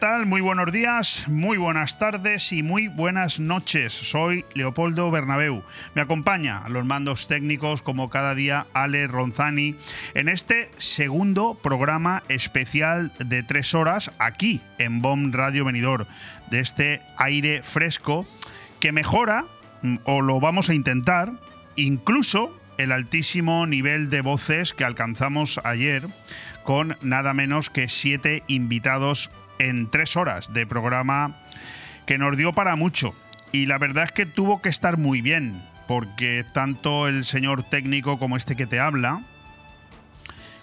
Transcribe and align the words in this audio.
¿Qué 0.00 0.06
tal? 0.06 0.24
Muy 0.24 0.40
buenos 0.40 0.72
días, 0.72 1.28
muy 1.28 1.58
buenas 1.58 1.98
tardes 1.98 2.54
y 2.54 2.62
muy 2.62 2.88
buenas 2.88 3.38
noches. 3.38 3.92
Soy 3.92 4.46
Leopoldo 4.54 5.10
Bernabeu. 5.10 5.62
Me 5.94 6.00
acompaña 6.00 6.56
a 6.56 6.70
los 6.70 6.86
mandos 6.86 7.26
técnicos 7.26 7.82
como 7.82 8.08
cada 8.08 8.34
día 8.34 8.66
Ale 8.72 9.06
Ronzani 9.08 9.76
en 10.14 10.30
este 10.30 10.70
segundo 10.78 11.54
programa 11.62 12.22
especial 12.30 13.12
de 13.18 13.42
tres 13.42 13.74
horas 13.74 14.10
aquí 14.18 14.62
en 14.78 15.02
BOM 15.02 15.32
Radio 15.32 15.66
Venidor 15.66 16.06
de 16.48 16.60
este 16.60 17.02
aire 17.18 17.62
fresco 17.62 18.26
que 18.80 18.92
mejora 18.92 19.44
mm, 19.82 19.96
o 20.04 20.22
lo 20.22 20.40
vamos 20.40 20.70
a 20.70 20.74
intentar 20.74 21.32
incluso 21.76 22.58
el 22.78 22.92
altísimo 22.92 23.66
nivel 23.66 24.08
de 24.08 24.22
voces 24.22 24.72
que 24.72 24.84
alcanzamos 24.84 25.60
ayer 25.62 26.08
con 26.64 26.96
nada 27.02 27.34
menos 27.34 27.68
que 27.68 27.90
siete 27.90 28.44
invitados 28.46 29.30
en 29.60 29.90
tres 29.90 30.16
horas 30.16 30.52
de 30.52 30.66
programa 30.66 31.36
que 32.06 32.18
nos 32.18 32.36
dio 32.36 32.52
para 32.52 32.76
mucho. 32.76 33.14
Y 33.52 33.66
la 33.66 33.78
verdad 33.78 34.04
es 34.04 34.12
que 34.12 34.26
tuvo 34.26 34.62
que 34.62 34.68
estar 34.68 34.96
muy 34.96 35.20
bien, 35.20 35.62
porque 35.86 36.44
tanto 36.52 37.06
el 37.06 37.24
señor 37.24 37.62
técnico 37.62 38.18
como 38.18 38.36
este 38.36 38.56
que 38.56 38.66
te 38.66 38.80
habla, 38.80 39.22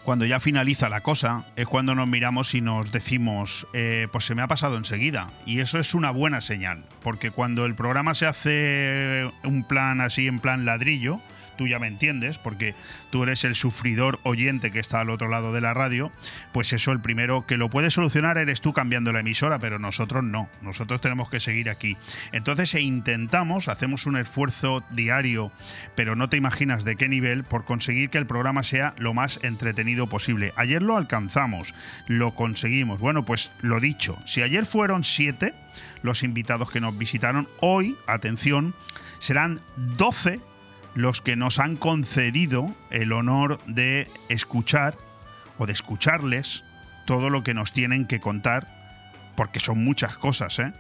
cuando 0.04 0.26
ya 0.26 0.40
finaliza 0.40 0.90
la 0.90 1.02
cosa, 1.02 1.46
es 1.58 1.68
cuando 1.68 1.94
nos 1.94 2.08
miramos 2.08 2.56
y 2.56 2.62
nos 2.62 2.92
decimos, 2.92 3.68
eh, 3.74 4.08
pues 4.12 4.26
se 4.26 4.36
me 4.36 4.42
ha 4.42 4.48
pasado 4.48 4.78
enseguida. 4.78 5.32
Y 5.46 5.60
eso 5.60 5.80
es 5.80 5.94
una 5.94 6.12
buena 6.12 6.42
señal, 6.42 6.86
porque 7.04 7.30
cuando 7.30 7.66
el 7.66 7.76
programa 7.76 8.16
se 8.16 8.26
hace 8.26 9.30
un 9.44 9.64
plan 9.64 10.02
así, 10.02 10.28
en 10.28 10.40
plan 10.40 10.66
ladrillo, 10.66 11.22
tú 11.58 11.68
ya 11.68 11.80
me 11.80 11.88
entiendes, 11.88 12.38
porque 12.38 12.76
tú 13.10 13.24
eres 13.24 13.44
el 13.44 13.56
sufridor 13.56 14.20
oyente 14.24 14.72
que 14.72 14.80
está 14.80 15.02
al 15.02 15.10
otro 15.10 15.28
lado 15.28 15.54
de 15.54 15.62
la 15.62 15.74
radio, 15.74 16.12
pues 16.54 16.72
eso 16.74 16.92
el 16.92 17.02
primero 17.02 17.46
que 17.46 17.58
lo 17.58 17.70
puede 17.70 17.92
solucionar 17.92 18.38
eres 18.38 18.62
tú 18.62 18.74
cambiando 18.74 19.12
la 19.12 19.20
emisora, 19.20 19.60
pero 19.60 19.80
nosotros 19.80 20.24
no, 20.24 20.50
nosotros 20.62 21.02
tenemos 21.02 21.30
que 21.30 21.40
seguir 21.40 21.70
aquí. 21.70 21.98
Entonces 22.32 22.74
e 22.76 22.82
intentamos, 22.82 23.68
hacemos 23.68 24.06
un 24.06 24.18
esfuerzo 24.18 24.84
diario, 24.92 25.52
pero 25.96 26.16
no 26.16 26.30
te 26.30 26.38
imaginas 26.38 26.86
de 26.86 26.96
qué 26.96 27.08
nivel, 27.08 27.44
por 27.44 27.66
conseguir 27.66 28.10
que 28.10 28.18
el 28.18 28.28
programa 28.28 28.64
sea 28.64 28.94
lo 28.98 29.14
más 29.14 29.40
entretenido 29.44 30.08
posible. 30.08 30.54
Ayer 30.56 30.82
lo 30.82 30.98
alcanzamos, 30.98 31.74
lo 32.08 32.36
conseguimos. 32.36 33.00
Bueno, 33.00 33.26
pues 33.26 33.54
lo 33.62 33.80
dicho, 33.80 34.18
si 34.26 34.42
ayer 34.42 34.66
fueron 34.66 35.04
siete 35.04 35.54
los 36.02 36.24
invitados 36.24 36.70
que 36.72 36.82
nos 36.82 36.98
visitaron, 36.98 37.48
hoy, 37.60 37.98
atención, 38.08 38.74
serán 39.20 39.62
12 39.76 40.40
los 40.98 41.22
que 41.22 41.36
nos 41.36 41.60
han 41.60 41.78
concedido 41.78 42.76
el 42.90 43.12
honor 43.12 43.64
de 43.66 44.10
escuchar 44.30 44.98
o 45.60 45.68
de 45.68 45.74
escucharles 45.74 46.64
todo 47.06 47.30
lo 47.30 47.44
que 47.44 47.54
nos 47.54 47.72
tienen 47.72 48.08
que 48.08 48.20
contar, 48.20 48.68
porque 49.36 49.60
son 49.60 49.84
muchas 49.84 50.18
cosas, 50.18 50.58
¿eh? 50.58 50.74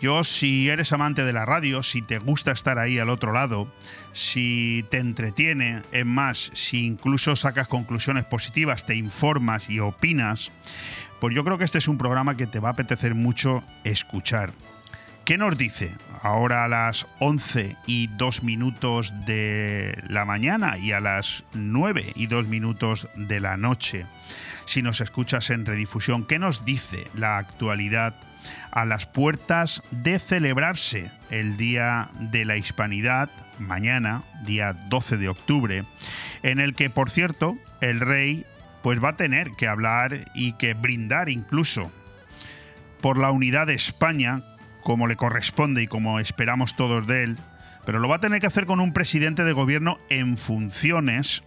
Yo, 0.00 0.24
si 0.24 0.68
eres 0.68 0.92
amante 0.92 1.24
de 1.24 1.32
la 1.32 1.46
radio, 1.46 1.82
si 1.82 2.02
te 2.02 2.18
gusta 2.18 2.50
estar 2.50 2.78
ahí 2.78 2.98
al 2.98 3.08
otro 3.08 3.32
lado, 3.32 3.72
si 4.12 4.84
te 4.90 4.98
entretiene, 4.98 5.82
es 5.92 6.04
más, 6.04 6.50
si 6.54 6.84
incluso 6.84 7.36
sacas 7.36 7.68
conclusiones 7.68 8.24
positivas, 8.24 8.84
te 8.84 8.94
informas 8.94 9.70
y 9.70 9.80
opinas, 9.80 10.50
pues 11.20 11.34
yo 11.34 11.44
creo 11.44 11.56
que 11.56 11.64
este 11.64 11.78
es 11.78 11.88
un 11.88 11.98
programa 11.98 12.36
que 12.36 12.46
te 12.46 12.60
va 12.60 12.70
a 12.70 12.72
apetecer 12.72 13.14
mucho 13.14 13.62
escuchar. 13.84 14.52
¿Qué 15.26 15.38
nos 15.38 15.58
dice? 15.58 15.92
Ahora 16.22 16.62
a 16.62 16.68
las 16.68 17.08
11 17.18 17.76
y 17.84 18.06
2 18.06 18.44
minutos 18.44 19.12
de 19.26 20.00
la 20.06 20.24
mañana 20.24 20.78
y 20.78 20.92
a 20.92 21.00
las 21.00 21.42
9 21.52 22.12
y 22.14 22.28
2 22.28 22.46
minutos 22.46 23.08
de 23.16 23.40
la 23.40 23.56
noche. 23.56 24.06
Si 24.66 24.82
nos 24.82 25.00
escuchas 25.00 25.50
en 25.50 25.66
redifusión, 25.66 26.24
¿qué 26.24 26.38
nos 26.38 26.64
dice 26.64 27.08
la 27.12 27.38
actualidad 27.38 28.14
a 28.70 28.84
las 28.84 29.06
puertas 29.06 29.82
de 29.90 30.20
celebrarse 30.20 31.10
el 31.30 31.56
Día 31.56 32.08
de 32.20 32.44
la 32.44 32.56
Hispanidad, 32.56 33.28
mañana, 33.58 34.22
día 34.44 34.74
12 34.74 35.16
de 35.16 35.28
octubre, 35.28 35.84
en 36.44 36.60
el 36.60 36.76
que, 36.76 36.88
por 36.88 37.10
cierto, 37.10 37.58
el 37.80 37.98
rey 37.98 38.46
pues 38.80 39.02
va 39.02 39.08
a 39.08 39.16
tener 39.16 39.50
que 39.58 39.66
hablar 39.66 40.30
y 40.36 40.52
que 40.52 40.74
brindar 40.74 41.30
incluso 41.30 41.90
por 43.00 43.18
la 43.18 43.32
unidad 43.32 43.66
de 43.66 43.74
España 43.74 44.44
como 44.86 45.08
le 45.08 45.16
corresponde 45.16 45.82
y 45.82 45.88
como 45.88 46.20
esperamos 46.20 46.76
todos 46.76 47.08
de 47.08 47.24
él, 47.24 47.38
pero 47.84 47.98
lo 47.98 48.06
va 48.06 48.16
a 48.16 48.20
tener 48.20 48.40
que 48.40 48.46
hacer 48.46 48.66
con 48.66 48.78
un 48.78 48.92
presidente 48.92 49.42
de 49.42 49.52
gobierno 49.52 49.98
en 50.10 50.38
funciones 50.38 51.42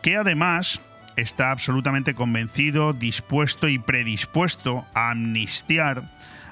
que 0.00 0.16
además 0.16 0.80
está 1.16 1.50
absolutamente 1.50 2.14
convencido, 2.14 2.94
dispuesto 2.94 3.68
y 3.68 3.78
predispuesto 3.78 4.86
a 4.94 5.10
amnistiar 5.10 6.04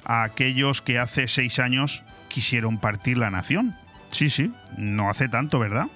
a 0.04 0.22
aquellos 0.24 0.82
que 0.82 0.98
hace 0.98 1.26
seis 1.26 1.58
años 1.58 2.04
quisieron 2.28 2.76
partir 2.76 3.16
la 3.16 3.30
nación. 3.30 3.74
Sí, 4.10 4.28
sí, 4.28 4.52
no 4.76 5.08
hace 5.08 5.26
tanto, 5.26 5.58
¿verdad? 5.58 5.86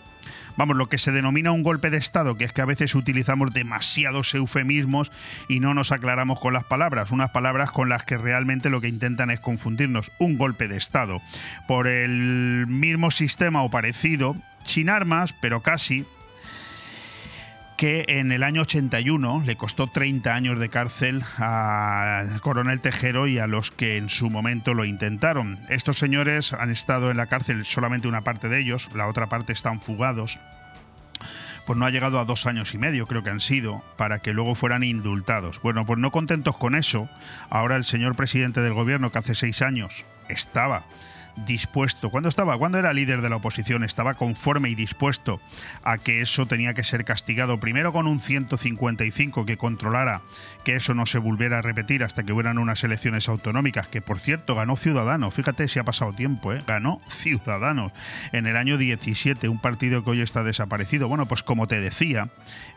Vamos, 0.57 0.77
lo 0.77 0.87
que 0.87 0.99
se 0.99 1.13
denomina 1.13 1.53
un 1.53 1.63
golpe 1.63 1.91
de 1.91 1.97
Estado, 1.97 2.37
que 2.37 2.45
es 2.45 2.53
que 2.53 2.63
a 2.63 2.67
veces 2.67 2.95
utilizamos 2.95 3.53
demasiados 3.53 4.35
eufemismos 4.35 5.13
y 5.49 5.61
no 5.61 5.75
nos 5.75 5.93
aclaramos 5.93 6.41
con 6.41 6.53
las 6.53 6.65
palabras, 6.65 7.11
unas 7.11 7.31
palabras 7.31 7.71
con 7.71 7.89
las 7.89 8.03
que 8.03 8.19
realmente 8.19 8.71
lo 8.71 8.81
que 8.81 8.89
intentan 8.89 9.31
es 9.31 9.41
confundirnos. 9.41 10.13
Un 10.19 10.39
golpe 10.39 10.69
de 10.69 10.77
Estado. 10.77 11.21
Por 11.67 11.87
el 11.87 12.67
mismo 12.67 13.11
sistema 13.11 13.63
o 13.63 13.71
parecido, 13.71 14.37
sin 14.65 14.89
armas, 14.89 15.35
pero 15.41 15.63
casi, 15.63 16.07
que 17.77 18.05
en 18.09 18.33
el 18.33 18.43
año 18.43 18.63
81 18.63 19.43
le 19.45 19.57
costó 19.57 19.89
30 19.89 20.35
años 20.35 20.59
de 20.59 20.69
cárcel 20.69 21.23
al 21.39 22.41
coronel 22.41 22.81
Tejero 22.81 23.27
y 23.27 23.39
a 23.39 23.47
los 23.47 23.71
que 23.71 23.97
en 23.97 24.09
su 24.09 24.31
momento 24.31 24.75
lo 24.75 24.85
intentaron. 24.85 25.59
Estos 25.69 25.99
señores 25.99 26.53
han 26.53 26.71
estado 26.71 27.11
en 27.11 27.17
la 27.17 27.27
cárcel, 27.27 27.65
solamente 27.65 28.09
una 28.09 28.23
parte 28.23 28.49
de 28.49 28.61
ellos, 28.61 28.91
la 28.95 29.09
otra 29.09 29.29
parte 29.29 29.53
están 29.53 29.81
fugados. 29.81 30.39
Pues 31.67 31.79
no 31.79 31.87
ha 31.87 31.91
llegado 31.91 32.21
a 32.21 32.25
dos 32.25 32.47
años 32.47 32.75
y 32.75 32.79
medio, 32.79 33.07
creo 33.07 33.23
que 33.23 33.31
han 33.31 33.41
sido, 33.41 33.83
para 33.97 34.19
que 34.19 34.35
luego 34.35 34.55
fueran 34.55 34.83
indultados. 34.83 35.61
Bueno, 35.63 35.87
pues 35.87 35.99
no 35.99 36.13
contentos 36.13 36.57
con 36.57 36.75
eso, 36.75 37.09
ahora 37.49 37.77
el 37.77 37.85
señor 37.85 38.17
presidente 38.17 38.61
del 38.61 38.75
gobierno, 38.75 39.11
que 39.11 39.19
hace 39.19 39.35
seis 39.35 39.63
años 39.63 40.05
estaba 40.29 40.85
dispuesto, 41.37 42.11
cuando 42.11 42.29
estaba, 42.29 42.57
cuando 42.59 42.79
era 42.79 42.93
líder 42.93 43.21
de 43.21 43.31
la 43.31 43.37
oposición, 43.37 43.85
estaba 43.85 44.15
conforme 44.15 44.71
y 44.71 44.75
dispuesto 44.75 45.41
a 45.83 45.99
que 45.99 46.21
eso 46.21 46.47
tenía 46.47 46.75
que 46.75 46.85
ser 46.85 47.05
castigado, 47.05 47.61
primero 47.61 47.93
con 47.93 48.07
un 48.07 48.21
155 48.21 49.47
que 49.47 49.57
controlara 49.57 50.23
que 50.65 50.77
eso 50.77 50.95
no 50.95 51.07
se 51.07 51.19
volviera 51.19 51.59
a 51.59 51.63
repetir 51.63 52.03
hasta 52.05 52.23
que 52.23 52.33
hubieran 52.33 52.59
unas 52.59 52.83
elecciones 52.85 53.29
autonómicas, 53.29 53.89
que 53.89 54.01
por 54.01 54.19
cierto 54.19 54.55
ganó 54.55 54.77
Ciudadanos, 54.77 55.35
fíjate 55.35 55.69
si 55.69 55.79
ha 55.79 55.85
pasado 55.85 56.13
tiempo, 56.13 56.53
¿eh? 56.53 56.63
ganó 56.67 57.01
Ciudadanos 57.09 57.93
en 58.33 58.47
el 58.47 58.57
año 58.57 58.79
17, 58.79 59.49
un 59.49 59.61
partido 59.61 60.05
que 60.05 60.11
hoy 60.11 60.21
está 60.21 60.43
desaparecido. 60.43 61.09
Bueno, 61.09 61.27
pues 61.27 61.43
como 61.43 61.69
te 61.69 61.81
decía, 61.81 62.29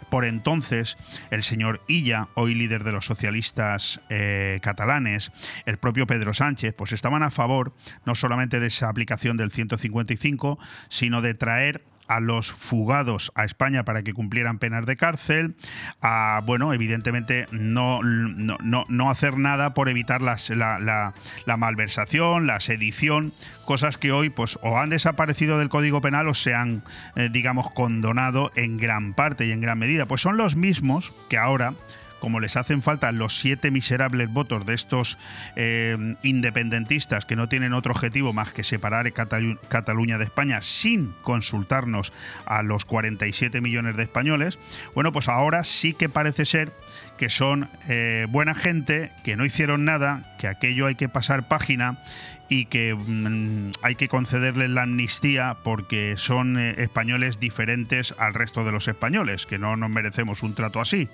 por 0.10 0.26
entonces 0.26 0.98
el 1.32 1.44
señor 1.44 1.82
Illa, 1.88 2.30
hoy 2.36 2.56
líder 2.56 2.84
de 2.84 2.92
los 2.92 3.06
socialistas 3.06 4.02
eh, 4.10 4.60
catalanes, 4.62 5.32
el 5.66 5.78
propio 5.78 6.08
Pedro 6.08 6.34
Sánchez, 6.34 6.74
pues 6.74 6.92
estaban 6.92 7.24
a 7.24 7.32
favor 7.32 7.74
no 8.06 8.16
solamente 8.16 8.60
de 8.60 8.68
esa 8.68 8.90
aplicación 8.90 9.38
del 9.38 9.52
155, 9.52 10.60
sino 10.90 11.22
de 11.22 11.34
traer 11.34 11.84
a 12.08 12.20
los 12.20 12.52
fugados 12.52 13.32
a 13.36 13.44
España 13.44 13.84
para 13.84 14.04
que 14.04 14.14
cumplieran 14.14 14.60
penas 14.60 14.86
de 14.86 14.96
cárcel, 14.96 15.56
a, 16.02 16.42
bueno, 16.46 16.74
evidentemente 16.74 17.48
no, 17.52 18.02
no, 18.04 18.86
no 18.88 19.10
hacer 19.10 19.38
nada 19.38 19.74
por 19.74 19.90
evitar 19.90 20.22
la, 20.22 20.38
la, 21.46 21.58
malversación, 21.58 22.48
la 22.48 22.60
sedición, 22.60 23.34
cosas 23.66 23.98
que 23.98 24.12
hoy 24.12 24.30
pues 24.30 24.58
o 24.62 24.78
han 24.78 24.90
desaparecido 24.90 25.60
del 25.60 25.70
Código 25.70 26.02
Penal 26.02 26.28
o 26.28 26.34
se 26.34 26.54
han, 26.54 26.84
eh, 27.16 27.30
digamos, 27.32 27.72
condonado 27.72 28.52
en 28.56 28.78
gran 28.78 29.14
parte 29.14 29.46
y 29.46 29.52
en 29.52 29.62
gran 29.62 29.80
medida. 29.80 30.06
Pues 30.06 30.22
son 30.22 30.38
los 30.38 30.56
mismos 30.56 31.14
que 31.30 31.38
ahora 31.38 31.74
como 32.20 32.40
les 32.40 32.58
hacen 32.58 32.82
falta 32.82 33.12
los 33.12 33.40
siete 33.40 33.72
miserables 33.72 34.30
votos 34.30 34.66
de 34.66 34.74
estos 34.74 35.18
eh, 35.56 36.16
independentistas 36.24 37.26
que 37.26 37.36
no 37.36 37.50
tienen 37.50 37.74
otro 37.74 37.94
objetivo 37.94 38.34
más 38.34 38.52
que 38.52 38.64
separar 38.64 39.12
Cataluña 39.14 40.18
de 40.18 40.24
España 40.24 40.62
sin 40.62 41.14
consultarnos 41.22 42.14
a 42.46 42.64
los 42.64 42.86
47 42.86 43.62
millones 43.62 43.98
de 43.98 44.04
españoles, 44.04 44.60
bueno, 44.94 45.12
pues 45.12 45.28
ahora 45.28 45.64
sí 45.64 45.94
que 45.94 46.10
parece 46.10 46.46
ser 46.46 46.72
que 47.18 47.30
son 47.30 47.70
eh, 47.88 48.28
buena 48.30 48.56
gente, 48.56 49.12
que 49.24 49.36
no 49.36 49.46
hicieron 49.46 49.86
nada, 49.86 50.36
que 50.38 50.48
aquello 50.48 50.86
hay 50.86 50.96
que 50.96 51.10
pasar 51.10 51.48
página 51.48 52.00
y 52.50 52.66
que 52.66 52.96
mm, 52.96 53.72
hay 53.82 53.96
que 53.96 54.08
concederles 54.08 54.70
la 54.70 54.84
amnistía 54.84 55.58
porque 55.64 56.16
son 56.18 56.58
eh, 56.58 56.76
españoles 56.78 57.40
diferentes 57.40 58.16
al 58.18 58.34
resto 58.34 58.64
de 58.64 58.72
los 58.72 58.88
españoles, 58.88 59.46
que 59.46 59.60
no 59.60 59.76
nos 59.76 59.90
merecemos 59.90 60.44
un 60.44 60.54
trato 60.56 60.80
así 60.80 61.10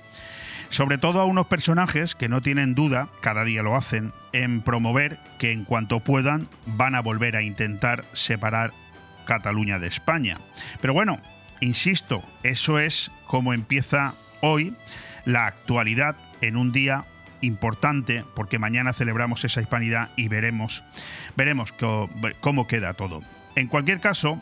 sobre 0.74 0.98
todo 0.98 1.22
a 1.22 1.26
unos 1.26 1.46
personajes 1.46 2.16
que 2.16 2.30
no 2.30 2.42
tienen 2.42 2.74
duda, 2.74 3.08
cada 3.22 3.44
día 3.44 3.62
lo 3.62 3.76
hacen, 3.76 4.12
en 4.32 4.62
promover 4.62 5.20
que 5.38 5.52
en 5.52 5.66
cuanto 5.66 6.00
puedan 6.00 6.48
van 6.66 6.96
a 6.96 7.02
volver 7.02 7.36
a 7.36 7.44
intentar 7.44 8.06
separar 8.14 8.74
Cataluña 9.26 9.78
de 9.78 9.86
España. 9.86 10.40
Pero 10.82 10.96
bueno, 10.96 11.22
insisto, 11.60 12.24
eso 12.42 12.80
es 12.80 13.12
como 13.28 13.54
empieza 13.54 14.16
hoy 14.42 14.76
la 15.26 15.46
actualidad 15.46 16.16
en 16.42 16.58
un 16.58 16.72
día 16.72 17.06
importante 17.42 18.26
porque 18.34 18.58
mañana 18.58 18.94
celebramos 18.94 19.46
esa 19.46 19.62
hispanidad 19.62 20.10
y 20.16 20.28
veremos, 20.28 20.84
veremos 21.38 21.72
cómo 22.40 22.66
queda 22.66 22.96
todo. 22.96 23.20
En 23.56 23.68
cualquier 23.68 24.00
caso, 24.00 24.42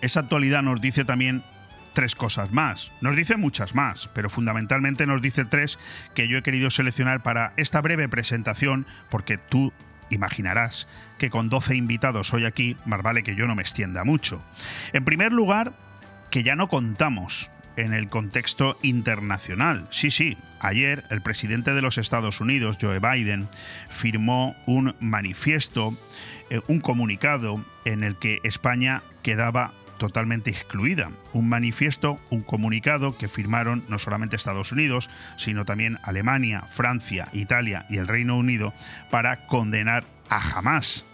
esa 0.00 0.20
actualidad 0.20 0.62
nos 0.62 0.80
dice 0.80 1.04
también 1.04 1.42
tres 2.00 2.14
cosas 2.14 2.50
más. 2.50 2.92
Nos 3.02 3.14
dice 3.14 3.36
muchas 3.36 3.74
más, 3.74 4.08
pero 4.14 4.30
fundamentalmente 4.30 5.04
nos 5.04 5.20
dice 5.20 5.44
tres 5.44 5.78
que 6.14 6.28
yo 6.28 6.38
he 6.38 6.42
querido 6.42 6.70
seleccionar 6.70 7.22
para 7.22 7.52
esta 7.58 7.82
breve 7.82 8.08
presentación 8.08 8.86
porque 9.10 9.36
tú 9.36 9.70
imaginarás 10.08 10.88
que 11.18 11.28
con 11.28 11.50
12 11.50 11.76
invitados 11.76 12.32
hoy 12.32 12.46
aquí, 12.46 12.74
más 12.86 13.02
vale 13.02 13.22
que 13.22 13.36
yo 13.36 13.46
no 13.46 13.54
me 13.54 13.60
extienda 13.60 14.02
mucho. 14.02 14.42
En 14.94 15.04
primer 15.04 15.34
lugar, 15.34 15.74
que 16.30 16.42
ya 16.42 16.56
no 16.56 16.68
contamos 16.68 17.50
en 17.76 17.92
el 17.92 18.08
contexto 18.08 18.78
internacional. 18.80 19.86
Sí, 19.90 20.10
sí, 20.10 20.38
ayer 20.58 21.04
el 21.10 21.20
presidente 21.20 21.74
de 21.74 21.82
los 21.82 21.98
Estados 21.98 22.40
Unidos, 22.40 22.78
Joe 22.80 22.98
Biden, 22.98 23.50
firmó 23.90 24.56
un 24.64 24.94
manifiesto, 25.00 25.94
eh, 26.48 26.62
un 26.66 26.80
comunicado 26.80 27.62
en 27.84 28.04
el 28.04 28.16
que 28.16 28.38
España 28.42 29.02
quedaba 29.22 29.74
totalmente 30.00 30.48
excluida. 30.48 31.10
Un 31.34 31.48
manifiesto, 31.48 32.18
un 32.30 32.42
comunicado 32.42 33.16
que 33.16 33.28
firmaron 33.28 33.84
no 33.88 33.98
solamente 33.98 34.34
Estados 34.34 34.72
Unidos, 34.72 35.10
sino 35.36 35.66
también 35.66 35.98
Alemania, 36.02 36.62
Francia, 36.62 37.28
Italia 37.32 37.84
y 37.90 37.98
el 37.98 38.08
Reino 38.08 38.38
Unido 38.38 38.72
para 39.10 39.46
condenar 39.46 40.04
a 40.30 40.40
Hamas, 40.40 41.04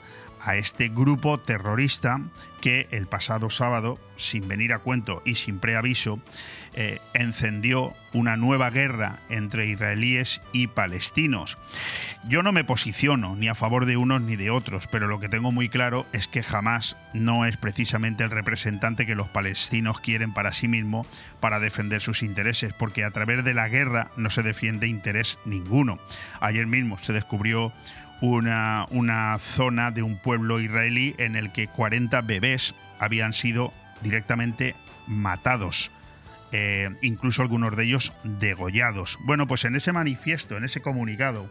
a 0.46 0.56
este 0.56 0.88
grupo 0.88 1.38
terrorista 1.38 2.20
que 2.60 2.88
el 2.90 3.06
pasado 3.06 3.50
sábado, 3.50 3.98
sin 4.16 4.48
venir 4.48 4.72
a 4.72 4.78
cuento 4.78 5.20
y 5.24 5.34
sin 5.34 5.58
preaviso, 5.58 6.20
eh, 6.74 7.00
encendió 7.14 7.94
una 8.12 8.36
nueva 8.36 8.70
guerra 8.70 9.16
entre 9.28 9.66
israelíes 9.66 10.40
y 10.52 10.68
palestinos. 10.68 11.58
Yo 12.28 12.42
no 12.42 12.52
me 12.52 12.64
posiciono 12.64 13.36
ni 13.36 13.48
a 13.48 13.54
favor 13.54 13.86
de 13.86 13.96
unos 13.96 14.22
ni 14.22 14.36
de 14.36 14.50
otros, 14.50 14.88
pero 14.90 15.06
lo 15.06 15.20
que 15.20 15.28
tengo 15.28 15.52
muy 15.52 15.68
claro 15.68 16.06
es 16.12 16.28
que 16.28 16.42
jamás 16.42 16.96
no 17.12 17.44
es 17.44 17.56
precisamente 17.56 18.24
el 18.24 18.30
representante 18.30 19.06
que 19.06 19.14
los 19.14 19.28
palestinos 19.28 20.00
quieren 20.00 20.32
para 20.32 20.52
sí 20.52 20.68
mismo 20.68 21.06
para 21.40 21.60
defender 21.60 22.00
sus 22.00 22.22
intereses, 22.22 22.72
porque 22.72 23.04
a 23.04 23.10
través 23.10 23.44
de 23.44 23.54
la 23.54 23.68
guerra 23.68 24.10
no 24.16 24.30
se 24.30 24.42
defiende 24.42 24.86
interés 24.86 25.38
ninguno. 25.44 25.98
Ayer 26.40 26.66
mismo 26.66 26.98
se 26.98 27.12
descubrió 27.12 27.72
una, 28.20 28.86
una 28.90 29.38
zona 29.38 29.90
de 29.90 30.02
un 30.02 30.16
pueblo 30.16 30.60
israelí 30.60 31.14
en 31.18 31.36
el 31.36 31.52
que 31.52 31.68
40 31.68 32.20
bebés 32.22 32.74
habían 32.98 33.32
sido 33.32 33.72
directamente 34.02 34.74
matados. 35.06 35.90
Eh, 36.52 36.88
incluso 37.02 37.42
algunos 37.42 37.76
de 37.76 37.84
ellos 37.84 38.12
degollados. 38.24 39.18
Bueno, 39.22 39.46
pues 39.46 39.64
en 39.64 39.76
ese 39.76 39.92
manifiesto, 39.92 40.56
en 40.56 40.64
ese 40.64 40.80
comunicado 40.80 41.50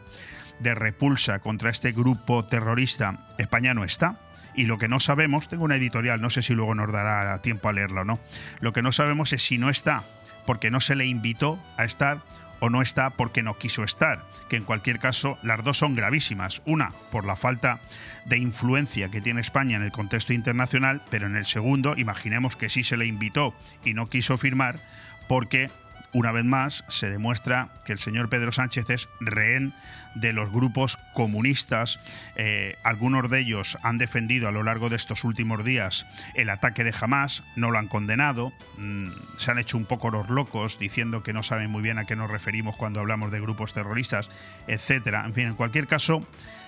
de 0.59 0.73
repulsa 0.73 1.39
contra 1.39 1.69
este 1.69 1.91
grupo 1.91 2.45
terrorista, 2.45 3.27
España 3.37 3.73
no 3.73 3.83
está. 3.83 4.19
Y 4.55 4.65
lo 4.65 4.77
que 4.77 4.87
no 4.87 5.01
sabemos, 5.01 5.49
tengo 5.49 5.65
una 5.65 5.75
editorial, 5.75 6.21
no 6.21 6.29
sé 6.29 6.41
si 6.41 6.53
luego 6.53 6.75
nos 6.75 6.91
dará 6.91 7.41
tiempo 7.41 7.67
a 7.67 7.73
leerlo 7.73 8.01
o 8.01 8.05
no, 8.05 8.19
lo 8.61 8.71
que 8.71 8.81
no 8.81 8.93
sabemos 8.93 9.33
es 9.33 9.41
si 9.45 9.57
no 9.57 9.69
está 9.69 10.05
porque 10.45 10.71
no 10.71 10.79
se 10.79 10.95
le 10.95 11.05
invitó 11.05 11.59
a 11.77 11.83
estar 11.83 12.19
o 12.65 12.69
no 12.71 12.81
está 12.81 13.11
porque 13.11 13.43
no 13.43 13.59
quiso 13.59 13.83
estar, 13.83 14.25
que 14.49 14.55
en 14.55 14.63
cualquier 14.63 14.97
caso 14.97 15.37
las 15.43 15.63
dos 15.63 15.77
son 15.77 15.93
gravísimas. 15.93 16.63
Una, 16.65 16.93
por 17.11 17.23
la 17.23 17.35
falta 17.35 17.79
de 18.25 18.39
influencia 18.39 19.11
que 19.11 19.21
tiene 19.21 19.41
España 19.41 19.75
en 19.75 19.83
el 19.83 19.91
contexto 19.91 20.33
internacional, 20.33 21.03
pero 21.11 21.27
en 21.27 21.35
el 21.35 21.45
segundo, 21.45 21.93
imaginemos 21.95 22.55
que 22.55 22.69
sí 22.69 22.81
se 22.81 22.97
le 22.97 23.05
invitó 23.05 23.53
y 23.83 23.93
no 23.93 24.09
quiso 24.09 24.35
firmar 24.39 24.79
porque 25.27 25.69
una 26.15 26.31
vez 26.31 26.45
más 26.45 26.85
se 26.87 27.09
demuestra 27.09 27.67
que 27.83 27.91
el 27.91 27.99
señor 27.99 28.29
Pedro 28.29 28.53
Sánchez 28.53 28.89
es 28.89 29.09
rehén 29.19 29.73
de 30.15 30.31
los 30.31 30.49
grupos 30.49 30.97
comunistas. 31.13 31.99
Eh, 32.37 32.77
algunos 32.83 33.29
de 33.29 33.41
ellos 33.41 33.77
han 33.83 33.97
defendido 33.97 34.47
a 34.47 34.53
lo 34.53 34.63
largo 34.63 34.87
de 34.87 34.95
estos 34.95 35.25
últimos 35.25 35.65
días 35.65 36.07
el 36.33 36.49
ataque 36.49 36.85
de 36.85 36.95
Hamas, 36.97 37.43
no 37.57 37.69
lo 37.69 37.79
han 37.79 37.89
condenado, 37.89 38.53
mm, 38.77 39.09
se 39.37 39.51
han 39.51 39.59
hecho 39.59 39.75
un 39.75 39.83
poco 39.83 40.09
los 40.09 40.29
locos 40.29 40.79
diciendo 40.79 41.21
que 41.21 41.33
no 41.33 41.43
saben 41.43 41.69
muy 41.69 41.81
bien 41.81 41.99
a 41.99 42.05
qué 42.05 42.15
nos 42.15 42.31
referimos 42.31 42.77
cuando 42.77 43.01
hablamos 43.01 43.29
de 43.33 43.41
grupos 43.41 43.73
terroristas, 43.73 44.31
etc. 44.67 45.25
En 45.25 45.33
fin, 45.33 45.47
en 45.47 45.55
cualquier 45.55 45.85
caso, 45.85 46.25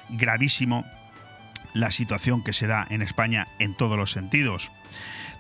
gravísimo 0.10 0.86
la 1.74 1.92
situación 1.92 2.44
que 2.44 2.52
se 2.52 2.68
da 2.68 2.86
en 2.90 3.02
España 3.02 3.48
en 3.60 3.78
todos 3.78 3.98
los 3.98 4.12
sentidos. 4.12 4.74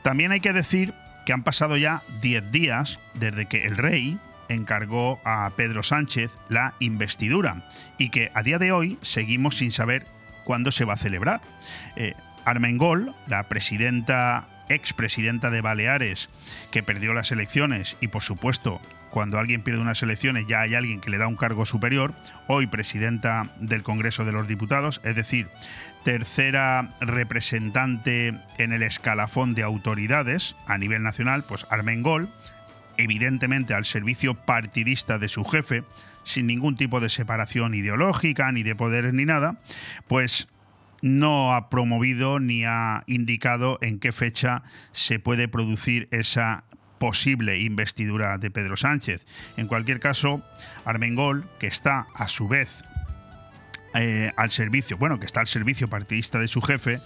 También 0.02 0.32
hay 0.32 0.40
que 0.40 0.54
decir 0.54 0.94
que 1.28 1.34
han 1.34 1.44
pasado 1.44 1.76
ya 1.76 2.04
10 2.22 2.52
días 2.54 3.02
desde 3.14 3.48
que 3.48 3.66
el 3.66 3.76
rey 3.76 4.18
encargó 4.48 5.20
a 5.26 5.52
Pedro 5.58 5.84
Sánchez 5.84 6.32
la 6.48 6.74
investidura 6.80 7.68
y 7.98 8.12
que 8.12 8.32
a 8.34 8.44
día 8.44 8.60
de 8.60 8.72
hoy 8.72 8.98
seguimos 9.02 9.58
sin 9.58 9.72
saber 9.72 10.08
cuándo 10.46 10.72
se 10.72 10.86
va 10.86 10.94
a 10.94 10.98
celebrar. 10.98 11.42
Eh, 11.98 12.14
Armengol, 12.46 13.14
la 13.28 13.44
presidenta, 13.50 14.48
expresidenta 14.70 15.50
de 15.50 15.60
Baleares, 15.60 16.30
que 16.72 16.82
perdió 16.82 17.14
las 17.14 17.34
elecciones 17.34 17.98
y 18.00 18.08
por 18.08 18.22
supuesto 18.22 18.80
cuando 19.10 19.40
alguien 19.40 19.64
pierde 19.64 19.82
unas 19.82 20.04
elecciones 20.04 20.46
ya 20.48 20.62
hay 20.62 20.76
alguien 20.76 21.02
que 21.02 21.10
le 21.10 21.18
da 21.18 21.28
un 21.28 21.36
cargo 21.36 21.66
superior, 21.66 22.14
hoy 22.48 22.68
presidenta 22.68 23.50
del 23.60 23.84
Congreso 23.84 24.24
de 24.24 24.32
los 24.32 24.48
Diputados, 24.48 25.02
es 25.04 25.16
decir, 25.16 25.50
tercera 26.08 26.88
representante 27.02 28.34
en 28.58 28.72
el 28.72 28.82
escalafón 28.82 29.56
de 29.56 29.64
autoridades 29.64 30.56
a 30.66 30.78
nivel 30.78 31.04
nacional, 31.04 31.44
pues 31.44 31.68
Armengol, 31.70 32.30
evidentemente 32.96 33.74
al 33.74 33.84
servicio 33.84 34.34
partidista 34.34 35.20
de 35.20 35.28
su 35.28 35.44
jefe, 35.44 35.84
sin 36.24 36.48
ningún 36.48 36.78
tipo 36.78 37.02
de 37.02 37.10
separación 37.10 37.76
ideológica, 37.76 38.50
ni 38.54 38.64
de 38.64 38.74
poderes, 38.74 39.14
ni 39.14 39.26
nada, 39.26 39.60
pues 40.08 40.48
no 41.02 41.54
ha 41.54 41.70
promovido 41.70 42.40
ni 42.40 42.64
ha 42.64 43.04
indicado 43.06 43.78
en 43.82 44.00
qué 44.00 44.14
fecha 44.14 44.64
se 44.92 45.20
puede 45.20 45.50
producir 45.50 46.08
esa 46.12 46.64
posible 47.00 47.60
investidura 47.60 48.38
de 48.38 48.50
Pedro 48.50 48.78
Sánchez. 48.78 49.26
En 49.58 49.68
cualquier 49.68 50.00
caso, 50.00 50.42
Armengol, 50.86 51.44
que 51.60 51.68
está 51.68 52.08
a 52.16 52.30
su 52.30 52.48
vez 52.48 52.86
eh, 53.98 54.32
al 54.36 54.52
servicio, 54.52 54.98
bueno, 54.98 55.20
que 55.20 55.26
está 55.26 55.42
al 55.42 55.48
servicio 55.48 55.88
partidista 55.90 56.40
de 56.40 56.48
su 56.48 56.62
jefe, 56.62 57.02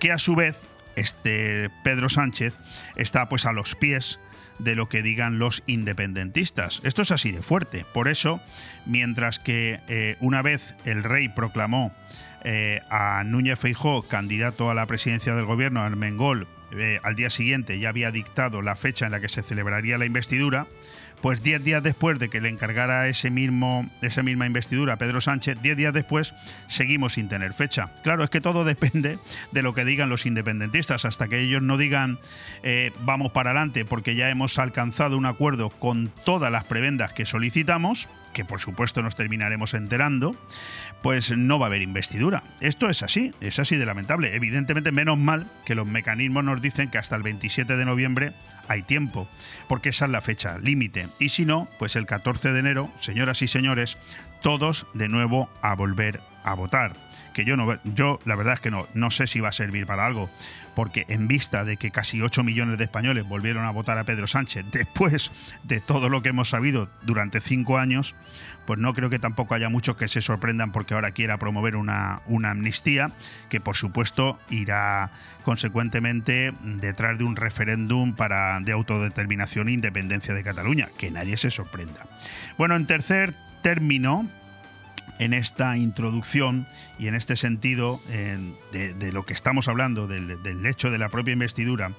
que 0.00 0.12
a 0.12 0.18
su 0.18 0.34
vez 0.34 0.58
este 0.96 1.70
Pedro 1.82 2.08
Sánchez 2.08 2.54
está 2.96 3.28
pues 3.28 3.46
a 3.46 3.52
los 3.52 3.74
pies 3.74 4.20
de 4.58 4.74
lo 4.74 4.88
que 4.88 5.02
digan 5.02 5.38
los 5.38 5.62
independentistas. 5.66 6.80
Esto 6.84 7.02
es 7.02 7.10
así 7.10 7.32
de 7.32 7.42
fuerte. 7.42 7.84
Por 7.92 8.08
eso, 8.08 8.40
mientras 8.86 9.38
que 9.38 9.80
eh, 9.88 10.16
una 10.20 10.42
vez 10.42 10.76
el 10.84 11.02
rey 11.02 11.28
proclamó 11.28 11.92
eh, 12.44 12.80
a 12.90 13.24
Núñez 13.24 13.58
Feijó 13.58 14.02
candidato 14.02 14.70
a 14.70 14.74
la 14.74 14.86
presidencia 14.86 15.34
del 15.34 15.46
gobierno, 15.46 15.80
Armengol 15.80 16.46
eh, 16.72 16.98
al 17.02 17.14
día 17.14 17.30
siguiente 17.30 17.78
ya 17.78 17.88
había 17.88 18.10
dictado 18.10 18.60
la 18.60 18.74
fecha 18.74 19.06
en 19.06 19.12
la 19.12 19.20
que 19.20 19.28
se 19.28 19.42
celebraría 19.42 19.98
la 19.98 20.06
investidura, 20.06 20.66
pues 21.24 21.42
diez 21.42 21.64
días 21.64 21.82
después 21.82 22.18
de 22.18 22.28
que 22.28 22.42
le 22.42 22.50
encargara 22.50 23.08
ese 23.08 23.30
mismo, 23.30 23.90
esa 24.02 24.22
misma 24.22 24.44
investidura 24.44 24.92
a 24.92 24.96
Pedro 24.98 25.22
Sánchez, 25.22 25.56
diez 25.62 25.74
días 25.74 25.94
después 25.94 26.34
seguimos 26.66 27.14
sin 27.14 27.30
tener 27.30 27.54
fecha. 27.54 27.94
Claro, 28.02 28.24
es 28.24 28.28
que 28.28 28.42
todo 28.42 28.62
depende 28.66 29.18
de 29.50 29.62
lo 29.62 29.72
que 29.72 29.86
digan 29.86 30.10
los 30.10 30.26
independentistas. 30.26 31.06
Hasta 31.06 31.26
que 31.26 31.40
ellos 31.40 31.62
no 31.62 31.78
digan 31.78 32.18
eh, 32.62 32.92
vamos 33.06 33.32
para 33.32 33.52
adelante 33.52 33.86
porque 33.86 34.16
ya 34.16 34.28
hemos 34.28 34.58
alcanzado 34.58 35.16
un 35.16 35.24
acuerdo 35.24 35.70
con 35.70 36.12
todas 36.26 36.52
las 36.52 36.64
prebendas 36.64 37.14
que 37.14 37.24
solicitamos, 37.24 38.10
que 38.34 38.44
por 38.44 38.60
supuesto 38.60 39.00
nos 39.00 39.16
terminaremos 39.16 39.72
enterando, 39.72 40.36
pues 41.04 41.36
no 41.36 41.58
va 41.58 41.66
a 41.66 41.68
haber 41.68 41.82
investidura. 41.82 42.42
Esto 42.62 42.88
es 42.88 43.02
así, 43.02 43.34
es 43.42 43.58
así 43.58 43.76
de 43.76 43.84
lamentable. 43.84 44.34
Evidentemente, 44.34 44.90
menos 44.90 45.18
mal 45.18 45.50
que 45.66 45.74
los 45.74 45.86
mecanismos 45.86 46.44
nos 46.44 46.62
dicen 46.62 46.88
que 46.88 46.96
hasta 46.96 47.14
el 47.14 47.22
27 47.22 47.76
de 47.76 47.84
noviembre 47.84 48.32
hay 48.68 48.84
tiempo, 48.84 49.28
porque 49.68 49.90
esa 49.90 50.06
es 50.06 50.10
la 50.12 50.22
fecha 50.22 50.58
límite. 50.58 51.08
Y 51.18 51.28
si 51.28 51.44
no, 51.44 51.68
pues 51.78 51.96
el 51.96 52.06
14 52.06 52.52
de 52.52 52.58
enero, 52.58 52.90
señoras 53.00 53.42
y 53.42 53.48
señores, 53.48 53.98
todos 54.40 54.86
de 54.94 55.10
nuevo 55.10 55.50
a 55.60 55.74
volver 55.74 56.22
a 56.42 56.54
votar. 56.54 56.96
Que 57.34 57.44
yo 57.44 57.56
no 57.56 57.78
yo 57.84 58.18
la 58.24 58.36
verdad 58.36 58.54
es 58.54 58.60
que 58.60 58.70
no, 58.70 58.88
no 58.94 59.10
sé 59.10 59.26
si 59.26 59.40
va 59.40 59.50
a 59.50 59.52
servir 59.52 59.84
para 59.84 60.06
algo, 60.06 60.30
porque 60.74 61.04
en 61.08 61.28
vista 61.28 61.64
de 61.64 61.76
que 61.76 61.90
casi 61.90 62.22
8 62.22 62.42
millones 62.44 62.78
de 62.78 62.84
españoles 62.84 63.24
volvieron 63.24 63.66
a 63.66 63.70
votar 63.70 63.98
a 63.98 64.04
Pedro 64.04 64.26
Sánchez 64.26 64.64
después 64.72 65.32
de 65.64 65.80
todo 65.80 66.08
lo 66.08 66.22
que 66.22 66.30
hemos 66.30 66.48
sabido 66.48 66.88
durante 67.02 67.40
cinco 67.40 67.78
años, 67.78 68.14
pues 68.66 68.78
no 68.78 68.94
creo 68.94 69.10
que 69.10 69.18
tampoco 69.18 69.54
haya 69.54 69.68
muchos 69.68 69.96
que 69.96 70.08
se 70.08 70.22
sorprendan 70.22 70.72
porque 70.72 70.94
ahora 70.94 71.10
quiera 71.10 71.38
promover 71.38 71.76
una, 71.76 72.22
una 72.26 72.50
amnistía, 72.50 73.12
que 73.48 73.60
por 73.60 73.76
supuesto 73.76 74.38
irá 74.50 75.10
consecuentemente 75.44 76.52
detrás 76.62 77.18
de 77.18 77.24
un 77.24 77.36
referéndum 77.36 78.14
para 78.14 78.60
de 78.60 78.72
autodeterminación 78.72 79.68
e 79.68 79.72
independencia 79.72 80.34
de 80.34 80.42
Cataluña, 80.42 80.88
que 80.96 81.10
nadie 81.10 81.36
se 81.36 81.50
sorprenda. 81.50 82.06
Bueno, 82.56 82.76
en 82.76 82.86
tercer 82.86 83.34
término, 83.62 84.28
en 85.18 85.32
esta 85.32 85.76
introducción 85.76 86.66
y 86.98 87.08
en 87.08 87.14
este 87.14 87.36
sentido 87.36 88.00
de, 88.72 89.12
lo 89.12 89.24
que 89.24 89.32
estamos 89.32 89.68
hablando, 89.68 90.06
del, 90.06 90.66
hecho 90.66 90.90
de 90.90 90.98
la 90.98 91.08
propia 91.08 91.32
investidura, 91.32 91.92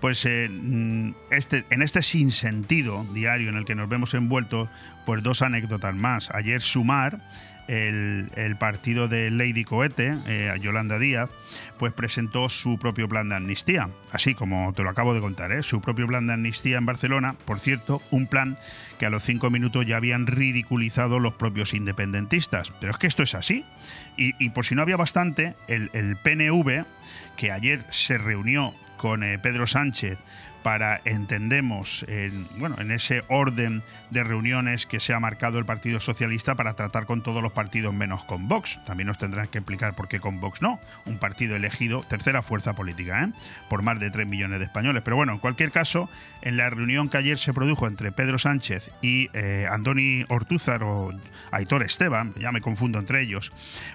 pues 0.00 0.24
eh, 0.26 0.48
mm, 0.50 1.10
este, 1.30 1.64
en 1.70 1.82
este 1.82 2.02
sinsentido 2.02 3.04
diario 3.12 3.48
en 3.48 3.56
el 3.56 3.64
que 3.64 3.74
nos 3.74 3.88
vemos 3.88 4.14
envueltos, 4.14 4.68
pues 5.06 5.22
dos 5.22 5.42
anécdotas 5.42 5.94
más. 5.94 6.30
Ayer 6.30 6.60
Sumar 6.60 7.20
el, 7.68 8.56
partido 8.58 9.08
de 9.08 9.30
Lady 9.30 9.64
Cohete, 9.64 10.16
eh, 10.26 10.52
Yolanda 10.60 10.98
Díaz, 10.98 11.30
pues 11.78 11.92
presentó 11.92 12.48
su 12.48 12.78
propio 12.78 13.08
plan 13.08 13.28
de 13.28 13.36
amnistía, 13.36 13.88
así 14.12 14.34
como 14.34 14.72
te 14.72 14.82
lo 14.82 14.90
acabo 14.90 15.14
de 15.14 15.20
contar, 15.20 15.52
¿eh? 15.52 15.62
su 15.62 15.80
propio 15.80 16.06
plan 16.06 16.26
de 16.26 16.34
amnistía 16.34 16.78
en 16.78 16.86
Barcelona, 16.86 17.34
por 17.44 17.58
cierto, 17.58 18.00
un 18.10 18.26
plan 18.26 18.56
que 18.98 19.06
a 19.06 19.10
los 19.10 19.24
cinco 19.24 19.50
minutos 19.50 19.86
ya 19.86 19.96
habían 19.96 20.26
ridiculizado 20.26 21.18
los 21.18 21.34
propios 21.34 21.74
independentistas. 21.74 22.72
Pero 22.80 22.92
es 22.92 22.98
que 22.98 23.06
esto 23.06 23.22
es 23.22 23.34
así. 23.34 23.64
Y, 24.16 24.50
por 24.50 24.64
si 24.64 24.74
no 24.74 24.82
había 24.82 24.96
bastante, 24.96 25.54
el, 25.66 26.16
PNV, 26.22 26.84
que 27.36 27.50
ayer 27.50 27.84
se 27.90 28.18
reunió 28.18 28.72
con 28.96 29.24
eh, 29.24 29.38
Pedro 29.38 29.66
Sánchez 29.66 30.18
para, 30.64 31.02
entendemos, 31.04 32.06
en, 32.08 32.48
bueno, 32.56 32.76
en 32.80 32.90
ese 32.90 33.22
orden 33.28 33.82
de 34.10 34.24
reuniones 34.24 34.86
que 34.86 34.98
se 34.98 35.12
ha 35.12 35.20
marcado 35.20 35.58
el 35.58 35.66
Partido 35.66 36.00
Socialista 36.00 36.54
para 36.54 36.72
tratar 36.72 37.04
con 37.04 37.22
todos 37.22 37.42
los 37.42 37.52
partidos 37.52 37.92
menos 37.92 38.24
con 38.24 38.48
Vox. 38.48 38.80
También 38.86 39.06
nos 39.06 39.18
tendrán 39.18 39.48
que 39.48 39.58
explicar 39.58 39.94
por 39.94 40.08
qué 40.08 40.20
con 40.20 40.40
Vox 40.40 40.62
no. 40.62 40.80
Un 41.04 41.18
partido 41.18 41.54
elegido, 41.54 42.02
tercera 42.02 42.42
fuerza 42.42 42.72
política, 42.72 43.24
¿eh? 43.24 43.32
por 43.68 43.82
más 43.82 44.00
de 44.00 44.10
3 44.10 44.26
millones 44.26 44.58
de 44.58 44.64
españoles. 44.64 45.02
Pero 45.04 45.16
bueno, 45.16 45.32
en 45.32 45.38
cualquier 45.38 45.70
caso, 45.70 46.08
en 46.40 46.56
la 46.56 46.70
reunión 46.70 47.10
que 47.10 47.18
ayer 47.18 47.36
se 47.36 47.52
produjo 47.52 47.86
entre 47.86 48.10
Pedro 48.10 48.38
Sánchez 48.38 48.90
y 49.02 49.28
eh, 49.34 49.66
Andoni 49.70 50.24
Ortúzar 50.28 50.82
o 50.82 51.12
Aitor 51.50 51.82
Esteban, 51.82 52.32
ya 52.36 52.52
me 52.52 52.62
confundo 52.62 52.98
entre 52.98 53.20
ellos, 53.20 53.52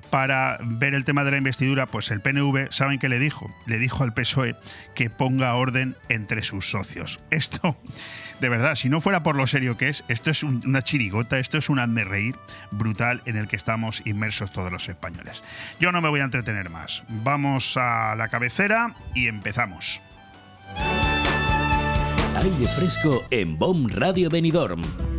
para 0.09 0.57
ver 0.61 0.93
el 0.93 1.05
tema 1.05 1.23
de 1.23 1.31
la 1.31 1.37
investidura, 1.37 1.85
pues 1.85 2.11
el 2.11 2.21
PNV, 2.21 2.71
¿saben 2.71 2.99
qué 2.99 3.09
le 3.09 3.19
dijo? 3.19 3.53
Le 3.65 3.79
dijo 3.79 4.03
al 4.03 4.13
PSOE 4.13 4.55
que 4.95 5.09
ponga 5.09 5.53
orden 5.55 5.95
entre 6.09 6.41
sus 6.41 6.69
socios. 6.69 7.19
Esto, 7.29 7.77
de 8.39 8.49
verdad, 8.49 8.75
si 8.75 8.89
no 8.89 9.01
fuera 9.01 9.23
por 9.23 9.35
lo 9.35 9.47
serio 9.47 9.77
que 9.77 9.89
es, 9.89 10.03
esto 10.07 10.29
es 10.29 10.43
una 10.43 10.81
chirigota, 10.81 11.39
esto 11.39 11.57
es 11.57 11.69
un 11.69 11.79
hazme 11.79 12.03
reír 12.03 12.35
brutal 12.71 13.21
en 13.25 13.35
el 13.35 13.47
que 13.47 13.55
estamos 13.55 14.01
inmersos 14.05 14.51
todos 14.51 14.71
los 14.71 14.87
españoles. 14.87 15.43
Yo 15.79 15.91
no 15.91 16.01
me 16.01 16.09
voy 16.09 16.21
a 16.21 16.23
entretener 16.23 16.69
más. 16.69 17.03
Vamos 17.09 17.75
a 17.77 18.15
la 18.15 18.29
cabecera 18.29 18.95
y 19.13 19.27
empezamos. 19.27 20.01
Aire 22.35 22.67
fresco 22.75 23.25
en 23.31 23.57
BOM 23.57 23.89
Radio 23.89 24.29
Benidorm. 24.29 25.18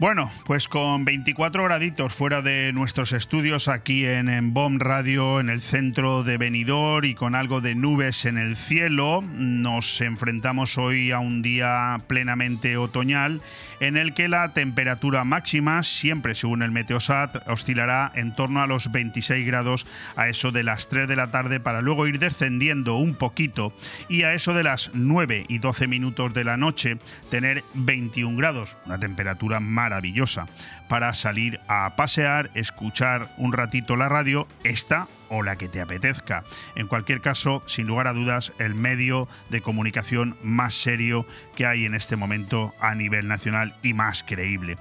Bueno, 0.00 0.30
pues 0.46 0.66
con 0.66 1.04
24 1.04 1.62
graditos 1.62 2.14
fuera 2.14 2.40
de 2.40 2.72
nuestros 2.72 3.12
estudios 3.12 3.68
aquí 3.68 4.06
en, 4.06 4.30
en 4.30 4.80
Radio, 4.80 5.40
en 5.40 5.50
el 5.50 5.60
centro 5.60 6.22
de 6.22 6.38
Benidorm 6.38 7.04
y 7.04 7.14
con 7.14 7.34
algo 7.34 7.60
de 7.60 7.74
nubes 7.74 8.24
en 8.24 8.38
el 8.38 8.56
cielo, 8.56 9.22
nos 9.22 10.00
enfrentamos 10.00 10.78
hoy 10.78 11.10
a 11.10 11.18
un 11.18 11.42
día 11.42 12.00
plenamente 12.06 12.78
otoñal 12.78 13.42
en 13.80 13.98
el 13.98 14.14
que 14.14 14.28
la 14.28 14.54
temperatura 14.54 15.24
máxima, 15.24 15.82
siempre 15.82 16.34
según 16.34 16.62
el 16.62 16.70
Meteosat, 16.70 17.46
oscilará 17.50 18.10
en 18.14 18.34
torno 18.34 18.62
a 18.62 18.66
los 18.66 18.90
26 18.90 19.46
grados 19.46 19.86
a 20.16 20.28
eso 20.28 20.50
de 20.50 20.64
las 20.64 20.88
3 20.88 21.08
de 21.08 21.16
la 21.16 21.30
tarde 21.30 21.60
para 21.60 21.82
luego 21.82 22.06
ir 22.06 22.18
descendiendo 22.18 22.96
un 22.96 23.14
poquito 23.14 23.74
y 24.08 24.22
a 24.22 24.32
eso 24.32 24.54
de 24.54 24.62
las 24.62 24.92
9 24.94 25.44
y 25.46 25.58
12 25.58 25.88
minutos 25.88 26.32
de 26.32 26.44
la 26.44 26.56
noche 26.56 26.96
tener 27.30 27.64
21 27.74 28.34
grados, 28.38 28.78
una 28.86 28.98
temperatura 28.98 29.60
maravillosa 29.90 30.46
para 30.88 31.12
salir 31.14 31.60
a 31.68 31.96
pasear, 31.96 32.50
escuchar 32.54 33.34
un 33.36 33.52
ratito 33.52 33.96
la 33.96 34.08
radio, 34.08 34.46
esta 34.62 35.08
o 35.28 35.42
la 35.42 35.56
que 35.56 35.68
te 35.68 35.80
apetezca. 35.80 36.44
En 36.74 36.86
cualquier 36.86 37.20
caso, 37.20 37.62
sin 37.66 37.86
lugar 37.86 38.06
a 38.06 38.12
dudas, 38.12 38.52
el 38.58 38.74
medio 38.74 39.28
de 39.48 39.60
comunicación 39.60 40.36
más 40.42 40.74
serio 40.74 41.26
que 41.56 41.66
hay 41.66 41.84
en 41.84 41.94
este 41.94 42.16
momento 42.16 42.74
a 42.80 42.94
nivel 42.94 43.28
nacional 43.28 43.74
y 43.82 43.94
más 43.94 44.22
creíble. 44.22 44.76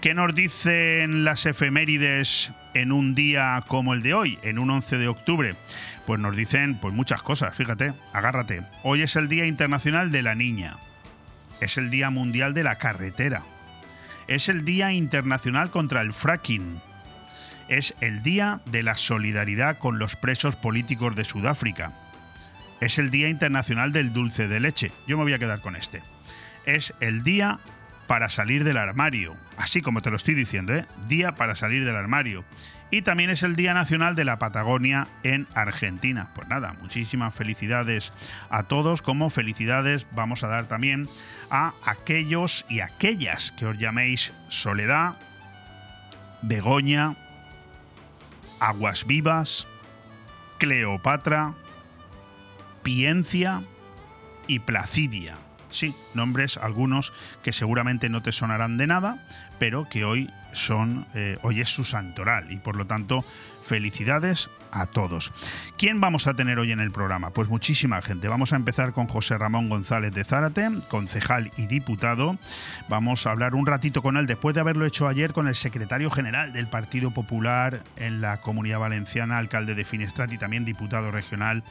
¿Qué 0.00 0.14
nos 0.14 0.34
dicen 0.34 1.24
las 1.24 1.46
efemérides 1.46 2.52
en 2.74 2.92
un 2.92 3.14
día 3.14 3.64
como 3.68 3.94
el 3.94 4.02
de 4.02 4.14
hoy, 4.14 4.38
en 4.42 4.58
un 4.58 4.70
11 4.70 4.98
de 4.98 5.08
octubre? 5.08 5.56
Pues 6.06 6.20
nos 6.20 6.36
dicen 6.36 6.78
pues 6.80 6.94
muchas 6.94 7.22
cosas, 7.22 7.56
fíjate, 7.56 7.94
agárrate. 8.12 8.62
Hoy 8.82 9.02
es 9.02 9.16
el 9.16 9.28
Día 9.28 9.46
Internacional 9.46 10.10
de 10.10 10.22
la 10.22 10.34
Niña. 10.34 10.76
Es 11.60 11.78
el 11.78 11.88
Día 11.88 12.10
Mundial 12.10 12.52
de 12.52 12.64
la 12.64 12.76
Carretera. 12.76 13.42
Es 14.26 14.48
el 14.48 14.64
Día 14.64 14.92
Internacional 14.92 15.70
contra 15.70 16.00
el 16.00 16.12
Fracking 16.12 16.80
es 17.68 17.94
el 18.00 18.22
Día 18.22 18.60
de 18.66 18.82
la 18.82 18.96
Solidaridad 18.96 19.78
con 19.78 19.98
los 19.98 20.16
Presos 20.16 20.56
Políticos 20.56 21.16
de 21.16 21.24
Sudáfrica. 21.24 21.92
Es 22.80 22.98
el 22.98 23.10
Día 23.10 23.28
Internacional 23.28 23.92
del 23.92 24.12
Dulce 24.12 24.48
de 24.48 24.60
Leche. 24.60 24.92
Yo 25.06 25.16
me 25.16 25.24
voy 25.24 25.32
a 25.32 25.38
quedar 25.38 25.60
con 25.60 25.76
este. 25.76 26.02
Es 26.66 26.94
el 27.00 27.22
Día 27.22 27.60
para 28.06 28.28
salir 28.28 28.64
del 28.64 28.76
armario. 28.76 29.34
Así 29.56 29.80
como 29.80 30.02
te 30.02 30.10
lo 30.10 30.16
estoy 30.16 30.34
diciendo, 30.34 30.74
¿eh? 30.74 30.84
Día 31.08 31.34
para 31.34 31.54
salir 31.54 31.84
del 31.84 31.96
armario. 31.96 32.44
Y 32.90 33.02
también 33.02 33.30
es 33.30 33.42
el 33.42 33.56
Día 33.56 33.74
Nacional 33.74 34.14
de 34.14 34.24
la 34.24 34.38
Patagonia 34.38 35.08
en 35.24 35.48
Argentina. 35.54 36.30
Pues 36.34 36.48
nada, 36.48 36.74
muchísimas 36.80 37.34
felicidades 37.34 38.12
a 38.50 38.64
todos, 38.64 39.02
como 39.02 39.30
felicidades 39.30 40.06
vamos 40.12 40.44
a 40.44 40.48
dar 40.48 40.66
también 40.66 41.08
a 41.50 41.74
aquellos 41.84 42.66
y 42.68 42.80
aquellas 42.80 43.52
que 43.52 43.66
os 43.66 43.78
llaméis 43.78 44.32
Soledad, 44.48 45.16
Begoña, 46.42 47.16
Aguas 48.60 49.06
Vivas, 49.06 49.66
Cleopatra, 50.58 51.54
Piencia 52.82 53.62
y 54.46 54.60
Placidia. 54.60 55.36
Sí, 55.70 55.94
nombres 56.14 56.56
algunos 56.58 57.12
que 57.42 57.52
seguramente 57.52 58.08
no 58.08 58.22
te 58.22 58.30
sonarán 58.30 58.76
de 58.76 58.86
nada, 58.86 59.26
pero 59.58 59.88
que 59.88 60.04
hoy 60.04 60.30
son, 60.54 61.06
eh, 61.14 61.36
hoy 61.42 61.60
es 61.60 61.68
su 61.68 61.84
santoral 61.84 62.50
y 62.50 62.58
por 62.58 62.76
lo 62.76 62.86
tanto 62.86 63.24
felicidades 63.62 64.50
a 64.74 64.86
todos. 64.86 65.32
¿Quién 65.78 66.00
vamos 66.00 66.26
a 66.26 66.34
tener 66.34 66.58
hoy 66.58 66.72
en 66.72 66.80
el 66.80 66.90
programa? 66.90 67.30
Pues 67.30 67.48
muchísima 67.48 68.02
gente. 68.02 68.28
Vamos 68.28 68.52
a 68.52 68.56
empezar 68.56 68.92
con 68.92 69.06
José 69.06 69.38
Ramón 69.38 69.68
González 69.68 70.12
de 70.12 70.24
Zárate, 70.24 70.68
concejal 70.88 71.52
y 71.56 71.66
diputado. 71.66 72.36
Vamos 72.88 73.26
a 73.26 73.30
hablar 73.30 73.54
un 73.54 73.66
ratito 73.66 74.02
con 74.02 74.16
él 74.16 74.26
después 74.26 74.54
de 74.54 74.60
haberlo 74.60 74.84
hecho 74.84 75.08
ayer 75.08 75.32
con 75.32 75.48
el 75.48 75.54
secretario 75.54 76.10
general 76.10 76.52
del 76.52 76.68
Partido 76.68 77.12
Popular 77.12 77.82
en 77.96 78.20
la 78.20 78.40
Comunidad 78.40 78.80
Valenciana, 78.80 79.38
alcalde 79.38 79.74
de 79.74 79.84
Finestrat 79.84 80.32
y 80.32 80.38
también 80.38 80.64
diputado 80.64 81.10
regional, 81.10 81.62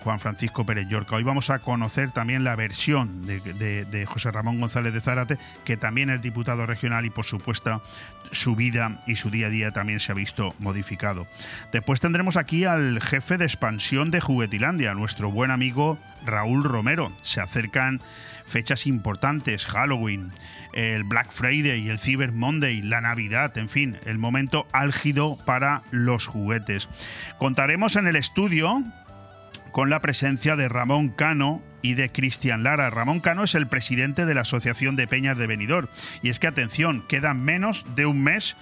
Juan 0.00 0.20
Francisco 0.20 0.64
Pérez 0.64 0.86
Llorca. 0.88 1.16
Hoy 1.16 1.24
vamos 1.24 1.50
a 1.50 1.58
conocer 1.58 2.12
también 2.12 2.44
la 2.44 2.56
versión 2.56 3.26
de, 3.26 3.40
de 3.84 4.06
José 4.06 4.30
Ramón 4.30 4.60
González 4.60 4.92
de 4.92 5.00
Zárate, 5.00 5.38
que 5.64 5.76
también 5.76 6.10
es 6.10 6.22
diputado 6.22 6.66
regional 6.66 7.04
y 7.06 7.10
por 7.10 7.24
supuesto 7.24 7.82
su 8.30 8.56
vida 8.56 9.02
y 9.06 9.16
su 9.16 9.30
día 9.30 9.46
a 9.46 9.50
día 9.50 9.72
también 9.72 10.00
se 10.00 10.12
ha 10.12 10.14
visto 10.14 10.54
modificado. 10.58 11.26
Después 11.72 12.00
tendremos 12.00 12.36
aquí 12.36 12.51
al 12.60 13.00
jefe 13.00 13.38
de 13.38 13.46
expansión 13.46 14.10
de 14.10 14.20
Juguetilandia, 14.20 14.92
nuestro 14.92 15.30
buen 15.30 15.50
amigo 15.50 15.98
Raúl 16.26 16.64
Romero. 16.64 17.10
Se 17.22 17.40
acercan 17.40 18.02
fechas 18.44 18.86
importantes, 18.86 19.64
Halloween, 19.64 20.32
el 20.74 21.04
Black 21.04 21.32
Friday 21.32 21.88
el 21.88 21.98
Cyber 21.98 22.30
Monday, 22.30 22.82
la 22.82 23.00
Navidad, 23.00 23.56
en 23.56 23.70
fin, 23.70 23.96
el 24.04 24.18
momento 24.18 24.66
álgido 24.72 25.38
para 25.46 25.82
los 25.90 26.26
juguetes. 26.26 26.90
Contaremos 27.38 27.96
en 27.96 28.06
el 28.06 28.16
estudio 28.16 28.82
con 29.72 29.88
la 29.88 30.00
presencia 30.00 30.54
de 30.54 30.68
Ramón 30.68 31.08
Cano 31.08 31.62
y 31.80 31.94
de 31.94 32.12
Cristian 32.12 32.62
Lara. 32.62 32.90
Ramón 32.90 33.20
Cano 33.20 33.44
es 33.44 33.54
el 33.54 33.66
presidente 33.66 34.26
de 34.26 34.34
la 34.34 34.42
Asociación 34.42 34.94
de 34.94 35.06
Peñas 35.06 35.38
de 35.38 35.46
Benidorm. 35.46 35.88
Y 36.22 36.28
es 36.28 36.38
que, 36.38 36.48
atención, 36.48 37.02
quedan 37.08 37.42
menos 37.42 37.86
de 37.96 38.04
un 38.04 38.22
mes 38.22 38.58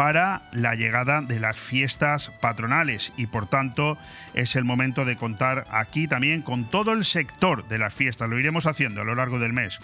para 0.00 0.40
la 0.52 0.76
llegada 0.76 1.20
de 1.20 1.38
las 1.38 1.58
fiestas 1.58 2.30
patronales 2.40 3.12
y 3.18 3.26
por 3.26 3.46
tanto 3.46 3.98
es 4.32 4.56
el 4.56 4.64
momento 4.64 5.04
de 5.04 5.16
contar 5.16 5.66
aquí 5.70 6.08
también 6.08 6.40
con 6.40 6.70
todo 6.70 6.94
el 6.94 7.04
sector 7.04 7.68
de 7.68 7.76
las 7.76 7.92
fiestas, 7.92 8.30
lo 8.30 8.38
iremos 8.38 8.64
haciendo 8.64 9.02
a 9.02 9.04
lo 9.04 9.14
largo 9.14 9.38
del 9.38 9.52
mes. 9.52 9.78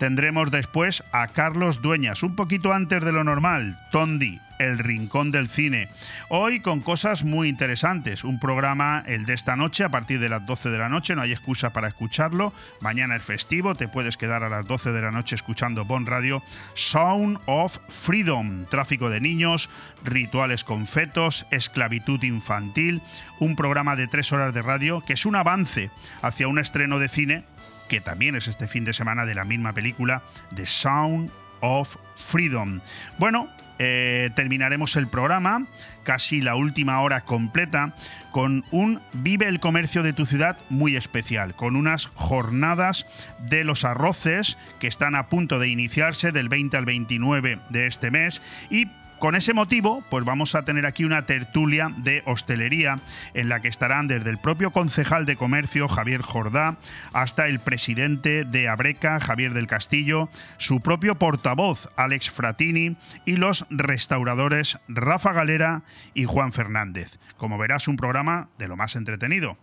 Tendremos 0.00 0.50
después 0.50 1.04
a 1.12 1.28
Carlos 1.28 1.80
Dueñas, 1.80 2.24
un 2.24 2.34
poquito 2.34 2.72
antes 2.72 3.04
de 3.04 3.12
lo 3.12 3.22
normal, 3.22 3.78
Tondi, 3.92 4.40
el 4.62 4.78
Rincón 4.78 5.30
del 5.30 5.48
Cine. 5.48 5.88
Hoy 6.28 6.60
con 6.60 6.80
cosas 6.80 7.24
muy 7.24 7.48
interesantes. 7.48 8.24
Un 8.24 8.38
programa, 8.38 9.02
el 9.06 9.26
de 9.26 9.34
esta 9.34 9.56
noche, 9.56 9.84
a 9.84 9.90
partir 9.90 10.20
de 10.20 10.28
las 10.28 10.46
12 10.46 10.70
de 10.70 10.78
la 10.78 10.88
noche, 10.88 11.14
no 11.14 11.22
hay 11.22 11.32
excusa 11.32 11.72
para 11.72 11.88
escucharlo. 11.88 12.52
Mañana 12.80 13.16
es 13.16 13.22
festivo, 13.22 13.74
te 13.74 13.88
puedes 13.88 14.16
quedar 14.16 14.44
a 14.44 14.48
las 14.48 14.66
12 14.66 14.92
de 14.92 15.02
la 15.02 15.10
noche 15.10 15.34
escuchando 15.34 15.84
Bon 15.84 16.06
Radio. 16.06 16.42
Sound 16.74 17.40
of 17.46 17.78
Freedom, 17.88 18.64
tráfico 18.66 19.10
de 19.10 19.20
niños, 19.20 19.68
rituales 20.04 20.64
con 20.64 20.86
fetos, 20.86 21.46
esclavitud 21.50 22.22
infantil. 22.22 23.02
Un 23.40 23.56
programa 23.56 23.96
de 23.96 24.06
tres 24.06 24.32
horas 24.32 24.54
de 24.54 24.62
radio 24.62 25.00
que 25.00 25.14
es 25.14 25.26
un 25.26 25.36
avance 25.36 25.90
hacia 26.22 26.48
un 26.48 26.58
estreno 26.58 26.98
de 26.98 27.08
cine 27.08 27.44
que 27.88 28.00
también 28.00 28.36
es 28.36 28.48
este 28.48 28.68
fin 28.68 28.86
de 28.86 28.94
semana 28.94 29.26
de 29.26 29.34
la 29.34 29.44
misma 29.44 29.74
película, 29.74 30.22
The 30.54 30.64
Sound 30.64 31.30
of 31.60 31.96
Freedom. 32.14 32.80
Bueno, 33.18 33.50
eh, 33.84 34.30
terminaremos 34.36 34.94
el 34.94 35.08
programa, 35.08 35.66
casi 36.04 36.40
la 36.40 36.54
última 36.54 37.00
hora 37.00 37.22
completa, 37.22 37.96
con 38.30 38.64
un 38.70 39.02
Vive 39.12 39.48
el 39.48 39.58
Comercio 39.58 40.04
de 40.04 40.12
tu 40.12 40.24
ciudad 40.24 40.56
muy 40.68 40.94
especial, 40.94 41.56
con 41.56 41.74
unas 41.74 42.06
jornadas 42.06 43.06
de 43.48 43.64
los 43.64 43.84
arroces 43.84 44.56
que 44.78 44.86
están 44.86 45.16
a 45.16 45.26
punto 45.26 45.58
de 45.58 45.66
iniciarse 45.66 46.30
del 46.30 46.48
20 46.48 46.76
al 46.76 46.84
29 46.84 47.58
de 47.70 47.86
este 47.88 48.12
mes 48.12 48.40
y 48.70 48.86
con 49.22 49.36
ese 49.36 49.54
motivo, 49.54 50.02
pues 50.10 50.24
vamos 50.24 50.56
a 50.56 50.64
tener 50.64 50.84
aquí 50.84 51.04
una 51.04 51.26
tertulia 51.26 51.94
de 51.98 52.24
hostelería 52.26 52.98
en 53.34 53.48
la 53.48 53.62
que 53.62 53.68
estarán 53.68 54.08
desde 54.08 54.30
el 54.30 54.38
propio 54.38 54.72
concejal 54.72 55.26
de 55.26 55.36
comercio, 55.36 55.86
Javier 55.86 56.22
Jordá, 56.22 56.76
hasta 57.12 57.46
el 57.46 57.60
presidente 57.60 58.44
de 58.44 58.68
Abreca, 58.68 59.20
Javier 59.20 59.54
del 59.54 59.68
Castillo, 59.68 60.28
su 60.56 60.80
propio 60.80 61.20
portavoz, 61.20 61.88
Alex 61.94 62.30
Fratini, 62.30 62.96
y 63.24 63.36
los 63.36 63.64
restauradores 63.70 64.80
Rafa 64.88 65.32
Galera 65.32 65.84
y 66.14 66.24
Juan 66.24 66.52
Fernández. 66.52 67.20
Como 67.36 67.58
verás, 67.58 67.86
un 67.86 67.94
programa 67.94 68.48
de 68.58 68.66
lo 68.66 68.76
más 68.76 68.96
entretenido. 68.96 69.56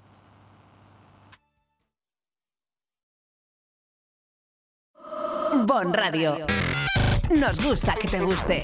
Bon 5.65 5.93
Radio. 5.93 6.47
Nos 7.29 7.61
gusta 7.61 7.95
que 7.95 8.07
te 8.07 8.21
guste. 8.21 8.63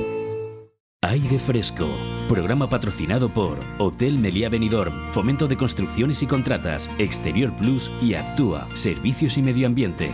Aire 1.03 1.39
Fresco, 1.39 1.97
programa 2.29 2.69
patrocinado 2.69 3.27
por 3.33 3.59
Hotel 3.79 4.19
Meliá 4.19 4.49
Benidorm, 4.49 5.07
Fomento 5.07 5.47
de 5.47 5.57
Construcciones 5.57 6.21
y 6.21 6.27
Contratas, 6.27 6.91
Exterior 6.99 7.55
Plus 7.55 7.89
y 8.03 8.13
Actúa, 8.13 8.67
Servicios 8.75 9.35
y 9.35 9.41
Medio 9.41 9.65
Ambiente. 9.65 10.11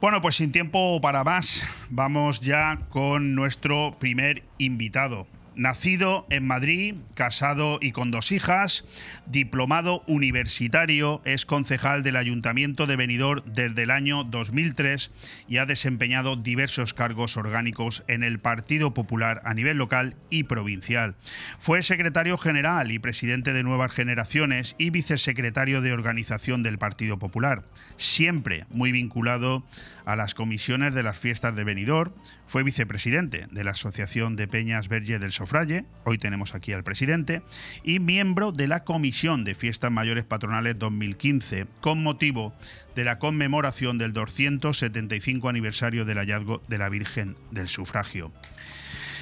Bueno, 0.00 0.20
pues 0.20 0.34
sin 0.34 0.50
tiempo 0.50 1.00
para 1.00 1.22
más, 1.22 1.68
vamos 1.88 2.40
ya 2.40 2.80
con 2.90 3.36
nuestro 3.36 3.96
primer 4.00 4.42
invitado. 4.58 5.28
Nacido 5.58 6.24
en 6.30 6.46
Madrid, 6.46 6.94
casado 7.14 7.80
y 7.82 7.90
con 7.90 8.12
dos 8.12 8.30
hijas, 8.30 8.84
diplomado 9.26 10.04
universitario, 10.06 11.20
es 11.24 11.46
concejal 11.46 12.04
del 12.04 12.14
Ayuntamiento 12.14 12.86
de 12.86 12.94
Benidorm 12.94 13.42
desde 13.44 13.82
el 13.82 13.90
año 13.90 14.22
2003 14.22 15.10
y 15.48 15.56
ha 15.56 15.66
desempeñado 15.66 16.36
diversos 16.36 16.94
cargos 16.94 17.36
orgánicos 17.36 18.04
en 18.06 18.22
el 18.22 18.38
Partido 18.38 18.94
Popular 18.94 19.40
a 19.44 19.52
nivel 19.52 19.78
local 19.78 20.14
y 20.30 20.44
provincial. 20.44 21.16
Fue 21.58 21.82
secretario 21.82 22.38
general 22.38 22.92
y 22.92 23.00
presidente 23.00 23.52
de 23.52 23.64
Nuevas 23.64 23.90
Generaciones 23.90 24.76
y 24.78 24.90
vicesecretario 24.90 25.80
de 25.80 25.92
organización 25.92 26.62
del 26.62 26.78
Partido 26.78 27.18
Popular, 27.18 27.64
siempre 27.96 28.64
muy 28.70 28.92
vinculado 28.92 29.64
a 30.08 30.16
las 30.16 30.32
comisiones 30.32 30.94
de 30.94 31.02
las 31.02 31.18
fiestas 31.18 31.54
de 31.54 31.64
Benidorm, 31.64 32.14
fue 32.46 32.62
vicepresidente 32.64 33.46
de 33.50 33.62
la 33.62 33.72
Asociación 33.72 34.36
de 34.36 34.48
Peñas 34.48 34.88
Verge 34.88 35.18
del 35.18 35.32
Sofralle, 35.32 35.84
hoy 36.04 36.16
tenemos 36.16 36.54
aquí 36.54 36.72
al 36.72 36.82
presidente, 36.82 37.42
y 37.84 37.98
miembro 38.00 38.50
de 38.50 38.68
la 38.68 38.84
Comisión 38.84 39.44
de 39.44 39.54
Fiestas 39.54 39.92
Mayores 39.92 40.24
Patronales 40.24 40.78
2015, 40.78 41.66
con 41.82 42.02
motivo 42.02 42.54
de 42.96 43.04
la 43.04 43.18
conmemoración 43.18 43.98
del 43.98 44.14
275 44.14 45.46
aniversario 45.46 46.06
del 46.06 46.16
hallazgo 46.16 46.62
de 46.68 46.78
la 46.78 46.88
Virgen 46.88 47.36
del 47.50 47.68
Sufragio. 47.68 48.32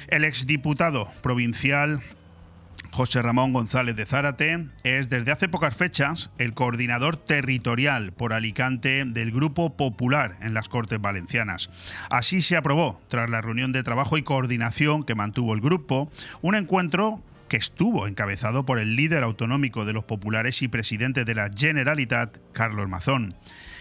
El 0.07 0.23
exdiputado 0.23 1.09
provincial 1.21 1.99
José 2.97 3.21
Ramón 3.21 3.53
González 3.53 3.95
de 3.95 4.07
Zárate 4.07 4.69
es 4.83 5.07
desde 5.07 5.31
hace 5.31 5.47
pocas 5.47 5.77
fechas 5.77 6.31
el 6.39 6.55
coordinador 6.55 7.15
territorial 7.15 8.11
por 8.11 8.33
Alicante 8.33 9.05
del 9.05 9.31
Grupo 9.31 9.77
Popular 9.77 10.35
en 10.41 10.55
las 10.55 10.67
Cortes 10.67 10.99
Valencianas. 10.99 11.69
Así 12.09 12.41
se 12.41 12.57
aprobó, 12.57 12.99
tras 13.07 13.29
la 13.29 13.39
reunión 13.39 13.71
de 13.71 13.83
trabajo 13.83 14.17
y 14.17 14.23
coordinación 14.23 15.03
que 15.03 15.13
mantuvo 15.13 15.53
el 15.53 15.61
grupo, 15.61 16.11
un 16.41 16.55
encuentro 16.55 17.21
que 17.49 17.57
estuvo 17.57 18.07
encabezado 18.07 18.65
por 18.65 18.79
el 18.79 18.95
líder 18.95 19.21
autonómico 19.21 19.85
de 19.85 19.93
los 19.93 20.05
populares 20.05 20.63
y 20.63 20.67
presidente 20.67 21.23
de 21.23 21.35
la 21.35 21.51
Generalitat, 21.55 22.37
Carlos 22.51 22.89
Mazón. 22.89 23.35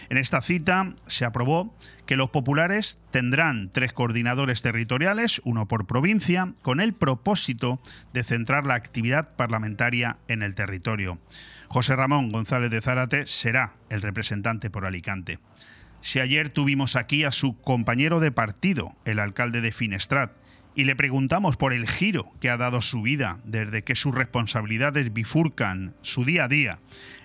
En 0.08 0.18
esta 0.18 0.40
cita 0.40 0.94
se 1.06 1.24
aprobó 1.24 1.74
que 2.06 2.16
los 2.16 2.30
populares 2.30 2.98
tendrán 3.10 3.70
tres 3.70 3.92
coordinadores 3.92 4.62
territoriales, 4.62 5.40
uno 5.44 5.66
por 5.66 5.86
provincia, 5.86 6.52
con 6.62 6.80
el 6.80 6.92
propósito 6.92 7.80
de 8.12 8.22
centrar 8.22 8.66
la 8.66 8.74
actividad 8.74 9.34
parlamentaria 9.34 10.18
en 10.28 10.42
el 10.42 10.54
territorio. 10.54 11.18
José 11.68 11.96
Ramón 11.96 12.30
González 12.30 12.70
de 12.70 12.80
Zárate 12.80 13.26
será 13.26 13.74
el 13.90 14.02
representante 14.02 14.70
por 14.70 14.86
Alicante. 14.86 15.40
Si 16.00 16.20
ayer 16.20 16.50
tuvimos 16.50 16.94
aquí 16.94 17.24
a 17.24 17.32
su 17.32 17.60
compañero 17.60 18.20
de 18.20 18.30
partido, 18.30 18.94
el 19.04 19.18
alcalde 19.18 19.60
de 19.60 19.72
Finestrat, 19.72 20.30
y 20.76 20.84
le 20.84 20.94
preguntamos 20.94 21.56
por 21.56 21.72
el 21.72 21.88
giro 21.88 22.30
que 22.38 22.50
ha 22.50 22.58
dado 22.58 22.82
su 22.82 23.02
vida 23.02 23.40
desde 23.44 23.82
que 23.82 23.96
sus 23.96 24.14
responsabilidades 24.14 25.12
bifurcan 25.12 25.94
su 26.02 26.24
día 26.24 26.44
a 26.44 26.48
día 26.48 26.78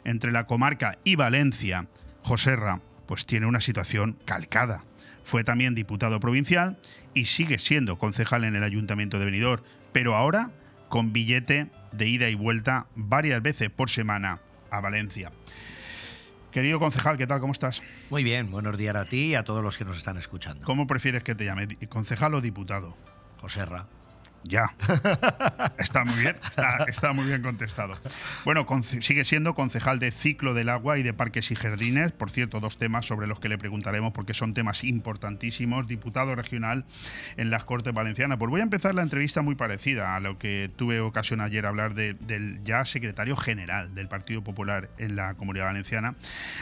entre 0.06 0.32
la 0.32 0.48
comarca 0.48 0.98
y 1.04 1.18
Valencia, 1.18 1.88
Joserra 2.24 2.82
pues 3.06 3.26
tiene 3.26 3.46
una 3.46 3.62
situación 3.62 4.18
calcada. 4.26 4.84
Fue 5.24 5.44
también 5.44 5.76
diputado 5.76 6.20
provincial 6.20 6.80
y 7.14 7.26
sigue 7.26 7.58
siendo 7.58 7.98
concejal 7.98 8.44
en 8.44 8.56
el 8.56 8.64
Ayuntamiento 8.64 9.20
de 9.20 9.26
Benidorm, 9.26 9.64
pero 9.92 10.16
ahora 10.16 10.52
con 10.90 11.14
billete 11.14 11.70
de 11.92 12.08
ida 12.08 12.30
y 12.30 12.36
vuelta 12.36 12.88
varias 12.96 13.42
veces 13.42 13.70
por 13.70 13.90
semana 13.90 14.42
a 14.70 14.82
Valencia. 14.82 15.32
Querido 16.52 16.80
concejal, 16.80 17.18
¿qué 17.18 17.28
tal? 17.28 17.40
¿Cómo 17.40 17.54
estás? 17.54 17.82
Muy 18.10 18.24
bien, 18.24 18.52
buenos 18.52 18.78
días 18.78 18.96
a 18.96 19.06
ti 19.06 19.28
y 19.28 19.36
a 19.36 19.44
todos 19.44 19.64
los 19.64 19.78
que 19.78 19.86
nos 19.86 19.98
están 19.98 20.18
escuchando. 20.18 20.66
¿Cómo 20.66 20.86
prefieres 20.86 21.24
que 21.24 21.34
te 21.34 21.46
llame? 21.46 21.68
¿Concejal 21.88 22.34
o 22.34 22.42
diputado? 22.42 22.98
Joserra. 23.40 23.88
Ya. 24.44 24.74
Está 25.78 26.04
muy 26.04 26.20
bien, 26.20 26.36
está, 26.88 27.14
muy 27.14 27.26
bien 27.26 27.42
contestado. 27.42 27.98
Bueno, 28.46 28.66
sigue 29.02 29.26
siendo 29.26 29.54
concejal 29.54 30.00
de 30.00 30.12
Ciclo 30.12 30.54
del 30.54 30.70
Agua 30.70 30.98
y 30.98 31.04
de 31.04 31.14
Parques 31.14 31.52
y 31.52 31.56
Jardines. 31.56 32.12
Por 32.12 32.32
cierto, 32.32 32.60
dos 32.60 32.78
temas 32.78 33.06
sobre 33.06 33.28
los 33.28 33.40
que 33.40 33.50
le 33.50 33.58
preguntaremos 33.58 34.14
porque 34.14 34.34
son 34.34 34.54
temas 34.54 34.84
importantísimos. 34.84 35.88
Diputado 35.88 36.36
regional 36.36 36.86
en 37.38 37.50
las 37.50 37.64
Cortes 37.64 37.94
Valencianas. 37.94 38.38
Pues 38.38 38.50
voy 38.50 38.62
a 38.62 38.64
empezar 38.64 38.96
la 38.96 39.04
entrevista 39.04 39.42
muy 39.42 39.56
parecida 39.56 40.16
a 40.16 40.20
lo 40.20 40.38
que 40.38 40.70
tuve 40.76 41.00
ocasión 41.02 41.42
ayer 41.42 41.66
hablar 41.66 41.94
del 41.94 42.64
ya 42.64 42.86
secretario 42.86 43.36
general 43.36 43.94
del 43.96 44.08
Partido 44.08 44.44
Popular 44.44 44.90
en 44.98 45.16
la 45.16 45.36
Comunidad 45.36 45.66
Valenciana. 45.66 46.16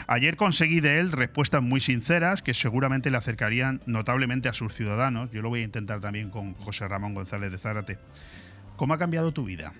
Ayer 0.06 0.36
conseguí 0.36 0.80
de 0.80 0.98
él 0.98 1.12
respuestas 1.12 1.62
muy 1.62 1.80
sinceras 1.80 2.42
que 2.42 2.54
seguramente 2.54 3.10
le 3.10 3.16
acercarían 3.16 3.80
notablemente 3.86 4.48
a 4.48 4.52
sus 4.52 4.74
ciudadanos. 4.74 5.30
Yo 5.30 5.42
lo 5.42 5.48
voy 5.48 5.60
a 5.60 5.64
intentar 5.64 6.00
también 6.00 6.30
con 6.30 6.54
José 6.54 6.88
Ramón 6.88 7.14
González 7.14 7.50
de 7.50 7.58
Zara 7.58 7.69
¿Cómo 8.76 8.94
ha 8.94 8.98
cambiado 8.98 9.32
tu 9.32 9.44
vida? 9.44 9.72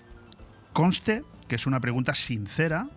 Conste 0.73 1.23
que 1.47 1.55
es 1.55 1.65
una 1.65 1.79
pregunta 1.79 2.15
sincera 2.15 2.87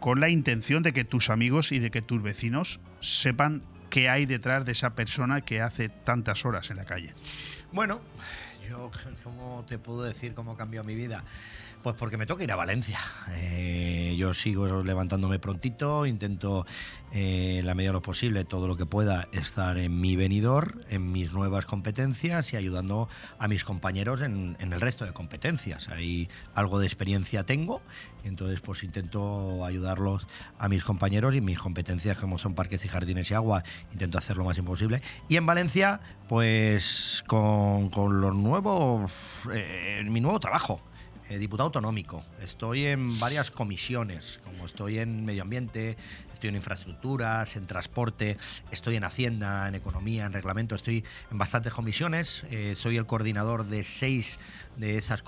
con 0.00 0.20
la 0.20 0.28
intención 0.28 0.82
de 0.82 0.92
que 0.92 1.04
tus 1.04 1.30
amigos 1.30 1.72
y 1.72 1.78
de 1.78 1.90
que 1.90 2.02
tus 2.02 2.22
vecinos 2.22 2.80
sepan 3.00 3.62
qué 3.90 4.08
hay 4.08 4.26
detrás 4.26 4.64
de 4.64 4.72
esa 4.72 4.94
persona 4.94 5.40
que 5.40 5.60
hace 5.60 5.88
tantas 5.88 6.44
horas 6.44 6.70
en 6.70 6.76
la 6.76 6.84
calle. 6.84 7.14
Bueno, 7.72 8.00
yo, 8.68 8.90
¿cómo 9.24 9.64
te 9.66 9.78
puedo 9.78 10.02
decir 10.02 10.34
cómo 10.34 10.56
cambió 10.56 10.84
mi 10.84 10.94
vida? 10.94 11.24
Pues 11.82 11.94
porque 11.94 12.16
me 12.16 12.26
toca 12.26 12.42
ir 12.42 12.50
a 12.50 12.56
Valencia. 12.56 12.98
Eh, 13.36 14.14
yo 14.18 14.34
sigo 14.34 14.82
levantándome 14.82 15.38
prontito, 15.38 16.06
intento 16.06 16.66
eh, 17.12 17.60
la 17.62 17.74
medida 17.74 17.90
de 17.90 17.92
lo 17.94 18.02
posible, 18.02 18.44
todo 18.44 18.66
lo 18.66 18.76
que 18.76 18.84
pueda, 18.84 19.28
estar 19.30 19.78
en 19.78 20.00
mi 20.00 20.16
venidor, 20.16 20.84
en 20.90 21.12
mis 21.12 21.32
nuevas 21.32 21.66
competencias 21.66 22.52
y 22.52 22.56
ayudando 22.56 23.08
a 23.38 23.46
mis 23.46 23.62
compañeros 23.62 24.22
en, 24.22 24.56
el 24.58 24.80
resto 24.80 25.04
de 25.04 25.12
competencias. 25.12 25.88
Ahí 25.88 26.28
algo 26.52 26.80
de 26.80 26.86
experiencia 26.86 27.46
tengo, 27.46 27.80
entonces 28.24 28.60
pues 28.60 28.82
intento 28.82 29.64
ayudarlos 29.64 30.26
a 30.58 30.68
mis 30.68 30.82
compañeros 30.82 31.36
y 31.36 31.40
mis 31.40 31.60
competencias 31.60 32.18
como 32.18 32.38
son 32.38 32.56
parques 32.56 32.84
y 32.84 32.88
jardines 32.88 33.30
y 33.30 33.34
agua, 33.34 33.62
intento 33.92 34.18
hacer 34.18 34.36
lo 34.36 34.44
más 34.44 34.58
imposible. 34.58 35.00
Y 35.28 35.36
en 35.36 35.46
Valencia, 35.46 36.00
pues 36.28 37.22
con, 37.28 37.88
con 37.88 38.20
los 38.20 38.34
nuevos, 38.34 39.12
eh, 39.54 40.02
mi 40.08 40.20
nuevo 40.20 40.40
trabajo. 40.40 40.82
Eh, 41.28 41.36
diputado 41.36 41.66
autonómico. 41.66 42.24
Estoy 42.40 42.86
en 42.86 43.20
varias 43.20 43.50
comisiones, 43.50 44.40
como 44.44 44.64
estoy 44.64 44.98
en 44.98 45.26
medio 45.26 45.42
ambiente, 45.42 45.98
estoy 46.32 46.48
en 46.48 46.56
infraestructuras, 46.56 47.54
en 47.56 47.66
transporte, 47.66 48.38
estoy 48.70 48.96
en 48.96 49.04
Hacienda, 49.04 49.68
en 49.68 49.74
economía, 49.74 50.24
en 50.24 50.32
reglamento, 50.32 50.74
estoy 50.74 51.04
en 51.30 51.36
bastantes 51.36 51.74
comisiones. 51.74 52.44
Eh, 52.50 52.74
soy 52.76 52.96
el 52.96 53.04
coordinador 53.04 53.66
de 53.66 53.82
seis 53.82 54.40
de 54.78 54.96
esas. 54.96 55.22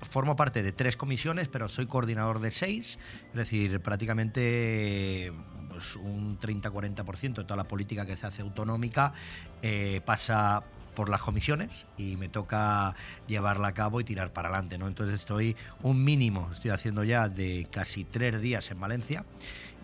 Formo 0.00 0.36
parte 0.36 0.62
de 0.62 0.72
tres 0.72 0.96
comisiones, 0.96 1.48
pero 1.48 1.68
soy 1.68 1.86
coordinador 1.86 2.40
de 2.40 2.50
seis, 2.50 2.98
es 3.28 3.34
decir, 3.34 3.80
prácticamente 3.80 5.34
pues, 5.68 5.96
un 5.96 6.40
30-40% 6.40 7.34
de 7.34 7.44
toda 7.44 7.56
la 7.56 7.64
política 7.64 8.06
que 8.06 8.16
se 8.16 8.26
hace 8.26 8.40
autonómica 8.40 9.12
eh, 9.60 10.00
pasa 10.06 10.64
por 10.96 11.08
las 11.08 11.20
comisiones 11.20 11.86
y 11.96 12.16
me 12.16 12.28
toca 12.28 12.96
llevarla 13.28 13.68
a 13.68 13.74
cabo 13.74 14.00
y 14.00 14.04
tirar 14.04 14.32
para 14.32 14.48
adelante, 14.48 14.78
¿no? 14.78 14.88
Entonces 14.88 15.14
estoy 15.14 15.54
un 15.82 16.02
mínimo, 16.02 16.50
estoy 16.52 16.72
haciendo 16.72 17.04
ya 17.04 17.28
de 17.28 17.68
casi 17.70 18.02
tres 18.02 18.40
días 18.40 18.68
en 18.72 18.80
Valencia, 18.80 19.24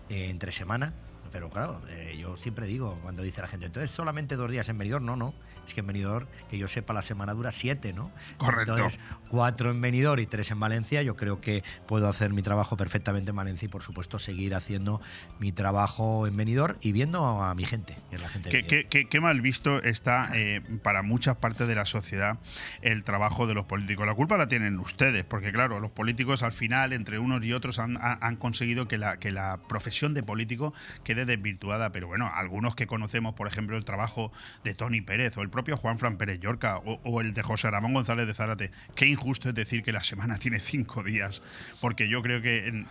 eh, 0.09 0.29
entre 0.29 0.51
semana, 0.51 0.91
pero 1.33 1.49
claro, 1.49 1.81
eh, 1.89 2.15
yo 2.21 2.37
siempre 2.37 2.67
digo, 2.67 2.99
cuando 3.01 3.23
dice 3.23 3.41
la 3.41 3.47
gente, 3.47 3.65
entonces 3.65 3.89
solamente 3.89 4.35
dos 4.35 4.51
días 4.51 4.69
en 4.69 4.77
Benidorm, 4.77 5.03
no, 5.03 5.15
no, 5.15 5.33
es 5.65 5.73
que 5.73 5.79
en 5.79 5.87
Benidorm, 5.87 6.27
que 6.47 6.59
yo 6.59 6.67
sepa, 6.67 6.93
la 6.93 7.01
semana 7.01 7.33
dura 7.33 7.51
siete, 7.51 7.91
¿no? 7.91 8.11
Correcto. 8.37 8.77
Entonces, 8.77 8.99
cuatro 9.29 9.71
en 9.71 9.81
Benidorm 9.81 10.21
y 10.21 10.27
tres 10.27 10.51
en 10.51 10.59
Valencia, 10.59 11.01
yo 11.01 11.15
creo 11.15 11.41
que 11.41 11.63
puedo 11.87 12.07
hacer 12.07 12.33
mi 12.33 12.43
trabajo 12.43 12.77
perfectamente 12.77 13.31
en 13.31 13.35
Valencia 13.35 13.65
y, 13.65 13.69
por 13.69 13.81
supuesto, 13.81 14.19
seguir 14.19 14.53
haciendo 14.53 15.01
mi 15.39 15.51
trabajo 15.51 16.27
en 16.27 16.37
Benidorm 16.37 16.77
y 16.81 16.91
viendo 16.91 17.41
a 17.41 17.55
mi 17.55 17.65
gente, 17.65 17.97
que 18.11 18.17
es 18.17 18.21
la 18.21 18.29
gente 18.29 18.51
¿Qué, 18.51 19.07
qué, 19.09 19.19
mal 19.19 19.41
visto 19.41 19.81
está 19.81 20.29
eh, 20.35 20.61
para 20.83 21.01
muchas 21.01 21.37
partes 21.37 21.67
de 21.67 21.73
la 21.73 21.85
sociedad 21.85 22.37
el 22.83 23.03
trabajo 23.03 23.47
de 23.47 23.55
los 23.55 23.65
políticos? 23.65 24.05
La 24.05 24.13
culpa 24.13 24.37
la 24.37 24.47
tienen 24.47 24.77
ustedes, 24.77 25.23
porque 25.23 25.51
claro, 25.51 25.79
los 25.79 25.89
políticos 25.89 26.43
al 26.43 26.53
final, 26.53 26.93
entre 26.93 27.17
unos 27.17 27.43
y 27.43 27.53
otros, 27.53 27.79
han, 27.79 27.97
han 27.99 28.35
conseguido 28.35 28.87
que 28.87 28.99
la, 28.99 29.17
que 29.17 29.31
la 29.31 29.59
profesión 29.67 30.13
de 30.13 30.21
político 30.21 30.75
quede 31.03 31.22
desvirtuada, 31.25 31.91
pero 31.91 32.07
bueno, 32.07 32.29
algunos 32.33 32.75
que 32.75 32.87
conocemos, 32.87 33.33
por 33.33 33.47
ejemplo, 33.47 33.77
el 33.77 33.85
trabajo 33.85 34.31
de 34.63 34.73
Tony 34.73 35.01
Pérez 35.01 35.37
o 35.37 35.41
el 35.41 35.49
propio 35.49 35.77
Juan 35.77 35.97
Fran 35.97 36.17
Pérez 36.17 36.39
Llorca 36.39 36.77
o, 36.77 37.21
el 37.21 37.33
de 37.33 37.43
José 37.43 37.69
Ramón 37.71 37.93
González 37.93 38.27
de 38.27 38.33
Zárate. 38.33 38.71
Qué 38.95 39.07
injusto 39.07 39.49
es 39.49 39.55
decir 39.55 39.83
que 39.83 39.91
la 39.91 40.03
semana 40.03 40.37
tiene 40.39 40.59
cinco 40.59 41.03
días, 41.03 41.41
porque 41.81 42.07
yo 42.07 42.21
creo 42.21 42.41
que 42.41 42.85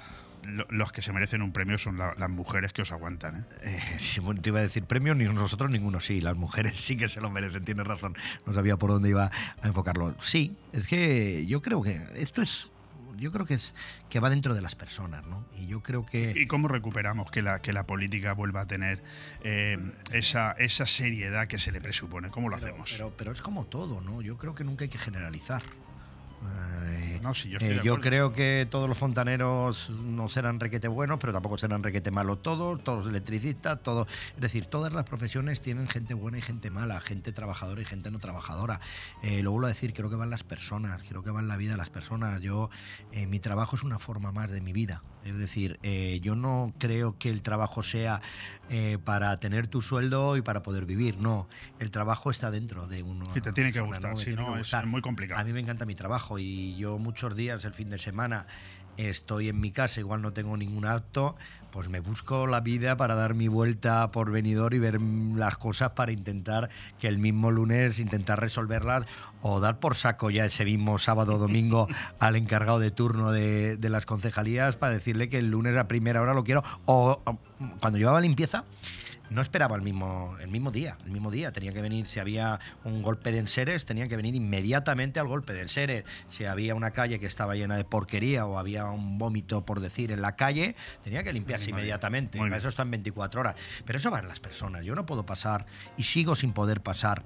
los 0.70 0.90
que 0.90 1.02
se 1.02 1.12
merecen 1.12 1.40
un 1.42 1.52
premio 1.52 1.78
son 1.78 1.98
las 1.98 2.30
mujeres 2.30 2.72
que 2.72 2.82
os 2.82 2.90
aguantan. 2.90 3.46
¿eh? 3.62 3.78
Eh, 4.00 4.34
te 4.42 4.48
iba 4.48 4.58
a 4.58 4.62
decir 4.62 4.84
premio, 4.84 5.14
ni 5.14 5.24
nosotros 5.24 5.70
ninguno, 5.70 6.00
sí, 6.00 6.20
las 6.20 6.36
mujeres 6.36 6.80
sí 6.80 6.96
que 6.96 7.08
se 7.08 7.20
lo 7.20 7.30
merecen, 7.30 7.64
tienes 7.64 7.86
razón, 7.86 8.16
no 8.44 8.52
sabía 8.52 8.76
por 8.76 8.90
dónde 8.90 9.08
iba 9.08 9.30
a 9.62 9.66
enfocarlo. 9.66 10.16
Sí, 10.18 10.56
es 10.72 10.88
que 10.88 11.46
yo 11.46 11.62
creo 11.62 11.82
que 11.82 12.02
esto 12.16 12.42
es 12.42 12.71
yo 13.16 13.32
creo 13.32 13.46
que 13.46 13.54
es 13.54 13.74
que 14.08 14.20
va 14.20 14.30
dentro 14.30 14.54
de 14.54 14.62
las 14.62 14.74
personas, 14.74 15.26
¿no? 15.26 15.44
Y 15.58 15.66
yo 15.66 15.82
creo 15.82 16.04
que 16.06 16.34
y 16.36 16.46
cómo 16.46 16.68
recuperamos 16.68 17.30
que 17.30 17.42
la 17.42 17.60
que 17.60 17.72
la 17.72 17.86
política 17.86 18.32
vuelva 18.34 18.62
a 18.62 18.66
tener 18.66 19.02
eh, 19.42 19.78
esa 20.12 20.52
esa 20.52 20.86
seriedad 20.86 21.46
que 21.46 21.58
se 21.58 21.72
le 21.72 21.80
presupone, 21.80 22.30
cómo 22.30 22.48
lo 22.48 22.56
hacemos. 22.56 22.92
Pero, 22.92 23.12
pero 23.16 23.32
es 23.32 23.42
como 23.42 23.64
todo, 23.66 24.00
¿no? 24.00 24.22
Yo 24.22 24.36
creo 24.38 24.54
que 24.54 24.64
nunca 24.64 24.84
hay 24.84 24.88
que 24.88 24.98
generalizar. 24.98 25.62
Eh, 26.84 27.20
no, 27.22 27.32
yo, 27.32 27.58
eh, 27.60 27.80
yo 27.84 28.00
creo 28.00 28.32
que 28.32 28.66
todos 28.70 28.88
los 28.88 28.98
fontaneros 28.98 29.90
no 29.90 30.28
serán 30.28 30.60
requete 30.60 30.88
buenos, 30.88 31.18
pero 31.18 31.32
tampoco 31.32 31.58
serán 31.58 31.82
requete 31.82 32.10
malos 32.10 32.42
todos, 32.42 32.82
todos 32.82 33.00
los 33.00 33.08
electricistas, 33.08 33.82
todos. 33.82 34.08
Es 34.34 34.40
decir, 34.40 34.66
todas 34.66 34.92
las 34.92 35.04
profesiones 35.04 35.60
tienen 35.60 35.88
gente 35.88 36.14
buena 36.14 36.38
y 36.38 36.42
gente 36.42 36.70
mala, 36.70 37.00
gente 37.00 37.32
trabajadora 37.32 37.80
y 37.82 37.84
gente 37.84 38.10
no 38.10 38.18
trabajadora. 38.18 38.80
Eh, 39.22 39.42
lo 39.42 39.52
vuelvo 39.52 39.66
a 39.66 39.70
decir, 39.70 39.92
creo 39.94 40.10
que 40.10 40.16
van 40.16 40.30
las 40.30 40.44
personas, 40.44 41.02
creo 41.04 41.22
que 41.22 41.30
van 41.30 41.48
la 41.48 41.56
vida 41.56 41.72
de 41.72 41.78
las 41.78 41.90
personas. 41.90 42.40
Yo, 42.40 42.70
mi 43.28 43.38
trabajo 43.38 43.76
es 43.76 43.82
una 43.82 43.98
forma 43.98 44.32
más 44.32 44.50
de 44.50 44.60
mi 44.60 44.72
vida. 44.72 45.02
Es 45.24 45.38
decir, 45.38 45.78
yo 46.20 46.34
no 46.34 46.72
creo 46.78 47.16
que 47.18 47.30
el 47.30 47.42
trabajo 47.42 47.82
sea 47.82 48.20
para 49.04 49.38
tener 49.38 49.66
tu 49.66 49.82
sueldo 49.82 50.36
y 50.36 50.42
para 50.42 50.62
poder 50.62 50.84
vivir. 50.84 51.18
No, 51.18 51.48
el 51.78 51.90
trabajo 51.90 52.30
está 52.30 52.50
dentro 52.50 52.86
de 52.86 53.02
uno. 53.02 53.24
Y 53.34 53.40
te 53.40 53.52
tiene 53.52 53.72
que 53.72 53.80
gustar, 53.80 54.16
si 54.16 54.34
no, 54.34 54.56
es 54.56 54.72
muy 54.86 55.00
complicado. 55.00 55.40
A 55.40 55.44
mí 55.44 55.52
me 55.52 55.60
encanta 55.60 55.86
mi 55.86 55.94
trabajo 55.94 56.38
y 56.38 56.76
yo 56.76 56.98
muchos 56.98 57.36
días 57.36 57.64
el 57.64 57.74
fin 57.74 57.90
de 57.90 57.98
semana 57.98 58.46
estoy 58.96 59.48
en 59.48 59.58
mi 59.58 59.70
casa, 59.70 60.00
igual 60.00 60.20
no 60.20 60.32
tengo 60.32 60.56
ningún 60.56 60.84
acto, 60.84 61.36
pues 61.72 61.88
me 61.88 62.00
busco 62.00 62.46
la 62.46 62.60
vida 62.60 62.96
para 62.96 63.14
dar 63.14 63.34
mi 63.34 63.48
vuelta 63.48 64.10
por 64.12 64.30
venidor 64.30 64.74
y 64.74 64.78
ver 64.78 65.00
las 65.00 65.56
cosas 65.56 65.90
para 65.92 66.12
intentar 66.12 66.68
que 67.00 67.08
el 67.08 67.18
mismo 67.18 67.50
lunes 67.50 67.98
intentar 67.98 68.38
resolverlas 68.38 69.06
o 69.40 69.58
dar 69.58 69.80
por 69.80 69.96
saco 69.96 70.30
ya 70.30 70.44
ese 70.44 70.64
mismo 70.64 70.98
sábado 70.98 71.34
o 71.34 71.38
domingo 71.38 71.88
al 72.20 72.36
encargado 72.36 72.78
de 72.78 72.90
turno 72.90 73.32
de, 73.32 73.78
de, 73.78 73.88
las 73.88 74.06
concejalías 74.06 74.76
para 74.76 74.92
decirle 74.92 75.28
que 75.28 75.38
el 75.38 75.50
lunes 75.50 75.76
a 75.76 75.88
primera 75.88 76.20
hora 76.20 76.34
lo 76.34 76.44
quiero. 76.44 76.62
O 76.84 77.22
cuando 77.80 77.98
llevaba 77.98 78.20
limpieza 78.20 78.64
no 79.32 79.42
esperaba 79.42 79.76
el 79.76 79.82
mismo, 79.82 80.36
el 80.40 80.48
mismo 80.48 80.70
día. 80.70 80.96
El 81.04 81.12
mismo 81.12 81.30
día 81.30 81.52
tenía 81.52 81.72
que 81.72 81.82
venir, 81.82 82.06
si 82.06 82.20
había 82.20 82.60
un 82.84 83.02
golpe 83.02 83.32
de 83.32 83.38
enseres, 83.38 83.84
tenía 83.86 84.08
que 84.08 84.16
venir 84.16 84.34
inmediatamente 84.34 85.20
al 85.20 85.26
golpe 85.26 85.52
de 85.52 85.62
enseres. 85.62 86.04
Si 86.28 86.44
había 86.44 86.74
una 86.74 86.90
calle 86.90 87.18
que 87.18 87.26
estaba 87.26 87.54
llena 87.54 87.76
de 87.76 87.84
porquería 87.84 88.46
o 88.46 88.58
había 88.58 88.86
un 88.86 89.18
vómito, 89.18 89.64
por 89.64 89.80
decir, 89.80 90.12
en 90.12 90.22
la 90.22 90.36
calle, 90.36 90.76
tenía 91.04 91.22
que 91.22 91.32
limpiarse 91.32 91.70
inmediatamente. 91.70 92.38
Para 92.38 92.56
eso 92.56 92.68
están 92.68 92.90
24 92.90 93.40
horas. 93.40 93.56
Pero 93.84 93.98
eso 93.98 94.10
van 94.10 94.28
las 94.28 94.40
personas. 94.40 94.84
Yo 94.84 94.94
no 94.94 95.06
puedo 95.06 95.24
pasar 95.24 95.66
y 95.96 96.04
sigo 96.04 96.36
sin 96.36 96.52
poder 96.52 96.80
pasar 96.80 97.22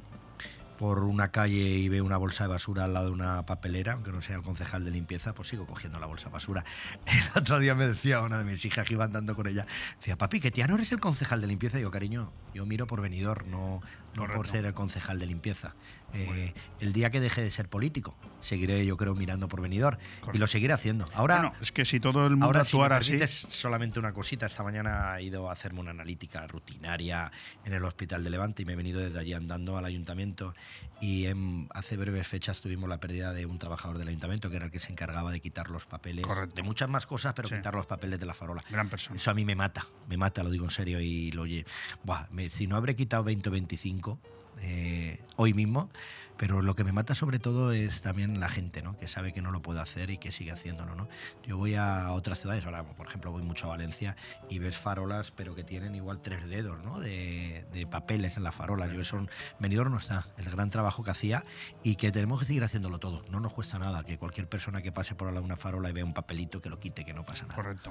por 0.78 1.04
una 1.04 1.30
calle 1.30 1.56
y 1.56 1.88
veo 1.88 2.04
una 2.04 2.16
bolsa 2.16 2.44
de 2.44 2.48
basura 2.48 2.84
al 2.84 2.94
lado 2.94 3.06
de 3.06 3.12
una 3.12 3.46
papelera, 3.46 3.94
aunque 3.94 4.12
no 4.12 4.20
sea 4.20 4.36
el 4.36 4.42
concejal 4.42 4.84
de 4.84 4.90
limpieza, 4.90 5.34
pues 5.34 5.48
sigo 5.48 5.66
cogiendo 5.66 5.98
la 5.98 6.06
bolsa 6.06 6.26
de 6.26 6.32
basura. 6.32 6.64
El 7.06 7.42
otro 7.42 7.58
día 7.58 7.74
me 7.74 7.86
decía 7.86 8.20
una 8.20 8.38
de 8.38 8.44
mis 8.44 8.64
hijas 8.64 8.86
que 8.86 8.94
iba 8.94 9.04
andando 9.04 9.34
con 9.34 9.46
ella, 9.46 9.66
decía, 9.98 10.16
papi, 10.16 10.40
que 10.40 10.50
ya 10.50 10.66
no 10.66 10.74
eres 10.74 10.92
el 10.92 11.00
concejal 11.00 11.40
de 11.40 11.46
limpieza. 11.46 11.78
Y 11.78 11.82
yo, 11.82 11.90
cariño, 11.90 12.32
yo 12.54 12.66
miro 12.66 12.86
por 12.86 13.00
venidor, 13.00 13.46
no, 13.46 13.80
no 14.14 14.26
por 14.26 14.48
ser 14.48 14.64
el 14.64 14.74
concejal 14.74 15.18
de 15.18 15.26
limpieza. 15.26 15.74
Eh, 16.14 16.54
el 16.80 16.92
día 16.94 17.10
que 17.10 17.20
deje 17.20 17.42
de 17.42 17.50
ser 17.50 17.68
político, 17.68 18.16
seguiré, 18.40 18.86
yo 18.86 18.96
creo, 18.96 19.14
mirando 19.14 19.48
por 19.48 19.60
venidor. 19.60 19.98
Y 20.00 20.20
Correcto. 20.20 20.38
lo 20.38 20.46
seguiré 20.46 20.72
haciendo. 20.72 21.06
Ahora, 21.14 21.40
Bueno, 21.42 21.56
es 21.60 21.72
que 21.72 21.84
si 21.84 22.00
todo 22.00 22.24
el 22.24 22.30
mundo 22.32 22.46
Ahora, 22.46 22.64
si 22.64 22.76
me 22.76 22.84
actuara 22.84 22.96
así. 22.98 23.18
solamente 23.48 23.98
una 23.98 24.12
cosita. 24.14 24.46
Esta 24.46 24.62
mañana 24.62 25.18
he 25.18 25.24
ido 25.24 25.50
a 25.50 25.52
hacerme 25.52 25.80
una 25.80 25.90
analítica 25.90 26.46
rutinaria 26.46 27.30
en 27.64 27.74
el 27.74 27.84
Hospital 27.84 28.24
de 28.24 28.30
Levante 28.30 28.62
y 28.62 28.64
me 28.64 28.72
he 28.72 28.76
venido 28.76 29.00
desde 29.00 29.18
allí 29.18 29.34
andando 29.34 29.76
al 29.76 29.84
ayuntamiento. 29.84 30.54
Y 31.00 31.26
en- 31.26 31.68
hace 31.74 31.96
breves 31.98 32.26
fechas 32.26 32.60
tuvimos 32.62 32.88
la 32.88 32.98
pérdida 32.98 33.34
de 33.34 33.44
un 33.44 33.58
trabajador 33.58 33.98
del 33.98 34.08
ayuntamiento 34.08 34.48
que 34.48 34.56
era 34.56 34.66
el 34.66 34.70
que 34.70 34.78
se 34.80 34.92
encargaba 34.92 35.30
de 35.32 35.40
quitar 35.40 35.68
los 35.70 35.84
papeles 35.84 36.24
Correcto. 36.24 36.54
de 36.56 36.62
muchas 36.62 36.88
más 36.88 37.06
cosas, 37.06 37.34
pero 37.34 37.48
Sí. 37.48 37.56
quitar 37.56 37.74
los 37.74 37.84
papeles 37.86 38.18
de 38.18 38.24
la 38.26 38.32
farola. 38.32 38.62
Gran 38.70 38.88
persona. 38.88 39.16
Eso 39.18 39.30
a 39.30 39.34
mí 39.34 39.44
me 39.44 39.54
mata, 39.56 39.86
me 40.08 40.16
mata, 40.16 40.42
lo 40.42 40.48
digo 40.50 40.64
en 40.64 40.70
serio. 40.70 41.00
Y 41.00 41.32
lo 41.32 41.42
oye, 41.42 41.66
buah, 42.04 42.26
me- 42.30 42.48
si 42.48 42.66
no 42.66 42.76
habré 42.76 42.96
quitado 42.96 43.24
20 43.24 43.50
o 43.50 43.52
25 43.52 44.18
eh, 44.60 45.20
hoy 45.36 45.54
mismo, 45.54 45.90
pero 46.36 46.60
lo 46.60 46.74
que 46.74 46.84
me 46.84 46.92
mata 46.92 47.14
sobre 47.14 47.38
todo 47.38 47.72
es 47.72 48.02
también 48.02 48.40
la 48.40 48.50
gente, 48.50 48.82
¿no? 48.82 48.96
Que 48.98 49.08
sabe 49.08 49.32
que 49.32 49.40
no 49.40 49.50
lo 49.50 49.62
puedo 49.62 49.80
hacer 49.80 50.10
y 50.10 50.18
que 50.18 50.32
sigue 50.32 50.52
haciéndolo, 50.52 50.94
¿no? 50.94 51.08
Yo 51.46 51.56
voy 51.56 51.74
a 51.76 52.12
otras 52.12 52.40
ciudades, 52.40 52.64
ahora 52.66 52.84
por 52.84 53.06
ejemplo 53.06 53.32
voy 53.32 53.42
mucho 53.42 53.66
a 53.66 53.70
Valencia 53.70 54.16
y 54.50 54.58
ves 54.58 54.76
farolas, 54.76 55.30
pero 55.30 55.54
que 55.54 55.64
tienen 55.64 55.94
igual 55.94 56.20
tres 56.20 56.46
dedos, 56.46 56.82
¿no? 56.84 57.00
De, 57.00 57.64
de 57.72 57.86
papeles 57.86 58.36
en 58.36 58.42
la 58.42 58.52
farola. 58.52 58.86
Yo 58.86 59.00
eso 59.00 59.18
en 59.18 59.30
Benidorm 59.58 59.92
no 59.92 59.98
está, 59.98 60.26
el 60.36 60.50
gran 60.50 60.68
trabajo 60.68 61.02
que 61.02 61.10
hacía 61.10 61.44
y 61.82 61.96
que 61.96 62.12
tenemos 62.12 62.40
que 62.40 62.46
seguir 62.46 62.64
haciéndolo 62.64 62.98
todo. 62.98 63.24
No 63.30 63.40
nos 63.40 63.52
cuesta 63.52 63.78
nada 63.78 64.04
que 64.04 64.18
cualquier 64.18 64.46
persona 64.48 64.82
que 64.82 64.92
pase 64.92 65.14
por 65.14 65.28
una 65.28 65.56
farola 65.56 65.88
y 65.88 65.92
vea 65.92 66.04
un 66.04 66.14
papelito 66.14 66.60
que 66.60 66.68
lo 66.68 66.78
quite, 66.78 67.04
que 67.04 67.14
no 67.14 67.24
pasa 67.24 67.44
nada. 67.44 67.54
Correcto. 67.54 67.90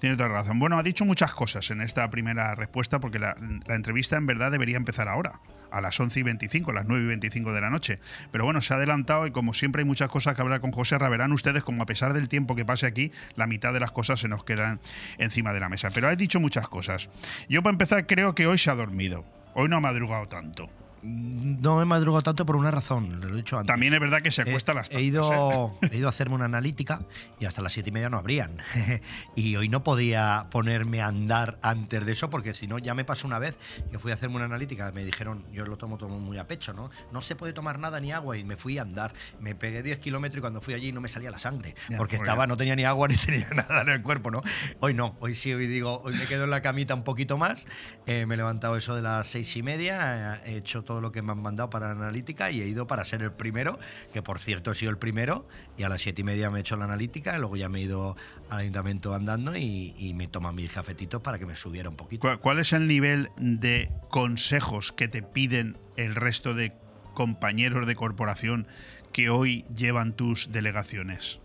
Tiene 0.00 0.16
toda 0.16 0.28
razón. 0.28 0.58
Bueno, 0.58 0.78
ha 0.78 0.82
dicho 0.82 1.04
muchas 1.04 1.32
cosas 1.32 1.70
en 1.70 1.80
esta 1.80 2.10
primera 2.10 2.54
respuesta 2.54 2.98
porque 2.98 3.18
la, 3.18 3.36
la 3.66 3.74
entrevista 3.74 4.16
en 4.16 4.26
verdad 4.26 4.50
debería 4.50 4.76
empezar 4.76 5.08
ahora, 5.08 5.40
a 5.74 5.80
las 5.80 5.98
11 5.98 6.20
y 6.20 6.22
25, 6.22 6.70
a 6.70 6.74
las 6.74 6.86
9 6.86 7.02
y 7.02 7.06
25 7.08 7.52
de 7.52 7.60
la 7.60 7.68
noche. 7.68 7.98
Pero 8.30 8.44
bueno, 8.44 8.60
se 8.60 8.72
ha 8.72 8.76
adelantado 8.76 9.26
y 9.26 9.32
como 9.32 9.52
siempre 9.54 9.82
hay 9.82 9.86
muchas 9.86 10.08
cosas 10.08 10.36
que 10.36 10.42
hablar 10.42 10.60
con 10.60 10.70
José 10.70 10.96
Ra, 10.98 11.08
verán 11.08 11.32
ustedes 11.32 11.64
como 11.64 11.82
a 11.82 11.86
pesar 11.86 12.12
del 12.14 12.28
tiempo 12.28 12.54
que 12.54 12.64
pase 12.64 12.86
aquí, 12.86 13.10
la 13.34 13.48
mitad 13.48 13.72
de 13.72 13.80
las 13.80 13.90
cosas 13.90 14.20
se 14.20 14.28
nos 14.28 14.44
quedan 14.44 14.80
encima 15.18 15.52
de 15.52 15.60
la 15.60 15.68
mesa. 15.68 15.90
Pero 15.90 16.06
ha 16.06 16.14
dicho 16.14 16.38
muchas 16.38 16.68
cosas. 16.68 17.10
Yo 17.48 17.62
para 17.62 17.74
empezar 17.74 18.06
creo 18.06 18.34
que 18.36 18.46
hoy 18.46 18.58
se 18.58 18.70
ha 18.70 18.74
dormido. 18.76 19.24
Hoy 19.54 19.68
no 19.68 19.76
ha 19.76 19.80
madrugado 19.80 20.28
tanto. 20.28 20.70
No 21.06 21.82
he 21.82 21.84
madrugado 21.84 22.22
tanto 22.22 22.46
por 22.46 22.56
una 22.56 22.70
razón, 22.70 23.20
lo 23.20 23.28
he 23.28 23.32
dicho 23.36 23.58
antes. 23.58 23.72
También 23.72 23.92
es 23.92 24.00
verdad 24.00 24.22
que 24.22 24.30
se 24.30 24.40
He- 24.42 24.48
acuesta 24.48 24.72
a 24.72 24.74
las 24.76 24.86
he, 24.90 24.94
tantas, 24.94 25.04
ido, 25.06 25.76
¿eh? 25.82 25.88
he 25.92 25.96
ido 25.98 26.06
a 26.06 26.10
hacerme 26.10 26.34
una 26.34 26.46
analítica 26.46 27.02
y 27.38 27.44
hasta 27.44 27.60
las 27.60 27.72
siete 27.74 27.90
y 27.90 27.92
media 27.92 28.08
no 28.08 28.16
abrían. 28.16 28.56
y 29.36 29.56
hoy 29.56 29.68
no 29.68 29.82
podía 29.84 30.46
ponerme 30.50 31.02
a 31.02 31.08
andar 31.08 31.58
antes 31.62 32.06
de 32.06 32.12
eso 32.12 32.30
porque 32.30 32.54
si 32.54 32.66
no 32.66 32.78
ya 32.78 32.94
me 32.94 33.04
pasó 33.04 33.26
una 33.26 33.38
vez 33.38 33.58
que 33.90 33.98
fui 33.98 34.10
a 34.12 34.14
hacerme 34.14 34.36
una 34.36 34.46
analítica. 34.46 34.90
Me 34.92 35.04
dijeron, 35.04 35.44
yo 35.52 35.66
lo 35.66 35.76
tomo 35.76 35.98
muy 36.18 36.38
a 36.38 36.46
pecho, 36.48 36.72
¿no? 36.72 36.90
No 37.12 37.20
se 37.22 37.36
puede 37.36 37.52
tomar 37.52 37.78
nada 37.78 38.00
ni 38.00 38.10
agua 38.12 38.38
y 38.38 38.44
me 38.44 38.56
fui 38.56 38.78
a 38.78 38.82
andar. 38.82 39.12
Me 39.40 39.54
pegué 39.54 39.82
10 39.82 39.98
kilómetros 39.98 40.38
y 40.38 40.40
cuando 40.40 40.60
fui 40.62 40.72
allí 40.74 40.90
no 40.92 41.00
me 41.02 41.08
salía 41.10 41.30
la 41.30 41.38
sangre 41.38 41.74
Ya, 41.90 41.98
porque 41.98 42.16
estaba, 42.16 42.46
no 42.46 42.56
tenía 42.56 42.76
ni 42.76 42.84
agua 42.84 43.08
ni 43.08 43.16
tenía 43.18 43.48
nada 43.50 43.82
en 43.82 43.88
el 43.90 44.00
cuerpo, 44.02 44.30
¿no? 44.30 44.42
Hoy 44.80 44.94
no, 44.94 45.16
hoy 45.20 45.34
sí, 45.34 45.52
hoy 45.52 45.66
digo, 45.66 46.00
hoy 46.02 46.14
me 46.14 46.24
quedo 46.26 46.44
en 46.44 46.50
la 46.50 46.62
camita 46.62 46.94
un 46.94 47.04
poquito 47.04 47.36
más. 47.36 47.66
eh, 48.06 48.24
me 48.26 48.34
he 48.34 48.36
levantado 48.38 48.76
eso 48.76 48.94
de 48.96 49.02
las 49.02 49.26
seis 49.26 49.54
y 49.56 49.62
media, 49.62 50.36
eh, 50.46 50.52
he 50.52 50.56
hecho 50.56 50.82
todo 50.82 50.93
lo 51.00 51.12
que 51.12 51.22
me 51.22 51.32
han 51.32 51.42
mandado 51.42 51.70
para 51.70 51.86
la 51.88 51.92
analítica 51.92 52.50
y 52.50 52.60
he 52.60 52.66
ido 52.66 52.86
para 52.86 53.04
ser 53.04 53.22
el 53.22 53.32
primero, 53.32 53.78
que 54.12 54.22
por 54.22 54.38
cierto 54.38 54.72
he 54.72 54.74
sido 54.74 54.90
el 54.90 54.98
primero, 54.98 55.46
y 55.76 55.82
a 55.82 55.88
las 55.88 56.02
siete 56.02 56.20
y 56.22 56.24
media 56.24 56.50
me 56.50 56.58
he 56.58 56.60
hecho 56.60 56.76
la 56.76 56.84
analítica, 56.84 57.36
y 57.36 57.38
luego 57.40 57.56
ya 57.56 57.68
me 57.68 57.78
he 57.80 57.82
ido 57.82 58.16
al 58.50 58.58
ayuntamiento 58.60 59.14
andando 59.14 59.56
y, 59.56 59.94
y 59.98 60.14
me 60.14 60.28
toman 60.28 60.54
mis 60.54 60.70
cafetitos 60.72 61.20
para 61.22 61.38
que 61.38 61.46
me 61.46 61.54
subiera 61.56 61.88
un 61.88 61.96
poquito. 61.96 62.20
¿Cuál- 62.20 62.40
¿Cuál 62.40 62.58
es 62.58 62.72
el 62.72 62.86
nivel 62.88 63.30
de 63.36 63.90
consejos 64.10 64.92
que 64.92 65.08
te 65.08 65.22
piden 65.22 65.76
el 65.96 66.14
resto 66.14 66.54
de 66.54 66.72
compañeros 67.14 67.86
de 67.86 67.94
corporación 67.94 68.66
que 69.14 69.30
hoy 69.30 69.64
llevan 69.74 70.12
tus 70.12 70.50
delegaciones? 70.50 71.40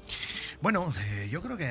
Bueno, 0.60 0.92
eh, 1.00 1.30
yo 1.32 1.42
creo 1.42 1.56
que 1.56 1.70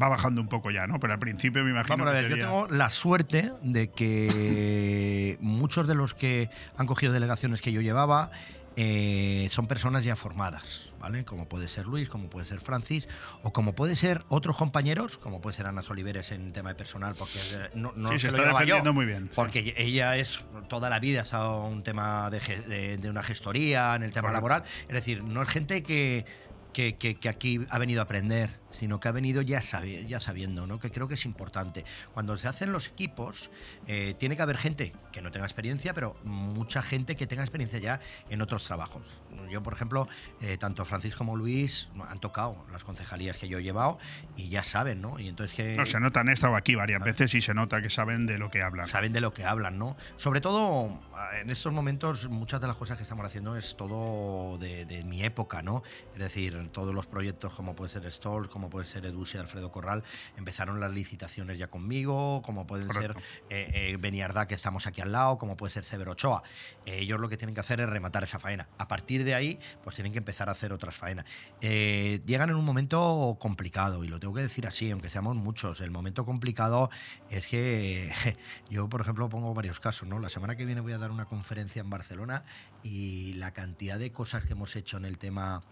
Va 0.00 0.08
bajando 0.08 0.40
un 0.40 0.48
poco 0.48 0.70
ya, 0.70 0.86
¿no? 0.86 0.98
Pero 1.00 1.12
al 1.12 1.18
principio 1.18 1.62
me 1.64 1.70
imagino 1.72 1.96
Vamos 1.98 2.14
a 2.14 2.16
que 2.16 2.22
ver, 2.22 2.30
yo 2.30 2.44
tengo 2.46 2.68
la 2.68 2.88
suerte 2.88 3.52
de 3.62 3.90
que 3.90 5.36
muchos 5.40 5.88
de 5.88 5.94
los 5.96 6.14
que 6.14 6.48
han 6.76 6.86
cogido 6.86 7.12
delegaciones 7.12 7.60
que 7.60 7.72
yo 7.72 7.80
llevaba 7.80 8.30
eh, 8.76 9.48
son 9.50 9.66
personas 9.66 10.04
ya 10.04 10.14
formadas, 10.14 10.89
¿vale? 11.00 11.24
Como 11.24 11.48
puede 11.48 11.66
ser 11.68 11.86
Luis, 11.86 12.08
como 12.08 12.30
puede 12.30 12.46
ser 12.46 12.60
Francis, 12.60 13.08
o 13.42 13.52
como 13.52 13.74
puede 13.74 13.96
ser 13.96 14.24
otros 14.28 14.56
compañeros, 14.56 15.18
como 15.18 15.40
puede 15.40 15.56
ser 15.56 15.66
Ana 15.66 15.82
Soliveres 15.82 16.30
en 16.30 16.52
tema 16.52 16.68
de 16.70 16.74
personal, 16.76 17.14
porque 17.18 17.38
eh, 17.54 17.70
no, 17.74 17.92
no 17.96 18.10
Sí, 18.10 18.18
se 18.18 18.30
lo 18.30 18.36
está 18.36 18.50
yo, 18.50 18.52
defendiendo 18.58 18.92
muy 18.92 19.06
bien, 19.06 19.26
sí. 19.26 19.32
Porque 19.34 19.74
ella 19.76 20.16
es 20.16 20.40
toda 20.68 20.88
la 20.90 21.00
vida 21.00 21.20
ha 21.20 21.22
estado 21.22 21.64
un 21.64 21.82
tema 21.82 22.30
de, 22.30 22.40
ge- 22.40 22.60
de- 22.60 22.96
de 22.98 23.10
una 23.10 23.22
gestoría, 23.22 23.94
en 23.96 24.02
el 24.02 24.12
tema 24.12 24.28
Correcto. 24.28 24.48
laboral. 24.48 24.64
Es 24.88 24.94
decir, 24.94 25.24
no 25.24 25.42
es 25.42 25.48
gente 25.48 25.82
que, 25.82 26.24
que, 26.72 26.96
que- 26.96 27.16
que 27.16 27.28
aquí 27.28 27.60
ha 27.70 27.78
venido 27.78 28.00
a 28.00 28.04
aprender, 28.04 28.50
sino 28.70 29.00
que 29.00 29.08
ha 29.08 29.12
venido 29.12 29.42
ya, 29.42 29.60
sabi- 29.60 30.06
ya 30.06 30.20
sabiendo, 30.20 30.66
¿no? 30.68 30.78
que 30.78 30.90
creo 30.92 31.08
que 31.08 31.14
es 31.14 31.24
importante. 31.24 31.84
Cuando 32.14 32.38
se 32.38 32.46
hacen 32.46 32.70
los 32.70 32.86
equipos, 32.86 33.50
eh, 33.88 34.14
tiene 34.18 34.36
que 34.36 34.42
haber 34.42 34.56
gente 34.56 34.92
que 35.10 35.20
no 35.22 35.32
tenga 35.32 35.46
experiencia, 35.46 35.94
pero 35.94 36.16
mucha 36.22 36.80
gente 36.82 37.16
que 37.16 37.26
tenga 37.26 37.42
experiencia 37.42 37.80
ya 37.80 38.00
en 38.28 38.40
otros 38.42 38.62
trabajos. 38.64 39.02
Yo, 39.48 39.62
por 39.62 39.72
ejemplo, 39.72 40.08
eh, 40.40 40.56
tanto 40.58 40.84
Francis 40.84 41.16
como 41.16 41.36
Luis 41.36 41.88
han 42.08 42.20
tocado 42.20 42.64
las 42.72 42.84
concejalías 42.84 43.36
que 43.36 43.48
yo 43.48 43.58
he 43.58 43.62
llevado 43.62 43.98
y 44.36 44.48
ya 44.48 44.62
saben, 44.62 45.00
¿no? 45.00 45.18
Y 45.18 45.28
entonces 45.28 45.56
que 45.56 45.76
No, 45.76 45.86
se 45.86 46.00
nota, 46.00 46.20
han 46.20 46.28
estado 46.28 46.56
aquí 46.56 46.74
varias 46.74 47.02
veces 47.02 47.34
y 47.34 47.40
se 47.40 47.54
nota 47.54 47.80
que 47.82 47.90
saben 47.90 48.26
de 48.26 48.38
lo 48.38 48.50
que 48.50 48.62
hablan. 48.62 48.88
saben 48.88 49.12
de 49.12 49.20
lo 49.20 49.32
que 49.32 49.44
hablan, 49.44 49.78
¿no? 49.78 49.96
Sobre 50.16 50.40
todo 50.40 51.00
en 51.40 51.50
estos 51.50 51.72
momentos, 51.72 52.28
muchas 52.28 52.60
de 52.60 52.66
las 52.66 52.76
cosas 52.76 52.96
que 52.96 53.02
estamos 53.02 53.24
haciendo 53.24 53.56
es 53.56 53.76
todo 53.76 54.58
de, 54.58 54.84
de 54.84 55.04
mi 55.04 55.22
época, 55.22 55.62
¿no? 55.62 55.82
Es 56.14 56.18
decir, 56.20 56.70
todos 56.72 56.94
los 56.94 57.06
proyectos 57.06 57.52
como 57.54 57.74
puede 57.74 57.90
ser 57.90 58.10
Stoll, 58.10 58.48
como 58.48 58.70
puede 58.70 58.86
ser 58.86 59.04
Edus 59.06 59.34
y 59.34 59.38
Alfredo 59.38 59.70
Corral, 59.70 60.02
empezaron 60.36 60.80
las 60.80 60.92
licitaciones 60.92 61.58
ya 61.58 61.68
conmigo, 61.68 62.42
como 62.42 62.66
pueden 62.66 62.88
Correcto. 62.88 63.20
ser 63.20 63.22
eh, 63.50 63.70
eh, 63.92 63.96
Beniardá, 63.98 64.46
que 64.46 64.54
estamos 64.54 64.86
aquí 64.86 65.00
al 65.00 65.12
lado, 65.12 65.38
como 65.38 65.56
puede 65.56 65.72
ser 65.72 65.84
Severo 65.84 66.12
Ochoa. 66.12 66.42
Ellos 66.86 67.20
lo 67.20 67.28
que 67.28 67.36
tienen 67.36 67.54
que 67.54 67.60
hacer 67.60 67.80
es 67.80 67.88
rematar 67.88 68.24
esa 68.24 68.38
faena. 68.38 68.68
A 68.78 68.88
partir 68.88 69.24
de 69.24 69.29
ahí, 69.34 69.58
pues 69.82 69.96
tienen 69.96 70.12
que 70.12 70.18
empezar 70.18 70.48
a 70.48 70.52
hacer 70.52 70.72
otras 70.72 70.94
faenas. 70.94 71.24
Eh, 71.60 72.20
llegan 72.26 72.50
en 72.50 72.56
un 72.56 72.64
momento 72.64 73.36
complicado, 73.40 74.04
y 74.04 74.08
lo 74.08 74.20
tengo 74.20 74.34
que 74.34 74.42
decir 74.42 74.66
así, 74.66 74.90
aunque 74.90 75.10
seamos 75.10 75.36
muchos. 75.36 75.80
El 75.80 75.90
momento 75.90 76.24
complicado 76.24 76.90
es 77.30 77.46
que 77.46 78.12
yo, 78.70 78.88
por 78.88 79.00
ejemplo, 79.00 79.28
pongo 79.28 79.54
varios 79.54 79.80
casos, 79.80 80.08
¿no? 80.08 80.18
La 80.18 80.28
semana 80.28 80.56
que 80.56 80.64
viene 80.64 80.80
voy 80.80 80.92
a 80.92 80.98
dar 80.98 81.10
una 81.10 81.26
conferencia 81.26 81.80
en 81.80 81.90
Barcelona 81.90 82.44
y 82.82 83.34
la 83.34 83.52
cantidad 83.52 83.98
de 83.98 84.12
cosas 84.12 84.44
que 84.44 84.52
hemos 84.52 84.76
hecho 84.76 84.96
en 84.96 85.04
el 85.04 85.18
tema 85.18 85.62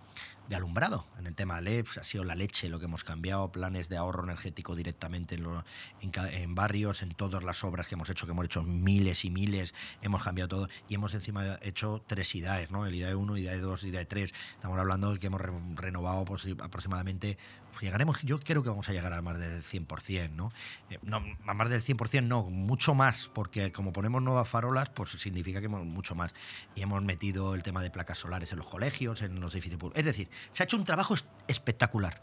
de 0.48 0.56
alumbrado, 0.56 1.06
en 1.18 1.26
el 1.26 1.34
tema 1.34 1.60
LEPS, 1.60 1.98
ha 1.98 2.04
sido 2.04 2.24
la 2.24 2.34
leche 2.34 2.68
lo 2.70 2.78
que 2.78 2.86
hemos 2.86 3.04
cambiado, 3.04 3.52
planes 3.52 3.88
de 3.90 3.98
ahorro 3.98 4.24
energético 4.24 4.74
directamente 4.74 5.34
en, 5.34 5.42
lo- 5.42 5.62
en 6.00 6.54
barrios, 6.54 7.02
en 7.02 7.10
todas 7.10 7.42
las 7.44 7.62
obras 7.64 7.86
que 7.86 7.96
hemos 7.96 8.08
hecho, 8.08 8.24
que 8.24 8.32
hemos 8.32 8.46
hecho 8.46 8.62
miles 8.62 9.24
y 9.26 9.30
miles, 9.30 9.74
hemos 10.00 10.22
cambiado 10.22 10.48
todo 10.48 10.68
y 10.88 10.94
hemos 10.94 11.12
encima 11.12 11.58
hecho 11.60 12.02
tres 12.06 12.34
IDAEs, 12.34 12.70
¿no? 12.70 12.86
El 12.86 12.94
IDAE 12.94 13.14
1, 13.14 13.36
IDAE 13.36 13.58
2, 13.60 13.84
IDAE 13.84 14.06
3. 14.06 14.34
Estamos 14.54 14.78
hablando 14.78 15.12
de 15.12 15.18
que 15.18 15.26
hemos 15.26 15.40
re- 15.40 15.52
renovado 15.74 16.24
aproximadamente, 16.62 17.36
llegaremos, 17.80 18.20
yo 18.22 18.38
creo 18.40 18.62
que 18.62 18.68
vamos 18.68 18.88
a 18.88 18.92
llegar 18.92 19.12
a 19.12 19.22
más 19.22 19.38
del 19.38 19.62
100%, 19.62 20.30
¿no? 20.32 20.52
Eh, 20.90 20.98
no, 21.02 21.22
a 21.46 21.54
más 21.54 21.68
del 21.68 21.82
100% 21.82 22.22
no, 22.24 22.44
mucho 22.44 22.94
más, 22.94 23.30
porque 23.34 23.72
como 23.72 23.92
ponemos 23.92 24.22
nuevas 24.22 24.48
farolas, 24.48 24.90
pues 24.90 25.10
significa 25.10 25.60
que 25.60 25.66
hemos 25.66 25.84
mucho 25.84 26.14
más. 26.14 26.34
Y 26.74 26.82
hemos 26.82 27.02
metido 27.02 27.54
el 27.54 27.62
tema 27.62 27.82
de 27.82 27.90
placas 27.90 28.18
solares 28.18 28.52
en 28.52 28.58
los 28.58 28.66
colegios, 28.66 29.22
en 29.22 29.40
los 29.40 29.52
edificios 29.54 29.78
públicos. 29.80 29.98
Es 30.00 30.06
decir, 30.06 30.28
se 30.52 30.62
ha 30.62 30.64
hecho 30.64 30.76
un 30.76 30.84
trabajo 30.84 31.14
es- 31.14 31.24
espectacular. 31.46 32.20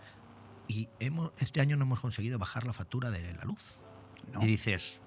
Y 0.68 0.90
hemos, 1.00 1.32
este 1.38 1.62
año 1.62 1.78
no 1.78 1.84
hemos 1.86 2.00
conseguido 2.00 2.40
bajar 2.40 2.66
la 2.66 2.74
factura 2.74 3.12
de 3.12 3.34
la 3.34 3.44
luz. 3.44 3.62
No. 4.34 4.42
Y 4.42 4.48
dices, 4.48 5.00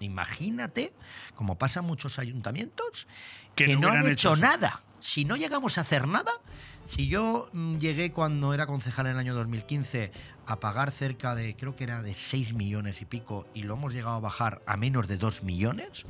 imagínate, 0.00 0.92
como 1.34 1.58
pasa 1.58 1.80
en 1.80 1.86
muchos 1.86 2.18
ayuntamientos, 2.18 3.06
Que 3.54 3.66
que, 3.66 3.74
no 3.76 3.80
no, 3.82 3.88
han 3.90 4.08
hecho 4.08 4.36
nada. 4.36 4.82
Si 5.00 5.24
no 5.24 5.36
llegamos 5.36 5.78
a 5.78 5.80
hacer 5.82 6.06
nada, 6.06 6.30
si 6.94 7.08
yo 7.08 7.48
mm, 7.52 7.78
llegué 7.78 8.12
cuando 8.12 8.52
era 8.52 8.66
concejal 8.66 9.06
en 9.06 9.12
el 9.12 9.18
año 9.18 9.34
2015 9.34 10.12
a 10.46 10.60
pagar 10.60 10.90
cerca 10.90 11.34
de, 11.34 11.56
creo 11.56 11.74
que 11.74 11.84
era 11.84 12.02
de 12.02 12.14
6 12.14 12.52
millones 12.52 13.00
y 13.00 13.06
pico, 13.06 13.46
y 13.54 13.62
lo 13.62 13.74
hemos 13.74 13.94
llegado 13.94 14.16
a 14.16 14.20
bajar 14.20 14.60
a 14.66 14.76
menos 14.76 15.08
de 15.08 15.16
2 15.16 15.42
millones, 15.42 16.04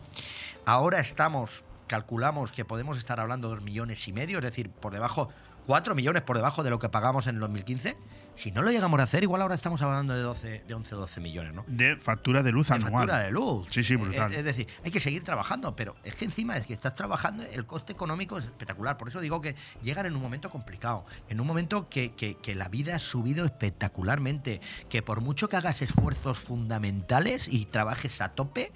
ahora 0.67 0.99
estamos, 0.99 1.63
calculamos 1.87 2.51
que 2.51 2.65
podemos 2.65 2.99
estar 2.99 3.21
hablando 3.21 3.49
de 3.49 3.55
2 3.57 3.65
millones 3.65 4.09
y 4.09 4.13
medio, 4.13 4.39
es 4.39 4.45
decir, 4.45 4.71
por 4.71 4.93
debajo, 4.93 5.29
4 5.69 5.95
millones 5.95 6.23
por 6.23 6.37
debajo 6.37 6.65
de 6.65 6.71
lo 6.71 6.81
que 6.81 6.89
pagamos 6.89 7.29
en 7.29 7.37
el 7.37 7.41
2015. 7.43 7.97
Si 8.35 8.51
no 8.51 8.63
lo 8.63 8.71
llegamos 8.71 8.99
a 8.99 9.03
hacer, 9.03 9.23
igual 9.23 9.43
ahora 9.43 9.55
estamos 9.55 9.83
hablando 9.83 10.15
de, 10.15 10.21
12, 10.23 10.65
de 10.67 10.75
11, 10.75 10.95
12 10.95 11.21
millones, 11.21 11.53
¿no? 11.55 11.65
De 11.67 11.97
factura 11.97 12.43
de 12.43 12.51
luz 12.51 12.69
de 12.69 12.75
anual. 12.77 12.93
factura 12.93 13.19
de 13.21 13.31
luz. 13.31 13.69
Sí, 13.71 13.85
sí, 13.85 13.97
brutal. 13.97 14.33
Es, 14.33 14.39
es 14.39 14.45
decir, 14.45 14.67
hay 14.85 14.91
que 14.91 15.01
seguir 15.01 15.23
trabajando, 15.23 15.77
pero 15.77 15.97
es 16.03 16.15
que 16.15 16.25
encima 16.25 16.57
es 16.57 16.65
que 16.67 16.73
estás 16.73 16.95
trabajando, 16.95 17.43
el 17.45 17.67
coste 17.67 17.93
económico 17.93 18.39
es 18.39 18.45
espectacular. 18.45 18.97
Por 18.97 19.09
eso 19.09 19.21
digo 19.21 19.41
que 19.41 19.55
llegan 19.83 20.07
en 20.07 20.17
un 20.17 20.23
momento 20.23 20.49
complicado, 20.51 21.05
en 21.29 21.41
un 21.41 21.47
momento 21.47 21.89
que, 21.89 22.13
que- 22.15 22.37
que 22.37 22.55
la 22.55 22.69
vida 22.69 22.97
ha 22.97 22.99
subido 22.99 23.45
espectacularmente, 23.45 24.61
que 24.89 25.03
por 25.03 25.21
mucho 25.21 25.49
que 25.49 25.57
hagas 25.57 25.83
esfuerzos 25.83 26.39
fundamentales 26.39 27.49
y 27.49 27.67
trabajes 27.67 28.21
a 28.21 28.31
tope, 28.31 28.73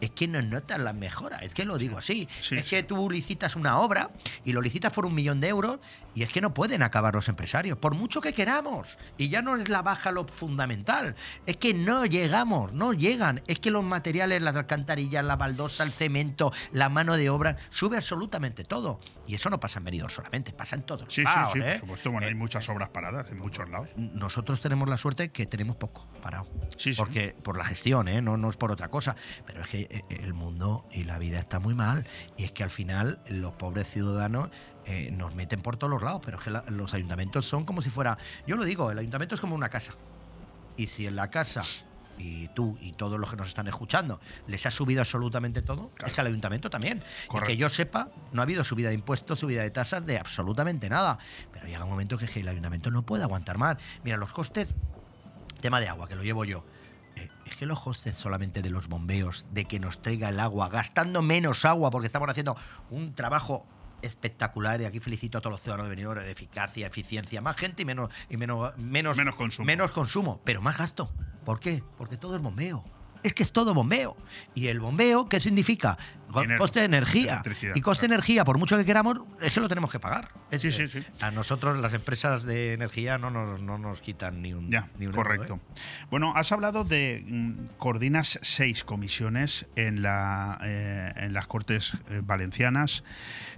es 0.00 0.10
que 0.10 0.28
no 0.28 0.40
notas 0.42 0.78
la 0.78 0.92
mejora. 0.92 1.38
Es 1.38 1.54
que 1.54 1.64
lo 1.64 1.78
digo 1.78 1.98
así. 1.98 2.28
Sí, 2.40 2.56
es 2.56 2.64
sí. 2.64 2.76
que 2.76 2.82
tú 2.82 3.10
licitas 3.10 3.56
una 3.56 3.78
obra 3.78 4.10
y 4.44 4.52
lo 4.52 4.60
licitas 4.60 4.92
por 4.92 5.06
un 5.06 5.14
millón 5.14 5.40
de 5.40 5.48
euros 5.48 5.78
y 6.14 6.22
es 6.22 6.28
que 6.30 6.40
no 6.40 6.52
pueden 6.54 6.82
acabar 6.82 7.14
los 7.14 7.28
empresarios, 7.28 7.78
por 7.78 7.94
mucho 7.94 8.20
que 8.20 8.32
queramos. 8.32 8.98
Y 9.16 9.28
ya 9.28 9.42
no 9.42 9.56
es 9.56 9.68
la 9.68 9.82
baja 9.82 10.10
lo 10.10 10.26
fundamental, 10.26 11.14
es 11.46 11.56
que 11.56 11.72
no 11.74 12.04
llegamos, 12.06 12.72
no 12.72 12.92
llegan. 12.92 13.42
Es 13.46 13.60
que 13.60 13.70
los 13.70 13.84
materiales, 13.84 14.42
las 14.42 14.56
alcantarillas, 14.56 15.24
la 15.24 15.36
baldosa, 15.36 15.84
el 15.84 15.92
cemento, 15.92 16.52
la 16.72 16.88
mano 16.88 17.16
de 17.16 17.30
obra, 17.30 17.56
sube 17.70 17.96
absolutamente 17.96 18.64
todo. 18.64 18.98
Y 19.26 19.36
eso 19.36 19.48
no 19.50 19.60
pasa 19.60 19.78
en 19.78 19.84
Benidorm 19.84 20.10
solamente, 20.10 20.52
pasa 20.52 20.74
en 20.74 20.82
todos 20.82 21.04
Sí, 21.14 21.22
lados, 21.22 21.52
sí, 21.52 21.60
sí, 21.60 21.64
¿eh? 21.64 21.70
por 21.72 21.80
supuesto. 21.80 22.10
Bueno, 22.10 22.26
hay 22.26 22.32
Eh, 22.32 22.36
muchas 22.36 22.68
obras 22.68 22.88
paradas 22.88 23.30
en 23.30 23.38
muchos 23.38 23.68
lados. 23.70 23.90
nosotros 23.96 24.60
tenemos 24.60 24.88
la 24.88 24.96
suerte 24.96 25.30
que 25.30 25.46
tenemos 25.46 25.76
poco 25.76 26.08
parado. 26.20 26.48
Sí, 26.76 26.92
sí. 26.92 26.98
Porque 26.98 27.36
por 27.42 27.56
la 27.56 27.64
gestión, 27.64 28.08
¿eh? 28.08 28.20
no, 28.20 28.36
no 28.36 28.50
es 28.50 28.56
por 28.56 28.72
otra 28.72 28.88
cosa. 28.88 29.14
Pero 29.46 29.62
es 29.62 29.68
que 29.68 29.82
eh, 29.82 29.88
el 30.08 30.34
mundo 30.34 30.86
y 30.92 31.04
la 31.04 31.18
vida 31.18 31.38
está 31.38 31.58
muy 31.58 31.74
mal. 31.74 32.06
Y 32.36 32.44
es 32.44 32.52
que 32.52 32.62
al 32.62 32.70
final 32.70 33.20
los 33.28 33.52
pobres 33.54 33.88
ciudadanos 33.90 34.50
eh, 34.86 35.10
nos 35.12 35.34
meten 35.34 35.60
por 35.62 35.76
todos 35.76 35.90
los 35.92 36.02
lados. 36.02 36.20
Pero 36.24 36.38
es 36.38 36.44
que 36.44 36.50
la- 36.50 36.64
los 36.70 36.94
ayuntamientos 36.94 37.46
son 37.46 37.64
como 37.64 37.82
si 37.82 37.90
fuera. 37.90 38.16
Yo 38.46 38.56
lo 38.56 38.64
digo, 38.64 38.90
el 38.90 38.98
ayuntamiento 38.98 39.34
es 39.34 39.40
como 39.40 39.54
una 39.54 39.68
casa. 39.68 39.92
Y 40.76 40.86
si 40.86 41.06
en 41.06 41.16
la 41.16 41.28
casa. 41.30 41.62
Y 42.22 42.48
tú 42.48 42.76
y 42.82 42.92
todos 42.92 43.18
los 43.18 43.30
que 43.30 43.36
nos 43.36 43.48
están 43.48 43.66
escuchando 43.66 44.20
les 44.46 44.66
ha 44.66 44.70
subido 44.70 45.00
absolutamente 45.00 45.62
todo, 45.62 45.90
es 46.06 46.12
que 46.12 46.20
al 46.20 46.26
ayuntamiento 46.26 46.68
también. 46.68 46.98
Y 47.24 47.28
Correcto. 47.28 47.46
que 47.46 47.56
yo 47.56 47.70
sepa, 47.70 48.10
no 48.32 48.42
ha 48.42 48.44
habido 48.44 48.62
subida 48.62 48.88
de 48.90 48.94
impuestos, 48.94 49.38
subida 49.38 49.62
de 49.62 49.70
tasas, 49.70 50.04
de 50.04 50.18
absolutamente 50.18 50.90
nada. 50.90 51.18
Pero 51.50 51.66
llega 51.66 51.82
un 51.82 51.88
momento 51.88 52.18
que, 52.18 52.26
es 52.26 52.30
que 52.30 52.40
el 52.40 52.48
ayuntamiento 52.48 52.90
no 52.90 53.02
puede 53.06 53.22
aguantar 53.22 53.56
más. 53.56 53.78
Mira, 54.04 54.18
los 54.18 54.32
costes 54.32 54.68
Tema 55.62 55.78
de 55.80 55.88
agua, 55.88 56.08
que 56.08 56.14
lo 56.14 56.22
llevo 56.22 56.44
yo. 56.44 56.64
Es 57.50 57.56
que 57.56 57.66
los 57.66 57.80
costes 57.80 58.16
solamente 58.16 58.62
de 58.62 58.70
los 58.70 58.88
bombeos, 58.88 59.44
de 59.52 59.64
que 59.64 59.80
nos 59.80 60.00
traiga 60.02 60.28
el 60.28 60.40
agua, 60.40 60.68
gastando 60.68 61.20
menos 61.20 61.64
agua, 61.64 61.90
porque 61.90 62.06
estamos 62.06 62.28
haciendo 62.28 62.56
un 62.90 63.14
trabajo 63.14 63.66
espectacular 64.02 64.80
y 64.80 64.84
aquí 64.86 65.00
felicito 65.00 65.36
a 65.36 65.40
todos 65.40 65.52
los 65.52 65.60
ciudadanos 65.60 65.86
de 65.86 65.90
Benidorm, 65.90 66.22
de 66.22 66.30
eficacia, 66.30 66.86
eficiencia, 66.86 67.40
más 67.42 67.56
gente 67.56 67.82
y 67.82 67.84
menos 67.84 68.10
y 68.30 68.36
menos 68.36 68.76
menos 68.78 69.16
Menos 69.16 69.34
consumo. 69.34 69.66
menos 69.66 69.90
consumo, 69.90 70.40
pero 70.44 70.62
más 70.62 70.78
gasto. 70.78 71.12
¿Por 71.44 71.60
qué? 71.60 71.82
Porque 71.98 72.16
todo 72.16 72.36
es 72.36 72.42
bombeo. 72.42 72.84
Es 73.22 73.34
que 73.34 73.42
es 73.42 73.52
todo 73.52 73.74
bombeo. 73.74 74.16
¿Y 74.54 74.68
el 74.68 74.80
bombeo 74.80 75.28
qué 75.28 75.40
significa? 75.40 75.98
Coste 76.58 76.80
de 76.80 76.86
energía. 76.86 77.42
Y 77.74 77.80
coste 77.80 78.06
de 78.06 78.14
energía, 78.14 78.44
por 78.44 78.58
mucho 78.58 78.76
que 78.76 78.84
queramos, 78.84 79.18
eso 79.40 79.60
lo 79.60 79.68
tenemos 79.68 79.90
que 79.90 79.98
pagar. 79.98 80.30
Es 80.50 80.62
Sí, 80.62 80.70
sí, 80.70 80.88
sí. 80.88 81.04
A 81.20 81.30
nosotros 81.30 81.78
las 81.78 81.92
empresas 81.92 82.44
de 82.44 82.74
energía 82.74 83.18
no 83.18 83.30
nos, 83.30 83.60
no 83.60 83.78
nos 83.78 84.00
quitan 84.00 84.42
ni 84.42 84.52
un, 84.52 84.70
Ya, 84.70 84.88
ni 84.98 85.06
un 85.06 85.14
euro, 85.14 85.22
correcto. 85.22 85.54
¿eh? 85.56 85.80
Bueno, 86.10 86.32
has 86.36 86.52
hablado 86.52 86.84
de 86.84 87.24
mm, 87.26 87.76
coordinas 87.78 88.38
seis 88.42 88.84
comisiones 88.84 89.66
en, 89.74 90.02
la, 90.02 90.58
eh, 90.62 91.12
en 91.16 91.32
las 91.32 91.46
Cortes 91.46 91.94
eh, 92.10 92.20
Valencianas, 92.22 93.04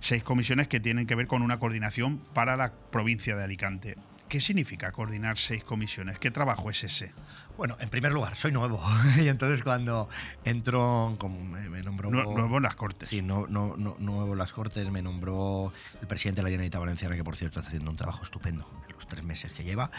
seis 0.00 0.22
comisiones 0.22 0.68
que 0.68 0.80
tienen 0.80 1.06
que 1.06 1.14
ver 1.14 1.26
con 1.26 1.42
una 1.42 1.58
coordinación 1.58 2.18
para 2.32 2.56
la 2.56 2.72
provincia 2.72 3.36
de 3.36 3.44
Alicante. 3.44 3.96
¿Qué 4.28 4.40
significa 4.40 4.92
coordinar 4.92 5.36
seis 5.36 5.62
comisiones? 5.62 6.18
¿Qué 6.18 6.30
trabajo 6.30 6.70
es 6.70 6.84
ese? 6.84 7.12
Bueno, 7.56 7.76
en 7.80 7.88
primer 7.90 8.12
lugar, 8.12 8.34
soy 8.34 8.50
nuevo. 8.50 8.82
y 9.18 9.28
entonces 9.28 9.62
cuando 9.62 10.08
entro, 10.44 11.14
como 11.18 11.40
me, 11.44 11.68
me 11.68 11.82
nombró. 11.82 12.10
Nue- 12.10 12.24
nuevo 12.34 12.56
en 12.56 12.62
las 12.62 12.74
Cortes. 12.74 13.08
Sí, 13.10 13.22
no, 13.22 13.46
no, 13.46 13.76
no, 13.76 13.94
nuevo 13.98 14.32
en 14.32 14.38
las 14.38 14.52
Cortes, 14.52 14.90
me 14.90 15.02
nombró 15.02 15.72
el 16.00 16.06
presidente 16.08 16.40
de 16.40 16.44
la 16.44 16.48
Generalitat 16.50 16.80
Valenciana, 16.80 17.14
que 17.14 17.22
por 17.24 17.36
cierto 17.36 17.60
está 17.60 17.68
haciendo 17.68 17.90
un 17.90 17.96
trabajo 17.96 18.24
estupendo 18.24 18.66
en 18.81 18.81
tres 19.06 19.24
meses 19.24 19.52
que 19.52 19.64
lleva. 19.64 19.90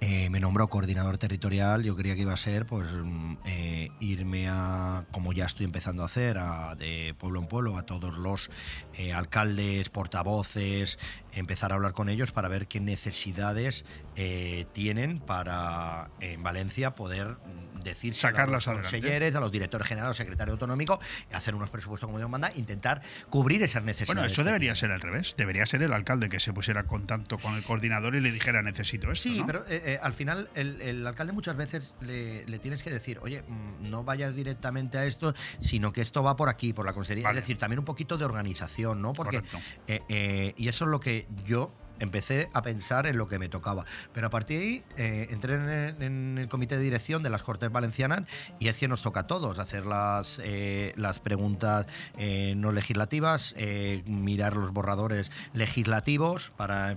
Eh, 0.00 0.30
me 0.30 0.38
nombró 0.38 0.68
coordinador 0.68 1.18
territorial. 1.18 1.82
Yo 1.82 1.96
creía 1.96 2.14
que 2.14 2.22
iba 2.22 2.32
a 2.32 2.36
ser, 2.36 2.66
pues, 2.66 2.88
mm, 2.92 3.36
eh, 3.46 3.90
irme 4.00 4.48
a, 4.48 5.04
como 5.10 5.32
ya 5.32 5.46
estoy 5.46 5.64
empezando 5.64 6.02
a 6.02 6.06
hacer, 6.06 6.38
a, 6.38 6.76
de 6.76 7.14
pueblo 7.18 7.40
en 7.40 7.48
pueblo, 7.48 7.76
a 7.76 7.82
todos 7.82 8.16
los 8.16 8.50
eh, 8.94 9.12
alcaldes, 9.12 9.88
portavoces, 9.88 10.98
empezar 11.32 11.72
a 11.72 11.74
hablar 11.74 11.92
con 11.92 12.08
ellos 12.08 12.30
para 12.30 12.48
ver 12.48 12.68
qué 12.68 12.80
necesidades 12.80 13.84
tienen 14.72 15.20
para 15.20 16.10
en 16.18 16.42
Valencia 16.42 16.96
poder 16.96 17.36
decir 17.80 18.14
Sacarlas 18.14 18.68
a 18.68 18.72
los 18.72 18.82
consejeros, 18.82 19.34
a 19.34 19.40
los 19.40 19.50
directores 19.52 19.86
generales, 19.86 20.16
secretario 20.16 20.52
autonómico, 20.52 21.00
hacer 21.32 21.54
unos 21.54 21.70
presupuestos 21.70 22.06
como 22.06 22.18
Dios 22.18 22.30
manda, 22.30 22.52
intentar 22.56 23.02
cubrir 23.30 23.62
esas 23.62 23.82
necesidades. 23.82 24.14
Bueno, 24.14 24.26
eso 24.26 24.44
debería 24.44 24.74
ser 24.74 24.90
al 24.90 25.00
revés. 25.00 25.34
Debería 25.36 25.66
ser 25.66 25.82
el 25.82 25.92
alcalde 25.92 26.28
que 26.28 26.40
se 26.40 26.52
pusiera 26.52 26.80
en 26.80 26.86
contacto 26.86 27.38
con 27.38 27.54
el 27.54 27.62
coordinador 27.64 28.14
y 28.14 28.20
le 28.20 28.30
dijera 28.30 28.62
necesito 28.62 29.10
esto. 29.12 29.28
Sí, 29.28 29.40
¿no? 29.40 29.46
pero 29.46 29.64
eh, 29.68 29.82
eh, 29.84 29.98
al 30.02 30.14
final 30.14 30.50
el, 30.54 30.80
el 30.80 31.06
alcalde 31.06 31.32
muchas 31.32 31.56
veces 31.56 31.94
le, 32.00 32.44
le 32.46 32.58
tienes 32.58 32.82
que 32.82 32.90
decir, 32.90 33.18
oye, 33.22 33.42
mm, 33.42 33.90
no 33.90 34.04
vayas 34.04 34.34
directamente 34.34 34.98
a 34.98 35.04
esto, 35.04 35.34
sino 35.60 35.92
que 35.92 36.00
esto 36.00 36.22
va 36.22 36.36
por 36.36 36.48
aquí, 36.48 36.72
por 36.72 36.86
la 36.86 36.92
consejería. 36.92 37.24
Vale. 37.24 37.38
Es 37.38 37.44
decir, 37.44 37.58
también 37.58 37.78
un 37.78 37.84
poquito 37.84 38.16
de 38.16 38.24
organización, 38.24 39.02
¿no? 39.02 39.12
Porque, 39.12 39.42
Correcto. 39.42 39.58
eh, 39.86 40.54
y 40.56 40.68
eso 40.68 40.84
es 40.84 40.90
lo 40.90 41.00
que 41.00 41.26
yo 41.46 41.72
empecé 42.00 42.48
a 42.52 42.62
pensar 42.62 43.06
en 43.06 43.18
lo 43.18 43.28
que 43.28 43.38
me 43.38 43.48
tocaba. 43.48 43.84
Pero 44.12 44.26
a 44.26 44.30
partir 44.30 44.58
de 44.58 44.64
ahí 44.64 44.82
eh, 44.96 45.26
entré 45.30 45.54
en 45.54 46.38
el, 46.38 46.48
comité 46.48 46.76
de 46.76 46.82
dirección 46.82 47.22
de 47.22 47.30
las 47.30 47.42
Cortes 47.42 47.70
Valencianas 47.70 48.22
y 48.58 48.68
es 48.68 48.76
que 48.76 48.88
nos 48.88 49.02
toca 49.02 49.20
a 49.20 49.26
todos 49.26 49.58
hacer 49.58 49.86
las, 49.86 50.40
eh, 50.44 50.92
las 50.96 51.20
preguntas 51.20 51.86
eh, 52.16 52.54
no 52.56 52.72
legislativas, 52.72 53.54
eh, 53.56 54.02
mirar 54.06 54.56
los 54.56 54.72
borradores 54.72 55.30
legislativos 55.52 56.52
para... 56.56 56.96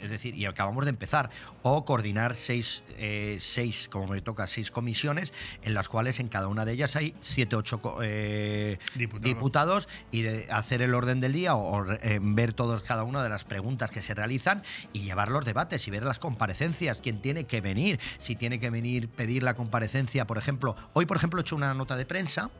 Es 0.00 0.10
decir, 0.10 0.34
y 0.34 0.46
acabamos 0.46 0.84
de 0.84 0.90
empezar, 0.90 1.30
o 1.62 1.84
coordinar 1.84 2.34
seis, 2.34 2.82
eh, 2.96 3.38
seis, 3.40 3.88
como 3.90 4.08
me 4.08 4.20
toca, 4.20 4.46
seis 4.46 4.70
comisiones, 4.70 5.32
en 5.62 5.74
las 5.74 5.88
cuales 5.88 6.20
en 6.20 6.28
cada 6.28 6.48
una 6.48 6.64
de 6.64 6.72
ellas 6.72 6.96
hay 6.96 7.14
siete, 7.20 7.56
ocho 7.56 7.80
eh, 8.02 8.78
Diputados. 8.94 9.24
diputados 9.24 9.88
y 10.10 10.22
de 10.22 10.46
hacer 10.50 10.82
el 10.82 10.94
orden 10.94 11.20
del 11.20 11.32
día 11.32 11.54
o, 11.54 11.78
o, 11.78 11.92
eh, 11.92 12.18
ver 12.22 12.52
todos 12.52 12.82
cada 12.82 13.02
una 13.02 13.22
de 13.22 13.28
las 13.28 13.44
preguntas 13.44 13.90
que 13.90 14.02
se 14.02 14.14
realizan 14.14 14.62
y 14.92 15.00
llevar 15.00 15.30
los 15.30 15.44
debates 15.44 15.86
y 15.88 15.90
ver 15.90 16.04
las 16.04 16.18
comparecencias, 16.18 17.00
quién 17.00 17.20
tiene 17.20 17.44
que 17.44 17.60
venir, 17.60 17.98
si 18.20 18.36
tiene 18.36 18.58
que 18.60 18.70
venir 18.70 19.08
pedir 19.08 19.42
la 19.42 19.54
comparecencia, 19.54 20.26
por 20.26 20.38
ejemplo, 20.38 20.76
hoy 20.92 21.06
por 21.06 21.16
ejemplo 21.16 21.40
he 21.40 21.42
hecho 21.42 21.56
una 21.56 21.74
nota 21.74 21.96
de 21.96 22.06
prensa 22.06 22.50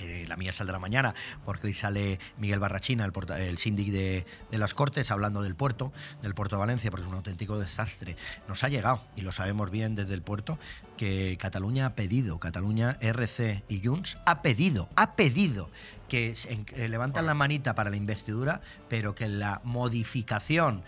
que 0.00 0.26
la 0.26 0.36
mía 0.36 0.52
saldrá 0.52 0.78
mañana, 0.78 1.14
porque 1.44 1.66
hoy 1.68 1.74
sale 1.74 2.18
Miguel 2.38 2.58
Barrachina, 2.58 3.04
el, 3.04 3.12
porta- 3.12 3.40
el 3.40 3.58
síndic 3.58 3.90
de, 3.92 4.26
de 4.50 4.58
las 4.58 4.74
Cortes, 4.74 5.10
hablando 5.10 5.42
del 5.42 5.54
puerto, 5.54 5.92
del 6.22 6.34
puerto 6.34 6.56
de 6.56 6.60
Valencia, 6.60 6.90
porque 6.90 7.04
es 7.04 7.10
un 7.10 7.16
auténtico 7.16 7.58
desastre. 7.58 8.16
Nos 8.48 8.64
ha 8.64 8.68
llegado, 8.68 9.02
y 9.16 9.20
lo 9.20 9.32
sabemos 9.32 9.70
bien 9.70 9.94
desde 9.94 10.14
el 10.14 10.22
puerto, 10.22 10.58
que 10.96 11.36
Cataluña 11.40 11.86
ha 11.86 11.94
pedido, 11.94 12.38
Cataluña, 12.38 12.96
RC 13.00 13.62
y 13.68 13.86
Junts, 13.86 14.18
ha 14.26 14.42
pedido, 14.42 14.88
ha 14.96 15.14
pedido 15.16 15.70
que 16.08 16.34
que 16.66 16.88
levantan 16.88 17.24
la 17.26 17.34
manita 17.34 17.74
para 17.76 17.88
la 17.88 17.96
investidura, 17.96 18.60
pero 18.88 19.14
que 19.14 19.28
la 19.28 19.60
modificación, 19.62 20.82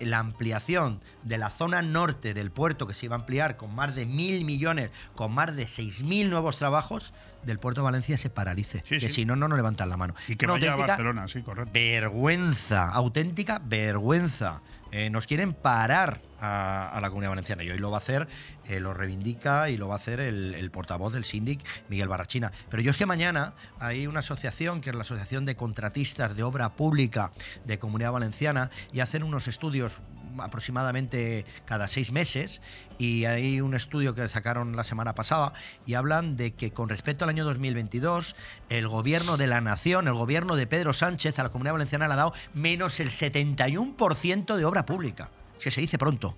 la 0.00 0.18
ampliación 0.18 1.00
de 1.22 1.38
la 1.38 1.50
zona 1.50 1.82
norte 1.82 2.34
del 2.34 2.50
puerto, 2.50 2.86
que 2.86 2.94
se 2.94 3.06
iba 3.06 3.16
a 3.16 3.20
ampliar 3.20 3.56
con 3.56 3.74
más 3.74 3.94
de 3.94 4.06
mil 4.06 4.44
millones, 4.44 4.90
con 5.14 5.32
más 5.32 5.54
de 5.54 5.66
seis 5.66 6.02
mil 6.02 6.30
nuevos 6.30 6.58
trabajos, 6.58 7.12
del 7.42 7.58
puerto 7.58 7.80
de 7.80 7.84
Valencia 7.84 8.16
se 8.18 8.30
paralice. 8.30 8.82
Sí, 8.86 8.98
que 8.98 9.08
sí. 9.08 9.14
si 9.14 9.24
no, 9.24 9.36
no 9.36 9.48
nos 9.48 9.56
levantan 9.56 9.88
la 9.88 9.96
mano. 9.96 10.14
Y 10.28 10.36
que 10.36 10.46
Una 10.46 10.54
vaya 10.54 10.72
a 10.74 10.76
Barcelona, 10.76 11.28
sí, 11.28 11.42
correcto. 11.42 11.70
Vergüenza, 11.72 12.88
auténtica 12.88 13.60
vergüenza. 13.64 14.62
Eh, 14.92 15.08
nos 15.08 15.26
quieren 15.26 15.54
parar 15.54 16.20
a, 16.38 16.98
la 17.00 17.08
comunidad 17.08 17.30
valenciana 17.30 17.64
y 17.64 17.70
hoy 17.70 17.78
lo 17.78 17.90
va 17.90 17.96
a 17.96 17.98
hacer, 17.98 18.28
eh, 18.66 18.78
lo 18.78 18.92
reivindica 18.92 19.70
y 19.70 19.78
lo 19.78 19.88
va 19.88 19.94
a 19.94 19.96
hacer 19.96 20.20
el, 20.20 20.54
el 20.54 20.70
portavoz 20.70 21.14
del 21.14 21.24
síndic, 21.24 21.64
Miguel 21.88 22.08
Barrachina. 22.08 22.52
Pero 22.68 22.82
yo 22.82 22.90
es 22.90 22.98
que 22.98 23.06
mañana 23.06 23.54
hay 23.80 24.06
una 24.06 24.20
asociación, 24.20 24.82
que 24.82 24.90
es 24.90 24.96
la 24.96 25.02
Asociación 25.02 25.46
de 25.46 25.56
Contratistas 25.56 26.36
de 26.36 26.42
Obra 26.42 26.74
Pública 26.74 27.32
de 27.64 27.78
Comunidad 27.78 28.12
Valenciana, 28.12 28.70
y 28.92 29.00
hacen 29.00 29.22
unos 29.22 29.48
estudios 29.48 29.94
aproximadamente 30.38 31.44
cada 31.64 31.88
seis 31.88 32.12
meses 32.12 32.60
y 32.98 33.24
hay 33.24 33.60
un 33.60 33.74
estudio 33.74 34.14
que 34.14 34.28
sacaron 34.28 34.76
la 34.76 34.84
semana 34.84 35.14
pasada 35.14 35.52
y 35.86 35.94
hablan 35.94 36.36
de 36.36 36.54
que 36.54 36.72
con 36.72 36.88
respecto 36.88 37.24
al 37.24 37.30
año 37.30 37.44
2022 37.44 38.36
el 38.68 38.88
gobierno 38.88 39.36
de 39.36 39.46
la 39.46 39.60
nación, 39.60 40.08
el 40.08 40.14
gobierno 40.14 40.56
de 40.56 40.66
Pedro 40.66 40.92
Sánchez 40.92 41.38
a 41.38 41.42
la 41.42 41.48
Comunidad 41.48 41.74
Valenciana 41.74 42.06
le 42.06 42.14
ha 42.14 42.16
dado 42.16 42.34
menos 42.54 43.00
el 43.00 43.10
71% 43.10 44.56
de 44.56 44.64
obra 44.64 44.86
pública. 44.86 45.30
Es 45.58 45.64
que 45.64 45.70
se 45.70 45.80
dice 45.80 45.98
pronto. 45.98 46.34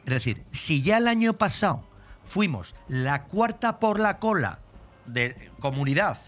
Es 0.00 0.14
decir, 0.14 0.42
si 0.52 0.82
ya 0.82 0.98
el 0.98 1.08
año 1.08 1.34
pasado 1.34 1.86
fuimos 2.24 2.74
la 2.88 3.24
cuarta 3.24 3.78
por 3.78 4.00
la 4.00 4.18
cola 4.18 4.60
de 5.06 5.50
comunidad 5.60 6.18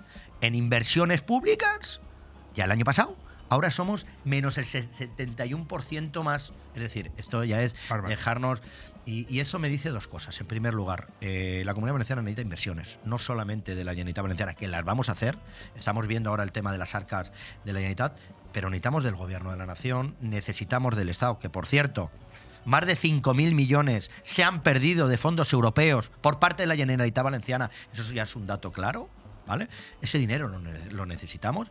en 0.40 0.54
inversiones 0.54 1.22
públicas, 1.22 2.00
ya 2.54 2.64
el 2.64 2.70
año 2.72 2.84
pasado, 2.84 3.16
Ahora 3.50 3.70
somos 3.72 4.06
menos 4.24 4.58
el 4.58 4.64
71% 4.64 6.22
más. 6.22 6.52
Es 6.74 6.82
decir, 6.82 7.10
esto 7.16 7.42
ya 7.44 7.62
es 7.62 7.74
dejarnos 8.06 8.62
y, 9.06 9.40
eso 9.40 9.58
me 9.58 9.68
dice 9.68 9.90
dos 9.90 10.06
cosas. 10.06 10.40
En 10.40 10.46
primer 10.46 10.72
lugar, 10.72 11.08
eh, 11.20 11.62
la 11.66 11.74
Comunidad 11.74 11.94
Valenciana 11.94 12.22
necesita 12.22 12.42
inversiones, 12.42 12.98
no 13.04 13.18
solamente 13.18 13.74
de 13.74 13.82
la 13.82 13.92
Generalitat 13.92 14.22
Valenciana, 14.22 14.54
que 14.54 14.68
las 14.68 14.84
vamos 14.84 15.08
a 15.08 15.12
hacer. 15.12 15.36
Estamos 15.74 16.06
viendo 16.06 16.30
ahora 16.30 16.44
el 16.44 16.52
tema 16.52 16.70
de 16.70 16.78
las 16.78 16.94
arcas 16.94 17.32
de 17.64 17.72
la 17.72 17.80
Generalitat, 17.80 18.16
pero 18.52 18.70
necesitamos 18.70 19.02
del 19.02 19.16
Gobierno 19.16 19.50
de 19.50 19.56
la 19.56 19.66
Nación, 19.66 20.14
necesitamos 20.20 20.96
del 20.96 21.08
Estado, 21.08 21.40
que 21.40 21.50
por 21.50 21.66
cierto, 21.66 22.10
más 22.64 22.86
de 22.86 22.96
5.000 22.96 23.52
millones 23.52 24.12
se 24.22 24.44
han 24.44 24.62
perdido 24.62 25.08
de 25.08 25.16
fondos 25.16 25.52
europeos 25.52 26.10
por 26.20 26.38
parte 26.38 26.62
de 26.62 26.66
la 26.68 26.76
Generalitat 26.76 27.24
Valenciana. 27.24 27.70
Eso 27.92 28.12
ya 28.12 28.22
es 28.22 28.36
un 28.36 28.46
dato 28.46 28.70
claro. 28.70 29.08
¿Vale? 29.46 29.68
Ese 30.00 30.18
dinero 30.18 30.48
lo 30.92 31.06
necesitamos 31.06 31.66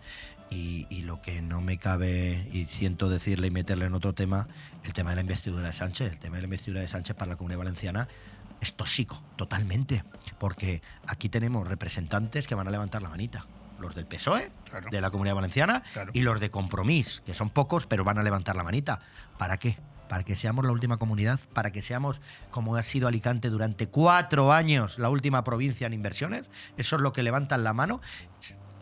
y, 0.51 1.01
lo 1.03 1.21
que 1.21 1.41
no 1.41 1.61
me 1.61 1.77
cabe, 1.77 2.47
y 2.51 2.65
siento 2.65 3.09
decirle 3.09 3.47
y 3.47 3.51
meterle 3.51 3.85
en 3.85 3.93
otro 3.93 4.13
tema, 4.13 4.47
el 4.83 4.93
tema 4.93 5.11
de 5.11 5.17
la 5.17 5.21
investidura 5.21 5.67
de 5.67 5.73
Sánchez. 5.73 6.11
El 6.13 6.19
tema 6.19 6.35
de 6.35 6.43
la 6.43 6.45
investidura 6.45 6.81
de 6.81 6.87
Sánchez 6.87 7.15
para 7.15 7.29
la 7.29 7.35
Comunidad 7.35 7.59
Valenciana 7.59 8.07
es 8.61 8.73
tóxico, 8.73 9.23
totalmente. 9.35 10.03
Porque 10.39 10.81
aquí 11.07 11.29
tenemos 11.29 11.67
representantes 11.67 12.47
que 12.47 12.55
van 12.55 12.67
a 12.67 12.71
levantar 12.71 13.01
la 13.01 13.09
manita. 13.09 13.45
Los 13.79 13.95
del 13.95 14.05
PSOE, 14.05 14.51
de 14.91 15.01
la 15.01 15.09
Comunidad 15.09 15.35
Valenciana, 15.35 15.83
y 16.13 16.21
los 16.21 16.39
de 16.39 16.49
Compromís, 16.49 17.21
que 17.25 17.33
son 17.33 17.49
pocos, 17.49 17.85
pero 17.85 18.03
van 18.03 18.17
a 18.17 18.23
levantar 18.23 18.55
la 18.55 18.63
manita. 18.63 18.99
¿Para 19.37 19.57
qué? 19.57 19.77
Para 20.09 20.23
que 20.23 20.35
seamos 20.35 20.65
la 20.65 20.71
última 20.71 20.97
comunidad, 20.97 21.39
para 21.53 21.71
que 21.71 21.81
seamos, 21.81 22.19
como 22.51 22.75
ha 22.75 22.83
sido 22.83 23.07
Alicante 23.07 23.49
durante 23.49 23.87
cuatro 23.87 24.51
años, 24.51 24.99
la 24.99 25.09
última 25.09 25.43
provincia 25.45 25.87
en 25.87 25.93
inversiones. 25.93 26.43
Eso 26.77 26.97
es 26.97 27.01
lo 27.01 27.13
que 27.13 27.23
levantan 27.23 27.63
la 27.63 27.73
mano. 27.73 28.01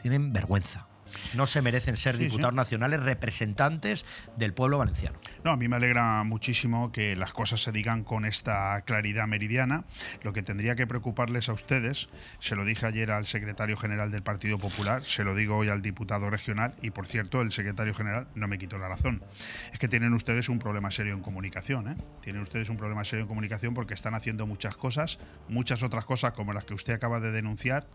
Tienen 0.01 0.33
vergüenza 0.33 0.86
no 1.35 1.47
se 1.47 1.61
merecen 1.61 1.97
ser 1.97 2.17
diputados 2.17 2.53
nacionales 2.53 3.03
representantes 3.03 4.05
del 4.37 4.53
pueblo 4.53 4.77
valenciano. 4.77 5.19
No, 5.43 5.51
a 5.51 5.57
mí 5.57 5.67
me 5.67 5.75
alegra 5.75 6.23
muchísimo 6.23 6.91
que 6.91 7.15
las 7.15 7.33
cosas 7.33 7.61
se 7.61 7.71
digan 7.71 8.03
con 8.03 8.25
esta 8.25 8.81
claridad 8.81 9.27
meridiana. 9.27 9.85
Lo 10.23 10.33
que 10.33 10.43
tendría 10.43 10.75
que 10.75 10.87
preocuparles 10.87 11.49
a 11.49 11.53
ustedes, 11.53 12.09
se 12.39 12.55
lo 12.55 12.65
dije 12.65 12.85
ayer 12.85 13.11
al 13.11 13.25
secretario 13.25 13.77
general 13.77 14.11
del 14.11 14.23
Partido 14.23 14.59
Popular, 14.59 15.03
se 15.03 15.23
lo 15.23 15.35
digo 15.35 15.57
hoy 15.57 15.69
al 15.69 15.81
diputado 15.81 16.29
regional 16.29 16.73
y 16.81 16.91
por 16.91 17.07
cierto 17.07 17.41
el 17.41 17.51
secretario 17.51 17.93
general 17.93 18.27
no 18.35 18.47
me 18.47 18.57
quitó 18.57 18.77
la 18.77 18.87
razón. 18.87 19.23
Es 19.71 19.79
que 19.79 19.87
tienen 19.87 20.13
ustedes 20.13 20.49
un 20.49 20.59
problema 20.59 20.91
serio 20.91 21.13
en 21.13 21.21
comunicación. 21.21 21.87
¿eh? 21.89 21.95
Tienen 22.21 22.41
ustedes 22.41 22.69
un 22.69 22.77
problema 22.77 23.03
serio 23.03 23.23
en 23.23 23.27
comunicación 23.27 23.73
porque 23.73 23.93
están 23.93 24.15
haciendo 24.15 24.47
muchas 24.47 24.75
cosas, 24.75 25.19
muchas 25.47 25.83
otras 25.83 26.05
cosas 26.05 26.33
como 26.33 26.53
las 26.53 26.63
que 26.63 26.73
usted 26.73 26.93
acaba 26.93 27.19
de 27.19 27.31
denunciar, 27.31 27.87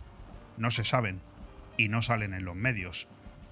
no 0.57 0.71
se 0.71 0.85
saben 0.85 1.23
y 1.77 1.89
no 1.89 2.03
salen 2.03 2.35
en 2.35 2.45
los 2.45 2.57
medios. 2.57 3.09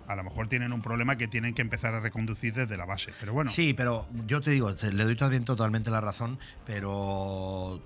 A 0.06 0.16
lo 0.16 0.24
mejor 0.24 0.48
tienen 0.48 0.72
un 0.72 0.82
problema 0.82 1.16
que 1.16 1.28
tienen 1.28 1.54
que 1.54 1.62
empezar 1.62 1.94
a 1.94 2.00
reconducir 2.00 2.52
desde 2.52 2.76
la 2.76 2.84
base. 2.84 3.12
Pero 3.20 3.32
bueno. 3.32 3.50
Sí, 3.50 3.74
pero 3.74 4.08
yo 4.26 4.40
te 4.40 4.50
digo, 4.50 4.70
le 4.70 5.04
doy 5.04 5.16
también 5.16 5.44
totalmente 5.44 5.90
la 5.90 6.00
razón, 6.00 6.38
pero 6.66 7.80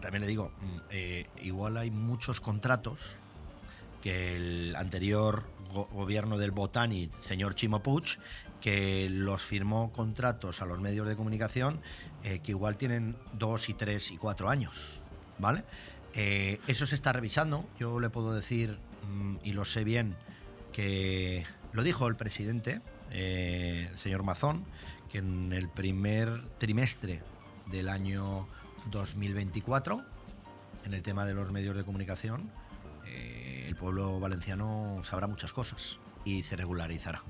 también 0.00 0.22
le 0.22 0.28
digo, 0.28 0.52
mm, 0.60 0.78
eh, 0.90 1.26
igual 1.42 1.76
hay 1.76 1.90
muchos 1.90 2.40
contratos 2.40 3.00
que 4.02 4.36
el 4.36 4.76
anterior 4.76 5.44
gobierno 5.92 6.38
del 6.38 6.52
Botani, 6.52 7.10
señor 7.18 7.54
Chimo 7.54 7.82
Puig, 7.82 8.18
que 8.60 9.08
los 9.10 9.42
firmó 9.42 9.92
contratos 9.92 10.62
a 10.62 10.66
los 10.66 10.80
medios 10.80 11.06
de 11.08 11.16
comunicación 11.16 11.80
eh, 12.24 12.38
que 12.38 12.52
igual 12.52 12.76
tienen 12.76 13.16
dos 13.34 13.68
y 13.68 13.74
tres 13.74 14.10
y 14.10 14.16
cuatro 14.16 14.48
años, 14.48 15.02
¿vale? 15.38 15.64
Eh, 16.14 16.58
eso 16.66 16.86
se 16.86 16.94
está 16.94 17.12
revisando. 17.12 17.68
Yo 17.78 18.00
le 18.00 18.08
puedo 18.08 18.32
decir 18.32 18.78
y 19.42 19.52
lo 19.52 19.64
sé 19.64 19.84
bien, 19.84 20.16
que 20.72 21.44
lo 21.72 21.82
dijo 21.82 22.06
el 22.08 22.16
presidente, 22.16 22.80
eh, 23.10 23.88
el 23.90 23.98
señor 23.98 24.22
Mazón, 24.22 24.64
que 25.10 25.18
en 25.18 25.52
el 25.52 25.68
primer 25.68 26.42
trimestre 26.58 27.22
del 27.66 27.88
año 27.88 28.48
2024, 28.90 30.04
en 30.84 30.94
el 30.94 31.02
tema 31.02 31.24
de 31.24 31.34
los 31.34 31.50
medios 31.52 31.76
de 31.76 31.84
comunicación, 31.84 32.50
eh, 33.06 33.64
el 33.68 33.76
pueblo 33.76 34.20
valenciano 34.20 35.02
sabrá 35.04 35.26
muchas 35.26 35.52
cosas 35.52 35.98
y 36.24 36.42
se 36.42 36.56
regularizará. 36.56 37.22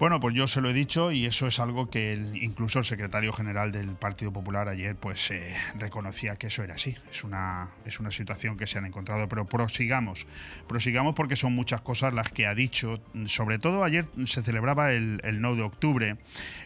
Bueno, 0.00 0.18
pues 0.18 0.34
yo 0.34 0.48
se 0.48 0.62
lo 0.62 0.70
he 0.70 0.72
dicho 0.72 1.12
y 1.12 1.26
eso 1.26 1.46
es 1.46 1.60
algo 1.60 1.90
que 1.90 2.18
incluso 2.40 2.78
el 2.78 2.86
secretario 2.86 3.34
general 3.34 3.70
del 3.70 3.90
Partido 3.96 4.32
Popular 4.32 4.66
ayer 4.70 4.96
pues 4.96 5.30
eh, 5.30 5.54
reconocía 5.78 6.36
que 6.36 6.46
eso 6.46 6.62
era 6.62 6.76
así. 6.76 6.96
Es 7.10 7.22
una, 7.22 7.68
es 7.84 8.00
una 8.00 8.10
situación 8.10 8.56
que 8.56 8.66
se 8.66 8.78
han 8.78 8.86
encontrado, 8.86 9.28
pero 9.28 9.44
prosigamos, 9.44 10.26
prosigamos 10.66 11.14
porque 11.14 11.36
son 11.36 11.54
muchas 11.54 11.82
cosas 11.82 12.14
las 12.14 12.30
que 12.30 12.46
ha 12.46 12.54
dicho. 12.54 12.98
Sobre 13.26 13.58
todo 13.58 13.84
ayer 13.84 14.06
se 14.24 14.42
celebraba 14.42 14.90
el, 14.90 15.20
el 15.22 15.42
9 15.42 15.58
de 15.58 15.62
octubre, 15.64 16.16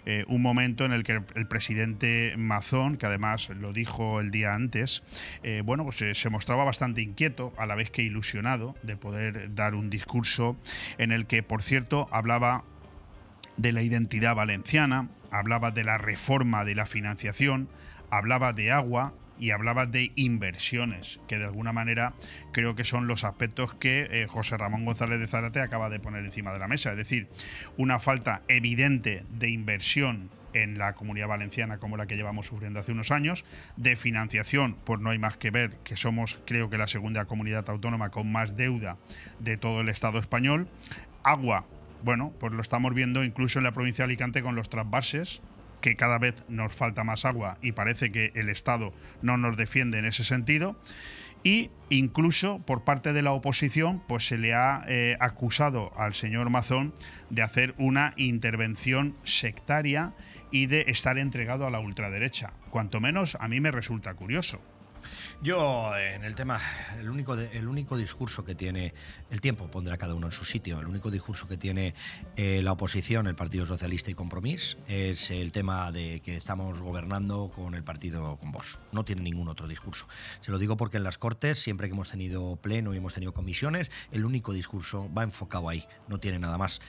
eh, 0.07 0.25
un 0.29 0.41
momento 0.41 0.85
en 0.85 0.93
el 0.93 1.03
que 1.03 1.21
el, 1.35 1.49
presidente 1.49 2.35
Mazón, 2.39 2.97
que 2.97 3.07
además 3.07 3.49
lo 3.49 3.73
dijo 3.73 4.21
el 4.21 4.31
día 4.31 4.55
antes, 4.55 5.03
eh, 5.43 5.63
bueno, 5.65 5.83
pues 5.83 5.97
se 6.17 6.31
mostraba 6.31 6.63
bastante 6.63 7.03
inquieto, 7.03 7.53
a 7.57 7.67
la 7.67 7.75
vez 7.75 7.91
que 7.91 8.03
ilusionado 8.03 8.77
de 8.85 8.97
poder 8.97 9.53
dar 9.57 9.75
un 9.75 9.91
discurso 9.91 10.57
en 10.99 11.11
el 11.11 11.27
que, 11.27 11.43
por 11.43 11.63
cierto, 11.63 12.09
hablaba 12.13 12.63
de 13.57 13.73
la 13.73 13.83
identidad 13.83 14.35
valenciana, 14.35 15.09
hablaba 15.31 15.71
de 15.71 15.85
la 15.85 15.99
reforma 15.99 16.65
de 16.65 16.75
la 16.75 16.87
financiación, 16.87 17.69
hablaba 18.11 18.53
de 18.53 18.73
agua 18.73 19.15
y 19.39 19.51
hablaba 19.51 19.87
de 19.87 20.13
inversiones, 20.15 21.21
que 21.27 21.39
de 21.39 21.45
alguna 21.45 21.73
manera 21.73 22.15
creo 22.53 22.77
que 22.77 22.85
son 22.85 23.07
los 23.07 23.25
aspectos 23.25 23.75
que 23.75 24.09
eh, 24.11 24.27
José 24.29 24.57
Ramón 24.57 24.85
González 24.85 25.19
de 25.19 25.27
Zárate 25.27 25.61
acaba 25.61 25.91
de 25.91 26.01
poner 26.01 26.25
encima 26.25 26.53
de 26.53 26.59
la 26.59 26.69
mesa. 26.69 26.93
Es 26.93 26.97
decir, 26.97 27.29
una 27.77 27.99
falta 27.99 28.43
evidente 28.49 29.25
de 29.31 29.51
inversión 29.51 30.31
en 30.53 30.79
la 30.79 30.95
comunidad 30.95 31.29
valenciana 31.29 31.79
como 31.79 31.97
la 31.97 32.07
que 32.07 32.17
llevamos 32.17 32.47
sufriendo 32.47 32.79
hace 32.79 32.93
unos 32.93 33.11
años, 33.11 33.45
de 33.77 33.97
financiación, 33.97 34.77
pues 34.85 35.01
no 35.01 35.11
hay 35.11 35.19
más 35.19 35.37
que 35.37 35.51
ver 35.51 35.77
que 35.83 35.97
somos 35.97 36.41
creo 36.47 36.71
que 36.71 36.79
la 36.79 36.87
segunda 36.87 37.25
comunidad 37.25 37.69
autónoma 37.69 38.11
con 38.11 38.31
más 38.31 38.57
deuda 38.57 38.97
de 39.41 39.57
todo 39.57 39.81
el 39.81 39.89
Estado 39.89 40.21
español, 40.21 40.69
agua 41.25 41.67
bueno, 42.05 42.33
pues 42.39 42.53
lo 42.53 42.61
estamos 42.61 42.95
viendo 42.95 43.25
incluso 43.25 43.59
en 43.59 43.65
la 43.65 43.73
provincia 43.73 44.03
de 44.03 44.13
Alicante 44.13 44.43
con 44.43 44.55
los 44.55 44.69
trasvases, 44.69 45.43
que 45.81 45.97
cada 45.97 46.19
vez 46.19 46.45
nos 46.49 46.75
falta 46.75 47.05
más 47.05 47.25
agua 47.25 47.59
y 47.61 47.73
parece 47.73 48.13
que 48.13 48.33
el 48.35 48.49
Estado 48.49 48.93
no 49.23 49.37
nos 49.37 49.57
defiende 49.57 49.99
en 49.99 50.05
ese 50.05 50.25
sentido. 50.25 50.79
Y 51.43 51.71
incluso 51.91 52.59
por 52.61 52.85
parte 52.85 53.13
de 53.13 53.21
la 53.21 53.33
oposición, 53.33 54.03
pues 54.09 54.27
se 54.27 54.39
le 54.39 54.55
ha 54.55 54.83
eh, 54.89 55.17
acusado 55.21 55.91
al 55.99 56.15
señor 56.15 56.49
Mazón 56.49 56.95
de 57.29 57.43
hacer 57.43 57.75
una 57.77 58.13
intervención 58.17 59.15
sectaria 59.25 60.15
y 60.51 60.67
de 60.67 60.85
estar 60.89 61.19
entregado 61.19 61.67
a 61.67 61.71
la 61.71 61.81
ultraderecha. 61.81 62.55
Cuanto 62.71 63.01
menos 63.01 63.37
a 63.41 63.49
mí 63.49 63.61
me 63.61 63.71
resulta 63.71 64.15
curioso. 64.15 64.59
Yo, 65.45 65.95
en 65.95 66.25
el 66.25 66.35
tema, 66.35 66.59
el 66.99 67.11
único, 67.11 67.35
el 67.35 67.69
único 67.69 67.99
discurso 67.99 68.47
que 68.47 68.55
tiene, 68.55 68.95
el 69.29 69.43
tiempo 69.43 69.71
pondrá 69.71 69.99
cada 69.99 70.15
uno 70.15 70.29
en 70.29 70.33
su 70.33 70.47
sitio, 70.47 70.81
el 70.81 70.87
único 70.87 71.11
discurso 71.11 71.47
que 71.47 71.59
tiene 71.59 71.95
eh, 72.37 72.63
la 72.63 72.73
oposición, 72.73 73.27
el 73.27 73.35
Partido 73.35 73.67
Socialista 73.67 74.11
y 74.11 74.15
Compromís, 74.15 74.79
es 74.89 75.31
el 75.31 75.53
tema 75.53 75.93
de 75.93 76.21
que 76.21 76.35
estamos 76.35 76.81
gobernando 76.81 77.53
con 77.55 77.75
el 77.75 77.85
partido 77.85 78.39
con 78.39 78.53
vos. 78.53 78.81
No 78.91 79.05
tiene 79.05 79.21
ningún 79.21 79.49
otro 79.49 79.69
discurso. 79.69 80.09
Se 80.41 80.51
lo 80.51 80.59
digo 80.59 80.79
porque 80.79 80.97
en 80.97 81.05
las 81.05 81.19
Cortes, 81.19 81.59
siempre 81.59 81.89
que 81.89 81.93
hemos 81.93 82.11
tenido 82.11 82.57
pleno 82.57 82.95
y 82.95 82.97
hemos 82.97 83.13
tenido 83.13 83.35
comisiones, 83.35 83.91
el 84.13 84.25
único 84.25 84.55
discurso 84.55 85.13
va 85.13 85.25
enfocado 85.25 85.69
ahí, 85.69 85.85
no 86.09 86.21
tiene 86.21 86.39
nada 86.39 86.57
más. 86.57 86.81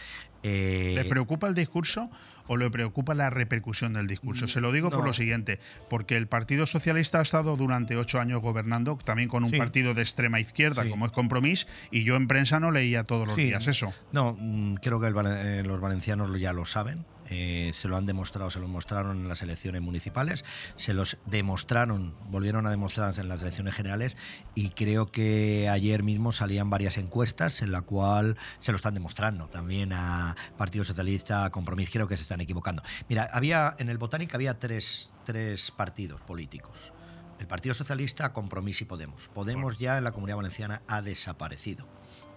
¿Le 0.45 1.01
eh, 1.01 1.05
preocupa 1.05 1.47
el 1.47 1.55
discurso 1.55 2.09
o 2.47 2.57
le 2.57 2.69
preocupa 2.69 3.15
la 3.15 3.29
repercusión 3.29 3.93
del 3.93 4.07
discurso? 4.07 4.47
Se 4.47 4.61
lo 4.61 4.71
digo 4.71 4.91
por 4.91 5.03
lo 5.03 5.13
siguiente, 5.13 5.59
porque 5.89 6.17
el 6.17 6.27
Partido 6.27 6.67
Socialista 6.67 7.19
ha 7.19 7.21
estado 7.21 7.57
durante 7.57 7.97
ocho 7.97 8.19
años 8.19 8.41
gobernando, 8.41 8.97
también 9.03 9.29
con 9.29 9.43
un 9.43 9.51
partido 9.51 9.93
de 9.93 10.01
extrema 10.01 10.39
izquierda, 10.39 10.87
como 10.89 11.05
es 11.05 11.11
Compromís, 11.11 11.67
y 11.91 12.03
yo 12.03 12.15
en 12.15 12.27
prensa 12.27 12.59
no 12.59 12.71
leía 12.71 13.03
todos 13.03 13.27
los 13.27 13.35
días 13.35 13.67
eso. 13.67 13.93
No, 14.11 14.37
mm, 14.39 14.75
creo 14.75 14.99
que 14.99 15.07
eh, 15.07 15.63
los 15.63 15.79
valencianos 15.81 16.39
ya 16.39 16.53
lo 16.53 16.65
saben. 16.65 17.05
Eh, 17.29 17.71
se 17.73 17.87
lo 17.87 17.97
han 17.97 18.05
demostrado, 18.05 18.49
se 18.49 18.59
lo 18.59 18.67
mostraron 18.67 19.17
en 19.17 19.27
las 19.27 19.41
elecciones 19.41 19.81
municipales, 19.81 20.45
se 20.75 20.93
los 20.93 21.17
demostraron, 21.25 22.15
volvieron 22.29 22.67
a 22.67 22.69
demostrar 22.69 23.17
en 23.17 23.27
las 23.27 23.41
elecciones 23.41 23.75
generales 23.75 24.15
y 24.53 24.69
creo 24.69 25.11
que 25.11 25.67
ayer 25.69 26.03
mismo 26.03 26.31
salían 26.31 26.69
varias 26.69 26.97
encuestas 26.97 27.61
en 27.61 27.71
la 27.71 27.81
cual 27.81 28.37
se 28.59 28.71
lo 28.71 28.75
están 28.75 28.93
demostrando 28.93 29.47
también 29.47 29.91
a 29.93 30.35
Partido 30.57 30.85
Socialista, 30.85 31.45
a 31.45 31.49
Compromís, 31.49 31.89
creo 31.89 32.07
que 32.07 32.15
se 32.15 32.23
están 32.23 32.41
equivocando. 32.41 32.83
Mira, 33.09 33.27
había 33.31 33.75
en 33.79 33.89
el 33.89 33.97
Botánico 33.97 34.35
había 34.35 34.59
tres, 34.59 35.09
tres 35.23 35.71
partidos 35.71 36.21
políticos. 36.21 36.93
El 37.39 37.47
Partido 37.47 37.75
Socialista, 37.75 38.31
Compromís 38.31 38.81
y 38.81 38.85
Podemos. 38.85 39.29
Podemos 39.33 39.77
ya 39.77 39.97
en 39.97 40.05
la 40.05 40.13
Comunidad 40.13 40.37
Valenciana 40.37 40.81
ha 40.87 41.01
desaparecido. 41.01 41.85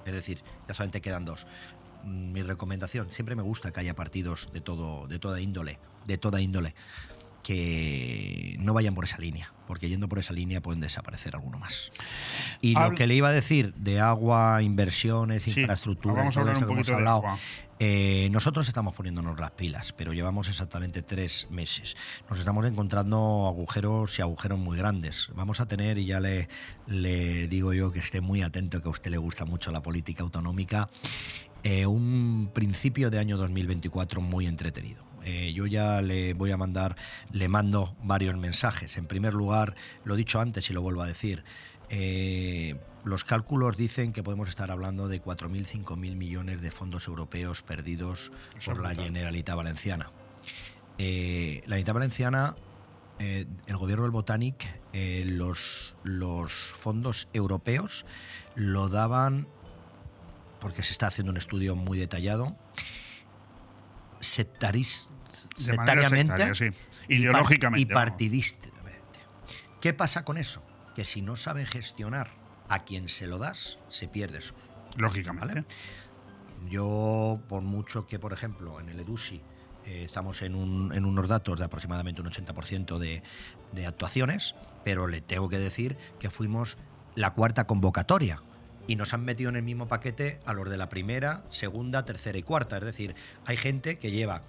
Es 0.05 0.13
decir, 0.13 0.43
ya 0.67 0.75
solamente 0.75 1.01
quedan 1.01 1.25
dos 1.25 1.47
mi 2.09 2.43
recomendación, 2.43 3.11
siempre 3.11 3.37
me 3.37 3.43
gusta 3.43 3.71
que 3.73 3.81
haya 3.81 3.95
partidos 3.95 4.49
de 4.53 4.61
todo, 4.61 5.07
de 5.07 5.19
toda 5.19 5.41
índole, 5.41 5.79
de 6.07 6.19
toda 6.19 6.41
índole. 6.41 6.75
que 7.43 8.57
no 8.59 8.75
vayan 8.75 8.95
por 8.95 9.05
esa 9.05 9.17
línea, 9.19 9.55
porque 9.67 9.89
yendo 9.89 10.09
por 10.09 10.19
esa 10.19 10.35
línea 10.35 10.61
pueden 10.61 10.81
desaparecer 10.81 11.35
alguno 11.35 11.59
más. 11.59 11.89
Y 12.61 12.75
lo 12.75 12.91
que 12.95 13.07
le 13.07 13.15
iba 13.15 13.29
a 13.29 13.33
decir 13.33 13.73
de 13.75 14.01
agua, 14.01 14.61
inversiones, 14.63 15.45
Sí, 15.45 15.61
infraestructura, 15.61 16.15
vamos 16.15 16.37
a 16.37 16.41
hablar 16.41 16.57
un 16.59 16.65
hemos 16.71 16.87
de 16.87 16.93
hablado, 16.95 17.19
agua. 17.19 17.39
eh, 17.79 18.29
nosotros 18.33 18.69
estamos 18.69 18.93
poniéndonos 18.95 19.39
las 19.41 19.53
pilas, 19.53 19.95
pero 19.95 20.13
llevamos 20.13 20.49
exactamente 20.49 21.01
tres 21.01 21.47
meses. 21.51 21.97
Nos 22.29 22.39
estamos 22.39 22.67
encontrando 22.67 23.47
agujeros 23.49 24.19
y 24.19 24.23
agujeros 24.23 24.59
muy 24.59 24.77
grandes. 24.77 25.29
Vamos 25.35 25.61
a 25.61 25.67
tener, 25.67 25.97
y 25.97 26.05
ya 26.05 26.21
le, 26.21 26.49
le 26.87 27.49
digo 27.49 27.73
yo 27.73 27.93
que 27.93 28.01
esté 28.01 28.21
muy 28.21 28.43
atento, 28.43 28.83
que 28.83 28.89
a 28.89 28.93
usted 28.93 29.11
le 29.11 29.19
gusta 29.19 29.47
mucho 29.47 29.71
la 29.71 29.81
política 29.81 30.23
autonómica, 30.23 30.91
eh, 31.69 31.85
un 31.85 32.51
principio 32.55 33.11
de 33.11 33.19
año 33.19 33.37
2024 33.37 34.23
muy 34.23 34.47
entretenido. 34.47 35.05
Eh, 35.23 35.53
yo 35.53 35.67
ya 35.67 36.01
le 36.01 36.33
voy 36.33 36.51
a 36.51 36.57
mandar, 36.57 36.97
le 37.31 37.47
mando 37.49 37.95
varios 38.03 38.39
mensajes. 38.39 38.97
En 38.97 39.07
primer 39.07 39.35
lugar, 39.35 39.75
lo 40.05 40.15
he 40.15 40.17
dicho 40.17 40.41
antes 40.41 40.71
y 40.71 40.73
lo 40.73 40.81
vuelvo 40.81 41.03
a 41.03 41.07
decir, 41.07 41.45
eh, 41.91 42.77
los 43.05 43.25
cálculos 43.25 43.77
dicen 43.77 44.15
que 44.15 44.23
podemos 44.23 44.49
estar 44.49 44.71
hablando 44.71 45.09
de 45.09 45.23
4.000, 45.23 45.85
5.000 45.85 46.17
millones 46.17 46.63
de 46.63 46.71
fondos 46.71 47.07
europeos 47.07 47.61
perdidos 47.61 48.33
por 48.65 48.81
la. 48.81 48.95
Generalitat 48.95 49.55
Valenciana. 49.55 50.11
Eh, 50.97 51.57
la 51.67 51.77
Generalitat 51.77 51.95
Valenciana, 51.95 52.57
eh, 53.19 53.45
el 53.67 53.77
gobierno 53.77 54.05
del 54.05 54.13
Botanic, 54.13 54.67
los, 55.27 55.97
los 56.03 56.75
fondos 56.79 57.29
europeos 57.35 58.07
lo 58.55 58.89
daban, 58.89 59.47
porque 60.61 60.83
se 60.83 60.93
está 60.93 61.07
haciendo 61.09 61.31
un 61.31 61.37
estudio 61.39 61.77
muy 61.77 61.99
detallado, 61.99 62.57
De 65.59 65.77
manera 65.77 66.09
sectariamente 66.09 66.55
sí. 66.55 66.71
Ideológicamente, 67.09 67.81
y 67.81 67.85
vamos. 67.85 68.05
partidistamente. 68.11 69.21
¿Qué 69.81 69.93
pasa 69.95 70.25
con 70.25 70.37
eso? 70.39 70.63
Que 70.95 71.05
si 71.05 71.23
no 71.23 71.37
saben 71.37 71.67
gestionar 71.67 72.31
a 72.69 72.81
quien 72.85 73.09
se 73.09 73.27
lo 73.27 73.39
das, 73.39 73.79
se 73.89 74.09
pierde 74.09 74.39
eso. 74.39 74.55
Lógicamente. 74.97 75.47
¿Vale? 75.55 75.65
Yo, 76.69 77.41
por 77.49 77.63
mucho 77.63 78.07
que, 78.07 78.19
por 78.19 78.33
ejemplo, 78.33 78.81
en 78.81 78.89
el 78.89 78.99
EDUSI 79.01 79.41
eh, 79.87 80.03
estamos 80.03 80.43
en, 80.43 80.57
un- 80.57 80.93
en 80.93 81.05
unos 81.05 81.29
datos 81.29 81.59
de 81.59 81.65
aproximadamente 81.65 82.21
un 82.21 82.27
80% 82.29 82.99
de, 82.99 83.23
de 83.73 83.87
actuaciones, 83.87 84.57
pero 84.85 85.07
le 85.07 85.21
tengo 85.21 85.49
que 85.49 85.59
decir 85.59 85.97
que 86.19 86.31
fuimos 86.31 86.77
la 87.15 87.33
cuarta 87.33 87.67
convocatoria 87.67 88.43
y 88.89 88.97
nos 88.97 89.15
han 89.15 89.25
metido 89.25 89.51
en 89.51 89.57
el 89.57 89.63
mismo 89.63 89.87
paquete 89.87 90.41
a 90.47 90.55
los 90.55 90.69
de 90.69 90.79
la 90.79 90.89
primera, 90.89 91.43
segunda, 91.51 92.05
tercera 92.05 92.39
y 92.39 92.43
cuarta. 92.43 92.79
Es 92.79 92.85
decir, 92.85 93.15
hay 93.45 93.59
gente 93.59 93.99
que 93.99 94.11
lleva 94.11 94.43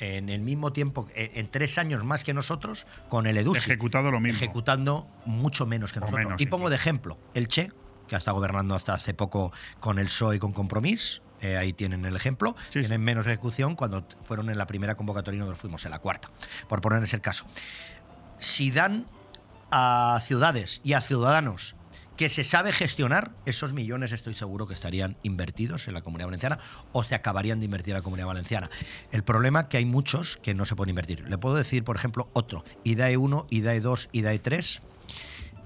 en 0.00 0.28
el 0.28 0.40
mismo 0.40 0.72
tiempo, 0.72 1.06
en, 1.14 1.48
tres 1.48 1.78
años 1.78 2.04
más 2.04 2.24
que 2.24 2.34
nosotros, 2.34 2.86
con 3.08 3.28
el 3.28 3.38
EDUSI. 3.38 3.70
Ejecutado 3.70 4.10
lo 4.10 4.18
mismo. 4.18 4.36
Ejecutando 4.36 5.08
mucho 5.24 5.64
menos 5.64 5.92
que 5.92 6.00
nosotros. 6.00 6.24
menos 6.24 6.40
y 6.40 6.46
pongo 6.46 6.68
de 6.70 6.76
ejemplo 6.76 7.16
el 7.34 7.46
Che, 7.46 7.70
que 8.08 8.16
ha 8.16 8.18
estado 8.18 8.36
gobernando 8.36 8.74
hasta 8.74 8.94
hace 8.94 9.14
poco 9.14 9.52
con 9.78 10.00
el 10.00 10.06
PSOE 10.06 10.36
y 10.36 10.38
con 10.40 10.52
Compromís. 10.52 11.22
eh, 11.40 11.56
ahí 11.56 11.72
tienen 11.72 12.04
el 12.04 12.16
ejemplo. 12.16 12.56
Sí, 12.70 12.80
sí. 12.80 12.80
Tienen 12.80 13.00
menos 13.00 13.26
ejecución 13.26 13.76
cuando 13.76 14.04
fueron 14.24 14.50
en 14.50 14.58
la 14.58 14.66
primera 14.66 14.96
convocatoria 14.96 15.36
y 15.36 15.40
nosotros 15.40 15.60
fuimos 15.60 15.84
en 15.84 15.92
la 15.92 16.00
cuarta. 16.00 16.30
Por 16.68 16.80
ponerles 16.80 17.14
el 17.14 17.20
caso. 17.20 17.46
Si 18.40 18.72
dan 18.72 19.06
a 19.70 20.20
ciudades 20.20 20.80
y 20.82 20.94
a 20.94 21.00
ciudadanos 21.00 21.76
que 22.16 22.28
se 22.28 22.44
sabe 22.44 22.72
gestionar, 22.72 23.32
esos 23.44 23.72
millones 23.72 24.12
estoy 24.12 24.34
seguro 24.34 24.66
que 24.66 24.74
estarían 24.74 25.16
invertidos 25.22 25.88
en 25.88 25.94
la 25.94 26.02
comunidad 26.02 26.28
valenciana 26.28 26.58
o 26.92 27.02
se 27.02 27.14
acabarían 27.14 27.58
de 27.58 27.66
invertir 27.66 27.92
en 27.92 27.98
la 27.98 28.02
comunidad 28.02 28.28
valenciana. 28.28 28.70
El 29.10 29.24
problema 29.24 29.60
es 29.60 29.66
que 29.66 29.78
hay 29.78 29.84
muchos 29.84 30.36
que 30.36 30.54
no 30.54 30.64
se 30.64 30.76
pueden 30.76 30.90
invertir. 30.90 31.28
Le 31.28 31.38
puedo 31.38 31.56
decir, 31.56 31.84
por 31.84 31.96
ejemplo, 31.96 32.28
otro, 32.32 32.64
IDAE 32.84 33.16
1, 33.16 33.46
IDAE 33.50 33.80
2, 33.80 34.08
IDAE 34.12 34.38
3, 34.38 34.82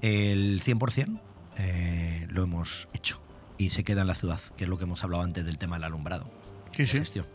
el 0.03 0.63
100% 0.63 1.21
eh, 1.57 2.27
lo 2.31 2.45
hemos 2.45 2.89
hecho 2.95 3.21
y 3.59 3.71
se 3.71 3.85
queda 3.85 4.03
en 4.03 4.07
la 4.07 4.15
ciudad, 4.15 4.41
que 4.57 4.65
es 4.65 4.71
lo 4.71 4.79
que 4.79 4.85
hemos 4.85 5.03
hablado 5.05 5.25
antes 5.25 5.45
del 5.45 5.59
tema 5.59 5.77
del 5.77 5.85
alumbrado. 5.85 6.31
Sí, 6.73 6.83
de 6.83 6.89
sí. 6.89 6.99
gestión. 6.99 7.27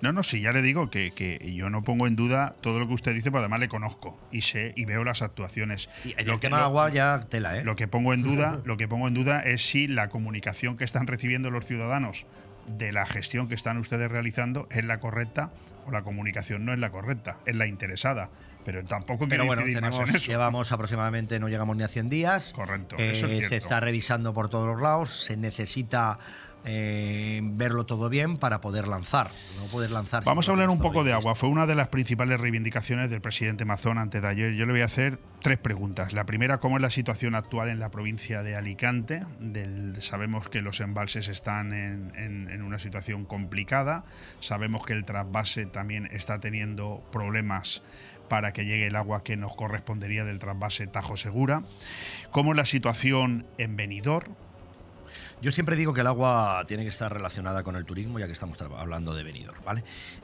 No, 0.00 0.12
no, 0.12 0.22
sí, 0.22 0.40
ya 0.40 0.52
le 0.52 0.62
digo 0.62 0.90
que, 0.90 1.12
que 1.12 1.38
yo 1.54 1.70
no 1.70 1.84
pongo 1.84 2.06
en 2.06 2.16
duda 2.16 2.54
todo 2.60 2.78
lo 2.78 2.88
que 2.88 2.94
usted 2.94 3.14
dice, 3.14 3.30
pero 3.30 3.40
además 3.40 3.60
le 3.60 3.68
conozco 3.68 4.18
y 4.30 4.42
sé 4.42 4.72
y 4.76 4.84
veo 4.84 5.04
las 5.04 5.22
actuaciones. 5.22 5.88
Y 6.04 6.14
en 6.18 6.26
Lo 6.26 6.34
el 6.34 6.40
que- 6.40 6.46
tema 6.48 6.58
lo- 6.58 6.64
agua 6.64 6.90
ya 6.90 7.26
tela, 7.28 7.58
¿eh? 7.58 7.64
Lo 7.64 7.76
que 7.76 7.88
pongo 7.88 8.14
en 8.14 8.22
duda, 8.22 8.60
lo 8.64 8.76
que 8.76 8.88
pongo 8.88 9.08
en 9.08 9.14
duda 9.14 9.40
es 9.40 9.62
si 9.66 9.86
la 9.88 10.08
comunicación 10.08 10.76
que 10.76 10.84
están 10.84 11.06
recibiendo 11.06 11.50
los 11.50 11.66
ciudadanos 11.66 12.26
de 12.66 12.92
la 12.92 13.04
gestión 13.06 13.48
que 13.48 13.56
están 13.56 13.76
ustedes 13.78 14.08
realizando 14.10 14.68
es 14.70 14.84
la 14.84 15.00
correcta 15.00 15.50
o 15.84 15.90
la 15.90 16.02
comunicación 16.02 16.64
no 16.64 16.72
es 16.72 16.78
la 16.78 16.90
correcta, 16.90 17.38
es 17.44 17.56
la 17.56 17.66
interesada. 17.66 18.30
Pero 18.64 18.84
tampoco 18.84 19.26
Pero 19.26 19.30
quiero 19.42 19.46
bueno, 19.46 19.62
incidir 19.62 19.80
más 19.82 19.90
tenemos, 19.90 20.10
en 20.10 20.16
eso. 20.16 20.26
llevamos 20.30 20.70
aproximadamente, 20.70 21.40
no 21.40 21.48
llegamos 21.48 21.76
ni 21.76 21.82
a 21.82 21.88
100 21.88 22.08
días. 22.08 22.52
Correcto, 22.54 22.94
Eh, 23.00 23.10
eso 23.10 23.26
es 23.26 23.48
se 23.48 23.56
está 23.56 23.80
revisando 23.80 24.32
por 24.32 24.48
todos 24.48 24.66
los 24.68 24.80
lados, 24.80 25.24
se 25.24 25.36
necesita 25.36 26.20
eh, 26.64 27.40
verlo 27.42 27.86
todo 27.86 28.08
bien 28.08 28.36
para 28.38 28.60
poder 28.60 28.86
lanzar. 28.88 29.30
No 29.58 29.66
poder 29.66 29.90
lanzar. 29.90 30.22
Vamos 30.24 30.48
a 30.48 30.52
hablar 30.52 30.70
un 30.70 30.78
poco 30.80 31.02
de 31.04 31.12
agua. 31.12 31.34
Fue 31.34 31.48
una 31.48 31.66
de 31.66 31.74
las 31.74 31.88
principales 31.88 32.40
reivindicaciones 32.40 33.10
del 33.10 33.20
presidente 33.20 33.64
Mazón 33.64 33.98
antes 33.98 34.22
de 34.22 34.28
ayer. 34.28 34.52
Yo 34.54 34.64
le 34.66 34.72
voy 34.72 34.82
a 34.82 34.86
hacer 34.86 35.18
tres 35.40 35.58
preguntas. 35.58 36.12
La 36.12 36.24
primera, 36.24 36.58
¿cómo 36.60 36.76
es 36.76 36.82
la 36.82 36.90
situación 36.90 37.34
actual 37.34 37.68
en 37.68 37.80
la 37.80 37.90
provincia 37.90 38.42
de 38.42 38.54
Alicante? 38.56 39.22
Del- 39.40 40.00
sabemos 40.00 40.48
que 40.48 40.62
los 40.62 40.80
embalses 40.80 41.28
están 41.28 41.72
en, 41.72 42.12
en- 42.16 42.48
en 42.50 42.62
una 42.62 42.78
situación 42.78 43.24
complicada. 43.24 44.04
Sabemos 44.40 44.84
que 44.86 44.92
el 44.92 45.04
trasvase 45.04 45.66
también 45.66 46.06
está 46.12 46.38
teniendo 46.38 47.02
problemas 47.10 47.82
para 48.28 48.52
que 48.52 48.64
llegue 48.64 48.86
el 48.86 48.96
agua 48.96 49.24
que 49.24 49.36
nos 49.36 49.54
correspondería 49.54 50.24
del 50.24 50.38
trasvase 50.38 50.86
Tajo 50.86 51.16
Segura. 51.16 51.64
¿Cómo 52.30 52.52
es 52.52 52.56
la 52.56 52.64
situación 52.64 53.44
en 53.58 53.76
Benidorm? 53.76 54.32
Yo 55.42 55.50
siempre 55.50 55.74
digo 55.74 55.92
que 55.92 56.02
el 56.02 56.06
agua 56.06 56.64
tiene 56.68 56.84
que 56.84 56.88
estar 56.90 57.12
relacionada 57.12 57.64
con 57.64 57.74
el 57.74 57.84
turismo, 57.84 58.20
ya 58.20 58.26
que 58.26 58.32
estamos 58.32 58.56
hablando 58.62 59.12
de 59.12 59.24
Benidorm, 59.24 59.64
¿vale? 59.64 59.82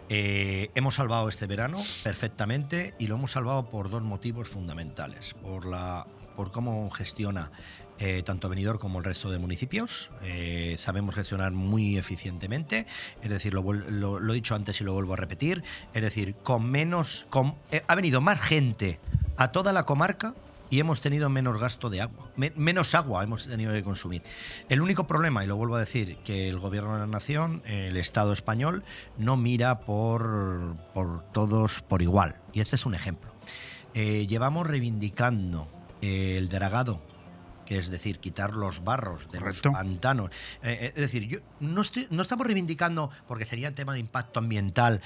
Eh, 0.08 0.70
hemos 0.76 0.94
salvado 0.94 1.28
este 1.28 1.46
verano 1.48 1.76
perfectamente 2.04 2.94
y 3.00 3.08
lo 3.08 3.16
hemos 3.16 3.32
salvado 3.32 3.68
por 3.68 3.90
dos 3.90 4.02
motivos 4.02 4.48
fundamentales. 4.48 5.34
Por, 5.34 5.66
la, 5.66 6.06
por 6.36 6.52
cómo 6.52 6.88
gestiona 6.90 7.50
eh, 7.98 8.22
tanto 8.22 8.48
Benidorm 8.48 8.78
como 8.78 9.00
el 9.00 9.04
resto 9.04 9.28
de 9.28 9.40
municipios. 9.40 10.10
Eh, 10.22 10.76
sabemos 10.78 11.16
gestionar 11.16 11.50
muy 11.50 11.98
eficientemente, 11.98 12.86
es 13.20 13.28
decir, 13.28 13.54
lo, 13.54 13.72
lo- 13.72 14.20
lo 14.20 14.32
he 14.32 14.36
dicho 14.36 14.54
antes 14.54 14.80
y 14.80 14.84
lo 14.84 14.92
vuelvo 14.92 15.14
a 15.14 15.16
repetir, 15.16 15.64
es 15.94 16.02
decir, 16.02 16.36
con 16.44 16.70
menos... 16.70 17.26
con- 17.28 17.56
eh, 17.72 17.82
ha 17.88 17.94
venido 17.96 18.20
más 18.20 18.40
gente 18.40 19.00
a 19.36 19.50
toda 19.50 19.72
la 19.72 19.82
comarca 19.84 20.34
y 20.70 20.80
hemos 20.80 21.00
tenido 21.00 21.28
menos 21.30 21.58
gasto 21.60 21.88
de 21.90 22.00
agua, 22.02 22.30
me- 22.36 22.52
menos 22.56 22.94
agua 22.94 23.22
hemos 23.24 23.46
tenido 23.46 23.72
que 23.72 23.82
consumir. 23.82 24.22
El 24.68 24.80
único 24.80 25.06
problema, 25.06 25.42
y 25.44 25.46
lo 25.46 25.56
vuelvo 25.56 25.76
a 25.76 25.80
decir, 25.80 26.16
que 26.24 26.48
el 26.48 26.58
gobierno 26.58 26.94
de 26.94 27.00
la 27.00 27.06
nación, 27.06 27.62
el 27.66 27.96
Estado 27.96 28.32
español, 28.32 28.84
no 29.16 29.36
mira 29.36 29.80
por, 29.80 30.76
por 30.94 31.22
todos 31.32 31.80
por 31.82 32.02
igual. 32.02 32.36
Y 32.52 32.60
este 32.60 32.76
es 32.76 32.84
un 32.86 32.94
ejemplo. 32.94 33.30
Eh, 33.94 34.26
llevamos 34.26 34.66
reivindicando 34.66 35.68
el 36.02 36.48
dragado, 36.48 37.00
que 37.66 37.76
es 37.78 37.90
decir, 37.90 38.18
quitar 38.18 38.54
los 38.54 38.82
barros 38.82 39.30
de 39.30 39.38
Correcto. 39.40 39.68
los 39.70 39.74
pantanos. 39.78 40.30
Eh, 40.62 40.78
eh, 40.80 40.86
es 40.94 40.94
decir, 41.02 41.26
yo, 41.28 41.38
no, 41.60 41.82
estoy- 41.82 42.06
no 42.10 42.22
estamos 42.22 42.46
reivindicando, 42.46 43.10
porque 43.26 43.44
sería 43.44 43.74
tema 43.74 43.92
de 43.92 43.98
impacto 43.98 44.38
ambiental, 44.38 45.02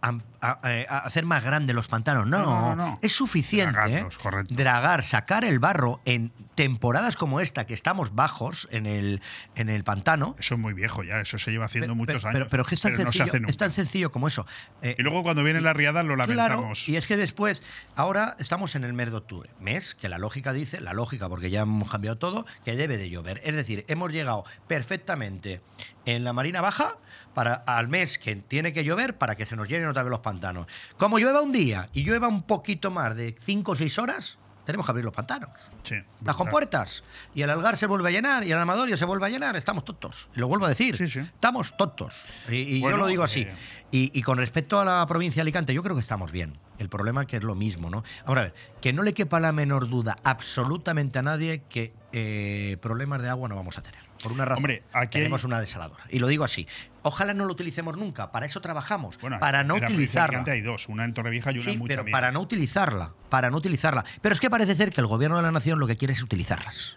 am- 0.00 0.22
a- 0.40 0.60
eh, 0.64 0.86
a 0.88 0.98
hacer 0.98 1.24
más 1.24 1.42
grandes 1.44 1.74
los 1.74 1.88
pantanos. 1.88 2.26
No, 2.26 2.38
No, 2.38 2.60
no, 2.60 2.76
no. 2.76 2.98
es 3.02 3.12
suficiente 3.12 3.72
Dragarlos, 3.72 4.18
correcto. 4.18 4.54
dragar, 4.54 5.02
sacar 5.02 5.44
el 5.44 5.58
barro 5.58 6.00
en 6.04 6.32
temporadas 6.54 7.16
como 7.16 7.40
esta, 7.40 7.66
que 7.66 7.74
estamos 7.74 8.14
bajos 8.14 8.68
en 8.72 8.86
el, 8.86 9.20
en 9.54 9.68
el 9.68 9.84
pantano. 9.84 10.34
Eso 10.38 10.54
es 10.54 10.60
muy 10.60 10.74
viejo 10.74 11.04
ya, 11.04 11.20
eso 11.20 11.38
se 11.38 11.50
lleva 11.50 11.66
haciendo 11.66 11.94
muchos 11.94 12.24
años. 12.24 12.48
Pero, 12.50 12.64
es 12.68 12.80
tan, 12.80 12.94
se 12.96 13.02
sencillo, 13.04 13.32
es 13.48 13.56
tan 13.56 13.72
sencillo 13.72 14.10
como 14.12 14.28
eso. 14.28 14.46
Eh, 14.82 14.96
Y 14.98 15.02
luego 15.02 15.22
cuando 15.22 15.44
vienen 15.44 15.62
las 15.64 15.76
riadas 15.76 16.04
lo 16.04 16.14
Claro, 16.14 16.34
lamentamos. 16.34 16.88
y 16.88 16.96
es 16.96 17.06
que 17.06 17.16
después, 17.16 17.62
ahora 17.96 18.34
estamos 18.38 18.74
en 18.74 18.84
el 18.84 18.92
mes 18.92 19.10
de 19.10 19.16
octubre, 19.18 19.50
mes 19.60 19.94
que 19.94 20.08
la 20.08 20.18
lógica 20.18 20.52
dice, 20.52 20.80
la 20.80 20.92
lógica 20.92 21.28
porque 21.28 21.50
ya 21.50 21.60
hemos 21.60 21.90
cambiado 21.90 22.18
todo, 22.18 22.44
que 22.64 22.74
debe 22.76 22.96
de 22.98 23.08
llover. 23.10 23.40
Es 23.44 23.54
decir, 23.54 23.84
hemos 23.88 24.12
llegado 24.12 24.44
perfectamente 24.66 25.60
en 26.06 26.24
la 26.24 26.32
Marina 26.32 26.60
Baja 26.60 26.96
para 27.34 27.54
al 27.54 27.88
mes 27.88 28.18
que 28.18 28.34
tiene 28.36 28.72
que 28.72 28.84
llover 28.84 29.16
para 29.18 29.36
que 29.36 29.46
se 29.46 29.56
nos 29.56 29.68
llenen 29.68 29.88
otra 29.88 30.02
vez 30.02 30.10
los 30.10 30.20
pantanos. 30.20 30.66
Como 30.96 31.18
llueva 31.18 31.40
un 31.40 31.52
día 31.52 31.88
y 31.92 32.02
llueva 32.04 32.28
un 32.28 32.42
poquito 32.42 32.90
más 32.90 33.14
de 33.16 33.36
5 33.40 33.72
o 33.72 33.76
6 33.76 33.98
horas, 33.98 34.38
tenemos 34.64 34.84
que 34.84 34.90
abrir 34.90 35.04
los 35.04 35.14
pantanos. 35.14 35.48
Sí, 35.82 35.96
Las 36.24 36.36
compuertas. 36.36 37.02
Y 37.34 37.40
el 37.42 37.48
algar 37.50 37.76
se 37.78 37.86
vuelve 37.86 38.08
a 38.10 38.12
llenar 38.12 38.44
y 38.44 38.52
el 38.52 38.58
amadorio 38.58 38.96
se 38.98 39.04
vuelve 39.06 39.24
a 39.26 39.28
llenar. 39.30 39.56
Estamos 39.56 39.84
tontos. 39.84 40.28
Y 40.36 40.40
lo 40.40 40.48
vuelvo 40.48 40.66
a 40.66 40.68
decir. 40.68 40.94
Sí, 40.96 41.08
sí. 41.08 41.20
Estamos 41.20 41.74
tontos. 41.76 42.24
Y, 42.50 42.76
y 42.76 42.80
Bueno, 42.82 42.98
yo 42.98 43.02
lo 43.04 43.08
digo 43.08 43.22
así. 43.22 43.42
eh, 43.42 43.54
Y, 43.90 44.10
y 44.18 44.22
con 44.22 44.36
respecto 44.36 44.78
a 44.78 44.84
la 44.84 45.06
provincia 45.06 45.40
de 45.40 45.42
Alicante, 45.44 45.72
yo 45.72 45.82
creo 45.82 45.94
que 45.96 46.02
estamos 46.02 46.32
bien. 46.32 46.58
El 46.78 46.88
problema 46.88 47.26
que 47.26 47.36
es 47.38 47.42
lo 47.42 47.54
mismo, 47.54 47.90
¿no? 47.90 48.04
Ahora, 48.24 48.40
a 48.42 48.44
ver, 48.44 48.54
que 48.80 48.92
no 48.92 49.02
le 49.02 49.12
quepa 49.14 49.40
la 49.40 49.52
menor 49.52 49.88
duda 49.88 50.16
absolutamente 50.24 51.18
a 51.18 51.22
nadie 51.22 51.62
que 51.68 51.92
eh, 52.12 52.76
problemas 52.80 53.20
de 53.22 53.28
agua 53.28 53.48
no 53.48 53.56
vamos 53.56 53.76
a 53.78 53.82
tener. 53.82 54.00
Por 54.22 54.32
una 54.32 54.44
razón, 54.44 54.64
Hombre, 54.64 54.82
aquí 54.92 55.18
hay- 55.18 55.22
tenemos 55.24 55.44
una 55.44 55.60
desaladora. 55.60 56.02
Y 56.10 56.18
lo 56.18 56.26
digo 56.26 56.42
así. 56.44 56.66
Ojalá 57.02 57.34
no 57.34 57.44
lo 57.44 57.52
utilicemos 57.52 57.96
nunca. 57.96 58.32
Para 58.32 58.46
eso 58.46 58.60
trabajamos. 58.60 59.18
Bueno, 59.20 59.38
para 59.38 59.62
no 59.64 59.76
utilizarla. 59.76 60.44
Hay 60.46 60.60
dos, 60.60 60.88
una 60.88 61.04
en 61.04 61.14
Torrevieja 61.14 61.50
y 61.52 61.54
una 61.54 61.64
Sí, 61.64 61.70
en 61.72 61.82
pero 61.86 62.02
Mucha 62.02 62.12
para 62.12 62.32
no 62.32 62.40
utilizarla. 62.40 63.12
Para 63.28 63.50
no 63.50 63.56
utilizarla. 63.58 64.04
Pero 64.20 64.34
es 64.34 64.40
que 64.40 64.50
parece 64.50 64.74
ser 64.74 64.92
que 64.92 65.00
el 65.00 65.06
gobierno 65.06 65.36
de 65.36 65.42
la 65.42 65.52
nación 65.52 65.78
lo 65.78 65.86
que 65.86 65.96
quiere 65.96 66.14
es 66.14 66.22
utilizarlas. 66.22 66.96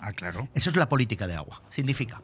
Ah, 0.00 0.12
claro. 0.12 0.48
Eso 0.54 0.68
es 0.68 0.76
la 0.76 0.88
política 0.88 1.26
de 1.26 1.34
agua. 1.34 1.62
Significa, 1.70 2.20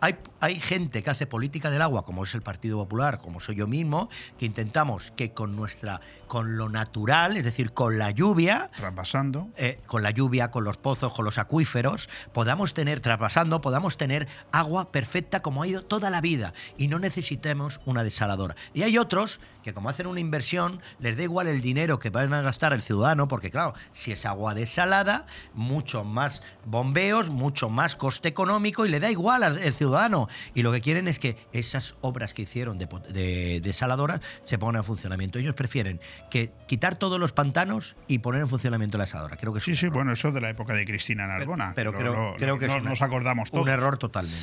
hay, 0.00 0.16
hay 0.40 0.58
gente 0.60 1.02
que 1.02 1.10
hace 1.10 1.26
política 1.26 1.70
del 1.70 1.82
agua, 1.82 2.04
como 2.04 2.24
es 2.24 2.34
el 2.34 2.42
Partido 2.42 2.78
Popular, 2.78 3.18
como 3.18 3.40
soy 3.40 3.56
yo 3.56 3.66
mismo, 3.66 4.08
que 4.38 4.46
intentamos 4.46 5.12
que 5.14 5.32
con 5.32 5.54
nuestra, 5.56 6.00
con 6.26 6.56
lo 6.56 6.68
natural, 6.68 7.36
es 7.36 7.44
decir, 7.44 7.72
con 7.72 7.98
la 7.98 8.10
lluvia, 8.10 8.70
Traspasando. 8.74 9.48
eh, 9.56 9.78
con 9.86 10.02
la 10.02 10.10
lluvia, 10.10 10.50
con 10.50 10.64
los 10.64 10.78
pozos, 10.78 11.12
con 11.12 11.24
los 11.24 11.38
acuíferos, 11.38 12.08
podamos 12.32 12.72
tener, 12.72 13.00
traspasando, 13.00 13.60
podamos 13.60 13.96
tener 13.96 14.26
agua 14.52 14.90
perfecta 14.90 15.42
como 15.42 15.62
ha 15.62 15.68
ido 15.68 15.82
toda 15.82 16.08
la 16.08 16.20
vida 16.20 16.54
y 16.78 16.88
no 16.88 16.98
necesitemos 16.98 17.80
una 17.84 18.02
desaladora. 18.02 18.56
Y 18.72 18.82
hay 18.82 18.96
otros 18.96 19.40
que 19.62 19.74
como 19.74 19.90
hacen 19.90 20.06
una 20.06 20.20
inversión, 20.20 20.80
les 20.98 21.16
da 21.18 21.22
igual 21.22 21.46
el 21.46 21.60
dinero 21.60 21.98
que 21.98 22.08
van 22.08 22.32
a 22.32 22.40
gastar 22.40 22.72
el 22.72 22.80
ciudadano, 22.80 23.28
porque 23.28 23.50
claro, 23.50 23.74
si 23.92 24.12
es 24.12 24.24
agua 24.24 24.54
desalada, 24.54 25.26
mucho 25.52 26.04
más 26.04 26.42
bombeos, 26.64 27.28
mucho 27.28 27.68
más 27.68 27.96
coste 27.96 28.28
económico 28.28 28.86
y 28.86 28.88
le 28.88 29.00
da 29.00 29.10
igual 29.10 29.42
al 29.66 29.72
ciudadano. 29.72 30.28
Y 30.54 30.62
lo 30.62 30.72
que 30.72 30.80
quieren 30.80 31.08
es 31.08 31.18
que 31.18 31.36
esas 31.52 31.96
obras 32.00 32.34
que 32.34 32.42
hicieron 32.42 32.78
de, 32.78 32.86
de 33.12 33.60
desaladoras 33.60 34.20
se 34.44 34.58
pongan 34.58 34.76
en 34.76 34.84
funcionamiento. 34.84 35.38
Ellos 35.38 35.54
prefieren 35.54 36.00
que 36.30 36.52
quitar 36.66 36.96
todos 36.96 37.18
los 37.20 37.32
pantanos 37.32 37.96
y 38.08 38.18
poner 38.18 38.40
en 38.42 38.48
funcionamiento 38.48 38.98
la 38.98 39.04
desaladora. 39.04 39.36
Creo 39.36 39.52
que 39.52 39.60
Sí, 39.60 39.76
sí, 39.76 39.86
error. 39.86 39.96
bueno, 39.96 40.12
eso 40.12 40.30
de 40.32 40.40
la 40.40 40.50
época 40.50 40.74
de 40.74 40.84
Cristina 40.84 41.26
Narbona. 41.26 41.72
Pero 41.74 41.92
Lo- 41.92 41.98
creo, 41.98 42.12
lo- 42.14 42.36
creo 42.36 42.58
que 42.58 42.66
no- 42.68 42.76
es 42.76 42.82
nos 42.82 43.02
acordamos 43.02 43.50
todos. 43.50 43.64
Un 43.64 43.70
error 43.70 43.98
totalmente. 43.98 44.38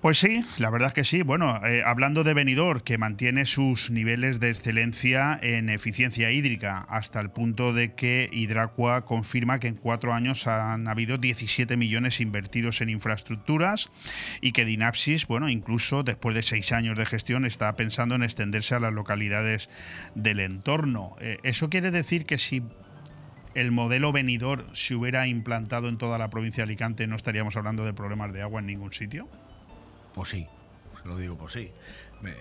Pues 0.00 0.18
sí, 0.18 0.44
la 0.58 0.70
verdad 0.70 0.88
es 0.88 0.94
que 0.94 1.04
sí. 1.04 1.22
Bueno, 1.22 1.64
eh, 1.66 1.82
hablando 1.84 2.24
de 2.24 2.34
Benidorm, 2.34 2.80
que 2.80 2.98
mantiene 2.98 3.46
sus 3.46 3.90
niveles 3.90 4.40
de 4.40 4.48
excelencia 4.50 5.38
en 5.42 5.68
eficiencia 5.68 6.30
hídrica, 6.30 6.78
hasta 6.88 7.20
el 7.20 7.30
punto 7.30 7.72
de 7.72 7.94
que 7.94 8.28
Hidracua 8.32 9.04
confirma 9.04 9.60
que 9.60 9.68
en 9.68 9.74
cuatro 9.76 10.12
años 10.12 10.46
han 10.46 10.88
habido 10.88 11.18
17 11.18 11.76
millones 11.76 12.20
invertidos 12.20 12.80
en 12.80 12.90
infraestructuras 12.90 13.90
y 14.40 14.51
que 14.52 14.64
Dinapsis, 14.64 15.26
bueno, 15.26 15.48
incluso 15.48 16.02
después 16.02 16.34
de 16.34 16.42
seis 16.42 16.72
años 16.72 16.96
de 16.96 17.06
gestión, 17.06 17.46
está 17.46 17.74
pensando 17.76 18.14
en 18.14 18.22
extenderse 18.22 18.74
a 18.74 18.80
las 18.80 18.92
localidades 18.92 19.68
del 20.14 20.40
entorno. 20.40 21.12
Eh, 21.20 21.38
¿Eso 21.42 21.70
quiere 21.70 21.90
decir 21.90 22.26
que 22.26 22.38
si 22.38 22.62
el 23.54 23.70
modelo 23.70 24.12
venidor 24.12 24.64
se 24.74 24.94
hubiera 24.94 25.26
implantado 25.26 25.88
en 25.88 25.98
toda 25.98 26.16
la 26.18 26.30
provincia 26.30 26.62
de 26.62 26.70
Alicante, 26.70 27.06
no 27.06 27.16
estaríamos 27.16 27.56
hablando 27.56 27.84
de 27.84 27.92
problemas 27.92 28.32
de 28.32 28.42
agua 28.42 28.60
en 28.60 28.66
ningún 28.66 28.92
sitio? 28.92 29.28
Pues 30.14 30.30
sí, 30.30 30.46
se 31.00 31.08
lo 31.08 31.16
digo, 31.16 31.36
pues 31.36 31.52
sí. 31.52 31.70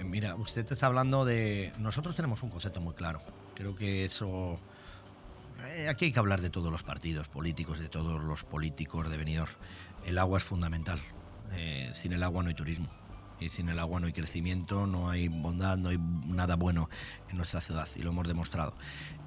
Mira, 0.05 0.36
usted 0.36 0.72
está 0.72 0.86
hablando 0.86 1.26
de... 1.26 1.74
Nosotros 1.80 2.16
tenemos 2.16 2.43
un 2.43 2.49
concepto 2.49 2.82
muy 2.82 2.93
claro. 2.93 3.22
Creo 3.55 3.76
que 3.76 4.05
eso... 4.05 4.59
eh, 5.68 5.89
Aquí 5.89 6.05
hay 6.05 6.12
que 6.12 6.20
hablar 6.20 6.39
de 6.39 6.49
todos 6.49 6.72
los 6.72 6.84
partidos 6.84 7.28
políticos, 7.28 7.80
de 7.80 7.89
todos 7.89 8.24
los 8.24 8.43
políticos 8.43 9.09
de 9.09 9.18
Benidorm. 9.18 9.51
El 10.05 10.18
agua 10.18 10.38
es 10.38 10.43
fundamental. 10.43 11.01
Eh, 11.56 11.91
sin 11.93 12.14
el 12.14 12.24
agua 12.24 12.43
no 12.43 12.49
hay 12.49 12.56
turismo. 12.56 12.89
Y 13.39 13.49
sin 13.49 13.70
el 13.70 13.80
agua 13.80 13.99
no 13.99 14.08
hay 14.08 14.14
crecimiento, 14.14 14.86
no 14.86 15.10
hay 15.10 15.28
bondad, 15.28 15.78
no 15.78 15.89
hay 15.89 15.97
nada 15.97 16.56
bueno 16.56 16.89
en 17.30 17.38
nuestra 17.38 17.60
ciudad. 17.60 17.88
Y 17.95 18.04
lo 18.04 18.12
hemos 18.12 18.28
demostrado. 18.28 18.76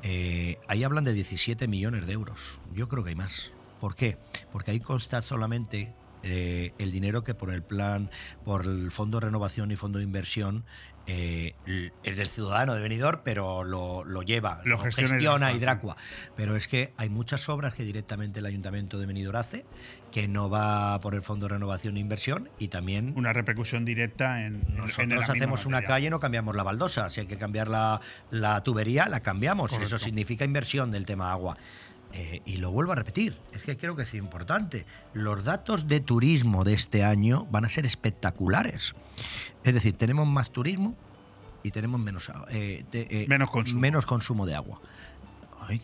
Eh, 0.02 0.58
ahí 0.68 0.84
hablan 0.84 1.02
de 1.02 1.12
17 1.12 1.66
millones 1.66 2.06
de 2.06 2.12
euros. 2.12 2.60
Yo 2.72 2.88
creo 2.88 3.02
que 3.02 3.10
hay 3.10 3.16
más. 3.16 3.50
¿Por 3.80 3.96
qué? 3.96 4.16
Porque 4.52 4.70
ahí 4.70 4.80
consta 4.80 5.20
solamente 5.20 5.94
eh, 6.22 6.72
el 6.78 6.90
dinero 6.90 7.22
que 7.22 7.34
por 7.34 7.52
el 7.52 7.62
plan, 7.62 8.08
por 8.44 8.64
el 8.64 8.90
Fondo 8.90 9.18
de 9.18 9.26
Renovación 9.26 9.70
y 9.72 9.76
Fondo 9.76 9.98
de 9.98 10.04
Inversión, 10.04 10.64
eh, 11.06 11.54
es 12.02 12.16
del 12.16 12.28
ciudadano 12.28 12.74
de 12.74 12.80
Benidorm, 12.80 13.20
pero 13.24 13.62
lo, 13.62 14.04
lo 14.04 14.22
lleva, 14.22 14.62
Lo 14.64 14.78
gestiona 14.78 15.52
Hidracua. 15.52 15.52
Hidracua. 15.52 15.96
Pero 16.34 16.56
es 16.56 16.66
que 16.66 16.94
hay 16.96 17.10
muchas 17.10 17.48
obras 17.50 17.74
que 17.74 17.84
directamente 17.84 18.40
el 18.40 18.46
Ayuntamiento 18.46 18.98
de 18.98 19.04
Benidorm 19.04 19.36
hace, 19.36 19.66
que 20.14 20.28
no 20.28 20.48
va 20.48 21.00
por 21.00 21.16
el 21.16 21.22
Fondo 21.22 21.48
de 21.48 21.54
Renovación 21.54 21.96
e 21.96 22.00
Inversión, 22.00 22.48
y 22.60 22.68
también 22.68 23.14
Una 23.16 23.32
repercusión 23.32 23.84
directa 23.84 24.46
en, 24.46 24.54
en- 24.54 24.66
en 24.68 24.76
nosotros 24.76 25.08
misma 25.08 25.22
hacemos 25.34 25.66
una 25.66 25.78
materia. 25.78 25.88
calle, 25.88 26.10
no 26.10 26.20
cambiamos 26.20 26.54
la 26.54 26.62
baldosa. 26.62 27.10
Si 27.10 27.18
hay 27.18 27.26
que 27.26 27.36
cambiar 27.36 27.66
la, 27.66 28.00
la 28.30 28.62
tubería, 28.62 29.08
la 29.08 29.18
cambiamos. 29.18 29.72
Correcto. 29.72 29.96
Eso 29.96 30.04
significa 30.04 30.44
inversión 30.44 30.92
del 30.92 31.04
tema 31.04 31.32
agua. 31.32 31.56
Eh, 32.12 32.42
y 32.44 32.58
lo 32.58 32.70
vuelvo 32.70 32.92
a 32.92 32.94
repetir, 32.94 33.36
es 33.52 33.62
que 33.64 33.76
creo 33.76 33.96
que 33.96 34.04
es 34.04 34.14
importante. 34.14 34.86
Los 35.14 35.42
datos 35.42 35.88
de 35.88 35.98
turismo 35.98 36.62
de 36.62 36.74
este 36.74 37.02
año 37.02 37.46
van 37.50 37.64
a 37.64 37.68
ser 37.68 37.84
espectaculares. 37.84 38.94
Es 39.64 39.74
decir, 39.74 39.96
tenemos 39.98 40.28
más 40.28 40.52
turismo 40.52 40.94
y 41.64 41.72
tenemos 41.72 41.98
menos, 42.00 42.30
eh, 42.50 42.84
eh, 42.92 43.26
Menos 43.28 43.50
consumo. 43.50 43.80
menos 43.80 44.06
consumo 44.06 44.46
de 44.46 44.54
agua. 44.54 44.80
Ay, 45.66 45.80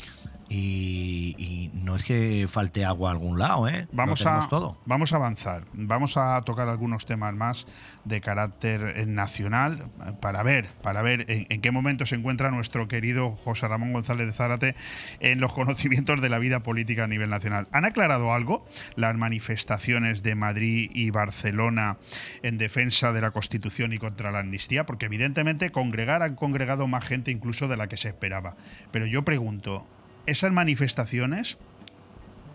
y, 0.53 1.37
y 1.39 1.71
no 1.75 1.95
es 1.95 2.03
que 2.03 2.49
falte 2.51 2.85
agua 2.85 3.11
a 3.11 3.13
algún 3.13 3.39
lado, 3.39 3.69
¿eh? 3.69 3.87
Vamos 3.93 4.27
a, 4.27 4.49
todo. 4.49 4.77
vamos 4.85 5.13
a 5.13 5.17
avanzar, 5.17 5.65
vamos 5.73 6.17
a 6.17 6.43
tocar 6.43 6.69
algunos 6.69 7.07
temas 7.07 7.33
más 7.35 7.69
de 8.05 8.21
carácter 8.21 8.95
eh, 8.97 9.07
nacional 9.07 9.91
eh, 10.05 10.13
para 10.21 10.43
ver, 10.43 10.67
para 10.83 11.03
ver 11.03 11.25
en, 11.31 11.47
en 11.49 11.61
qué 11.61 11.71
momento 11.71 12.05
se 12.05 12.17
encuentra 12.17 12.51
nuestro 12.51 12.89
querido 12.89 13.31
José 13.31 13.69
Ramón 13.69 13.93
González 13.93 14.27
de 14.27 14.33
Zárate 14.33 14.75
en 15.21 15.41
los 15.41 15.53
conocimientos 15.55 16.21
de 16.21 16.29
la 16.29 16.41
vida 16.41 16.65
política 16.65 17.05
a 17.05 17.07
nivel 17.07 17.31
nacional. 17.31 17.69
¿Han 17.71 17.85
aclarado 17.85 18.33
algo 18.35 18.67
las 18.97 19.17
manifestaciones 19.17 20.25
de 20.25 20.35
Madrid 20.35 20.91
y 20.93 21.11
Barcelona 21.11 21.99
en 22.43 22.59
defensa 22.59 23.13
de 23.13 23.21
la 23.21 23.31
Constitución 23.31 23.93
y 23.93 23.99
contra 23.99 24.33
la 24.33 24.41
amnistía? 24.41 24.85
Porque 24.85 25.07
evidentemente 25.07 25.71
congregar 25.71 26.25
han 26.25 26.35
congregado 26.35 26.89
más 26.89 27.05
gente 27.05 27.31
incluso 27.31 27.69
de 27.69 27.77
la 27.77 27.87
que 27.87 27.97
se 27.97 28.09
esperaba. 28.09 28.57
Pero 28.91 29.07
yo 29.07 29.25
pregunto, 29.25 29.87
¿esas 30.31 30.53
manifestaciones 30.53 31.59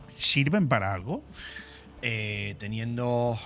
sirven 0.08 0.68
para 0.68 0.94
algo? 0.94 1.24
Eh, 2.02 2.56
teniendo. 2.58 3.38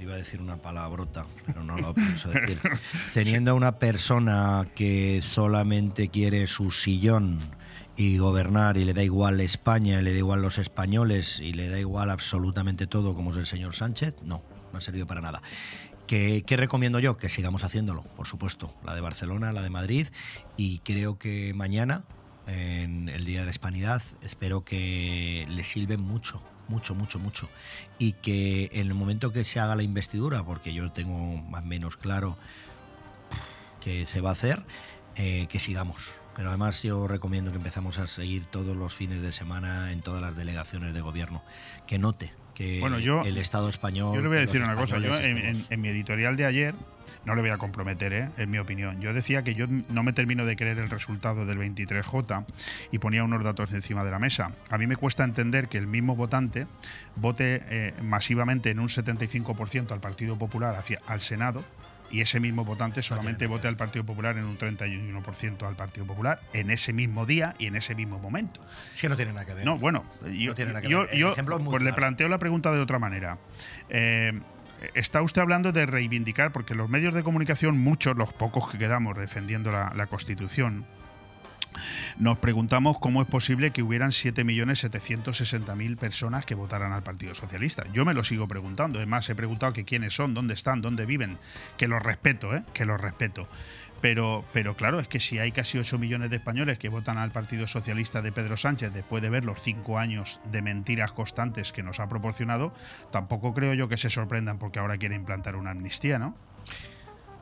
Iba 0.00 0.14
a 0.14 0.16
decir 0.16 0.40
una 0.40 0.56
palabrota, 0.56 1.26
pero 1.46 1.64
no 1.64 1.76
lo 1.76 1.94
pienso 1.94 2.28
decir. 2.28 2.60
Teniendo 3.14 3.52
a 3.52 3.54
una 3.54 3.78
persona 3.78 4.66
que 4.74 5.20
solamente 5.22 6.08
quiere 6.08 6.46
su 6.46 6.70
sillón 6.70 7.38
y 7.96 8.18
gobernar 8.18 8.76
y 8.76 8.84
le 8.84 8.92
da 8.92 9.02
igual 9.02 9.40
España, 9.40 10.00
y 10.00 10.02
le 10.02 10.12
da 10.12 10.18
igual 10.18 10.42
los 10.42 10.58
españoles 10.58 11.38
y 11.40 11.54
le 11.54 11.68
da 11.68 11.78
igual 11.78 12.10
absolutamente 12.10 12.86
todo 12.86 13.14
como 13.14 13.30
es 13.30 13.36
el 13.36 13.46
señor 13.46 13.74
Sánchez, 13.74 14.16
no, 14.22 14.42
no 14.72 14.78
ha 14.78 14.80
servido 14.82 15.06
para 15.06 15.22
nada. 15.22 15.42
¿Qué, 16.06 16.44
qué 16.46 16.58
recomiendo 16.58 16.98
yo? 16.98 17.16
Que 17.16 17.30
sigamos 17.30 17.64
haciéndolo, 17.64 18.02
por 18.02 18.26
supuesto. 18.26 18.74
La 18.84 18.94
de 18.94 19.00
Barcelona, 19.00 19.52
la 19.52 19.62
de 19.62 19.70
Madrid 19.70 20.08
y 20.58 20.80
creo 20.80 21.18
que 21.18 21.54
mañana, 21.54 22.04
en 22.46 23.08
el 23.08 23.24
Día 23.24 23.40
de 23.40 23.46
la 23.46 23.50
Hispanidad, 23.50 24.02
espero 24.22 24.64
que 24.64 25.46
le 25.48 25.62
sirven 25.64 26.00
mucho, 26.00 26.42
mucho, 26.68 26.94
mucho, 26.94 27.18
mucho. 27.18 27.48
Y 27.98 28.12
que 28.14 28.70
en 28.72 28.86
el 28.88 28.94
momento 28.94 29.32
que 29.32 29.44
se 29.44 29.60
haga 29.60 29.76
la 29.76 29.82
investidura, 29.82 30.44
porque 30.44 30.72
yo 30.72 30.90
tengo 30.92 31.36
más 31.36 31.62
o 31.62 31.66
menos 31.66 31.96
claro 31.96 32.36
que 33.80 34.06
se 34.06 34.20
va 34.20 34.30
a 34.30 34.32
hacer, 34.32 34.64
eh, 35.16 35.46
que 35.48 35.58
sigamos. 35.58 36.14
Pero 36.36 36.48
además 36.48 36.82
yo 36.82 37.06
recomiendo 37.06 37.50
que 37.50 37.58
empezamos 37.58 37.98
a 37.98 38.06
seguir 38.06 38.44
todos 38.46 38.76
los 38.76 38.94
fines 38.94 39.22
de 39.22 39.30
semana 39.30 39.92
en 39.92 40.00
todas 40.00 40.20
las 40.20 40.34
delegaciones 40.34 40.94
de 40.94 41.00
gobierno. 41.00 41.44
Que 41.86 41.98
note 41.98 42.32
que 42.54 42.80
Bueno, 42.80 42.98
yo- 42.98 43.22
el 43.24 43.36
Estado 43.38 43.68
español... 43.68 44.14
Yo 44.14 44.22
le 44.22 44.28
voy 44.28 44.36
a 44.38 44.40
decir 44.40 44.62
una 44.62 44.76
cosa. 44.76 44.98
Yo 44.98 45.14
en 45.18 45.80
mi 45.80 45.88
editorial 45.88 46.36
de 46.36 46.46
ayer, 46.46 46.74
no 47.24 47.34
le 47.34 47.40
voy 47.40 47.50
a 47.50 47.58
comprometer, 47.58 48.12
¿eh? 48.12 48.28
en 48.36 48.50
mi 48.50 48.58
opinión. 48.58 49.00
Yo 49.00 49.12
decía 49.14 49.42
que 49.42 49.54
yo 49.54 49.66
no 49.66 50.02
me 50.02 50.12
termino 50.12 50.44
de 50.44 50.56
creer 50.56 50.78
el 50.78 50.90
resultado 50.90 51.46
del 51.46 51.58
23J 51.58 52.44
y 52.92 52.98
ponía 52.98 53.24
unos 53.24 53.42
datos 53.42 53.72
encima 53.72 54.04
de 54.04 54.10
la 54.10 54.18
mesa. 54.18 54.54
A 54.70 54.78
mí 54.78 54.86
me 54.86 54.96
cuesta 54.96 55.24
entender 55.24 55.68
que 55.68 55.78
el 55.78 55.86
mismo 55.86 56.16
votante 56.16 56.66
vote 57.16 57.60
eh, 57.70 57.94
masivamente 58.02 58.70
en 58.70 58.78
un 58.78 58.88
75% 58.88 59.92
al 59.92 60.00
Partido 60.00 60.36
Popular 60.38 60.74
hacia, 60.76 61.00
al 61.06 61.20
Senado 61.20 61.64
y 62.10 62.20
ese 62.20 62.38
mismo 62.40 62.64
votante 62.64 63.02
solamente 63.02 63.46
vote 63.46 63.66
al 63.68 63.76
Partido 63.76 64.04
Popular 64.06 64.36
en 64.38 64.44
un 64.44 64.56
31% 64.58 65.66
al 65.66 65.76
Partido 65.76 66.06
Popular 66.06 66.40
en 66.52 66.70
ese 66.70 66.92
mismo 66.92 67.26
día 67.26 67.54
y 67.58 67.66
en 67.66 67.76
ese 67.76 67.94
mismo 67.94 68.18
momento. 68.18 68.60
Es 68.94 69.00
que 69.00 69.08
no 69.08 69.16
tiene 69.16 69.32
nada 69.32 69.44
que 69.44 69.54
ver. 69.54 69.64
No, 69.64 69.78
bueno, 69.78 70.02
yo, 70.32 70.54
tiene 70.54 70.72
nada 70.72 70.82
que 70.82 70.88
yo- 70.88 71.06
ver. 71.06 71.16
Yo, 71.16 71.34
pues 71.64 71.82
le 71.82 71.92
planteo 71.92 72.28
la 72.28 72.38
pregunta 72.38 72.70
de 72.72 72.80
otra 72.80 72.98
manera. 72.98 73.38
Eh, 73.88 74.32
está 74.94 75.22
usted 75.22 75.40
hablando 75.40 75.72
de 75.72 75.86
reivindicar, 75.86 76.52
porque 76.52 76.74
los 76.74 76.88
medios 76.88 77.14
de 77.14 77.22
comunicación, 77.22 77.78
muchos, 77.78 78.16
los 78.16 78.32
pocos 78.32 78.70
que 78.70 78.78
quedamos 78.78 79.16
defendiendo 79.16 79.72
la, 79.72 79.92
la 79.96 80.06
Constitución, 80.06 80.86
nos 82.18 82.38
preguntamos 82.38 82.98
cómo 82.98 83.22
es 83.22 83.28
posible 83.28 83.70
que 83.70 83.82
hubieran 83.82 84.10
7.760.000 84.10 85.96
personas 85.96 86.44
que 86.44 86.54
votaran 86.54 86.92
al 86.92 87.02
Partido 87.02 87.34
Socialista. 87.34 87.84
Yo 87.92 88.04
me 88.04 88.14
lo 88.14 88.24
sigo 88.24 88.48
preguntando. 88.48 88.98
Además, 88.98 89.28
he 89.28 89.34
preguntado 89.34 89.72
que 89.72 89.84
quiénes 89.84 90.14
son, 90.14 90.34
dónde 90.34 90.54
están, 90.54 90.80
dónde 90.80 91.06
viven. 91.06 91.38
Que 91.76 91.88
los 91.88 92.02
respeto, 92.02 92.54
¿eh? 92.54 92.64
Que 92.72 92.84
los 92.84 93.00
respeto. 93.00 93.48
Pero, 94.00 94.44
pero 94.52 94.76
claro, 94.76 95.00
es 95.00 95.08
que 95.08 95.18
si 95.18 95.38
hay 95.38 95.50
casi 95.50 95.78
8 95.78 95.98
millones 95.98 96.28
de 96.28 96.36
españoles 96.36 96.78
que 96.78 96.90
votan 96.90 97.16
al 97.16 97.32
Partido 97.32 97.66
Socialista 97.66 98.20
de 98.20 98.32
Pedro 98.32 98.58
Sánchez 98.58 98.92
después 98.92 99.22
de 99.22 99.30
ver 99.30 99.46
los 99.46 99.62
cinco 99.62 99.98
años 99.98 100.40
de 100.52 100.60
mentiras 100.60 101.12
constantes 101.12 101.72
que 101.72 101.82
nos 101.82 102.00
ha 102.00 102.08
proporcionado, 102.08 102.74
tampoco 103.10 103.54
creo 103.54 103.72
yo 103.72 103.88
que 103.88 103.96
se 103.96 104.10
sorprendan 104.10 104.58
porque 104.58 104.78
ahora 104.78 104.98
quiere 104.98 105.14
implantar 105.14 105.56
una 105.56 105.70
amnistía, 105.70 106.18
¿no? 106.18 106.36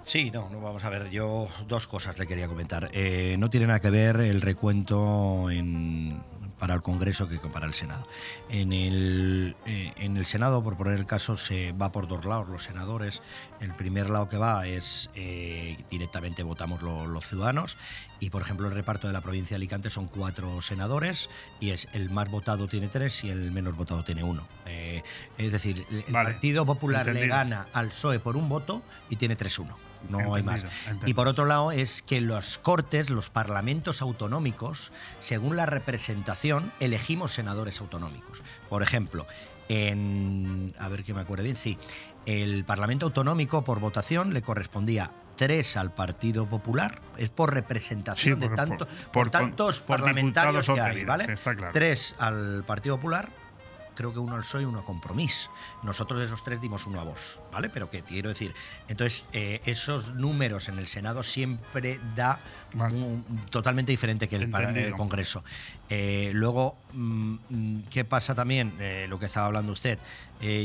Sí, 0.05 0.31
no, 0.31 0.49
no, 0.51 0.61
vamos 0.61 0.85
a 0.85 0.91
ver, 0.91 1.11
yo 1.11 1.49
dos 1.69 1.87
cosas 1.87 2.19
le 2.19 2.27
quería 2.27 2.49
comentar. 2.49 2.91
Eh, 2.93 3.37
no 3.39 3.51
tiene 3.51 3.67
nada 3.67 3.81
que 3.81 3.91
ver 3.91 4.21
el 4.21 4.41
recuento 4.41 5.49
en, 5.51 6.23
para 6.63 6.75
el 6.75 6.83
Congreso 6.83 7.29
que 7.29 7.39
para 7.39 7.67
el 7.67 7.75
Senado. 7.75 8.07
En 8.49 8.73
el, 8.73 9.57
eh, 9.67 9.93
en 9.97 10.17
el 10.17 10.27
Senado, 10.27 10.63
por 10.63 10.77
poner 10.77 10.97
el 10.97 11.07
caso, 11.07 11.37
se 11.37 11.73
va 11.73 11.91
por 11.91 12.07
dos 12.07 12.25
lados 12.25 12.49
los 12.49 12.63
senadores. 12.63 13.21
El 13.59 13.75
primer 13.75 14.09
lado 14.09 14.29
que 14.29 14.37
va 14.37 14.65
es 14.69 15.11
eh, 15.17 15.77
directamente 15.91 16.45
votamos 16.45 16.81
los 16.81 17.27
ciudadanos 17.27 17.77
y, 18.21 18.31
por 18.31 18.43
ejemplo, 18.43 18.69
el 18.69 18.75
reparto 18.75 19.09
de 19.09 19.13
la 19.13 19.23
provincia 19.23 19.57
de 19.57 19.59
Alicante 19.59 19.91
son 19.91 20.07
cuatro 20.07 20.63
senadores 20.63 21.31
y 21.59 21.71
es 21.71 21.89
el 21.95 22.11
más 22.11 22.31
votado 22.31 22.69
tiene 22.69 22.87
tres 22.87 23.25
y 23.25 23.31
el 23.31 23.51
menos 23.51 23.75
votado 23.75 24.05
tiene 24.05 24.23
uno. 24.23 24.47
Eh, 24.67 25.03
es 25.39 25.51
decir, 25.51 25.85
el 25.91 26.13
Partido 26.13 26.65
Popular 26.65 27.07
le 27.07 27.27
gana 27.27 27.67
al 27.73 27.89
PSOE 27.89 28.21
por 28.21 28.37
un 28.37 28.49
voto 28.49 28.83
y 29.11 29.17
tiene 29.17 29.37
3-1 29.37 29.92
no 30.09 30.35
hay 30.35 30.43
más. 30.43 30.65
Y 31.07 31.15
por 31.15 31.29
otro 31.29 31.45
lado 31.45 31.73
es 31.73 32.03
que 32.03 32.21
los 32.21 32.59
cortes, 32.59 33.11
los 33.11 33.31
parlamentos 33.31 34.03
autonómicos, 34.03 34.93
según 35.21 35.57
la 35.57 35.67
representación, 35.67 36.73
elegimos 36.81 37.33
senadores 37.33 37.81
autonómicos. 37.81 38.43
Por 38.69 38.83
ejemplo, 38.83 39.27
en, 39.69 40.75
a 40.79 40.89
ver 40.89 41.05
que 41.05 41.15
me 41.15 41.21
acuerde 41.21 41.45
bien, 41.45 41.57
sí, 41.57 41.79
el 42.27 42.65
Parlamento 42.65 43.07
Autonómico 43.07 43.65
por 43.65 43.81
votación 43.81 44.33
le 44.33 44.43
correspondía 44.43 45.13
tres 45.37 45.77
al 45.77 45.93
Partido 45.93 46.47
Popular, 46.47 47.01
es 47.17 47.31
por 47.31 47.53
representación 47.53 48.39
de 48.39 48.49
tanto, 48.51 48.87
por, 49.13 49.31
tantos 49.31 49.81
parlamentarios 49.81 50.67
que 50.67 50.81
hay, 50.81 51.05
¿vale? 51.05 51.35
Tres 51.73 52.15
al 52.19 52.65
Partido 52.65 52.97
Popular, 52.97 53.31
creo 53.95 54.13
que 54.13 54.19
uno 54.19 54.35
al 54.35 54.43
PSOE 54.43 54.63
y 54.63 54.65
uno 54.65 54.81
a 54.81 54.85
Compromís. 54.85 55.51
Nosotros 55.83 56.21
de 56.21 56.27
esos 56.27 56.43
tres 56.43 56.61
dimos 56.61 56.87
uno 56.87 57.01
a 57.01 57.05
vos, 57.05 57.41
¿vale? 57.53 57.69
Pero 57.69 57.91
que 57.91 58.03
quiero 58.03 58.29
decir, 58.29 58.55
entonces 58.89 59.27
eh, 59.33 59.61
esos 59.65 60.15
números 60.15 60.69
en 60.69 60.79
el 60.79 60.87
Senado 60.87 61.23
siempre 61.23 62.01
da 62.17 62.41
totalmente 63.51 63.93
diferente 63.93 64.29
que 64.29 64.37
el, 64.37 64.55
el 64.77 64.93
Congreso. 64.93 65.45
Eh, 65.89 66.31
luego, 66.35 66.77
mm, 66.93 67.81
¿qué 67.91 68.05
pasa 68.05 68.35
también? 68.35 68.75
Eh, 68.79 69.07
lo 69.09 69.19
que 69.19 69.27
estaba 69.27 69.47
hablando 69.47 69.73
usted. 69.73 69.99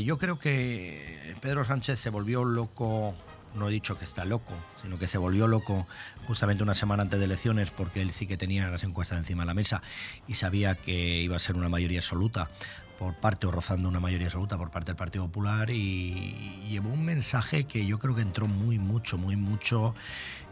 yo 0.04 0.18
creo 0.18 0.38
que 0.38 1.36
Pedro 1.40 1.64
Sánchez 1.64 2.00
se 2.00 2.10
volvió 2.10 2.44
loco 2.44 3.14
no 3.54 3.68
he 3.68 3.72
dicho 3.72 3.98
que 3.98 4.04
está 4.04 4.24
loco, 4.24 4.52
sino 4.80 4.98
que 4.98 5.08
se 5.08 5.18
volvió 5.18 5.46
loco 5.46 5.86
justamente 6.28 6.62
una 6.62 6.74
semana 6.74 7.02
antes 7.02 7.18
de 7.18 7.24
elecciones 7.24 7.70
porque 7.70 8.02
él 8.02 8.12
sí 8.12 8.26
que 8.26 8.36
tenía 8.36 8.68
las 8.68 8.84
encuestas 8.84 9.18
encima 9.18 9.44
de 9.44 9.46
la 9.46 9.54
mesa 9.54 9.82
y 10.26 10.34
sabía 10.34 10.74
que 10.74 11.22
iba 11.22 11.34
a 11.34 11.38
ser 11.38 11.56
una 11.56 11.70
mayoría 11.70 12.00
absoluta 12.00 12.50
por 12.98 13.14
parte 13.14 13.46
o 13.46 13.50
rozando 13.50 13.88
una 13.88 13.98
mayoría 13.98 14.26
absoluta 14.26 14.58
por 14.58 14.70
parte 14.70 14.88
del 14.88 14.96
Partido 14.96 15.24
Popular 15.24 15.70
y 15.70 16.66
llevó 16.68 16.90
un 16.90 17.02
mensaje 17.02 17.64
que 17.64 17.86
yo 17.86 17.98
creo 17.98 18.14
que 18.14 18.20
entró 18.20 18.46
muy 18.46 18.78
mucho, 18.78 19.16
muy 19.16 19.36
mucho, 19.36 19.94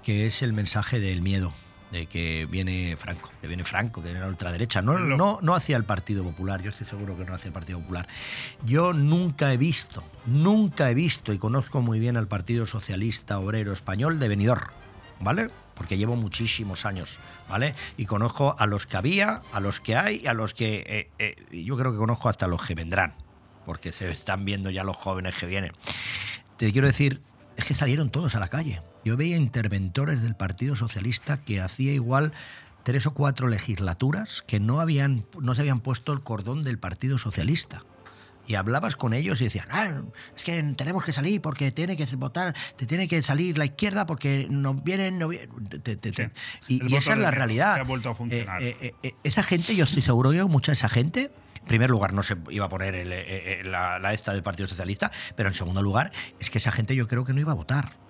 que 0.03 0.27
es 0.27 0.41
el 0.41 0.55
mensaje 0.55 0.99
del 0.99 1.21
miedo, 1.21 1.53
de 1.93 2.07
que 2.07 2.47
viene 2.51 2.97
Franco, 2.97 3.31
que 3.43 3.47
viene 3.47 3.65
Franco, 3.65 4.01
que 4.01 4.07
viene 4.07 4.21
la 4.21 4.29
ultraderecha. 4.29 4.81
No, 4.81 4.99
no, 4.99 5.41
no 5.43 5.55
hacia 5.55 5.77
el 5.77 5.85
Partido 5.85 6.25
Popular, 6.25 6.63
yo 6.63 6.71
estoy 6.71 6.87
seguro 6.87 7.19
que 7.19 7.27
no 7.27 7.35
hacia 7.35 7.49
el 7.49 7.53
Partido 7.53 7.81
Popular. 7.81 8.09
Yo 8.65 8.95
nunca 8.95 9.53
he 9.53 9.59
visto, 9.59 10.03
nunca 10.25 10.91
he 10.91 10.95
visto 10.95 11.35
y 11.35 11.39
conozco 11.39 11.83
muy 11.83 12.01
bien 12.01 12.17
al 12.17 12.29
Partido 12.29 12.65
Socialista 12.65 13.39
Obrero 13.41 13.73
Español 13.73 14.19
de 14.19 14.29
Benidorm, 14.29 14.71
¿vale? 15.21 15.51
Porque 15.77 15.99
llevo 15.99 16.17
muchísimos 16.17 16.87
años, 16.87 17.21
¿vale? 17.49 17.75
Y 17.97 18.07
conozco 18.07 18.57
a 18.59 18.67
los 18.67 18.87
que 18.87 18.97
había, 18.97 19.43
a 19.53 19.61
los 19.61 19.79
que 19.79 19.95
hay, 19.95 20.23
y 20.25 20.27
a 20.27 20.33
los 20.35 20.55
que 20.55 20.85
eh, 20.87 21.11
eh, 21.19 21.65
yo 21.65 21.77
creo 21.77 21.93
que 21.93 21.99
conozco 21.99 22.29
hasta 22.29 22.49
los 22.49 22.63
que 22.63 22.75
vendrán, 22.75 23.15
porque 23.65 23.93
se 23.93 24.09
están 24.11 24.45
viendo 24.45 24.71
ya 24.71 24.83
los 24.83 24.97
jóvenes 24.97 25.35
que 25.37 25.47
vienen. 25.47 25.73
Te 26.57 26.73
quiero 26.73 26.89
decir, 26.89 27.21
es 27.57 27.65
que 27.65 27.75
salieron 27.75 28.11
todos 28.11 28.35
a 28.35 28.41
la 28.41 28.49
calle. 28.49 28.83
Yo 29.05 29.17
veía 29.17 29.37
interventores 29.37 30.23
del 30.23 30.35
Partido 30.35 30.75
Socialista 30.75 31.45
que 31.45 31.61
hacía 31.61 31.93
igual 31.93 32.33
tres 32.83 33.07
o 33.07 33.15
cuatro 33.15 33.49
legislaturas 33.49 34.43
que 34.47 34.59
no, 34.59 34.81
habían, 34.81 35.27
no 35.41 35.55
se 35.55 35.61
habían 35.61 35.81
puesto 35.81 36.13
el 36.13 36.23
cordón 36.23 36.65
del 36.65 36.79
Partido 36.79 37.19
Socialista 37.19 37.85
y 38.47 38.55
hablabas 38.55 38.97
con 38.97 39.13
ellos 39.13 39.41
y 39.41 39.45
decían, 39.45 39.67
ah, 39.71 40.03
es 40.37 40.45
que 40.45 40.63
tenemos 40.77 41.05
que 41.05 41.13
salir 41.13 41.41
porque 41.41 41.71
tiene 41.73 41.97
que 41.97 42.05
votar, 42.17 42.55
te 42.77 42.87
tiene 42.87 43.09
que 43.09 43.23
salir 43.23 43.59
la 43.59 43.65
izquierda 43.65 44.07
porque 44.07 44.47
nos 44.49 44.83
vienen... 44.83 45.19
No 45.19 45.33
Y, 46.69 46.95
esa 46.95 47.13
es 47.13 47.19
la 47.19 47.31
realidad. 47.31 47.85
Eh, 48.31 48.47
eh, 48.61 48.93
eh, 49.03 49.13
esa 49.25 49.43
gente, 49.43 49.75
yo 49.75 49.85
estoy 49.85 50.03
seguro 50.03 50.31
que 50.31 50.45
mucha 50.45 50.73
de 50.73 50.75
esa 50.75 50.89
gente 50.89 51.31
en 51.61 51.69
primer 51.69 51.91
lugar, 51.91 52.13
no 52.13 52.23
se 52.23 52.37
iba 52.51 52.67
a 52.67 52.69
poner 52.69 53.05
la, 53.67 53.99
la, 53.99 54.13
esta 54.13 54.33
del 54.33 54.45
Partido 54.45 54.69
Socialista, 54.69 55.11
pero 55.35 55.49
en 55.49 55.55
segundo 55.55 55.83
lugar, 55.83 56.13
es 56.39 56.49
que 56.49 56.59
esa 56.59 56.71
gente 56.71 56.95
yo 56.95 57.09
creo 57.09 57.25
que 57.25 57.33
no 57.33 57.41
iba 57.41 57.51
a 57.51 57.57
votar 57.57 58.06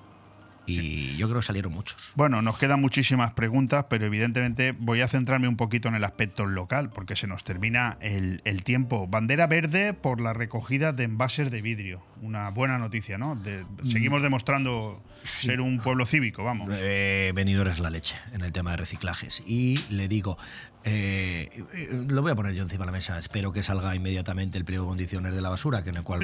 y 0.67 1.17
yo 1.17 1.29
creo 1.29 1.41
que 1.41 1.47
salieron 1.47 1.73
muchos. 1.73 2.12
Bueno, 2.14 2.43
nos 2.43 2.59
quedan 2.59 2.81
muchísimas 2.81 3.33
preguntas, 3.33 3.87
pero 3.89 4.07
evidentemente 4.07 4.73
voy 4.79 5.01
a 5.01 5.09
centrarme 5.09 5.49
un 5.49 5.57
poquito 5.57 5.89
en 5.89 5.95
el 5.95 6.05
aspecto 6.05 6.47
local, 6.47 6.91
porque 6.91 7.17
se 7.17 7.27
nos 7.27 7.45
termina 7.45 7.99
el, 8.01 8.41
tiempo. 8.64 9.07
Bandera 9.07 9.47
verde 9.47 9.95
por 9.95 10.21
la 10.21 10.33
recogida 10.33 10.93
de 10.93 11.05
envases 11.05 11.51
de 11.51 11.62
vidrio. 11.62 12.03
Una 12.21 12.51
buena 12.51 12.79
noticia, 12.79 13.19
¿no? 13.19 13.35
Mm. 13.35 13.87
seguimos 13.87 14.23
demostrando 14.23 15.03
ser 15.25 15.61
un 15.61 15.79
pueblo 15.79 16.07
cívico, 16.07 16.45
vamos. 16.45 16.71
Eh, 16.73 17.33
venidor 17.35 17.69
es 17.69 17.79
la 17.79 17.91
leche 17.91 18.17
en 18.33 18.43
el 18.43 18.53
tema 18.53 18.73
de 18.73 18.79
reciclajes. 18.79 19.43
Y 19.47 19.81
le 19.91 20.09
digo, 20.09 20.39
eh, 20.89 21.51
eh, 21.74 22.05
lo 22.07 22.22
voy 22.22 22.30
a 22.30 22.37
poner 22.37 22.55
yo 22.55 22.62
encima 22.62 22.84
de 22.84 22.87
la 22.87 22.93
mesa. 22.93 23.18
Espero 23.18 23.53
que 23.53 23.64
salga 23.64 23.95
inmediatamente 23.97 24.57
el 24.57 24.64
pliego 24.64 24.84
de 24.84 24.91
condiciones 24.91 25.34
de 25.34 25.41
la 25.41 25.49
basura, 25.49 25.82
que 25.82 25.91
en 25.91 25.97
el 25.97 26.05
cual 26.05 26.20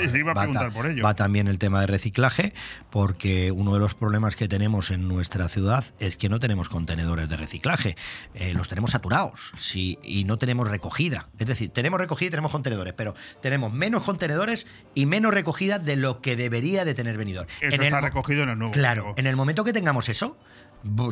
va, 1.05 1.15
también 1.15 1.49
el 1.49 1.59
tema 1.59 1.81
de 1.81 1.89
reciclaje, 1.89 2.55
porque 2.89 3.51
uno 3.51 3.75
de 3.75 3.81
los 3.81 3.97
problemas 3.97 4.37
que 4.37 4.47
tenemos 4.47 4.93
en 4.93 5.09
nuestra 5.09 5.49
ciudad 5.49 5.85
es 5.99 6.17
que 6.17 6.29
no 6.29 6.39
tenemos 6.39 6.69
contenedores 6.69 7.29
de 7.29 7.37
reciclaje. 7.37 7.97
Eh, 8.35 8.55
los 8.55 8.69
tenemos 8.69 8.93
saturados 8.93 9.53
sí, 9.59 9.99
y 10.05 10.23
no 10.25 10.39
tenemos 10.39 10.71
recogida. 10.71 11.29
Es 11.41 11.47
decir, 11.49 11.71
tenemos 11.71 11.99
recogida 11.99 12.29
y 12.29 12.31
tenemos 12.31 12.53
contenedores, 12.53 12.95
pero 12.95 13.15
tenemos 13.41 13.73
menos 13.73 14.05
contenedores 14.05 14.69
y 14.95 15.07
menos 15.07 15.35
recogida 15.35 15.81
de 15.81 15.97
lo 15.97 16.21
que 16.21 16.37
debería 16.37 16.85
de 16.85 16.95
tener 16.95 17.19
venidor. 17.19 17.49
Eso 17.61 17.83
está 17.83 18.01
recogido 18.01 18.45
en 18.45 18.51
el 18.51 18.59
nuevo. 18.59 18.73
Claro, 18.73 19.13
en 19.17 19.27
el 19.27 19.35
momento 19.35 19.65
que 19.65 19.73
tengamos 19.73 20.09
eso, 20.09 20.39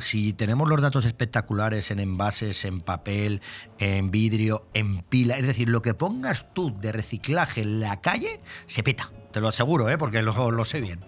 si 0.00 0.32
tenemos 0.32 0.68
los 0.68 0.82
datos 0.82 1.04
espectaculares 1.04 1.90
en 1.90 2.00
envases, 2.00 2.64
en 2.64 2.80
papel, 2.80 3.40
en 3.78 4.10
vidrio, 4.10 4.66
en 4.74 5.02
pila, 5.02 5.38
es 5.38 5.46
decir, 5.46 5.68
lo 5.68 5.82
que 5.82 5.94
pongas 5.94 6.46
tú 6.54 6.74
de 6.80 6.92
reciclaje 6.92 7.62
en 7.62 7.80
la 7.80 8.00
calle, 8.00 8.40
se 8.66 8.82
peta. 8.82 9.10
Te 9.32 9.40
lo 9.40 9.48
aseguro, 9.48 9.88
¿eh? 9.88 9.98
porque 9.98 10.22
lo, 10.22 10.50
lo 10.50 10.64
sé 10.64 10.80
bien. 10.80 11.00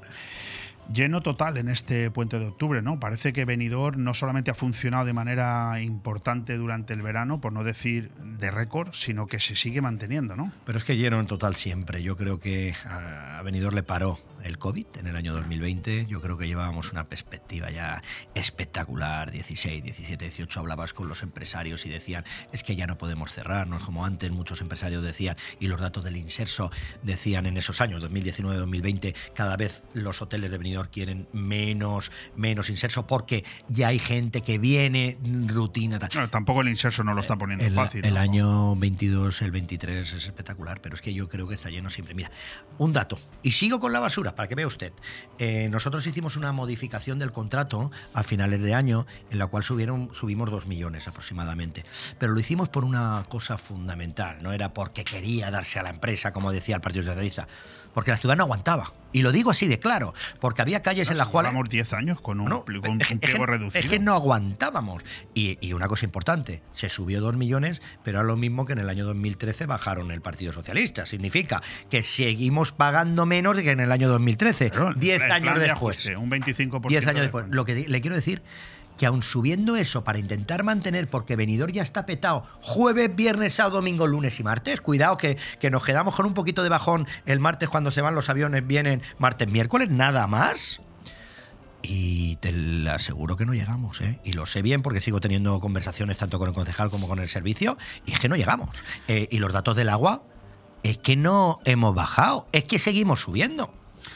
Lleno 0.92 1.22
total 1.22 1.56
en 1.56 1.68
este 1.68 2.10
puente 2.10 2.38
de 2.38 2.46
octubre, 2.46 2.82
¿no? 2.82 3.00
Parece 3.00 3.32
que 3.32 3.44
Benidorm 3.44 4.02
no 4.02 4.14
solamente 4.14 4.50
ha 4.50 4.54
funcionado 4.54 5.04
de 5.04 5.12
manera 5.12 5.80
importante 5.80 6.56
durante 6.56 6.92
el 6.92 7.02
verano, 7.02 7.40
por 7.40 7.52
no 7.52 7.64
decir 7.64 8.10
de 8.10 8.50
récord, 8.50 8.92
sino 8.92 9.26
que 9.26 9.38
se 9.38 9.54
sigue 9.54 9.80
manteniendo, 9.80 10.36
¿no? 10.36 10.52
Pero 10.66 10.78
es 10.78 10.84
que 10.84 10.96
lleno 10.96 11.20
en 11.20 11.26
total 11.26 11.54
siempre. 11.54 12.02
Yo 12.02 12.16
creo 12.16 12.40
que 12.40 12.74
a 12.84 13.40
Benidorm 13.42 13.76
le 13.76 13.82
paró 13.84 14.18
el 14.44 14.58
COVID 14.58 14.86
en 14.98 15.06
el 15.06 15.16
año 15.16 15.32
2020. 15.32 16.06
Yo 16.06 16.20
creo 16.20 16.36
que 16.36 16.46
llevábamos 16.46 16.92
una 16.92 17.04
perspectiva 17.08 17.70
ya 17.70 18.02
espectacular. 18.34 19.30
16, 19.30 19.82
17, 19.82 20.24
18 20.24 20.60
hablabas 20.60 20.92
con 20.92 21.08
los 21.08 21.22
empresarios 21.22 21.86
y 21.86 21.88
decían, 21.88 22.24
es 22.52 22.62
que 22.62 22.76
ya 22.76 22.86
no 22.86 22.98
podemos 22.98 23.32
cerrar, 23.32 23.66
no 23.66 23.78
es 23.78 23.84
como 23.84 24.04
antes 24.04 24.30
muchos 24.30 24.60
empresarios 24.60 25.02
decían, 25.04 25.36
y 25.60 25.68
los 25.68 25.80
datos 25.80 26.04
del 26.04 26.16
Inserso 26.16 26.70
decían 27.02 27.46
en 27.46 27.56
esos 27.56 27.80
años, 27.80 28.00
2019, 28.02 28.58
2020, 28.58 29.14
cada 29.34 29.56
vez 29.56 29.84
los 29.94 30.22
hoteles 30.22 30.50
de 30.50 30.58
venidor 30.58 30.90
quieren 30.90 31.28
menos, 31.32 32.10
menos 32.36 32.70
Inserso 32.70 33.06
porque 33.06 33.44
ya 33.68 33.88
hay 33.88 33.98
gente 33.98 34.42
que 34.42 34.58
viene 34.58 35.18
rutina. 35.46 35.98
tampoco 35.98 36.62
el 36.62 36.68
Inserso 36.68 37.04
no 37.04 37.14
lo 37.14 37.20
está 37.20 37.36
poniendo 37.36 37.68
fácil. 37.70 38.04
El 38.04 38.16
año 38.16 38.76
22, 38.76 39.42
el 39.42 39.50
23 39.50 40.12
es 40.12 40.26
espectacular, 40.26 40.80
pero 40.80 40.94
es 40.94 41.00
que 41.00 41.14
yo 41.14 41.28
creo 41.28 41.48
que 41.48 41.54
está 41.54 41.70
lleno 41.70 41.90
siempre. 41.90 42.14
Mira, 42.14 42.30
un 42.78 42.92
dato, 42.92 43.18
y 43.42 43.52
sigo 43.52 43.80
con 43.80 43.92
la 43.92 44.00
basura 44.00 44.31
para 44.34 44.48
que 44.48 44.54
vea 44.54 44.66
usted. 44.66 44.92
Eh, 45.38 45.68
nosotros 45.68 46.06
hicimos 46.06 46.36
una 46.36 46.52
modificación 46.52 47.18
del 47.18 47.32
contrato 47.32 47.90
a 48.14 48.22
finales 48.22 48.62
de 48.62 48.74
año 48.74 49.06
en 49.30 49.38
la 49.38 49.46
cual 49.46 49.64
subieron, 49.64 50.10
subimos 50.14 50.50
dos 50.50 50.66
millones 50.66 51.08
aproximadamente. 51.08 51.84
Pero 52.18 52.32
lo 52.32 52.40
hicimos 52.40 52.68
por 52.68 52.84
una 52.84 53.24
cosa 53.28 53.58
fundamental, 53.58 54.42
no 54.42 54.52
era 54.52 54.74
porque 54.74 55.04
quería 55.04 55.50
darse 55.50 55.78
a 55.78 55.82
la 55.82 55.90
empresa, 55.90 56.32
como 56.32 56.52
decía 56.52 56.76
el 56.76 56.80
Partido 56.80 57.04
Socialista. 57.04 57.48
Porque 57.94 58.10
la 58.10 58.16
ciudad 58.16 58.36
no 58.36 58.44
aguantaba. 58.44 58.92
Y 59.12 59.20
lo 59.20 59.30
digo 59.30 59.50
así 59.50 59.68
de 59.68 59.78
claro, 59.78 60.14
porque 60.40 60.62
había 60.62 60.80
calles 60.80 61.10
en 61.10 61.18
las 61.18 61.28
cuales... 61.28 61.52
Llevamos 61.52 61.68
10 61.68 61.92
años 61.92 62.20
con 62.20 62.40
un, 62.40 62.48
No, 62.48 62.64
un 62.66 63.00
es 63.02 63.08
pliego 63.18 63.44
reducido. 63.44 63.84
Es 63.84 63.90
que 63.90 63.98
no 63.98 64.14
aguantábamos. 64.14 65.04
Y, 65.34 65.58
y 65.60 65.74
una 65.74 65.86
cosa 65.86 66.06
importante, 66.06 66.62
se 66.72 66.88
subió 66.88 67.20
2 67.20 67.36
millones, 67.36 67.82
pero 68.02 68.18
era 68.18 68.26
lo 68.26 68.36
mismo 68.36 68.64
que 68.64 68.72
en 68.72 68.78
el 68.78 68.88
año 68.88 69.04
2013 69.04 69.66
bajaron 69.66 70.10
el 70.12 70.22
Partido 70.22 70.52
Socialista. 70.52 71.04
Significa 71.04 71.62
que 71.90 72.02
seguimos 72.02 72.72
pagando 72.72 73.26
menos 73.26 73.56
que 73.58 73.70
en 73.70 73.80
el 73.80 73.92
año 73.92 74.08
2013. 74.08 74.70
Claro, 74.70 74.94
10 74.94 75.22
el 75.22 75.32
años 75.32 75.58
después. 75.58 75.98
ajuste, 75.98 76.16
un 76.16 76.30
25%. 76.30 76.88
10 76.88 77.06
años 77.06 77.16
de 77.16 77.22
después. 77.22 77.46
Lo 77.50 77.66
que 77.66 77.86
le 77.86 78.00
quiero 78.00 78.16
decir 78.16 78.42
que 78.96 79.06
aun 79.06 79.22
subiendo 79.22 79.76
eso 79.76 80.04
para 80.04 80.18
intentar 80.18 80.62
mantener, 80.64 81.08
porque 81.08 81.36
Benidorm 81.36 81.72
ya 81.72 81.82
está 81.82 82.06
petado, 82.06 82.46
jueves, 82.60 83.14
viernes, 83.14 83.54
sábado, 83.54 83.76
domingo, 83.76 84.06
lunes 84.06 84.38
y 84.40 84.42
martes, 84.42 84.80
cuidado 84.80 85.16
que, 85.16 85.36
que 85.60 85.70
nos 85.70 85.84
quedamos 85.84 86.14
con 86.14 86.26
un 86.26 86.34
poquito 86.34 86.62
de 86.62 86.68
bajón 86.68 87.06
el 87.26 87.40
martes 87.40 87.68
cuando 87.68 87.90
se 87.90 88.00
van 88.00 88.14
los 88.14 88.28
aviones, 88.28 88.66
vienen 88.66 89.02
martes, 89.18 89.48
miércoles, 89.48 89.90
nada 89.90 90.26
más. 90.26 90.80
Y 91.82 92.36
te 92.36 92.54
aseguro 92.88 93.36
que 93.36 93.44
no 93.44 93.54
llegamos, 93.54 94.00
¿eh? 94.00 94.20
Y 94.22 94.34
lo 94.34 94.46
sé 94.46 94.62
bien 94.62 94.82
porque 94.82 95.00
sigo 95.00 95.20
teniendo 95.20 95.58
conversaciones 95.58 96.16
tanto 96.18 96.38
con 96.38 96.48
el 96.48 96.54
concejal 96.54 96.90
como 96.90 97.08
con 97.08 97.18
el 97.18 97.28
servicio, 97.28 97.76
y 98.06 98.12
es 98.12 98.20
que 98.20 98.28
no 98.28 98.36
llegamos. 98.36 98.70
Eh, 99.08 99.26
y 99.32 99.38
los 99.38 99.52
datos 99.52 99.76
del 99.76 99.88
agua, 99.88 100.22
es 100.84 100.98
que 100.98 101.16
no 101.16 101.60
hemos 101.64 101.94
bajado, 101.94 102.48
es 102.52 102.64
que 102.64 102.78
seguimos 102.78 103.20
subiendo. 103.20 103.74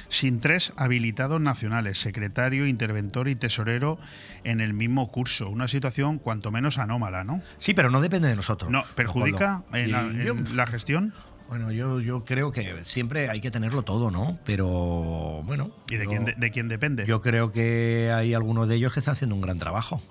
Sin 0.09 0.41
tres 0.41 0.73
habilitados 0.77 1.41
nacionales, 1.41 1.99
secretario, 1.99 2.67
interventor 2.67 3.29
y 3.29 3.35
tesorero 3.37 3.99
en 4.45 4.61
el 4.61 4.73
mismo 4.75 5.11
curso. 5.11 5.51
Una 5.51 5.69
situación 5.69 6.19
cuanto 6.19 6.51
menos 6.53 6.79
anómala, 6.79 7.25
¿no? 7.25 7.43
Sí, 7.59 7.75
pero 7.75 7.91
no 7.91 8.01
depende 8.01 8.29
de 8.29 8.37
nosotros. 8.37 8.71
No, 8.71 8.85
¿Perjudica 8.95 9.65
en, 9.73 9.93
la, 9.93 10.01
en 10.03 10.67
gestión? 10.67 11.13
Bueno, 11.49 11.71
yo, 11.71 12.01
yo 12.01 12.25
creo 12.25 12.51
que 12.51 12.85
siempre 12.85 13.31
hay 13.31 13.41
que 13.41 13.51
tenerlo 13.53 13.83
todo, 13.83 14.11
¿no? 14.11 14.39
Pero 14.45 15.43
bueno. 15.45 15.71
¿Y 15.89 15.97
de 15.97 16.05
yo- 16.05 16.11
quién, 16.11 16.25
de, 16.25 16.35
de 16.37 16.51
quién 16.51 16.69
depende? 16.69 17.07
Yo 17.07 17.21
creo 17.21 17.53
que 17.53 18.11
hay 18.15 18.35
algunos 18.35 18.69
de 18.69 18.75
ellos 18.77 18.93
que 18.93 18.99
están 19.01 19.13
haciendo 19.15 19.35
un 19.37 19.43
gran 19.43 19.57
trabajo. 19.59 20.03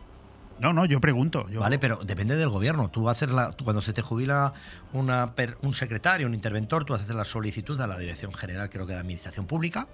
No, 0.59 0.73
no, 0.73 0.85
yo 0.85 1.01
pregunto. 1.01 1.47
Yo, 1.49 1.59
Vale, 1.59 1.79
pero 1.79 1.97
depende 1.97 2.35
del 2.35 2.49
gobierno. 2.49 2.89
Tú 2.89 3.09
haces 3.09 3.29
la, 3.29 3.51
cuando 3.63 3.81
se 3.81 3.93
te 3.93 4.01
jubila 4.01 4.53
una, 4.93 5.33
un 5.61 5.73
secretario, 5.73 6.27
un 6.27 6.33
interventor, 6.33 6.85
tú 6.85 6.93
haces 6.93 7.09
la 7.09 7.25
solicitud 7.25 7.79
a 7.81 7.87
la 7.87 7.97
Dirección 7.97 8.33
General, 8.33 8.69
creo 8.69 8.87
que 8.87 8.93
de 8.93 8.99
Administración 8.99 9.47
Pública, 9.47 9.87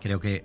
creo 0.00 0.20
que 0.20 0.44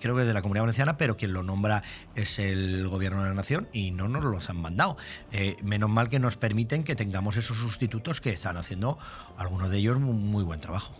creo 0.00 0.16
que 0.16 0.24
de 0.24 0.32
la 0.32 0.42
Comunidad 0.42 0.62
Valenciana, 0.62 0.96
pero 0.96 1.16
quien 1.16 1.32
lo 1.32 1.42
nombra 1.42 1.82
es 2.14 2.38
el 2.38 2.88
Gobierno 2.88 3.22
de 3.22 3.30
la 3.30 3.34
Nación 3.34 3.68
y 3.72 3.90
no 3.90 4.08
nos 4.08 4.24
los 4.24 4.48
han 4.48 4.56
mandado. 4.56 4.96
Eh, 5.32 5.56
menos 5.62 5.90
mal 5.90 6.08
que 6.08 6.18
nos 6.18 6.36
permiten 6.36 6.84
que 6.84 6.94
tengamos 6.94 7.36
esos 7.36 7.58
sustitutos 7.58 8.20
que 8.20 8.30
están 8.30 8.56
haciendo 8.56 8.98
algunos 9.36 9.70
de 9.70 9.78
ellos 9.78 9.96
un 9.96 10.30
muy 10.30 10.44
buen 10.44 10.60
trabajo. 10.60 10.94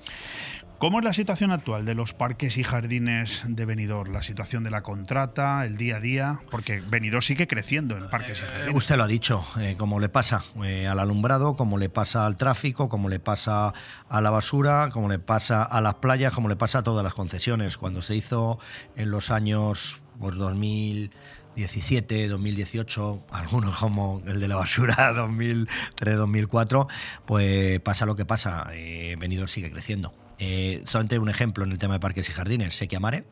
¿Cómo 0.79 1.01
es 1.01 1.05
la 1.05 1.12
situación 1.12 1.51
actual 1.51 1.85
de 1.85 1.97
los 1.97 2.14
parques 2.14 2.57
y 2.57 2.62
jardines 2.62 3.43
de 3.49 3.64
Benidorm? 3.64 4.12
La 4.12 4.22
situación 4.22 4.62
de 4.62 4.70
la 4.70 4.83
contrata, 4.85 5.66
el 5.66 5.76
día 5.76 5.97
a 5.97 6.01
día, 6.01 6.39
porque 6.53 6.81
Benidorm 6.81 7.20
sigue 7.20 7.49
creciendo 7.49 7.97
en 7.97 8.09
parques 8.09 8.39
y 8.41 8.45
Eh, 8.45 8.47
jardines. 8.47 8.76
Usted 8.76 8.97
lo 8.97 9.03
ha 9.03 9.09
dicho, 9.09 9.45
eh, 9.59 9.74
como 9.76 9.99
le 9.99 10.09
pasa 10.09 10.45
eh, 10.62 10.87
al 10.87 11.01
alumbrado, 11.01 11.57
como 11.57 11.79
le 11.79 11.89
pasa 11.89 12.26
al 12.26 12.37
tráfico, 12.37 12.89
como 12.89 13.09
le 13.09 13.18
pasa 13.18 13.74
a 14.09 14.20
la 14.20 14.31
basura, 14.31 14.91
como 14.93 15.09
le 15.09 15.18
pasa 15.18 15.64
a 15.64 15.81
las 15.81 15.95
playas, 15.95 16.33
como 16.33 16.49
le 16.49 16.55
pasa 16.55 16.79
a 16.79 16.83
todas 16.85 17.03
las 17.03 17.12
concesiones. 17.14 17.76
Cuando 17.76 18.01
se 18.01 18.14
hizo 18.14 18.61
en 18.95 19.11
los 19.11 19.33
años 19.33 20.01
pues, 20.20 20.37
2017, 20.37 22.29
2018, 22.29 23.26
algunos 23.33 23.76
como 23.76 24.22
el 24.26 24.39
de 24.39 24.47
la 24.47 24.55
basura 24.55 25.12
2003, 25.16 26.16
2004, 26.16 26.87
pues 27.26 27.81
pasa 27.81 28.07
lo 28.07 28.14
que 28.14 28.24
pasa. 28.24 28.68
Eh, 28.74 29.16
Benidorm 29.18 29.49
sigue 29.49 29.72
creciendo. 29.72 30.14
Eh, 30.39 30.82
solamente 30.84 31.18
un 31.18 31.28
ejemplo 31.28 31.64
en 31.64 31.72
el 31.72 31.78
tema 31.78 31.95
de 31.95 32.01
parques 32.01 32.28
y 32.28 32.32
jardines. 32.32 32.76
Sequia 32.76 33.01
Mare, 33.01 33.24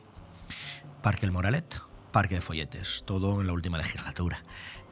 Parque 1.02 1.26
El 1.26 1.32
Moralet, 1.32 1.80
Parque 2.12 2.36
de 2.36 2.40
Folletes, 2.40 3.04
todo 3.06 3.40
en 3.40 3.46
la 3.46 3.52
última 3.52 3.78
legislatura. 3.78 4.42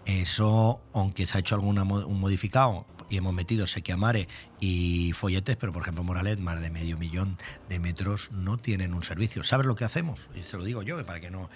Eso, 0.07 0.83
aunque 0.93 1.27
se 1.27 1.39
ha 1.39 1.41
hecho 1.41 1.59
un 1.59 2.21
modificado 2.21 2.87
y 3.09 3.17
hemos 3.17 3.33
metido 3.33 3.67
Sequiamare 3.67 4.29
y 4.61 5.13
Folletes, 5.13 5.57
pero 5.57 5.73
por 5.73 5.83
ejemplo 5.83 6.05
Moralet, 6.05 6.39
más 6.39 6.61
de 6.61 6.71
medio 6.71 6.99
millón 6.99 7.37
de 7.69 7.79
metros 7.79 8.31
no 8.33 8.59
tienen 8.59 8.95
un 8.95 9.03
servicio. 9.03 9.45
¿Sabes 9.45 9.67
lo 9.67 9.75
que 9.77 9.85
hacemos? 9.85 10.29
Y 10.35 10.43
se 10.43 10.57
lo 10.57 10.65
digo 10.65 10.83
yo, 10.83 11.05
para 11.05 11.21
que 11.21 11.31
no. 11.31 11.49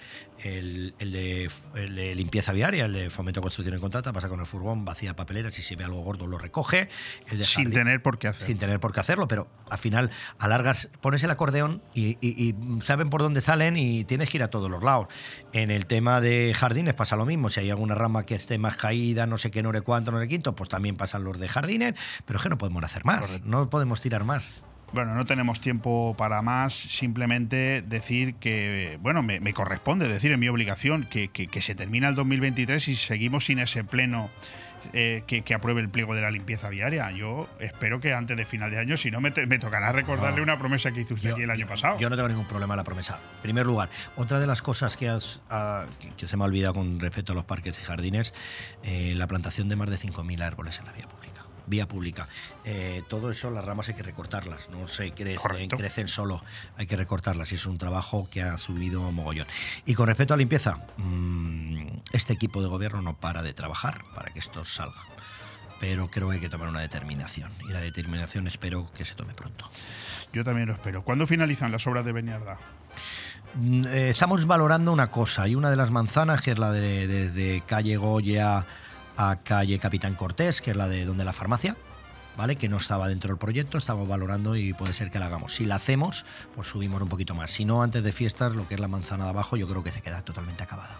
El, 0.43 0.93
el 0.99 1.11
de, 1.11 1.49
el 1.75 1.95
de 1.95 2.15
limpieza 2.15 2.53
viaria, 2.53 2.85
el 2.85 2.93
de 2.93 3.09
fomento, 3.09 3.41
construcción 3.41 3.77
y 3.77 3.79
contrata, 3.81 4.13
pasa 4.13 4.29
con 4.29 4.39
el 4.39 4.45
furgón, 4.45 4.85
vacía 4.85 5.15
papeleras 5.15 5.57
y 5.59 5.61
si 5.61 5.75
ve 5.75 5.83
algo 5.83 6.01
gordo 6.01 6.27
lo 6.27 6.37
recoge. 6.37 6.89
El 7.27 7.39
de 7.39 7.43
sin 7.45 7.65
jardín- 7.65 7.73
tener 7.73 8.01
por 8.01 8.17
qué 8.19 8.27
hacer. 8.29 8.47
sin 8.47 8.57
tener 8.57 8.79
por 8.79 8.93
qué 8.93 8.99
hacerlo, 9.01 9.27
pero 9.27 9.47
al 9.69 9.77
final 9.77 10.11
alargas, 10.37 10.87
pones 11.01 11.23
el 11.23 11.31
acordeón 11.31 11.81
y, 11.93 12.17
y- 12.21 12.49
y 12.49 12.55
saben 12.81 13.09
por 13.09 13.21
dónde 13.21 13.41
salen 13.41 13.75
y 13.77 14.03
tienes 14.05 14.29
que 14.29 14.37
ir 14.37 14.43
a 14.43 14.49
todos 14.49 14.69
los 14.71 14.83
lados. 14.83 15.07
En 15.53 15.71
el 15.71 15.85
tema 15.85 16.21
de 16.21 16.53
jardines 16.55 16.93
pasa 16.93 17.15
lo 17.15 17.25
mismo, 17.25 17.49
si 17.49 17.59
hay 17.59 17.69
alguna 17.69 17.95
rama 17.95 18.25
que 18.25 18.35
esté 18.35 18.57
más 18.57 18.77
caída, 18.77 19.27
no 19.27 19.37
sé 19.37 19.51
qué, 19.51 19.61
no 19.63 19.71
sé 19.73 19.81
cuánto, 19.81 20.11
no 20.11 20.19
sé 20.21 20.27
quinto, 20.27 20.55
pues 20.55 20.69
también 20.69 20.95
pasan 20.95 21.23
los 21.23 21.39
de 21.39 21.47
jardines, 21.49 21.95
pero 22.25 22.37
es 22.37 22.43
que 22.43 22.49
no 22.49 22.57
podemos 22.57 22.83
hacer 22.83 23.03
más, 23.05 23.41
no 23.43 23.69
podemos 23.69 23.99
tirar 24.01 24.23
más. 24.23 24.63
Bueno, 24.93 25.13
no 25.13 25.25
tenemos 25.25 25.61
tiempo 25.61 26.15
para 26.17 26.41
más, 26.41 26.73
simplemente 26.73 27.81
decir 27.83 28.35
que, 28.35 28.97
bueno, 29.01 29.21
me, 29.21 29.39
me 29.39 29.53
corresponde 29.53 30.07
decir, 30.07 30.31
en 30.31 30.39
mi 30.39 30.47
obligación, 30.47 31.05
que, 31.05 31.27
que- 31.29 31.47
que 31.47 31.61
se 31.61 31.75
termina 31.75 32.07
el 32.07 32.15
2023 32.15 32.87
y 32.87 32.95
seguimos 32.95 33.45
sin 33.45 33.59
ese 33.59 33.83
pleno 33.83 34.29
eh, 34.93 35.23
que, 35.27 35.41
que 35.41 35.53
apruebe 35.53 35.81
el 35.81 35.89
pliego 35.89 36.15
de 36.15 36.21
la 36.21 36.31
limpieza 36.31 36.69
viaria. 36.69 37.11
Yo 37.11 37.47
espero 37.59 37.99
que 37.99 38.13
antes 38.13 38.35
de 38.37 38.45
final 38.45 38.71
de 38.71 38.79
año, 38.79 38.95
si 38.97 39.11
no, 39.11 39.19
me, 39.21 39.29
te- 39.29 39.45
me 39.45 39.59
tocará 39.59 39.91
recordarle 39.91 40.37
No. 40.37 40.43
una 40.43 40.57
promesa 40.57 40.91
que 40.91 41.01
hizo 41.01 41.13
usted 41.13 41.31
aquí 41.33 41.41
el 41.43 41.51
año 41.51 41.67
pasado. 41.67 41.99
Yo 41.99 42.09
no 42.09 42.15
tengo 42.15 42.29
ningún 42.29 42.45
problema 42.47 42.73
en 42.73 42.77
la 42.77 42.83
promesa. 42.85 43.19
En 43.37 43.41
primer 43.43 43.65
lugar, 43.65 43.89
otra 44.15 44.39
de 44.39 44.47
las 44.47 44.61
cosas 44.61 44.95
que, 44.97 45.09
has, 45.09 45.41
ah, 45.49 45.85
que- 45.99 46.09
que 46.11 46.27
se 46.27 46.37
me 46.37 46.43
ha 46.45 46.47
olvidado 46.47 46.73
con 46.75 46.99
respecto 46.99 47.33
a 47.33 47.35
los 47.35 47.43
parques 47.45 47.77
y 47.79 47.83
jardines, 47.83 48.33
eh, 48.83 49.13
la 49.17 49.27
plantación 49.27 49.67
de 49.69 49.75
más 49.75 49.89
de 49.89 49.97
5.000 49.97 50.41
árboles 50.41 50.79
en 50.79 50.85
la 50.85 50.93
vía 50.93 51.07
pública. 51.07 51.18
Vía 51.69 51.87
pública. 51.87 52.27
Eh, 52.65 53.03
todo 53.07 53.29
eso, 53.29 53.51
las 53.51 53.63
ramas 53.63 53.87
hay 53.89 53.93
que 53.93 54.01
recortarlas, 54.01 54.69
no 54.69 54.87
se 54.87 55.11
crecen, 55.11 56.07
solo, 56.07 56.43
hay 56.77 56.87
que 56.87 56.97
recortarlas 56.97 57.51
y 57.51 57.55
es 57.55 57.65
un 57.67 57.77
trabajo 57.77 58.27
que 58.31 58.41
ha 58.41 58.57
subido 58.57 59.11
mogollón. 59.11 59.47
Y 59.85 59.93
con 59.93 60.07
respecto 60.07 60.33
a 60.33 60.37
limpieza, 60.37 60.81
mm, 60.97 61.99
este 62.11 62.33
equipo 62.33 62.61
de 62.63 62.67
gobierno 62.67 63.03
no 63.03 63.15
para 63.15 63.43
de 63.43 63.53
trabajar 63.53 64.03
para 64.15 64.31
que 64.31 64.39
esto 64.39 64.65
salga. 64.65 65.01
Pero 65.79 66.09
creo 66.09 66.27
que 66.29 66.35
hay 66.35 66.41
que 66.41 66.49
tomar 66.49 66.67
una 66.67 66.81
determinación 66.81 67.51
y 67.61 67.71
la 67.71 67.79
determinación 67.79 68.47
espero 68.47 68.91
que 68.93 69.05
se 69.05 69.13
tome 69.15 69.33
pronto. 69.33 69.69
Yo 70.33 70.43
también 70.43 70.67
lo 70.67 70.73
espero. 70.73 71.03
¿Cuándo 71.03 71.25
finalizan 71.27 71.71
las 71.71 71.85
obras 71.87 72.03
de 72.03 72.13
Beniarda? 72.13 72.57
Mm, 73.55 73.85
eh, 73.85 74.09
Estamos 74.09 74.45
valorando 74.45 74.91
una 74.91 75.11
cosa 75.11 75.47
y 75.47 75.55
una 75.55 75.69
de 75.69 75.77
las 75.77 75.91
manzanas, 75.91 76.41
que 76.41 76.51
es 76.51 76.59
la 76.59 76.71
de 76.71 77.07
desde 77.07 77.61
calle 77.61 77.95
Goya 77.97 78.65
a 79.19 79.35
calle 79.43 79.77
Capitán 79.79 80.15
Cortés, 80.15 80.61
que 80.61 80.71
es 80.71 80.77
la 80.77 80.87
de 80.87 81.03
donde 81.03 81.25
la 81.25 81.33
farmacia, 81.33 81.75
¿vale? 82.37 82.55
Que 82.55 82.69
no 82.69 82.77
estaba 82.77 83.09
dentro 83.09 83.27
del 83.27 83.37
proyecto, 83.37 83.77
estamos 83.77 84.07
valorando 84.07 84.55
y 84.55 84.71
puede 84.71 84.93
ser 84.93 85.11
que 85.11 85.19
la 85.19 85.25
hagamos. 85.25 85.55
Si 85.55 85.65
la 85.65 85.75
hacemos, 85.75 86.25
pues 86.55 86.69
subimos 86.69 87.01
un 87.01 87.09
poquito 87.09 87.35
más. 87.35 87.51
Si 87.51 87.65
no, 87.65 87.83
antes 87.83 88.01
de 88.01 88.13
fiestas, 88.13 88.55
lo 88.55 88.65
que 88.65 88.75
es 88.75 88.79
la 88.79 88.87
manzana 88.87 89.25
de 89.25 89.31
abajo, 89.31 89.57
yo 89.57 89.67
creo 89.67 89.83
que 89.83 89.91
se 89.91 90.01
queda 90.01 90.21
totalmente 90.21 90.63
acabada. 90.63 90.97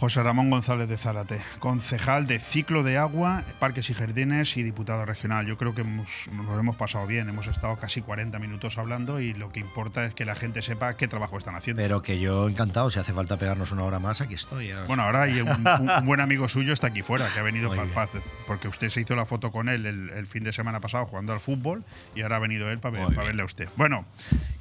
José 0.00 0.22
Ramón 0.22 0.48
González 0.48 0.88
de 0.88 0.96
Zárate, 0.96 1.40
concejal 1.58 2.28
de 2.28 2.38
Ciclo 2.38 2.84
de 2.84 2.98
Agua, 2.98 3.42
Parques 3.58 3.90
y 3.90 3.94
Jardines 3.94 4.56
y 4.56 4.62
diputado 4.62 5.04
regional. 5.04 5.44
Yo 5.44 5.58
creo 5.58 5.74
que 5.74 5.80
hemos- 5.80 6.28
nos 6.32 6.56
hemos 6.56 6.76
pasado 6.76 7.04
bien, 7.08 7.28
hemos 7.28 7.48
estado 7.48 7.76
casi 7.78 8.00
40 8.00 8.38
minutos 8.38 8.78
hablando 8.78 9.18
y 9.18 9.34
lo 9.34 9.50
que 9.50 9.58
importa 9.58 10.04
es 10.04 10.14
que 10.14 10.24
la 10.24 10.36
gente 10.36 10.62
sepa 10.62 10.96
qué 10.96 11.08
trabajo 11.08 11.36
están 11.36 11.56
haciendo. 11.56 11.82
Pero 11.82 12.00
que 12.00 12.20
yo 12.20 12.48
encantado, 12.48 12.92
si 12.92 13.00
hace 13.00 13.12
falta 13.12 13.38
pegarnos 13.38 13.72
una 13.72 13.82
hora 13.82 13.98
más, 13.98 14.20
aquí 14.20 14.34
estoy. 14.34 14.70
Bueno, 14.86 15.02
ahora 15.02 15.22
hay 15.22 15.40
un, 15.40 15.48
un- 15.50 15.90
un 15.90 16.06
buen 16.06 16.20
amigo 16.20 16.46
suyo 16.46 16.72
está 16.72 16.86
aquí 16.86 17.02
fuera, 17.02 17.28
que 17.34 17.40
ha 17.40 17.42
venido 17.42 17.68
para 17.68 17.82
el. 17.82 17.88
Paz, 17.88 18.10
porque 18.46 18.68
usted 18.68 18.90
se 18.90 19.00
hizo 19.00 19.16
la 19.16 19.24
foto 19.26 19.50
con 19.50 19.68
él 19.68 19.84
el, 19.84 20.10
el 20.10 20.26
fin 20.28 20.44
de 20.44 20.52
semana 20.52 20.78
pasado 20.80 21.06
jugando 21.06 21.32
al 21.32 21.40
fútbol 21.40 21.82
y 22.14 22.22
ahora 22.22 22.36
ha 22.36 22.38
venido 22.38 22.70
él 22.70 22.78
para, 22.78 22.98
bien. 23.04 23.16
verle 23.16 23.42
a 23.42 23.46
usted. 23.46 23.68
Bueno, 23.74 24.06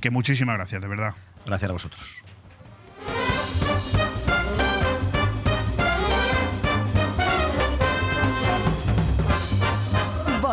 que 0.01 0.09
muchísimas 0.09 0.55
gracias, 0.55 0.81
de 0.81 0.88
verdad. 0.88 1.13
Gracias 1.45 1.69
a 1.69 1.73
vosotros. 1.73 2.23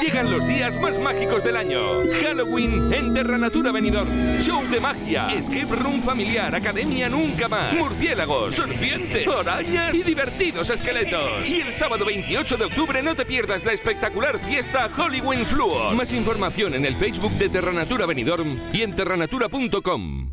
Llegan 0.00 0.30
los 0.30 0.46
días 0.46 0.80
más 0.80 0.98
mágicos 0.98 1.44
del 1.44 1.56
año. 1.56 1.78
Halloween 2.22 2.90
en 2.92 3.12
Terranatura 3.12 3.70
Benidorm. 3.70 4.38
Show 4.38 4.62
de 4.70 4.80
magia, 4.80 5.28
escape 5.34 5.76
room 5.76 6.02
familiar, 6.02 6.54
academia 6.54 7.10
nunca 7.10 7.48
más, 7.48 7.74
murciélagos, 7.74 8.56
serpientes, 8.56 9.26
arañas 9.28 9.94
y 9.94 10.02
divertidos 10.02 10.70
esqueletos. 10.70 11.46
Y 11.46 11.60
el 11.60 11.72
sábado 11.72 12.06
28 12.06 12.56
de 12.56 12.64
octubre 12.64 13.02
no 13.02 13.14
te 13.14 13.26
pierdas 13.26 13.64
la 13.64 13.72
espectacular 13.72 14.38
fiesta 14.38 14.88
Halloween 14.88 15.44
Fluor. 15.44 15.94
Más 15.94 16.12
información 16.12 16.74
en 16.74 16.86
el 16.86 16.96
Facebook 16.96 17.32
de 17.32 17.50
Terranatura 17.50 18.06
Benidorm 18.06 18.58
y 18.72 18.82
en 18.82 18.94
terranatura.com. 18.94 20.32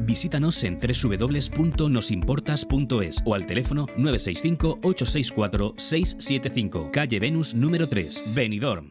Visítanos 0.00 0.62
en 0.64 0.78
www.nosimportas.es 0.78 3.22
o 3.24 3.34
al 3.34 3.46
teléfono 3.46 3.86
965-864-675, 3.96 6.90
calle 6.90 7.18
Venus 7.18 7.54
número 7.54 7.88
3, 7.88 8.34
Benidorm. 8.34 8.90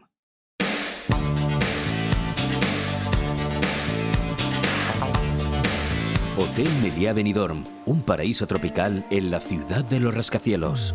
Hotel 6.38 6.68
Meliá 6.82 7.14
Benidorm, 7.14 7.64
un 7.86 8.02
paraíso 8.02 8.46
tropical 8.46 9.06
en 9.10 9.30
la 9.30 9.40
ciudad 9.40 9.82
de 9.84 10.00
los 10.00 10.14
rascacielos. 10.14 10.94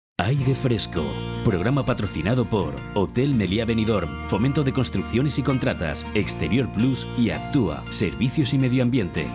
Aire 0.23 0.53
Fresco, 0.53 1.03
programa 1.43 1.83
patrocinado 1.83 2.47
por 2.47 2.75
Hotel 2.93 3.33
Meliá 3.33 3.65
Benidorm, 3.65 4.23
Fomento 4.25 4.63
de 4.63 4.71
Construcciones 4.71 5.39
y 5.39 5.41
Contratas, 5.41 6.05
Exterior 6.13 6.71
Plus 6.71 7.07
y 7.17 7.31
Actúa, 7.31 7.83
Servicios 7.91 8.53
y 8.53 8.59
Medio 8.59 8.83
Ambiente. 8.83 9.27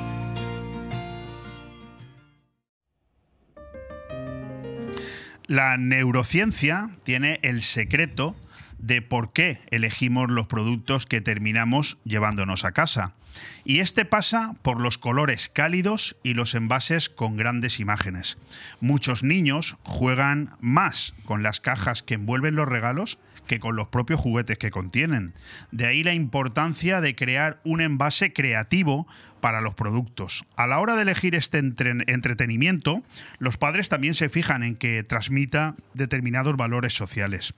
La 5.48 5.76
neurociencia 5.76 6.88
tiene 7.02 7.40
el 7.42 7.62
secreto 7.62 8.36
de 8.78 9.02
por 9.02 9.32
qué 9.32 9.58
elegimos 9.70 10.30
los 10.30 10.46
productos 10.46 11.06
que 11.06 11.20
terminamos 11.20 11.98
llevándonos 12.04 12.64
a 12.64 12.70
casa. 12.70 13.16
Y 13.64 13.80
este 13.80 14.04
pasa 14.04 14.54
por 14.62 14.80
los 14.80 14.98
colores 14.98 15.50
cálidos 15.52 16.16
y 16.22 16.34
los 16.34 16.54
envases 16.54 17.08
con 17.08 17.36
grandes 17.36 17.80
imágenes. 17.80 18.38
Muchos 18.80 19.22
niños 19.22 19.76
juegan 19.82 20.50
más 20.60 21.14
con 21.24 21.42
las 21.42 21.60
cajas 21.60 22.02
que 22.02 22.14
envuelven 22.14 22.54
los 22.54 22.68
regalos 22.68 23.18
que 23.46 23.60
con 23.60 23.76
los 23.76 23.88
propios 23.88 24.20
juguetes 24.20 24.58
que 24.58 24.70
contienen. 24.70 25.32
De 25.70 25.86
ahí 25.86 26.02
la 26.02 26.14
importancia 26.14 27.00
de 27.00 27.14
crear 27.14 27.60
un 27.64 27.80
envase 27.80 28.32
creativo 28.32 29.06
para 29.40 29.60
los 29.60 29.74
productos. 29.74 30.44
A 30.56 30.66
la 30.66 30.80
hora 30.80 30.96
de 30.96 31.02
elegir 31.02 31.36
este 31.36 31.58
entre- 31.58 31.92
entretenimiento, 32.08 33.04
los 33.38 33.56
padres 33.56 33.88
también 33.88 34.14
se 34.14 34.28
fijan 34.28 34.64
en 34.64 34.74
que 34.74 35.04
transmita 35.04 35.76
determinados 35.94 36.56
valores 36.56 36.94
sociales. 36.94 37.54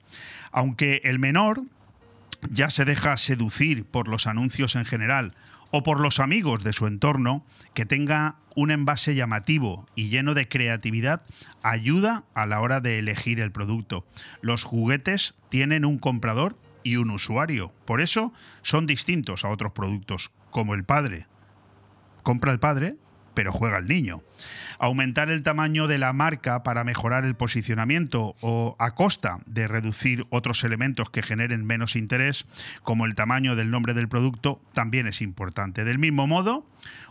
Aunque 0.51 1.01
el 1.03 1.17
menor 1.17 1.63
ya 2.51 2.69
se 2.69 2.85
deja 2.85 3.17
seducir 3.17 3.83
por 3.85 4.07
los 4.07 4.27
anuncios 4.27 4.75
en 4.75 4.85
general 4.85 5.33
o 5.71 5.83
por 5.83 5.99
los 5.99 6.19
amigos 6.19 6.63
de 6.63 6.73
su 6.73 6.87
entorno, 6.87 7.45
que 7.73 7.85
tenga 7.85 8.37
un 8.55 8.71
envase 8.71 9.15
llamativo 9.15 9.87
y 9.95 10.09
lleno 10.09 10.33
de 10.33 10.47
creatividad 10.47 11.23
ayuda 11.63 12.25
a 12.33 12.45
la 12.45 12.59
hora 12.59 12.81
de 12.81 12.99
elegir 12.99 13.39
el 13.39 13.51
producto. 13.51 14.05
Los 14.41 14.63
juguetes 14.63 15.35
tienen 15.49 15.85
un 15.85 15.99
comprador 15.99 16.57
y 16.83 16.95
un 16.95 17.11
usuario, 17.11 17.71
por 17.85 18.01
eso 18.01 18.33
son 18.61 18.87
distintos 18.87 19.45
a 19.45 19.49
otros 19.49 19.73
productos, 19.73 20.31
como 20.49 20.73
el 20.73 20.83
padre. 20.83 21.27
Compra 22.23 22.51
el 22.51 22.59
padre, 22.59 22.95
pero 23.33 23.51
juega 23.51 23.77
el 23.77 23.87
niño. 23.87 24.17
Aumentar 24.79 25.29
el 25.29 25.43
tamaño 25.43 25.87
de 25.87 25.97
la 25.97 26.13
marca 26.13 26.63
para 26.63 26.85
mejorar 26.85 27.25
el 27.25 27.35
posicionamiento 27.35 28.35
o 28.39 28.77
a 28.79 28.95
costa 28.95 29.39
de 29.45 29.67
reducir 29.67 30.25
otros 30.29 30.63
elementos 30.63 31.09
que 31.09 31.21
generen 31.21 31.65
menos 31.65 31.97
interés, 31.97 32.45
como 32.81 33.05
el 33.05 33.13
tamaño 33.13 33.57
del 33.57 33.71
nombre 33.71 33.93
del 33.93 34.07
producto, 34.07 34.61
también 34.73 35.05
es 35.05 35.21
importante. 35.21 35.83
Del 35.83 35.99
mismo 35.99 36.27
modo, 36.27 36.65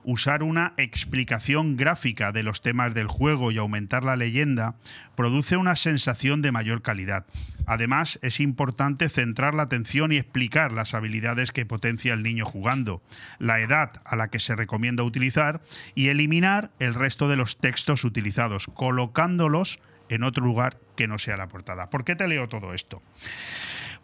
usar 0.05 0.43
una 0.43 0.73
explicación 0.77 1.77
gráfica 1.77 2.33
de 2.33 2.43
los 2.43 2.63
temas 2.63 2.95
del 2.95 3.07
juego 3.07 3.53
y 3.53 3.59
aumentar 3.59 4.05
la 4.05 4.17
leyenda 4.17 4.77
produce 5.15 5.57
una 5.57 5.77
sensación 5.77 6.43
de 6.43 6.53
mayor 6.53 6.83
calidad. 6.83 7.27
Además, 7.67 8.19
es 8.23 8.41
importante 8.41 9.11
centrar 9.11 9.55
la 9.55 9.65
atención 9.65 10.11
y 10.11 10.17
explicar 10.17 10.73
las 10.73 10.95
habilidades 10.95 11.53
que 11.53 11.67
potencia 11.67 12.15
el 12.15 12.23
niño 12.23 12.47
jugando, 12.47 13.03
la 13.39 13.61
edad 13.61 14.01
a 14.07 14.17
la 14.17 14.29
que 14.29 14.39
se 14.39 14.57
recomienda 14.57 15.03
utilizar 15.03 15.61
y 15.95 16.09
eliminar 16.09 16.71
el 16.79 16.95
resto 16.95 17.29
de 17.29 17.37
los 17.37 17.58
textos 17.61 18.05
utilizados, 18.05 18.67
colocándolos 18.75 19.81
en 20.09 20.23
otro 20.23 20.45
lugar 20.45 20.79
que 20.97 21.09
no 21.09 21.19
sea 21.19 21.37
la 21.37 21.49
portada. 21.49 21.91
¿Por 21.91 22.05
qué 22.05 22.17
te 22.17 22.29
leo 22.29 22.49
todo 22.49 22.75
esto? 22.75 23.03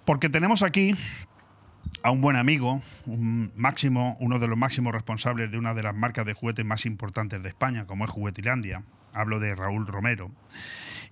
Porque 0.04 0.28
tenemos 0.28 0.62
aquí 0.62 0.94
a 2.02 2.10
un 2.10 2.20
buen 2.20 2.36
amigo, 2.36 2.82
un 3.06 3.50
máximo, 3.56 4.16
uno 4.20 4.38
de 4.38 4.48
los 4.48 4.58
máximos 4.58 4.92
responsables 4.92 5.50
de 5.50 5.58
una 5.58 5.74
de 5.74 5.82
las 5.82 5.94
marcas 5.94 6.26
de 6.26 6.34
juguetes 6.34 6.64
más 6.64 6.84
importantes 6.84 7.42
de 7.42 7.48
España, 7.48 7.86
como 7.86 8.04
es 8.04 8.10
Juguetilandia. 8.10 8.84
Hablo 9.12 9.40
de 9.40 9.54
Raúl 9.54 9.86
Romero. 9.86 10.30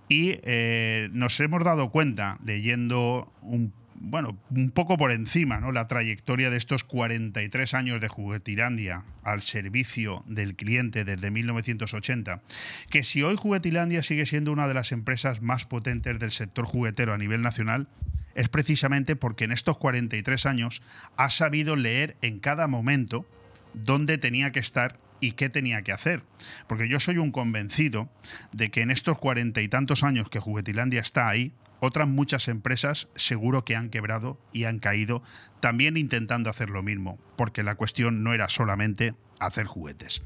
Y 0.07 0.37
eh, 0.43 1.09
nos 1.11 1.39
hemos 1.39 1.63
dado 1.63 1.89
cuenta, 1.89 2.37
leyendo 2.43 3.31
un, 3.41 3.73
bueno, 4.05 4.37
un 4.49 4.69
poco 4.69 4.97
por 4.97 5.13
encima, 5.13 5.61
¿no? 5.61 5.71
la 5.71 5.87
trayectoria 5.87 6.49
de 6.49 6.57
estos 6.57 6.83
43 6.83 7.73
años 7.73 8.01
de 8.01 8.09
Juguetilandia 8.09 9.05
al 9.23 9.41
servicio 9.41 10.21
del 10.27 10.55
cliente 10.55 11.05
desde 11.05 11.31
1980, 11.31 12.41
que 12.89 13.05
si 13.05 13.23
hoy 13.23 13.37
Juguetilandia 13.37 14.03
sigue 14.03 14.25
siendo 14.25 14.51
una 14.51 14.67
de 14.67 14.73
las 14.73 14.91
empresas 14.91 15.41
más 15.41 15.63
potentes 15.63 16.19
del 16.19 16.31
sector 16.31 16.65
juguetero 16.65 17.13
a 17.13 17.17
nivel 17.17 17.41
nacional, 17.41 17.87
es 18.35 18.49
precisamente 18.49 19.15
porque 19.15 19.45
en 19.45 19.53
estos 19.53 19.77
43 19.77 20.45
años 20.47 20.81
ha 21.15 21.29
sabido 21.29 21.77
leer 21.77 22.17
en 22.21 22.39
cada 22.39 22.67
momento 22.67 23.25
dónde 23.73 24.17
tenía 24.17 24.51
que 24.51 24.59
estar 24.59 24.99
y 25.21 25.31
qué 25.31 25.47
tenía 25.47 25.81
que 25.81 25.93
hacer. 25.93 26.23
Porque 26.67 26.89
yo 26.89 26.99
soy 26.99 27.19
un 27.19 27.31
convencido 27.31 28.09
de 28.51 28.69
que 28.69 28.81
en 28.81 28.91
estos 28.91 29.17
cuarenta 29.17 29.61
y 29.61 29.69
tantos 29.69 30.03
años 30.03 30.29
que 30.29 30.39
Juguetilandia 30.39 30.99
está 30.99 31.29
ahí, 31.29 31.53
otras 31.83 32.07
muchas 32.07 32.47
empresas 32.47 33.09
seguro 33.15 33.65
que 33.65 33.75
han 33.75 33.89
quebrado 33.89 34.39
y 34.53 34.63
han 34.63 34.79
caído 34.79 35.21
también 35.59 35.97
intentando 35.97 36.49
hacer 36.49 36.69
lo 36.69 36.81
mismo, 36.81 37.19
porque 37.35 37.61
la 37.61 37.75
cuestión 37.75 38.23
no 38.23 38.33
era 38.33 38.47
solamente 38.47 39.11
hacer 39.39 39.65
juguetes. 39.65 40.21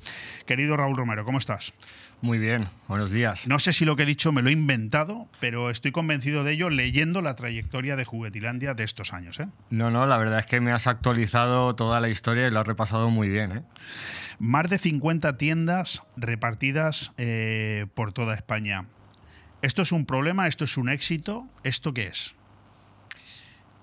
Querido 0.46 0.78
Raúl 0.78 0.96
Romero, 0.96 1.26
¿cómo 1.26 1.40
estás? 1.40 1.74
Muy 2.22 2.38
bien, 2.38 2.68
buenos 2.88 3.10
días. 3.10 3.48
No 3.48 3.58
sé 3.58 3.74
si 3.74 3.86
lo 3.86 3.96
que 3.96 4.04
he 4.04 4.06
dicho 4.06 4.32
me 4.32 4.44
lo 4.44 4.50
he 4.50 4.52
inventado, 4.52 5.28
pero 5.40 5.72
estoy 5.72 5.92
convencido 5.92 6.44
de 6.44 6.54
ello 6.54 6.70
leyendo 6.70 7.24
la 7.24 7.36
trayectoria 7.36 7.96
de 7.96 8.06
Juguetilandia 8.06 8.76
de 8.76 8.84
estos 8.84 9.14
años. 9.14 9.40
¿eh? 9.40 9.48
No, 9.72 9.90
no, 9.90 10.06
la 10.06 10.18
verdad 10.18 10.40
es 10.40 10.46
que 10.46 10.62
me 10.62 10.72
has 10.72 10.86
actualizado 10.86 11.76
toda 11.76 12.00
la 12.02 12.10
historia 12.10 12.48
y 12.48 12.52
lo 12.52 12.60
has 12.60 12.68
repasado 12.68 13.10
muy 13.10 13.30
bien. 13.30 13.52
¿eh? 13.52 13.64
Más 14.38 14.70
de 14.70 14.78
50 14.78 15.38
tiendas 15.38 16.04
repartidas 16.18 17.14
eh, 17.18 17.88
por 17.96 18.12
toda 18.12 18.36
España. 18.36 18.86
¿Esto 19.62 19.82
es 19.82 19.92
un 19.92 20.06
problema? 20.06 20.48
¿Esto 20.48 20.66
es 20.66 20.78
un 20.78 20.90
éxito? 20.90 21.48
¿Esto 21.64 21.94
qué 21.94 22.04
es? 22.04 22.36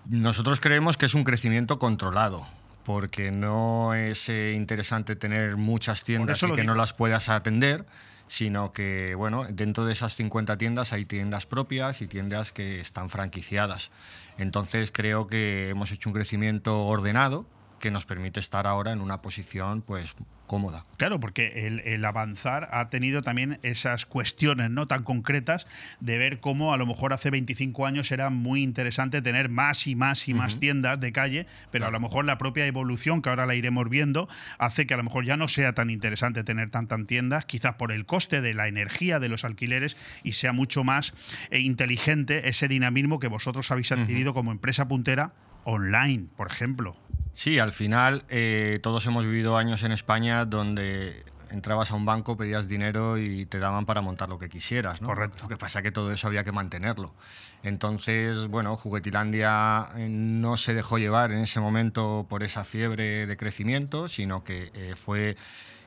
Nosotros 0.07 0.61
creemos 0.61 0.97
que 0.97 1.07
es 1.07 1.15
un 1.15 1.25
crecimiento 1.25 1.79
controlado, 1.79 2.47
porque 2.85 3.31
no 3.31 3.95
es 3.95 4.29
eh, 4.29 4.53
interesante 4.55 5.17
tener 5.17 5.57
muchas 5.57 6.05
tiendas 6.05 6.43
y 6.43 6.53
que 6.53 6.65
no 6.65 6.75
las 6.75 6.93
puedas 6.93 7.29
atender, 7.29 7.87
sino 8.27 8.73
que, 8.73 9.15
bueno, 9.15 9.45
dentro 9.51 9.85
de 9.85 9.93
esas 9.93 10.15
50 10.15 10.59
tiendas 10.59 10.93
hay 10.93 11.05
tiendas 11.05 11.47
propias 11.47 12.03
y 12.03 12.07
tiendas 12.07 12.53
que 12.53 12.81
están 12.81 13.11
franquiciadas. 13.11 13.91
Entonces 14.39 14.93
creo 14.93 15.27
que 15.27 15.71
hemos 15.71 15.91
hecho 15.91 16.09
un 16.09 16.15
crecimiento 16.15 16.87
ordenado 16.87 17.47
que 17.85 17.91
nos 17.91 18.07
permite 18.07 18.41
estar 18.41 18.67
ahora 18.67 18.93
en 18.93 19.03
una 19.03 19.21
posición 19.21 19.83
pues 19.83 20.15
cómoda. 20.47 20.85
Claro, 20.97 21.21
porque 21.21 21.67
el, 21.67 21.81
el 21.81 22.03
avanzar 22.07 22.67
ha 22.71 22.89
tenido 22.89 23.21
también 23.21 23.59
esas 23.63 24.07
cuestiones 24.07 24.71
no 24.71 24.87
tan 24.87 25.03
concretas 25.03 25.67
de 26.01 26.17
ver 26.17 26.41
cómo 26.41 26.73
a 26.73 26.79
lo 26.79 26.87
mejor 26.87 27.13
hace 27.13 27.29
25 27.29 27.85
años 27.85 28.11
era 28.11 28.31
muy 28.31 28.63
interesante 28.63 29.21
tener 29.21 29.51
más 29.51 29.87
y 29.87 29.97
más 29.97 30.29
y 30.29 30.33
más 30.33 30.59
tiendas 30.59 30.99
de 30.99 31.13
calle, 31.13 31.47
pero 31.71 31.87
a 31.87 31.91
lo 31.91 32.01
mejor 32.01 32.25
la 32.25 32.39
propia 32.39 32.65
evolución, 32.65 33.21
que 33.21 33.29
ahora 33.29 33.45
la 33.45 33.55
iremos 33.55 33.91
viendo, 33.91 34.31
hace 34.59 34.87
que 34.87 34.95
a 34.95 34.97
lo 34.97 35.03
mejor 35.03 35.27
ya 35.27 35.37
no 35.37 35.47
sea 35.47 35.75
tan 35.75 35.91
interesante 35.91 36.43
tener 36.43 36.71
tantas 36.71 37.07
tiendas, 37.07 37.45
quizás 37.45 37.75
por 37.75 37.93
el 37.93 38.07
coste 38.07 38.41
de 38.41 38.55
la 38.55 38.67
energía 38.67 39.19
de 39.19 39.29
los 39.29 39.45
alquileres 39.45 39.99
y 40.23 40.33
sea 40.33 40.55
mucho 40.55 40.85
más 40.85 41.13
eh, 41.51 41.59
inteligente 41.59 42.49
ese 42.49 42.67
dinamismo 42.67 43.21
que 43.21 43.29
vosotros 43.29 43.71
habéis 43.71 43.93
adquirido 43.93 44.33
como 44.33 44.53
empresa 44.53 44.89
puntera 44.89 45.35
online, 45.65 46.27
por 46.37 46.51
ejemplo. 46.51 46.97
Sí, 47.33 47.59
al 47.59 47.73
final 47.73 48.25
eh, 48.29 48.79
todos 48.83 49.05
hemos 49.07 49.25
vivido 49.25 49.57
años 49.57 49.83
en 49.83 49.93
España 49.93 50.45
donde 50.45 51.25
entrabas 51.51 51.91
a 51.91 51.95
un 51.95 52.05
banco, 52.05 52.37
pedías 52.37 52.69
dinero 52.69 53.19
y 53.19 53.47
te 53.47 53.59
daban 53.59 53.87
para 53.87 54.01
montar 54.03 54.29
lo 54.29 54.39
que 54.39 54.49
quisieras. 54.49 55.01
¿no? 55.01 55.09
Correcto. 55.09 55.45
Lo 55.45 55.49
que 55.49 55.57
pasa 55.57 55.79
es 55.79 55.83
que 55.83 55.93
todo 55.93 56.13
eso 56.13 56.27
había 56.27 56.45
que 56.45 56.53
mantenerlo. 56.53 57.15
Entonces, 57.63 58.47
bueno, 58.49 58.77
Juguetilandia 58.77 59.87
eh, 59.97 60.09
no 60.09 60.57
se 60.57 60.75
dejó 60.75 60.99
llevar 60.99 61.33
en 61.33 61.39
ese 61.39 61.61
momento 61.61 62.27
por 62.29 62.43
esa 62.43 62.65
fiebre 62.65 63.27
de 63.27 63.37
crecimiento, 63.37 64.09
sino 64.09 64.45
que 64.45 64.71
eh, 64.75 64.95
fue 64.97 65.37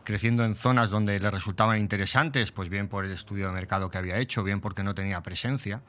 creciendo 0.04 0.46
en 0.46 0.56
zonas 0.56 0.90
donde 0.90 1.20
le 1.20 1.30
resultaban 1.30 1.80
interesantes, 1.80 2.54
pues 2.54 2.70
bien 2.70 2.88
por 2.88 3.04
el 3.04 3.12
estudio 3.12 3.48
de 3.48 3.54
mercado 3.54 3.90
que 3.92 3.98
había 3.98 4.18
hecho, 4.18 4.44
bien 4.44 4.62
porque 4.62 4.82
no 4.82 4.96
tenía 4.96 5.22
presencia. 5.22 5.82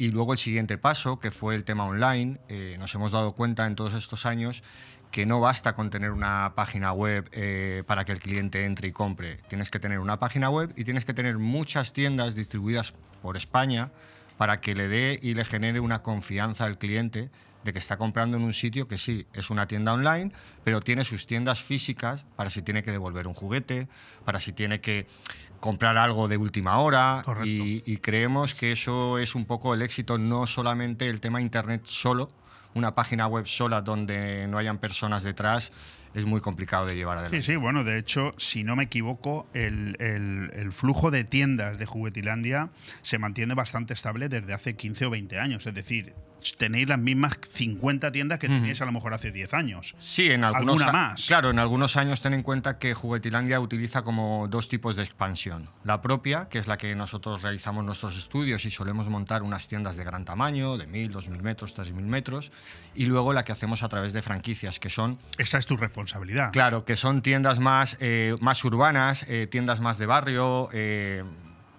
Y 0.00 0.12
luego 0.12 0.32
el 0.32 0.38
siguiente 0.38 0.78
paso, 0.78 1.20
que 1.20 1.30
fue 1.30 1.54
el 1.54 1.64
tema 1.64 1.84
online, 1.84 2.38
eh, 2.48 2.76
nos 2.78 2.94
hemos 2.94 3.12
dado 3.12 3.34
cuenta 3.34 3.66
en 3.66 3.74
todos 3.74 3.92
estos 3.92 4.24
años 4.24 4.62
que 5.10 5.26
no 5.26 5.40
basta 5.40 5.74
con 5.74 5.90
tener 5.90 6.10
una 6.10 6.54
página 6.54 6.90
web 6.94 7.28
eh, 7.32 7.82
para 7.86 8.06
que 8.06 8.12
el 8.12 8.18
cliente 8.18 8.64
entre 8.64 8.88
y 8.88 8.92
compre. 8.92 9.36
Tienes 9.50 9.70
que 9.70 9.78
tener 9.78 9.98
una 9.98 10.18
página 10.18 10.48
web 10.48 10.72
y 10.74 10.84
tienes 10.84 11.04
que 11.04 11.12
tener 11.12 11.36
muchas 11.36 11.92
tiendas 11.92 12.34
distribuidas 12.34 12.94
por 13.20 13.36
España 13.36 13.90
para 14.38 14.62
que 14.62 14.74
le 14.74 14.88
dé 14.88 15.20
y 15.20 15.34
le 15.34 15.44
genere 15.44 15.80
una 15.80 16.00
confianza 16.00 16.64
al 16.64 16.78
cliente 16.78 17.28
de 17.64 17.72
que 17.74 17.78
está 17.78 17.98
comprando 17.98 18.38
en 18.38 18.44
un 18.44 18.54
sitio 18.54 18.88
que 18.88 18.96
sí, 18.96 19.26
es 19.34 19.50
una 19.50 19.66
tienda 19.66 19.92
online, 19.92 20.32
pero 20.64 20.80
tiene 20.80 21.04
sus 21.04 21.26
tiendas 21.26 21.62
físicas 21.62 22.24
para 22.36 22.48
si 22.48 22.62
tiene 22.62 22.82
que 22.82 22.90
devolver 22.90 23.26
un 23.26 23.34
juguete, 23.34 23.86
para 24.24 24.40
si 24.40 24.54
tiene 24.54 24.80
que 24.80 25.06
comprar 25.60 25.96
algo 25.98 26.26
de 26.28 26.36
última 26.36 26.78
hora. 26.78 27.22
Y, 27.44 27.82
y 27.86 27.98
creemos 27.98 28.54
que 28.54 28.72
eso 28.72 29.18
es 29.18 29.34
un 29.34 29.44
poco 29.44 29.74
el 29.74 29.82
éxito, 29.82 30.18
no 30.18 30.46
solamente 30.46 31.08
el 31.08 31.20
tema 31.20 31.40
internet 31.40 31.82
solo, 31.84 32.28
una 32.74 32.94
página 32.94 33.26
web 33.26 33.46
sola 33.46 33.80
donde 33.82 34.46
no 34.48 34.56
hayan 34.58 34.78
personas 34.78 35.22
detrás, 35.22 35.72
es 36.14 36.24
muy 36.24 36.40
complicado 36.40 36.86
de 36.86 36.96
llevar 36.96 37.18
adelante. 37.18 37.40
Sí, 37.42 37.52
sí, 37.52 37.56
bueno, 37.56 37.84
de 37.84 37.98
hecho, 37.98 38.32
si 38.36 38.64
no 38.64 38.74
me 38.74 38.84
equivoco, 38.84 39.46
el, 39.54 39.96
el- 40.00 40.50
el 40.54 40.72
flujo 40.72 41.10
de 41.10 41.22
tiendas 41.24 41.78
de 41.78 41.86
Juguetilandia 41.86 42.70
se 43.02 43.18
mantiene 43.18 43.54
bastante 43.54 43.92
estable 43.94 44.28
desde 44.28 44.52
hace 44.52 44.74
15 44.76 45.06
o 45.06 45.10
20 45.10 45.38
años. 45.38 45.66
Es 45.66 45.74
decir, 45.74 46.12
tenéis 46.56 46.88
las 46.88 46.98
mismas 46.98 47.34
50 47.48 48.12
tiendas 48.12 48.38
que 48.38 48.48
teníais 48.48 48.80
a 48.80 48.84
lo 48.84 48.92
mejor 48.92 49.14
hace 49.14 49.30
10 49.30 49.54
años. 49.54 49.94
Sí, 49.98 50.30
en 50.30 50.44
algunos 50.44 50.82
¿Alguna 50.82 50.92
más? 50.92 51.26
Claro, 51.26 51.50
en 51.50 51.58
algunos 51.58 51.96
años 51.96 52.20
ten 52.20 52.34
en 52.34 52.42
cuenta 52.42 52.78
que 52.78 52.94
Juguetilandia 52.94 53.60
utiliza 53.60 54.02
como 54.02 54.48
dos 54.48 54.68
tipos 54.68 54.96
de 54.96 55.02
expansión. 55.02 55.68
La 55.84 56.02
propia, 56.02 56.48
que 56.48 56.58
es 56.58 56.66
la 56.66 56.76
que 56.76 56.94
nosotros 56.94 57.42
realizamos 57.42 57.84
nuestros 57.84 58.16
estudios 58.16 58.64
y 58.64 58.70
solemos 58.70 59.08
montar 59.08 59.42
unas 59.42 59.68
tiendas 59.68 59.96
de 59.96 60.04
gran 60.04 60.24
tamaño, 60.24 60.76
de 60.76 60.86
1000, 60.86 61.12
2000 61.12 61.42
metros, 61.42 61.74
3000 61.74 62.04
metros, 62.04 62.52
y 62.94 63.06
luego 63.06 63.32
la 63.32 63.44
que 63.44 63.52
hacemos 63.52 63.82
a 63.82 63.88
través 63.88 64.12
de 64.12 64.22
franquicias, 64.22 64.80
que 64.80 64.90
son 64.90 65.18
Esa 65.38 65.58
es 65.58 65.66
tu 65.66 65.76
responsabilidad. 65.76 66.52
Claro, 66.52 66.84
que 66.84 66.96
son 66.96 67.22
tiendas 67.22 67.58
más, 67.58 67.96
eh, 68.00 68.34
más 68.40 68.64
urbanas, 68.64 69.24
eh, 69.28 69.46
tiendas 69.50 69.80
más 69.80 69.98
de 69.98 70.06
barrio, 70.06 70.68
eh, 70.72 71.24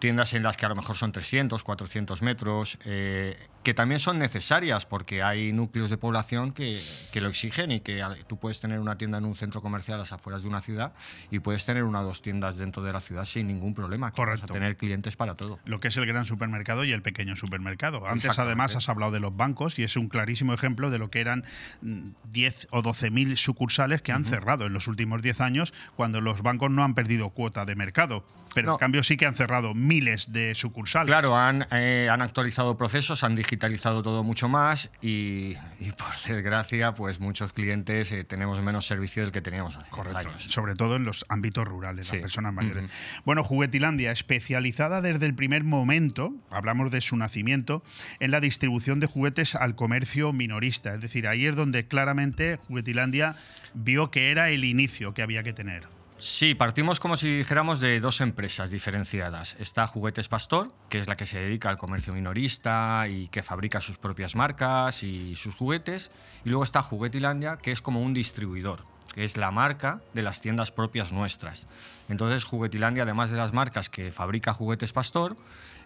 tiendas 0.01 0.33
en 0.33 0.43
las 0.43 0.57
que 0.57 0.65
a 0.65 0.69
lo 0.69 0.75
mejor 0.75 0.97
son 0.97 1.13
300, 1.13 1.63
400 1.63 2.21
metros, 2.21 2.77
eh, 2.85 3.37
que 3.63 3.73
también 3.73 3.99
son 3.99 4.17
necesarias 4.19 4.85
porque 4.85 5.23
hay 5.23 5.53
núcleos 5.53 5.89
de 5.89 5.97
población 5.97 6.51
que, 6.51 6.81
que 7.11 7.21
lo 7.21 7.29
exigen 7.29 7.71
y 7.71 7.79
que 7.81 8.03
tú 8.27 8.37
puedes 8.37 8.59
tener 8.59 8.79
una 8.79 8.97
tienda 8.97 9.19
en 9.19 9.25
un 9.25 9.35
centro 9.35 9.61
comercial 9.61 9.95
a 9.95 9.99
las 9.99 10.11
afueras 10.11 10.41
de 10.41 10.49
una 10.49 10.61
ciudad 10.61 10.93
y 11.29 11.39
puedes 11.39 11.65
tener 11.65 11.83
una 11.83 12.01
o 12.01 12.03
dos 12.03 12.21
tiendas 12.21 12.57
dentro 12.57 12.81
de 12.83 12.93
la 12.93 13.01
ciudad 13.01 13.25
sin 13.25 13.47
ningún 13.47 13.73
problema. 13.73 14.07
vas 14.07 14.15
Correcto. 14.15 14.45
a 14.45 14.53
tener 14.53 14.77
clientes 14.77 15.15
para 15.15 15.35
todo. 15.35 15.59
Lo 15.65 15.79
que 15.79 15.89
es 15.89 15.97
el 15.97 16.05
gran 16.05 16.25
supermercado 16.25 16.83
y 16.83 16.91
el 16.91 17.01
pequeño 17.01 17.35
supermercado. 17.35 18.07
Antes, 18.07 18.39
además, 18.39 18.75
has 18.75 18.89
hablado 18.89 19.11
de 19.11 19.19
los 19.19 19.35
bancos 19.35 19.77
y 19.79 19.83
es 19.83 19.95
un 19.95 20.07
clarísimo 20.07 20.53
ejemplo 20.53 20.89
de 20.89 20.97
lo 20.97 21.09
que 21.09 21.21
eran 21.21 21.43
mm, 21.81 22.09
10 22.31 22.67
o 22.71 22.81
12 22.81 23.11
mil 23.11 23.37
sucursales 23.37 24.01
que 24.01 24.11
han 24.11 24.25
cerrado 24.25 24.65
en 24.65 24.73
los 24.73 24.87
últimos 24.87 25.21
10 25.21 25.41
años 25.41 25.73
cuando 25.95 26.21
los 26.21 26.41
bancos 26.41 26.71
no 26.71 26.83
han 26.83 26.95
perdido 26.95 27.29
cuota 27.29 27.65
de 27.65 27.75
mercado. 27.75 28.25
Pero 28.53 28.67
No. 28.67 28.73
en 28.73 28.79
cambio 28.79 29.03
sí 29.03 29.15
que 29.17 29.25
han 29.25 29.35
cerrado 29.35 29.73
miles 29.73 30.31
de 30.33 30.53
sucursales. 30.55 31.07
Claro, 31.07 31.37
han, 31.37 31.65
eh, 31.71 32.09
han 32.11 32.21
actualizado 32.21 32.77
procesos, 32.77 33.23
han 33.23 33.35
digitalizado 33.35 34.03
todo 34.03 34.23
mucho 34.23 34.49
más 34.49 34.89
y, 35.01 35.55
y, 35.79 35.91
por 35.97 36.07
desgracia, 36.27 36.93
pues 36.93 37.19
muchos 37.19 37.53
clientes 37.53 38.11
eh, 38.11 38.23
tenemos 38.23 38.61
menos 38.61 38.85
servicio 38.85 39.23
del 39.23 39.31
que 39.31 39.41
teníamos 39.41 39.77
hace 39.77 39.89
Correcto, 39.89 40.17
años. 40.19 40.43
sobre 40.43 40.75
todo 40.75 40.97
en 40.97 41.05
los 41.05 41.25
ámbitos 41.29 41.65
rurales, 41.67 42.07
Sí. 42.07 42.17
las 42.17 42.21
personas 42.23 42.53
mayores. 42.53 42.91
Bueno, 43.25 43.43
Juguetilandia, 43.43 44.11
especializada 44.11 45.01
desde 45.01 45.25
el 45.25 45.33
primer 45.35 45.63
momento, 45.63 46.33
hablamos 46.49 46.91
de 46.91 46.99
su 47.01 47.15
nacimiento, 47.15 47.83
en 48.19 48.31
la 48.31 48.39
distribución 48.41 48.99
de 48.99 49.07
juguetes 49.07 49.55
al 49.55 49.75
comercio 49.75 50.31
minorista. 50.33 50.93
Es 50.93 51.01
decir, 51.01 51.27
ahí 51.27 51.45
es 51.45 51.55
donde 51.55 51.87
claramente 51.87 52.57
Juguetilandia 52.67 53.35
vio 53.73 54.11
que 54.11 54.31
era 54.31 54.49
el 54.49 54.65
inicio 54.65 55.13
que 55.13 55.21
había 55.21 55.43
que 55.43 55.53
tener. 55.53 55.83
Sí, 56.23 56.53
partimos 56.53 56.99
como 56.99 57.17
si 57.17 57.39
dijéramos 57.39 57.79
de 57.79 57.99
dos 57.99 58.21
empresas 58.21 58.69
diferenciadas. 58.69 59.55
Está 59.57 59.87
Juguetes 59.87 60.27
Pastor, 60.27 60.71
que 60.87 60.99
es 60.99 61.07
la 61.07 61.15
que 61.15 61.25
se 61.25 61.39
dedica 61.39 61.67
al 61.69 61.79
comercio 61.79 62.13
minorista 62.13 63.07
y 63.09 63.27
que 63.29 63.41
fabrica 63.41 63.81
sus 63.81 63.97
propias 63.97 64.35
marcas 64.35 65.01
y 65.01 65.35
sus 65.35 65.55
juguetes. 65.55 66.11
Y 66.45 66.49
luego 66.49 66.63
está 66.63 66.83
Juguetilandia, 66.83 67.57
que 67.57 67.71
es 67.71 67.81
como 67.81 68.03
un 68.03 68.13
distribuidor, 68.13 68.85
que 69.15 69.23
es 69.23 69.35
la 69.35 69.49
marca 69.49 70.01
de 70.13 70.21
las 70.21 70.41
tiendas 70.41 70.71
propias 70.71 71.11
nuestras. 71.11 71.65
Entonces 72.07 72.43
Juguetilandia, 72.43 73.01
además 73.01 73.31
de 73.31 73.37
las 73.37 73.51
marcas 73.51 73.89
que 73.89 74.11
fabrica 74.11 74.53
Juguetes 74.53 74.93
Pastor, 74.93 75.35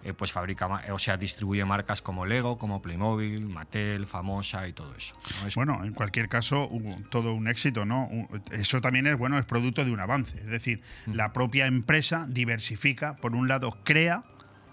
eh, 0.05 0.13
pues 0.13 0.31
fabrica, 0.31 0.67
o 0.91 0.99
sea, 0.99 1.17
distribuye 1.17 1.65
marcas 1.65 2.01
como 2.01 2.25
Lego, 2.25 2.57
como 2.57 2.81
Playmobil, 2.81 3.45
Mattel, 3.47 4.05
Famosa 4.05 4.67
y 4.67 4.73
todo 4.73 4.93
eso. 4.95 5.15
¿no? 5.41 5.47
Es- 5.47 5.55
Bueno, 5.55 5.83
en 5.83 5.93
cualquier 5.93 6.29
caso, 6.29 6.67
hubo 6.69 6.95
todo 7.09 7.33
un 7.33 7.47
éxito, 7.47 7.83
¿no? 7.85 8.07
Eso 8.51 8.79
también 8.81 9.07
es 9.07 9.17
bueno, 9.17 9.37
es 9.37 9.45
producto 9.45 9.83
de 9.83 9.91
un 9.91 9.99
avance. 9.99 10.37
Es 10.39 10.45
decir, 10.47 10.81
la 11.07 11.33
propia 11.33 11.65
empresa 11.65 12.25
diversifica, 12.29 13.15
por 13.15 13.35
un 13.35 13.47
lado 13.47 13.77
crea 13.83 14.23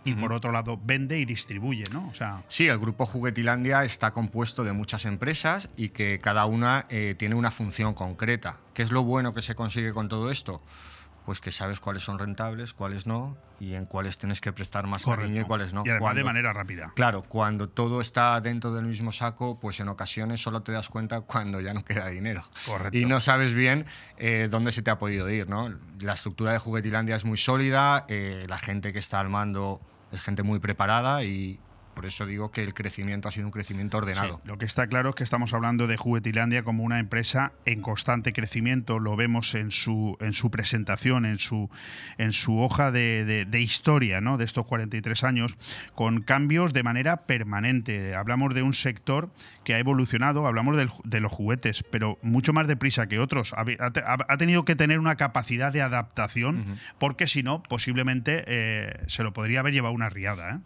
y 0.05 0.15
por 0.15 0.33
otro 0.33 0.51
lado 0.51 0.81
vende 0.85 1.21
y 1.21 1.25
distribuye, 1.25 1.85
¿no? 1.93 2.09
O 2.09 2.15
sea, 2.15 2.43
Sí, 2.49 2.67
el 2.67 2.79
grupo 2.79 3.07
Juguetilandia 3.07 3.85
está 3.85 4.11
compuesto 4.11 4.65
de 4.65 4.73
muchas 4.73 5.05
empresas 5.05 5.71
y 5.77 5.91
que 5.91 6.19
cada 6.19 6.45
una 6.45 6.87
eh, 6.91 7.15
tiene 7.17 7.37
una 7.37 7.53
función 7.53 7.95
concreta. 7.95 8.59
¿Qué 8.75 8.83
es 8.83 8.91
lo 8.91 9.05
bueno 9.05 9.33
que 9.33 9.43
se 9.43 9.55
consigue 9.55 9.93
con 9.93 10.09
todo 10.09 10.31
esto? 10.33 10.61
Pues 11.25 11.41
que 11.41 11.53
sabes 11.53 11.81
cuáles 11.81 12.03
son 12.03 12.19
rentables, 12.19 12.75
cuáles 12.75 13.07
no, 13.07 13.37
y 13.61 13.75
en 13.75 13.87
cuáles 13.87 14.19
tienes 14.19 14.41
que 14.41 14.53
prestar 14.53 14.87
más 14.89 15.05
cariño 15.05 15.25
y 15.25 15.29
correcto. 15.29 15.49
cuáles 15.49 15.73
no. 15.73 15.83
Y 15.87 15.91
además 15.91 16.17
de 16.17 16.25
manera 16.25 16.53
rápida. 16.53 16.93
Claro, 16.97 17.23
cuando 17.23 17.69
todo 17.69 18.01
está 18.01 18.41
dentro 18.41 18.73
del 18.73 18.87
mismo 18.87 19.13
saco, 19.13 19.61
pues 19.61 19.79
en 19.79 19.89
ocasiones 19.89 20.43
solo 20.43 20.61
te 20.63 20.73
das 20.73 20.89
cuenta 20.89 21.21
cuando 21.21 21.61
ya 21.61 21.73
no 21.73 21.85
queda 21.85 22.09
dinero. 22.09 22.45
Correcto. 22.67 22.99
Y 22.99 23.05
no 23.05 23.21
sabes 23.21 23.55
bien 23.55 23.87
eh, 24.17 24.49
dónde 24.51 24.73
se 24.73 24.83
te 24.83 24.91
ha 24.91 24.99
podido 24.99 25.31
ir, 25.31 25.49
¿no? 25.49 25.73
La 26.01 26.15
estructura 26.15 26.53
de 26.53 26.59
Juguetilandia 26.59 27.15
es 27.15 27.25
muy 27.25 27.39
sólida, 27.39 28.05
eh, 28.09 28.45
la 28.49 28.59
gente 28.59 28.93
que 28.93 28.99
está 28.99 29.21
al 29.21 29.29
mando 29.29 29.81
es 30.11 30.23
gente 30.23 30.43
muy 30.43 30.59
preparada 30.59 31.25
y 31.25 31.61
por 31.95 32.07
eso 32.07 32.27
digo 32.27 32.51
que 32.51 32.63
el 32.63 32.75
crecimiento 32.75 33.29
ha 33.29 33.33
sido 33.33 33.47
un 33.47 33.53
crecimiento 33.53 33.99
ordenado. 33.99 34.41
Sí, 34.43 34.49
lo 34.49 34.59
que 34.59 34.65
está 34.65 34.87
claro 34.87 35.11
es 35.11 35.15
que 35.15 35.25
estamos 35.25 35.53
hablando 35.55 35.87
de 35.87 35.97
Juguetilandia 35.97 36.63
como 36.63 36.83
una 36.85 36.99
empresa 36.99 37.53
en 37.67 37.83
constante 37.83 38.33
crecimiento. 38.33 38.99
Lo 38.99 39.15
vemos 39.17 39.55
en 39.55 39.71
su, 39.73 40.17
en 40.21 40.33
su 40.33 40.51
presentación, 40.51 41.27
en 41.27 41.39
su, 41.39 41.71
en 42.19 42.33
su 42.33 42.59
hoja 42.61 42.91
de, 42.93 43.25
de- 43.25 43.45
de 43.45 43.61
historia 43.61 44.21
¿no? 44.21 44.39
de 44.39 44.45
estos 44.45 44.65
43 44.67 45.25
años, 45.25 45.57
con 45.95 46.23
cambios 46.23 46.73
de 46.73 46.83
manera 46.83 47.27
permanente. 47.27 48.15
Hablamos 48.15 48.55
de 48.55 48.63
un 48.63 48.75
sector 48.75 49.31
que 49.65 49.75
ha 49.75 49.79
evolucionado, 49.79 50.47
hablamos 50.47 50.77
del- 50.77 50.91
de 51.05 51.21
los 51.21 51.31
juguetes, 51.33 51.85
pero 51.91 52.19
mucho 52.23 52.53
más 52.53 52.67
deprisa 52.67 53.07
que 53.07 53.19
otros. 53.19 53.53
Ha, 53.55 53.65
ha- 53.81 54.19
ha 54.29 54.37
tenido 54.39 54.65
que 54.65 54.75
tener 54.77 54.99
una 54.99 55.17
capacidad 55.17 55.73
de 55.73 55.83
adaptación, 55.83 56.65
porque 56.99 57.27
si 57.27 57.43
no, 57.43 57.63
posiblemente 57.63 58.45
eh, 58.47 58.93
se 59.09 59.23
lo 59.23 59.33
podría 59.33 59.61
haber 59.61 59.73
llevado 59.75 59.95
una 59.95 60.09
riada. 60.09 60.57
¿eh? 60.57 60.59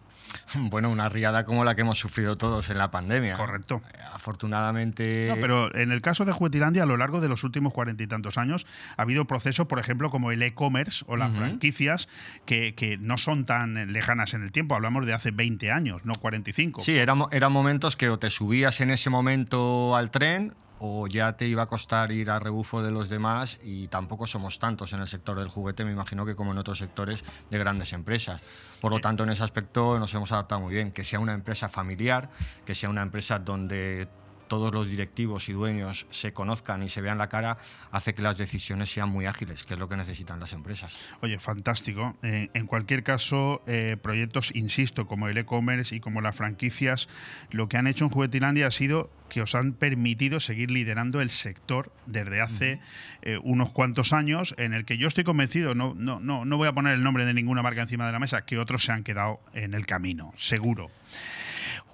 Bueno, 0.54 0.90
una 0.90 1.08
riada 1.08 1.44
como 1.44 1.64
la 1.64 1.74
que 1.74 1.82
hemos 1.82 1.98
sufrido 1.98 2.36
todos 2.36 2.70
en 2.70 2.78
la 2.78 2.90
pandemia. 2.90 3.36
Correcto. 3.36 3.82
Afortunadamente. 4.12 5.26
No, 5.28 5.36
pero 5.40 5.74
en 5.74 5.92
el 5.92 6.00
caso 6.00 6.24
de 6.24 6.32
Juguetilandia, 6.32 6.82
a 6.82 6.86
lo 6.86 6.96
largo 6.96 7.20
de 7.20 7.28
los 7.28 7.44
últimos 7.44 7.72
cuarenta 7.72 8.02
y 8.02 8.06
tantos 8.06 8.38
años, 8.38 8.66
ha 8.96 9.02
habido 9.02 9.26
procesos, 9.26 9.66
por 9.66 9.78
ejemplo, 9.78 10.10
como 10.10 10.32
el 10.32 10.42
e-commerce 10.42 11.04
o 11.08 11.16
las 11.16 11.34
franquicias, 11.34 12.08
que, 12.44 12.74
que, 12.74 12.98
no 12.98 13.18
son 13.18 13.44
tan 13.44 13.92
lejanas 13.92 14.34
en 14.34 14.42
el 14.42 14.52
tiempo. 14.52 14.74
Hablamos 14.74 15.06
de 15.06 15.12
hace 15.12 15.30
20 15.30 15.70
años, 15.70 16.04
no 16.04 16.14
45. 16.14 16.82
Sí, 16.82 16.96
eran, 16.96 17.24
eran 17.30 17.52
momentos 17.52 17.96
que 17.96 18.08
o 18.08 18.18
te 18.18 18.30
subías 18.30 18.80
en 18.80 18.90
ese 18.90 19.10
momento 19.10 19.96
al 19.96 20.10
tren 20.10 20.54
o 20.78 21.06
ya 21.06 21.36
te 21.36 21.46
iba 21.46 21.62
a 21.62 21.66
costar 21.66 22.12
ir 22.12 22.30
a 22.30 22.38
rebufo 22.38 22.82
de 22.82 22.90
los 22.90 23.08
demás 23.08 23.58
y 23.62 23.88
tampoco 23.88 24.26
somos 24.26 24.58
tantos 24.58 24.92
en 24.92 25.00
el 25.00 25.06
sector 25.06 25.38
del 25.38 25.48
juguete, 25.48 25.84
me 25.84 25.92
imagino 25.92 26.26
que 26.26 26.34
como 26.34 26.52
en 26.52 26.58
otros 26.58 26.78
sectores 26.78 27.24
de 27.50 27.58
grandes 27.58 27.92
empresas. 27.92 28.40
Por 28.80 28.90
lo 28.90 29.00
tanto, 29.00 29.24
en 29.24 29.30
ese 29.30 29.42
aspecto 29.42 29.98
nos 29.98 30.12
hemos 30.14 30.32
adaptado 30.32 30.60
muy 30.60 30.74
bien, 30.74 30.92
que 30.92 31.04
sea 31.04 31.18
una 31.18 31.32
empresa 31.32 31.68
familiar, 31.68 32.30
que 32.64 32.74
sea 32.74 32.90
una 32.90 33.02
empresa 33.02 33.38
donde 33.38 34.08
todos 34.48 34.72
los 34.72 34.88
directivos 34.88 35.48
y 35.48 35.52
dueños 35.52 36.06
se 36.10 36.32
conozcan 36.32 36.82
y 36.82 36.88
se 36.88 37.00
vean 37.00 37.18
la 37.18 37.28
cara, 37.28 37.58
hace 37.90 38.14
que 38.14 38.22
las 38.22 38.38
decisiones 38.38 38.90
sean 38.90 39.08
muy 39.08 39.26
ágiles, 39.26 39.64
que 39.64 39.74
es 39.74 39.80
lo 39.80 39.88
que 39.88 39.96
necesitan 39.96 40.40
las 40.40 40.52
empresas. 40.52 40.96
Oye, 41.20 41.38
fantástico. 41.38 42.12
Eh, 42.22 42.48
en 42.54 42.66
cualquier 42.66 43.02
caso, 43.02 43.62
eh, 43.66 43.96
proyectos, 44.00 44.54
insisto, 44.54 45.06
como 45.06 45.28
el 45.28 45.38
e-commerce 45.38 45.94
y 45.94 46.00
como 46.00 46.20
las 46.20 46.36
franquicias, 46.36 47.08
lo 47.50 47.68
que 47.68 47.76
han 47.76 47.86
hecho 47.86 48.04
en 48.04 48.10
Juguetilandia 48.10 48.66
ha 48.66 48.70
sido 48.70 49.10
que 49.28 49.42
os 49.42 49.54
han 49.54 49.72
permitido 49.72 50.40
seguir 50.40 50.70
liderando 50.70 51.20
el 51.20 51.30
sector 51.30 51.92
desde 52.06 52.40
hace 52.40 52.80
eh, 53.22 53.38
unos 53.42 53.72
cuantos 53.72 54.12
años, 54.12 54.54
en 54.58 54.72
el 54.72 54.84
que 54.84 54.98
yo 54.98 55.08
estoy 55.08 55.24
convencido, 55.24 55.74
no, 55.74 55.94
no, 55.94 56.20
no, 56.20 56.44
no 56.44 56.56
voy 56.56 56.68
a 56.68 56.72
poner 56.72 56.94
el 56.94 57.02
nombre 57.02 57.24
de 57.24 57.34
ninguna 57.34 57.62
marca 57.62 57.82
encima 57.82 58.06
de 58.06 58.12
la 58.12 58.18
mesa, 58.18 58.44
que 58.44 58.58
otros 58.58 58.84
se 58.84 58.92
han 58.92 59.02
quedado 59.02 59.40
en 59.54 59.74
el 59.74 59.86
camino, 59.86 60.32
seguro. 60.36 60.90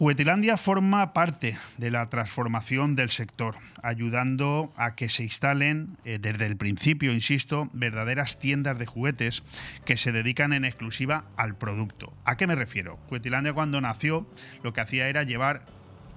Juguetilandia 0.03 0.57
forma 0.57 1.12
parte 1.12 1.57
de 1.79 1.93
la 1.93 2.07
transformación 2.07 2.97
del 2.97 3.09
sector, 3.09 3.55
ayudando 3.85 4.73
a 4.77 4.97
que 4.97 5.09
se 5.09 5.23
instalen 5.23 5.97
eh, 6.05 6.19
desde 6.20 6.47
el 6.47 6.57
principio, 6.57 7.12
insisto, 7.12 7.69
verdaderas 7.73 8.41
tiendas 8.41 8.81
de 8.81 8.87
juguetes 8.87 9.45
que 9.85 9.97
se 9.97 10.11
dedican 10.11 10.55
en 10.55 10.65
exclusiva 10.65 11.27
al 11.37 11.57
producto. 11.57 12.12
¿A 12.24 12.37
qué 12.37 12.49
me 12.49 12.57
refiero? 12.57 12.99
Juguetilandia 13.07 13.53
cuando 13.53 13.81
nació 13.81 14.27
lo 14.65 14.73
que 14.73 14.81
hacía 14.81 15.07
era 15.07 15.23
llevar 15.23 15.66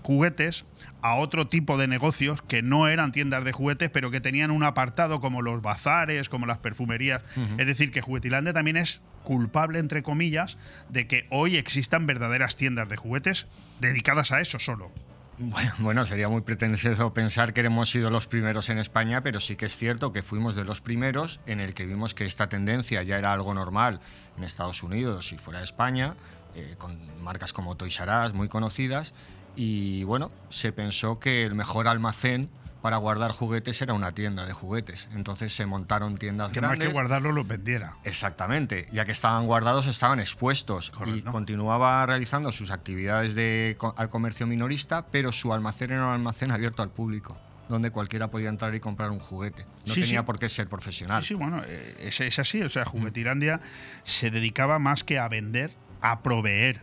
juguetes 0.06 0.65
a 1.02 1.15
otro 1.15 1.48
tipo 1.48 1.77
de 1.77 1.88
negocios 1.88 2.41
que 2.44 2.61
no 2.61 2.88
eran 2.88 3.11
tiendas 3.11 3.44
de 3.44 3.52
juguetes, 3.52 3.90
pero 3.90 4.11
que 4.11 4.22
tenían 4.22 4.52
un 4.52 4.64
apartado 4.64 5.19
como 5.19 5.41
los 5.41 5.64
bazares, 5.64 6.30
como 6.30 6.45
las 6.45 6.60
perfumerías. 6.60 7.23
Es 7.57 7.65
decir, 7.65 7.91
que 7.91 8.02
Juguetilandia 8.02 8.53
también 8.53 8.77
es 8.77 9.02
culpable, 9.23 9.80
entre 9.80 10.03
comillas, 10.03 10.57
de 10.90 11.07
que 11.07 11.26
hoy 11.32 11.57
existan 11.57 12.06
verdaderas 12.06 12.56
tiendas 12.56 12.88
de 12.88 12.98
juguetes 12.98 13.48
dedicadas 13.82 14.32
a 14.32 14.40
eso 14.41 14.60
solo. 14.60 14.91
Bueno, 15.38 15.73
bueno, 15.80 16.06
sería 16.06 16.30
muy 16.30 16.41
pretencioso 16.41 17.14
pensar 17.14 17.53
que 17.53 17.61
hemos 17.61 17.90
sido 17.90 18.10
los 18.10 18.27
primeros 18.27 18.69
en 18.69 18.77
España, 18.77 19.22
pero 19.22 19.40
sí 19.41 19.56
que 19.57 19.65
es 19.65 19.76
cierto 19.76 20.14
que 20.14 20.22
fuimos 20.22 20.56
de 20.56 20.64
los 20.64 20.80
primeros 20.80 21.41
en 21.45 21.60
el 21.60 21.73
que 21.73 21.86
vimos 21.86 22.14
que 22.14 22.26
esta 22.26 22.48
tendencia 22.48 23.03
ya 23.03 23.18
era 23.18 23.34
algo 23.34 23.53
normal 23.53 23.99
en 24.38 24.44
Estados 24.44 24.82
Unidos 24.82 25.34
y 25.34 25.38
fuera 25.38 25.60
de 25.60 25.65
España, 25.65 26.15
eh, 26.56 26.76
con 26.77 26.98
marcas 27.22 27.52
como 27.52 27.76
Toys 27.76 27.99
R 27.99 28.27
Us 28.27 28.34
muy 28.34 28.48
conocidas, 28.48 29.14
y 29.56 30.03
bueno, 30.03 30.32
se 30.49 30.72
pensó 30.72 31.19
que 31.19 31.44
el 31.44 31.56
mejor 31.56 31.88
almacén 31.88 32.49
para 32.86 32.98
guardar 32.98 33.32
juguetes 33.32 33.82
era 33.82 33.94
una 33.94 34.11
tienda 34.11 34.45
de 34.45 34.53
juguetes. 34.53 35.10
Entonces 35.15 35.56
se 35.56 35.65
montaron 35.65 36.18
tiendas 36.19 36.52
que 36.52 36.60
grandes. 36.60 36.77
más 36.77 36.88
que 36.88 36.94
guardarlos 36.94 37.34
los 37.34 37.48
vendiera. 37.48 37.95
Exactamente, 38.03 38.88
ya 38.91 39.06
que 39.06 39.11
estaban 39.11 39.48
guardados 39.48 39.88
estaban 39.88 40.19
expuestos 40.19 40.91
y 41.07 41.23
continuaba 41.23 42.06
realizando 42.06 42.52
sus 42.52 42.69
actividades 42.69 43.34
de, 43.34 43.76
al 43.95 44.10
comercio 44.10 44.45
minorista, 44.45 45.07
pero 45.07 45.32
su 45.32 45.52
almacén 45.52 45.94
era 45.94 46.06
un 46.06 46.14
almacén 46.14 46.52
abierto 46.52 46.84
al 46.84 46.91
público 46.91 47.36
donde 47.69 47.90
cualquiera 47.90 48.30
podía 48.30 48.49
entrar 48.49 48.76
y 48.76 48.80
comprar 48.80 49.10
un 49.10 49.19
juguete. 49.19 49.65
No 49.88 49.95
tenía 49.95 50.23
por 50.23 50.38
qué 50.38 50.48
ser 50.48 50.68
profesional. 50.68 51.23
Sí, 51.23 51.30
sí, 51.30 51.34
bueno, 51.34 51.64
eh, 51.65 51.95
es, 52.02 52.22
es 52.22 52.38
así. 52.38 52.61
O 52.61 52.69
sea, 52.69 52.86
Juguetirandia 52.86 53.60
se 54.03 54.30
dedicaba 54.30 54.77
más 54.77 55.03
que 55.03 55.18
a 55.18 55.27
vender, 55.27 55.72
a 56.02 56.22
proveer 56.22 56.82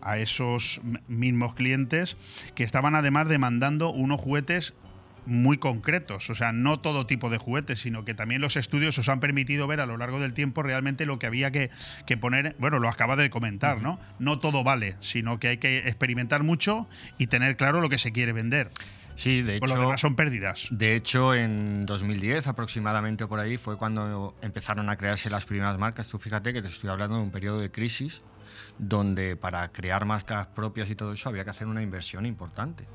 a 0.00 0.18
esos 0.18 0.80
mismos 1.08 1.54
clientes 1.54 2.16
que 2.54 2.64
estaban 2.64 2.94
además 2.94 3.28
demandando 3.28 3.90
unos 3.90 4.20
juguetes 4.20 4.74
muy 5.26 5.58
concretos, 5.58 6.30
o 6.30 6.34
sea, 6.34 6.52
no 6.52 6.80
todo 6.80 7.06
tipo 7.06 7.30
de 7.30 7.38
juguetes, 7.38 7.80
sino 7.80 8.04
que 8.04 8.14
también 8.14 8.40
los 8.40 8.56
estudios 8.56 8.98
os 8.98 9.08
han 9.08 9.20
permitido 9.20 9.66
ver 9.66 9.80
a 9.80 9.86
lo 9.86 9.96
largo 9.96 10.20
del 10.20 10.32
tiempo 10.32 10.62
realmente 10.62 11.06
lo 11.06 11.18
que 11.18 11.26
había 11.26 11.50
que, 11.50 11.70
poner, 12.20 12.56
bueno, 12.58 12.78
lo 12.78 12.88
acaba 12.88 13.16
de 13.16 13.30
comentar, 13.30 13.80
¿no? 13.80 13.98
No 14.18 14.38
todo 14.38 14.64
vale, 14.64 14.96
sino 15.00 15.38
que 15.38 15.48
hay 15.48 15.56
que 15.58 15.78
experimentar 15.78 16.42
mucho 16.42 16.88
y 17.18 17.28
tener 17.28 17.56
claro 17.56 17.80
lo 17.80 17.88
que 17.88 17.98
se 17.98 18.12
quiere 18.12 18.32
vender. 18.32 18.70
Sí, 19.14 19.42
de 19.42 19.56
hecho. 19.56 19.66
Lo 19.66 19.80
demás 19.80 20.00
son 20.00 20.16
pérdidas. 20.16 20.68
De 20.70 20.96
hecho, 20.96 21.34
en 21.34 21.84
2010 21.84 22.46
aproximadamente 22.46 23.26
por 23.26 23.40
ahí 23.40 23.58
fue 23.58 23.76
cuando 23.76 24.34
empezaron 24.42 24.88
a 24.88 24.96
crearse 24.96 25.28
las 25.28 25.44
primeras 25.44 25.78
marcas. 25.78 26.08
Tú 26.08 26.18
fíjate 26.18 26.52
que 26.52 26.62
te 26.62 26.68
estoy 26.68 26.88
hablando 26.88 27.16
de 27.16 27.22
un 27.22 27.30
periodo 27.30 27.60
de 27.60 27.70
crisis 27.70 28.22
donde 28.78 29.36
para 29.36 29.70
crear 29.72 30.04
marcas 30.04 30.46
propias 30.46 30.90
y 30.90 30.94
todo 30.94 31.12
eso 31.12 31.28
había 31.28 31.44
que 31.44 31.50
hacer 31.50 31.66
una 31.66 31.82
inversión 31.82 32.26
importante. 32.26 32.86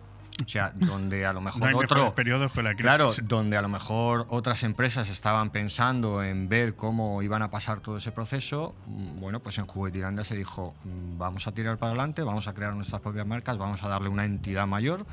O 0.45 0.47
sea, 0.47 0.71
donde 0.75 1.25
a 1.25 1.33
lo 1.33 1.41
mejor 1.41 1.73
otro 1.75 2.13
periodos 2.13 2.51
con 2.51 2.63
la 2.63 2.71
crisis. 2.71 2.83
Claro, 2.83 3.11
donde 3.23 3.57
a 3.57 3.61
lo 3.61 3.69
mejor 3.69 4.25
otras 4.29 4.63
empresas 4.63 5.09
estaban 5.09 5.49
pensando 5.49 6.23
en 6.23 6.49
ver 6.49 6.75
cómo 6.75 7.21
iban 7.21 7.41
a 7.41 7.49
pasar 7.49 7.79
todo 7.79 7.97
ese 7.97 8.11
proceso, 8.11 8.75
mm, 8.85 9.19
bueno, 9.19 9.39
pues 9.39 9.57
en 9.57 9.65
Juguetilandia 9.65 10.23
se 10.23 10.35
dijo, 10.35 10.75
mm, 10.83 11.17
vamos 11.17 11.47
a 11.47 11.53
tirar 11.53 11.77
para 11.77 11.91
adelante, 11.91 12.23
vamos 12.23 12.47
a 12.47 12.53
crear 12.53 12.75
nuestras 12.75 13.01
propias 13.01 13.25
marcas, 13.25 13.57
vamos 13.57 13.83
a 13.83 13.87
darle 13.87 14.09
una 14.09 14.25
entidad 14.25 14.67
mayor 14.67 15.05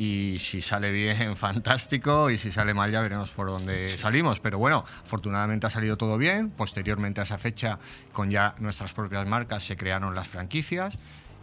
y 0.00 0.38
si 0.38 0.62
sale 0.62 0.90
bien, 0.90 1.36
fantástico, 1.36 2.30
y 2.30 2.38
si 2.38 2.50
sale 2.50 2.72
mal 2.72 2.90
ya 2.90 3.02
veremos 3.02 3.32
por 3.32 3.48
dónde 3.48 3.86
salimos. 3.86 4.40
Pero 4.40 4.58
bueno, 4.58 4.82
afortunadamente 5.04 5.66
ha 5.66 5.70
salido 5.70 5.98
todo 5.98 6.16
bien. 6.16 6.48
Posteriormente 6.48 7.20
a 7.20 7.24
esa 7.24 7.36
fecha, 7.36 7.78
con 8.12 8.30
ya 8.30 8.54
nuestras 8.60 8.94
propias 8.94 9.26
marcas, 9.26 9.62
se 9.62 9.76
crearon 9.76 10.14
las 10.14 10.26
franquicias 10.26 10.98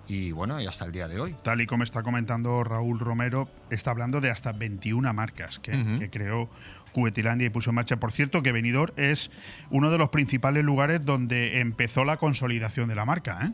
y 0.07 0.31
bueno, 0.31 0.59
y 0.59 0.65
hasta 0.65 0.85
el 0.85 0.91
día 0.91 1.07
de 1.07 1.19
hoy. 1.19 1.35
Tal 1.43 1.61
y 1.61 1.67
como 1.67 1.83
está 1.83 2.01
comentando 2.01 2.63
Raúl 2.63 2.97
Romero, 2.97 3.47
está 3.69 3.91
hablando 3.91 4.21
de 4.21 4.31
hasta 4.31 4.53
21 4.53 5.13
marcas 5.13 5.59
que, 5.59 6.09
creó 6.11 6.49
Juguetilandia 6.93 7.45
y 7.45 7.49
puso 7.51 7.69
en 7.69 7.75
marcha. 7.75 7.97
Por 7.99 8.11
cierto, 8.11 8.41
que 8.41 8.53
Benidorm 8.53 8.91
es 8.97 9.29
uno 9.69 9.91
de 9.91 9.99
los 9.99 10.09
principales 10.09 10.63
lugares 10.63 11.05
donde 11.05 11.59
empezó 11.59 12.05
la 12.05 12.17
consolidación 12.17 12.89
de 12.89 12.95
la 12.95 13.05
marca. 13.05 13.37
¿eh? 13.43 13.51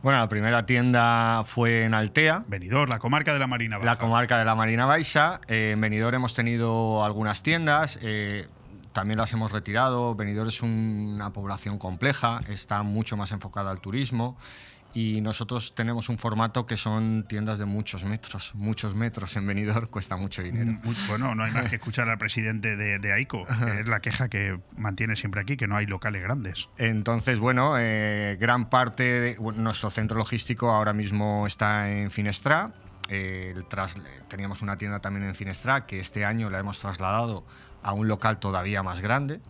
Bueno, 0.00 0.20
la 0.20 0.28
primera 0.28 0.64
tienda 0.64 1.42
fue 1.44 1.82
en 1.82 1.92
Altea. 1.92 2.44
Benidorm, 2.46 2.88
la 2.88 3.00
comarca 3.00 3.32
de 3.32 3.40
la 3.40 3.48
Marina 3.48 3.78
Baixa. 3.78 3.90
La 3.90 3.98
comarca 3.98 4.38
de 4.38 4.44
la 4.44 4.54
Marina 4.54 4.86
Baixa. 4.86 5.40
Eh, 5.48 5.72
en 5.72 5.80
Benidorm 5.80 6.14
hemos 6.14 6.34
tenido 6.34 7.04
algunas 7.04 7.42
tiendas. 7.42 7.98
Eh, 8.02 8.46
también 8.92 9.18
las 9.18 9.32
hemos 9.32 9.50
retirado. 9.50 10.14
Benidorm 10.14 10.50
es 10.50 10.62
una 10.62 11.32
población 11.32 11.78
compleja, 11.78 12.40
está 12.48 12.84
mucho 12.84 13.16
más 13.16 13.32
enfocada 13.32 13.72
al 13.72 13.80
turismo 13.80 14.36
y 14.94 15.20
nosotros 15.20 15.74
tenemos 15.74 16.08
un 16.08 16.18
formato 16.18 16.66
que 16.66 16.76
son 16.76 17.24
tiendas 17.28 17.58
de 17.58 17.66
muchos 17.66 18.04
metros, 18.04 18.52
muchos 18.54 18.94
metros 18.94 19.36
en 19.36 19.46
venidor, 19.46 19.90
cuesta 19.90 20.16
mucho 20.16 20.42
dinero. 20.42 20.72
Mm, 20.82 21.08
bueno, 21.08 21.34
no 21.34 21.44
hay 21.44 21.52
más 21.52 21.68
que 21.68 21.76
escuchar 21.76 22.08
al 22.08 22.18
presidente 22.18 22.76
de, 22.76 23.12
AICO, 23.12 23.44
que 23.46 23.80
es 23.80 23.88
la 23.88 24.00
queja 24.00 24.28
que 24.28 24.58
mantiene 24.76 25.16
siempre 25.16 25.40
aquí, 25.40 25.56
que 25.56 25.66
no 25.66 25.76
hay 25.76 25.86
locales 25.86 26.22
grandes. 26.22 26.68
Entonces, 26.78 27.38
bueno, 27.38 27.78
eh, 27.78 28.36
gran 28.40 28.70
parte 28.70 29.20
de 29.20 29.36
nuestro 29.56 29.90
centro 29.90 30.18
logístico 30.18 30.70
ahora 30.70 30.92
mismo 30.92 31.46
está 31.46 31.90
en 31.90 32.10
Finestra. 32.10 32.72
Eh, 33.10 33.54
teníamos 34.28 34.60
una 34.60 34.76
tienda 34.76 35.00
también 35.00 35.26
en 35.26 35.34
Finestra 35.34 35.86
que 35.86 35.98
este 35.98 36.24
año 36.24 36.50
la 36.50 36.58
hemos 36.58 36.78
trasladado 36.78 37.46
a 37.82 37.92
un 37.92 38.08
local 38.08 38.38
todavía 38.38 38.82
más 38.82 39.00
grande, 39.00 39.40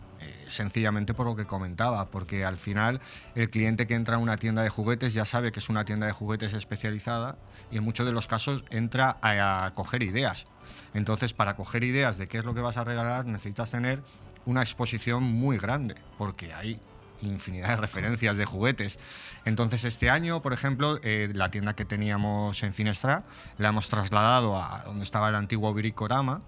sencillamente 0.47 1.13
por 1.13 1.25
lo 1.25 1.35
que 1.35 1.45
comentaba, 1.45 2.05
porque 2.07 2.45
al 2.45 2.57
final 2.57 2.99
el 3.35 3.49
cliente 3.49 3.87
que 3.87 3.95
entra 3.95 4.15
a 4.15 4.19
una 4.19 4.37
tienda 4.37 4.63
de 4.63 4.69
juguetes 4.69 5.13
ya 5.13 5.25
sabe 5.25 5.51
que 5.51 5.59
es 5.59 5.69
una 5.69 5.85
tienda 5.85 6.07
de 6.07 6.13
juguetes 6.13 6.53
especializada 6.53 7.37
y 7.71 7.77
en 7.77 7.83
muchos 7.83 8.05
de 8.05 8.11
los 8.11 8.27
casos 8.27 8.63
entra 8.69 9.17
a, 9.21 9.71
coger 9.75 10.03
ideas. 10.03 10.45
Entonces, 10.93 11.33
para 11.33 11.55
coger 11.55 11.83
ideas 11.83 12.17
de 12.17 12.27
qué 12.27 12.37
es 12.37 12.45
lo 12.45 12.53
que 12.53 12.61
vas 12.61 12.77
a 12.77 12.83
regalar, 12.83 13.25
necesitas 13.25 13.71
tener 13.71 14.01
una 14.45 14.61
exposición 14.61 15.23
muy 15.23 15.57
grande, 15.57 15.95
porque 16.17 16.53
hay 16.53 16.79
infinidad 17.21 17.69
de 17.69 17.75
referencias 17.75 18.37
de 18.37 18.45
juguetes. 18.45 18.97
Entonces 19.45 19.83
este 19.83 20.09
año, 20.09 20.41
por 20.41 20.53
ejemplo, 20.53 20.99
eh, 21.03 21.29
la 21.33 21.51
tienda 21.51 21.75
que 21.75 21.85
teníamos 21.85 22.63
en 22.63 22.73
Finestra 22.73 23.23
la 23.57 23.69
hemos 23.69 23.89
trasladado 23.89 24.61
a 24.61 24.83
donde 24.85 25.03
estaba 25.03 25.29
el 25.29 25.35
antiguo 25.35 25.73
Bricorama, 25.73 26.41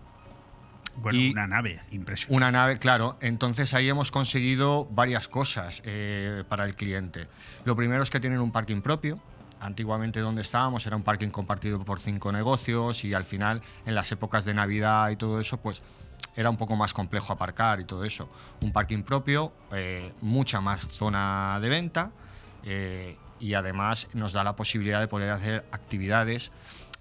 bueno, 0.97 1.19
una 1.31 1.47
nave, 1.47 1.79
impresionante. 1.91 2.35
Una 2.35 2.51
nave, 2.51 2.77
claro. 2.77 3.17
Entonces 3.21 3.73
ahí 3.73 3.89
hemos 3.89 4.11
conseguido 4.11 4.85
varias 4.91 5.27
cosas 5.27 5.81
eh, 5.85 6.43
para 6.47 6.65
el 6.65 6.75
cliente. 6.75 7.27
Lo 7.65 7.75
primero 7.75 8.03
es 8.03 8.09
que 8.09 8.19
tienen 8.19 8.39
un 8.39 8.51
parking 8.51 8.81
propio. 8.81 9.19
Antiguamente 9.59 10.19
donde 10.19 10.41
estábamos 10.41 10.85
era 10.87 10.95
un 10.95 11.03
parking 11.03 11.29
compartido 11.29 11.83
por 11.85 11.99
cinco 11.99 12.31
negocios 12.31 13.03
y 13.05 13.13
al 13.13 13.25
final 13.25 13.61
en 13.85 13.93
las 13.93 14.11
épocas 14.11 14.43
de 14.43 14.55
Navidad 14.55 15.11
y 15.11 15.15
todo 15.17 15.39
eso, 15.39 15.57
pues 15.57 15.83
era 16.35 16.49
un 16.49 16.57
poco 16.57 16.75
más 16.75 16.93
complejo 16.93 17.33
aparcar 17.33 17.79
y 17.79 17.83
todo 17.83 18.03
eso. 18.03 18.29
Un 18.61 18.71
parking 18.71 19.03
propio, 19.03 19.53
eh, 19.71 20.13
mucha 20.21 20.61
más 20.61 20.87
zona 20.87 21.59
de 21.61 21.69
venta. 21.69 22.11
Eh, 22.63 23.17
y 23.39 23.55
además 23.55 24.07
nos 24.13 24.33
da 24.33 24.43
la 24.43 24.55
posibilidad 24.55 24.99
de 24.99 25.07
poder 25.07 25.31
hacer 25.31 25.65
actividades 25.71 26.51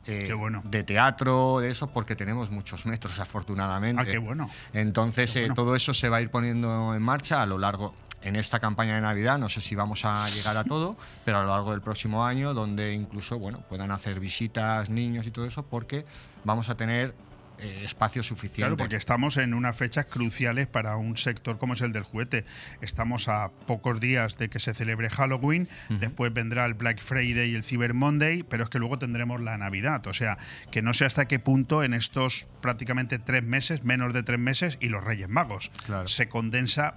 eh, 0.07 0.33
bueno. 0.33 0.63
de 0.65 0.83
teatro, 0.83 1.61
de 1.61 1.71
eso, 1.71 1.89
porque 1.89 2.17
tenemos 2.17 2.51
muchos 2.51 2.87
metros, 2.87 3.21
afortunadamente. 3.21 4.03
Ah, 4.03 4.07
qué 4.07 4.19
bueno. 4.19 4.51
Entonces, 4.73 5.33
Qué 5.33 5.47
eh, 5.47 5.49
todo 5.55 5.77
eso 5.77 5.95
se 5.95 6.09
va 6.09 6.19
a 6.19 6.23
ir 6.23 6.31
poniendo 6.31 6.95
en 6.95 7.03
marcha 7.03 7.43
a 7.43 7.47
lo 7.47 7.59
largo, 7.59 7.95
en 8.23 8.37
esta 8.37 8.61
campaña 8.61 8.95
de 8.97 9.01
Navidad, 9.01 9.39
no 9.39 9.49
sé 9.49 9.61
si 9.61 9.75
vamos 9.75 10.05
a 10.05 10.29
llegar 10.31 10.57
a 10.57 10.65
todo, 10.65 10.97
pero 11.25 11.39
a 11.39 11.43
lo 11.43 11.49
largo 11.49 11.73
del 11.73 11.81
próximo 11.81 12.25
año, 12.25 12.55
donde 12.55 12.93
incluso, 12.93 13.39
bueno, 13.39 13.61
puedan 13.69 13.91
hacer 13.91 14.21
visitas 14.21 14.91
niños 14.91 15.27
y 15.27 15.31
todo 15.31 15.47
eso, 15.47 15.65
porque 15.65 16.05
vamos 16.45 16.69
a 16.69 16.77
tener 16.77 17.15
eh, 17.61 17.83
espacio 17.85 18.23
suficiente. 18.23 18.63
Claro, 18.63 18.77
porque 18.77 18.97
estamos 18.97 19.37
en 19.37 19.55
unas 19.55 19.77
fechas 19.77 20.07
cruciales 20.07 20.67
para 20.67 20.97
un 20.97 21.17
sector 21.17 21.59
como 21.59 21.75
es 21.75 21.81
el 21.81 21.93
del 21.93 22.03
juguete. 22.03 22.45
Estamos 22.81 23.29
a 23.29 23.51
pocos 23.67 24.01
días 24.01 24.37
de 24.37 24.49
que 24.49 24.59
se 24.59 24.75
celebre 24.75 25.09
Halloween, 25.11 25.69
después 25.89 26.33
vendrá 26.33 26.65
el 26.67 26.75
Black 26.75 27.01
Friday 27.01 27.51
y 27.51 27.55
el 27.55 27.65
Cyber 27.65 27.95
Monday, 27.95 28.43
pero 28.43 28.65
es 28.65 28.69
que 28.71 28.79
luego 28.79 28.99
tendremos 28.99 29.41
la 29.41 29.57
Navidad. 29.59 30.07
O 30.07 30.15
sea, 30.15 30.39
que 30.71 30.83
no 30.83 30.95
sé 30.95 31.05
hasta 31.05 31.27
qué 31.29 31.39
punto 31.39 31.83
en 31.85 31.95
estos 31.95 32.49
prácticamente 32.61 33.19
tres 33.19 33.45
meses, 33.45 33.85
menos 33.85 34.13
de 34.15 34.23
tres 34.23 34.39
meses, 34.39 34.79
y 34.81 34.89
los 34.89 35.03
Reyes 35.05 35.29
Magos, 35.29 35.71
Claro. 35.87 36.07
se 36.09 36.29
condensa 36.29 36.95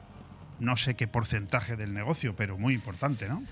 no 0.59 0.77
sé 0.77 0.95
qué 0.95 1.07
porcentaje 1.07 1.75
del 1.75 1.93
negocio, 1.93 2.35
pero 2.35 2.57
muy 2.57 2.73
importante, 2.73 3.27
¿no? 3.27 3.43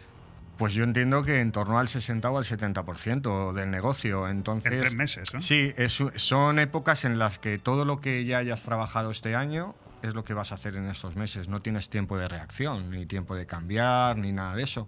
Pues 0.62 0.76
yo 0.76 0.84
entiendo 0.84 1.24
que 1.24 1.40
en 1.40 1.52
torno 1.52 1.80
al 1.80 1.88
60 1.88 2.30
o 2.30 2.38
al 2.38 2.44
70% 2.44 3.52
del 3.52 3.72
negocio. 3.72 4.28
Entonces, 4.30 4.72
En 4.72 4.80
tres 4.80 4.94
meses, 4.94 5.34
¿no? 5.34 5.42
Sí, 5.42 5.74
es- 5.76 6.04
son 6.18 6.60
épocas 6.60 7.04
en 7.04 7.18
las 7.18 7.40
que 7.40 7.58
todo 7.58 7.84
lo 7.84 8.00
que 8.00 8.26
ya 8.26 8.38
hayas 8.38 8.62
trabajado 8.62 9.10
este 9.10 9.36
año 9.36 9.74
es 10.04 10.14
lo 10.14 10.24
que 10.24 10.36
vas 10.36 10.52
a 10.52 10.56
hacer 10.56 10.76
en 10.76 10.86
estos 10.88 11.16
meses. 11.16 11.48
No 11.50 11.64
tienes 11.64 11.90
tiempo 11.90 12.16
de 12.16 12.28
reacción, 12.28 12.92
ni 12.92 13.08
tiempo 13.08 13.36
de 13.36 13.48
cambiar, 13.48 14.18
ni 14.18 14.34
nada 14.34 14.56
de 14.56 14.62
eso. 14.62 14.88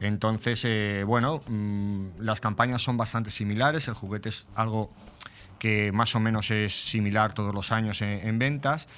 Entonces, 0.00 0.62
eh, 0.64 1.04
bueno, 1.06 1.40
mm, 1.46 2.18
las 2.18 2.40
campañas 2.40 2.82
son 2.82 2.96
bastante 2.96 3.30
similares. 3.30 3.86
El 3.86 3.94
juguete 3.94 4.28
es 4.30 4.48
algo 4.56 4.90
que 5.60 5.92
más 5.92 6.16
o 6.16 6.20
menos 6.20 6.50
es 6.50 6.74
similar 6.74 7.32
todos 7.32 7.54
los 7.54 7.70
años 7.70 8.02
en, 8.02 8.26
en 8.26 8.40
ventas. 8.40 8.88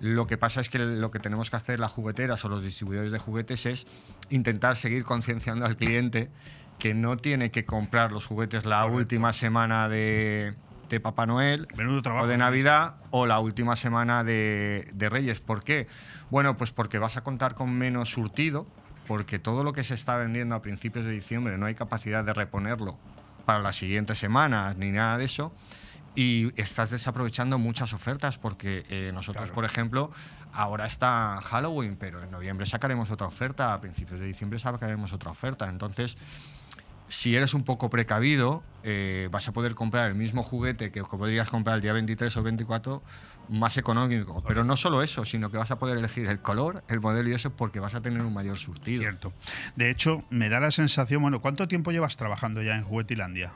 Lo 0.00 0.26
que 0.28 0.36
pasa 0.38 0.60
es 0.60 0.68
que 0.68 0.78
lo 0.78 1.10
que 1.10 1.18
tenemos 1.18 1.50
que 1.50 1.56
hacer 1.56 1.80
las 1.80 1.90
jugueteras 1.90 2.44
o 2.44 2.48
los 2.48 2.62
distribuidores 2.62 3.10
de 3.10 3.18
juguetes 3.18 3.66
es 3.66 3.86
intentar 4.30 4.76
seguir 4.76 5.04
concienciando 5.04 5.66
al 5.66 5.76
cliente 5.76 6.30
que 6.78 6.94
no 6.94 7.16
tiene 7.16 7.50
que 7.50 7.64
comprar 7.64 8.12
los 8.12 8.26
juguetes 8.26 8.64
la 8.66 8.86
última 8.86 9.32
semana 9.32 9.88
de, 9.88 10.54
de 10.88 11.00
Papá 11.00 11.26
Noel 11.26 11.66
trabajo, 12.02 12.24
o 12.24 12.28
de 12.28 12.38
¿no? 12.38 12.44
Navidad 12.44 12.94
o 13.10 13.26
la 13.26 13.40
última 13.40 13.74
semana 13.76 14.22
de, 14.24 14.88
de 14.94 15.08
Reyes. 15.08 15.40
¿Por 15.40 15.64
qué? 15.64 15.86
Bueno, 16.30 16.56
pues 16.56 16.70
porque 16.70 16.98
vas 16.98 17.16
a 17.16 17.22
contar 17.24 17.54
con 17.54 17.72
menos 17.72 18.10
surtido, 18.10 18.66
porque 19.06 19.38
todo 19.38 19.64
lo 19.64 19.72
que 19.72 19.82
se 19.82 19.94
está 19.94 20.16
vendiendo 20.16 20.54
a 20.54 20.62
principios 20.62 21.04
de 21.04 21.10
diciembre 21.10 21.58
no 21.58 21.66
hay 21.66 21.74
capacidad 21.74 22.24
de 22.24 22.32
reponerlo 22.34 22.96
para 23.44 23.60
las 23.60 23.74
siguientes 23.76 24.18
semanas 24.18 24.76
ni 24.76 24.90
nada 24.92 25.18
de 25.18 25.24
eso. 25.24 25.52
Y 26.14 26.52
estás 26.60 26.90
desaprovechando 26.90 27.58
muchas 27.58 27.92
ofertas 27.92 28.38
porque 28.38 28.84
eh, 28.90 29.10
nosotros, 29.14 29.44
Claro. 29.44 29.54
por 29.54 29.64
ejemplo, 29.64 30.10
ahora 30.58 30.86
está 30.86 31.40
Halloween, 31.44 31.96
pero 31.96 32.20
en 32.20 32.32
noviembre 32.32 32.66
sacaremos 32.66 33.12
otra 33.12 33.28
oferta, 33.28 33.72
a 33.72 33.80
principios 33.80 34.18
de 34.18 34.26
diciembre 34.26 34.58
sacaremos 34.58 35.12
otra 35.12 35.30
oferta. 35.30 35.68
Entonces, 35.68 36.16
si 37.06 37.36
eres 37.36 37.54
un 37.54 37.62
poco 37.62 37.90
precavido, 37.90 38.64
eh, 38.82 39.28
vas 39.30 39.46
a 39.46 39.52
poder 39.52 39.76
comprar 39.76 40.08
el 40.08 40.16
mismo 40.16 40.42
juguete 40.42 40.90
que 40.90 41.04
podrías 41.04 41.48
comprar 41.48 41.76
el 41.76 41.82
día 41.82 41.92
23 41.92 42.36
o 42.36 42.42
24 42.42 43.02
más 43.50 43.76
económico. 43.76 44.42
Pero 44.48 44.64
no 44.64 44.76
solo 44.76 45.00
eso, 45.00 45.24
sino 45.24 45.48
que 45.52 45.58
vas 45.58 45.70
a 45.70 45.78
poder 45.78 45.96
elegir 45.96 46.26
el 46.26 46.40
color, 46.40 46.82
el 46.88 47.00
modelo 47.00 47.28
y 47.28 47.34
eso 47.34 47.50
porque 47.50 47.78
vas 47.78 47.94
a 47.94 48.00
tener 48.00 48.20
un 48.22 48.34
mayor 48.34 48.58
surtido. 48.58 49.00
Cierto. 49.00 49.32
De 49.76 49.90
hecho, 49.90 50.18
me 50.28 50.48
da 50.48 50.58
la 50.58 50.72
sensación, 50.72 51.22
bueno, 51.22 51.40
¿cuánto 51.40 51.68
tiempo 51.68 51.92
llevas 51.92 52.16
trabajando 52.16 52.62
ya 52.62 52.76
en 52.76 52.82
Juguetilandia? 52.82 53.52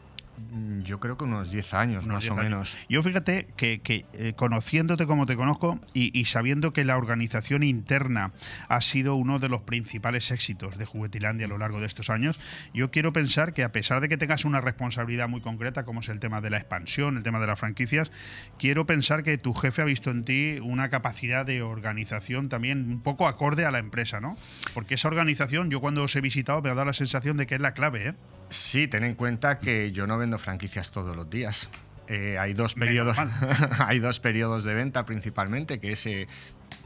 Mm, 0.51 0.83
Yo 0.83 0.99
creo 0.99 1.17
que 1.17 1.25
unos 1.25 1.51
10 1.51 1.75
años, 1.75 2.05
Unos 2.05 2.15
más 2.15 2.23
10 2.25 2.31
o 2.31 2.35
años. 2.35 2.45
menos. 2.51 2.77
Yo 2.89 3.03
fíjate 3.03 3.47
que, 3.57 3.81
que, 3.81 4.05
eh, 4.15 4.33
conociéndote 4.35 5.07
como 5.07 5.27
te 5.27 5.37
conozco 5.37 5.79
y, 5.95 6.19
y 6.19 6.25
sabiendo 6.25 6.73
que 6.73 6.85
la 6.85 6.97
organización 6.97 7.63
interna 7.63 8.33
ha 8.69 8.81
sido 8.81 9.15
uno 9.15 9.39
de 9.39 9.49
los 9.49 9.61
principales 9.61 10.31
éxitos 10.31 10.79
de 10.79 10.85
Juguetilandia 10.87 11.47
a 11.47 11.49
lo 11.49 11.59
largo 11.59 11.81
de 11.81 11.87
estos 11.87 12.11
años, 12.11 12.41
yo 12.75 12.91
quiero 12.91 13.13
pensar 13.13 13.53
que 13.55 13.63
a 13.63 13.73
pesar 13.73 14.01
de 14.01 14.09
que 14.09 14.17
tengas 14.17 14.45
una 14.45 14.61
responsabilidad 14.61 15.29
muy 15.29 15.41
concreta, 15.41 15.85
como 15.85 16.01
es 16.01 16.09
el 16.09 16.19
tema 16.19 16.41
de 16.41 16.51
la 16.51 16.57
expansión, 16.59 17.17
el 17.17 17.23
tema 17.23 17.39
de 17.39 17.47
las 17.47 17.59
franquicias, 17.61 18.11
quiero 18.59 18.87
pensar 18.87 19.23
que 19.23 19.39
tu 19.39 19.55
jefe 19.55 19.83
ha 19.83 19.87
visto 19.87 20.11
en 20.11 20.25
ti 20.25 20.59
una 20.63 20.89
capacidad 20.89 21.47
de 21.47 21.63
organización 21.63 22.49
también 22.49 22.91
un 22.91 23.01
poco 23.01 23.29
acorde 23.29 23.65
a 23.65 23.71
la 23.71 23.79
empresa, 23.79 24.21
¿no? 24.21 24.37
Porque 24.75 24.95
esa 24.95 25.09
organización, 25.09 25.71
yo 25.71 25.81
cuando 25.81 26.03
os 26.03 26.17
he 26.17 26.21
visitado 26.21 26.61
me 26.63 26.71
ha 26.71 26.75
dado 26.75 26.87
la 26.87 26.93
sensación 26.93 27.37
de 27.37 27.47
que 27.47 27.55
es 27.55 27.61
la 27.61 27.75
clave, 27.75 28.09
¿eh? 28.09 28.15
Sí, 28.53 28.87
ten 28.87 29.03
en 29.05 29.15
cuenta 29.15 29.59
que 29.59 29.93
yo 29.93 30.07
no 30.07 30.19
vendo 30.19 30.39
franquicias 30.39 30.91
todos 30.91 31.17
los 31.17 31.29
días. 31.31 31.69
Eh, 32.09 32.37
hay, 32.39 32.53
dos 32.53 32.75
periodos, 32.75 33.17
hay 33.79 33.99
dos 33.99 34.21
periodos 34.21 34.65
de 34.65 34.75
venta 34.75 35.07
principalmente, 35.07 35.81
que 35.81 35.93
es 35.93 36.05
eh, 36.07 36.29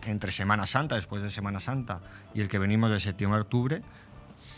entre 0.07 0.31
Semana 0.31 0.67
Santa, 0.67 0.95
después 0.95 1.23
de 1.23 1.31
Semana 1.31 1.59
Santa, 1.59 2.01
y 2.35 2.41
el 2.41 2.49
que 2.49 2.59
venimos 2.59 2.91
de 2.91 3.01
septiembre 3.01 3.39
a 3.39 3.43
octubre. 3.43 3.83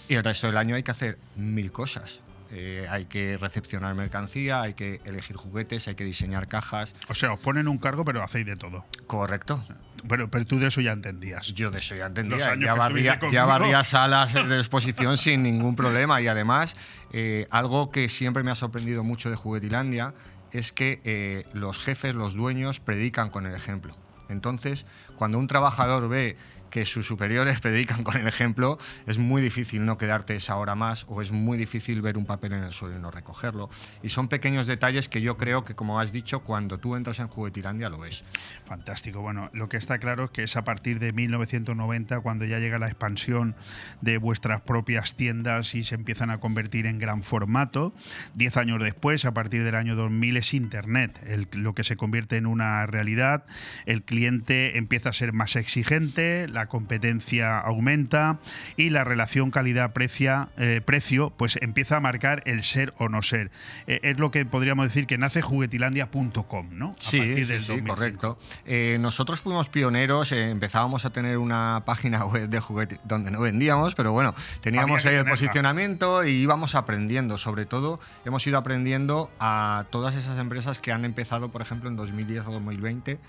Y 0.09 0.15
el 0.15 0.25
resto 0.25 0.49
del 0.49 0.59
año 0.59 0.75
hay 0.75 0.83
que 0.83 0.91
hacer 0.91 1.19
mil 1.37 1.73
cosas. 1.73 2.21
Eh, 2.51 2.87
hay 2.89 3.05
que 3.05 3.37
recepcionar 3.37 3.95
mercancía, 3.95 4.63
hay 4.63 4.73
que 4.73 5.03
elegir 5.05 5.37
juguetes, 5.37 5.87
hay 5.89 5.95
que 5.95 6.05
diseñar 6.05 6.49
cajas. 6.49 6.95
O 7.09 7.15
sea, 7.15 7.33
os 7.33 7.41
ponen 7.41 7.69
un 7.69 7.79
cargo, 7.79 8.05
pero 8.05 8.23
hacéis 8.23 8.47
de 8.47 8.55
todo. 8.55 8.87
Correcto. 9.07 9.63
Pero, 10.09 10.31
pero 10.31 10.47
tú 10.47 10.59
de 10.59 10.69
eso 10.69 10.81
ya 10.81 10.93
entendías. 10.93 11.53
Yo 11.55 11.71
de 11.71 11.81
eso 11.81 11.95
ya 11.95 12.07
entendía. 12.07 12.55
Ya 12.57 12.75
barría, 12.75 13.19
ya 13.31 13.45
barría 13.45 13.85
salas 13.85 14.33
de 14.33 14.57
exposición 14.57 15.17
sin 15.17 15.43
ningún 15.43 15.77
problema. 15.77 16.21
Y 16.23 16.29
además, 16.29 16.77
eh, 17.13 17.47
algo 17.51 17.91
que 17.91 18.09
siempre 18.09 18.43
me 18.43 18.51
ha 18.51 18.57
sorprendido 18.57 19.05
mucho 19.05 19.31
de 19.31 19.37
Juguetilandia 19.37 20.15
es 20.53 20.73
que 20.73 21.01
eh, 21.05 21.45
los 21.53 21.79
jefes, 21.79 22.15
los 22.15 22.35
dueños, 22.35 22.81
predican 22.81 23.31
con 23.31 23.47
el 23.47 23.55
ejemplo. 23.55 23.95
Entonces, 24.29 24.87
cuando 25.17 25.39
un 25.39 25.47
trabajador 25.47 26.09
ve 26.09 26.37
que 26.71 26.85
sus 26.85 27.07
superiores 27.07 27.61
predican 27.63 28.05
con 28.05 28.17
el 28.17 28.27
ejemplo, 28.27 28.79
es 29.07 29.19
muy 29.19 29.43
difícil 29.43 29.85
no 29.85 29.99
quedarte 29.99 30.37
esa 30.37 30.57
hora 30.57 30.75
más 30.75 31.05
o 31.09 31.23
es 31.23 31.33
muy 31.33 31.59
difícil 31.59 32.03
ver 32.03 32.19
un 32.19 32.27
papel 32.27 32.53
en 32.53 32.65
el 32.65 32.73
suelo 32.73 32.97
y 32.97 33.01
no 33.01 33.11
recogerlo. 33.11 33.71
Y 34.03 34.09
son 34.09 34.29
pequeños 34.29 34.67
detalles 34.67 35.09
que 35.09 35.21
yo 35.21 35.37
creo 35.37 35.65
que, 35.65 35.75
como 35.75 36.01
has 36.01 36.13
dicho, 36.13 36.41
cuando 36.41 36.79
tú 36.79 36.97
entras 36.97 37.19
en 37.19 37.29
Juguetilandia 37.29 37.89
lo 37.89 37.99
ves. 37.99 38.25
Fantástico. 38.65 39.21
Bueno, 39.21 39.51
lo 39.53 39.69
que 39.69 39.77
está 39.77 39.99
claro 39.99 40.25
es 40.25 40.31
que 40.31 40.43
es 40.43 40.57
a 40.57 40.65
partir 40.65 40.99
de 40.99 41.13
1990 41.13 42.21
cuando 42.21 42.45
ya 42.45 42.59
llega 42.59 42.79
la 42.79 42.87
expansión 42.87 43.55
de 44.01 44.19
vuestras 44.19 44.61
propias 44.61 45.15
tiendas 45.15 45.75
y 45.75 45.85
se 45.85 45.95
empiezan 45.95 46.31
a 46.31 46.39
convertir 46.39 46.87
en 46.87 46.99
gran 46.99 47.23
formato. 47.23 47.93
Diez 48.35 48.57
años 48.57 48.83
después, 48.83 49.25
a 49.25 49.35
partir 49.35 49.65
del 49.65 49.75
año 49.75 49.97
2000, 49.97 50.37
es 50.37 50.55
Internet 50.55 51.19
lo 51.53 51.75
que 51.75 51.85
se 51.85 51.97
convierte 51.97 52.37
en 52.37 52.47
una 52.47 52.87
realidad. 52.87 53.45
El 53.87 54.03
cliente 54.03 54.79
empieza 54.79 55.11
a 55.11 55.13
ser 55.13 55.33
más 55.33 55.57
exigente, 55.57 56.47
la 56.59 56.67
competencia 56.67 57.59
aumenta 57.61 58.41
y 58.77 58.91
la 58.91 59.05
relación 59.05 59.53
calidad-precio 59.53 61.33
pues 61.37 61.57
empieza 61.63 61.97
a 61.97 62.01
marcar 62.01 62.43
el 62.47 62.63
ser 62.65 62.93
o 62.99 63.09
no 63.09 63.23
ser. 63.23 63.51
Eh, 63.87 64.01
es 64.03 64.19
lo 64.19 64.33
que 64.33 64.45
podríamos 64.45 64.87
decir 64.87 65.07
que 65.07 65.19
nace 65.19 65.41
juguetilandia.com, 65.41 66.71
¿no? 66.73 66.89
A 66.91 66.95
Sí, 66.99 67.19
partir 67.19 67.47
sí, 67.47 67.53
del 67.53 67.63
sí, 67.63 67.69
2005. 67.81 67.95
correcto. 67.95 68.39
Eh, 68.67 68.99
nosotros 69.01 69.41
fuimos 69.41 69.69
pioneros, 69.69 70.33
eh, 70.33 70.51
empezábamos 70.51 71.05
a 71.05 71.11
tener 71.11 71.39
una 71.39 71.83
página 71.87 72.25
web 72.25 72.49
de 72.49 72.59
juguete 72.61 72.99
donde 73.05 73.31
no 73.31 73.41
vendíamos, 73.41 73.95
pero 73.95 74.11
bueno, 74.13 74.35
teníamos 74.61 75.07
ahí 75.07 75.15
el 75.15 75.21
tenerla. 75.21 75.31
posicionamiento 75.31 76.25
y 76.25 76.31
íbamos 76.33 76.75
aprendiendo. 76.75 77.39
Sobre 77.39 77.67
todo, 77.67 78.01
hemos 78.25 78.45
ido 78.47 78.59
aprendiendo 78.59 79.31
a 79.39 79.87
todas 79.91 80.17
esas 80.17 80.39
empresas 80.41 80.81
que 80.81 80.91
han 80.91 81.05
empezado, 81.05 81.51
por 81.51 81.63
ejemplo, 81.63 81.89
en 81.89 81.95
2010 81.97 82.47
o 82.47 82.51
2020 82.53 83.21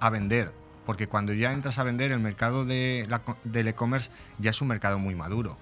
a 0.00 0.10
vender. 0.10 0.52
Porque 0.86 1.06
cuando 1.06 1.32
ya 1.32 1.52
entras 1.52 1.78
a 1.78 1.84
vender, 1.84 2.10
el 2.12 2.18
mercado 2.20 2.64
de 2.64 3.06
la 3.08 3.20
del 3.44 3.68
e-commerce 3.68 4.10
ya 4.38 4.50
es 4.50 4.60
un 4.60 4.68
mercado 4.68 4.98
muy 4.98 5.14
maduro. 5.14 5.56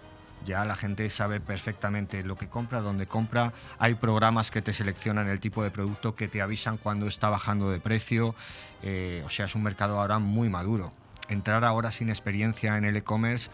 Ya 0.46 0.64
la 0.64 0.74
gente 0.74 1.08
sabe 1.10 1.38
perfectamente 1.38 2.24
lo 2.24 2.38
que 2.38 2.48
compra, 2.48 2.80
dónde 2.80 3.06
compra. 3.06 3.52
Hay 3.78 3.94
programas 3.96 4.50
que 4.50 4.62
te 4.62 4.72
seleccionan 4.72 5.28
el 5.28 5.38
tipo 5.38 5.62
de 5.62 5.70
producto, 5.70 6.14
que 6.14 6.28
te 6.28 6.40
avisan 6.40 6.78
cuando 6.78 7.06
está 7.06 7.28
bajando 7.28 7.70
de 7.70 7.78
precio. 7.80 8.34
Eh, 8.82 9.22
o 9.26 9.28
sea, 9.28 9.44
es 9.44 9.54
un 9.54 9.62
mercado 9.62 10.00
ahora 10.00 10.18
muy 10.18 10.48
maduro. 10.48 10.92
Entrar 11.28 11.62
ahora 11.64 11.92
sin 11.92 12.08
experiencia 12.08 12.78
en 12.78 12.86
el 12.86 12.96
e-commerce, 12.96 13.50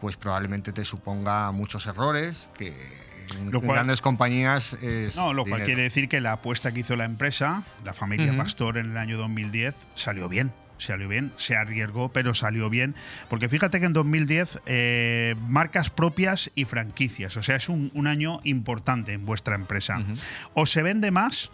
pues 0.00 0.16
probablemente 0.16 0.72
te 0.72 0.86
suponga 0.86 1.52
muchos 1.52 1.86
errores, 1.86 2.48
que 2.56 2.74
Lo 3.50 3.60
cual- 3.60 3.74
grandes 3.74 4.00
compañías 4.00 4.72
es 4.82 5.14
No, 5.16 5.34
lo 5.34 5.42
cual 5.42 5.60
dinero. 5.60 5.66
quiere 5.66 5.82
decir 5.82 6.08
que 6.08 6.20
la 6.22 6.32
apuesta 6.32 6.72
que 6.72 6.80
hizo 6.80 6.96
la 6.96 7.04
empresa, 7.04 7.62
la 7.84 7.92
familia. 7.92 8.34
Pastor 8.36 8.78
en 8.78 8.92
el 8.92 8.96
año 8.96 9.18
2010, 9.18 9.74
salió 9.94 10.30
bien. 10.30 10.52
Salió 10.86 11.08
bien, 11.08 11.32
se 11.36 11.56
arriesgó, 11.56 12.12
pero 12.12 12.34
salió 12.34 12.68
bien. 12.70 12.94
Porque 13.28 13.48
fíjate 13.48 13.80
que 13.80 13.86
en 13.86 13.92
2010, 13.92 14.60
eh, 14.66 15.34
marcas 15.48 15.90
propias 15.90 16.50
y 16.54 16.64
franquicias. 16.64 17.36
O 17.36 17.42
sea, 17.42 17.56
es 17.56 17.68
un, 17.68 17.90
un 17.94 18.06
año 18.06 18.40
importante 18.44 19.12
en 19.12 19.24
vuestra 19.24 19.54
empresa. 19.54 20.04
O 20.54 20.66
se 20.66 20.82
vende 20.82 21.10
más 21.10 21.50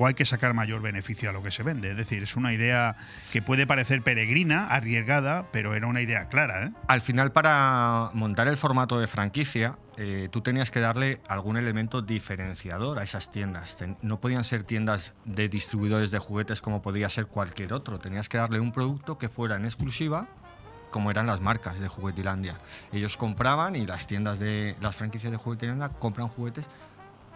o 0.00 0.06
hay 0.06 0.14
que 0.14 0.24
sacar 0.24 0.54
mayor 0.54 0.80
beneficio 0.80 1.28
a 1.28 1.32
lo 1.34 1.42
que 1.42 1.50
se 1.50 1.62
vende. 1.62 1.90
Es 1.90 1.96
decir, 1.98 2.22
es 2.22 2.34
una 2.34 2.54
idea 2.54 2.96
que 3.32 3.42
puede 3.42 3.66
parecer 3.66 4.00
peregrina, 4.00 4.66
arriesgada, 4.66 5.48
pero 5.52 5.74
era 5.74 5.86
una 5.88 6.00
idea 6.00 6.30
clara. 6.30 6.64
¿eh? 6.64 6.72
Al 6.88 7.02
final, 7.02 7.32
para 7.32 8.08
montar 8.14 8.48
el 8.48 8.56
formato 8.56 8.98
de 8.98 9.06
franquicia, 9.06 9.76
eh, 9.98 10.28
tú 10.30 10.40
tenías 10.40 10.70
que 10.70 10.80
darle 10.80 11.20
algún 11.28 11.58
elemento 11.58 12.00
diferenciador 12.00 12.98
a 12.98 13.02
esas 13.02 13.30
tiendas. 13.30 13.76
no 14.00 14.22
podían 14.22 14.44
ser 14.44 14.62
tiendas 14.62 15.12
de 15.26 15.50
distribuidores 15.50 16.10
de 16.10 16.18
juguetes 16.18 16.62
como 16.62 16.80
podría 16.80 17.10
ser 17.10 17.26
cualquier 17.26 17.74
otro. 17.74 17.98
Tenías 17.98 18.30
que 18.30 18.38
darle 18.38 18.58
un 18.58 18.72
producto 18.72 19.18
que 19.18 19.28
fuera 19.28 19.56
en 19.56 19.66
exclusiva 19.66 20.28
como 20.90 21.10
eran 21.10 21.26
las 21.26 21.40
marcas 21.40 21.78
de 21.78 21.88
Juguetilandia. 21.88 22.58
Ellos 22.92 23.16
compraban 23.16 23.76
y 23.76 23.86
las 23.86 24.06
tiendas 24.06 24.38
de 24.38 24.76
las 24.80 24.96
franquicias 24.96 25.30
de 25.30 25.38
Juguetilandia 25.38 25.90
compran 25.90 26.28
juguetes 26.28 26.66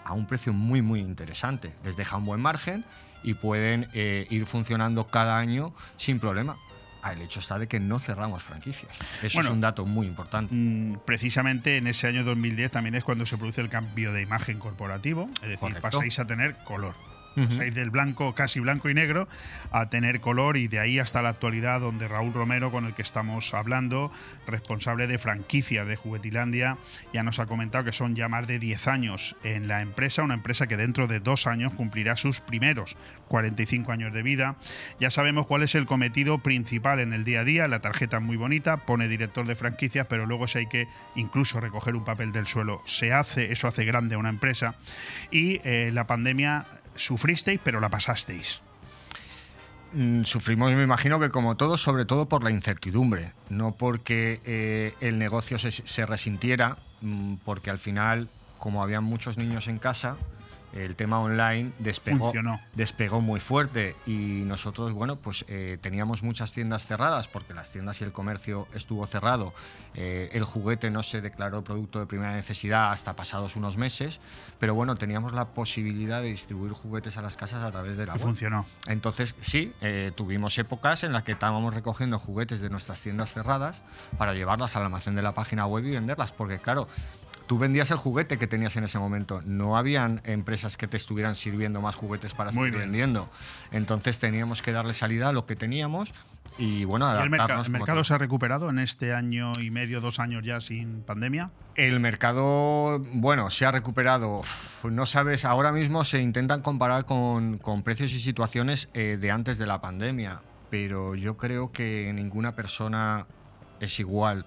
a 0.05 0.13
un 0.13 0.27
precio 0.27 0.53
muy 0.53 0.83
muy 0.83 1.01
interesante. 1.01 1.75
Les 1.85 1.97
deja 1.97 2.17
un 2.17 2.25
buen 2.25 2.41
margen 2.41 2.85
y 3.23 3.35
pueden 3.35 3.89
eh, 3.95 4.27
ir 4.31 4.47
funcionando 4.47 5.07
cada 5.07 5.39
año 5.39 5.75
sin 5.97 6.21
problema. 6.21 6.57
Ah, 7.03 7.13
el 7.13 7.21
hecho 7.21 7.41
está 7.41 7.59
de 7.59 7.69
que 7.69 7.81
no 7.81 7.99
cerramos 8.01 8.43
franquicias. 8.43 8.97
Eso 9.23 9.41
es 9.41 9.49
un 9.51 9.61
dato 9.61 9.85
muy 9.85 10.07
importante. 10.07 10.55
Mm, 10.55 11.01
precisamente 11.05 11.77
en 11.77 11.87
ese 11.87 12.07
año 12.07 12.25
2010 12.25 12.71
también 12.71 12.95
es 12.95 13.05
cuando 13.05 13.27
se 13.27 13.37
produce 13.37 13.61
el 13.61 13.69
cambio 13.69 14.13
de 14.13 14.23
imagen 14.23 14.59
corporativo, 14.59 15.29
es 15.43 15.51
decir, 15.51 15.81
pasáis 15.83 16.19
a 16.19 16.27
tener 16.27 16.57
color. 16.65 16.95
Salir 17.35 17.75
del 17.75 17.91
blanco, 17.91 18.35
casi 18.35 18.61
blanco 18.61 18.89
y 18.89 18.95
negro, 18.95 19.27
a 19.71 19.91
tener 19.91 20.21
color 20.21 20.57
y 20.57 20.69
de 20.69 20.79
ahí 20.79 20.99
hasta 20.99 21.23
la 21.23 21.31
actualidad, 21.31 21.81
donde 21.81 22.09
Raúl 22.09 22.33
Romero, 22.33 22.71
con 22.71 22.85
el 22.85 22.95
que 22.95 23.03
estamos 23.03 23.55
hablando, 23.55 24.11
responsable 24.47 25.07
de 25.07 25.19
franquicias 25.19 25.87
de 25.87 25.97
Juguetilandia, 25.97 26.79
ya 27.13 27.23
nos 27.23 27.39
ha 27.39 27.47
comentado 27.47 27.85
que 27.85 27.93
son 27.93 28.15
ya 28.15 28.29
más 28.29 28.47
de 28.47 28.59
10 28.59 28.89
años 28.89 29.37
en 29.43 29.69
la 29.69 29.83
empresa, 29.83 30.23
una 30.23 30.35
empresa 30.35 30.67
que 30.67 30.77
dentro 30.77 31.07
de 31.07 31.21
dos 31.21 31.47
años 31.47 31.75
cumplirá 31.75 32.17
sus 32.17 32.41
primeros 32.41 32.97
45 33.29 33.93
años 33.93 34.13
de 34.13 34.23
vida. 34.23 34.57
Ya 35.01 35.11
sabemos 35.11 35.47
cuál 35.47 35.63
es 35.63 35.75
el 35.75 35.87
cometido 35.87 36.39
principal 36.39 37.01
en 37.01 37.13
el 37.13 37.25
día 37.25 37.41
a 37.41 37.45
día, 37.45 37.69
la 37.69 37.81
tarjeta 37.81 38.19
es 38.19 38.23
muy 38.23 38.37
bonita, 38.37 38.79
pone 38.79 39.09
director 39.09 39.47
de 39.47 39.57
franquicias, 39.57 40.07
pero 40.09 40.27
luego 40.27 40.47
si 40.47 40.59
hay 40.59 40.67
que 40.67 40.89
incluso 41.15 41.61
recoger 41.61 41.97
un 41.97 42.05
papel 42.05 42.33
del 42.33 42.47
suelo, 42.47 42.81
se 42.85 43.13
hace, 43.13 43.53
eso 43.53 43.67
hace 43.67 43.85
grande 43.85 44.15
a 44.15 44.19
una 44.19 44.29
empresa. 44.29 44.77
Y 45.31 45.61
eh, 45.65 45.91
la 45.93 46.07
pandemia 46.07 46.67
sufristeis, 46.95 47.61
pero 47.63 47.81
la 47.81 47.91
pasasteis. 47.91 48.63
Mm, 49.93 50.25
sufrimos, 50.25 50.73
me 50.73 50.83
imagino 50.83 51.21
que 51.21 51.31
como 51.31 51.57
todos, 51.57 51.81
sobre 51.81 52.05
todo 52.05 52.29
por 52.29 52.43
la 52.43 52.51
incertidumbre, 52.51 53.33
no 53.49 53.73
porque 53.73 54.41
eh, 54.45 54.95
el 55.01 55.19
negocio 55.19 55.59
se, 55.59 56.07
resintiera, 56.07 56.79
mm, 57.01 57.37
porque 57.45 57.71
al 57.71 57.79
final, 57.79 58.29
como 58.59 58.83
había 58.83 59.01
muchos 59.01 59.39
niños 59.39 59.69
en 59.69 59.79
casa, 59.79 60.17
el 60.75 60.97
tema 60.97 61.21
online 61.21 61.73
despegó, 61.79 62.33
despegó 62.75 63.21
muy 63.21 63.39
fuerte 63.39 63.97
y 64.07 64.43
nosotros, 64.45 64.93
bueno, 64.93 65.17
pues 65.17 65.45
eh, 65.49 65.79
teníamos 65.81 66.23
muchas 66.23 66.53
tiendas 66.53 66.87
cerradas 66.87 67.29
porque 67.29 67.55
las 67.55 67.71
tiendas 67.71 68.01
y 68.01 68.05
el 68.05 68.13
comercio 68.13 68.67
estuvo 68.75 69.07
cerrado. 69.07 69.55
Eh, 69.95 70.31
el 70.33 70.43
juguete 70.43 70.91
no 70.91 71.05
se 71.05 71.21
declaró 71.21 71.63
producto 71.63 72.01
de 72.01 72.07
primera 72.07 72.33
necesidad 72.33 72.91
hasta 72.91 73.15
pasados 73.15 73.55
unos 73.55 73.77
meses, 73.77 74.21
pero 74.59 74.75
bueno, 74.75 74.97
teníamos 74.97 75.33
la 75.33 75.51
posibilidad 75.51 76.21
de 76.21 76.29
distribuir 76.29 76.73
juguetes 76.73 77.17
a 77.17 77.23
las 77.23 77.37
casas 77.37 77.63
a 77.63 77.71
través 77.71 77.97
de 77.97 78.07
la 78.07 78.17
y 78.17 78.19
funcionó. 78.19 78.67
Entonces, 78.87 79.37
sí, 79.41 79.73
eh, 79.81 80.11
tuvimos 80.17 80.59
épocas 80.59 81.05
en 81.05 81.13
las 81.13 81.23
que 81.23 81.33
estábamos 81.33 81.73
recogiendo 81.75 82.19
juguetes 82.19 82.61
de 82.61 82.71
nuestras 82.71 83.01
tiendas 83.01 83.33
cerradas 83.33 83.83
para 84.19 84.35
llevarlas 84.35 84.75
al 84.75 84.83
almacén 84.83 85.15
de 85.15 85.23
la 85.23 85.35
página 85.35 85.67
web 85.67 85.85
y 85.85 85.93
venderlas, 85.93 86.33
porque 86.33 86.59
claro, 86.59 86.89
tú 87.47 87.59
vendías 87.59 87.91
el 87.91 87.97
juguete 87.97 88.39
que 88.39 88.47
tenías 88.47 88.77
en 88.77 88.85
ese 88.85 88.99
momento. 88.99 89.43
No 89.45 89.77
habían 89.77 90.21
empresas 90.25 90.77
que 90.77 90.87
te 90.87 90.97
estuvieran 90.97 91.35
sirviendo 91.35 91.81
más 91.81 91.95
juguetes 91.95 92.35
para 92.35 92.53
seguir 92.53 92.77
vendiendo. 92.77 93.29
Entonces 93.71 94.19
teníamos 94.19 94.63
que 94.63 94.73
darle 94.73 94.93
salida 94.93 95.29
a 95.29 95.33
lo 95.33 95.47
que 95.47 95.57
teníamos 95.57 96.13
y 96.59 96.85
bueno, 96.85 97.07
adaptarnos. 97.07 97.67
¿El, 97.67 97.73
mercado 97.73 98.05
se 98.05 98.15
ha 98.15 98.19
recuperado 98.19 98.71
en 98.71 98.79
este 98.79 99.15
año 99.15 99.53
y 99.61 99.71
medio, 99.71 100.01
dos 100.01 100.21
años 100.21 100.43
ya 100.45 100.61
sin 100.61 101.03
pandemia? 101.03 101.51
El 101.75 102.01
mercado, 102.01 103.01
bueno, 103.13 103.51
se 103.51 103.67
ha 103.67 103.73
recuperado. 103.73 104.43
No 104.85 105.07
sabes, 105.07 105.45
ahora 105.45 105.73
mismo 105.73 106.05
se 106.05 106.23
intentan 106.23 106.63
comparar 106.63 107.05
con, 107.05 107.61
precios 107.85 108.13
y 108.13 108.21
situaciones 108.21 108.89
eh, 108.95 109.19
de 109.21 109.31
antes 109.31 109.59
de 109.59 109.67
la 109.67 109.81
pandemia, 109.81 110.43
pero 110.71 111.15
yo 111.15 111.37
creo 111.37 111.73
que 111.73 112.13
ninguna 112.15 112.55
persona 112.55 113.27
es 113.81 113.99
igual 113.99 114.47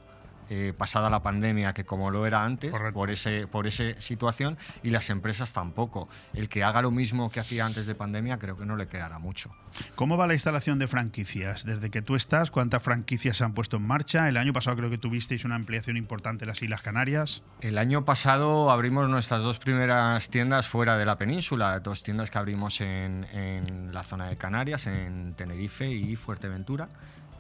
eh, 0.50 0.74
pasada 0.78 1.10
la 1.10 1.24
pandemia 1.24 1.74
que 1.74 1.86
como 1.86 2.12
lo 2.12 2.26
era 2.26 2.44
antes, 2.44 2.74
por, 2.94 3.10
ese, 3.10 3.48
por 3.48 3.68
esa 3.68 4.00
situación, 4.02 4.58
y 4.84 4.90
las 4.90 5.10
empresas 5.10 5.54
tampoco. 5.54 6.10
El 6.34 6.50
que 6.50 6.64
haga 6.64 6.82
lo 6.82 6.92
mismo 6.92 7.30
que 7.32 7.40
hacía 7.40 7.66
antes 7.66 7.86
de 7.86 7.96
pandemia 7.96 8.38
creo 8.40 8.58
que 8.58 8.66
no 8.66 8.76
le 8.76 8.88
quedará 8.88 9.20
mucho. 9.20 9.52
¿Cómo 9.96 10.18
va 10.18 10.28
la 10.28 10.34
instalación 10.34 10.80
de 10.80 10.88
franquicias? 10.88 11.66
Desde 11.66 11.90
que 11.90 12.02
tú 12.02 12.16
estás, 12.16 12.52
¿cuántas 12.52 12.82
franquicias 12.82 13.38
se 13.38 13.44
han 13.44 13.54
puesto 13.54 13.78
en 13.78 13.86
marcha? 13.86 14.28
El 14.30 14.38
año 14.38 14.54
pasado 14.54 14.78
creo 14.78 14.90
que 14.90 14.98
tuvisteis 14.98 15.46
una 15.46 15.56
ampliación 15.56 15.98
importante 15.98 16.46
en 16.46 16.50
las 16.50 16.62
Islas 16.62 16.82
Canarias. 16.82 17.44
El 17.62 17.78
año 17.78 18.06
pasado 18.06 18.72
abrimos 18.72 19.10
nuestras 19.10 19.42
dos 19.42 19.60
primeras 19.60 20.30
tiendas 20.30 20.68
fuera 20.68 20.98
de 20.98 21.06
la 21.06 21.18
península, 21.18 21.80
dos 21.80 22.04
tiendas 22.04 22.32
que 22.32 22.38
abrimos 22.38 22.82
en, 22.82 23.26
en 23.34 23.94
la 23.94 24.04
zona 24.04 24.28
de 24.28 24.38
Canarias, 24.38 24.88
en 24.88 25.34
Tenerife 25.36 25.90
y 25.92 26.16
Fuerteventura. 26.16 26.90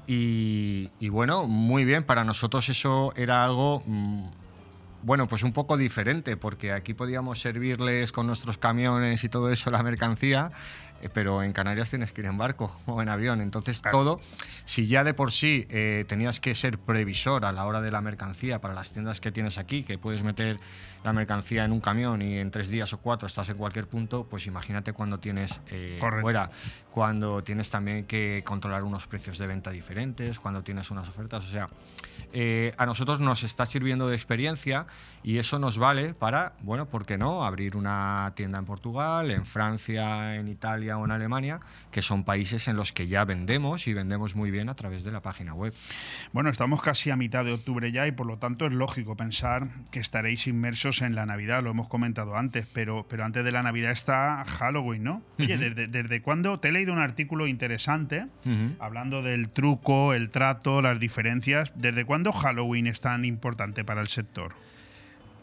Y, 0.10 1.10
bueno, 1.10 1.48
muy 1.48 1.84
bien, 1.84 2.04
para 2.06 2.24
nosotros 2.24 2.70
eso 2.70 3.14
era 3.18 3.44
algo, 3.44 3.84
mm, 3.86 4.24
bueno, 5.04 5.28
pues 5.28 5.44
un 5.44 5.52
poco 5.52 5.76
diferente, 5.76 6.38
porque 6.38 6.72
aquí 6.72 6.94
podíamos 6.94 7.42
servirles 7.42 8.14
con 8.14 8.26
nuestros 8.26 8.58
camiones 8.58 9.26
y 9.26 9.30
todo 9.30 9.52
eso 9.52 9.70
la 9.70 9.84
mercancía, 9.84 10.50
eh, 11.02 11.10
pero 11.14 11.44
en 11.44 11.52
Canarias 11.52 11.90
tienes 11.90 12.14
que 12.14 12.22
ir 12.22 12.28
en 12.28 12.38
barco 12.38 12.74
o 12.86 13.02
en 13.02 13.10
avión. 13.10 13.42
Entonces 13.42 13.82
todo, 13.82 14.22
si 14.64 14.88
ya 14.88 15.04
de 15.04 15.14
por 15.14 15.34
sí 15.34 15.68
eh, 15.70 16.06
tenías 16.08 16.40
que 16.40 16.56
ser 16.56 16.80
previsor 16.80 17.44
a 17.44 17.52
la 17.52 17.66
hora 17.66 17.82
de 17.82 17.92
la 17.92 18.00
mercancía 18.00 18.62
para 18.62 18.74
las 18.74 18.94
tiendas 18.94 19.20
que 19.20 19.34
tienes 19.34 19.58
aquí, 19.58 19.84
que 19.84 19.98
puedes 19.98 20.24
meter 20.24 20.58
la 21.04 21.14
mercancía 21.14 21.66
en 21.66 21.72
un 21.72 21.80
camión 21.80 22.22
y 22.22 22.38
en 22.38 22.52
tres 22.52 22.70
días 22.70 22.92
o 22.94 23.00
cuatro 23.00 23.28
estás 23.28 23.50
en 23.50 23.58
cualquier 23.58 23.88
punto, 23.88 24.28
pues 24.30 24.48
imagínate 24.48 24.94
cuando 24.94 25.20
tienes 25.20 25.62
eh, 25.70 26.00
fuera, 26.22 26.50
cuando 26.92 27.44
tienes 27.44 27.70
también 27.70 28.06
que 28.06 28.44
controlar 28.46 28.84
unos 28.84 29.08
precios 29.08 29.38
de 29.38 29.48
venta 29.48 29.72
diferentes, 29.72 30.40
cuando 30.40 30.64
tienes 30.64 30.92
unas 30.92 31.08
ofertas, 31.08 31.46
o 31.46 31.52
sea, 31.52 31.70
eh, 32.34 32.74
a 32.78 32.86
nosotros 32.86 33.20
nos 33.20 33.44
está 33.44 33.66
sirviendo 33.66 34.08
de 34.08 34.16
experiencia 34.16 34.88
y 35.24 35.38
eso 35.38 35.60
nos 35.60 35.78
vale 35.78 36.14
para, 36.14 36.54
bueno, 36.62 36.88
¿por 36.88 37.06
qué 37.06 37.18
no? 37.18 37.44
Abrir 37.44 37.76
una 37.76 38.34
tienda 38.36 38.60
en 38.60 38.66
Portugal, 38.66 39.32
en 39.32 39.46
Francia, 39.46 40.36
en 40.36 40.48
Italia 40.48 40.98
o 40.98 41.06
en 41.06 41.12
Alemania, 41.12 41.60
que 41.92 42.02
son 42.02 42.24
países 42.24 42.68
en 42.68 42.76
los 42.76 42.92
que 42.92 43.08
ya 43.08 43.26
vendemos 43.26 43.88
y 43.88 43.94
vendemos 43.94 44.36
muy 44.36 44.52
bien 44.52 44.70
a 44.70 44.76
través 44.76 45.04
de 45.04 45.12
la 45.12 45.22
página 45.22 45.54
web. 45.54 45.74
Bueno, 46.34 46.50
estamos 46.50 46.82
casi 46.82 47.10
a 47.12 47.16
mitad 47.16 47.46
de 47.46 47.54
octubre 47.54 47.92
ya 47.92 48.08
y 48.08 48.12
por 48.12 48.26
lo 48.26 48.38
tanto 48.38 48.66
es 48.66 48.74
lógico 48.74 49.16
pensar 49.16 49.64
que 49.92 50.00
estaréis 50.00 50.48
inmersos 50.48 50.87
en 51.02 51.16
la 51.16 51.26
Navidad, 51.26 51.64
lo 51.64 51.72
hemos 51.72 51.88
comentado 51.88 52.36
antes, 52.36 52.66
pero, 52.72 53.06
pero 53.10 53.26
antes 53.26 53.44
de 53.44 53.52
la 53.52 53.64
Navidad 53.64 53.92
está 53.92 54.44
Halloween, 54.46 55.04
¿no? 55.04 55.22
Oye, 55.40 55.58
¿desde, 55.58 55.88
¿desde 55.88 56.22
cuándo? 56.22 56.60
Te 56.60 56.70
he 56.70 56.72
leído 56.72 56.94
un 56.94 57.00
artículo 57.00 57.48
interesante 57.48 58.28
hablando 58.80 59.22
del 59.22 59.50
truco, 59.50 60.14
el 60.14 60.30
trato, 60.30 60.82
las 60.82 61.00
diferencias. 61.00 61.72
¿Desde 61.76 62.06
cuándo 62.06 62.32
Halloween 62.32 62.88
es 62.88 63.02
tan 63.02 63.26
importante 63.26 63.84
para 63.84 64.02
el 64.02 64.08
sector? 64.08 64.54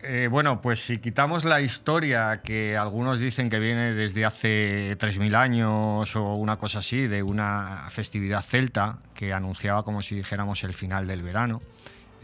Eh, 0.07 0.29
bueno, 0.31 0.61
pues 0.61 0.85
si 0.85 0.99
quitamos 0.99 1.45
la 1.45 1.63
historia 1.63 2.43
que 2.43 2.77
algunos 2.77 3.19
dicen 3.19 3.49
que 3.49 3.59
viene 3.59 3.95
desde 3.95 4.27
hace 4.27 4.99
3.000 4.99 5.35
años 5.35 6.15
o 6.15 6.35
una 6.35 6.59
cosa 6.59 6.81
así, 6.81 7.07
de 7.07 7.23
una 7.23 7.89
festividad 7.91 8.43
celta 8.43 8.99
que 9.15 9.33
anunciaba 9.33 9.83
como 9.83 10.03
si 10.03 10.15
dijéramos 10.15 10.63
el 10.65 10.75
final 10.75 11.07
del 11.07 11.23
verano, 11.23 11.63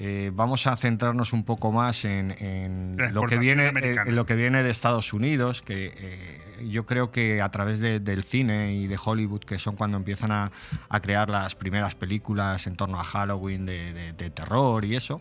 eh, 0.02 0.30
vamos 0.32 0.66
a 0.66 0.74
centrarnos 0.76 1.34
un 1.34 1.44
poco 1.44 1.72
más 1.72 2.06
en, 2.06 2.96
lo, 3.12 3.26
que 3.26 3.36
viene, 3.36 3.66
eh, 3.68 3.96
lo 4.06 4.24
que 4.24 4.34
viene 4.34 4.62
de 4.62 4.70
Estados 4.70 5.12
Unidos, 5.12 5.60
que 5.60 5.92
eh, 5.94 6.66
yo 6.66 6.86
creo 6.86 7.10
que 7.10 7.42
a 7.42 7.50
través 7.50 7.80
del 7.80 8.22
cine 8.22 8.72
y 8.72 8.86
de 8.86 8.98
Hollywood, 9.02 9.40
que 9.40 9.58
son 9.58 9.76
cuando 9.76 9.98
empiezan 9.98 10.32
a, 10.32 10.50
crear 11.02 11.28
las 11.28 11.54
primeras 11.54 11.96
películas 11.96 12.66
en 12.66 12.76
torno 12.76 12.98
a 12.98 13.04
Halloween 13.04 13.66
de, 13.66 14.30
terror 14.34 14.86
y 14.86 14.96
eso, 14.96 15.20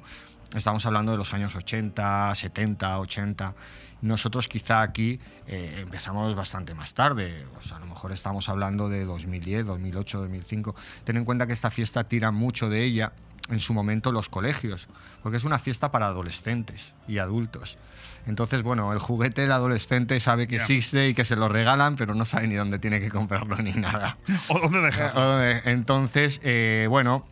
estamos 0.56 0.86
hablando 0.86 1.12
de 1.12 1.18
los 1.18 1.34
años 1.34 1.58
80, 1.58 2.34
70, 2.34 3.00
80. 3.00 3.56
Nosotros 4.02 4.48
quizá 4.48 4.82
aquí 4.82 5.20
empezamos 5.46 6.34
bastante 6.36 6.74
más 6.74 6.94
tarde, 6.94 7.46
o 7.60 7.62
sea, 7.62 7.76
a 7.76 7.80
lo 7.82 7.88
mejor 7.88 8.14
estamos 8.14 8.48
hablando 8.48 8.88
de 8.88 9.04
2010, 9.04 9.66
2008, 9.66 10.20
2005. 10.20 10.74
Ten 11.04 11.18
en 11.18 11.26
cuenta 11.26 11.48
que 11.48 11.54
esta 11.54 11.70
fiesta 11.70 12.06
tira 12.06 12.32
mucho 12.32 12.70
de 12.70 12.86
ella 12.86 13.12
en 13.50 13.60
su 13.60 13.74
momento 13.74 14.12
los 14.12 14.30
colegios, 14.30 14.88
porque 15.24 15.38
es 15.38 15.44
una 15.44 15.60
fiesta 15.60 15.92
para 15.92 16.08
adolescentes 16.08 16.94
y 17.08 17.18
adultos. 17.18 17.78
Entonces, 18.26 18.62
bueno, 18.62 18.94
el 18.94 19.00
juguete 19.00 19.42
del 19.42 19.52
adolescente 19.52 20.20
sabe 20.20 20.48
que 20.48 20.58
existe 20.58 21.10
y 21.10 21.14
que 21.14 21.26
se 21.26 21.36
lo 21.36 21.48
regalan, 21.48 21.96
pero 21.96 22.14
no 22.14 22.26
sabe 22.26 22.48
ni 22.48 22.56
dónde 22.56 22.78
tiene 22.78 23.00
que 23.00 23.10
comprarlo 23.10 23.58
ni 23.58 23.72
nada. 23.72 24.18
¿O 24.50 24.60
dónde 24.60 24.82
dejarlo? 24.82 25.42
Entonces, 25.66 26.40
eh, 26.44 26.88
bueno, 26.90 27.26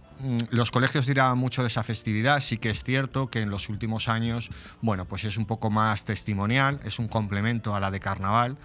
los 0.50 0.72
colegios 0.72 1.06
dirán 1.06 1.38
mucho 1.38 1.62
de 1.62 1.68
esa 1.68 1.84
festividad, 1.84 2.40
sí 2.42 2.58
que 2.58 2.70
es 2.70 2.84
cierto 2.84 3.30
que 3.30 3.42
en 3.42 3.50
los 3.50 3.70
últimos 3.70 4.08
años, 4.08 4.50
bueno, 4.82 5.06
pues 5.06 5.24
es 5.26 5.38
un 5.38 5.46
poco 5.46 5.70
más 5.70 6.06
testimonial, 6.06 6.80
es 6.84 7.00
un 7.00 7.08
complemento 7.08 7.76
a 7.76 7.80
la 7.80 7.92
de 7.92 8.00
carnaval, 8.00 8.58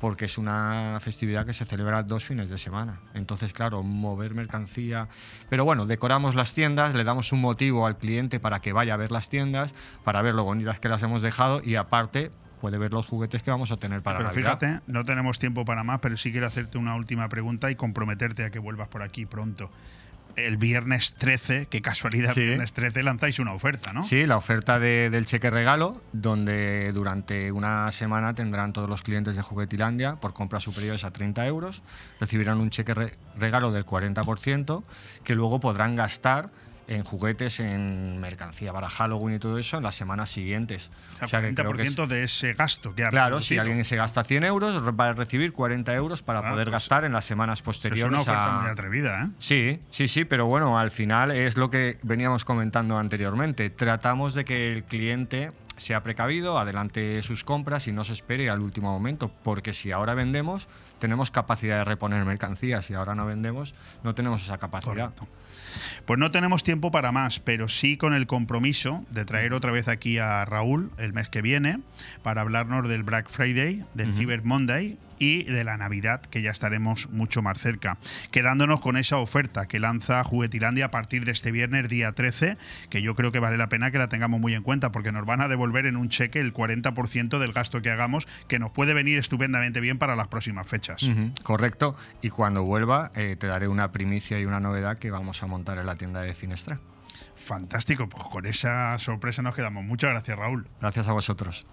porque 0.00 0.24
es 0.24 0.38
una 0.38 0.98
festividad 1.00 1.44
que 1.46 1.52
se 1.52 1.64
celebra 1.64 2.02
dos 2.02 2.24
fines 2.24 2.48
de 2.48 2.58
semana. 2.58 3.00
Entonces, 3.14 3.52
claro, 3.52 3.82
mover 3.82 4.34
mercancía. 4.34 5.08
Pero 5.48 5.64
bueno, 5.64 5.86
decoramos 5.86 6.34
las 6.34 6.54
tiendas, 6.54 6.94
le 6.94 7.04
damos 7.04 7.32
un 7.32 7.40
motivo 7.40 7.86
al 7.86 7.98
cliente 7.98 8.40
para 8.40 8.60
que 8.60 8.72
vaya 8.72 8.94
a 8.94 8.96
ver 8.96 9.12
las 9.12 9.28
tiendas, 9.28 9.72
para 10.02 10.22
ver 10.22 10.34
lo 10.34 10.44
bonitas 10.44 10.80
que 10.80 10.88
las 10.88 11.02
hemos 11.02 11.22
dejado 11.22 11.60
y 11.62 11.76
aparte 11.76 12.30
puede 12.60 12.78
ver 12.78 12.92
los 12.92 13.06
juguetes 13.06 13.42
que 13.42 13.50
vamos 13.50 13.70
a 13.70 13.76
tener 13.78 14.02
para 14.02 14.18
Pero 14.18 14.28
Navidad. 14.30 14.58
fíjate, 14.58 14.82
no 14.86 15.04
tenemos 15.04 15.38
tiempo 15.38 15.64
para 15.64 15.82
más, 15.82 16.00
pero 16.00 16.16
sí 16.16 16.30
quiero 16.30 16.46
hacerte 16.46 16.78
una 16.78 16.94
última 16.94 17.28
pregunta 17.28 17.70
y 17.70 17.74
comprometerte 17.74 18.44
a 18.44 18.50
que 18.50 18.58
vuelvas 18.58 18.88
por 18.88 19.02
aquí 19.02 19.26
pronto. 19.26 19.70
El 20.46 20.56
viernes 20.56 21.14
13, 21.14 21.66
qué 21.70 21.82
casualidad, 21.82 22.34
Sí. 22.34 22.40
viernes 22.42 22.72
13 22.72 23.02
lanzáis 23.02 23.38
una 23.38 23.52
oferta, 23.52 23.92
¿no? 23.92 24.02
Sí, 24.02 24.26
la 24.26 24.36
oferta 24.36 24.78
de- 24.78 25.10
del 25.10 25.26
cheque 25.26 25.50
regalo, 25.50 26.00
donde 26.12 26.92
durante 26.92 27.52
una 27.52 27.90
semana 27.92 28.34
tendrán 28.34 28.72
todos 28.72 28.88
los 28.88 29.02
clientes 29.02 29.36
de 29.36 29.42
Juguetilandia, 29.42 30.16
por 30.16 30.32
compras 30.34 30.62
superiores 30.62 31.04
a 31.04 31.12
30 31.12 31.46
euros, 31.46 31.82
recibirán 32.20 32.58
un 32.60 32.70
cheque 32.70 32.94
re- 32.94 33.12
regalo 33.38 33.72
del 33.72 33.84
40%, 33.84 34.82
que 35.24 35.34
luego 35.34 35.60
podrán 35.60 35.96
gastar 35.96 36.50
en 36.90 37.04
juguetes, 37.04 37.60
en 37.60 38.18
mercancía 38.18 38.72
para 38.72 38.90
Halloween 38.90 39.36
y 39.36 39.38
todo 39.38 39.58
eso 39.58 39.76
en 39.76 39.84
las 39.84 39.94
semanas 39.94 40.28
siguientes. 40.30 40.90
O 41.14 41.18
sea, 41.20 41.28
sea, 41.28 41.40
que 41.42 41.54
creo 41.54 41.72
que 41.72 41.82
es- 41.82 41.94
40% 41.96 42.06
de 42.08 42.24
ese 42.24 42.52
gasto 42.54 42.94
que 42.94 43.04
ha 43.04 43.10
Claro, 43.10 43.40
si 43.40 43.58
alguien 43.58 43.84
se 43.84 43.94
gasta 43.96 44.24
100 44.24 44.42
euros, 44.44 44.82
va 44.98 45.08
a 45.08 45.12
recibir 45.12 45.52
40 45.52 45.94
euros 45.94 46.22
para 46.22 46.40
Ah, 46.40 46.50
poder 46.50 46.66
pues, 46.66 46.72
gastar 46.72 47.04
en 47.04 47.12
las 47.12 47.24
semanas 47.24 47.60
Es 47.60 47.62
posteriores. 47.62 48.12
una 48.12 48.22
oferta 48.22 48.56
a- 48.56 48.60
muy 48.62 48.70
atrevida, 48.70 49.22
¿eh? 49.24 49.28
Sí, 49.38 49.80
sí, 49.90 50.08
sí, 50.08 50.24
pero 50.24 50.46
bueno, 50.46 50.78
al 50.78 50.90
final 50.90 51.30
es 51.30 51.56
lo 51.56 51.70
que 51.70 51.98
veníamos 52.02 52.44
comentando 52.44 52.98
anteriormente. 52.98 53.70
Tratamos 53.70 54.34
de 54.34 54.44
que 54.44 54.72
el 54.72 54.82
cliente 54.84 55.52
sea 55.76 56.02
precavido, 56.02 56.58
adelante 56.58 57.22
sus 57.22 57.42
compras 57.44 57.86
y 57.88 57.92
no 57.92 58.04
se 58.04 58.12
espere 58.12 58.50
al 58.50 58.60
último 58.60 58.92
momento, 58.92 59.32
porque 59.42 59.72
si 59.72 59.92
ahora 59.92 60.12
vendemos, 60.14 60.68
tenemos 61.00 61.30
capacidad 61.30 61.78
de 61.78 61.84
reponer 61.84 62.24
mercancías, 62.24 62.84
si 62.84 62.94
ahora 62.94 63.14
no 63.16 63.26
vendemos, 63.26 63.74
no 64.04 64.14
tenemos 64.14 64.44
esa 64.44 64.58
capacidad. 64.58 65.12
Correcto. 65.12 65.28
Pues 66.04 66.18
no 66.18 66.30
tenemos 66.30 66.62
tiempo 66.62 66.90
para 66.90 67.12
más, 67.12 67.40
pero 67.40 67.68
sí 67.68 67.96
con 67.96 68.14
el 68.14 68.26
compromiso 68.26 69.04
de 69.10 69.24
traer 69.24 69.52
otra 69.52 69.72
vez 69.72 69.88
aquí 69.88 70.18
a 70.18 70.44
Raúl 70.44 70.90
el 70.98 71.12
mes 71.12 71.28
que 71.28 71.42
viene 71.42 71.80
para 72.22 72.40
hablarnos 72.42 72.88
del 72.88 73.02
Black 73.02 73.28
Friday, 73.28 73.84
del 73.94 74.14
Cyber 74.14 74.44
Monday 74.44 74.98
y 75.20 75.44
de 75.44 75.64
la 75.64 75.76
Navidad, 75.76 76.22
que 76.22 76.42
ya 76.42 76.50
estaremos 76.50 77.10
mucho 77.10 77.42
más 77.42 77.60
cerca. 77.60 77.98
Quedándonos 78.32 78.80
con 78.80 78.96
esa 78.96 79.18
oferta 79.18 79.68
que 79.68 79.78
lanza 79.78 80.24
Juguetilandia 80.24 80.86
a 80.86 80.90
partir 80.90 81.26
de 81.26 81.32
este 81.32 81.52
viernes, 81.52 81.88
día 81.88 82.12
13, 82.12 82.56
que 82.88 83.02
yo 83.02 83.14
creo 83.14 83.30
que 83.30 83.38
vale 83.38 83.58
la 83.58 83.68
pena 83.68 83.90
que 83.90 83.98
la 83.98 84.08
tengamos 84.08 84.40
muy 84.40 84.54
en 84.54 84.62
cuenta, 84.62 84.90
porque 84.90 85.12
nos 85.12 85.26
van 85.26 85.42
a 85.42 85.48
devolver 85.48 85.84
en 85.84 85.96
un 85.96 86.08
cheque 86.08 86.40
el 86.40 86.54
40% 86.54 87.38
del 87.38 87.52
gasto 87.52 87.82
que 87.82 87.90
hagamos, 87.90 88.26
que 88.48 88.58
nos 88.58 88.70
puede 88.70 88.94
venir 88.94 89.18
estupendamente 89.18 89.80
bien 89.80 89.98
para 89.98 90.16
las 90.16 90.28
próximas 90.28 90.66
fechas. 90.66 90.89
Correcto, 91.42 91.96
y 92.22 92.30
cuando 92.30 92.64
vuelva 92.64 93.10
eh, 93.14 93.36
te 93.36 93.46
daré 93.46 93.68
una 93.68 93.92
primicia 93.92 94.38
y 94.38 94.44
una 94.44 94.60
novedad 94.60 94.98
que 94.98 95.10
vamos 95.10 95.42
a 95.42 95.46
montar 95.46 95.78
en 95.78 95.86
la 95.86 95.96
tienda 95.96 96.20
de 96.22 96.34
Finestra. 96.34 96.80
Fantástico, 97.34 98.08
pues 98.08 98.24
con 98.24 98.46
esa 98.46 98.98
sorpresa 98.98 99.42
nos 99.42 99.54
quedamos. 99.54 99.84
Muchas 99.84 100.10
gracias, 100.10 100.38
Raúl. 100.38 100.66
Gracias 100.80 101.08
a 101.08 101.12
vosotros. 101.12 101.66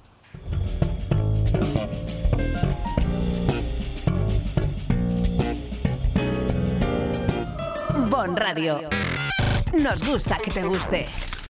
Bon 8.10 8.35
Radio. 8.35 8.89
Nos 9.73 10.07
gusta 10.07 10.38
que 10.44 10.52
te 10.52 10.64
guste. 10.64 11.06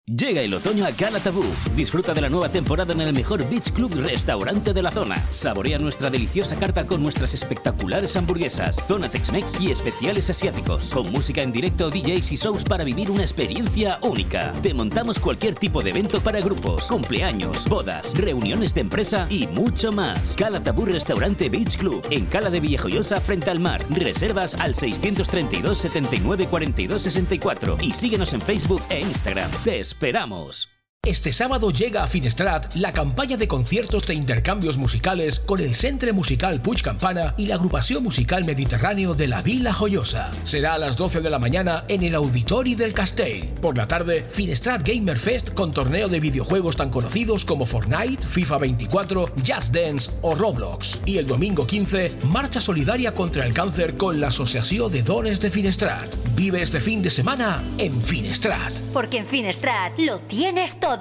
Llega 0.07 0.41
el 0.41 0.53
otoño 0.55 0.85
a 0.85 0.91
Cala 0.91 1.19
Tabú. 1.19 1.45
Disfruta 1.75 2.13
de 2.13 2.21
la 2.21 2.29
nueva 2.29 2.49
temporada 2.49 2.91
en 2.91 3.01
el 3.01 3.13
mejor 3.13 3.47
Beach 3.47 3.71
Club 3.71 3.93
restaurante 3.93 4.73
de 4.73 4.81
la 4.81 4.91
zona. 4.91 5.15
Saborea 5.29 5.77
nuestra 5.77 6.09
deliciosa 6.09 6.57
carta 6.57 6.87
con 6.87 7.03
nuestras 7.03 7.35
espectaculares 7.35 8.15
hamburguesas, 8.15 8.75
zona 8.87 9.09
Tex-Mex 9.09 9.61
y 9.61 9.69
especiales 9.69 10.29
asiáticos. 10.29 10.89
Con 10.89 11.11
música 11.11 11.43
en 11.43 11.51
directo, 11.51 11.91
DJs 11.91 12.31
y 12.31 12.35
shows 12.35 12.63
para 12.63 12.83
vivir 12.83 13.11
una 13.11 13.21
experiencia 13.21 13.99
única. 14.01 14.51
Te 14.63 14.73
montamos 14.73 15.19
cualquier 15.19 15.53
tipo 15.53 15.83
de 15.83 15.91
evento 15.91 16.19
para 16.19 16.41
grupos, 16.41 16.87
cumpleaños, 16.87 17.65
bodas, 17.69 18.13
reuniones 18.17 18.73
de 18.73 18.81
empresa 18.81 19.27
y 19.29 19.45
mucho 19.47 19.91
más. 19.91 20.33
Cala 20.35 20.63
Tabú 20.63 20.85
Restaurante 20.85 21.47
Beach 21.47 21.77
Club 21.77 22.05
en 22.09 22.25
Cala 22.25 22.49
de 22.49 22.59
Villajoyosa 22.59 23.21
frente 23.21 23.51
al 23.51 23.59
mar. 23.59 23.85
Reservas 23.91 24.55
al 24.55 24.73
632 24.73 25.77
79 25.77 26.47
42 26.47 27.01
64 27.03 27.77
y 27.81 27.93
síguenos 27.93 28.33
en 28.33 28.41
Facebook 28.41 28.81
e 28.89 28.99
Instagram. 28.99 29.51
Esperamos. 29.91 30.69
Este 31.03 31.33
sábado 31.33 31.71
llega 31.71 32.03
a 32.03 32.07
Finestrat 32.07 32.75
la 32.75 32.93
campaña 32.93 33.35
de 33.35 33.47
conciertos 33.47 34.05
de 34.05 34.13
intercambios 34.13 34.77
musicales 34.77 35.39
con 35.39 35.59
el 35.59 35.73
Centre 35.73 36.13
Musical 36.13 36.61
Puig 36.61 36.83
Campana 36.83 37.33
y 37.37 37.47
la 37.47 37.55
agrupación 37.55 38.03
musical 38.03 38.45
mediterráneo 38.45 39.15
de 39.15 39.27
la 39.27 39.41
Vila 39.41 39.73
Joyosa. 39.73 40.29
Será 40.43 40.75
a 40.75 40.77
las 40.77 40.97
12 40.97 41.21
de 41.21 41.31
la 41.31 41.39
mañana 41.39 41.85
en 41.87 42.03
el 42.03 42.13
Auditori 42.13 42.75
del 42.75 42.93
Castell. 42.93 43.47
Por 43.61 43.79
la 43.79 43.87
tarde, 43.87 44.23
Finestrat 44.31 44.87
Gamer 44.87 45.17
Fest 45.17 45.55
con 45.55 45.71
torneo 45.71 46.07
de 46.07 46.19
videojuegos 46.19 46.77
tan 46.77 46.91
conocidos 46.91 47.45
como 47.45 47.65
Fortnite, 47.65 48.27
FIFA 48.27 48.59
24, 48.59 49.33
Just 49.37 49.73
Dance 49.73 50.11
o 50.21 50.35
Roblox. 50.35 51.01
Y 51.07 51.17
el 51.17 51.25
domingo 51.25 51.65
15, 51.65 52.11
marcha 52.25 52.61
solidaria 52.61 53.11
contra 53.11 53.47
el 53.47 53.55
cáncer 53.55 53.97
con 53.97 54.21
la 54.21 54.27
Asociación 54.27 54.91
de 54.91 55.01
Dones 55.01 55.41
de 55.41 55.49
Finestrat. 55.49 56.13
Vive 56.35 56.61
este 56.61 56.79
fin 56.79 57.01
de 57.01 57.09
semana 57.09 57.59
en 57.79 57.99
Finestrat. 57.99 58.71
Porque 58.93 59.17
en 59.17 59.25
Finestrat 59.25 59.97
lo 59.97 60.19
tienes 60.19 60.79
todo. 60.79 60.90
Take 60.91 60.99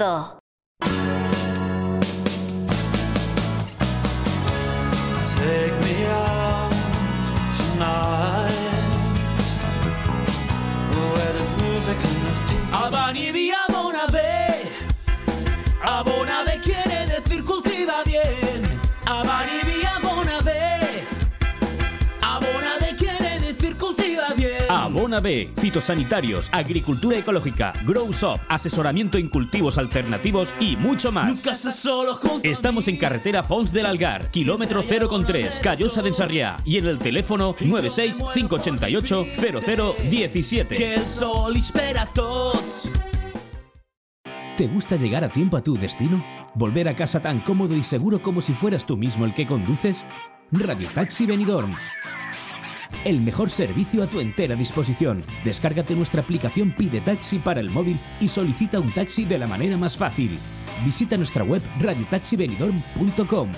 me 5.81 6.07
out 6.07 6.71
tonight. 7.57 8.53
Where 10.95 11.33
there's 11.33 11.55
music 11.57 11.97
and 11.97 12.17
there's 12.23 12.41
people. 12.49 12.79
Abani 12.79 13.33
via 13.33 13.63
Bonave 13.71 14.31
Abonave 15.83 16.20
B, 25.21 25.51
fitosanitarios, 25.55 26.49
agricultura 26.53 27.19
ecológica, 27.19 27.73
Grow 27.85 28.13
Shop, 28.13 28.39
asesoramiento 28.49 29.19
en 29.19 29.29
cultivos 29.29 29.79
alternativos 29.79 30.55
y 30.61 30.77
mucho 30.77 31.13
más. 31.13 31.29
Nunca 31.29 31.53
estás 31.53 31.79
solo 31.79 32.15
junto 32.15 32.49
a 32.49 32.51
Estamos 32.51 32.89
en 32.89 32.97
carretera 32.97 33.43
Fons 33.43 33.73
del 33.73 33.87
Algar, 33.87 34.31
kilómetro 34.31 34.83
0,3, 34.83 35.61
Callosa 35.61 36.03
de 36.03 36.09
Ensarriá 36.09 36.57
y 36.65 36.79
en 36.79 36.87
el 36.87 36.99
teléfono 36.99 37.55
96 37.61 38.23
588 38.35 39.27
0017. 40.11 40.75
Que 40.75 40.95
el 40.95 41.05
sol 41.05 41.57
espera 41.57 42.03
a 42.03 42.07
tots 42.07 42.91
¿Te 44.61 44.67
gusta 44.67 44.97
llegar 44.97 45.25
a 45.25 45.31
tiempo 45.31 45.57
a 45.57 45.63
tu 45.63 45.79
destino? 45.79 46.23
¿Volver 46.55 46.87
a 46.87 46.95
casa 46.95 47.23
tan 47.23 47.41
cómodo 47.41 47.75
y 47.75 47.83
seguro 47.83 48.21
como 48.21 48.43
si 48.43 48.53
fueras 48.53 48.85
tú 48.85 48.95
mismo 48.95 49.25
el 49.25 49.33
que 49.33 49.47
conduces? 49.47 50.05
Radio 50.53 50.91
Taxi 50.93 51.25
Benidorm. 51.25 51.75
El 53.05 53.23
mejor 53.23 53.51
servicio 53.51 54.03
a 54.03 54.07
tu 54.07 54.21
entera 54.21 54.55
disposición. 54.55 55.23
Descárgate 55.45 55.95
nuestra 55.95 56.21
aplicación 56.21 56.73
Pide 56.73 57.01
Taxi 57.01 57.39
para 57.39 57.61
el 57.61 57.71
móvil 57.71 57.99
y 58.21 58.29
solicita 58.29 58.81
un 58.81 58.91
taxi 58.93 59.25
de 59.25 59.39
la 59.39 59.47
manera 59.47 59.77
más 59.77 59.97
fácil. 59.97 60.39
Visita 60.85 61.17
nuestra 61.17 61.45
web 61.45 61.63
radiotaxibenidorm.com. 61.81 63.49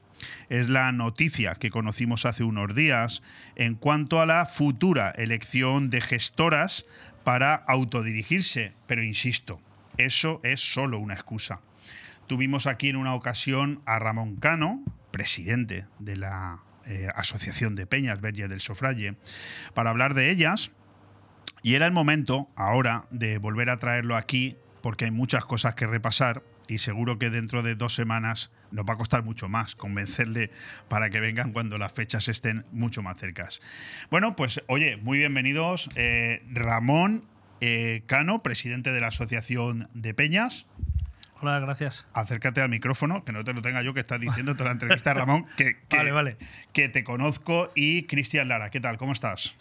es 0.48 0.68
la 0.68 0.92
noticia 0.92 1.54
que 1.54 1.70
conocimos 1.70 2.26
hace 2.26 2.44
unos 2.44 2.74
días 2.74 3.22
en 3.54 3.74
cuanto 3.74 4.20
a 4.20 4.26
la 4.26 4.46
futura 4.46 5.10
elección 5.10 5.90
de 5.90 6.00
gestoras 6.00 6.86
para 7.24 7.54
autodirigirse. 7.54 8.72
Pero 8.86 9.02
insisto, 9.02 9.60
eso 9.96 10.40
es 10.44 10.60
solo 10.60 10.98
una 10.98 11.14
excusa. 11.14 11.60
Tuvimos 12.26 12.66
aquí 12.66 12.88
en 12.88 12.96
una 12.96 13.14
ocasión 13.14 13.80
a 13.86 13.98
Ramón 13.98 14.36
Cano, 14.36 14.82
presidente 15.10 15.86
de 15.98 16.16
la 16.16 16.62
eh, 16.84 17.08
Asociación 17.14 17.74
de 17.76 17.86
Peñas 17.86 18.20
Verge 18.20 18.48
del 18.48 18.60
Sofralle, 18.60 19.16
para 19.74 19.90
hablar 19.90 20.14
de 20.14 20.30
ellas. 20.30 20.72
Y 21.62 21.74
era 21.74 21.86
el 21.86 21.92
momento 21.92 22.48
ahora 22.54 23.02
de 23.10 23.38
volver 23.38 23.70
a 23.70 23.78
traerlo 23.78 24.16
aquí 24.16 24.56
porque 24.82 25.06
hay 25.06 25.10
muchas 25.10 25.44
cosas 25.44 25.74
que 25.74 25.86
repasar 25.86 26.42
y 26.68 26.78
seguro 26.78 27.18
que 27.18 27.30
dentro 27.30 27.62
de 27.62 27.74
dos 27.74 27.94
semanas 27.94 28.50
nos 28.76 28.84
va 28.84 28.94
a 28.94 28.96
costar 28.96 29.24
mucho 29.24 29.48
más 29.48 29.74
convencerle 29.74 30.50
para 30.88 31.10
que 31.10 31.18
vengan 31.18 31.52
cuando 31.52 31.78
las 31.78 31.90
fechas 31.90 32.28
estén 32.28 32.64
mucho 32.70 33.02
más 33.02 33.18
cercas. 33.18 33.60
Bueno, 34.10 34.36
pues 34.36 34.62
oye, 34.68 34.98
muy 34.98 35.18
bienvenidos 35.18 35.88
eh, 35.96 36.44
Ramón 36.52 37.24
eh, 37.60 38.02
Cano, 38.06 38.42
presidente 38.42 38.92
de 38.92 39.00
la 39.00 39.08
Asociación 39.08 39.88
de 39.94 40.12
Peñas. 40.12 40.66
Hola, 41.40 41.58
gracias. 41.60 42.06
Acércate 42.12 42.60
al 42.60 42.68
micrófono, 42.68 43.24
que 43.24 43.32
no 43.32 43.44
te 43.44 43.52
lo 43.52 43.62
tenga 43.62 43.82
yo, 43.82 43.94
que 43.94 44.00
estás 44.00 44.20
diciendo 44.20 44.52
toda 44.54 44.66
la 44.66 44.72
entrevista, 44.72 45.12
Ramón, 45.14 45.46
que, 45.56 45.78
que, 45.88 45.96
Vale, 45.96 46.12
vale. 46.12 46.36
que 46.72 46.88
te 46.88 47.02
conozco. 47.02 47.70
Y 47.74 48.04
Cristian 48.04 48.48
Lara, 48.48 48.70
¿qué 48.70 48.80
tal? 48.80 48.98
¿Cómo 48.98 49.12
estás? 49.12 49.56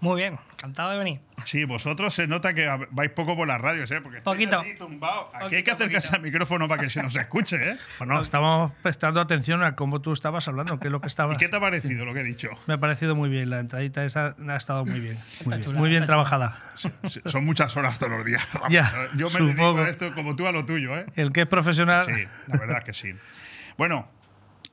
Muy 0.00 0.20
bien, 0.20 0.38
encantado 0.52 0.92
de 0.92 0.98
venir. 0.98 1.20
Sí, 1.44 1.64
vosotros 1.64 2.14
se 2.14 2.28
nota 2.28 2.54
que 2.54 2.68
vais 2.90 3.10
poco 3.10 3.36
por 3.36 3.48
las 3.48 3.60
radios, 3.60 3.90
¿eh? 3.90 4.00
Porque 4.00 4.20
Poquito. 4.20 4.60
así 4.60 4.74
tumbados. 4.74 5.26
Aquí 5.34 5.56
hay 5.56 5.62
que 5.64 5.72
acercarse 5.72 6.14
al 6.14 6.22
micrófono 6.22 6.68
para 6.68 6.82
que 6.82 6.90
se 6.90 7.02
nos 7.02 7.16
escuche, 7.16 7.56
¿eh? 7.70 7.76
Bueno, 7.98 8.20
estamos 8.22 8.72
prestando 8.82 9.20
atención 9.20 9.64
a 9.64 9.74
cómo 9.74 10.00
tú 10.00 10.12
estabas 10.12 10.46
hablando, 10.46 10.78
qué 10.78 10.86
es 10.86 10.92
lo 10.92 11.00
que 11.00 11.08
estabas. 11.08 11.34
¿Y 11.34 11.38
qué 11.38 11.48
te 11.48 11.56
ha 11.56 11.60
parecido 11.60 12.04
lo 12.04 12.14
que 12.14 12.20
he 12.20 12.24
dicho? 12.24 12.50
Me 12.66 12.74
ha 12.74 12.78
parecido 12.78 13.16
muy 13.16 13.28
bien, 13.28 13.50
la 13.50 13.58
entradita 13.58 14.04
esa 14.04 14.36
ha 14.48 14.56
estado 14.56 14.84
muy 14.84 15.00
bien. 15.00 15.18
Muy 15.44 15.58
bien, 15.58 15.76
muy 15.76 15.90
bien 15.90 16.04
trabajada. 16.04 16.56
Son 17.24 17.44
muchas 17.44 17.76
horas 17.76 17.98
todos 17.98 18.12
los 18.12 18.24
días. 18.24 18.46
Ya, 18.70 18.92
Yo 19.16 19.30
me 19.30 19.40
dedico 19.40 19.78
a 19.78 19.88
esto 19.88 20.12
como 20.14 20.36
tú 20.36 20.46
a 20.46 20.52
lo 20.52 20.64
tuyo, 20.64 20.96
¿eh? 20.96 21.06
El 21.16 21.32
que 21.32 21.42
es 21.42 21.46
profesional. 21.46 22.04
Sí, 22.04 22.24
la 22.48 22.58
verdad 22.58 22.82
que 22.82 22.92
sí. 22.92 23.14
Bueno, 23.78 24.08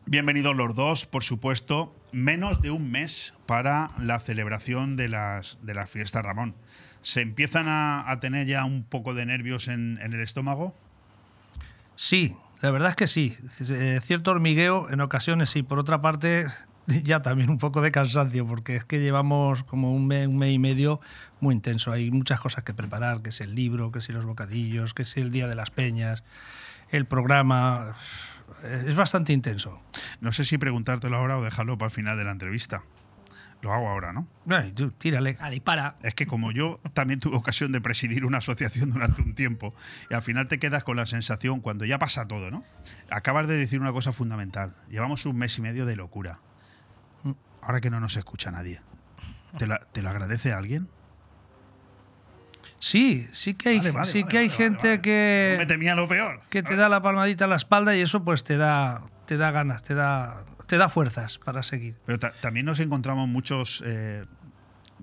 bienvenidos 0.06 0.56
los 0.56 0.76
dos, 0.76 1.06
por 1.06 1.24
supuesto. 1.24 1.96
Menos 2.12 2.62
de 2.62 2.72
un 2.72 2.92
mes 2.92 3.34
para 3.46 3.90
la 4.00 4.20
celebración 4.20 4.96
de 4.96 5.10
las, 5.10 5.58
de 5.62 5.74
las 5.74 5.90
fiestas, 5.90 6.24
Ramón. 6.24 6.56
¿Se 7.02 7.22
empiezan 7.22 7.68
a, 7.68 8.10
a 8.10 8.20
tener 8.20 8.48
ya 8.48 8.66
un 8.66 8.84
poco 8.84 9.14
de 9.14 9.26
nervios 9.26 9.68
en, 9.68 10.00
en 10.02 10.14
el 10.14 10.22
estómago? 10.22 10.74
Sí, 11.96 12.36
la 12.62 12.72
verdad 12.72 12.90
es 12.90 12.96
que 12.96 13.08
sí. 13.08 13.38
Eh, 13.70 14.00
Cierto 14.02 14.32
hormigueo 14.32 14.90
en 14.90 15.02
ocasiones 15.02 15.50
sí. 15.50 15.64
Por 15.64 15.80
otra 15.80 16.02
parte, 16.02 16.48
ya 16.88 17.22
también 17.22 17.50
un 17.50 17.58
poco 17.58 17.82
de 17.82 17.92
cansancio, 17.92 18.48
porque 18.48 18.76
es 18.76 18.86
que 18.86 19.00
llevamos 19.00 19.64
como 19.64 19.94
un 19.94 20.08
mes, 20.08 20.28
un 20.28 20.38
mes 20.38 20.54
y 20.54 20.60
medio 20.60 21.00
muy 21.40 21.54
intenso. 21.56 21.92
Hay 21.92 22.12
muchas 22.12 22.40
cosas 22.40 22.64
que 22.64 22.74
preparar, 22.74 23.22
que 23.22 23.30
es 23.30 23.42
el 23.42 23.56
libro, 23.56 23.92
que 23.92 24.02
si 24.02 24.14
los 24.14 24.26
bocadillos, 24.26 24.94
que 24.94 25.06
si 25.06 25.20
el 25.20 25.32
Día 25.32 25.48
de 25.48 25.56
las 25.56 25.72
Peñas, 25.72 26.24
el 26.92 27.06
programa. 27.06 27.96
Es 28.64 28.96
bastante 28.96 29.34
intenso. 29.34 29.82
No 30.22 30.32
sé 30.32 30.44
si 30.44 30.58
preguntártelo 30.58 31.18
ahora 31.18 31.38
o 31.38 31.44
dejarlo 31.44 31.78
para 31.78 31.88
el 31.88 31.92
final 31.94 32.18
de 32.18 32.24
la 32.24 32.32
entrevista. 32.32 32.84
Lo 33.62 33.74
hago 33.74 33.88
ahora, 33.90 34.14
¿no? 34.14 34.28
Ay, 34.48 34.72
tú, 34.74 34.92
tírale. 34.92 35.38
A 35.40 35.50
dispara. 35.50 35.96
Es 36.04 36.14
que 36.14 36.28
como 36.28 36.52
yo 36.52 36.80
también 36.94 37.20
tuve 37.20 37.36
ocasión 37.38 37.72
de 37.72 37.82
presidir 37.82 38.26
una 38.26 38.38
asociación 38.40 38.92
durante 38.92 39.22
un 39.22 39.34
tiempo, 39.34 39.74
y 40.10 40.14
al 40.14 40.22
final 40.22 40.48
te 40.48 40.60
quedas 40.60 40.84
con 40.84 40.98
la 40.98 41.06
sensación, 41.06 41.62
cuando 41.62 41.86
ya 41.86 41.98
pasa 41.98 42.28
todo, 42.28 42.52
¿no? 42.52 42.64
Acabas 43.10 43.48
de 43.48 43.58
decir 43.58 43.80
una 43.80 43.92
cosa 43.92 44.12
fundamental. 44.14 44.76
Llevamos 44.90 45.26
un 45.26 45.38
mes 45.38 45.58
y 45.58 45.62
medio 45.62 45.86
de 45.86 45.96
locura. 45.96 46.40
Ahora 47.62 47.82
que 47.82 47.90
no 47.90 48.00
nos 48.00 48.16
escucha 48.18 48.52
nadie. 48.52 48.82
¿Te, 49.58 49.66
la- 49.68 49.80
te 49.80 50.04
lo 50.04 50.10
agradece 50.10 50.54
alguien? 50.54 50.88
Sí, 52.80 53.28
sí 53.32 53.54
que 53.56 53.70
hay, 53.70 53.78
Vale, 53.80 53.92
vale, 53.92 54.06
sí 54.06 54.22
vale, 54.22 54.32
que 54.32 54.38
hay 54.38 54.48
vale, 54.48 54.58
gente 54.58 54.88
vale. 54.90 55.02
que. 55.02 55.50
No 55.54 55.60
me 55.60 55.66
temía 55.66 55.96
lo 55.96 56.08
peor. 56.08 56.42
Que 56.50 56.62
te 56.64 56.76
da 56.76 56.90
la 56.90 57.02
palmadita 57.02 57.46
en 57.46 57.50
la 57.52 57.56
espalda 57.56 57.96
y 57.96 58.02
eso 58.02 58.24
pues 58.24 58.44
te 58.44 58.58
da, 58.58 59.04
te 59.26 59.38
da 59.38 59.52
ganas, 59.52 59.82
te 59.84 59.96
da, 59.96 60.44
te 60.68 60.78
da 60.78 60.90
fuerzas 60.90 61.38
para 61.40 61.64
seguir. 61.64 61.96
Pero 62.06 62.20
ta- 62.20 62.34
también 62.42 62.66
nos 62.66 62.80
encontramos 62.80 63.28
muchos, 63.28 63.82
eh, 63.86 64.26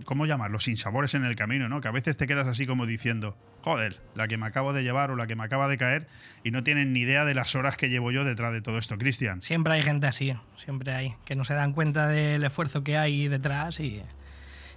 ¿cómo 0.04 0.26
llamarlos? 0.26 0.64
Sinsabores 0.64 1.14
en 1.14 1.24
el 1.24 1.34
camino, 1.34 1.68
¿no? 1.68 1.80
Que 1.80 1.88
a 1.88 1.92
veces 1.92 2.16
te 2.16 2.26
quedas 2.26 2.46
así 2.46 2.66
como 2.66 2.86
diciendo, 2.86 3.36
joder, 3.62 4.00
la 4.14 4.28
que 4.28 4.36
me 4.36 4.46
acabo 4.46 4.72
de 4.72 4.82
llevar 4.84 5.10
o 5.10 5.16
la 5.16 5.26
que 5.26 5.34
me 5.34 5.42
acaba 5.44 5.66
de 5.66 5.78
caer 5.78 6.06
y 6.44 6.50
no 6.52 6.62
tienen 6.62 6.92
ni 6.92 7.00
idea 7.00 7.24
de 7.24 7.34
las 7.34 7.54
horas 7.56 7.76
que 7.76 7.88
llevo 7.88 8.12
yo 8.12 8.24
detrás 8.24 8.52
de 8.52 8.60
todo 8.62 8.78
esto, 8.78 8.96
Cristian. 8.98 9.40
Siempre 9.42 9.74
hay 9.74 9.82
gente 9.82 10.06
así, 10.06 10.34
siempre 10.62 10.94
hay, 10.94 11.14
que 11.24 11.34
no 11.34 11.44
se 11.44 11.54
dan 11.54 11.72
cuenta 11.72 12.06
del 12.06 12.44
esfuerzo 12.44 12.84
que 12.84 12.96
hay 12.98 13.26
detrás 13.28 13.80
y, 13.80 14.02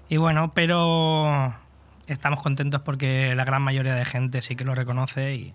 y 0.10 0.18
bueno, 0.18 0.54
pero 0.54 1.56
estamos 2.08 2.42
contentos 2.42 2.82
porque 2.82 3.34
la 3.36 3.46
gran 3.46 3.62
mayoría 3.62 3.96
de 3.96 4.06
gente 4.06 4.42
sí 4.42 4.56
que 4.56 4.64
lo 4.66 4.76
reconoce 4.76 5.34
y, 5.36 5.54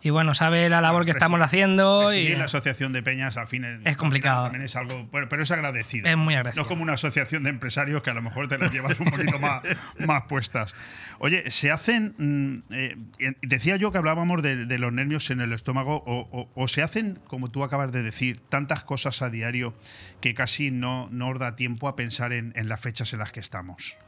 y 0.00 0.10
bueno, 0.10 0.32
sabe 0.32 0.68
la 0.68 0.80
labor 0.80 1.04
que 1.04 1.10
Presi- 1.10 1.16
estamos 1.16 1.40
haciendo 1.40 2.02
y 2.04 2.14
Presidir 2.14 2.38
la 2.38 2.44
asociación 2.44 2.92
de 2.92 3.02
peñas 3.02 3.36
al 3.36 3.48
fin 3.48 3.64
es, 3.64 3.80
Es 3.84 3.96
complicado. 3.96 4.44
También 4.44 4.62
es 4.64 4.76
algo, 4.76 5.04
bueno, 5.10 5.28
pero 5.28 5.42
es 5.42 5.50
agradecido. 5.50 6.08
Es 6.08 6.16
muy 6.16 6.34
agradecido. 6.36 6.62
No 6.62 6.66
es 6.66 6.68
como 6.68 6.82
una 6.84 6.92
asociación 6.92 7.42
de 7.42 7.50
empresarios 7.50 8.00
que 8.02 8.10
a 8.10 8.14
lo 8.14 8.22
mejor 8.22 8.46
te 8.46 8.58
las 8.58 8.70
llevas 8.72 9.00
un 9.00 9.10
poquito 9.10 9.40
más, 9.40 9.62
más 10.06 10.22
puestas. 10.28 10.76
Oye, 11.18 11.50
se 11.50 11.72
hacen, 11.72 12.14
mm, 12.16 12.72
eh, 12.72 12.96
eh, 13.18 13.32
decía 13.42 13.74
yo 13.74 13.90
que 13.90 13.98
hablábamos 13.98 14.40
de, 14.40 14.66
de 14.66 14.78
los 14.78 14.92
nervios 14.92 15.30
en 15.30 15.40
el 15.40 15.52
estómago, 15.52 15.96
o, 16.06 16.28
o- 16.30 16.48
o 16.54 16.68
se 16.68 16.82
hacen, 16.82 17.18
como 17.26 17.50
tú 17.50 17.64
acabas 17.64 17.90
de 17.90 18.04
decir, 18.04 18.38
tantas 18.48 18.84
cosas 18.84 19.20
a 19.20 19.30
diario 19.30 19.74
que 20.20 20.32
casi 20.32 20.70
no, 20.70 21.08
no 21.10 21.28
os 21.30 21.40
da 21.40 21.56
tiempo 21.56 21.88
a 21.88 21.96
pensar 21.96 22.32
en, 22.32 22.52
en 22.54 22.68
las 22.68 22.80
fechas 22.80 23.12
en 23.12 23.18
las 23.18 23.32
que 23.32 23.40
estamos. 23.40 23.98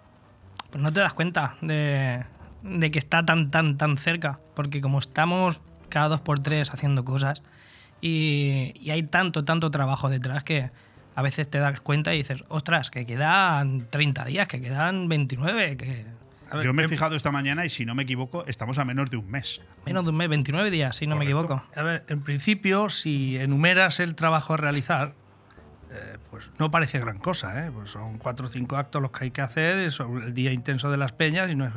Pues 0.71 0.83
no 0.83 0.93
te 0.93 1.01
das 1.01 1.15
cuenta 1.15 1.57
de, 1.61 2.25
de 2.63 2.91
que 2.91 2.99
está 2.99 3.25
tan, 3.25 3.51
tan, 3.51 3.77
tan 3.77 3.99
cerca. 3.99 4.41
Porque 4.55 4.81
como 4.81 4.99
estamos 4.99 5.63
cada 5.89 6.09
dos 6.09 6.21
por 6.21 6.41
tres 6.41 6.73
haciendo 6.73 7.05
cosas 7.05 7.43
y, 8.01 8.73
y 8.81 8.91
hay 8.91 9.03
tanto, 9.03 9.45
tanto 9.45 9.71
trabajo 9.71 10.09
detrás 10.09 10.45
que 10.45 10.71
a 11.15 11.23
veces 11.23 11.51
te 11.51 11.59
das 11.59 11.81
cuenta 11.81 12.15
y 12.15 12.19
dices, 12.19 12.45
ostras, 12.49 12.91
que 12.91 13.05
quedan 13.05 13.87
30 13.91 14.25
días, 14.25 14.49
que 14.49 14.61
quedan 14.61 15.09
29, 15.09 15.77
que... 15.77 16.07
ver, 16.53 16.65
Yo 16.65 16.73
me 16.73 16.83
he 16.83 16.85
em- 16.85 16.91
fijado 16.91 17.17
esta 17.17 17.31
mañana 17.31 17.67
y 17.67 17.69
si 17.69 17.85
no 17.85 17.95
me 17.95 18.05
equivoco, 18.05 18.47
estamos 18.47 18.79
a 18.79 18.85
menos 18.85 19.11
de 19.11 19.17
un 19.17 19.31
mes. 19.31 19.61
Menos 19.85 20.05
de 20.05 20.11
un 20.11 20.17
mes, 20.17 20.29
29 20.29 20.71
días, 20.71 20.97
si 20.97 21.07
no 21.07 21.17
me 21.17 21.25
equivoco. 21.25 21.63
A 21.75 21.83
ver, 21.83 22.05
en 22.09 22.23
principio, 22.23 22.89
si 22.89 23.37
enumeras 23.37 24.01
el 24.01 24.15
trabajo 24.15 24.55
a 24.55 24.57
realizar, 24.57 25.15
eh, 25.93 26.19
pues 26.31 26.51
no 26.59 26.71
parece 26.71 26.99
gran 27.01 27.19
cosa, 27.19 27.67
¿eh? 27.67 27.71
Pues 27.75 27.91
son 27.91 28.19
cuatro 28.19 28.47
o 28.47 28.49
cinco 28.49 28.77
actos 28.77 29.03
los 29.03 29.11
que 29.11 29.25
hay 29.25 29.31
que 29.31 29.41
hacer, 29.41 29.79
es 29.79 30.01
el 30.01 30.33
día 30.35 30.53
intenso 30.53 30.91
de 30.91 30.97
las 30.97 31.13
peñas 31.13 31.51
y 31.51 31.55
no 31.55 31.67
es... 31.67 31.73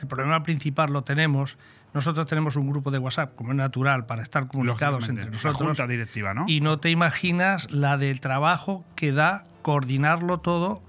El 0.00 0.08
problema 0.08 0.42
principal 0.42 0.92
lo 0.92 1.02
tenemos. 1.02 1.56
Nosotros 1.94 2.26
tenemos 2.26 2.56
un 2.56 2.68
grupo 2.68 2.90
de 2.90 2.98
WhatsApp, 2.98 3.34
como 3.36 3.50
es 3.52 3.56
natural, 3.56 4.04
para 4.04 4.22
estar 4.22 4.48
comunicados 4.48 5.08
entre 5.08 5.26
la 5.26 5.30
nosotros. 5.30 5.62
junta 5.62 5.86
directiva, 5.86 6.34
¿no? 6.34 6.44
Y 6.48 6.60
no 6.60 6.78
te 6.80 6.90
imaginas 6.90 7.70
la 7.70 7.96
del 7.96 8.18
trabajo 8.20 8.84
que 8.96 9.12
da 9.12 9.46
coordinarlo 9.62 10.38
todo, 10.40 10.82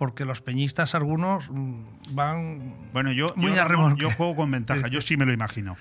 porque 0.00 0.24
los 0.24 0.40
peñistas 0.40 0.94
algunos 0.94 1.50
mm, 1.50 1.82
van 2.14 2.74
Bueno, 2.94 3.12
yo, 3.12 3.26
muy 3.36 3.52
yo, 3.54 3.60
a 3.60 3.64
Ramón, 3.68 3.90
remolque. 3.98 4.02
yo 4.02 4.10
juego 4.10 4.34
con 4.34 4.50
ventaja, 4.50 4.88
yo 4.88 5.02
sí 5.02 5.18
me 5.18 5.26
lo 5.26 5.32
imagino. 5.34 5.76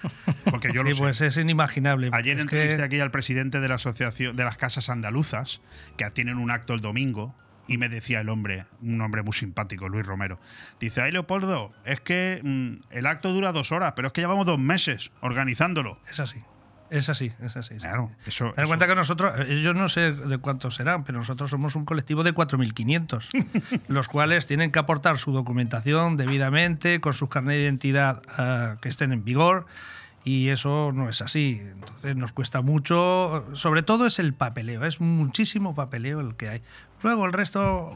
Porque 0.51 0.73
yo 0.73 0.83
lo 0.83 0.89
Sí, 0.89 0.95
sé. 0.95 1.01
pues 1.01 1.21
es 1.21 1.37
inimaginable. 1.37 2.09
Ayer 2.11 2.35
Es 2.35 2.41
entrevisté 2.43 2.77
que- 2.77 2.83
aquí 2.83 2.99
al 2.99 3.11
presidente 3.11 3.61
de 3.61 3.69
la 3.69 3.75
Asociación 3.75 4.35
de 4.35 4.43
las 4.43 4.57
Casas 4.57 4.89
Andaluzas, 4.89 5.61
que 5.95 6.09
tienen 6.11 6.37
un 6.37 6.51
acto 6.51 6.73
el 6.73 6.81
domingo, 6.81 7.33
Y 7.71 7.77
me 7.77 7.87
decía 7.87 8.19
el 8.21 8.29
hombre, 8.29 8.65
un 8.81 8.99
hombre 8.99 9.21
muy 9.21 9.31
simpático, 9.31 9.87
Luis 9.89 10.03
Romero. 10.03 10.39
Dice, 10.79 11.01
ay 11.03 11.11
Leopoldo, 11.11 11.71
es 11.85 11.99
que 12.01 12.41
mm, 12.43 12.77
el 12.97 13.05
acto 13.05 13.31
dura 13.31 13.51
dos 13.51 13.71
horas, 13.71 13.93
pero 13.95 14.07
es 14.07 14.11
que 14.13 14.21
llevamos 14.21 14.47
dos 14.47 14.59
meses 14.59 15.11
organizándolo. 15.21 15.99
Es 16.11 16.19
así. 16.19 16.39
Es 16.89 17.09
así, 17.09 17.31
es 17.43 17.55
así. 17.55 17.75
sí. 17.75 17.81
Claro, 17.81 18.11
eso. 18.25 18.51
Ten 18.53 18.63
en 18.63 18.67
cuenta 18.67 18.87
que 18.87 18.95
nosotros, 18.95 19.47
yo 19.61 19.73
no 19.73 19.89
sé 19.89 20.11
de 20.11 20.37
cuántos 20.39 20.75
serán, 20.75 21.03
pero 21.03 21.19
nosotros 21.19 21.49
somos 21.49 21.75
un 21.75 21.85
colectivo 21.85 22.23
de 22.23 22.33
4.500, 22.33 23.83
los 23.87 24.07
cuales 24.07 24.47
tienen 24.47 24.71
que 24.71 24.79
aportar 24.79 25.17
su 25.17 25.31
documentación 25.31 26.17
debidamente, 26.17 26.99
con 26.99 27.13
sus 27.13 27.29
carnet 27.29 27.57
de 27.57 27.63
identidad 27.63 28.21
eh, 28.37 28.75
que 28.81 28.89
estén 28.89 29.13
en 29.13 29.23
vigor, 29.23 29.67
y 30.23 30.49
eso 30.49 30.91
no 30.93 31.09
es 31.09 31.21
así. 31.21 31.61
Entonces 31.61 32.15
nos 32.15 32.33
cuesta 32.33 32.61
mucho, 32.61 33.45
sobre 33.53 33.83
todo 33.83 34.05
es 34.05 34.19
el 34.19 34.33
papeleo, 34.33 34.85
es 34.85 34.99
muchísimo 34.99 35.75
papeleo 35.75 36.19
el 36.19 36.35
que 36.35 36.49
hay. 36.49 36.61
Luego 37.03 37.25
el 37.25 37.33
resto, 37.33 37.91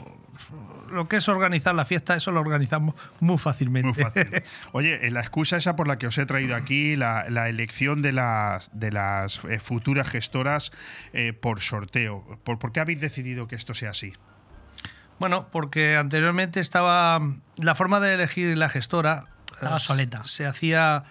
lo 0.90 1.08
que 1.08 1.18
es 1.18 1.28
organizar 1.28 1.76
la 1.76 1.86
fiesta, 1.86 2.16
eso 2.16 2.32
lo 2.32 2.42
organizamos 2.42 2.96
muy 3.20 3.38
fácilmente. 3.38 3.88
Muy 3.88 4.12
fácil. 4.12 4.44
Oye, 4.72 5.08
eh, 5.08 5.12
la 5.12 5.22
excusa 5.22 5.58
esa 5.58 5.76
por 5.76 5.88
la 5.88 5.98
que 5.98 6.08
os 6.08 6.18
he 6.18 6.26
traído 6.26 6.56
aquí, 6.56 6.96
la, 6.96 7.30
la 7.30 7.50
elección 7.50 8.02
de 8.02 8.14
las, 8.14 8.70
de 8.78 8.92
las 8.92 9.44
eh, 9.46 9.60
futuras 9.60 10.08
gestoras 10.08 10.72
eh, 11.14 11.34
por 11.34 11.60
sorteo. 11.60 12.24
¿Por, 12.44 12.60
por 12.60 12.72
qué 12.72 12.80
habéis 12.80 13.02
decidido 13.02 13.48
que 13.48 13.56
esto 13.56 13.74
sea 13.74 13.92
así? 13.92 14.14
Bueno, 15.20 15.48
porque 15.52 15.96
anteriormente 15.96 16.60
estaba 16.60 17.22
la 17.58 17.76
forma 17.76 18.00
de 18.00 18.16
elegir 18.16 18.58
la 18.58 18.70
gestora 18.70 19.28
Estaba 19.54 19.80
soleta. 19.80 20.24
Se 20.26 20.46
hacía 20.46 21.04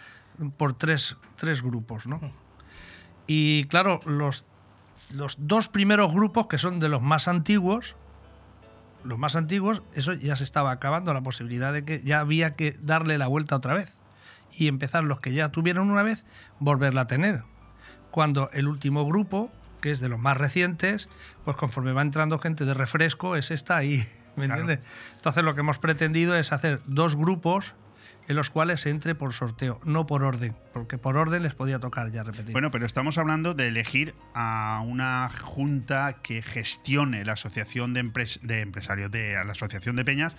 por 0.56 0.74
tres, 0.74 1.16
tres 1.36 1.62
grupos, 1.62 2.06
¿no? 2.06 2.20
Y 3.26 3.64
claro, 3.64 4.00
los, 4.04 4.44
los 5.12 5.36
dos 5.38 5.68
primeros 5.68 6.12
grupos, 6.12 6.48
que 6.48 6.58
son 6.58 6.80
de 6.80 6.88
los 6.88 7.02
más 7.02 7.28
antiguos, 7.28 7.96
los 9.04 9.18
más 9.18 9.36
antiguos, 9.36 9.82
eso 9.94 10.12
ya 10.14 10.36
se 10.36 10.44
estaba 10.44 10.70
acabando, 10.70 11.12
la 11.14 11.20
posibilidad 11.22 11.72
de 11.72 11.84
que 11.84 12.02
ya 12.02 12.20
había 12.20 12.54
que 12.54 12.76
darle 12.80 13.18
la 13.18 13.26
vuelta 13.26 13.56
otra 13.56 13.74
vez 13.74 13.96
y 14.56 14.68
empezar 14.68 15.04
los 15.04 15.20
que 15.20 15.32
ya 15.32 15.48
tuvieron 15.50 15.90
una 15.90 16.02
vez, 16.02 16.24
volverla 16.58 17.02
a 17.02 17.06
tener. 17.06 17.42
Cuando 18.10 18.50
el 18.52 18.68
último 18.68 19.06
grupo, 19.06 19.50
que 19.80 19.90
es 19.90 20.00
de 20.00 20.08
los 20.08 20.20
más 20.20 20.36
recientes, 20.36 21.08
pues 21.44 21.56
conforme 21.56 21.92
va 21.92 22.02
entrando 22.02 22.38
gente 22.38 22.64
de 22.64 22.74
refresco, 22.74 23.36
es 23.36 23.50
esta 23.50 23.76
ahí, 23.76 24.06
¿me 24.36 24.46
Claro. 24.46 24.60
entiendes? 24.62 24.88
Entonces 25.16 25.42
lo 25.42 25.54
que 25.54 25.60
hemos 25.60 25.78
pretendido 25.78 26.36
es 26.36 26.52
hacer 26.52 26.80
dos 26.86 27.16
grupos 27.16 27.74
en 28.28 28.36
los 28.36 28.50
cuales 28.50 28.80
se 28.80 28.90
entre 28.90 29.14
por 29.14 29.32
sorteo, 29.32 29.80
no 29.84 30.06
por 30.06 30.22
orden, 30.22 30.56
porque 30.72 30.98
por 30.98 31.16
orden 31.16 31.42
les 31.42 31.54
podía 31.54 31.78
tocar 31.78 32.10
ya 32.10 32.22
repetir. 32.22 32.52
Bueno, 32.52 32.70
pero 32.70 32.86
estamos 32.86 33.18
hablando 33.18 33.54
de 33.54 33.68
elegir 33.68 34.14
a 34.34 34.82
una 34.84 35.30
junta 35.30 36.18
que 36.22 36.42
gestione 36.42 37.24
la 37.24 37.32
asociación 37.32 37.94
de, 37.94 38.10
de 38.42 38.60
empresarios, 38.60 39.10
de 39.10 39.32
la 39.44 39.52
asociación 39.52 39.96
de 39.96 40.04
peñas, 40.04 40.36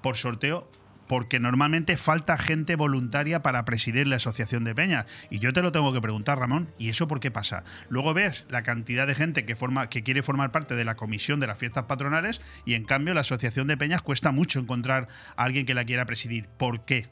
por 0.00 0.16
sorteo. 0.16 0.70
Porque 1.06 1.38
normalmente 1.38 1.98
falta 1.98 2.38
gente 2.38 2.76
voluntaria 2.76 3.42
para 3.42 3.66
presidir 3.66 4.08
la 4.08 4.16
asociación 4.16 4.64
de 4.64 4.74
peñas. 4.74 5.04
Y 5.28 5.38
yo 5.38 5.52
te 5.52 5.60
lo 5.60 5.70
tengo 5.70 5.92
que 5.92 6.00
preguntar, 6.00 6.38
Ramón, 6.38 6.70
¿y 6.78 6.88
eso 6.88 7.06
por 7.06 7.20
qué 7.20 7.30
pasa? 7.30 7.62
Luego 7.90 8.14
ves 8.14 8.46
la 8.48 8.62
cantidad 8.62 9.06
de 9.06 9.14
gente 9.14 9.44
que, 9.44 9.54
forma, 9.54 9.90
que 9.90 10.02
quiere 10.02 10.22
formar 10.22 10.50
parte 10.50 10.74
de 10.74 10.84
la 10.86 10.94
comisión 10.94 11.40
de 11.40 11.46
las 11.46 11.58
fiestas 11.58 11.84
patronales 11.84 12.40
y 12.64 12.72
en 12.72 12.86
cambio 12.86 13.12
la 13.12 13.20
asociación 13.20 13.66
de 13.66 13.76
peñas 13.76 14.00
cuesta 14.00 14.32
mucho 14.32 14.58
encontrar 14.60 15.08
a 15.36 15.44
alguien 15.44 15.66
que 15.66 15.74
la 15.74 15.84
quiera 15.84 16.06
presidir. 16.06 16.48
¿Por 16.48 16.86
qué? 16.86 17.10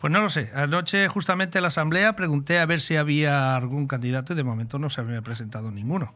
Pues 0.00 0.12
no 0.12 0.20
lo 0.20 0.28
sé. 0.30 0.50
Anoche, 0.54 1.08
justamente 1.08 1.58
en 1.58 1.62
la 1.62 1.68
asamblea, 1.68 2.16
pregunté 2.16 2.58
a 2.58 2.66
ver 2.66 2.80
si 2.80 2.96
había 2.96 3.56
algún 3.56 3.86
candidato 3.86 4.32
y 4.32 4.36
de 4.36 4.44
momento 4.44 4.78
no 4.78 4.90
se 4.90 5.00
había 5.00 5.22
presentado 5.22 5.70
ninguno. 5.70 6.14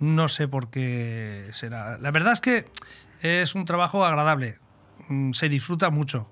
No 0.00 0.28
sé 0.28 0.46
por 0.48 0.70
qué 0.70 1.48
será. 1.52 1.98
La 1.98 2.10
verdad 2.10 2.32
es 2.34 2.40
que 2.40 2.66
es 3.22 3.54
un 3.54 3.64
trabajo 3.64 4.04
agradable. 4.04 4.58
Mm, 5.08 5.32
Se 5.32 5.48
disfruta 5.48 5.90
mucho. 5.90 6.28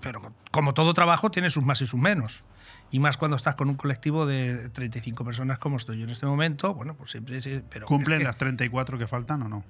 Pero 0.00 0.20
como 0.50 0.74
todo 0.74 0.92
trabajo, 0.94 1.30
tiene 1.30 1.50
sus 1.50 1.64
más 1.64 1.80
y 1.80 1.86
sus 1.86 1.98
menos. 1.98 2.42
Y 2.90 3.00
más 3.00 3.16
cuando 3.16 3.36
estás 3.36 3.54
con 3.56 3.68
un 3.68 3.74
colectivo 3.76 4.26
de 4.26 4.68
35 4.68 5.24
personas 5.24 5.58
como 5.58 5.76
estoy 5.78 5.98
yo 5.98 6.04
en 6.04 6.10
este 6.10 6.26
momento, 6.26 6.74
bueno, 6.74 6.94
pues 6.94 7.10
siempre. 7.10 7.40
Pero 7.68 7.86
¿Cumplen 7.86 8.16
es 8.16 8.20
que- 8.20 8.24
las 8.26 8.36
34 8.36 8.98
que 8.98 9.06
faltan 9.06 9.42
o 9.42 9.48
no? 9.48 9.64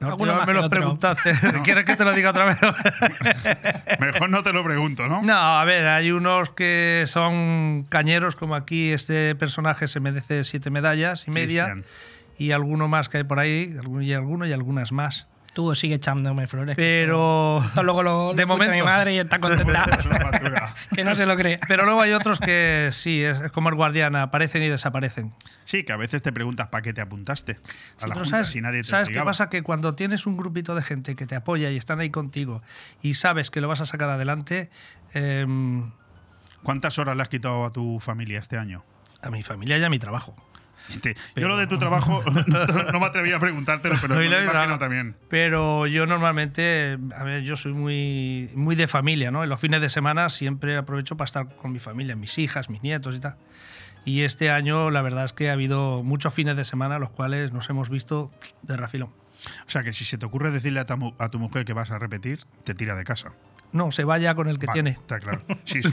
No, 0.00 0.16
me 0.16 0.46
que 0.46 0.54
lo 0.54 0.60
otro. 0.60 0.70
preguntaste. 0.70 1.32
¿Quieres 1.62 1.84
que 1.84 1.94
te 1.94 2.04
lo 2.04 2.12
diga 2.12 2.30
otra 2.30 2.46
vez? 2.46 2.56
Mejor 4.00 4.30
no 4.30 4.42
te 4.42 4.52
lo 4.52 4.64
pregunto, 4.64 5.06
¿no? 5.06 5.22
No, 5.22 5.34
a 5.34 5.64
ver, 5.64 5.86
hay 5.86 6.10
unos 6.10 6.50
que 6.50 7.04
son 7.06 7.84
cañeros, 7.88 8.34
como 8.34 8.54
aquí 8.54 8.92
este 8.92 9.34
personaje 9.34 9.88
se 9.88 10.00
merece 10.00 10.44
siete 10.44 10.70
medallas 10.70 11.28
y 11.28 11.30
media, 11.30 11.72
Cristian. 11.72 11.84
y 12.38 12.52
alguno 12.52 12.88
más 12.88 13.10
que 13.10 13.18
hay 13.18 13.24
por 13.24 13.38
ahí, 13.38 13.74
y 14.00 14.12
alguno 14.14 14.46
y 14.46 14.52
algunas 14.52 14.90
más. 14.90 15.26
Tú 15.52 15.74
sigue 15.74 15.96
echándome 15.96 16.46
flores. 16.46 16.76
Pero 16.76 17.62
Esto 17.64 17.82
luego 17.82 18.02
lo, 18.02 18.34
de 18.34 18.46
momento 18.46 18.72
mi 18.72 18.82
madre 18.82 19.14
y 19.14 19.18
está 19.18 19.38
contenta. 19.38 19.86
Que 20.94 21.04
no 21.04 21.16
se 21.16 21.26
lo 21.26 21.36
cree. 21.36 21.58
Pero 21.66 21.84
luego 21.84 22.00
hay 22.00 22.12
otros 22.12 22.38
que 22.38 22.90
sí, 22.92 23.22
es 23.22 23.40
es 23.40 23.52
como 23.52 23.68
el 23.68 23.74
guardián, 23.74 24.14
aparecen 24.16 24.62
y 24.62 24.68
desaparecen. 24.68 25.34
Sí, 25.64 25.84
que 25.84 25.92
a 25.92 25.96
veces 25.96 26.22
te 26.22 26.32
preguntas 26.32 26.68
para 26.68 26.82
qué 26.82 26.92
te 26.92 27.00
apuntaste 27.00 27.52
a 27.52 28.00
Sí, 28.02 28.08
la 28.08 28.14
junta 28.14 28.30
¿sabes, 28.30 28.48
si 28.48 28.60
nadie 28.60 28.82
te 28.82 28.88
¿sabes 28.88 29.08
qué 29.08 29.20
pasa? 29.22 29.48
Que 29.48 29.62
cuando 29.62 29.94
tienes 29.94 30.26
un 30.26 30.36
grupito 30.36 30.74
de 30.74 30.82
gente 30.82 31.16
que 31.16 31.26
te 31.26 31.34
apoya 31.34 31.70
y 31.70 31.76
están 31.76 32.00
ahí 32.00 32.10
contigo 32.10 32.62
y 33.02 33.14
sabes 33.14 33.50
que 33.50 33.60
lo 33.60 33.68
vas 33.68 33.80
a 33.80 33.86
sacar 33.86 34.10
adelante, 34.10 34.70
em, 35.14 35.90
¿Cuántas 36.62 36.98
horas 36.98 37.16
le 37.16 37.22
has 37.22 37.28
quitado 37.28 37.64
a 37.64 37.72
tu 37.72 38.00
familia 38.00 38.38
este 38.38 38.58
año? 38.58 38.84
a 39.22 39.30
mi 39.30 39.42
familia 39.42 39.78
y 39.78 39.84
a 39.84 39.90
mi 39.90 39.98
trabajo. 39.98 40.34
Yo 41.36 41.48
lo 41.48 41.56
de 41.56 41.66
tu 41.66 41.78
trabajo 41.78 42.22
no 42.92 43.00
me 43.00 43.06
atrevía 43.06 43.36
a 43.36 43.40
preguntártelo, 43.40 43.96
pero 44.00 44.14
No, 44.14 44.20
me 44.20 44.26
y 44.26 44.28
lo 44.28 44.36
la- 44.38 44.44
imagino 44.44 44.66
la- 44.72 44.78
también. 44.78 45.16
Pero 45.28 45.86
yo 45.86 46.06
normalmente, 46.06 46.98
a 47.16 47.24
ver, 47.24 47.42
yo 47.42 47.56
soy 47.56 47.72
muy, 47.72 48.50
muy 48.54 48.74
de 48.76 48.88
familia, 48.88 49.30
¿no? 49.30 49.42
En 49.44 49.48
los 49.50 49.60
fines 49.60 49.80
de 49.80 49.88
semana 49.90 50.28
siempre 50.28 50.76
aprovecho 50.76 51.16
para 51.16 51.26
estar 51.26 51.56
con 51.56 51.72
mi 51.72 51.78
familia, 51.78 52.16
mis 52.16 52.38
hijas, 52.38 52.70
mis 52.70 52.82
nietos 52.82 53.14
y 53.16 53.20
tal. 53.20 53.36
Y 54.04 54.22
este 54.22 54.50
año 54.50 54.90
la 54.90 55.02
verdad 55.02 55.24
es 55.26 55.32
que 55.34 55.50
ha 55.50 55.52
habido 55.52 56.02
muchos 56.02 56.32
fines 56.32 56.56
de 56.56 56.64
semana 56.64 56.98
los 56.98 57.10
cuales 57.10 57.52
nos 57.52 57.68
hemos 57.70 57.90
visto 57.90 58.30
de 58.62 58.76
rafilón. 58.76 59.10
O 59.66 59.70
sea, 59.70 59.82
que 59.82 59.92
si 59.92 60.04
se 60.04 60.18
te 60.18 60.26
ocurre 60.26 60.50
decirle 60.50 60.80
a 60.80 60.86
tu, 60.86 61.14
a 61.18 61.28
tu 61.30 61.38
mujer 61.38 61.64
que 61.64 61.72
vas 61.72 61.90
a 61.90 61.98
repetir, 61.98 62.40
te 62.64 62.74
tira 62.74 62.94
de 62.96 63.04
casa. 63.04 63.32
No, 63.72 63.92
se 63.92 64.04
vaya 64.04 64.34
con 64.34 64.48
el 64.48 64.58
que 64.58 64.66
Vale, 64.66 64.74
tiene. 64.82 64.90
Está 64.90 65.20
claro. 65.20 65.42
Sí, 65.64 65.82
sí. 65.82 65.90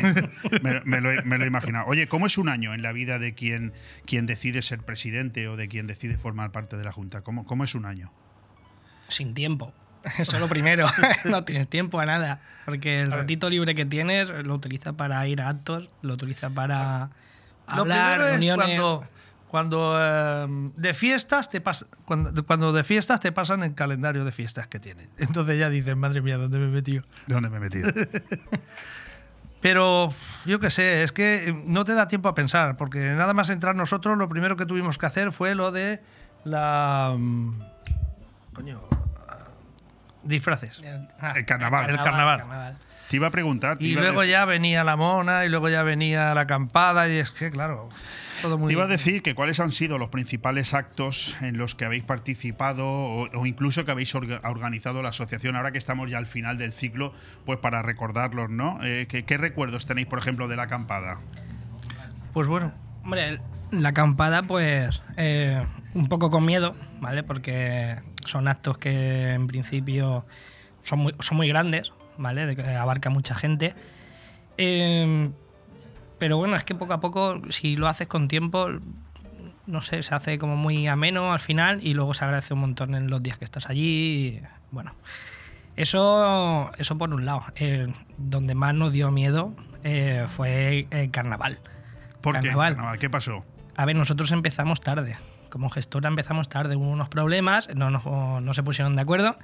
Me, 0.64 0.82
me 0.86 0.99
lo, 1.02 1.12
he- 1.12 1.22
me 1.24 1.38
lo 1.38 1.44
he 1.44 1.48
imaginado. 1.48 1.86
Oye, 1.88 2.08
¿cómo 2.08 2.26
es 2.26 2.38
un 2.38 2.49
año 2.49 2.74
en 2.74 2.82
la 2.82 2.91
vida 2.91 3.20
de 3.20 3.34
quien, 3.36 3.72
quien 4.06 4.26
decide 4.26 4.62
ser 4.64 4.80
presidente 4.80 5.48
o 5.48 5.58
de 5.58 5.68
quien 5.68 5.86
decide 5.88 6.18
formar 6.18 6.52
parte 6.52 6.76
de 6.78 6.84
la 6.84 6.91
Junta? 6.91 7.22
¿Cómo, 7.22 7.45
cómo 7.45 7.64
es 7.64 7.76
un 7.76 7.86
año? 7.86 8.12
Sin 9.08 9.34
tiempo. 9.34 9.74
Eso 10.18 10.36
es 10.36 10.40
lo 10.40 10.48
primero. 10.48 10.88
no 11.26 11.44
tienes 11.44 11.68
tiempo 11.68 11.99
a 11.99 12.06
nada. 12.06 12.41
Porque 12.66 13.02
el 13.02 13.12
ratito 13.12 13.49
libre 13.49 13.76
que 13.76 13.86
tienes 13.86 14.30
lo 14.30 14.56
utilizas 14.56 14.94
para 14.95 15.26
ir 15.28 15.41
a 15.41 15.49
actos, 15.49 15.90
lo 16.02 16.14
utilizas 16.14 16.52
para 16.52 17.10
Lo 17.68 17.82
hablar, 17.82 18.20
reuniones. 18.20 18.66
cuando, 18.66 19.08
cuando 19.49 19.98
eh, 19.99 20.45
de 20.76 20.94
fiestas 20.94 21.49
te 21.49 21.64
pas- 21.64 21.86
cuando, 22.06 22.45
cuando 22.45 22.74
de 22.74 22.84
fiestas 22.84 23.19
te 23.19 23.32
pasan 23.32 23.64
el 23.64 23.74
calendario 23.76 24.26
de 24.26 24.32
fiestas 24.32 24.68
que 24.68 24.80
tienen. 24.80 25.10
Entonces 25.18 25.57
ya 25.60 25.69
dices, 25.69 25.95
madre 25.95 26.22
mía, 26.22 26.38
¿dónde 26.38 26.57
me 26.60 26.65
he 26.65 26.69
metido? 26.69 27.03
¿De 27.28 27.34
dónde 27.34 27.49
me 27.49 27.57
he 27.57 27.60
metido? 27.61 27.91
Pero 29.61 30.14
yo 30.45 30.60
qué 30.60 30.69
sé, 30.69 31.02
es 31.03 31.11
que 31.11 31.56
no 31.65 31.84
te 31.84 31.94
da 31.94 32.07
tiempo 32.07 32.30
a 32.30 32.36
pensar, 32.36 32.78
porque 32.78 32.99
nada 33.15 33.34
más 33.34 33.49
entrar 33.49 33.76
nosotros, 33.76 34.18
lo 34.18 34.30
primero 34.30 34.56
que 34.56 34.65
tuvimos 34.68 34.98
que 34.98 35.06
hacer 35.07 35.32
fue 35.32 35.56
lo 35.56 35.72
de 35.72 35.99
la. 36.44 37.15
mm, 37.18 37.60
Coño. 38.53 38.80
ah, 39.28 39.38
Disfraces. 40.24 40.80
Ah, 41.19 41.34
El 41.36 41.45
carnaval. 41.45 41.90
El 41.90 41.98
carnaval. 41.98 42.78
Te 43.10 43.16
iba 43.16 43.28
a 43.28 43.32
preguntar. 43.32 43.78
te 43.78 43.86
Y 43.86 43.92
iba 43.92 44.02
a 44.02 44.04
luego 44.04 44.22
decir- 44.22 44.32
ya 44.34 44.46
venía 44.46 44.84
la 44.84 44.96
mona, 44.96 45.46
y 45.46 45.50
luego 45.50 45.70
ya 45.70 45.84
venía 45.84 46.34
la 46.34 46.42
acampada, 46.42 47.08
y 47.10 47.18
es 47.18 47.32
que, 47.32 47.50
claro, 47.52 47.90
todo 48.42 48.58
muy. 48.58 48.68
Te 48.68 48.74
iba 48.74 48.84
a 48.84 48.88
decir 48.88 49.22
que 49.24 49.34
cuáles 49.34 49.60
han 49.60 49.72
sido 49.72 49.98
los 49.98 50.10
principales 50.10 50.74
actos 50.74 51.38
en 51.42 51.58
los 51.58 51.74
que 51.76 51.86
habéis 51.86 52.04
participado 52.04 52.86
o, 52.86 53.30
o 53.34 53.46
incluso 53.46 53.86
que 53.86 53.92
habéis 53.92 54.14
orga- 54.14 54.42
organizado 54.44 55.02
la 55.02 55.10
asociación 55.10 55.56
ahora 55.56 55.72
que 55.72 55.78
estamos 55.78 56.12
ya 56.12 56.18
al 56.18 56.28
final 56.28 56.58
del 56.58 56.74
ciclo, 56.74 57.14
pues 57.46 57.60
para 57.60 57.82
recordarlos, 57.82 58.50
¿no? 58.50 58.78
Eh, 58.84 59.08
¿qué, 59.10 59.24
qué 59.24 59.38
recuerdos 59.38 59.86
tenéis, 59.86 60.08
por 60.08 60.20
ejemplo, 60.20 60.48
de 60.48 60.56
la 60.58 60.64
acampada? 60.64 61.22
Pues 62.34 62.48
bueno, 62.48 62.74
Hombre, 63.04 63.40
la 63.72 63.90
acampada, 63.90 64.44
pues 64.44 65.02
eh, 65.16 65.62
un 65.94 66.10
poco 66.10 66.30
con 66.30 66.46
miedo, 66.46 66.76
¿vale? 67.00 67.24
Porque 67.24 67.96
son 68.26 68.50
actos 68.50 68.78
que 68.80 69.32
en 69.32 69.48
principio 69.48 70.26
son 70.84 71.00
muy, 71.00 71.14
son 71.20 71.38
muy 71.38 71.48
grandes, 71.48 71.94
¿vale? 72.18 72.45
De 72.45 72.56
que 72.56 72.64
abarca 72.64 73.10
mucha 73.10 73.35
gente. 73.35 73.73
Eh, 74.57 75.30
pero 76.19 76.38
bueno, 76.38 76.56
es 76.56 76.64
que 76.64 76.76
poco 76.76 76.94
a 76.94 76.99
poco, 76.99 77.41
si 77.49 77.76
lo 77.76 77.88
haces 77.88 78.07
con 78.07 78.27
tiempo, 78.27 78.69
no 79.65 79.81
sé, 79.81 80.02
se 80.03 80.15
hace 80.15 80.38
como 80.38 80.56
muy 80.56 80.88
ameno 80.88 81.34
al 81.34 81.39
final 81.39 81.80
y 81.84 81.94
luego 81.94 82.14
se 82.14 82.26
agradece 82.26 82.53
un 82.53 82.61
montón 82.61 82.95
en 82.95 83.10
los 83.10 83.22
días 83.22 83.38
que 83.38 83.45
estás 83.45 83.69
allí. 83.69 84.39
y, 84.39 84.41
Bueno, 84.72 84.94
eso, 85.76 86.72
eso 86.77 86.98
por 86.98 87.14
un 87.14 87.26
lado. 87.26 87.44
Eh, 87.56 87.88
donde 88.18 88.56
más 88.56 88.73
nos 88.73 88.91
dio 88.91 89.11
miedo 89.11 89.53
eh, 89.84 90.26
fue 90.35 90.88
el 90.89 91.11
carnaval. 91.11 91.60
¿Por 92.22 92.34
qué? 92.34 92.48
Carnaval. 92.48 92.76
Carnaval, 92.76 92.99
¿Qué 92.99 93.10
pasó? 93.10 93.45
A 93.76 93.85
ver, 93.85 93.95
nosotros 93.95 94.31
empezamos 94.31 94.81
tarde 94.81 95.18
como 95.49 95.69
gestora 95.69 96.10
empezamos 96.10 96.49
tarde, 96.49 96.76
hubo 96.76 96.88
unos 96.88 97.10
problemas, 97.10 97.69
no, 97.76 97.89
no, 97.89 98.41
no 98.41 98.53
se 98.53 98.64
pusieron 98.64 98.95
de 98.95 99.02
acuerdo 99.02 99.38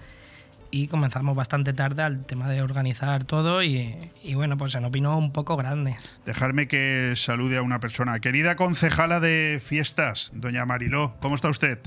y 0.73 0.87
comenzamos 0.87 1.35
bastante 1.35 1.71
tarde 1.71 2.01
al 2.01 2.25
tema 2.25 2.49
de 2.49 2.63
organizar 2.63 3.25
todo 3.25 3.61
y, 3.61 3.95
y 4.23 4.33
bueno, 4.33 4.57
pues 4.57 4.71
se 4.71 4.81
nos 4.81 4.89
vino 4.89 5.15
un 5.15 5.31
poco 5.31 5.55
grande. 5.55 5.95
Dejarme 6.25 6.67
que 6.67 7.13
salude 7.15 7.57
a 7.57 7.61
una 7.61 7.79
persona. 7.79 8.19
Querida 8.19 8.55
concejala 8.55 9.19
de 9.19 9.61
fiestas, 9.63 10.31
doña 10.33 10.65
Mariló, 10.65 11.15
¿cómo 11.21 11.35
está 11.35 11.49
usted? 11.49 11.77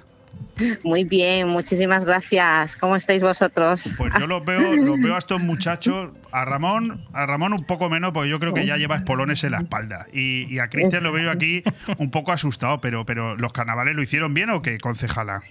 Muy 0.84 1.02
bien, 1.02 1.48
muchísimas 1.48 2.04
gracias. 2.04 2.76
¿Cómo 2.76 2.94
estáis 2.94 3.24
vosotros? 3.24 3.94
Pues 3.96 4.12
yo 4.20 4.28
los 4.28 4.44
veo, 4.44 4.76
los 4.76 5.00
veo 5.00 5.16
a 5.16 5.18
estos 5.18 5.42
muchachos, 5.42 6.12
a 6.30 6.44
Ramón, 6.44 7.04
a 7.12 7.26
Ramón 7.26 7.54
un 7.54 7.64
poco 7.64 7.88
menos, 7.88 8.12
porque 8.12 8.28
yo 8.28 8.38
creo 8.38 8.54
que 8.54 8.66
ya 8.66 8.76
lleva 8.76 8.94
espolones 8.94 9.42
en 9.42 9.50
la 9.50 9.58
espalda. 9.58 10.06
Y, 10.12 10.46
y 10.48 10.60
a 10.60 10.68
Cristian 10.68 11.02
lo 11.02 11.10
veo 11.10 11.32
aquí 11.32 11.64
un 11.98 12.12
poco 12.12 12.30
asustado, 12.30 12.80
pero, 12.80 13.04
pero 13.04 13.34
¿los 13.34 13.52
carnavales 13.52 13.96
lo 13.96 14.02
hicieron 14.02 14.32
bien 14.32 14.50
o 14.50 14.62
qué, 14.62 14.78
concejala? 14.78 15.42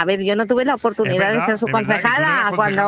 A 0.00 0.04
ver, 0.04 0.22
yo 0.22 0.36
no 0.36 0.46
tuve 0.46 0.64
la 0.64 0.76
oportunidad 0.76 1.30
verdad, 1.30 1.40
de 1.40 1.46
ser 1.46 1.58
su 1.58 1.66
concejala 1.66 2.52
cuando. 2.54 2.82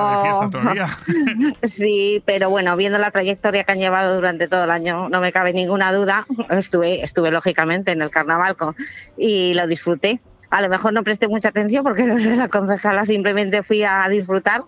sí, 1.65 2.23
pero 2.25 2.51
bueno, 2.51 2.77
viendo 2.77 2.99
la 2.99 3.11
trayectoria 3.11 3.65
que 3.65 3.73
han 3.73 3.79
llevado 3.81 4.15
durante 4.15 4.47
todo 4.47 4.63
el 4.63 4.71
año, 4.71 5.09
no 5.09 5.21
me 5.21 5.33
cabe 5.33 5.53
ninguna 5.53 5.93
duda. 5.93 6.25
Estuve, 6.51 7.03
estuve 7.03 7.33
lógicamente 7.33 7.91
en 7.91 8.03
el 8.03 8.11
carnaval 8.11 8.57
con- 8.57 8.77
y 9.19 9.55
lo 9.55 9.67
disfruté. 9.67 10.21
A 10.51 10.63
lo 10.63 10.69
mejor 10.69 10.93
no 10.93 11.03
presté 11.03 11.27
mucha 11.27 11.49
atención 11.49 11.83
porque 11.83 12.05
no 12.07 12.17
era 12.17 12.37
la 12.37 12.49
concejala, 12.49 13.05
simplemente 13.05 13.65
fui 13.65 13.83
a 13.83 14.07
disfrutar. 14.09 14.63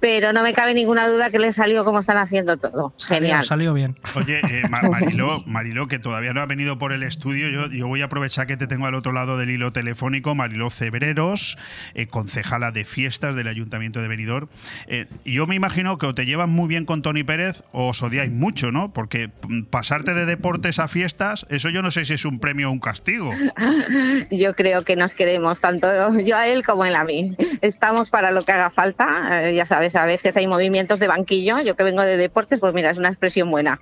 Pero 0.00 0.32
no 0.32 0.42
me 0.42 0.52
cabe 0.52 0.74
ninguna 0.74 1.08
duda 1.08 1.30
que 1.30 1.38
le 1.38 1.52
salió 1.52 1.84
como 1.84 2.00
están 2.00 2.18
haciendo 2.18 2.56
todo. 2.58 2.94
Genial. 2.98 3.44
Salió 3.44 3.72
bien. 3.72 3.96
Oye, 4.16 4.40
eh, 4.50 4.62
Ma- 4.68 4.82
Mariló, 4.90 5.42
Mariló, 5.46 5.88
que 5.88 5.98
todavía 5.98 6.32
no 6.34 6.40
ha 6.42 6.46
venido 6.46 6.78
por 6.78 6.92
el 6.92 7.02
estudio, 7.02 7.48
yo, 7.48 7.68
yo 7.70 7.88
voy 7.88 8.02
a 8.02 8.06
aprovechar 8.06 8.46
que 8.46 8.56
te 8.56 8.66
tengo 8.66 8.86
al 8.86 8.94
otro 8.94 9.12
lado 9.12 9.38
del 9.38 9.50
hilo 9.50 9.72
telefónico, 9.72 10.34
Mariló 10.34 10.68
Cebreros, 10.70 11.56
eh, 11.94 12.06
concejala 12.06 12.70
de 12.70 12.84
fiestas 12.84 13.34
del 13.34 13.48
Ayuntamiento 13.48 14.02
de 14.02 14.08
Benidorm. 14.08 14.48
Eh, 14.88 15.06
yo 15.24 15.46
me 15.46 15.54
imagino 15.54 15.96
que 15.98 16.06
o 16.06 16.14
te 16.14 16.26
llevas 16.26 16.48
muy 16.50 16.68
bien 16.68 16.84
con 16.84 17.00
Tony 17.02 17.22
Pérez 17.24 17.62
o 17.72 17.88
os 17.88 18.02
odiáis 18.02 18.30
mucho, 18.30 18.70
¿no? 18.72 18.92
Porque 18.92 19.30
mm, 19.48 19.62
pasarte 19.64 20.12
de 20.14 20.26
deportes 20.26 20.78
a 20.78 20.88
fiestas, 20.88 21.46
eso 21.48 21.70
yo 21.70 21.82
no 21.82 21.90
sé 21.90 22.04
si 22.04 22.14
es 22.14 22.24
un 22.24 22.40
premio 22.40 22.68
o 22.68 22.72
un 22.72 22.80
castigo. 22.80 23.30
Yo 24.30 24.54
creo 24.54 24.82
que 24.84 24.96
nos 24.96 25.14
queremos, 25.14 25.60
tanto 25.60 25.86
yo 26.20 26.36
a 26.36 26.48
él 26.48 26.64
como 26.64 26.84
él 26.84 26.94
a 26.94 27.04
mí. 27.04 27.36
Estamos 27.60 28.10
para 28.10 28.30
lo 28.30 28.42
que 28.42 28.52
haga 28.52 28.70
falta. 28.70 29.48
Eh, 29.48 29.54
ya 29.54 29.66
sabes, 29.66 29.83
a 29.96 30.06
veces 30.06 30.36
hay 30.36 30.46
movimientos 30.46 31.00
de 31.00 31.08
banquillo. 31.08 31.60
Yo 31.60 31.76
que 31.76 31.84
vengo 31.84 32.02
de 32.02 32.16
deportes, 32.16 32.60
pues 32.60 32.72
mira, 32.74 32.90
es 32.90 32.98
una 32.98 33.08
expresión 33.08 33.50
buena. 33.50 33.80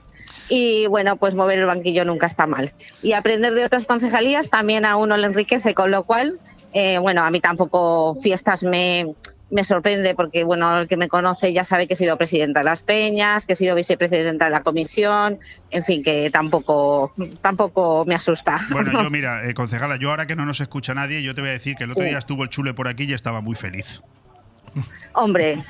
Y 0.49 0.87
bueno, 0.89 1.17
pues 1.17 1.35
mover 1.35 1.59
el 1.61 1.67
banquillo 1.67 2.05
nunca 2.05 2.27
está 2.27 2.47
mal. 2.47 2.73
Y 3.03 3.13
aprender 3.13 3.55
de 3.55 3.65
otras 3.65 3.87
concejalías 3.87 4.51
también 4.51 4.85
a 4.85 4.97
uno 4.97 5.17
le 5.17 5.27
enriquece, 5.27 5.75
con 5.75 5.91
lo 5.91 6.05
cual, 6.05 6.41
eh, 6.75 6.99
bueno, 6.99 7.23
a 7.23 7.31
mí 7.31 7.41
tampoco 7.41 8.15
fiestas 8.17 8.63
me, 8.65 9.15
me 9.51 9.65
sorprende 9.65 10.15
porque, 10.15 10.45
bueno, 10.45 10.81
el 10.81 10.89
que 10.89 10.97
me 10.97 11.09
conoce 11.09 11.53
ya 11.53 11.65
sabe 11.65 11.87
que 11.87 11.95
he 11.95 11.97
sido 11.97 12.19
presidenta 12.19 12.61
de 12.61 12.65
las 12.65 12.83
Peñas, 12.83 13.47
que 13.47 13.53
he 13.55 13.57
sido 13.57 13.75
vicepresidenta 13.75 14.47
de 14.47 14.51
la 14.51 14.63
comisión, 14.63 15.39
en 15.71 15.85
fin, 15.85 16.03
que 16.03 16.29
tampoco, 16.31 17.13
tampoco 17.41 18.05
me 18.07 18.15
asusta. 18.15 18.59
Bueno, 18.71 18.93
yo 18.93 19.11
mira, 19.11 19.47
eh, 19.49 19.55
concejala, 19.55 19.97
yo 19.97 20.11
ahora 20.11 20.27
que 20.27 20.37
no 20.37 20.45
nos 20.45 20.61
escucha 20.61 20.93
nadie, 20.93 21.23
yo 21.23 21.35
te 21.35 21.41
voy 21.41 21.51
a 21.51 21.55
decir 21.55 21.77
que 21.77 21.85
el 21.85 21.93
otro 21.93 22.03
Sí. 22.03 22.09
día 22.11 22.19
estuvo 22.19 22.43
el 22.43 22.49
chule 22.51 22.75
por 22.75 22.89
aquí 22.89 23.05
y 23.05 23.13
estaba 23.15 23.41
muy 23.41 23.55
feliz. 23.55 24.03
Hombre, 25.15 25.65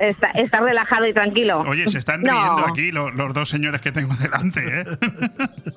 está, 0.00 0.28
está 0.30 0.60
relajado 0.60 1.06
y 1.06 1.12
tranquilo. 1.12 1.60
Oye, 1.60 1.88
se 1.88 1.98
están 1.98 2.22
No. 2.22 2.32
riendo 2.32 2.66
aquí 2.66 2.92
lo- 2.92 3.10
los, 3.10 3.34
dos 3.34 3.48
señores 3.48 3.80
que 3.80 3.92
tengo 3.92 4.14
delante, 4.16 4.60
¿eh? 4.80 4.84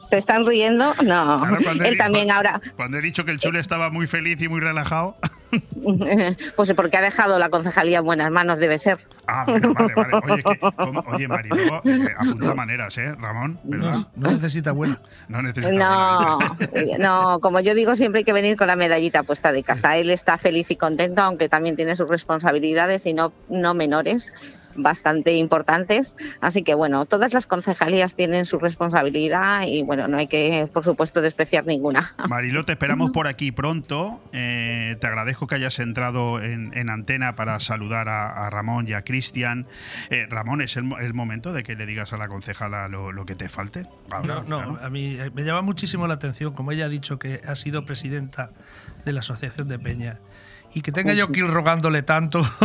¿Se 0.10 0.18
están 0.18 0.45
riendo? 0.45 0.94
No. 1.03 1.40
Claro, 1.40 1.57
cuando 1.64 1.84
he 1.84 1.90
Él 1.90 1.98
también 1.98 2.32
ahora, 2.32 2.61
Cuando 2.76 2.98
he 2.98 3.02
dicho 3.02 3.26
que 3.26 3.32
el 3.32 3.40
chule 3.40 3.60
estaba 3.60 3.90
muy 3.90 4.07
feliz 4.07 4.41
y 4.41 4.48
muy 4.48 4.61
relajado. 4.61 5.18
pues 6.56 6.74
porque 6.74 6.98
ha 6.98 7.02
dejado 7.02 7.40
la 7.40 7.49
concejalía 7.49 7.99
en 7.99 8.06
buenas 8.06 8.32
manos, 8.32 8.60
debe 8.60 8.80
ser. 8.80 8.98
Ah, 9.28 9.45
bueno, 9.48 9.74
vale, 9.74 9.94
vale. 9.95 10.14
Oye, 10.32 10.44
que- 10.44 10.60
¿cómo- 10.60 11.03
oye 11.07 11.28
Mariló, 11.28 11.82
eh, 11.86 12.14
apunta 12.18 12.53
maneras, 12.56 12.98
¿eh, 12.98 13.14
Ramón? 13.18 13.60
¿Verdad? 13.64 13.99
No 14.15 14.32
necesita 14.32 14.72
buena. 14.72 14.99
No 15.28 15.41
necesita 15.41 15.72
No, 15.74 16.40
no, 16.99 17.40
como 17.40 17.60
yo 17.60 17.74
digo, 17.76 17.95
siempre 17.95 18.19
hay 18.19 18.26
que 18.26 18.34
venir 18.34 18.57
con 18.57 18.68
la 18.68 18.76
medallita 18.76 19.24
puesta 19.24 19.52
de 19.52 19.64
casa. 19.64 19.98
Él 19.98 20.10
está 20.10 20.38
feliz 20.38 20.72
y 20.72 20.76
contento, 20.76 21.22
aunque 21.22 21.49
también 21.49 21.76
tiene 21.76 21.95
sus 21.95 22.10
responsabilidades 22.10 23.06
y 23.06 23.14
no, 23.14 23.34
no 23.49 23.74
menores 23.74 24.32
bastante 24.78 25.34
importantes. 25.36 26.16
Así 26.41 26.62
que 26.64 26.74
bueno, 26.76 27.06
todas 27.06 27.34
las 27.34 27.48
concejalías 27.48 28.16
tienen 28.16 28.45
su 28.45 28.60
responsabilidad 28.60 29.64
y 29.68 29.84
bueno, 29.84 30.08
no 30.08 30.18
hay 30.18 30.28
que, 30.28 30.70
por 30.72 30.84
supuesto, 30.84 31.22
despreciar 31.22 31.66
ninguna. 31.66 32.16
Mariló, 32.30 32.66
te 32.66 32.74
esperamos 32.74 33.10
por 33.12 33.28
aquí 33.28 33.52
pronto. 33.52 34.22
Eh, 34.34 34.95
te 34.99 35.08
agradezco 35.08 35.48
que 35.48 35.56
hayas 35.56 35.80
entrado 35.80 36.41
en, 36.41 36.72
en 36.78 36.90
antena 36.90 37.36
para 37.36 37.60
saludar 37.60 38.08
a, 38.10 38.45
a 38.45 38.49
Ramón 38.49 38.88
y 38.88 38.94
a 38.94 39.04
Cristian. 39.04 39.66
Eh, 40.10 40.28
Ramón, 40.30 40.62
¿es 40.62 40.78
el, 40.78 40.84
mo- 40.84 40.99
el 40.99 41.14
momento 41.14 41.54
de 41.54 41.64
que 41.64 41.76
le 41.76 41.86
digas 41.86 42.14
a 42.14 42.18
la 42.18 42.28
concejala 42.28 42.88
lo, 42.88 43.12
lo 43.12 43.26
que 43.26 43.36
te 43.36 43.49
falte? 43.49 43.86
Ahora, 44.10 44.44
No, 44.48 44.66
no, 44.66 44.80
a 44.82 44.90
mí 44.90 45.18
eh, 45.20 45.32
me 45.34 45.44
llama 45.44 45.62
muchísimo 45.62 46.08
la 46.08 46.14
atención, 46.16 46.54
como 46.54 46.72
ella 46.72 46.86
ha 46.86 46.90
dicho 46.90 47.20
que 47.20 47.41
ha 47.48 47.56
sido 47.56 47.86
presidenta 47.86 48.52
de 49.06 49.14
la 49.14 49.22
Asociación 49.22 49.68
de 49.68 49.80
Peña, 49.80 50.20
y 50.73 50.81
que 50.81 50.91
tenga 50.91 51.14
yo 51.14 51.30
que 51.31 51.39
ir 51.39 51.48
rogándole 51.48 52.03
tanto. 52.03 52.41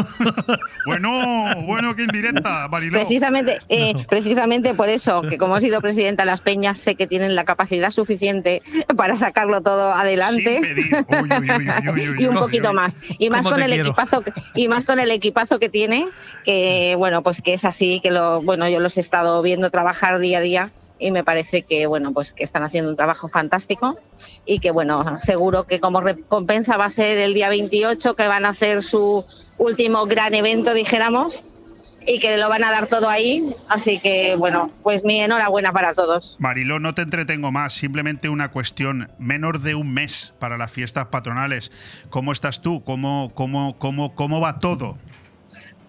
Bueno, 0.85 1.55
bueno, 1.65 1.95
qué 1.95 2.03
indirecta, 2.03 2.67
Mariló. 2.69 2.99
Precisamente, 2.99 3.61
eh, 3.69 3.95
precisamente 4.09 4.75
por 4.75 4.89
eso, 4.89 5.23
que 5.23 5.39
como 5.39 5.57
he 5.57 5.61
sido 5.61 5.81
presidenta 5.81 6.25
de 6.25 6.27
las 6.27 6.41
peñas, 6.41 6.77
sé 6.77 6.97
que 6.97 7.07
tienen 7.07 7.37
la 7.37 7.45
capacidad 7.45 7.91
suficiente 7.93 8.63
para 8.97 9.15
sacarlo 9.15 9.61
todo 9.61 9.93
adelante. 9.93 10.61
y 12.19 12.27
un 12.27 12.35
poquito 12.35 12.73
más. 12.73 12.99
Y 13.19 13.31
más 13.31 13.45
¿Cómo 13.45 13.55
con 13.55 13.63
el 13.63 13.71
quiero? 13.71 13.89
equipazo 13.91 14.23
que- 14.23 14.33
y 14.57 14.67
más 14.69 14.85
con 14.85 14.99
el 14.99 15.11
equipazo 15.13 15.59
que 15.61 15.69
tiene, 15.69 16.07
que 16.45 16.95
bueno, 16.99 17.23
pues 17.23 17.43
que 17.43 17.55
es 17.55 17.65
así, 17.65 18.01
que 18.03 18.11
lo, 18.11 18.43
bueno, 18.43 18.69
yo 18.69 18.81
los 18.81 18.97
he 18.97 19.01
estado 19.01 19.41
viendo 19.43 19.71
trabajar 19.71 20.19
día 20.19 20.39
a 20.39 20.41
día 20.41 20.71
y 21.03 21.11
me 21.11 21.25
parece 21.25 21.63
que 21.63 21.87
bueno, 21.87 22.13
pues 22.13 22.33
que 22.33 22.45
están 22.45 22.63
haciendo 22.63 22.91
un 22.91 22.97
trabajo 22.97 23.29
fantástico 23.29 23.99
y 24.47 24.61
que 24.61 24.71
bueno, 24.71 25.19
seguro 25.21 25.65
que 25.65 25.81
como 25.81 26.01
recompensa 26.01 26.77
va 26.77 26.87
a 26.87 26.91
ser 26.91 27.19
el 27.19 27.35
día 27.35 27.49
28 27.49 28.15
que 28.15 28.29
van 28.29 28.45
a 28.45 28.51
hacer 28.51 28.83
su 28.83 29.25
último 29.59 30.07
gran 30.07 30.35
evento, 30.35 30.73
dijéramos. 30.75 31.43
Y 32.05 32.19
que 32.19 32.37
lo 32.37 32.49
van 32.49 32.65
a 32.65 32.71
dar 32.73 32.89
todo 32.89 33.09
ahí, 33.09 33.49
así 33.71 34.01
que 34.01 34.35
bueno, 34.37 34.71
pues 34.83 35.05
mi 35.05 35.21
enhorabuena 35.21 35.73
para 35.73 35.95
todos. 35.95 36.37
Mariló, 36.41 36.81
no 36.81 36.95
te 36.95 37.03
entretengo 37.03 37.53
más, 37.53 37.75
simplemente 37.75 38.29
una 38.29 38.51
cuestión. 38.51 39.09
Menos 39.19 39.63
de 39.63 39.77
un 39.77 39.93
mes 39.95 40.35
para 40.41 40.57
las 40.57 40.73
fiestas 40.73 41.07
patronales. 41.07 41.71
¿Cómo 42.11 42.33
estás 42.33 42.61
tú? 42.61 42.83
¿Cómo, 42.83 43.31
cómo, 43.35 43.79
cómo, 43.79 44.17
cómo 44.17 44.41
va 44.41 44.59
todo? 44.59 44.99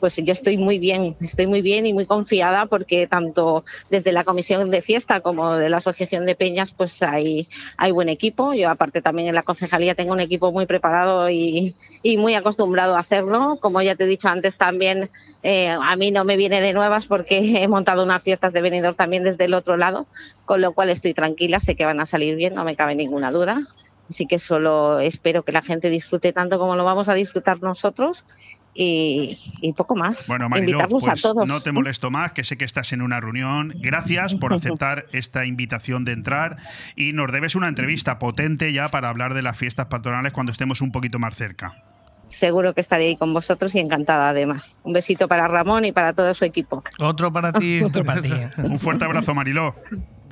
Pues 0.04 0.18
yo 0.18 0.34
estoy 0.34 0.58
muy 0.58 0.80
bien, 0.80 1.16
estoy 1.22 1.48
muy 1.48 1.62
bien 1.62 1.86
y 1.86 1.94
muy 1.94 2.06
confiada 2.06 2.66
porque 2.66 3.08
tanto 3.08 3.64
desde 3.90 4.12
la 4.12 4.26
comisión 4.26 4.70
de 4.70 4.82
fiesta 4.82 5.22
como 5.22 5.54
de 5.54 5.70
la 5.70 5.78
asociación 5.78 6.26
de 6.26 6.36
peñas 6.36 6.74
pues 6.74 7.02
hay, 7.04 7.48
hay 7.78 7.94
buen 7.94 8.10
equipo. 8.10 8.54
Yo 8.54 8.70
aparte 8.70 9.02
también 9.02 9.30
en 9.30 9.36
la 9.36 9.44
concejalía 9.44 9.96
tengo 9.96 10.12
un 10.12 10.20
equipo 10.20 10.52
muy 10.52 10.66
preparado 10.66 11.30
y, 11.30 11.74
y 12.02 12.18
muy 12.18 12.36
acostumbrado 12.36 12.98
a 12.98 13.00
hacerlo. 13.00 13.58
Como 13.62 13.82
ya 13.82 13.96
te 13.96 14.04
he 14.04 14.08
dicho 14.08 14.28
antes 14.28 14.58
también, 14.58 15.10
eh, 15.42 15.70
a 15.70 15.96
mí 15.96 16.12
no 16.12 16.26
me 16.26 16.36
viene 16.36 16.60
de 16.60 16.74
nuevas 16.74 17.08
porque 17.08 17.38
he 17.64 17.68
montado 17.70 18.04
unas 18.04 18.22
fiestas 18.22 18.52
de 18.52 18.62
venidor 18.62 18.96
también 18.96 19.24
desde 19.24 19.46
el 19.46 19.54
otro 19.54 19.78
lado, 19.78 20.06
con 20.44 20.60
lo 20.60 20.74
cual 20.74 20.90
estoy 20.90 21.14
tranquila, 21.14 21.62
sé 21.62 21.78
que 21.78 21.86
van 21.86 22.02
a 22.02 22.06
salir 22.06 22.36
bien, 22.36 22.56
no 22.56 22.66
me 22.66 22.76
cabe 22.76 22.94
ninguna 22.94 23.32
duda. 23.32 23.70
Así 24.10 24.28
que 24.28 24.38
solo 24.38 25.00
espero 25.00 25.44
que 25.44 25.54
la 25.54 25.62
gente 25.62 25.90
disfrute 25.90 26.34
tanto 26.34 26.60
como 26.60 26.76
lo 26.76 26.84
vamos 26.84 27.08
a 27.08 27.14
disfrutar 27.14 27.62
nosotros 27.62 28.26
y, 28.74 29.38
y 29.62 29.74
poco 29.74 29.96
más. 29.96 30.28
Bueno, 30.28 30.50
Mariló, 30.50 30.80
Invitarlos 30.80 31.04
pues 31.04 31.20
a 31.20 31.22
todos. 31.22 31.48
no 31.48 31.62
te 31.62 31.72
molesto 31.72 32.12
más, 32.12 32.34
que 32.34 32.44
sé 32.44 32.58
que 32.58 32.66
estás 32.66 32.94
en 32.94 33.02
una 33.02 33.20
reunión. 33.20 33.74
Gracias 33.78 34.36
por 34.36 34.54
aceptar 34.54 35.06
esta 35.12 35.46
invitación 35.46 36.06
de 36.06 36.14
entrar 36.14 36.58
y 36.96 37.14
nos 37.14 37.32
debes 37.32 37.56
una 37.56 37.68
entrevista 37.68 38.20
potente 38.20 38.72
ya 38.74 38.90
para 38.90 39.10
hablar 39.10 39.34
de 39.34 39.42
las 39.42 39.58
fiestas 39.58 39.88
patronales 39.88 40.34
cuando 40.34 40.52
estemos 40.52 40.82
un 40.82 40.92
poquito 40.92 41.20
más 41.20 41.36
cerca. 41.36 41.84
Seguro 42.28 42.74
que 42.74 42.82
estaré 42.82 43.08
ahí 43.08 43.16
con 43.16 43.34
vosotros 43.34 43.76
y 43.76 43.80
encantada 43.80 44.30
además. 44.30 44.80
Un 44.84 44.94
besito 44.94 45.28
para 45.28 45.48
Ramón 45.48 45.86
y 45.86 45.92
para 45.92 46.14
todo 46.14 46.34
su 46.34 46.46
equipo. 46.46 46.84
Otro 47.00 47.32
para 47.32 47.52
ti. 47.52 47.82
Otro 47.84 48.04
para 48.04 48.22
ti. 48.22 48.32
Un 48.58 48.80
fuerte 48.80 49.06
abrazo, 49.06 49.36
Mariló. 49.36 49.76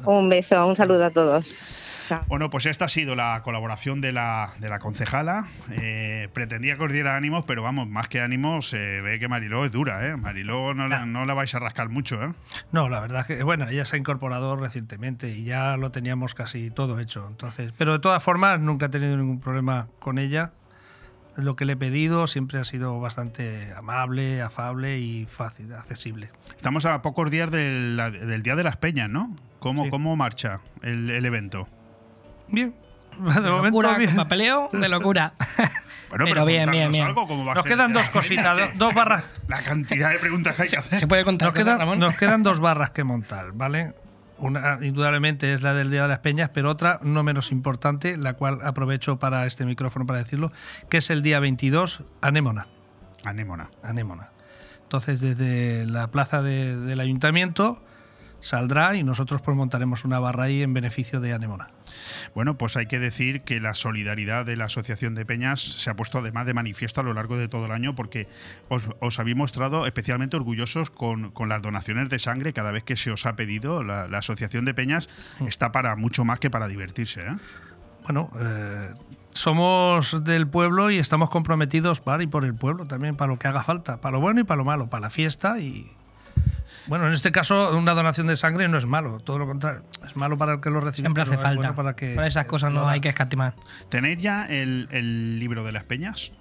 Un 0.05 0.29
beso, 0.29 0.65
un 0.67 0.75
saludo 0.75 1.05
a 1.05 1.09
todos. 1.11 1.45
Bueno, 2.27 2.49
pues 2.49 2.65
esta 2.65 2.85
ha 2.85 2.87
sido 2.87 3.15
la 3.15 3.41
colaboración 3.43 4.01
de 4.01 4.11
la, 4.11 4.49
de 4.59 4.69
la 4.69 4.79
concejala. 4.79 5.45
Eh, 5.71 6.29
pretendía 6.33 6.77
que 6.77 6.83
os 6.83 6.91
diera 6.91 7.15
ánimos, 7.15 7.45
pero 7.45 7.63
vamos, 7.63 7.87
más 7.87 8.07
que 8.07 8.21
ánimos, 8.21 8.69
se 8.69 9.01
ve 9.01 9.19
que 9.19 9.27
Mariló 9.27 9.65
es 9.65 9.71
dura, 9.71 10.07
¿eh? 10.07 10.17
Mariló 10.17 10.73
no, 10.73 10.87
la- 10.87 11.05
no 11.05 11.25
la 11.25 11.33
vais 11.33 11.53
a 11.55 11.59
rascar 11.59 11.89
mucho, 11.89 12.21
¿eh? 12.23 12.33
No, 12.71 12.89
la 12.89 12.99
verdad 12.99 13.21
es 13.21 13.27
que, 13.27 13.43
bueno, 13.43 13.67
ella 13.69 13.85
se 13.85 13.95
ha 13.95 13.99
incorporado 13.99 14.55
recientemente 14.55 15.29
y 15.29 15.43
ya 15.43 15.77
lo 15.77 15.91
teníamos 15.91 16.35
casi 16.35 16.69
todo 16.71 16.99
hecho. 16.99 17.25
Entonces, 17.29 17.73
pero 17.77 17.93
de 17.93 17.99
todas 17.99 18.21
formas, 18.23 18.59
nunca 18.59 18.87
he 18.87 18.89
tenido 18.89 19.15
ningún 19.17 19.39
problema 19.39 19.87
con 19.99 20.17
ella. 20.19 20.53
Lo 21.37 21.55
que 21.55 21.63
le 21.63 21.73
he 21.73 21.77
pedido 21.77 22.27
siempre 22.27 22.59
ha 22.59 22.65
sido 22.65 22.99
bastante 22.99 23.71
amable, 23.77 24.41
afable 24.41 24.99
y 24.99 25.25
fácil, 25.27 25.73
accesible. 25.73 26.29
Estamos 26.57 26.85
a 26.85 27.01
pocos 27.01 27.31
días 27.31 27.49
del, 27.49 27.95
del 27.95 28.43
Día 28.43 28.57
de 28.57 28.63
las 28.65 28.75
Peñas, 28.75 29.09
¿no? 29.09 29.33
¿Cómo, 29.59 29.89
cómo 29.89 30.15
marcha 30.17 30.59
el, 30.81 31.09
el 31.09 31.25
evento? 31.25 31.69
Bien, 32.51 32.75
De, 33.17 33.19
momento 33.19 33.63
locura, 33.63 33.97
bien. 33.97 34.15
papeleo, 34.15 34.69
de 34.71 34.89
locura. 34.89 35.33
Bueno, 36.11 36.25
pero, 36.25 36.45
bien, 36.45 36.69
bien, 36.69 36.87
contarnos 36.87 36.91
bien. 36.91 37.05
algo, 37.07 37.25
¿cómo 37.25 37.45
va 37.45 37.51
a 37.53 37.55
Nos 37.55 37.63
ser 37.63 37.71
quedan 37.71 37.93
dos 37.93 38.09
cositas, 38.09 38.57
do- 38.57 38.67
dos 38.85 38.93
barras. 38.93 39.23
La 39.47 39.61
cantidad 39.61 40.09
de 40.11 40.19
preguntas 40.19 40.57
que 40.57 40.63
hay 40.63 40.67
que 40.67 40.75
hacer. 40.75 40.99
¿Se 40.99 41.07
puede 41.07 41.23
contar 41.23 41.53
Nos 41.53 41.55
Ramón? 41.79 41.99
nos 41.99 42.17
quedan 42.17 42.43
dos 42.43 42.59
barras 42.59 42.91
que 42.91 43.05
montar, 43.05 43.53
¿vale? 43.53 43.93
Una, 44.37 44.77
indudablemente, 44.81 45.53
es 45.53 45.61
la 45.61 45.73
del 45.73 45.89
Día 45.89 46.01
de 46.01 46.07
las 46.09 46.19
Peñas, 46.19 46.49
pero 46.53 46.69
otra, 46.69 46.99
no 47.01 47.23
menos 47.23 47.53
importante, 47.53 48.17
la 48.17 48.33
cual 48.33 48.59
aprovecho 48.61 49.19
para 49.19 49.45
este 49.45 49.63
micrófono 49.65 50.05
para 50.05 50.19
decirlo, 50.19 50.51
que 50.89 50.97
es 50.97 51.09
el 51.11 51.21
día 51.21 51.39
22, 51.39 52.01
Anémona. 52.19 52.67
Anémona. 53.23 53.69
Anémona. 53.81 54.31
Entonces, 54.83 55.21
desde 55.21 55.85
la 55.85 56.07
plaza 56.11 56.41
de- 56.41 56.75
del 56.75 56.99
ayuntamiento 56.99 57.81
saldrá 58.41 58.95
y 58.95 59.03
nosotros 59.03 59.41
pues 59.41 59.55
montaremos 59.55 60.03
una 60.03 60.19
barra 60.19 60.45
ahí 60.45 60.61
en 60.61 60.73
beneficio 60.73 61.21
de 61.21 61.33
Anémona. 61.33 61.69
Bueno, 62.35 62.57
pues 62.57 62.77
hay 62.77 62.87
que 62.87 62.99
decir 62.99 63.41
que 63.41 63.59
la 63.59 63.75
solidaridad 63.75 64.45
de 64.45 64.57
la 64.57 64.65
Asociación 64.65 65.15
de 65.15 65.25
Peñas 65.25 65.61
se 65.61 65.89
ha 65.89 65.95
puesto 65.95 66.17
además 66.17 66.45
de 66.45 66.53
manifiesto 66.53 67.01
a 67.01 67.03
lo 67.03 67.13
largo 67.13 67.37
de 67.37 67.47
todo 67.47 67.65
el 67.65 67.71
año 67.71 67.95
porque 67.95 68.27
os, 68.69 68.89
os 68.99 69.19
habéis 69.19 69.37
mostrado 69.37 69.85
especialmente 69.85 70.35
orgullosos 70.35 70.89
con, 70.89 71.31
con 71.31 71.49
las 71.49 71.61
donaciones 71.61 72.09
de 72.09 72.19
sangre 72.19 72.53
cada 72.53 72.71
vez 72.71 72.83
que 72.83 72.95
se 72.95 73.11
os 73.11 73.25
ha 73.25 73.35
pedido. 73.35 73.83
La, 73.83 74.07
la 74.07 74.17
Asociación 74.19 74.65
de 74.65 74.73
Peñas 74.73 75.09
está 75.45 75.71
para 75.71 75.95
mucho 75.95 76.25
más 76.25 76.39
que 76.39 76.49
para 76.49 76.67
divertirse. 76.67 77.21
¿eh? 77.21 77.37
Bueno, 78.03 78.31
eh, 78.39 78.93
somos 79.31 80.23
del 80.23 80.47
pueblo 80.47 80.91
y 80.91 80.97
estamos 80.97 81.29
comprometidos 81.29 82.01
para 82.01 82.23
y 82.23 82.27
por 82.27 82.45
el 82.45 82.55
pueblo 82.55 82.85
también, 82.85 83.15
para 83.15 83.31
lo 83.31 83.39
que 83.39 83.47
haga 83.47 83.63
falta, 83.63 84.01
para 84.01 84.13
lo 84.13 84.21
bueno 84.21 84.41
y 84.41 84.43
para 84.43 84.57
lo 84.57 84.65
malo, 84.65 84.89
para 84.89 85.01
la 85.01 85.09
fiesta 85.09 85.59
y... 85.59 85.91
Bueno, 86.87 87.07
en 87.07 87.13
este 87.13 87.31
caso 87.31 87.77
una 87.77 87.93
donación 87.93 88.27
de 88.27 88.35
sangre 88.37 88.67
no 88.67 88.77
es 88.77 88.85
malo, 88.85 89.19
todo 89.19 89.37
lo 89.37 89.47
contrario, 89.47 89.83
es 90.05 90.15
malo 90.15 90.37
para 90.37 90.53
el 90.53 90.61
que 90.61 90.69
lo 90.69 90.81
recibe. 90.81 91.05
Siempre 91.07 91.23
hace 91.23 91.37
falta. 91.37 91.55
bueno 91.55 91.75
para 91.75 91.95
que 91.95 92.15
Para 92.15 92.27
esas 92.27 92.45
cosas 92.45 92.71
no 92.71 92.87
hay 92.87 92.99
que 93.01 93.09
escatimar. 93.09 93.55
¿Tenéis 93.89 94.17
ya 94.17 94.45
el, 94.45 94.87
el 94.91 95.39
libro 95.39 95.63
de 95.63 95.71
las 95.71 95.83
peñas? 95.83 96.31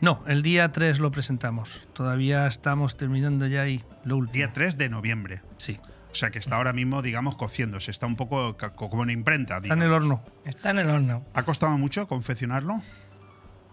No, 0.00 0.22
el 0.26 0.42
día 0.42 0.70
3 0.70 0.98
lo 0.98 1.10
presentamos. 1.10 1.86
Todavía 1.94 2.46
estamos 2.46 2.96
terminando 2.96 3.46
ya 3.46 3.62
ahí 3.62 3.82
lo 4.04 4.16
último. 4.18 4.34
Día 4.34 4.52
3 4.52 4.76
de 4.76 4.88
noviembre. 4.88 5.40
Sí. 5.56 5.78
O 6.10 6.14
sea 6.14 6.30
que 6.30 6.38
está 6.38 6.56
ahora 6.56 6.72
mismo, 6.72 7.02
digamos, 7.02 7.34
cociéndose. 7.36 7.90
Está 7.90 8.06
un 8.06 8.16
poco 8.16 8.56
como 8.76 9.02
en 9.02 9.10
imprenta. 9.10 9.56
Está 9.56 9.74
en 9.74 9.82
el 9.82 9.88
digamos. 9.88 10.20
horno. 10.20 10.24
Está 10.44 10.70
en 10.70 10.78
el 10.78 10.90
horno. 10.90 11.24
¿Ha 11.34 11.42
costado 11.42 11.76
mucho 11.78 12.06
confeccionarlo? 12.06 12.76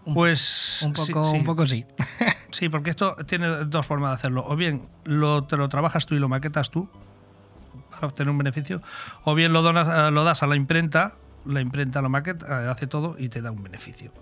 Pues 0.04 0.80
Un 0.82 0.92
poco, 0.92 1.30
un 1.30 1.44
poco 1.44 1.66
sí. 1.66 1.84
Sí, 2.50 2.68
porque 2.68 2.90
esto 2.90 3.16
tiene 3.26 3.48
dos 3.64 3.86
formas 3.86 4.10
de 4.10 4.14
hacerlo. 4.16 4.44
O 4.46 4.56
bien 4.56 4.88
lo, 5.04 5.44
te 5.44 5.56
lo 5.56 5.68
trabajas 5.68 6.04
tú 6.04 6.14
y 6.14 6.18
lo 6.18 6.28
maquetas 6.28 6.70
tú 6.70 6.88
para 7.90 8.08
obtener 8.08 8.30
un 8.30 8.38
beneficio, 8.38 8.82
o 9.24 9.34
bien 9.34 9.52
lo, 9.52 9.62
donas, 9.62 9.88
eh, 9.88 10.10
lo 10.10 10.24
das 10.24 10.42
a 10.42 10.46
la 10.46 10.56
imprenta, 10.56 11.14
la 11.44 11.60
imprenta 11.60 12.00
lo 12.00 12.08
maqueta, 12.08 12.64
eh, 12.64 12.68
hace 12.68 12.86
todo 12.86 13.16
y 13.18 13.28
te 13.28 13.42
da 13.42 13.50
un 13.50 13.62
beneficio. 13.62 14.12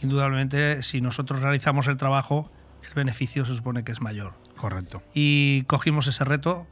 Indudablemente, 0.00 0.82
si 0.82 1.00
nosotros 1.00 1.40
realizamos 1.40 1.86
el 1.88 1.96
trabajo, 1.96 2.50
el 2.88 2.94
beneficio 2.94 3.44
se 3.44 3.54
supone 3.54 3.84
que 3.84 3.92
es 3.92 4.00
mayor. 4.00 4.34
Correcto. 4.56 5.02
Y 5.14 5.62
cogimos 5.64 6.06
ese 6.06 6.24
reto 6.24 6.66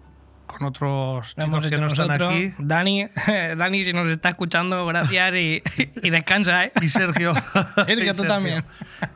con 0.60 0.68
otros 0.68 1.32
Lo 1.36 1.44
hemos 1.44 1.60
chicos 1.60 1.70
que 1.70 1.78
no 1.80 1.86
están 1.88 2.08
nosotros. 2.08 2.32
aquí. 2.34 2.52
Dani, 2.58 3.06
Dani, 3.56 3.84
si 3.84 3.92
nos 3.92 4.08
está 4.08 4.28
escuchando, 4.28 4.84
gracias 4.86 5.34
y, 5.34 5.62
y 6.02 6.10
descansa, 6.10 6.66
¿eh? 6.66 6.72
Y 6.82 6.88
Sergio. 6.88 7.34
Sergio, 7.86 8.12
Y 8.12 8.16
tú 8.16 8.24
también. 8.24 8.62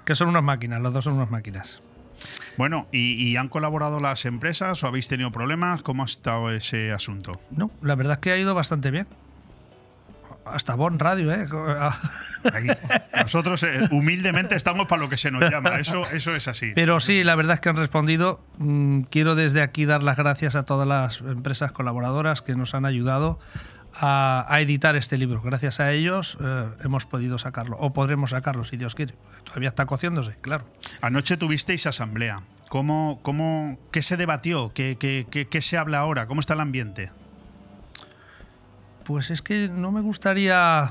Que 0.04 0.14
son 0.14 0.28
unas 0.28 0.42
máquinas, 0.42 0.80
los 0.80 0.92
dos 0.94 1.04
son 1.04 1.14
unas 1.14 1.30
máquinas. 1.30 1.82
Bueno, 2.56 2.86
¿y, 2.92 3.14
y 3.28 3.36
han 3.36 3.48
colaborado 3.48 4.00
las 4.00 4.24
empresas 4.24 4.82
o 4.82 4.86
habéis 4.86 5.08
tenido 5.08 5.30
problemas? 5.32 5.82
¿Cómo 5.82 6.02
ha 6.02 6.06
estado 6.06 6.50
ese 6.50 6.92
asunto? 6.92 7.40
No, 7.50 7.70
la 7.82 7.94
verdad 7.96 8.14
es 8.14 8.18
que 8.20 8.32
ha 8.32 8.38
ido 8.38 8.54
bastante 8.54 8.90
bien. 8.90 9.06
Hasta 10.46 10.74
Bon 10.74 10.98
Radio, 10.98 11.32
¿eh? 11.32 11.46
Ahí. 12.52 12.66
Nosotros 13.20 13.62
eh, 13.62 13.88
humildemente 13.90 14.54
estamos 14.54 14.86
para 14.86 15.02
lo 15.02 15.08
que 15.08 15.16
se 15.16 15.30
nos 15.30 15.50
llama. 15.50 15.78
Eso, 15.78 16.06
eso 16.10 16.34
es 16.34 16.48
así. 16.48 16.72
Pero 16.74 17.00
sí, 17.00 17.24
la 17.24 17.34
verdad 17.34 17.54
es 17.54 17.60
que 17.60 17.68
han 17.70 17.76
respondido. 17.76 18.40
Mm, 18.58 19.02
quiero 19.02 19.34
desde 19.34 19.62
aquí 19.62 19.84
dar 19.86 20.02
las 20.02 20.16
gracias 20.16 20.54
a 20.54 20.64
todas 20.64 20.86
las 20.86 21.20
empresas 21.20 21.72
colaboradoras 21.72 22.42
que 22.42 22.54
nos 22.56 22.74
han 22.74 22.84
ayudado 22.84 23.38
a, 23.94 24.44
a 24.48 24.60
editar 24.60 24.96
este 24.96 25.16
libro. 25.18 25.40
Gracias 25.40 25.80
a 25.80 25.92
ellos 25.92 26.36
eh, 26.42 26.64
hemos 26.84 27.06
podido 27.06 27.38
sacarlo, 27.38 27.76
o 27.78 27.92
podremos 27.92 28.30
sacarlo 28.30 28.64
si 28.64 28.76
Dios 28.76 28.94
quiere. 28.94 29.14
Todavía 29.44 29.68
está 29.68 29.86
cociéndose, 29.86 30.36
claro. 30.40 30.64
Anoche 31.00 31.36
tuvisteis 31.36 31.86
asamblea. 31.86 32.40
¿Cómo, 32.68 33.20
cómo, 33.22 33.78
¿Qué 33.92 34.02
se 34.02 34.16
debatió? 34.16 34.72
¿Qué, 34.74 34.96
qué, 34.98 35.26
qué- 35.30 35.46
qué 35.46 35.60
se 35.60 35.78
habla 35.78 35.98
ahora? 35.98 36.26
¿Cómo 36.26 36.40
está 36.40 36.54
el 36.54 36.60
ambiente? 36.60 37.10
Pues 39.04 39.30
es 39.30 39.42
que 39.42 39.68
no 39.68 39.92
me 39.92 40.00
gustaría. 40.00 40.90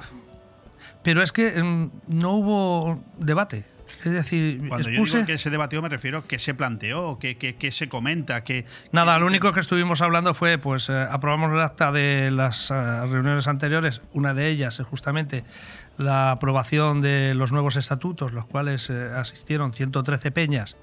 Pero 1.04 1.22
es 1.22 1.32
que 1.32 1.62
mm, 1.62 1.92
no 2.08 2.32
hubo 2.32 3.04
debate. 3.18 3.66
Es 4.06 4.12
decir, 4.12 4.68
Cuando 4.68 4.90
yo 4.90 5.06
digo 5.06 5.26
que 5.26 5.38
se 5.38 5.50
debatió 5.50 5.82
me 5.82 5.88
refiero 5.88 6.20
a 6.20 6.28
qué 6.28 6.38
se 6.38 6.54
planteó, 6.54 7.20
qué 7.20 7.72
se 7.72 7.88
comenta, 7.88 8.44
qué, 8.44 8.66
Nada, 8.92 9.18
lo 9.18 9.26
único 9.26 9.54
que 9.54 9.62
estuvimos 9.62 10.02
hablando 10.02 10.34
fue, 10.34 10.58
pues, 10.58 10.90
eh, 10.90 11.08
aprobamos 11.10 11.52
el 11.54 11.62
acta 11.62 11.92
de 11.92 12.30
las 12.30 12.70
eh, 12.70 12.74
reuniones 12.74 13.48
anteriores. 13.48 14.02
Una 14.12 14.34
de 14.34 14.50
ellas 14.50 14.80
es 14.80 14.88
justamente 14.88 15.46
la 15.98 16.32
aprobación 16.32 17.02
de 17.02 17.34
los 17.34 17.52
nuevos 17.52 17.78
estatutos, 17.78 18.34
los 18.34 18.46
cuales 18.46 18.90
eh, 18.90 19.12
asistieron 19.16 19.72
113 19.72 20.32
peñas. 20.32 20.76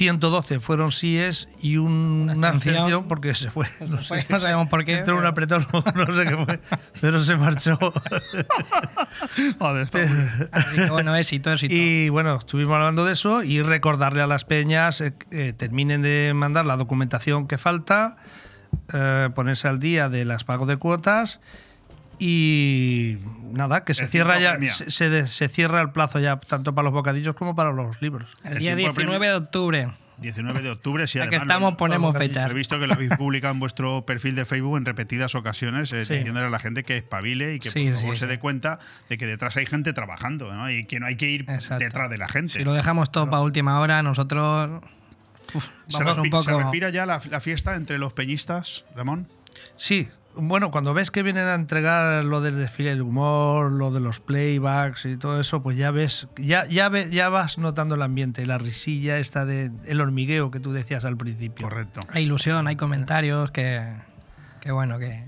112 0.00 0.60
fueron 0.60 0.92
síes 0.92 1.46
y 1.60 1.76
un- 1.76 2.32
una 2.34 2.48
abstención. 2.48 3.04
porque 3.06 3.34
se 3.34 3.50
fue. 3.50 3.66
No, 3.86 3.98
fue, 3.98 4.20
sé. 4.22 4.26
no 4.30 4.40
sabemos 4.40 4.68
por 4.70 4.82
qué, 4.86 5.00
Entró 5.00 5.18
un 5.18 5.26
apretón, 5.26 5.66
no 5.94 6.06
sé 6.16 6.24
qué 6.26 6.36
fue, 6.42 6.58
pero 7.02 7.20
se 7.20 7.36
marchó. 7.36 7.78
Así 10.52 10.76
que 10.76 10.90
bueno, 10.90 11.14
éxito, 11.16 11.52
éxito. 11.52 11.74
Y 11.74 12.08
bueno, 12.08 12.36
estuvimos 12.36 12.74
hablando 12.76 13.04
de 13.04 13.12
eso 13.12 13.42
y 13.42 13.60
recordarle 13.62 14.22
a 14.22 14.26
las 14.26 14.44
peñas 14.46 15.02
eh, 15.02 15.12
que 15.30 15.52
terminen 15.52 16.00
de 16.02 16.32
mandar 16.34 16.64
la 16.64 16.76
documentación 16.78 17.46
que 17.46 17.58
falta, 17.58 18.16
eh, 18.94 19.28
ponerse 19.34 19.68
al 19.68 19.78
día 19.78 20.08
de 20.08 20.24
las 20.24 20.44
pagos 20.44 20.66
de 20.66 20.76
cuotas 20.78 21.40
y 22.20 23.16
nada, 23.52 23.84
que 23.84 23.94
se 23.94 24.04
El 24.04 24.10
cierra 24.10 24.38
ya, 24.38 24.58
se, 24.70 24.90
se- 24.90 25.26
se 25.26 25.48
cierra 25.48 25.80
el 25.80 25.90
plazo 25.90 26.18
ya 26.20 26.38
tanto 26.38 26.74
para 26.74 26.84
los 26.84 26.92
bocadillos 26.92 27.34
como 27.34 27.56
para 27.56 27.72
los 27.72 28.00
libros. 28.02 28.36
El 28.44 28.58
día 28.58 28.76
tiempo 28.76 28.94
19 28.94 29.26
de 29.28 29.34
octubre. 29.34 29.88
19 30.18 30.60
de 30.60 30.70
octubre, 30.70 31.06
sí, 31.06 31.18
Ya 31.18 31.22
que 31.30 31.36
además 31.36 31.42
estamos, 31.54 31.70
lo- 31.72 31.76
ponemos 31.78 32.14
fechas. 32.16 32.50
He 32.50 32.54
visto 32.54 32.78
que 32.78 32.86
lo 32.86 32.92
habéis 32.92 33.10
publicado 33.16 33.54
en 33.54 33.58
vuestro 33.60 34.04
perfil 34.04 34.34
de 34.34 34.44
Facebook 34.44 34.76
en 34.76 34.84
repetidas 34.84 35.34
ocasiones, 35.34 35.92
eh, 35.94 36.04
Sí. 36.04 36.14
diciéndole 36.16 36.46
a 36.46 36.50
la 36.50 36.58
gente 36.60 36.84
que 36.84 36.98
espabile 36.98 37.54
y 37.54 37.58
que 37.58 37.70
Sí, 37.70 37.86
por 37.86 37.94
favor 38.00 38.14
sí, 38.16 38.20
se 38.20 38.26
sí. 38.26 38.30
dé 38.30 38.38
cuenta 38.38 38.78
de 39.08 39.16
que 39.16 39.26
detrás 39.26 39.56
hay 39.56 39.64
gente 39.64 39.94
trabajando 39.94 40.52
¿no? 40.52 40.70
y 40.70 40.84
que 40.84 41.00
no 41.00 41.06
hay 41.06 41.16
que 41.16 41.30
ir 41.30 41.46
detrás 41.78 42.10
de 42.10 42.18
la 42.18 42.28
gente. 42.28 42.52
Si 42.58 42.64
lo 42.64 42.74
dejamos 42.74 43.10
todo 43.10 43.30
para 43.30 43.40
última 43.42 43.80
hora, 43.80 44.02
nosotros 44.02 44.82
uf, 45.54 45.64
¿Se, 45.88 46.04
vamos 46.04 46.18
un 46.18 46.24
respi- 46.26 46.30
poco. 46.30 46.42
se 46.42 46.54
respira 46.54 46.90
ya 46.90 47.06
la, 47.06 47.18
la 47.30 47.40
fiesta 47.40 47.74
entre 47.76 47.98
los 47.98 48.12
peñistas, 48.12 48.84
Ramón? 48.94 49.26
Sí, 49.76 50.08
bueno, 50.36 50.70
cuando 50.70 50.94
ves 50.94 51.10
que 51.10 51.22
vienen 51.22 51.46
a 51.46 51.54
entregar 51.54 52.24
lo 52.24 52.40
del 52.40 52.56
desfile 52.58 52.90
del 52.90 53.02
humor, 53.02 53.72
lo 53.72 53.90
de 53.90 54.00
los 54.00 54.20
playbacks 54.20 55.04
y 55.06 55.16
todo 55.16 55.40
eso, 55.40 55.62
pues 55.62 55.76
ya 55.76 55.90
ves, 55.90 56.28
ya, 56.36 56.66
ya, 56.66 56.88
ve- 56.88 57.10
ya 57.10 57.28
vas 57.28 57.58
notando 57.58 57.94
el 57.96 58.02
ambiente, 58.02 58.46
la 58.46 58.58
risilla 58.58 59.18
esta 59.18 59.44
de 59.44 59.70
el 59.86 60.00
hormigueo 60.00 60.50
que 60.50 60.60
tú 60.60 60.72
decías 60.72 61.04
al 61.04 61.16
principio. 61.16 61.68
Correcto. 61.68 62.00
Hay 62.12 62.24
ilusión, 62.24 62.66
hay 62.68 62.76
comentarios 62.76 63.50
que, 63.50 63.84
que 64.60 64.70
bueno, 64.72 64.98
que, 64.98 65.24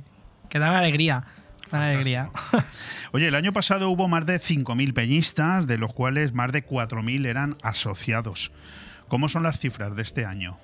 que 0.49 0.59
dan 0.59 0.75
alegría. 0.75 1.25
Dan 1.71 1.83
alegría. 1.83 2.29
Oye, 3.13 3.29
el 3.29 3.35
año 3.35 3.53
pasado 3.53 3.89
hubo 3.91 4.07
más 4.09 4.27
de 4.27 4.39
5.000 4.39 4.93
peñistas, 4.95 5.67
de 5.67 5.79
los 5.79 5.93
cuales 5.93 6.35
más 6.35 6.53
de 6.53 6.67
4.000 6.67 7.27
eran 7.27 7.57
asociados. 7.63 8.53
¿Cómo 9.09 9.29
son 9.29 9.43
las 9.43 9.59
cifras 9.59 9.97
de 9.97 10.03
este 10.03 10.25
año? 10.27 10.59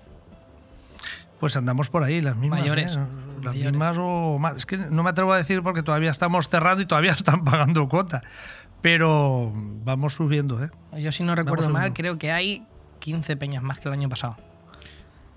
Pues 1.40 1.56
andamos 1.56 1.88
por 1.88 2.02
ahí, 2.02 2.20
las 2.20 2.36
mismas. 2.36 2.60
Mayores, 2.60 2.96
¿eh? 2.96 2.98
Las 3.36 3.54
mayores. 3.54 3.72
mismas 3.72 3.96
o 4.00 4.38
más. 4.38 4.56
Es 4.56 4.66
que 4.66 4.76
no 4.76 5.02
me 5.02 5.10
atrevo 5.10 5.32
a 5.32 5.36
decir 5.36 5.62
porque 5.62 5.82
todavía 5.82 6.10
estamos 6.10 6.48
cerrando 6.48 6.82
y 6.82 6.86
todavía 6.86 7.12
están 7.18 7.44
pagando 7.44 7.88
cuota. 7.88 8.22
Pero 8.80 9.52
vamos 9.54 10.14
subiendo, 10.14 10.62
¿eh? 10.62 10.70
Yo 10.98 11.10
si 11.12 11.24
no 11.24 11.34
recuerdo 11.34 11.68
mal, 11.68 11.92
creo 11.92 12.18
que 12.18 12.30
hay 12.32 12.64
15 13.00 13.36
peñas 13.36 13.62
más 13.62 13.80
que 13.80 13.88
el 13.88 13.94
año 13.94 14.08
pasado. 14.08 14.36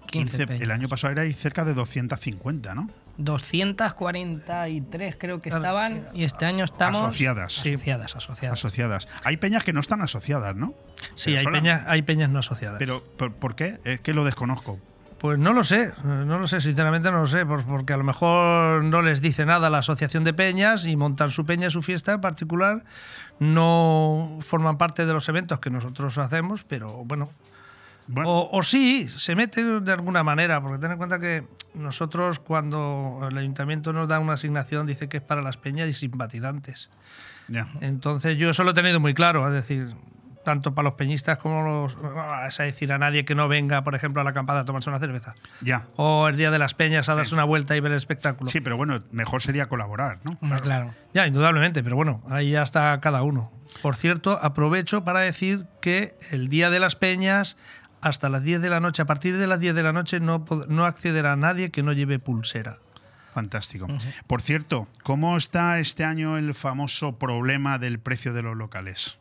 15 0.08 0.30
15, 0.30 0.48
peñas. 0.48 0.62
el 0.64 0.72
año 0.72 0.90
pasado 0.90 1.14
era 1.14 1.34
cerca 1.34 1.64
de 1.66 1.74
250, 1.74 2.76
¿no? 2.76 2.90
243 3.18 5.16
creo 5.18 5.42
que 5.42 5.50
estaban 5.50 6.08
y 6.14 6.24
este 6.24 6.46
año 6.46 6.66
estamos 6.66 7.02
Asociadas. 7.02 7.58
asociadas, 7.58 8.16
asociadas. 8.16 8.60
Asociadas. 8.60 9.08
Hay 9.24 9.38
peñas 9.38 9.64
que 9.64 9.74
no 9.74 9.80
están 9.80 10.02
asociadas, 10.02 10.56
¿no? 10.56 10.74
Sí, 11.16 11.36
hay 11.36 11.46
peñas, 11.46 11.84
hay 11.88 12.02
peñas 12.02 12.30
no 12.30 12.40
asociadas. 12.40 12.78
Pero, 12.80 13.04
¿por, 13.18 13.34
por 13.34 13.56
qué? 13.56 13.80
Es 13.84 14.02
que 14.02 14.14
lo 14.14 14.24
desconozco. 14.24 14.80
Pues 15.22 15.38
no 15.38 15.54
lo 15.54 15.64
sé, 15.64 15.94
no 16.04 16.40
lo 16.40 16.48
sé, 16.48 16.60
sinceramente 16.62 17.12
no 17.12 17.20
lo 17.22 17.28
sé, 17.28 17.46
por- 17.46 17.64
porque 17.64 17.94
a 17.94 17.98
lo 17.98 18.04
mejor 18.04 18.84
no 18.84 19.04
les 19.04 19.22
dice 19.22 19.46
nada 19.46 19.70
la 19.70 19.78
asociación 19.78 20.24
de 20.24 20.34
peñas 20.34 20.86
y 20.88 20.96
montan 20.96 21.30
su 21.30 21.46
peña, 21.46 21.70
su 21.70 21.84
fiesta 21.84 22.14
en 22.14 22.22
particular, 22.22 22.84
no 23.40 24.40
forman 24.42 24.78
parte 24.80 25.06
de 25.06 25.14
los 25.14 25.30
eventos 25.30 25.60
que 25.60 25.70
nosotros 25.70 26.18
hacemos, 26.18 26.64
pero 26.64 26.88
bueno, 27.06 27.30
O, 28.26 28.50
o 28.52 28.64
sí, 28.64 29.08
se 29.16 29.36
mete 29.36 29.64
de 29.80 29.92
alguna 29.92 30.24
manera, 30.24 30.60
porque 30.60 30.80
ten 30.80 30.92
en 30.92 30.98
cuenta 30.98 31.20
que 31.20 31.44
nosotros 31.76 32.40
cuando 32.40 33.20
el 33.30 33.38
ayuntamiento 33.38 33.94
nos 33.94 34.08
da 34.10 34.20
una 34.20 34.34
asignación 34.34 34.86
dice 34.88 35.08
que 35.08 35.18
es 35.18 35.24
para 35.24 35.42
las 35.44 35.56
peñas 35.58 35.88
y 35.88 35.94
simpatizantes. 35.94 36.90
Ya. 37.48 37.68
Entonces 37.80 38.38
yo 38.38 38.50
eso 38.50 38.64
lo 38.64 38.72
he 38.72 38.74
tenido 38.74 39.00
muy 39.00 39.14
claro, 39.14 39.48
es 39.48 39.54
decir, 39.54 39.94
tanto 40.44 40.74
para 40.74 40.90
los 40.90 40.94
peñistas 40.94 41.38
como 41.38 41.64
los... 41.64 41.98
no 41.98 42.14
vas 42.14 42.60
a 42.60 42.64
decir 42.64 42.92
a 42.94 42.98
nadie 42.98 43.26
que 43.26 43.36
no 43.36 43.48
venga, 43.48 43.84
por 43.84 43.96
ejemplo, 43.96 44.22
a 44.22 44.24
la 44.24 44.32
acampada 44.32 44.62
a 44.62 44.66
tomarse 44.66 44.90
una 44.90 45.00
cerveza. 45.00 45.36
Ya. 45.62 45.88
O 45.96 46.28
el 46.28 46.38
día 46.38 46.52
de 46.52 46.60
las 46.60 46.74
peñas 46.74 47.10
a 47.10 47.16
darse 47.16 47.34
una 47.34 47.44
vuelta 47.44 47.76
y 47.76 47.80
ver 47.80 47.92
el 47.92 47.98
espectáculo. 47.98 48.50
Sí, 48.50 48.62
pero 48.62 48.78
bueno, 48.78 49.02
mejor 49.12 49.42
sería 49.42 49.68
colaborar, 49.68 50.20
¿no? 50.24 50.38
Claro. 50.62 50.94
Ya, 51.14 51.28
indudablemente, 51.28 51.84
pero 51.84 51.96
bueno, 51.96 52.22
ahí 52.30 52.52
ya 52.52 52.64
está 52.64 53.00
cada 53.02 53.24
uno. 53.24 53.52
Por 53.82 53.96
cierto, 53.96 54.40
aprovecho 54.42 55.04
para 55.04 55.22
decir 55.22 55.66
que 55.82 56.16
el 56.32 56.50
día 56.50 56.70
de 56.70 56.80
las 56.80 56.96
peñas, 56.96 57.58
hasta 58.02 58.30
las 58.30 58.44
10 58.44 58.62
de 58.62 58.70
la 58.70 58.80
noche, 58.80 59.02
a 59.02 59.06
partir 59.06 59.38
de 59.38 59.48
las 59.48 59.60
10 59.60 59.76
de 59.76 59.84
la 59.84 59.94
noche, 59.94 60.20
no, 60.20 60.46
no 60.68 60.86
accederá 60.86 61.36
nadie 61.36 61.72
que 61.72 61.84
no 61.84 61.94
lleve 61.94 62.20
pulsera. 62.20 62.80
Fantástico. 63.34 63.88
Por 64.28 64.42
cierto, 64.42 64.88
¿cómo 65.04 65.38
está 65.38 65.80
este 65.80 66.04
año 66.04 66.38
el 66.38 66.54
famoso 66.54 67.18
problema 67.18 67.80
del 67.80 68.00
precio 68.00 68.34
de 68.34 68.44
los 68.44 68.58
locales? 68.58 69.21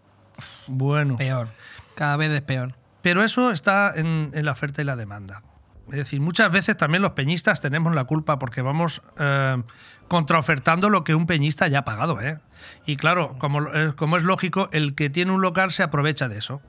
Bueno. 0.67 1.17
Peor. 1.17 1.49
Cada 1.95 2.17
vez 2.17 2.31
es 2.31 2.43
peor. 2.43 2.75
Pero 3.03 3.25
eso 3.25 3.51
está 3.51 3.93
en, 3.97 4.31
la 4.33 4.53
oferta 4.53 4.83
y 4.83 4.85
la 4.85 4.97
demanda. 4.97 5.43
Es 5.89 5.97
decir, 5.97 6.21
muchas 6.21 6.51
veces 6.53 6.77
también 6.77 7.03
los 7.03 7.13
peñistas 7.13 7.61
tenemos 7.61 7.95
la 7.95 8.05
culpa 8.05 8.39
porque 8.39 8.63
vamos 8.63 9.03
eh, 9.19 9.63
contraofertando 10.09 10.91
lo 10.91 11.05
que 11.05 11.15
un 11.15 11.27
peñista 11.27 11.69
ya 11.69 11.81
ha 11.81 11.85
pagado. 11.85 12.21
¿eh? 12.21 12.39
Y 12.87 12.97
claro, 12.97 13.37
como, 13.39 13.63
eh, 13.75 13.93
como 13.97 14.17
es 14.17 14.23
lógico, 14.23 14.69
el 14.73 14.95
que 14.95 15.11
tiene 15.11 15.33
un 15.33 15.41
local 15.41 15.73
se 15.73 15.83
aprovecha 15.83 16.29
de 16.29 16.39
eso. 16.39 16.61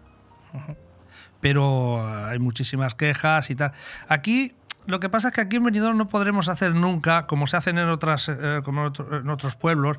Pero 1.40 2.06
hay 2.28 2.40
muchísimas 2.40 2.96
quejas 2.96 3.50
y 3.50 3.56
tal. 3.56 3.72
Aquí, 4.08 4.54
lo 4.86 5.00
que 5.00 5.10
pasa 5.10 5.30
es 5.30 5.34
que 5.34 5.42
aquí 5.42 5.56
en 5.58 5.64
Benidorm 5.64 5.98
no 5.98 6.08
podremos 6.08 6.50
hacer 6.50 6.76
nunca, 6.76 7.26
como 7.26 7.48
se 7.48 7.58
hacen 7.58 7.78
en, 7.78 7.90
otras, 7.90 8.30
eh, 8.30 8.62
como 8.64 8.88
en 8.88 9.30
otros 9.30 9.56
pueblos, 9.56 9.98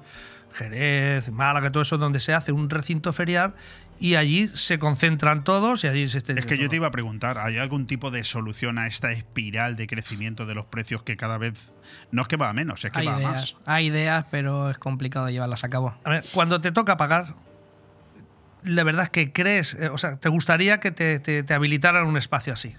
Jerez, 0.53 1.31
Málaga, 1.31 1.71
todo 1.73 1.83
eso, 1.83 1.99
donde 1.99 2.21
se 2.21 2.35
hace 2.35 2.53
un 2.53 2.69
recinto 2.71 3.13
ferial 3.13 3.55
y 3.99 4.17
allí 4.17 4.49
se 4.55 4.79
concentran 4.79 5.45
todos 5.45 5.85
y 5.85 5.87
allí 5.89 6.09
se 6.09 6.19
Es 6.19 6.45
que 6.47 6.59
yo 6.59 6.69
te 6.69 6.77
iba 6.77 6.89
a 6.89 6.91
preguntar, 6.91 7.39
¿hay 7.39 7.59
algún 7.59 7.87
tipo 7.87 8.11
de 8.11 8.25
solución 8.25 8.79
a 8.79 8.87
esta 8.87 9.13
espiral 9.13 9.77
de 9.77 9.87
crecimiento 9.87 10.45
de 10.47 10.55
los 10.55 10.67
precios 10.67 11.03
que 11.03 11.17
cada 11.17 11.39
vez 11.39 11.73
no 12.11 12.23
es 12.23 12.29
que 12.29 12.37
va 12.37 12.49
a 12.49 12.53
menos, 12.53 12.85
es 12.85 12.91
que 12.91 12.99
Hay 13.01 13.07
va 13.07 13.17
a 13.17 13.21
más? 13.21 13.57
hay 13.65 13.87
ideas, 13.87 14.27
pero 14.31 14.71
es 14.71 14.79
complicado 14.79 15.29
llevarlas 15.31 15.63
a 15.65 15.69
cabo. 15.69 15.95
A 16.05 16.11
ver, 16.11 16.25
cuando 16.33 16.61
te 16.61 16.73
toca 16.73 16.97
pagar, 16.97 17.35
la 18.65 18.85
verdad 18.85 19.05
es 19.05 19.11
que 19.11 19.33
crees, 19.33 19.75
eh, 19.75 19.89
o 19.89 19.99
sea, 19.99 20.17
te 20.19 20.29
gustaría 20.29 20.79
que 20.81 20.91
te, 20.91 21.19
te- 21.21 21.43
te 21.43 21.55
habilitaran 21.55 22.07
un 22.07 22.17
espacio 22.17 22.53
así. 22.53 22.75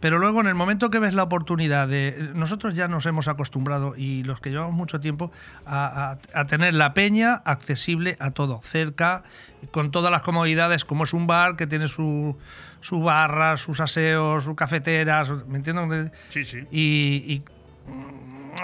Pero 0.00 0.18
luego, 0.18 0.40
en 0.42 0.46
el 0.46 0.54
momento 0.54 0.90
que 0.90 0.98
ves 0.98 1.14
la 1.14 1.22
oportunidad 1.22 1.88
de. 1.88 2.30
Nosotros 2.34 2.74
ya 2.74 2.86
nos 2.86 3.06
hemos 3.06 3.28
acostumbrado, 3.28 3.94
y 3.96 4.22
los 4.24 4.40
que 4.40 4.50
llevamos 4.50 4.74
mucho 4.74 5.00
tiempo, 5.00 5.32
a, 5.64 6.18
a- 6.34 6.40
a 6.40 6.46
tener 6.46 6.74
la 6.74 6.92
peña 6.92 7.34
accesible 7.44 8.16
a 8.20 8.30
todo, 8.30 8.60
cerca, 8.62 9.22
con 9.70 9.90
todas 9.90 10.10
las 10.10 10.20
comodidades, 10.22 10.84
como 10.84 11.04
es 11.04 11.14
un 11.14 11.26
bar 11.26 11.56
que 11.56 11.66
tiene 11.66 11.88
su, 11.88 12.36
su 12.82 13.00
barra, 13.00 13.56
sus 13.56 13.80
aseos, 13.80 14.44
su 14.44 14.54
cafetera, 14.54 15.24
su- 15.24 15.44
¿me 15.46 15.56
entiendes? 15.58 16.12
Sí, 16.28 16.44
sí. 16.44 16.58
Y, 16.70 17.24
y, 17.32 17.42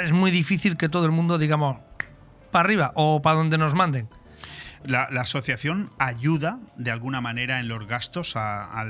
es 0.03 0.13
muy 0.13 0.31
difícil 0.31 0.77
que 0.77 0.89
todo 0.91 1.07
el 1.07 1.13
mundo, 1.13 1.39
digamos, 1.39 1.79
para 2.51 2.65
arriba 2.67 2.93
o 2.95 3.23
para 3.23 3.37
donde 3.37 3.57
nos 3.57 3.75
manden. 3.75 4.07
La, 4.85 5.09
la 5.11 5.23
asociación 5.23 5.91
ayuda 5.99 6.59
de 6.77 6.91
alguna 6.91 7.21
manera 7.21 7.59
en 7.61 7.69
los 7.69 7.87
gastos 7.87 8.35
a 8.37 8.85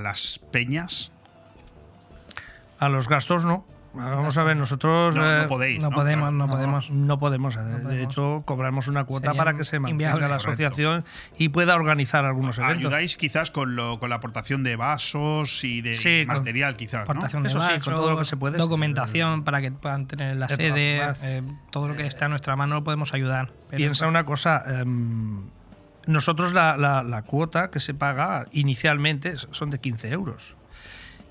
las 0.00 0.40
peñas. 0.52 1.12
A 2.78 2.88
los 2.88 3.08
gastos 3.08 3.44
no. 3.44 3.64
Vamos 3.94 4.36
a 4.36 4.42
ver, 4.44 4.58
nosotros 4.58 5.14
No, 5.16 5.22
no 5.22 5.42
eh, 5.44 5.46
podéis, 5.48 5.80
No 5.80 5.88
¿no? 5.88 5.96
podemos, 5.96 6.30
no 6.30 6.46
podemos. 6.46 6.90
No 6.90 7.18
podemos. 7.18 7.56
De 7.56 8.02
hecho, 8.02 8.42
cobramos 8.44 8.88
una 8.88 9.04
cuota 9.04 9.28
Sería 9.28 9.38
para 9.38 9.56
que 9.56 9.64
se 9.64 9.78
mantenga 9.78 9.94
inviable. 10.10 10.20
la 10.28 10.36
Correcto. 10.36 10.50
asociación 10.50 11.04
y 11.38 11.48
pueda 11.48 11.74
organizar 11.76 12.26
algunos 12.26 12.58
eventos. 12.58 12.76
Ayudáis 12.78 13.16
quizás 13.16 13.50
con, 13.50 13.74
lo, 13.74 13.98
con 13.98 14.10
la 14.10 14.16
aportación 14.16 14.62
de 14.64 14.76
vasos 14.76 15.64
y 15.64 15.80
de 15.80 15.94
Sí, 15.94 16.24
con- 16.26 16.36
material, 16.36 16.76
quizás, 16.76 17.06
¿no? 17.06 17.12
Aportación 17.12 17.42
de 17.44 17.48
Eso 17.48 17.60
sí, 17.62 17.66
con 17.68 17.74
vasos, 17.78 17.94
todo 17.94 18.10
lo 18.10 18.18
que 18.18 18.24
se 18.26 18.36
puede. 18.36 18.58
Documentación 18.58 19.44
para 19.44 19.62
que 19.62 19.72
puedan 19.72 20.06
tener 20.06 20.36
la 20.36 20.44
Eh, 20.44 20.56
sede, 20.56 21.14
eh, 21.22 21.42
todo 21.70 21.88
lo 21.88 21.96
que 21.96 22.06
está 22.06 22.26
a 22.26 22.28
nuestra 22.28 22.54
mano 22.54 22.74
lo 22.74 22.84
podemos 22.84 23.14
ayudar. 23.14 23.50
Pero- 23.70 23.78
Piensa 23.78 24.06
una 24.08 24.26
cosa. 24.26 24.62
em, 24.78 25.40
nosotros 26.06 26.52
la, 26.52 26.76
la- 26.76 27.02
la 27.02 27.22
cuota 27.22 27.70
que 27.70 27.80
se 27.80 27.94
paga 27.94 28.44
inicialmente 28.52 29.36
son 29.52 29.70
de 29.70 29.80
15 29.80 30.10
euros. 30.10 30.54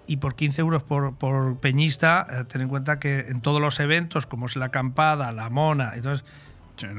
Y 0.07 0.17
por 0.17 0.35
15 0.35 0.61
euros 0.61 0.83
por, 0.83 1.15
por 1.15 1.59
peñista, 1.59 2.27
eh, 2.29 2.43
ten 2.45 2.61
en 2.61 2.69
cuenta 2.69 2.99
que 2.99 3.25
en 3.29 3.41
todos 3.41 3.59
los 3.61 3.79
eventos, 3.79 4.25
como 4.27 4.45
es 4.45 4.55
la 4.55 4.65
acampada, 4.67 5.31
la 5.31 5.49
mona, 5.49 5.93
entonces 5.95 6.23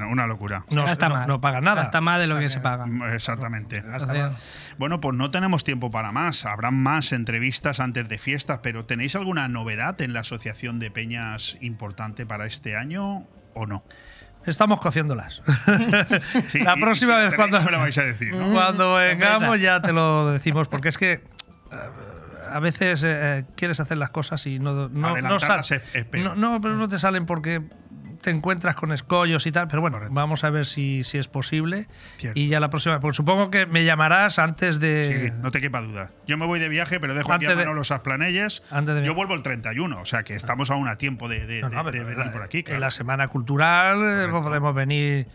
Una 0.09 0.25
locura. 0.27 0.65
no, 0.71 0.83
Gasta 0.85 1.07
no- 1.07 1.15
más. 1.15 1.27
no 1.27 1.39
paga 1.39 1.61
nada. 1.61 1.83
Gasta 1.83 2.01
más 2.01 2.19
de 2.19 2.25
lo 2.27 2.39
que 2.39 2.49
se 2.49 2.59
paga. 2.59 2.85
Mm, 2.87 3.03
Exactamente. 3.13 3.83
Bueno, 4.77 4.99
pues 4.99 5.15
no 5.15 5.29
tenemos 5.31 5.63
tiempo 5.63 5.91
para 5.91 6.11
más. 6.11 6.45
Habrán 6.45 6.81
más 6.81 7.11
entrevistas 7.13 7.79
antes 7.79 8.09
de 8.09 8.17
fiestas, 8.17 8.59
pero 8.63 8.85
¿tenéis 8.85 9.15
alguna 9.15 9.47
novedad 9.47 10.01
en 10.01 10.13
la 10.13 10.21
Asociación 10.21 10.79
de 10.79 10.89
Peñas 10.91 11.57
importante 11.61 12.25
para 12.25 12.45
este 12.47 12.75
año 12.75 13.21
o 13.53 13.67
no? 13.67 13.83
Estamos 14.47 14.79
cociéndolas. 14.81 15.41
Sí, 16.49 16.59
la 16.59 16.75
próxima 16.75 17.15
vez 17.17 17.33
cuando, 17.35 17.59
no 17.59 17.65
me 17.65 17.71
lo 17.71 17.79
vais 17.79 17.97
a 17.97 18.03
decir, 18.03 18.33
¿no? 18.33 18.51
cuando 18.51 18.95
vengamos 18.95 19.59
ya 19.61 19.81
te 19.81 19.93
lo 19.93 20.31
decimos, 20.31 20.67
porque 20.67 20.89
es 20.89 20.97
que 20.97 21.11
eh, 21.13 21.21
a 22.51 22.59
veces 22.59 23.03
eh, 23.05 23.45
quieres 23.55 23.79
hacer 23.79 23.97
las 23.97 24.09
cosas 24.11 24.45
y 24.47 24.59
no, 24.59 24.89
no, 24.89 25.15
no, 25.21 25.39
sal- 25.39 25.61
no, 26.13 26.35
no, 26.35 26.61
pero 26.61 26.75
no 26.75 26.87
te 26.87 26.99
salen 26.99 27.25
porque 27.25 27.61
te 28.21 28.31
encuentras 28.31 28.75
con 28.75 28.91
escollos 28.91 29.45
y 29.45 29.51
tal, 29.51 29.67
pero 29.67 29.79
bueno, 29.81 29.99
vamos 30.09 30.43
a 30.43 30.49
ver 30.49 30.65
si, 30.65 31.03
si 31.03 31.17
es 31.19 31.27
posible. 31.27 31.87
Cierto. 32.17 32.37
Y 32.39 32.47
ya 32.47 32.59
la 32.59 32.69
próxima, 32.69 32.99
pues 32.99 33.15
supongo 33.15 33.51
que 33.51 33.67
me 33.67 33.85
llamarás 33.85 34.39
antes 34.39 34.79
de... 34.79 35.29
Sí, 35.31 35.39
no 35.41 35.51
te 35.51 35.61
quepa 35.61 35.81
duda. 35.81 36.11
Yo 36.25 36.35
me 36.37 36.45
voy 36.47 36.59
de 36.59 36.67
viaje, 36.67 36.99
pero 36.99 37.13
dejo 37.13 37.31
aquí 37.31 37.45
Antes 37.45 37.49
a 37.49 37.59
de- 37.59 37.65
Manolo 37.65 37.83
Sasplanelles. 37.83 38.63
antes 38.71 38.95
de- 38.95 39.05
Yo 39.05 39.13
vuelvo 39.13 39.35
el 39.35 39.43
31, 39.43 40.01
o 40.01 40.05
sea 40.05 40.23
que 40.23 40.33
estamos 40.33 40.71
aún 40.71 40.87
a 40.87 40.97
tiempo 40.97 41.29
de, 41.29 41.45
de- 41.45 41.61
No, 41.61 41.69
no, 41.69 41.83
de- 41.85 41.91
de 41.91 41.97
en 41.99 42.07
venir 42.07 42.25
la- 42.25 42.31
por 42.31 42.41
aquí. 42.41 42.57
En 42.59 42.63
claro. 42.63 42.79
la 42.81 42.91
semana 42.91 43.27
cultural 43.27 43.99
eh, 44.03 44.27
podemos 44.31 44.73
venir 44.73 45.27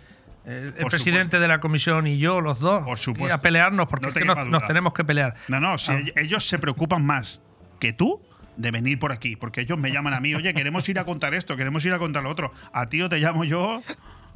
el 0.44 0.74
presidente 0.90 1.38
de 1.38 1.48
la 1.48 1.60
comisión 1.60 2.06
y 2.06 2.18
yo, 2.18 2.40
los 2.40 2.58
dos, 2.60 2.84
Por 2.84 2.98
supuesto. 2.98 3.34
a 3.34 3.40
pelearnos 3.40 3.86
porque 3.88 4.02
No 4.02 4.08
es 4.08 4.14
te 4.14 4.20
que 4.20 4.26
quepa 4.26 4.44
nos, 4.44 4.66
tenemos 4.66 4.92
que 4.92 5.04
pelear. 5.04 5.34
No, 5.48 5.60
no, 5.60 5.78
si 5.78 5.92
Ah. 5.92 5.98
ell- 6.00 6.12
ellos 6.16 6.46
se 6.48 6.58
preocupan 6.58 7.04
más 7.06 7.42
que 7.78 7.92
tú 7.92 8.20
de 8.56 8.70
venir 8.70 8.98
por 8.98 9.12
aquí, 9.12 9.36
porque 9.36 9.60
ellos 9.62 9.78
me 9.78 9.90
llaman 9.92 10.14
a 10.14 10.20
mí, 10.20 10.34
oye, 10.34 10.52
queremos 10.52 10.88
ir 10.88 10.98
a 10.98 11.04
contar 11.04 11.32
esto, 11.34 11.56
queremos 11.56 11.84
ir 11.86 11.92
a 11.92 11.98
contar 11.98 12.22
lo 12.22 12.30
otro. 12.30 12.52
A 12.72 12.86
ti 12.86 13.00
o 13.02 13.08
te 13.08 13.18
llamo 13.18 13.44
yo, 13.44 13.82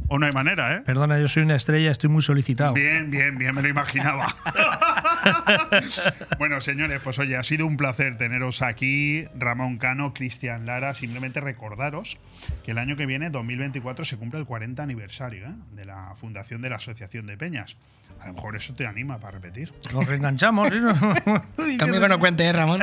o 0.09 0.19
no 0.19 0.27
hay 0.27 0.33
manera, 0.33 0.77
¿eh? 0.77 0.83
Perdona, 0.83 1.19
yo 1.19 1.29
soy 1.29 1.43
una 1.43 1.57
estrella, 1.57 1.91
estoy 1.91 2.11
muy 2.11 2.23
solicitado. 2.23 2.73
Bien, 2.75 3.11
bien, 3.11 3.39
bien, 3.39 3.55
me 3.55 3.63
lo 3.63 3.69
imaginaba. 3.69 4.27
bueno, 6.39 6.61
señores, 6.61 7.01
pues 7.03 7.19
oye, 7.19 7.37
ha 7.37 7.43
sido 7.43 7.67
un 7.67 7.77
placer 7.77 8.17
teneros 8.17 8.63
aquí, 8.63 9.27
Ramón 9.35 9.79
Cano, 9.79 10.15
Cristian 10.15 10.67
Lara. 10.67 10.95
Simplemente 10.95 11.41
recordaros 11.41 12.19
que 12.65 12.71
el 12.71 12.79
año 12.79 12.97
que 12.97 13.07
viene, 13.07 13.31
2024, 13.31 14.05
se 14.05 14.17
cumple 14.17 14.41
el 14.41 14.47
40 14.47 14.83
aniversario 14.83 15.47
¿eh? 15.47 15.55
de 15.73 15.85
la 15.85 16.15
fundación 16.17 16.63
de 16.63 16.71
la 16.71 16.77
Asociación 16.77 17.27
de 17.27 17.37
Peñas. 17.37 17.77
A 18.21 18.27
lo 18.27 18.35
mejor 18.35 18.57
eso 18.57 18.75
te 18.75 18.87
anima 18.87 19.19
para 19.19 19.33
repetir. 19.33 19.73
Nos 19.93 20.07
reenganchamos. 20.07 20.69
¿sí? 20.69 21.79
Conmigo 21.79 22.09
no 22.09 22.19
cuente, 22.19 22.45
¿eh, 22.45 22.53
Ramón. 22.53 22.81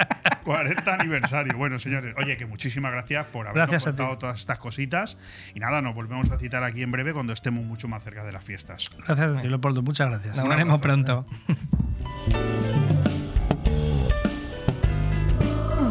40 0.44 0.94
aniversario. 0.94 1.56
Bueno, 1.56 1.78
señores, 1.78 2.14
oye, 2.18 2.36
que 2.36 2.46
muchísimas 2.46 2.92
gracias 2.92 3.26
por 3.26 3.46
habernos 3.48 3.68
Gracias 3.68 3.84
contado 3.84 4.16
todas 4.16 4.36
estas 4.36 4.58
cositas. 4.58 5.18
Y 5.54 5.60
nada, 5.60 5.82
nos 5.82 5.94
volvemos 5.94 6.30
a 6.30 6.38
citar 6.38 6.62
aquí 6.62 6.82
en 6.82 6.90
breve 6.92 7.12
cuando 7.12 7.32
estemos 7.32 7.64
mucho 7.64 7.88
más 7.88 8.04
cerca 8.04 8.24
de 8.24 8.32
las 8.32 8.44
fiestas. 8.44 8.90
Gracias 9.06 9.36
a 9.36 9.40
ti, 9.40 9.48
Leopoldo. 9.48 9.82
Muchas 9.82 10.08
gracias. 10.08 10.36
Nos 10.36 10.48
veremos 10.48 10.80
pronto. 10.80 11.26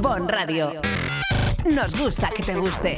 Bon 0.01 0.27
Radio. 0.29 0.81
Nos 1.73 1.99
gusta 1.99 2.29
que 2.29 2.43
te 2.43 2.55
guste. 2.55 2.97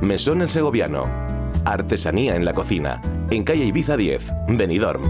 Mesón 0.00 0.42
el 0.42 0.50
Segoviano. 0.50 1.04
Artesanía 1.64 2.36
en 2.36 2.44
la 2.44 2.52
cocina. 2.52 3.00
En 3.30 3.44
calle 3.44 3.64
Ibiza 3.64 3.96
10, 3.96 4.30
Benidorm. 4.48 5.02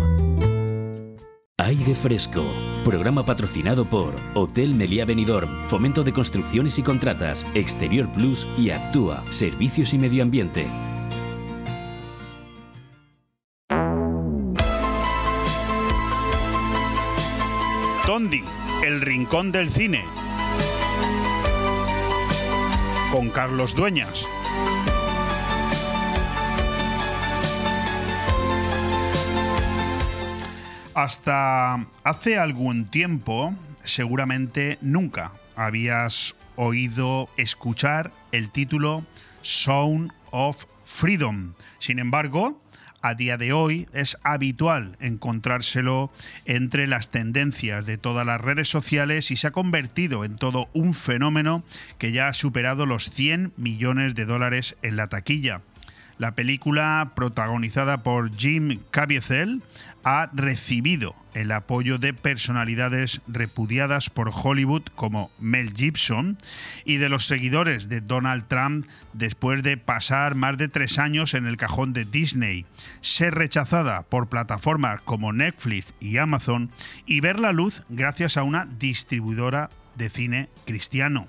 Aire 1.59 1.95
Fresco. 1.95 2.45
Programa 2.85 3.27
patrocinado 3.27 3.85
por 3.85 4.15
Hotel 4.35 4.75
Meliá 4.75 5.05
Benidorm, 5.05 5.65
Fomento 5.65 6.05
de 6.05 6.13
Construcciones 6.13 6.79
y 6.79 6.83
Contratas, 6.83 7.45
Exterior 7.55 8.11
Plus 8.13 8.47
y 8.57 8.71
Actúa, 8.71 9.25
Servicios 9.33 9.93
y 9.93 9.99
Medio 9.99 10.23
Ambiente. 10.23 10.69
Tondi, 18.07 18.45
el 18.85 19.01
rincón 19.01 19.51
del 19.51 19.69
cine. 19.69 20.05
Con 23.11 23.31
Carlos 23.31 23.75
Dueñas. 23.75 24.29
Hasta 30.97 31.77
hace 32.05 32.39
algún 32.39 32.87
tiempo, 32.87 33.55
seguramente 33.85 34.79
nunca 34.81 35.31
habías 35.55 36.35
oído 36.55 37.29
escuchar 37.37 38.15
el 38.33 38.51
título 38.51 39.05
Sound 39.43 40.11
of 40.31 40.65
Freedom. 40.87 41.53
Sin 41.79 41.99
embargo, 41.99 42.63
a 43.03 43.13
día 43.13 43.37
de 43.37 43.53
hoy 43.53 43.87
es 43.93 44.17
habitual 44.23 44.97
encontrárselo 44.99 46.11
entre 46.47 46.87
las 46.87 47.11
tendencias 47.11 47.85
de 47.85 47.99
todas 47.99 48.25
las 48.25 48.41
redes 48.41 48.71
sociales 48.71 49.31
y 49.31 49.37
se 49.37 49.49
ha 49.49 49.51
convertido 49.51 50.25
en 50.25 50.37
todo 50.37 50.71
un 50.73 50.95
fenómeno 50.95 51.63
que 51.99 52.13
ya 52.13 52.29
ha 52.29 52.33
superado 52.33 52.87
los 52.87 53.11
100 53.11 53.53
millones 53.59 54.15
de 54.15 54.25
dólares 54.25 54.79
en 54.81 54.97
la 54.97 55.09
taquilla. 55.09 55.61
La 56.19 56.35
película, 56.35 57.13
protagonizada 57.15 58.03
por 58.03 58.35
Jim 58.35 58.81
Caviezel, 58.91 59.63
ha 60.07 60.31
recibido 60.33 61.17
el 61.35 61.51
apoyo 61.51 61.99
de 61.99 62.15
personalidades 62.15 63.23
repudiadas 63.27 64.09
por 64.09 64.31
Hollywood 64.33 64.85
como 64.95 65.33
Mel 65.41 65.73
Gibson 65.75 66.39
y 66.85 66.99
de 66.99 67.09
los 67.09 67.27
seguidores 67.27 67.89
de 67.89 68.01
Donald 68.01 68.47
Trump 68.47 68.87
después 69.15 69.65
de 69.65 69.77
pasar 69.77 70.37
más 70.37 70.59
de 70.59 70.69
tres 70.69 71.01
años 71.01 71.35
en 71.35 71.49
el 71.49 71.57
cajón 71.57 71.93
de 71.93 72.05
Disney, 72.05 72.67
ser 73.01 73.35
rechazada 73.35 74.03
por 74.03 74.29
plataformas 74.29 75.03
como 75.03 75.33
Netflix 75.33 75.93
y 75.99 76.19
Amazon 76.19 76.71
y 77.05 77.19
ver 77.19 77.41
la 77.41 77.51
luz 77.51 77.83
gracias 77.89 78.37
a 78.37 78.45
una 78.45 78.65
distribuidora 78.65 79.71
de 79.97 80.09
cine 80.09 80.49
cristiano. 80.67 81.27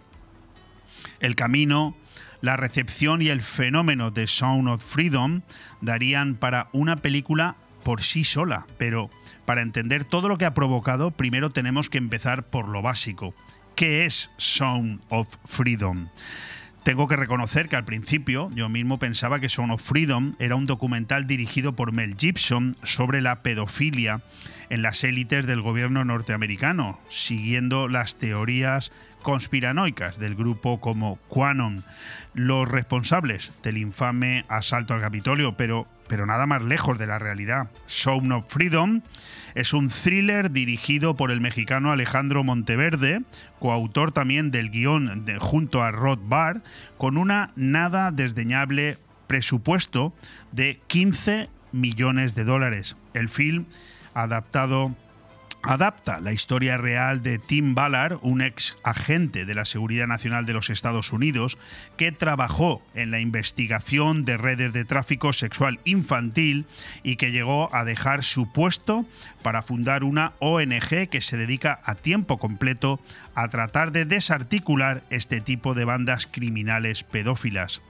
El 1.19 1.35
camino 1.35 1.97
la 2.41 2.57
recepción 2.57 3.23
y 3.23 3.29
el 3.29 3.41
fenómeno 3.41 4.11
de 4.11 4.27
Sound 4.27 4.67
of 4.67 4.85
Freedom 4.85 5.41
darían 5.81 6.35
para 6.35 6.69
una 6.71 6.97
película 6.97 7.55
por 7.87 8.03
sí 8.03 8.25
sola, 8.25 8.67
pero 8.77 9.09
para 9.45 9.61
entender 9.61 10.03
todo 10.03 10.27
lo 10.27 10.37
que 10.37 10.43
ha 10.43 10.53
provocado, 10.53 11.11
primero 11.11 11.51
tenemos 11.51 11.89
que 11.89 11.97
empezar 11.97 12.43
por 12.43 12.67
lo 12.67 12.81
básico. 12.81 13.33
¿Qué 13.77 14.03
es 14.03 14.29
Sound 14.35 14.99
of 15.07 15.29
Freedom? 15.45 16.09
Tengo 16.83 17.07
que 17.07 17.15
reconocer 17.15 17.69
que 17.69 17.77
al 17.77 17.85
principio 17.85 18.51
yo 18.53 18.67
mismo 18.67 18.99
pensaba 18.99 19.39
que 19.39 19.47
Sound 19.47 19.71
of 19.71 19.81
Freedom 19.81 20.33
era 20.39 20.57
un 20.57 20.65
documental 20.65 21.27
dirigido 21.27 21.77
por 21.77 21.93
Mel 21.93 22.17
Gibson 22.19 22.75
sobre 22.83 23.21
la 23.21 23.41
pedofilia 23.41 24.21
en 24.69 24.81
las 24.81 25.05
élites 25.05 25.47
del 25.47 25.61
gobierno 25.61 26.03
norteamericano, 26.03 26.99
siguiendo 27.07 27.87
las 27.87 28.17
teorías 28.17 28.91
conspiranoicas 29.21 30.19
del 30.19 30.35
grupo 30.35 30.81
como 30.81 31.17
Quanon, 31.29 31.85
los 32.33 32.67
responsables 32.67 33.53
del 33.63 33.77
infame 33.77 34.45
asalto 34.49 34.93
al 34.93 35.01
Capitolio, 35.01 35.55
pero, 35.55 35.87
pero 36.07 36.25
nada 36.25 36.45
más 36.45 36.61
lejos 36.63 36.97
de 36.97 37.07
la 37.07 37.19
realidad. 37.19 37.71
Sound 37.85 38.31
of 38.31 38.45
Freedom 38.47 39.01
es 39.55 39.73
un 39.73 39.89
thriller 39.89 40.51
dirigido 40.51 41.15
por 41.15 41.31
el 41.31 41.41
mexicano 41.41 41.91
Alejandro 41.91 42.43
Monteverde, 42.43 43.21
coautor 43.59 44.11
también 44.11 44.51
del 44.51 44.69
guion 44.69 45.25
junto 45.39 45.83
a 45.83 45.91
Rod 45.91 46.19
Barr, 46.23 46.61
con 46.97 47.17
una 47.17 47.51
nada 47.55 48.11
desdeñable 48.11 48.97
presupuesto 49.27 50.13
de 50.51 50.79
15 50.87 51.49
millones 51.71 52.35
de 52.35 52.43
dólares. 52.43 52.97
El 53.13 53.29
film 53.29 53.65
adaptado 54.13 54.95
adapta 55.67 56.21
la 56.21 56.31
historia 56.31 56.77
real 56.77 57.21
de 57.21 57.39
Tim 57.39 57.75
Ballard, 57.75 58.19
un 58.21 58.41
ex 58.41 58.77
agente 58.83 59.45
de 59.45 59.53
la 59.53 59.65
Seguridad 59.65 60.07
Nacional 60.07 60.45
de 60.45 60.53
los 60.53 60.69
Estados 60.69 61.11
Unidos 61.11 61.57
que 61.97 62.13
trabajó 62.13 62.81
en 62.95 63.11
la 63.11 63.19
investigación 63.19 64.23
de 64.23 64.37
redes 64.37 64.71
de 64.71 64.85
tráfico 64.85 65.33
sexual 65.33 65.81
infantil 65.83 66.65
y 67.03 67.17
que 67.17 67.33
llegó 67.33 67.73
a 67.75 67.83
dejar 67.83 68.23
su 68.23 68.49
puesto 68.49 69.05
para 69.43 69.61
fundar 69.61 70.05
una 70.05 70.33
ONG 70.39 71.09
que 71.09 71.19
se 71.19 71.35
dedica 71.35 71.79
a 71.83 71.95
tiempo 71.95 72.37
completo 72.37 73.01
a 73.35 73.49
tratar 73.49 73.91
de 73.91 74.05
desarticular 74.05 75.03
este 75.09 75.41
tipo 75.41 75.73
de 75.73 75.83
bandas 75.83 76.27
criminales 76.31 77.03
pedófilas. 77.03 77.81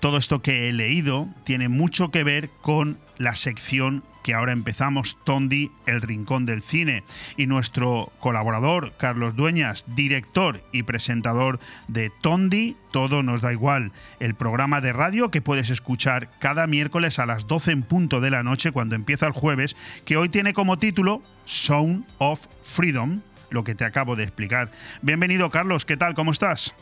Todo 0.00 0.18
esto 0.18 0.42
que 0.42 0.68
he 0.68 0.72
leído 0.72 1.28
tiene 1.44 1.68
mucho 1.68 2.10
que 2.10 2.24
ver 2.24 2.50
con 2.60 2.98
la 3.18 3.34
sección 3.34 4.02
que 4.22 4.34
ahora 4.34 4.52
empezamos, 4.52 5.18
Tondi, 5.24 5.70
el 5.86 6.00
rincón 6.00 6.46
del 6.46 6.62
cine, 6.62 7.04
y 7.36 7.46
nuestro 7.46 8.10
colaborador, 8.20 8.94
Carlos 8.96 9.36
Dueñas, 9.36 9.84
director 9.88 10.62
y 10.72 10.84
presentador 10.84 11.60
de 11.88 12.10
Tondi, 12.10 12.76
Todo 12.90 13.22
nos 13.22 13.42
da 13.42 13.52
igual, 13.52 13.92
el 14.20 14.34
programa 14.34 14.80
de 14.80 14.92
radio 14.92 15.30
que 15.30 15.42
puedes 15.42 15.68
escuchar 15.68 16.30
cada 16.38 16.66
miércoles 16.66 17.18
a 17.18 17.26
las 17.26 17.46
12 17.46 17.72
en 17.72 17.82
punto 17.82 18.20
de 18.20 18.30
la 18.30 18.42
noche 18.42 18.72
cuando 18.72 18.94
empieza 18.94 19.26
el 19.26 19.32
jueves, 19.32 19.76
que 20.04 20.16
hoy 20.16 20.30
tiene 20.30 20.54
como 20.54 20.78
título 20.78 21.22
Sound 21.44 22.06
of 22.18 22.46
Freedom, 22.62 23.20
lo 23.50 23.62
que 23.62 23.74
te 23.74 23.84
acabo 23.84 24.16
de 24.16 24.24
explicar. 24.24 24.70
Bienvenido, 25.02 25.50
Carlos, 25.50 25.84
¿qué 25.84 25.96
tal? 25.96 26.14
¿Cómo 26.14 26.32
estás? 26.32 26.74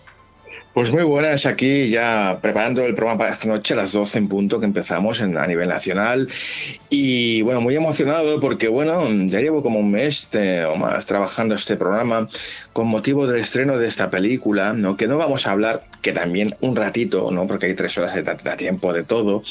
Pues 0.75 0.91
muy 0.91 1.03
buenas, 1.03 1.45
aquí 1.45 1.91
ya 1.91 2.39
preparando 2.41 2.83
el 2.83 2.95
programa 2.95 3.19
para 3.19 3.33
esta 3.33 3.47
noche 3.47 3.75
a 3.75 3.77
las 3.77 3.93
12 3.93 4.17
en 4.17 4.29
punto 4.29 4.59
que 4.59 4.65
empezamos 4.65 5.21
en, 5.21 5.37
a 5.37 5.47
nivel 5.47 5.69
nacional. 5.69 6.31
Y 6.89 7.43
bueno, 7.43 7.61
muy 7.61 7.77
emocionado 7.77 8.41
porque 8.41 8.69
bueno, 8.69 9.07
ya 9.27 9.41
llevo 9.41 9.63
como 9.63 9.81
un 9.81 9.91
mes 9.91 10.31
eh, 10.33 10.65
o 10.65 10.75
más 10.77 11.05
trabajando 11.05 11.55
este 11.55 11.77
programa 11.77 12.27
con 12.73 12.89
motivo 12.89 13.27
del 13.27 13.43
estreno 13.43 13.77
de 13.77 13.87
esta 13.87 14.09
película, 14.09 14.73
¿no? 14.73 14.97
que 14.97 15.07
no 15.07 15.19
vamos 15.19 15.47
a 15.47 15.51
hablar, 15.51 15.85
que 16.01 16.13
también 16.13 16.57
un 16.63 16.75
ratito, 16.75 17.31
¿no? 17.31 17.47
porque 17.47 17.67
hay 17.67 17.75
tres 17.75 17.99
horas 17.99 18.15
de, 18.15 18.23
de 18.23 18.57
tiempo 18.57 18.95
de 18.95 19.05
todo, 19.05 19.43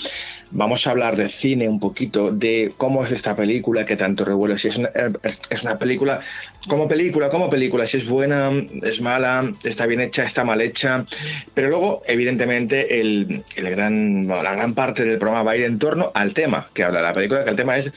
vamos 0.50 0.88
a 0.88 0.92
hablar 0.92 1.16
de 1.18 1.30
cine 1.30 1.70
un 1.70 1.80
poquito, 1.80 2.32
de 2.32 2.74
cómo 2.78 3.04
es 3.04 3.12
esta 3.12 3.36
película 3.36 3.86
que 3.86 3.96
tanto 3.96 4.26
revuelve, 4.26 4.58
si 4.58 4.70
es 4.70 4.78
una, 4.78 4.90
es 5.24 5.64
una 5.64 5.78
película, 5.78 6.22
como 6.68 6.88
película, 6.88 7.30
como 7.30 7.50
película, 7.50 7.88
si 7.88 7.98
es 7.98 8.08
buena, 8.08 8.52
es 8.82 9.02
mala, 9.02 9.54
está 9.64 9.86
bien 9.86 10.02
hecha, 10.02 10.24
está 10.24 10.44
mal 10.44 10.62
hecha, 10.62 11.06
pero 11.54 11.70
luego, 11.70 12.02
evidentemente, 12.06 13.00
el, 13.02 13.44
el 13.56 13.70
gran, 13.70 14.28
la 14.28 14.54
gran 14.54 14.74
parte 14.74 15.06
del 15.06 15.18
programa 15.18 15.44
va 15.44 15.52
a 15.52 15.58
ir 15.58 15.64
en 15.64 15.80
torno 15.80 16.12
al 16.14 16.34
tema 16.34 16.70
que 16.74 16.84
habla 16.84 17.02
la 17.02 17.14
película, 17.14 17.44
que 17.44 17.50
el 17.50 17.56
tema 17.56 17.78
es, 17.78 17.92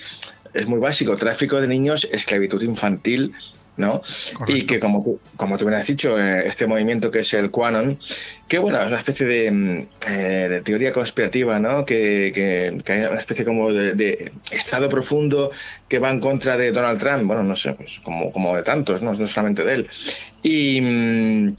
es 0.52 0.66
muy 0.66 0.78
básico, 0.78 1.16
tráfico 1.16 1.60
de 1.60 1.68
niños, 1.68 2.08
esclavitud 2.12 2.62
infantil, 2.62 3.34
¿no? 3.76 4.00
Y 4.46 4.62
que 4.62 4.78
como 4.78 5.02
tú, 5.02 5.20
como 5.36 5.58
tú 5.58 5.66
me 5.66 5.76
has 5.76 5.86
dicho, 5.86 6.18
eh, 6.18 6.46
este 6.46 6.66
movimiento 6.66 7.10
que 7.10 7.20
es 7.20 7.34
el 7.34 7.50
QAnon, 7.50 7.98
que 8.46 8.58
bueno, 8.58 8.80
es 8.80 8.86
una 8.86 8.98
especie 8.98 9.26
de, 9.26 9.50
mm, 9.50 9.86
eh, 10.08 10.46
de 10.48 10.60
teoría 10.60 10.92
conspirativa, 10.92 11.58
¿no? 11.58 11.84
Que, 11.84 12.32
que, 12.34 12.82
que, 12.84 12.92
hay 12.92 13.06
una 13.06 13.18
especie 13.18 13.44
como 13.44 13.72
de, 13.72 13.94
de, 13.94 14.32
estado 14.52 14.88
profundo 14.88 15.50
que 15.88 15.98
va 15.98 16.10
en 16.10 16.20
contra 16.20 16.56
de 16.56 16.70
Donald 16.70 17.00
Trump, 17.00 17.24
bueno, 17.24 17.42
no 17.42 17.56
sé, 17.56 17.72
pues 17.74 18.00
como, 18.02 18.32
como 18.32 18.54
de 18.56 18.62
tantos, 18.62 19.02
¿no? 19.02 19.12
no 19.12 19.26
solamente 19.26 19.64
de 19.64 19.74
él. 19.74 19.88
Y, 20.42 20.80
mm, 20.80 21.56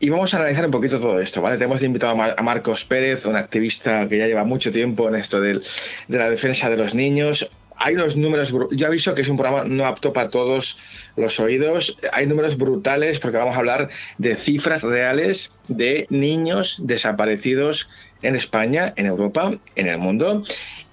y, 0.00 0.08
vamos 0.10 0.34
a 0.34 0.38
analizar 0.38 0.66
un 0.66 0.70
poquito 0.70 1.00
todo 1.00 1.20
esto, 1.20 1.40
¿vale? 1.40 1.56
Tenemos 1.56 1.82
invitado 1.82 2.20
a 2.20 2.42
Marcos 2.42 2.84
Pérez, 2.84 3.24
un 3.26 3.36
activista 3.36 4.08
que 4.08 4.18
ya 4.18 4.26
lleva 4.26 4.44
mucho 4.44 4.70
tiempo 4.70 5.08
en 5.08 5.14
esto 5.14 5.40
del, 5.40 5.62
de 6.08 6.18
la 6.18 6.28
defensa 6.28 6.68
de 6.68 6.76
los 6.76 6.94
niños, 6.94 7.48
hay 7.76 7.94
unos 7.94 8.16
números, 8.16 8.54
yo 8.72 8.86
aviso 8.86 9.14
que 9.14 9.22
es 9.22 9.28
un 9.28 9.36
programa 9.36 9.64
no 9.64 9.84
apto 9.84 10.12
para 10.12 10.30
todos 10.30 10.78
los 11.16 11.40
oídos, 11.40 11.96
hay 12.12 12.26
números 12.26 12.56
brutales 12.56 13.18
porque 13.18 13.38
vamos 13.38 13.56
a 13.56 13.58
hablar 13.58 13.88
de 14.18 14.36
cifras 14.36 14.82
reales 14.82 15.52
de 15.68 16.06
niños 16.10 16.80
desaparecidos 16.84 17.88
en 18.22 18.36
España, 18.36 18.92
en 18.96 19.06
Europa, 19.06 19.52
en 19.76 19.86
el 19.86 19.98
mundo 19.98 20.42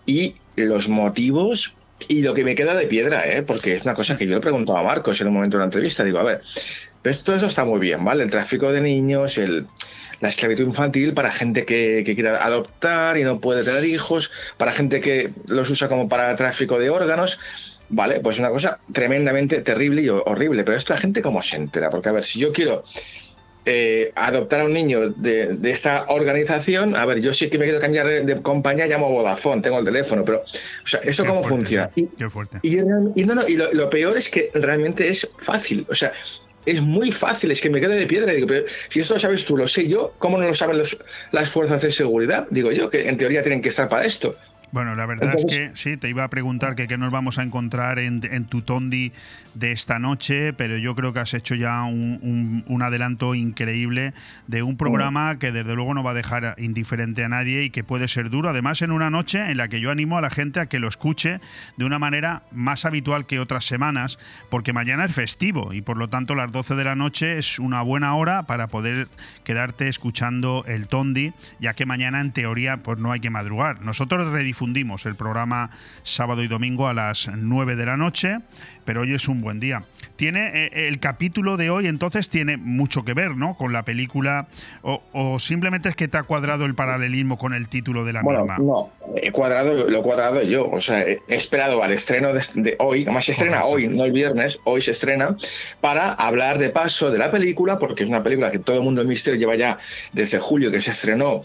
y 0.06 0.36
los 0.56 0.90
motivos 0.90 1.76
y 2.08 2.24
lo 2.24 2.34
que 2.34 2.44
me 2.44 2.56
queda 2.56 2.76
de 2.76 2.88
piedra, 2.88 3.28
¿eh? 3.28 3.44
porque 3.44 3.76
es 3.76 3.84
una 3.84 3.94
cosa 3.94 4.18
que 4.18 4.26
yo 4.26 4.34
le 4.34 4.42
preguntaba 4.42 4.80
a 4.80 4.84
Marcos 4.84 5.22
en 5.22 5.28
un 5.28 5.36
momento 5.36 5.58
de 5.58 5.60
una 5.60 5.66
entrevista, 5.66 6.04
digo, 6.04 6.20
a 6.20 6.24
ver, 6.24 6.42
pues 7.04 7.24
todo 7.24 7.36
eso 7.36 7.46
está 7.46 7.64
muy 7.64 7.80
bien, 7.80 8.04
¿vale? 8.04 8.24
El 8.24 8.30
tráfico 8.30 8.72
de 8.72 8.82
niños, 8.82 9.38
el, 9.38 9.68
la 10.22 10.30
esclavitud 10.30 10.66
infantil 10.66 11.14
para 11.14 11.32
gente 11.32 11.66
que, 11.66 12.04
que, 12.06 12.16
quiera 12.16 12.44
adoptar 12.46 13.18
y 13.18 13.24
no 13.24 13.40
puede 13.40 13.64
tener 13.64 13.84
hijos, 13.84 14.32
para 14.58 14.72
gente 14.72 15.02
que 15.02 15.32
los 15.48 15.70
usa 15.70 15.90
como 15.90 16.08
para 16.08 16.36
tráfico 16.36 16.80
de 16.80 16.90
órganos. 16.90 17.40
Vale, 17.90 18.22
pues 18.22 18.40
una 18.40 18.50
cosa 18.50 18.80
tremendamente 18.94 19.60
terrible 19.62 20.02
y 20.02 20.08
horrible. 20.08 20.64
Pero 20.64 20.78
esto 20.78 20.94
la 20.94 21.00
gente 21.00 21.22
cómo 21.22 21.42
se 21.42 21.58
entera. 21.58 21.90
Porque, 21.90 22.08
a 22.08 22.14
ver, 22.14 22.24
si 22.24 22.40
yo 22.40 22.54
quiero 22.54 22.86
eh, 23.66 24.14
adoptar 24.16 24.62
a 24.62 24.66
un 24.66 24.74
niño 24.74 25.10
de, 25.10 25.48
de, 25.48 25.72
esta 25.72 26.06
organización, 26.08 26.96
a 26.96 27.06
ver, 27.06 27.20
yo 27.20 27.34
sí 27.34 27.50
que 27.50 27.58
me 27.58 27.66
quiero 27.66 27.82
cambiar 27.82 28.08
de, 28.08 28.42
compañía, 28.42 28.88
llamo 28.88 29.08
a 29.08 29.10
Vodafone, 29.10 29.62
tengo 29.62 29.78
el 29.80 29.86
teléfono, 29.86 30.24
pero, 30.26 30.40
o 30.40 30.88
sea, 30.88 31.02
¿eso 31.02 31.24
Qué 31.24 31.30
cómo 31.30 31.42
fuerte, 31.44 31.58
funciona? 31.58 31.92
sí. 31.94 32.10
Qué 32.18 32.30
fuerte. 32.30 32.60
Y, 32.64 32.80
y, 32.80 33.26
no, 33.26 33.36
no, 33.36 33.48
y 33.48 33.56
lo, 33.56 33.72
lo, 33.74 33.90
peor 33.90 34.18
es 34.18 34.30
que 34.30 34.50
realmente 34.54 35.10
es 35.10 35.30
fácil, 35.38 35.86
o 35.90 35.94
sea, 35.94 36.14
es 36.66 36.82
muy 36.82 37.12
fácil, 37.12 37.52
es 37.52 37.62
que 37.62 37.70
me 37.70 37.80
queda 37.80 37.96
de 37.96 38.08
piedra. 38.08 38.34
Digo, 38.34 38.48
pero 38.48 38.66
si 38.90 39.00
esto 39.00 39.16
lo 39.16 39.20
sabes 39.20 39.46
tú, 39.46 39.58
lo 39.58 39.68
sé 39.68 39.88
yo, 39.88 40.14
¿cómo 40.20 40.38
no 40.38 40.48
lo 40.48 40.54
saben 40.54 40.78
los, 40.78 40.98
las 41.32 41.50
fuerzas 41.50 41.82
de 41.82 41.92
seguridad? 41.92 42.48
Digo 42.50 42.72
yo, 42.72 42.90
que 42.90 43.10
en 43.10 43.18
teoría 43.18 43.42
tienen 43.42 43.62
que 43.62 43.70
estar 43.70 43.90
para 43.90 44.06
esto. 44.06 44.36
Bueno, 44.72 44.96
la 44.96 45.06
verdad 45.06 45.36
Entonces, 45.36 45.52
es 45.52 45.72
que 45.72 45.78
sí, 45.78 45.98
te 45.98 46.08
iba 46.08 46.24
a 46.24 46.30
preguntar 46.30 46.76
que 46.76 46.88
qué 46.88 46.98
nos 46.98 47.12
vamos 47.12 47.38
a 47.40 47.44
encontrar 47.44 48.00
en, 48.00 48.22
en, 48.24 48.46
tu 48.46 48.62
Tondi 48.62 49.12
de 49.54 49.74
esta 49.74 50.00
noche, 50.00 50.54
pero 50.54 50.78
yo 50.78 50.96
creo 50.96 51.12
que 51.12 51.20
has 51.20 51.34
hecho 51.34 51.56
ya 51.56 51.84
un, 51.84 52.20
un, 52.22 52.64
un, 52.68 52.82
adelanto 52.82 53.36
increíble 53.36 54.14
de 54.48 54.64
un 54.64 54.78
programa 54.78 55.38
que 55.40 55.52
desde 55.52 55.76
luego 55.76 55.94
no 55.94 56.04
va 56.04 56.12
a 56.12 56.14
dejar 56.14 56.56
indiferente 56.58 57.26
a 57.26 57.30
nadie 57.30 57.64
y 57.64 57.70
que 57.70 57.84
puede 57.84 58.08
ser 58.08 58.30
duro. 58.30 58.48
Además, 58.48 58.82
en 58.82 58.92
una 58.92 59.10
noche 59.10 59.52
en 59.52 59.58
la 59.58 59.68
que 59.68 59.82
yo 59.82 59.92
animo 59.92 60.18
a 60.18 60.22
la 60.22 60.30
gente 60.30 60.62
a 60.62 60.68
que 60.68 60.80
lo 60.80 60.88
escuche 60.88 61.42
de 61.76 61.86
una 61.86 62.00
manera 62.00 62.44
más 62.52 62.86
habitual 62.86 63.26
que 63.26 63.42
otras 63.42 63.66
semanas, 63.66 64.20
porque 64.50 64.72
mañana 64.72 65.04
es 65.04 65.14
festivo 65.14 65.74
y 65.74 65.82
por 65.82 65.98
lo 65.98 66.08
tanto 66.08 66.34
las 66.34 66.50
12 66.50 66.76
de 66.76 66.84
la 66.86 66.96
noche 66.96 67.38
es 67.38 67.60
una 67.60 67.82
buena 67.82 68.16
hora 68.16 68.44
para 68.44 68.68
poder 68.68 69.10
quedarte 69.44 69.90
escuchando 69.90 70.64
el 70.66 70.88
Tondi, 70.88 71.34
ya 71.60 71.74
que 71.74 71.86
mañana 71.86 72.22
en 72.22 72.32
teoría 72.32 72.78
pues 72.78 73.00
no 73.00 73.12
hay 73.12 73.20
que 73.20 73.30
madrugar. 73.30 73.84
Nosotros 73.84 74.32
redifundimos 74.32 74.61
el 74.62 75.16
programa 75.16 75.72
sábado 76.04 76.44
y 76.44 76.48
domingo 76.48 76.88
a 76.88 76.94
las 76.94 77.32
9 77.36 77.76
de 77.76 77.86
la 77.88 77.98
noche, 77.98 78.38
pero 78.86 79.02
hoy 79.02 79.14
es 79.14 79.28
un 79.28 79.42
buen 79.42 79.60
día. 79.60 79.86
Tiene 80.18 80.52
eh, 80.54 80.88
el 80.88 81.00
capítulo 81.00 81.58
de 81.58 81.72
hoy, 81.72 81.88
entonces, 81.88 82.30
tiene 82.30 82.58
mucho 82.58 83.04
que 83.04 83.16
ver, 83.16 83.32
¿no? 83.32 83.56
Con 83.56 83.74
la 83.74 83.84
película, 83.84 84.48
o, 84.84 85.02
o, 85.14 85.40
simplemente 85.40 85.90
es 85.90 85.96
que 85.96 86.08
te 86.08 86.18
ha 86.18 86.24
cuadrado 86.24 86.66
el 86.66 86.76
paralelismo 86.76 87.40
con 87.40 87.56
el 87.56 87.70
título 87.70 88.06
de 88.06 88.14
la 88.14 88.22
bueno, 88.22 88.42
misma. 88.42 88.58
No, 88.60 88.92
he 89.16 89.32
cuadrado, 89.32 89.90
lo 89.90 90.00
he 90.00 90.04
cuadrado 90.04 90.44
yo. 90.44 90.70
O 90.70 90.80
sea, 90.80 91.02
he 91.02 91.20
esperado 91.30 91.82
al 91.82 91.92
estreno 91.92 92.32
de, 92.32 92.44
de 92.54 92.76
hoy, 92.78 93.02
además 93.02 93.26
se 93.26 93.32
estrena 93.32 93.62
Correcto. 93.62 93.90
hoy, 93.90 93.98
no 93.98 94.06
el 94.06 94.12
viernes, 94.12 94.60
hoy 94.64 94.82
se 94.82 94.92
estrena, 94.92 95.36
para 95.80 96.14
hablar 96.14 96.60
de 96.60 96.70
paso 96.70 97.10
de 97.10 97.18
la 97.18 97.32
película, 97.32 97.80
porque 97.80 98.04
es 98.04 98.10
una 98.10 98.22
película 98.22 98.52
que 98.52 98.60
todo 98.60 98.78
el 98.78 98.84
mundo 98.84 99.02
del 99.02 99.08
misterio 99.08 99.40
lleva 99.40 99.56
ya 99.56 99.80
desde 100.14 100.38
julio 100.38 100.72
que 100.72 100.82
se 100.82 100.92
estrenó 100.92 101.42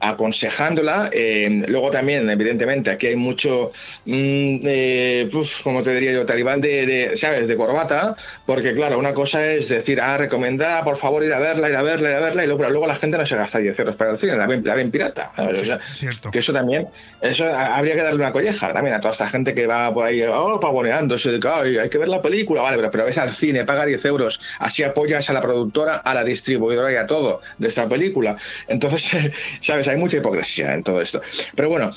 aconsejándola. 0.00 1.10
Eh, 1.12 1.64
luego 1.68 1.90
también, 1.90 2.28
evidentemente, 2.28 2.90
aquí 2.90 3.08
hay 3.08 3.16
mucho, 3.16 3.70
mmm, 4.06 4.58
eh, 4.64 5.28
pues, 5.30 5.60
como 5.62 5.82
te 5.82 5.94
diría 5.94 6.12
yo, 6.12 6.26
talibán 6.26 6.60
de, 6.60 6.86
de, 6.86 7.16
¿sabes?, 7.16 7.46
de 7.46 7.56
corbata, 7.56 8.16
porque 8.46 8.74
claro, 8.74 8.98
una 8.98 9.14
cosa 9.14 9.52
es 9.52 9.68
decir, 9.68 10.00
ah, 10.00 10.16
recomendada, 10.16 10.82
por 10.82 10.96
favor, 10.96 11.22
ir 11.22 11.32
a 11.32 11.38
verla, 11.38 11.68
ir 11.68 11.76
a 11.76 11.82
verla, 11.82 12.10
ir 12.10 12.16
a 12.16 12.20
verla, 12.20 12.44
y 12.44 12.46
luego, 12.46 12.68
luego 12.68 12.86
la 12.86 12.94
gente 12.94 13.18
no 13.18 13.26
se 13.26 13.36
gasta 13.36 13.58
10 13.58 13.78
euros 13.78 13.96
para 13.96 14.12
el 14.12 14.18
cine, 14.18 14.36
la 14.36 14.46
ven, 14.46 14.62
la 14.64 14.74
ven 14.74 14.90
pirata. 14.90 15.30
Sí, 15.36 15.42
o 15.42 15.64
sea, 15.64 15.80
cierto. 15.94 16.30
que 16.30 16.38
eso 16.38 16.52
también, 16.52 16.88
eso 17.20 17.44
habría 17.52 17.94
que 17.94 18.02
darle 18.02 18.20
una 18.20 18.32
colleja 18.32 18.72
también 18.72 18.96
a 18.96 19.00
toda 19.00 19.12
esta 19.12 19.28
gente 19.28 19.54
que 19.54 19.66
va 19.66 19.92
por 19.92 20.06
ahí, 20.06 20.22
oh, 20.22 20.58
pavoneándose, 20.60 21.38
ay, 21.48 21.78
hay 21.78 21.88
que 21.88 21.98
ver 21.98 22.08
la 22.08 22.22
película, 22.22 22.62
vale, 22.62 22.76
pero, 22.76 22.90
pero 22.90 23.04
ves 23.04 23.18
al 23.18 23.30
cine, 23.30 23.64
paga 23.64 23.84
10 23.84 24.04
euros, 24.06 24.40
así 24.58 24.82
apoyas 24.82 25.28
a 25.28 25.32
la 25.32 25.42
productora, 25.42 25.96
a 25.96 26.14
la 26.14 26.24
distribuidora 26.24 26.92
y 26.92 26.96
a 26.96 27.06
todo 27.06 27.40
de 27.58 27.68
esta 27.68 27.88
película. 27.88 28.36
Entonces, 28.68 29.32
¿sabes? 29.60 29.89
Hay 29.90 29.96
mucha 29.96 30.18
hipocresía 30.18 30.74
en 30.74 30.82
todo 30.82 31.00
esto. 31.00 31.20
Pero 31.54 31.68
bueno, 31.68 31.92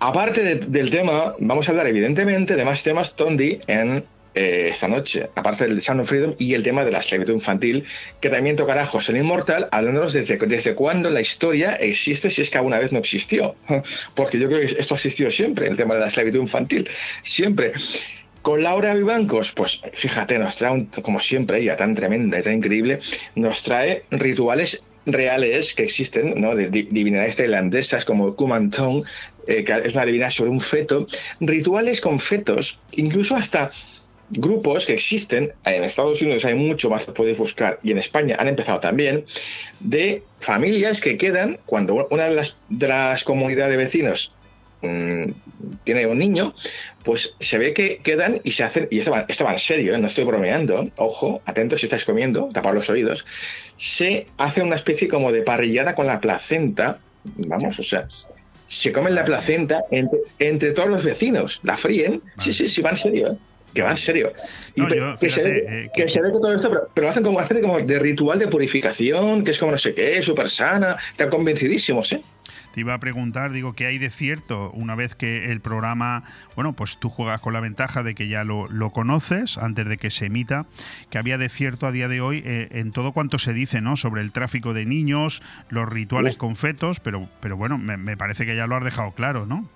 aparte 0.00 0.42
de, 0.42 0.54
del 0.56 0.90
tema, 0.90 1.34
vamos 1.38 1.68
a 1.68 1.72
hablar 1.72 1.86
evidentemente 1.86 2.56
de 2.56 2.64
más 2.64 2.82
temas 2.82 3.14
Tondi 3.14 3.60
en 3.66 4.04
eh, 4.36 4.70
esta 4.72 4.88
noche, 4.88 5.30
aparte 5.36 5.68
del 5.68 5.80
Sound 5.80 6.00
of 6.00 6.08
Freedom 6.08 6.34
y 6.38 6.54
el 6.54 6.64
tema 6.64 6.84
de 6.84 6.90
la 6.90 6.98
esclavitud 6.98 7.34
infantil, 7.34 7.84
que 8.20 8.30
también 8.30 8.56
tocará 8.56 8.84
José 8.84 9.12
el 9.12 9.18
Inmortal, 9.18 9.68
hablándonos 9.70 10.12
desde, 10.12 10.36
desde 10.38 10.74
cuándo 10.74 11.08
la 11.08 11.20
historia 11.20 11.76
existe, 11.76 12.30
si 12.30 12.42
es 12.42 12.50
que 12.50 12.58
alguna 12.58 12.80
vez 12.80 12.90
no 12.90 12.98
existió. 12.98 13.54
Porque 14.16 14.40
yo 14.40 14.48
creo 14.48 14.58
que 14.58 14.66
esto 14.66 14.94
ha 14.94 14.96
existido 14.96 15.30
siempre, 15.30 15.68
el 15.68 15.76
tema 15.76 15.94
de 15.94 16.00
la 16.00 16.06
esclavitud 16.08 16.40
infantil, 16.40 16.88
siempre. 17.22 17.72
Con 18.42 18.62
Laura 18.64 18.92
Vivancos, 18.94 19.52
pues 19.52 19.80
fíjate, 19.92 20.36
nos 20.38 20.56
trae, 20.56 20.72
un, 20.72 20.86
como 20.86 21.20
siempre, 21.20 21.60
ella 21.60 21.76
tan 21.76 21.94
tremenda 21.94 22.40
y 22.40 22.42
tan 22.42 22.54
increíble, 22.54 22.98
nos 23.36 23.62
trae 23.62 24.02
rituales 24.10 24.82
reales 25.06 25.74
que 25.74 25.84
existen, 25.84 26.40
¿no? 26.40 26.54
de 26.54 26.68
divinidades 26.68 27.36
tailandesas 27.36 28.04
como 28.04 28.34
Kumantong, 28.34 29.04
eh, 29.46 29.64
que 29.64 29.72
es 29.84 29.94
una 29.94 30.04
divinidad 30.04 30.30
sobre 30.30 30.50
un 30.50 30.60
feto, 30.60 31.06
rituales 31.40 32.00
con 32.00 32.18
fetos, 32.20 32.78
incluso 32.92 33.36
hasta 33.36 33.70
grupos 34.30 34.86
que 34.86 34.94
existen, 34.94 35.52
en 35.64 35.84
Estados 35.84 36.22
Unidos 36.22 36.44
hay 36.44 36.54
mucho 36.54 36.88
más 36.90 37.04
que 37.04 37.12
podéis 37.12 37.38
buscar, 37.38 37.78
y 37.82 37.92
en 37.92 37.98
España 37.98 38.36
han 38.38 38.48
empezado 38.48 38.80
también, 38.80 39.24
de 39.80 40.22
familias 40.40 41.00
que 41.00 41.16
quedan 41.16 41.58
cuando 41.66 42.06
una 42.10 42.24
de 42.24 42.34
las, 42.34 42.56
de 42.68 42.88
las 42.88 43.24
comunidades 43.24 43.70
de 43.70 43.84
vecinos 43.84 44.32
mmm, 44.82 45.30
tiene 45.84 46.06
un 46.06 46.18
niño, 46.18 46.54
pues 47.04 47.36
se 47.38 47.58
ve 47.58 47.74
que 47.74 47.98
quedan 47.98 48.40
y 48.44 48.52
se 48.52 48.64
hacen, 48.64 48.88
y 48.90 48.98
esto 48.98 49.10
va, 49.10 49.26
esto 49.28 49.44
va 49.44 49.52
en 49.52 49.58
serio, 49.58 49.94
¿eh? 49.94 49.98
no 49.98 50.06
estoy 50.06 50.24
bromeando, 50.24 50.90
ojo, 50.96 51.42
atentos 51.44 51.80
si 51.80 51.86
estáis 51.86 52.04
comiendo, 52.04 52.48
tapar 52.52 52.74
los 52.74 52.88
oídos, 52.88 53.26
se 53.76 54.26
hace 54.38 54.62
una 54.62 54.76
especie 54.76 55.06
como 55.06 55.30
de 55.30 55.42
parrillada 55.42 55.94
con 55.94 56.06
la 56.06 56.20
placenta, 56.20 56.98
vamos, 57.46 57.78
o 57.78 57.82
sea, 57.82 58.08
se 58.66 58.90
comen 58.92 59.14
la 59.14 59.24
placenta 59.24 59.82
entre, 59.90 60.20
entre 60.38 60.72
todos 60.72 60.88
los 60.88 61.04
vecinos, 61.04 61.60
la 61.62 61.76
fríen, 61.76 62.22
sí, 62.38 62.52
sí, 62.52 62.68
sí, 62.68 62.80
va 62.80 62.90
en 62.90 62.96
serio, 62.96 63.32
¿eh? 63.32 63.36
que 63.74 63.82
va 63.82 63.90
en 63.90 63.96
serio. 63.96 64.32
Y 64.74 64.80
no, 64.80 64.88
yo, 64.88 65.16
que, 65.18 65.28
fíjate, 65.28 65.30
se 65.30 65.42
ve, 65.42 65.58
eh, 65.58 65.90
que, 65.94 66.04
que, 66.04 66.10
se 66.10 66.22
ve 66.22 66.28
que 66.28 66.38
todo 66.38 66.54
esto, 66.54 66.68
pero, 66.70 66.88
pero, 66.94 67.04
lo 67.06 67.10
hacen 67.10 67.22
como, 67.22 67.40
hacen 67.40 67.60
como 67.60 67.80
de 67.80 67.98
ritual 67.98 68.38
de 68.38 68.46
purificación, 68.46 69.44
que 69.44 69.50
es 69.50 69.58
como 69.58 69.72
no 69.72 69.78
sé 69.78 69.94
qué, 69.94 70.22
súper 70.22 70.48
sana, 70.48 70.96
están 71.10 71.28
convencidísimos, 71.28 72.12
¿eh? 72.12 72.22
Te 72.74 72.80
iba 72.80 72.92
a 72.94 72.98
preguntar, 72.98 73.52
digo, 73.52 73.72
¿qué 73.74 73.86
hay 73.86 73.98
de 73.98 74.10
cierto 74.10 74.72
una 74.72 74.96
vez 74.96 75.14
que 75.14 75.52
el 75.52 75.60
programa, 75.60 76.24
bueno, 76.56 76.72
pues 76.72 76.96
tú 76.98 77.08
juegas 77.08 77.38
con 77.38 77.52
la 77.52 77.60
ventaja 77.60 78.02
de 78.02 78.16
que 78.16 78.26
ya 78.26 78.42
lo, 78.42 78.66
lo 78.66 78.90
conoces 78.90 79.58
antes 79.58 79.88
de 79.88 79.96
que 79.96 80.10
se 80.10 80.26
emita, 80.26 80.66
que 81.08 81.18
había 81.18 81.38
de 81.38 81.48
cierto 81.48 81.86
a 81.86 81.92
día 81.92 82.08
de 82.08 82.20
hoy 82.20 82.42
eh, 82.44 82.68
en 82.72 82.90
todo 82.90 83.12
cuanto 83.12 83.38
se 83.38 83.52
dice, 83.52 83.80
¿no? 83.80 83.96
Sobre 83.96 84.22
el 84.22 84.32
tráfico 84.32 84.74
de 84.74 84.86
niños, 84.86 85.40
los 85.68 85.88
rituales 85.88 86.36
con 86.36 86.56
fetos, 86.56 86.98
pero, 86.98 87.28
pero 87.40 87.56
bueno, 87.56 87.78
me, 87.78 87.96
me 87.96 88.16
parece 88.16 88.44
que 88.44 88.56
ya 88.56 88.66
lo 88.66 88.76
has 88.76 88.82
dejado 88.84 89.12
claro, 89.12 89.46
¿no? 89.46 89.68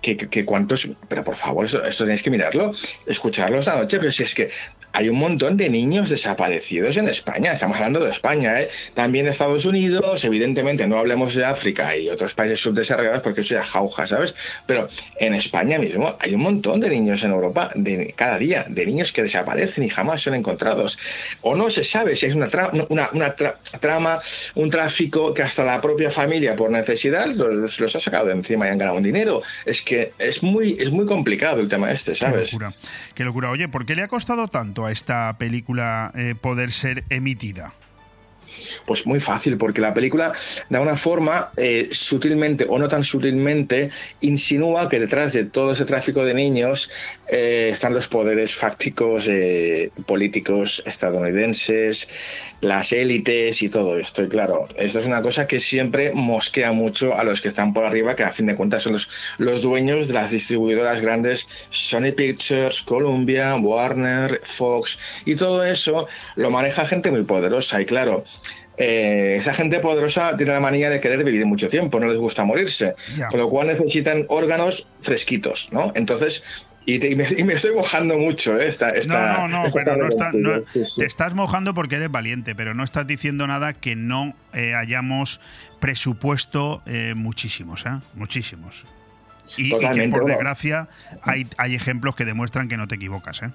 que, 0.00 0.16
que- 0.16 0.28
que 0.28 0.44
cuántos, 0.44 0.88
pero 1.08 1.24
por 1.24 1.34
favor, 1.34 1.64
esto, 1.64 1.84
esto 1.84 2.04
tenéis 2.04 2.22
que 2.22 2.30
mirarlo, 2.30 2.72
escucharlo 3.06 3.58
esta 3.58 3.74
noche, 3.76 3.98
pero 3.98 4.12
si 4.12 4.22
es 4.22 4.32
que 4.32 4.48
hay 4.92 5.08
un 5.08 5.16
montón 5.18 5.56
de 5.56 5.68
niños 5.68 6.10
desaparecidos 6.10 6.96
en 6.96 7.08
España, 7.08 7.52
estamos 7.52 7.76
hablando 7.76 8.00
de 8.00 8.10
España, 8.10 8.60
¿eh? 8.60 8.68
también 8.94 9.26
de 9.26 9.32
Estados 9.32 9.64
Unidos, 9.66 10.24
evidentemente 10.24 10.86
no 10.86 10.98
hablemos 10.98 11.34
de 11.34 11.44
África 11.44 11.96
y 11.96 12.08
otros 12.08 12.34
países 12.34 12.60
subdesarrollados 12.60 13.20
porque 13.22 13.42
eso 13.42 13.54
ya 13.54 13.64
jauja, 13.64 14.06
¿sabes? 14.06 14.34
Pero 14.66 14.88
en 15.18 15.34
España 15.34 15.78
mismo 15.78 16.16
hay 16.20 16.34
un 16.34 16.40
montón 16.42 16.80
de 16.80 16.88
niños 16.90 17.22
en 17.24 17.30
Europa, 17.32 17.70
de 17.74 18.12
cada 18.16 18.38
día, 18.38 18.66
de 18.68 18.86
niños 18.86 19.12
que 19.12 19.22
desaparecen 19.22 19.84
y 19.84 19.88
jamás 19.88 20.22
son 20.22 20.34
encontrados. 20.34 20.98
O 21.42 21.54
no 21.54 21.70
se 21.70 21.84
sabe 21.84 22.16
si 22.16 22.26
es 22.26 22.34
una, 22.34 22.48
tra- 22.48 22.86
una, 22.88 23.08
una 23.12 23.36
tra- 23.36 23.56
trama, 23.80 24.20
un 24.54 24.70
tráfico 24.70 25.34
que 25.34 25.42
hasta 25.42 25.64
la 25.64 25.80
propia 25.80 26.10
familia 26.10 26.56
por 26.56 26.70
necesidad 26.70 27.26
los, 27.26 27.78
los 27.80 27.96
ha 27.96 28.00
sacado 28.00 28.26
de 28.26 28.32
encima 28.32 28.66
y 28.66 28.70
han 28.70 28.78
ganado 28.78 28.96
un 28.96 29.02
dinero. 29.02 29.42
Es 29.64 29.82
que 29.82 30.12
es 30.18 30.42
muy, 30.42 30.76
es 30.80 30.90
muy 30.90 31.06
complicado 31.06 31.60
el 31.60 31.68
tema 31.68 31.90
este, 31.90 32.14
¿sabes? 32.14 32.50
Qué 32.50 32.56
locura. 32.56 32.74
Qué 33.14 33.24
locura. 33.24 33.50
Oye, 33.50 33.68
¿por 33.68 33.86
qué 33.86 33.94
le 33.94 34.02
ha 34.02 34.08
costado 34.08 34.48
tanto 34.48 34.77
a 34.86 34.92
esta 34.92 35.36
película 35.38 36.12
eh, 36.14 36.34
poder 36.40 36.70
ser 36.70 37.04
emitida? 37.10 37.72
Pues 38.86 39.06
muy 39.06 39.20
fácil, 39.20 39.56
porque 39.56 39.80
la 39.80 39.94
película 39.94 40.32
de 40.68 40.78
una 40.78 40.96
forma 40.96 41.50
eh, 41.56 41.88
sutilmente 41.90 42.66
o 42.68 42.78
no 42.78 42.88
tan 42.88 43.02
sutilmente 43.02 43.90
insinúa 44.20 44.88
que 44.88 45.00
detrás 45.00 45.32
de 45.32 45.44
todo 45.44 45.72
ese 45.72 45.84
tráfico 45.84 46.24
de 46.24 46.34
niños 46.34 46.90
eh, 47.28 47.70
están 47.72 47.94
los 47.94 48.08
poderes 48.08 48.54
fácticos 48.54 49.28
eh, 49.28 49.90
políticos 50.06 50.82
estadounidenses, 50.86 52.08
las 52.60 52.92
élites 52.92 53.62
y 53.62 53.68
todo 53.68 53.98
esto. 53.98 54.22
Y 54.22 54.28
claro, 54.28 54.68
esto 54.76 54.98
es 54.98 55.06
una 55.06 55.22
cosa 55.22 55.46
que 55.46 55.60
siempre 55.60 56.12
mosquea 56.12 56.72
mucho 56.72 57.14
a 57.14 57.24
los 57.24 57.40
que 57.40 57.48
están 57.48 57.72
por 57.72 57.84
arriba, 57.84 58.16
que 58.16 58.24
a 58.24 58.32
fin 58.32 58.46
de 58.46 58.56
cuentas 58.56 58.82
son 58.82 58.92
los, 58.94 59.08
los 59.38 59.62
dueños 59.62 60.08
de 60.08 60.14
las 60.14 60.30
distribuidoras 60.30 61.00
grandes 61.00 61.46
Sony 61.70 62.12
Pictures, 62.16 62.82
Columbia, 62.82 63.56
Warner, 63.56 64.40
Fox 64.44 64.98
y 65.24 65.36
todo 65.36 65.64
eso 65.64 66.08
lo 66.36 66.50
maneja 66.50 66.86
gente 66.86 67.10
muy 67.10 67.22
poderosa. 67.22 67.80
Y 67.80 67.86
claro, 67.86 68.24
eh, 68.78 69.36
esa 69.38 69.52
gente 69.54 69.80
poderosa 69.80 70.36
tiene 70.36 70.52
la 70.52 70.60
manía 70.60 70.88
de 70.90 71.00
querer 71.00 71.24
vivir 71.24 71.44
mucho 71.46 71.68
tiempo, 71.68 71.98
no 72.00 72.06
les 72.06 72.16
gusta 72.16 72.44
morirse, 72.44 72.94
con 73.30 73.40
lo 73.40 73.48
cual 73.50 73.66
necesitan 73.68 74.24
órganos 74.28 74.86
fresquitos, 75.00 75.68
¿no? 75.72 75.92
Entonces, 75.94 76.44
y, 76.86 76.98
te- 77.00 77.10
y 77.10 77.16
me, 77.16 77.26
y 77.36 77.44
me 77.44 77.52
estoy 77.54 77.74
mojando 77.74 78.16
mucho, 78.16 78.58
¿eh? 78.58 78.66
Esta, 78.68 78.90
esta- 78.90 79.32
no, 79.38 79.48
no, 79.48 79.64
no, 79.64 79.72
pero 79.72 79.96
no 79.96 80.08
está, 80.08 80.30
contigo. 80.30 80.52
no- 80.56 80.62
Sí, 80.72 80.84
sí. 80.86 80.92
te 80.96 81.04
estás 81.04 81.34
mojando 81.34 81.74
porque 81.74 81.96
eres 81.96 82.10
valiente, 82.10 82.54
pero 82.54 82.72
no 82.72 82.82
estás 82.82 83.06
diciendo 83.06 83.46
nada 83.46 83.74
que 83.74 83.94
no 83.96 84.34
eh, 84.54 84.74
hayamos 84.74 85.40
presupuesto 85.80 86.82
eh, 86.86 87.12
muchísimos, 87.16 87.84
¿eh? 87.84 87.90
Muchísimos. 88.14 88.84
Y, 89.56 89.74
y 89.74 89.78
que 89.78 90.08
por 90.08 90.24
desgracia 90.26 90.88
hay, 91.22 91.46
hay 91.56 91.74
ejemplos 91.74 92.14
que 92.14 92.24
demuestran 92.24 92.68
que 92.68 92.76
no 92.76 92.86
te 92.86 92.94
equivocas, 92.94 93.42
¿eh? 93.42 93.50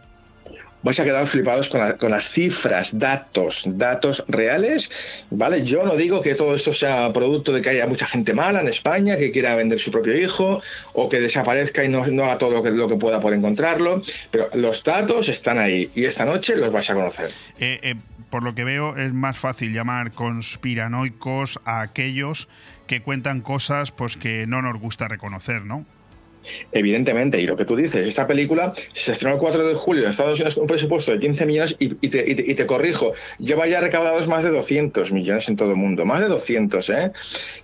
Vais 0.83 0.99
a 0.99 1.03
quedar 1.03 1.25
flipados 1.25 1.69
con, 1.69 1.79
la- 1.79 1.97
con 1.97 2.11
las 2.11 2.29
cifras, 2.29 2.99
datos, 2.99 3.63
datos 3.65 4.23
reales, 4.27 5.25
¿vale? 5.31 5.63
Yo 5.63 5.83
no 5.83 5.95
digo 5.95 6.21
que 6.21 6.35
todo 6.35 6.53
esto 6.53 6.73
sea 6.73 7.11
producto 7.13 7.51
de 7.53 7.61
que 7.61 7.69
haya 7.69 7.87
mucha 7.87 8.05
gente 8.05 8.33
mala 8.33 8.61
en 8.61 8.67
España, 8.67 9.17
que 9.17 9.31
quiera 9.31 9.55
vender 9.55 9.79
su 9.79 9.91
propio 9.91 10.15
hijo, 10.17 10.61
o 10.93 11.09
que 11.09 11.19
desaparezca 11.21 11.83
y 11.83 11.89
no, 11.89 12.03
haga 12.03 12.37
todo 12.37 12.51
lo 12.51 12.61
que, 12.61 12.71
lo 12.71 12.87
que 12.87 12.95
pueda 12.97 13.19
por 13.21 13.33
encontrarlo, 13.33 14.01
pero 14.29 14.49
los 14.53 14.83
datos 14.83 15.29
están 15.29 15.57
ahí 15.57 15.89
y 15.95 16.05
esta 16.05 16.25
noche 16.25 16.55
los 16.55 16.71
vais 16.71 16.89
a 16.89 16.93
conocer. 16.93 17.29
Eh, 17.59 17.79
eh, 17.81 17.95
por 18.29 18.43
lo 18.43 18.53
que 18.55 18.63
veo, 18.63 18.97
es 18.97 19.13
más 19.13 19.37
fácil 19.37 19.73
llamar 19.73 20.11
conspiranoicos 20.11 21.59
a 21.65 21.81
aquellos 21.81 22.49
que 22.87 23.01
cuentan 23.01 23.41
cosas 23.41 23.91
pues 23.91 24.17
que 24.17 24.45
no 24.47 24.61
nos 24.61 24.79
gusta 24.79 25.07
reconocer, 25.07 25.65
¿no? 25.65 25.85
Evidentemente, 26.71 27.39
y 27.41 27.47
lo 27.47 27.55
que 27.55 27.65
tú 27.65 27.75
dices, 27.75 28.05
esta 28.07 28.27
película 28.27 28.73
se 28.93 29.11
estrenó 29.11 29.35
el 29.35 29.39
4 29.41 29.67
de 29.67 29.73
julio 29.75 30.03
en 30.03 30.09
Estados 30.09 30.39
Unidos 30.39 30.55
con 30.55 30.63
un 30.63 30.67
presupuesto 30.67 31.11
de 31.11 31.19
15 31.19 31.45
millones 31.45 31.75
y, 31.79 31.93
y 32.05 32.09
te, 32.09 32.29
y 32.29 32.35
te- 32.35 32.51
y 32.51 32.55
te 32.55 32.65
corrijo, 32.65 33.13
lleva 33.39 33.67
ya 33.67 33.79
recaudados 33.81 34.27
más 34.27 34.43
de 34.43 34.49
200 34.49 35.11
millones 35.11 35.47
en 35.49 35.55
todo 35.55 35.71
el 35.71 35.77
mundo, 35.77 36.05
más 36.05 36.21
de 36.21 36.27
200, 36.27 36.89
¿eh? 36.89 37.11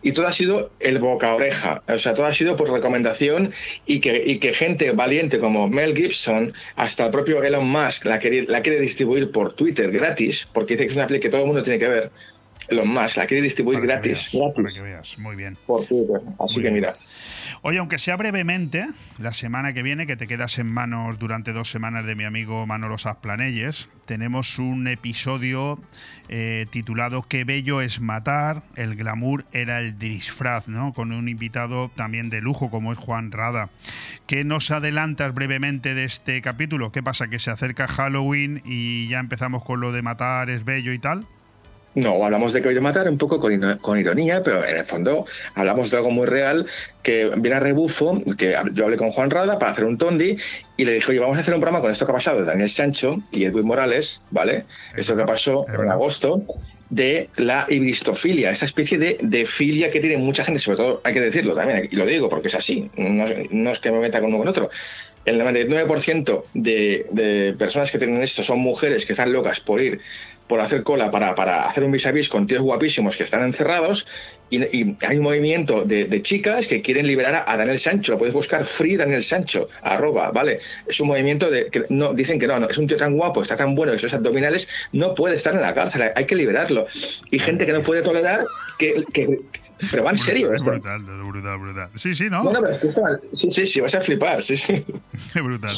Y 0.02 0.12
todo 0.14 0.28
ha 0.28 0.32
sido 0.32 0.72
el 0.80 1.00
boca 1.00 1.34
oreja, 1.36 1.84
o 1.88 1.98
sea, 2.00 2.14
todo 2.14 2.26
ha 2.26 2.34
sido 2.34 2.56
por 2.56 2.72
recomendación 2.72 3.52
y 3.86 4.00
que, 4.00 4.24
y 4.26 4.40
que 4.40 4.54
gente 4.54 4.92
valiente 4.92 5.40
como 5.40 5.68
Mel 5.68 5.96
Gibson, 5.96 6.54
hasta 6.76 7.06
el 7.06 7.12
propio 7.12 7.44
Elon 7.44 7.68
Musk 7.70 8.06
la 8.06 8.20
quiere, 8.20 8.44
la 8.48 8.62
quiere 8.62 8.80
distribuir 8.80 9.32
por 9.32 9.54
Twitter 9.54 9.92
gratis, 9.92 10.48
porque 10.54 10.74
dice 10.76 10.86
que 10.86 10.90
es 10.92 10.96
una 10.96 11.08
película 11.08 11.20
que 11.28 11.30
todo 11.32 11.42
el 11.42 11.48
mundo 11.48 11.64
tiene 11.64 11.80
que 11.80 11.88
ver. 11.88 12.12
Elon 12.68 12.88
Musk 12.88 13.18
la 13.18 13.26
quiere 13.26 13.42
distribuir 13.42 13.82
gratis, 13.82 14.30
Para 14.32 14.72
que 14.72 14.82
veas, 14.82 15.18
muy 15.18 15.36
bien. 15.36 15.58
por 15.66 15.84
Twitter. 15.86 16.22
Así 16.40 16.62
que 16.62 16.70
mira. 16.70 16.96
Oye, 17.62 17.80
aunque 17.80 18.00
sea 18.00 18.16
brevemente, 18.16 18.88
la 19.18 19.34
semana 19.34 19.74
que 19.74 19.84
viene, 19.84 20.08
que 20.08 20.16
te 20.16 20.28
quedas 20.28 20.60
en 20.60 20.72
manos 20.72 21.20
durante 21.20 21.52
dos 21.52 21.70
semanas 21.70 22.06
de 22.06 22.16
mi 22.16 22.24
amigo 22.24 22.66
Manolo 22.66 22.98
Sasplanelles, 22.98 23.90
tenemos 24.06 24.60
un 24.60 24.88
episodio 24.88 25.78
eh, 26.30 26.68
titulado 26.70 27.24
Qué 27.24 27.44
bello 27.44 27.82
es 27.82 28.00
matar, 28.00 28.64
el 28.78 28.96
glamour 28.96 29.46
era 29.52 29.82
el 29.82 30.00
disfraz, 30.00 30.70
¿no? 30.70 30.94
Con 30.94 31.12
un 31.12 31.28
invitado 31.28 31.90
también 31.90 32.30
de 32.30 32.40
lujo 32.40 32.70
como 32.70 32.94
es 32.94 32.98
Juan 32.98 33.34
Rada. 33.34 33.70
¿Qué 34.26 34.46
nos 34.46 34.72
adelantas 34.72 35.34
brevemente 35.34 35.96
de 35.96 36.06
este 36.06 36.42
capítulo? 36.42 36.94
¿Qué 36.94 37.04
pasa? 37.04 37.28
¿Que 37.28 37.40
se 37.40 37.52
acerca 37.52 37.88
Halloween 37.88 38.62
y 38.64 39.10
ya 39.10 39.20
empezamos 39.20 39.66
con 39.66 39.82
lo 39.82 39.92
de 39.92 40.02
matar 40.02 40.50
es 40.50 40.64
bello 40.64 40.94
y 40.94 41.00
tal? 41.00 41.26
No, 42.00 42.24
hablamos 42.24 42.54
de 42.54 42.62
que 42.62 42.70
voy 42.70 42.78
a 42.78 42.82
matar 42.82 43.10
un 43.10 43.18
poco 43.18 43.40
con, 43.40 44.00
ironía, 44.00 44.42
pero 44.42 44.64
en 44.66 44.78
el 44.78 44.86
fondo 44.86 45.26
hablamos 45.54 45.92
de 45.92 45.98
algo 45.98 46.12
muy 46.12 46.28
real 46.28 46.66
que 47.04 47.30
viene 47.38 47.58
a 47.58 47.60
rebufo, 47.60 48.22
que 48.38 48.56
yo 48.74 48.84
hablé 48.86 48.96
con 48.96 49.12
Juan 49.12 49.30
Rada 49.30 49.60
para 49.60 49.74
hacer 49.74 49.84
un 49.84 49.98
tondi 49.98 50.38
y 50.78 50.86
le 50.86 50.94
dije, 50.94 51.12
oye, 51.12 51.20
vamos 51.20 51.38
a 51.38 51.42
hacer 51.42 51.54
un 51.54 51.60
programa 51.60 51.82
con 51.82 51.92
esto 51.92 52.06
que 52.06 52.12
ha 52.12 52.16
pasado 52.16 52.40
de 52.40 52.46
Daniel 52.46 52.70
Sancho 52.70 53.18
y 53.32 53.44
Edwin 53.44 53.66
Morales, 53.66 54.22
¿vale? 54.30 54.66
Eso 54.96 55.16
que 55.18 55.26
pasó 55.26 55.66
en 55.68 55.90
agosto 55.92 56.44
de 56.90 57.30
la 57.36 57.66
ibistofilia, 57.70 58.50
esta 58.52 58.66
especie 58.66 58.98
de, 58.98 59.18
de 59.22 59.46
filia 59.46 59.92
que 59.92 60.00
tiene 60.00 60.18
mucha 60.18 60.44
gente, 60.44 60.60
sobre 60.60 60.78
todo 60.78 61.02
hay 61.04 61.14
que 61.14 61.22
decirlo 61.22 61.54
también, 61.54 61.88
y 61.92 61.96
lo 61.98 62.06
digo 62.06 62.30
porque 62.30 62.48
es 62.48 62.56
así, 62.56 62.90
no, 62.96 63.28
es- 63.28 63.52
no 63.52 63.72
es 63.72 63.80
que 63.80 63.92
me 63.92 64.00
meta 64.00 64.20
con 64.22 64.30
uno 64.30 64.40
con 64.40 64.48
otro. 64.48 64.70
El 65.26 65.38
99% 65.38 66.46
de, 66.54 67.06
de 67.12 67.54
personas 67.60 67.92
que 67.92 68.00
tienen 68.00 68.22
esto 68.24 68.42
son 68.42 68.60
mujeres 68.60 69.06
que 69.06 69.14
están 69.14 69.32
locas 69.34 69.60
por 69.60 69.82
ir 69.82 70.00
por 70.50 70.62
hacer 70.62 70.82
cola 70.82 71.12
para, 71.12 71.36
para 71.36 71.70
hacer 71.70 71.84
un 71.84 71.92
vis 71.92 72.08
a 72.08 72.12
vis 72.12 72.28
con 72.28 72.48
tíos 72.48 72.64
guapísimos 72.64 73.16
que 73.16 73.24
están 73.24 73.44
encerrados 73.44 74.08
y, 74.50 74.64
hay 75.06 75.18
un 75.18 75.24
movimiento 75.24 75.84
de, 75.84 76.22
chicas 76.24 76.68
que 76.68 76.82
quieren 76.82 77.06
liberar 77.06 77.46
a, 77.46 77.56
Daniel 77.56 77.78
Sancho. 77.78 78.14
Lo 78.14 78.18
puedes 78.18 78.34
buscar 78.34 78.66
Free 78.66 78.98
Daniel 78.98 79.24
Sancho, 79.24 79.70
arroba, 79.84 80.32
¿vale? 80.32 80.60
Es 80.88 81.00
un 81.00 81.08
movimiento 81.08 81.52
de 81.52 81.68
que 81.68 81.84
no 81.90 82.16
dicen 82.16 82.40
que 82.40 82.48
no, 82.48 82.60
no, 82.60 82.68
es 82.68 82.80
un 82.80 82.88
tío 82.88 82.98
tan 82.98 83.16
guapo, 83.16 83.44
está 83.44 83.56
tan 83.56 83.76
bueno, 83.76 83.94
esos 83.94 84.12
abdominales, 84.12 84.68
no 84.92 85.14
puede 85.14 85.36
estar 85.36 85.54
en 85.54 85.62
la 85.62 85.76
cárcel, 85.76 86.12
hay 86.16 86.26
que 86.26 86.36
liberarlo. 86.36 86.88
Y 87.30 87.38
gente 87.38 87.68
que 87.68 87.74
no 87.74 87.82
puede 87.82 88.02
tolerar 88.02 88.44
que- 88.80 89.04
pero 89.92 90.04
va 90.04 90.12
en 90.12 90.18
serio 90.18 90.50
Es 90.50 90.58
esto. 90.58 90.72
brutal, 90.72 91.02
es 91.02 91.28
brutal, 91.28 91.58
brutal. 91.60 91.90
Sí, 91.96 92.16
sí, 92.16 92.30
¿no? 92.30 92.44
No, 92.44 92.52
no, 92.54 92.62
pero 92.62 93.20
sí, 93.36 93.48
sí, 93.52 93.66
sí, 93.66 93.80
vas 93.82 93.96
a 93.96 94.02
flipar, 94.02 94.42
sí, 94.42 94.58
sí. 94.58 94.86
Qué 95.34 95.42
brutal. 95.42 95.72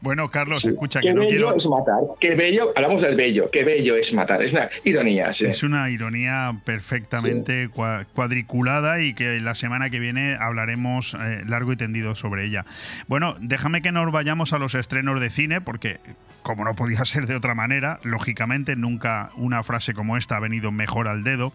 Bueno, 0.00 0.30
Carlos, 0.30 0.64
escucha, 0.64 1.00
Qué 1.00 1.08
que 1.08 1.14
no 1.14 1.20
bello 1.22 1.30
quiero... 1.30 1.56
es 1.56 1.68
matar. 1.68 2.00
Qué 2.20 2.34
bello, 2.34 2.72
hablamos 2.76 3.02
del 3.02 3.16
bello, 3.16 3.50
qué 3.50 3.64
bello 3.64 3.96
es 3.96 4.12
matar. 4.14 4.42
Es 4.42 4.52
una 4.52 4.68
ironía, 4.84 5.32
sí. 5.32 5.46
Es 5.46 5.62
una 5.62 5.88
ironía 5.90 6.52
perfectamente 6.64 7.70
cua- 7.70 8.06
cuadriculada 8.14 9.00
y 9.00 9.14
que 9.14 9.40
la 9.40 9.54
semana 9.54 9.90
que 9.90 9.98
viene 9.98 10.36
hablaremos 10.40 11.14
eh, 11.14 11.42
largo 11.46 11.72
y 11.72 11.76
tendido 11.76 12.14
sobre 12.14 12.44
ella. 12.44 12.64
Bueno, 13.06 13.34
déjame 13.40 13.82
que 13.82 13.92
nos 13.92 14.10
vayamos 14.12 14.52
a 14.52 14.58
los 14.58 14.74
estrenos 14.74 15.20
de 15.20 15.30
cine 15.30 15.60
porque 15.60 15.98
como 16.46 16.64
no 16.64 16.76
podía 16.76 17.04
ser 17.04 17.26
de 17.26 17.34
otra 17.34 17.54
manera, 17.56 17.98
lógicamente 18.04 18.76
nunca 18.76 19.30
una 19.36 19.64
frase 19.64 19.94
como 19.94 20.16
esta 20.16 20.36
ha 20.36 20.40
venido 20.40 20.70
mejor 20.70 21.08
al 21.08 21.24
dedo. 21.24 21.52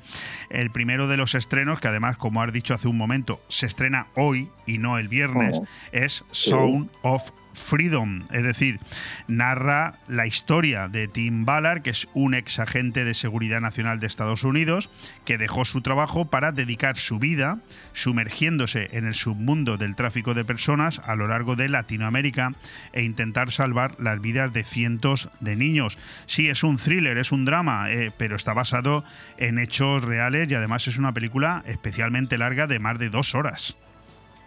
El 0.49 0.69
primero 0.69 1.07
de 1.07 1.15
los 1.15 1.33
estrenos, 1.33 1.79
que 1.79 1.87
además, 1.87 2.17
como 2.17 2.41
has 2.43 2.51
dicho 2.51 2.73
hace 2.73 2.89
un 2.89 2.97
momento, 2.97 3.41
se 3.47 3.67
estrena 3.67 4.07
hoy 4.15 4.49
y 4.65 4.79
no 4.79 4.97
el 4.97 5.07
viernes, 5.07 5.57
Oh. 5.61 5.65
es 5.93 6.25
Sound 6.31 6.89
of 7.03 7.31
Freedom, 7.53 8.23
es 8.31 8.43
decir, 8.43 8.79
narra 9.27 9.99
la 10.07 10.27
historia 10.27 10.87
de 10.87 11.07
Tim 11.07 11.45
Ballard, 11.45 11.81
que 11.81 11.89
es 11.89 12.07
un 12.13 12.33
ex 12.33 12.59
agente 12.59 13.05
de 13.05 13.13
seguridad 13.13 13.61
nacional 13.61 13.99
de 13.99 14.07
Estados 14.07 14.43
Unidos, 14.43 14.89
que 15.25 15.37
dejó 15.37 15.65
su 15.65 15.81
trabajo 15.81 16.25
para 16.25 16.51
dedicar 16.51 16.97
su 16.97 17.19
vida 17.19 17.59
sumergiéndose 17.93 18.89
en 18.93 19.05
el 19.05 19.13
submundo 19.13 19.77
del 19.77 19.95
tráfico 19.95 20.33
de 20.33 20.45
personas 20.45 20.99
a 20.99 21.15
lo 21.15 21.27
largo 21.27 21.55
de 21.55 21.69
Latinoamérica 21.69 22.53
e 22.93 23.03
intentar 23.03 23.51
salvar 23.51 23.99
las 23.99 24.21
vidas 24.21 24.53
de 24.53 24.63
cientos 24.63 25.29
de 25.39 25.55
niños. 25.55 25.97
Sí, 26.25 26.49
es 26.49 26.63
un 26.63 26.77
thriller, 26.77 27.17
es 27.17 27.31
un 27.31 27.45
drama, 27.45 27.91
eh, 27.91 28.11
pero 28.17 28.35
está 28.35 28.53
basado 28.53 29.03
en 29.37 29.59
hechos 29.59 30.03
reales 30.03 30.49
y 30.49 30.55
además 30.55 30.87
es 30.87 30.97
una 30.97 31.13
película 31.13 31.63
especialmente 31.65 32.37
larga 32.37 32.67
de 32.67 32.79
más 32.79 32.97
de 32.99 33.09
dos 33.09 33.35
horas. 33.35 33.75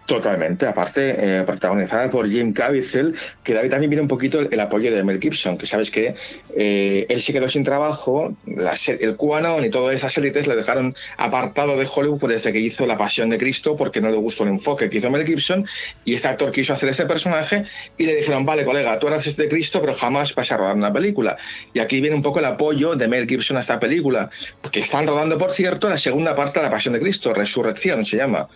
Totalmente, 0.06 0.66
aparte 0.66 1.16
eh, 1.18 1.44
protagonizada 1.44 2.10
por 2.10 2.28
Jim 2.28 2.52
Caviezel, 2.52 3.14
que 3.42 3.54
David 3.54 3.70
también 3.70 3.88
viene 3.88 4.02
un 4.02 4.08
poquito 4.08 4.38
el, 4.38 4.48
el 4.52 4.60
apoyo 4.60 4.94
de 4.94 5.02
Mel 5.02 5.18
Gibson, 5.18 5.56
que 5.56 5.64
sabes 5.64 5.90
que 5.90 6.14
eh, 6.54 7.06
él 7.08 7.22
se 7.22 7.32
quedó 7.32 7.48
sin 7.48 7.62
trabajo, 7.62 8.36
la 8.44 8.74
el 8.86 9.16
QAnon 9.16 9.64
y 9.64 9.70
todas 9.70 9.94
esas 9.94 10.16
élites 10.18 10.46
le 10.46 10.56
dejaron 10.56 10.94
apartado 11.16 11.78
de 11.78 11.88
Hollywood 11.92 12.28
desde 12.28 12.52
que 12.52 12.60
hizo 12.60 12.86
La 12.86 12.98
Pasión 12.98 13.30
de 13.30 13.38
Cristo 13.38 13.76
porque 13.76 14.02
no 14.02 14.10
le 14.10 14.18
gustó 14.18 14.42
el 14.42 14.50
enfoque 14.50 14.90
que 14.90 14.98
hizo 14.98 15.10
Mel 15.10 15.24
Gibson 15.26 15.66
y 16.04 16.12
este 16.12 16.28
actor 16.28 16.52
quiso 16.52 16.74
hacer 16.74 16.90
ese 16.90 17.06
personaje 17.06 17.64
y 17.96 18.04
le 18.04 18.16
dijeron, 18.16 18.44
vale 18.44 18.66
colega, 18.66 18.98
tú 18.98 19.08
eres 19.08 19.34
de 19.36 19.48
Cristo 19.48 19.80
pero 19.80 19.94
jamás 19.94 20.34
vas 20.34 20.52
a 20.52 20.58
rodar 20.58 20.76
una 20.76 20.92
película. 20.92 21.38
Y 21.72 21.78
aquí 21.78 22.02
viene 22.02 22.14
un 22.14 22.22
poco 22.22 22.40
el 22.40 22.44
apoyo 22.44 22.94
de 22.94 23.08
Mel 23.08 23.26
Gibson 23.26 23.56
a 23.56 23.60
esta 23.60 23.80
película, 23.80 24.28
que 24.70 24.80
están 24.80 25.06
rodando, 25.06 25.38
por 25.38 25.52
cierto, 25.52 25.88
la 25.88 25.96
segunda 25.96 26.36
parte 26.36 26.60
de 26.60 26.66
La 26.66 26.70
Pasión 26.70 26.92
de 26.92 27.00
Cristo, 27.00 27.32
Resurrección 27.32 28.04
se 28.04 28.18
llama. 28.18 28.48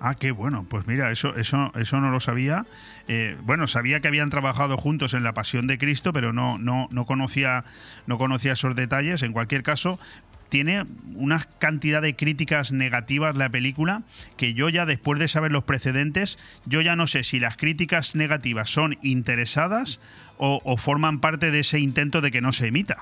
Ah, 0.00 0.14
qué 0.14 0.30
bueno. 0.30 0.64
Pues 0.68 0.86
mira, 0.86 1.10
eso, 1.12 1.36
eso, 1.36 1.70
eso 1.74 2.00
no 2.00 2.10
lo 2.10 2.20
sabía. 2.20 2.66
Eh, 3.06 3.36
bueno, 3.42 3.66
sabía 3.66 4.00
que 4.00 4.08
habían 4.08 4.30
trabajado 4.30 4.78
juntos 4.78 5.12
en 5.12 5.22
La 5.22 5.34
Pasión 5.34 5.66
de 5.66 5.76
Cristo, 5.76 6.12
pero 6.14 6.32
no, 6.32 6.58
no, 6.58 6.88
no 6.90 7.04
conocía, 7.04 7.64
no 8.06 8.16
conocía 8.16 8.54
esos 8.54 8.74
detalles. 8.74 9.22
En 9.22 9.34
cualquier 9.34 9.62
caso, 9.62 10.00
tiene 10.48 10.86
una 11.14 11.38
cantidad 11.58 12.00
de 12.00 12.16
críticas 12.16 12.72
negativas 12.72 13.36
la 13.36 13.50
película 13.50 14.02
que 14.38 14.54
yo 14.54 14.70
ya 14.70 14.86
después 14.86 15.20
de 15.20 15.28
saber 15.28 15.52
los 15.52 15.64
precedentes, 15.64 16.38
yo 16.64 16.80
ya 16.80 16.96
no 16.96 17.06
sé 17.06 17.22
si 17.22 17.38
las 17.38 17.58
críticas 17.58 18.14
negativas 18.14 18.70
son 18.70 18.98
interesadas 19.02 20.00
o, 20.38 20.62
o 20.64 20.78
forman 20.78 21.20
parte 21.20 21.50
de 21.50 21.60
ese 21.60 21.78
intento 21.78 22.22
de 22.22 22.30
que 22.30 22.40
no 22.40 22.52
se 22.52 22.68
emita. 22.68 22.98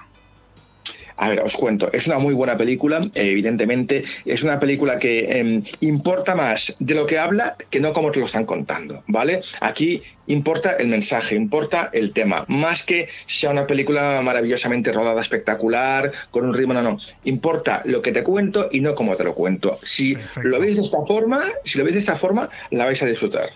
A 1.19 1.29
ver, 1.29 1.41
os 1.41 1.57
cuento, 1.57 1.91
es 1.93 2.07
una 2.07 2.21
muy 2.21 2.33
buena 2.33 2.57
película, 2.57 3.01
eh, 3.15 3.31
evidentemente, 3.31 4.05
es 4.25 4.45
una 4.45 4.61
película 4.61 4.99
que 4.99 5.19
eh, 5.29 5.63
importa 5.81 6.37
más 6.37 6.77
de 6.79 6.95
lo 6.95 7.07
que 7.07 7.19
habla 7.19 7.57
que 7.71 7.81
no 7.81 7.93
como 7.93 8.13
te 8.13 8.21
lo 8.21 8.27
están 8.27 8.47
contando, 8.47 9.03
¿vale? 9.09 9.43
Aquí 9.61 10.01
importa 10.29 10.75
el 10.75 10.87
mensaje, 10.87 11.35
importa 11.35 11.91
el 11.93 12.13
tema, 12.13 12.45
más 12.47 12.85
que 12.85 13.09
sea 13.27 13.51
una 13.51 13.67
película 13.67 14.21
maravillosamente 14.23 14.93
rodada, 14.93 15.21
espectacular, 15.21 16.13
con 16.31 16.45
un 16.45 16.55
ritmo, 16.55 16.75
no, 16.75 16.83
no, 16.83 16.99
importa 17.25 17.83
lo 17.85 18.01
que 18.01 18.13
te 18.13 18.23
cuento 18.23 18.69
y 18.71 18.81
no 18.81 18.95
cómo 18.95 19.17
te 19.17 19.25
lo 19.25 19.35
cuento. 19.35 19.79
Si 19.83 20.17
lo 20.43 20.61
veis 20.61 20.77
de 20.77 20.83
esta 20.83 20.99
forma, 21.05 21.43
si 21.65 21.79
lo 21.79 21.85
veis 21.85 21.95
de 21.95 22.01
esta 22.01 22.15
forma, 22.15 22.49
la 22.71 22.85
vais 22.85 23.03
a 23.03 23.07
disfrutar. 23.07 23.51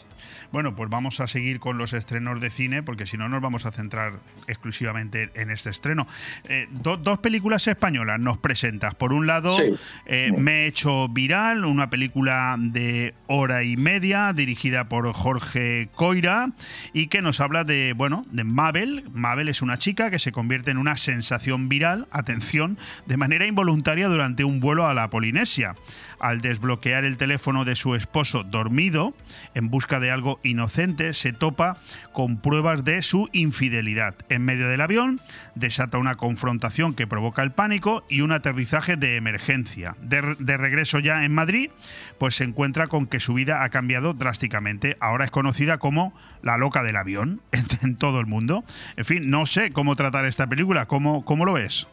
Bueno, 0.53 0.77
pues 0.77 0.91
vamos 0.91 1.21
a 1.21 1.27
seguir 1.27 1.59
con 1.61 1.79
los 1.79 1.95
estrenos 1.95 2.41
de 2.41 2.51
cine, 2.51 2.83
porque 2.83 3.07
si 3.07 3.17
no 3.17 3.29
nos 3.29 3.41
vamos 3.41 3.65
a 3.65 3.73
centrar 3.73 4.13
exclusivamente 4.49 5.31
en 5.35 5.51
este 5.51 5.71
estreno. 5.71 6.07
Eh, 6.49 6.69
do- 6.71 6.99
dos 6.99 7.19
películas 7.21 7.67
españolas 7.67 8.21
nos 8.21 8.37
presentas. 8.39 8.95
Por 8.95 9.13
un 9.15 9.27
lado, 9.27 9.57
Sí. 9.57 9.65
eh, 10.07 10.31
Me 10.37 10.65
he 10.65 10.67
hecho 10.67 11.09
viral, 11.09 11.65
una 11.65 11.89
película 11.91 12.57
de 12.59 13.15
hora 13.27 13.63
y 13.63 13.77
media, 13.77 14.33
dirigida 14.33 14.89
por 14.89 15.11
Jorge 15.15 15.89
Coira, 15.95 16.51
y 16.93 17.07
que 17.07 17.23
nos 17.23 17.41
habla 17.41 17.65
de, 17.65 17.95
bueno, 17.97 18.25
de 18.31 18.45
Mabel. 18.45 19.05
Mabel 19.13 19.49
es 19.49 19.63
una 19.63 19.79
chica 19.79 20.11
que 20.11 20.19
se 20.19 20.33
convierte 20.33 20.71
en 20.71 20.79
una 20.79 20.97
sensación 20.97 21.69
viral, 21.69 22.09
atención, 22.11 22.79
de 23.07 23.17
manera 23.17 23.47
involuntaria 23.47 24.09
durante 24.09 24.45
un 24.45 24.61
vuelo 24.61 24.87
a 24.87 24.95
la 24.95 25.09
Polinesia. 25.11 25.75
Al 26.21 26.41
desbloquear 26.41 27.05
el 27.05 27.17
teléfono 27.17 27.65
de 27.65 27.75
su 27.75 27.95
esposo 27.95 28.43
dormido, 28.45 29.15
en 29.55 29.69
busca 29.71 29.99
de 29.99 30.11
algo 30.11 30.39
inocente, 30.43 31.15
se 31.15 31.33
topa 31.33 31.77
con 32.13 32.37
pruebas 32.39 32.85
de 32.85 33.03
su 33.03 33.29
infidelidad. 33.33 34.15
En 34.29 34.45
medio 34.45 34.69
del 34.69 34.81
avión, 34.81 35.21
desata 35.55 35.99
una 35.99 36.15
confrontación 36.15 36.95
que 36.95 37.07
provoca 37.07 37.43
el 37.43 37.53
pánico 37.53 38.05
y 38.09 38.21
un 38.21 38.33
aterrizaje 38.33 38.97
de 38.97 39.17
emergencia. 39.17 39.95
De, 40.01 40.21
regreso 40.57 40.99
ya 40.99 41.25
en 41.25 41.35
Madrid, 41.35 41.71
pues 42.19 42.37
se 42.37 42.45
encuentra 42.45 42.87
con 42.87 43.07
que 43.07 43.21
su 43.21 43.35
vida 43.35 43.65
ha 43.65 43.71
cambiado 43.71 44.15
drásticamente. 44.15 44.97
Ahora 45.01 45.25
es 45.25 45.31
conocida 45.31 45.79
como 45.79 46.15
la 46.43 46.57
loca 46.57 46.83
del 46.83 46.97
avión 46.97 47.41
en, 47.83 47.97
todo 47.97 48.21
el 48.21 48.27
mundo. 48.27 48.65
En 48.97 49.05
fin, 49.05 49.31
no 49.31 49.47
sé 49.47 49.73
cómo 49.73 49.97
tratar 49.97 50.25
esta 50.25 50.47
película. 50.47 50.87
¿Cómo, 50.87 51.25
cómo 51.25 51.45
lo 51.45 51.55
ves? 51.55 51.87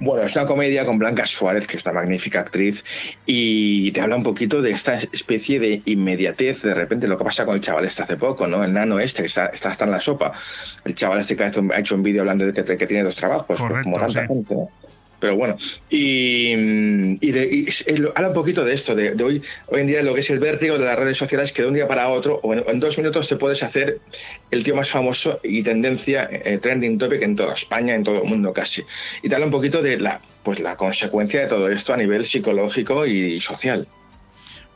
Bueno, 0.00 0.22
es 0.24 0.34
una 0.36 0.46
comedia 0.46 0.84
con 0.84 0.98
Blanca 0.98 1.26
Suárez, 1.26 1.66
que 1.66 1.76
es 1.76 1.84
una 1.84 1.94
magnífica 1.94 2.40
actriz, 2.40 2.84
y 3.26 3.92
te 3.92 4.00
habla 4.00 4.16
un 4.16 4.22
poquito 4.22 4.62
de 4.62 4.70
esta 4.70 4.98
especie 4.98 5.60
de 5.60 5.82
inmediatez, 5.84 6.62
de 6.62 6.74
repente 6.74 7.08
lo 7.08 7.18
que 7.18 7.24
pasa 7.24 7.44
con 7.44 7.54
el 7.54 7.60
chaval 7.60 7.84
este 7.84 8.02
hace 8.02 8.16
poco, 8.16 8.46
¿no? 8.46 8.64
El 8.64 8.72
nano 8.72 8.98
este, 8.98 9.22
que 9.22 9.28
está, 9.28 9.46
está 9.46 9.70
hasta 9.70 9.84
en 9.84 9.90
la 9.90 10.00
sopa. 10.00 10.32
El 10.84 10.94
chaval 10.94 11.20
este 11.20 11.36
que 11.36 11.44
ha 11.44 11.48
hecho, 11.78 11.94
un 11.94 12.02
vídeo 12.02 12.22
hablando 12.22 12.46
de 12.46 12.52
que, 12.52 12.76
que 12.76 12.86
tiene 12.86 13.02
dos 13.02 13.16
trabajos, 13.16 13.46
pues, 13.46 13.60
Correcto, 13.60 13.84
como 13.84 13.98
tanta 13.98 14.20
sí. 14.20 14.26
gente, 14.26 14.54
¿no? 14.54 14.70
Pero 15.24 15.36
bueno, 15.36 15.56
y, 15.88 16.54
de- 17.30 17.48
y 17.50 17.66
habla 18.14 18.28
un 18.28 18.34
poquito 18.34 18.62
de 18.62 18.74
esto, 18.74 18.94
de, 18.94 19.12
hoy, 19.24 19.40
hoy 19.68 19.80
en 19.80 19.86
día 19.86 20.02
lo 20.02 20.12
que 20.12 20.20
es 20.20 20.28
el 20.28 20.38
vértigo 20.38 20.76
de 20.76 20.84
las 20.84 20.98
redes 20.98 21.16
sociales, 21.16 21.50
que 21.54 21.62
de 21.62 21.68
un 21.68 21.72
día 21.72 21.88
para 21.88 22.10
otro, 22.10 22.40
o 22.42 22.52
en, 22.52 22.58
o 22.60 22.70
en 22.70 22.78
dos 22.78 22.98
minutos 22.98 23.26
te 23.26 23.36
puedes 23.36 23.62
hacer 23.62 24.00
el 24.50 24.62
tío 24.64 24.76
más 24.76 24.90
famoso 24.90 25.40
y 25.42 25.62
tendencia, 25.62 26.28
eh, 26.30 26.58
trending 26.60 26.98
topic 26.98 27.22
en 27.22 27.36
toda 27.36 27.54
España, 27.54 27.94
en 27.94 28.04
todo 28.04 28.22
el 28.22 28.28
mundo 28.28 28.52
casi. 28.52 28.82
Y 29.22 29.30
te 29.30 29.34
habla 29.34 29.46
un 29.46 29.52
poquito 29.52 29.80
de 29.80 29.98
la, 29.98 30.20
pues, 30.42 30.60
la 30.60 30.76
consecuencia 30.76 31.40
de 31.40 31.46
todo 31.46 31.70
esto 31.70 31.94
a 31.94 31.96
nivel 31.96 32.26
psicológico 32.26 33.06
y 33.06 33.40
social. 33.40 33.88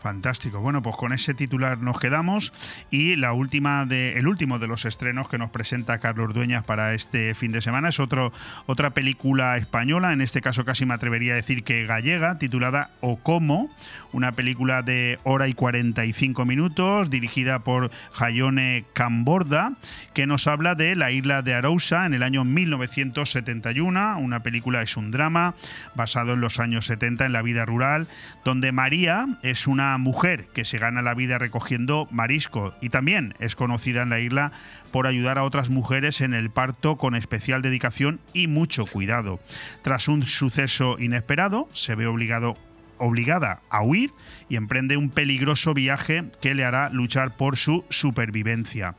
Fantástico. 0.01 0.61
Bueno, 0.61 0.81
pues 0.81 0.97
con 0.97 1.13
ese 1.13 1.35
titular 1.35 1.79
nos 1.79 1.99
quedamos 1.99 2.53
y 2.91 3.17
la 3.17 3.33
última 3.33 3.85
de 3.85 4.19
el 4.19 4.29
último 4.29 4.61
de 4.61 4.69
los 4.69 4.85
estrenos 4.85 5.29
que 5.29 5.39
nos 5.39 5.51
presenta 5.51 5.99
Carlos 5.99 6.33
Dueñas 6.33 6.65
para 6.65 6.95
este 6.95 7.35
fin 7.35 7.51
de 7.51 7.61
semana 7.61 7.89
es 7.89 7.99
otro 7.99 8.33
otra 8.67 8.91
película 8.91 9.57
española, 9.57 10.13
en 10.13 10.21
este 10.21 10.41
caso 10.41 10.65
casi 10.65 10.87
me 10.87 10.95
atrevería 10.95 11.33
a 11.33 11.37
decir 11.37 11.65
que 11.65 11.85
gallega, 11.85 12.39
titulada 12.39 12.91
O 13.01 13.17
como, 13.17 13.71
una 14.13 14.33
película 14.33 14.83
de 14.83 15.19
hora 15.25 15.49
y 15.49 15.55
45 15.55 16.45
minutos 16.45 17.11
dirigida 17.11 17.59
por 17.61 17.91
Jayone 18.13 18.85
Camborda, 18.93 19.73
que 20.15 20.27
nos 20.27 20.47
habla 20.47 20.77
de 20.77 20.95
la 20.95 21.11
isla 21.11 21.43
de 21.43 21.55
Arousa 21.55 22.07
en 22.07 22.15
el 22.15 22.23
año 22.23 22.45
1971, 22.45 24.19
una 24.19 24.43
película 24.45 24.81
es 24.83 24.97
un 24.97 25.11
drama 25.11 25.55
basado 25.97 26.35
en 26.35 26.41
los 26.41 26.61
años 26.61 26.87
70 26.87 27.27
en 27.27 27.33
la 27.33 27.43
vida 27.43 27.65
rural, 27.65 28.07
donde 28.45 28.71
María 28.71 29.27
es 29.43 29.67
una 29.67 29.88
mujer 29.97 30.49
que 30.53 30.67
se 30.67 30.79
gana 30.79 31.01
la 31.01 31.15
vida 31.15 31.39
recogiendo 31.39 32.09
marisco 32.11 32.75
y 32.83 32.91
también 32.91 33.33
es 33.39 33.57
conocida 33.57 34.03
en 34.03 34.11
la 34.11 34.21
isla 34.21 34.53
por 34.91 35.07
ayudar 35.07 35.39
a 35.39 35.45
otras 35.45 35.71
mujeres 35.71 36.21
en 36.21 36.35
el 36.35 36.51
parto 36.51 36.99
con 36.99 37.15
especial 37.15 37.63
dedicación 37.63 38.21
y 38.35 38.49
mucho 38.49 38.85
cuidado. 38.85 39.41
Tras 39.83 40.09
un 40.09 40.27
suceso 40.27 40.99
inesperado, 40.99 41.69
se 41.73 41.95
ve 41.95 42.07
obligado 42.07 42.57
obligada 42.99 43.63
a 43.71 43.83
huir 43.83 44.11
y 44.49 44.57
emprende 44.57 44.97
un 44.97 45.09
peligroso 45.09 45.73
viaje 45.73 46.25
que 46.41 46.55
le 46.55 46.65
hará 46.65 46.91
luchar 46.91 47.37
por 47.37 47.57
su 47.57 47.85
supervivencia. 47.89 48.97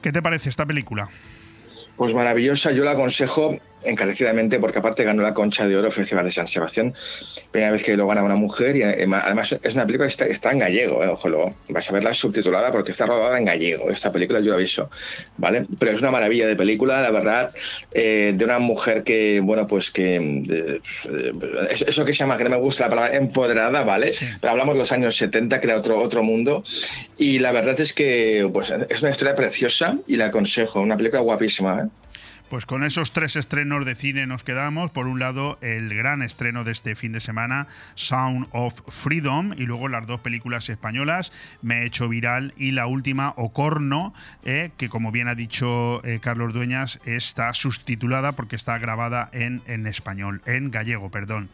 ¿Qué 0.00 0.12
te 0.12 0.22
parece 0.22 0.48
esta 0.48 0.66
película? 0.66 1.08
Pues 1.96 2.14
maravillosa, 2.14 2.72
yo 2.72 2.84
la 2.84 2.92
aconsejo 2.92 3.58
encarecidamente 3.84 4.58
porque 4.58 4.78
aparte 4.78 5.04
ganó 5.04 5.22
la 5.22 5.34
Concha 5.34 5.66
de 5.66 5.76
Oro 5.76 5.90
Festival 5.90 6.24
de 6.24 6.30
San 6.30 6.48
Sebastián, 6.48 6.94
primera 7.50 7.72
vez 7.72 7.82
que 7.82 7.96
lo 7.96 8.06
gana 8.06 8.22
una 8.22 8.36
mujer 8.36 8.76
y 8.76 8.82
eh, 8.82 9.06
además 9.22 9.56
es 9.62 9.74
una 9.74 9.86
película 9.86 10.06
que 10.06 10.12
está, 10.12 10.26
está 10.26 10.52
en 10.52 10.58
gallego, 10.60 11.02
eh, 11.04 11.08
ojo, 11.08 11.28
luego 11.28 11.54
vas 11.68 11.88
a 11.90 11.92
verla 11.92 12.14
subtitulada 12.14 12.72
porque 12.72 12.92
está 12.92 13.06
rodada 13.06 13.38
en 13.38 13.44
gallego, 13.44 13.90
esta 13.90 14.12
película 14.12 14.40
yo 14.40 14.54
aviso, 14.54 14.90
¿vale? 15.36 15.66
Pero 15.78 15.92
es 15.92 16.00
una 16.00 16.10
maravilla 16.10 16.46
de 16.46 16.56
película, 16.56 17.00
la 17.02 17.10
verdad, 17.10 17.52
eh, 17.92 18.32
de 18.36 18.44
una 18.44 18.58
mujer 18.58 19.02
que, 19.02 19.40
bueno, 19.40 19.66
pues 19.66 19.90
que, 19.90 20.16
eh, 20.16 20.78
eso 21.86 22.04
que 22.04 22.12
se 22.12 22.18
llama, 22.18 22.38
que 22.38 22.44
no 22.44 22.50
me 22.50 22.56
gusta 22.56 22.84
la 22.84 22.90
palabra, 22.90 23.16
empoderada, 23.16 23.84
¿vale? 23.84 24.12
Pero 24.40 24.50
hablamos 24.50 24.74
de 24.74 24.80
los 24.80 24.92
años 24.92 25.16
70, 25.16 25.60
que 25.60 25.66
era 25.66 25.76
otro, 25.76 26.00
otro 26.00 26.22
mundo, 26.22 26.64
y 27.18 27.38
la 27.38 27.52
verdad 27.52 27.80
es 27.80 27.92
que 27.92 28.48
pues, 28.52 28.72
es 28.88 29.02
una 29.02 29.10
historia 29.10 29.34
preciosa 29.34 29.98
y 30.06 30.16
la 30.16 30.26
aconsejo, 30.26 30.80
una 30.80 30.96
película 30.96 31.22
guapísima, 31.22 31.82
¿eh? 31.84 31.88
Pues 32.52 32.66
con 32.66 32.84
esos 32.84 33.12
tres 33.12 33.36
estrenos 33.36 33.86
de 33.86 33.94
cine 33.94 34.26
nos 34.26 34.44
quedamos. 34.44 34.90
Por 34.90 35.06
un 35.06 35.18
lado, 35.18 35.58
el 35.62 35.88
gran 35.94 36.20
estreno 36.20 36.64
de 36.64 36.72
este 36.72 36.94
fin 36.94 37.12
de 37.12 37.20
semana, 37.20 37.66
Sound 37.94 38.46
of 38.50 38.78
Freedom, 38.88 39.54
y 39.56 39.62
luego 39.62 39.88
las 39.88 40.06
dos 40.06 40.20
películas 40.20 40.68
españolas, 40.68 41.32
Me 41.62 41.78
he 41.78 41.86
hecho 41.86 42.10
viral, 42.10 42.52
y 42.58 42.72
la 42.72 42.86
última, 42.86 43.32
Ocorno, 43.38 44.12
eh, 44.44 44.70
que 44.76 44.90
como 44.90 45.12
bien 45.12 45.28
ha 45.28 45.34
dicho 45.34 46.04
eh, 46.04 46.18
Carlos 46.20 46.52
Dueñas, 46.52 47.00
está 47.06 47.54
subtitulada 47.54 48.32
porque 48.32 48.56
está 48.56 48.76
grabada 48.76 49.30
en, 49.32 49.62
en 49.64 49.86
español, 49.86 50.42
en 50.44 50.70
gallego, 50.70 51.10
perdón. 51.10 51.48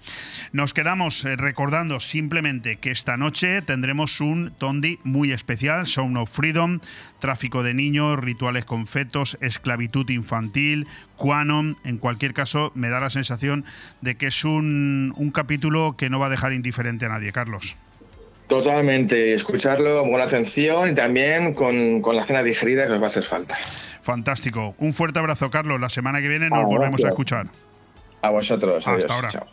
Nos 0.50 0.74
quedamos 0.74 1.24
eh, 1.24 1.36
recordando 1.36 2.00
simplemente 2.00 2.78
que 2.78 2.90
esta 2.90 3.16
noche 3.16 3.62
tendremos 3.62 4.20
un 4.20 4.50
Tondi 4.50 4.98
muy 5.04 5.30
especial, 5.30 5.86
Sound 5.86 6.16
of 6.16 6.32
Freedom, 6.32 6.80
tráfico 7.18 7.62
de 7.62 7.74
niños, 7.74 8.18
rituales 8.18 8.64
con 8.64 8.86
fetos, 8.86 9.38
esclavitud 9.40 10.08
infantil, 10.10 10.86
Quanon. 11.16 11.76
En 11.84 11.98
cualquier 11.98 12.34
caso, 12.34 12.72
me 12.74 12.88
da 12.88 13.00
la 13.00 13.10
sensación 13.10 13.64
de 14.00 14.16
que 14.16 14.26
es 14.28 14.44
un, 14.44 15.12
un 15.16 15.30
capítulo 15.30 15.96
que 15.96 16.10
no 16.10 16.18
va 16.18 16.26
a 16.26 16.30
dejar 16.30 16.52
indiferente 16.52 17.06
a 17.06 17.08
nadie, 17.08 17.32
Carlos. 17.32 17.76
Totalmente, 18.46 19.34
escucharlo 19.34 20.02
con 20.10 20.20
atención 20.20 20.88
y 20.88 20.94
también 20.94 21.52
con, 21.52 22.00
con 22.00 22.16
la 22.16 22.24
cena 22.24 22.42
digerida 22.42 22.86
que 22.86 22.94
os 22.94 23.00
va 23.02 23.06
a 23.06 23.10
hacer 23.10 23.24
falta. 23.24 23.56
Fantástico. 24.00 24.74
Un 24.78 24.94
fuerte 24.94 25.18
abrazo, 25.18 25.50
Carlos. 25.50 25.78
La 25.78 25.90
semana 25.90 26.20
que 26.22 26.28
viene 26.28 26.48
nos 26.48 26.60
Ah, 26.60 26.64
volvemos 26.64 26.92
gracias. 27.00 27.04
a 27.04 27.08
escuchar. 27.10 27.46
A 28.22 28.30
vosotros. 28.30 28.78
Hasta 28.88 28.90
adiós, 28.92 29.10
ahora. 29.10 29.28
chao. 29.28 29.46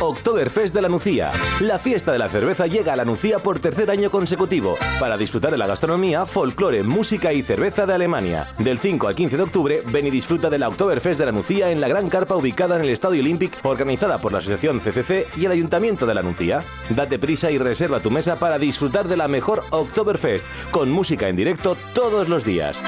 Oktoberfest 0.00 0.74
de 0.74 0.80
la 0.80 0.88
Nucía. 0.88 1.30
La 1.60 1.78
fiesta 1.78 2.10
de 2.10 2.18
la 2.18 2.30
cerveza 2.30 2.66
llega 2.66 2.94
a 2.94 2.96
la 2.96 3.04
Nucía 3.04 3.38
por 3.38 3.58
tercer 3.58 3.90
año 3.90 4.10
consecutivo 4.10 4.78
para 4.98 5.18
disfrutar 5.18 5.50
de 5.50 5.58
la 5.58 5.66
gastronomía, 5.66 6.24
folclore, 6.24 6.82
música 6.82 7.34
y 7.34 7.42
cerveza 7.42 7.84
de 7.84 7.92
Alemania. 7.92 8.46
Del 8.58 8.78
5 8.78 9.08
al 9.08 9.14
15 9.14 9.36
de 9.36 9.42
octubre, 9.42 9.82
ven 9.86 10.06
y 10.06 10.10
disfruta 10.10 10.48
de 10.48 10.58
la 10.58 10.68
Oktoberfest 10.68 11.20
de 11.20 11.26
la 11.26 11.32
Nucía 11.32 11.70
en 11.70 11.82
la 11.82 11.88
gran 11.88 12.08
carpa 12.08 12.34
ubicada 12.34 12.76
en 12.76 12.82
el 12.82 12.88
Estadio 12.88 13.20
Olympic, 13.20 13.58
organizada 13.62 14.16
por 14.18 14.32
la 14.32 14.38
Asociación 14.38 14.80
CCC 14.80 15.26
y 15.36 15.44
el 15.44 15.52
Ayuntamiento 15.52 16.06
de 16.06 16.14
la 16.14 16.22
Nucía. 16.22 16.64
Date 16.88 17.18
prisa 17.18 17.50
y 17.50 17.58
reserva 17.58 18.00
tu 18.00 18.10
mesa 18.10 18.36
para 18.36 18.58
disfrutar 18.58 19.06
de 19.06 19.18
la 19.18 19.28
mejor 19.28 19.62
Oktoberfest, 19.70 20.46
con 20.70 20.90
música 20.90 21.28
en 21.28 21.36
directo 21.36 21.76
todos 21.94 22.26
los 22.28 22.46
días. 22.46 22.82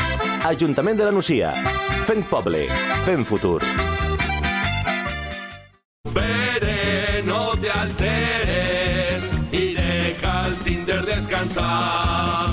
Ayuntamiento 0.45 1.03
de 1.03 1.11
la 1.11 1.15
Nucía. 1.15 1.53
Fent 2.07 2.25
Poble. 2.27 2.69
Fent 3.05 3.27
Futur. 3.27 3.63
Descansar. 11.43 12.51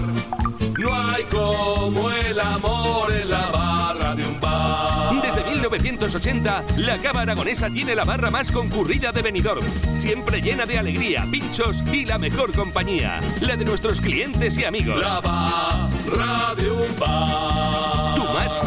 No 0.79 0.93
hay 0.93 1.23
como 1.25 2.09
el 2.09 2.39
amor 2.39 3.11
en 3.11 3.29
la 3.29 3.45
barra 3.47 4.15
de 4.15 4.25
un 4.25 4.39
bar. 4.39 5.21
Desde 5.21 5.43
1980, 5.49 6.63
la 6.77 6.97
Cava 6.97 7.21
Aragonesa 7.21 7.69
tiene 7.69 7.95
la 7.95 8.05
barra 8.05 8.29
más 8.29 8.51
concurrida 8.51 9.11
de 9.11 9.21
Benidorm, 9.21 9.65
siempre 9.95 10.41
llena 10.41 10.65
de 10.65 10.79
alegría, 10.79 11.25
pinchos 11.29 11.83
y 11.91 12.05
la 12.05 12.17
mejor 12.17 12.53
compañía, 12.53 13.19
la 13.41 13.55
de 13.55 13.65
nuestros 13.65 14.01
clientes 14.01 14.57
y 14.57 14.65
amigos. 14.65 14.99
La 14.99 15.19
barra 15.19 16.55
de 16.55 16.71
un 16.71 16.99
bar. 16.99 18.15
Tu 18.15 18.23
match 18.23 18.59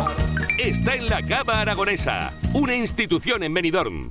está 0.58 0.94
en 0.94 1.08
la 1.08 1.22
Cava 1.22 1.60
Aragonesa, 1.60 2.32
una 2.52 2.74
institución 2.76 3.42
en 3.42 3.54
Benidorm. 3.54 4.10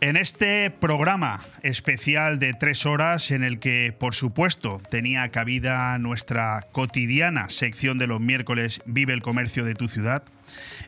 En 0.00 0.16
este 0.16 0.70
programa 0.70 1.40
especial 1.64 2.38
de 2.38 2.54
tres 2.54 2.86
horas, 2.86 3.32
en 3.32 3.42
el 3.42 3.58
que, 3.58 3.92
por 3.98 4.14
supuesto, 4.14 4.80
tenía 4.92 5.28
cabida 5.30 5.98
nuestra 5.98 6.68
cotidiana 6.70 7.50
sección 7.50 7.98
de 7.98 8.06
los 8.06 8.20
miércoles 8.20 8.80
Vive 8.86 9.12
el 9.12 9.22
comercio 9.22 9.64
de 9.64 9.74
tu 9.74 9.88
ciudad, 9.88 10.22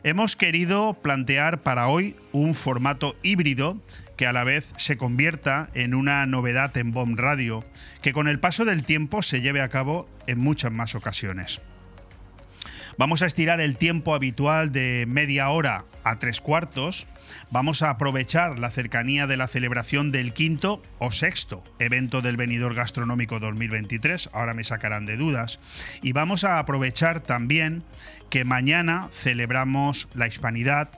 hemos 0.03 0.37
querido 0.37 0.93
plantear 0.93 1.61
para 1.61 1.89
hoy 1.89 2.15
un 2.31 2.55
formato 2.55 3.17
híbrido 3.21 3.81
que 4.15 4.27
a 4.27 4.33
la 4.33 4.45
vez 4.45 4.73
se 4.77 4.95
convierta 4.95 5.69
en 5.73 5.93
una 5.93 6.25
novedad 6.25 6.77
en 6.77 6.91
Bomb 6.91 7.19
Radio, 7.19 7.65
que 8.01 8.13
con 8.13 8.29
el 8.29 8.39
paso 8.39 8.63
del 8.63 8.83
tiempo 8.83 9.23
se 9.23 9.41
lleve 9.41 9.61
a 9.61 9.67
cabo 9.67 10.07
en 10.25 10.39
muchas 10.39 10.71
más 10.71 10.95
ocasiones. 10.95 11.61
Vamos 12.97 13.21
a 13.21 13.25
estirar 13.25 13.59
el 13.59 13.77
tiempo 13.77 14.15
habitual 14.15 14.71
de 14.71 15.05
media 15.07 15.49
hora 15.49 15.85
a 16.03 16.15
tres 16.15 16.39
cuartos. 16.39 17.07
Vamos 17.49 17.81
a 17.81 17.89
aprovechar 17.89 18.59
la 18.59 18.71
cercanía 18.71 19.27
de 19.27 19.37
la 19.37 19.47
celebración 19.47 20.11
del 20.11 20.33
quinto 20.33 20.81
o 20.99 21.11
sexto 21.11 21.63
evento 21.79 22.21
del 22.21 22.37
Venidor 22.37 22.75
Gastronómico 22.75 23.39
2023. 23.39 24.29
Ahora 24.33 24.53
me 24.53 24.63
sacarán 24.63 25.05
de 25.05 25.17
dudas. 25.17 25.59
Y 26.01 26.13
vamos 26.13 26.43
a 26.43 26.59
aprovechar 26.59 27.21
también 27.21 27.83
que 28.29 28.45
mañana 28.45 29.09
celebramos 29.11 30.07
la 30.13 30.27
Hispanidad 30.27 30.89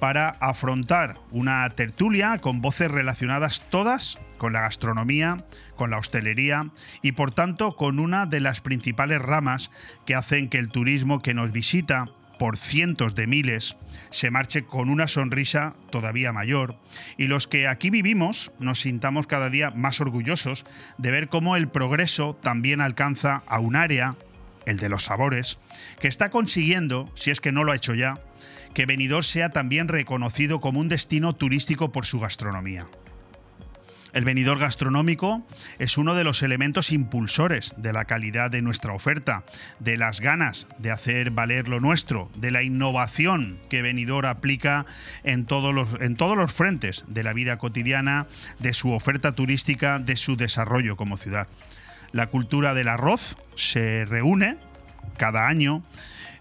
para 0.00 0.30
afrontar 0.30 1.16
una 1.30 1.68
tertulia 1.70 2.38
con 2.38 2.60
voces 2.60 2.90
relacionadas 2.90 3.62
todas 3.70 4.18
con 4.38 4.54
la 4.54 4.62
gastronomía, 4.62 5.44
con 5.76 5.90
la 5.90 5.98
hostelería 5.98 6.70
y 7.02 7.12
por 7.12 7.30
tanto 7.32 7.76
con 7.76 7.98
una 8.00 8.24
de 8.24 8.40
las 8.40 8.62
principales 8.62 9.20
ramas 9.20 9.70
que 10.06 10.14
hacen 10.14 10.48
que 10.48 10.58
el 10.58 10.70
turismo 10.70 11.20
que 11.20 11.34
nos 11.34 11.52
visita 11.52 12.06
por 12.40 12.56
cientos 12.56 13.14
de 13.14 13.26
miles 13.26 13.76
se 14.08 14.30
marche 14.30 14.64
con 14.64 14.88
una 14.88 15.08
sonrisa 15.08 15.74
todavía 15.90 16.32
mayor 16.32 16.74
y 17.18 17.26
los 17.26 17.46
que 17.46 17.68
aquí 17.68 17.90
vivimos 17.90 18.50
nos 18.58 18.80
sintamos 18.80 19.26
cada 19.26 19.50
día 19.50 19.72
más 19.72 20.00
orgullosos 20.00 20.64
de 20.96 21.10
ver 21.10 21.28
cómo 21.28 21.54
el 21.56 21.68
progreso 21.68 22.34
también 22.40 22.80
alcanza 22.80 23.42
a 23.46 23.60
un 23.60 23.76
área, 23.76 24.16
el 24.64 24.78
de 24.78 24.88
los 24.88 25.04
sabores, 25.04 25.58
que 26.00 26.08
está 26.08 26.30
consiguiendo, 26.30 27.12
si 27.14 27.30
es 27.30 27.42
que 27.42 27.52
no 27.52 27.62
lo 27.62 27.72
ha 27.72 27.76
hecho 27.76 27.92
ya, 27.92 28.18
que 28.72 28.86
Benidorm 28.86 29.22
sea 29.22 29.50
también 29.50 29.88
reconocido 29.88 30.62
como 30.62 30.80
un 30.80 30.88
destino 30.88 31.34
turístico 31.34 31.92
por 31.92 32.06
su 32.06 32.20
gastronomía. 32.20 32.86
El 34.12 34.24
venidor 34.24 34.58
gastronómico 34.58 35.46
es 35.78 35.98
uno 35.98 36.14
de 36.14 36.24
los 36.24 36.42
elementos 36.42 36.92
impulsores 36.92 37.74
de 37.76 37.92
la 37.92 38.04
calidad 38.04 38.50
de 38.50 38.62
nuestra 38.62 38.92
oferta, 38.92 39.44
de 39.78 39.96
las 39.96 40.20
ganas 40.20 40.66
de 40.78 40.90
hacer 40.90 41.30
valer 41.30 41.68
lo 41.68 41.80
nuestro, 41.80 42.28
de 42.36 42.50
la 42.50 42.62
innovación 42.62 43.58
que 43.68 43.82
Venidor 43.82 44.26
aplica 44.26 44.86
en 45.22 45.44
todos 45.44 45.74
los, 45.74 46.00
en 46.00 46.16
todos 46.16 46.36
los 46.36 46.52
frentes 46.52 47.04
de 47.08 47.22
la 47.22 47.32
vida 47.32 47.58
cotidiana, 47.58 48.26
de 48.58 48.72
su 48.72 48.92
oferta 48.92 49.32
turística, 49.32 49.98
de 49.98 50.16
su 50.16 50.36
desarrollo 50.36 50.96
como 50.96 51.16
ciudad. 51.16 51.48
La 52.12 52.26
cultura 52.26 52.74
del 52.74 52.88
arroz 52.88 53.36
se 53.54 54.04
reúne 54.04 54.56
cada 55.16 55.46
año 55.46 55.84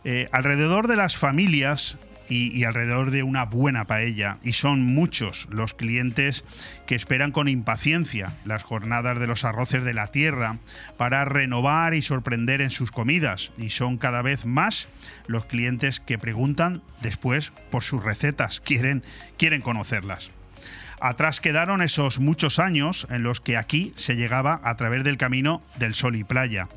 eh, 0.04 0.30
alrededor 0.32 0.88
de 0.88 0.96
las 0.96 1.18
familias 1.18 1.98
y, 2.30 2.64
alrededor 2.64 3.12
de 3.12 3.24
una 3.24 3.46
buena 3.46 3.86
paella. 3.86 4.38
Y 4.44 4.54
son 4.54 4.82
muchos 4.84 5.48
los 5.52 5.74
clientes 5.74 6.44
que 6.86 6.96
esperan 6.96 7.32
con 7.32 7.48
impaciencia 7.48 8.38
las 8.46 8.64
jornadas 8.64 9.20
de 9.20 9.28
los 9.28 9.46
arroces 9.46 9.84
de 9.84 9.94
la 9.94 10.08
tierra 10.08 10.60
para 10.98 11.26
renovar 11.26 11.94
y 11.94 12.02
sorprender 12.02 12.62
en 12.62 12.70
sus 12.70 12.92
comidas. 12.92 13.52
Y 13.58 13.70
son 13.70 13.98
cada 13.98 14.22
vez 14.22 14.46
más 14.46 14.88
los 15.28 15.46
clientes 15.46 16.00
que 16.00 16.18
preguntan 16.18 16.82
después 17.02 17.54
por 17.72 17.84
sus 17.84 18.04
recetas, 18.04 18.60
quieren, 18.60 19.04
quieren 19.38 19.62
conocerlas. 19.62 20.32
Atrás 21.02 21.40
quedaron 21.40 21.82
esos 21.82 22.20
muchos 22.20 22.60
años 22.60 23.08
en 23.10 23.24
los 23.24 23.40
que 23.40 23.56
aquí 23.56 23.94
se 23.96 24.18
llegaba 24.18 24.60
a 24.64 24.76
través 24.76 25.06
del 25.06 25.18
camino 25.18 25.64
del 25.78 25.94
sol 25.94 26.18
y 26.18 26.26
playa. 26.26 26.68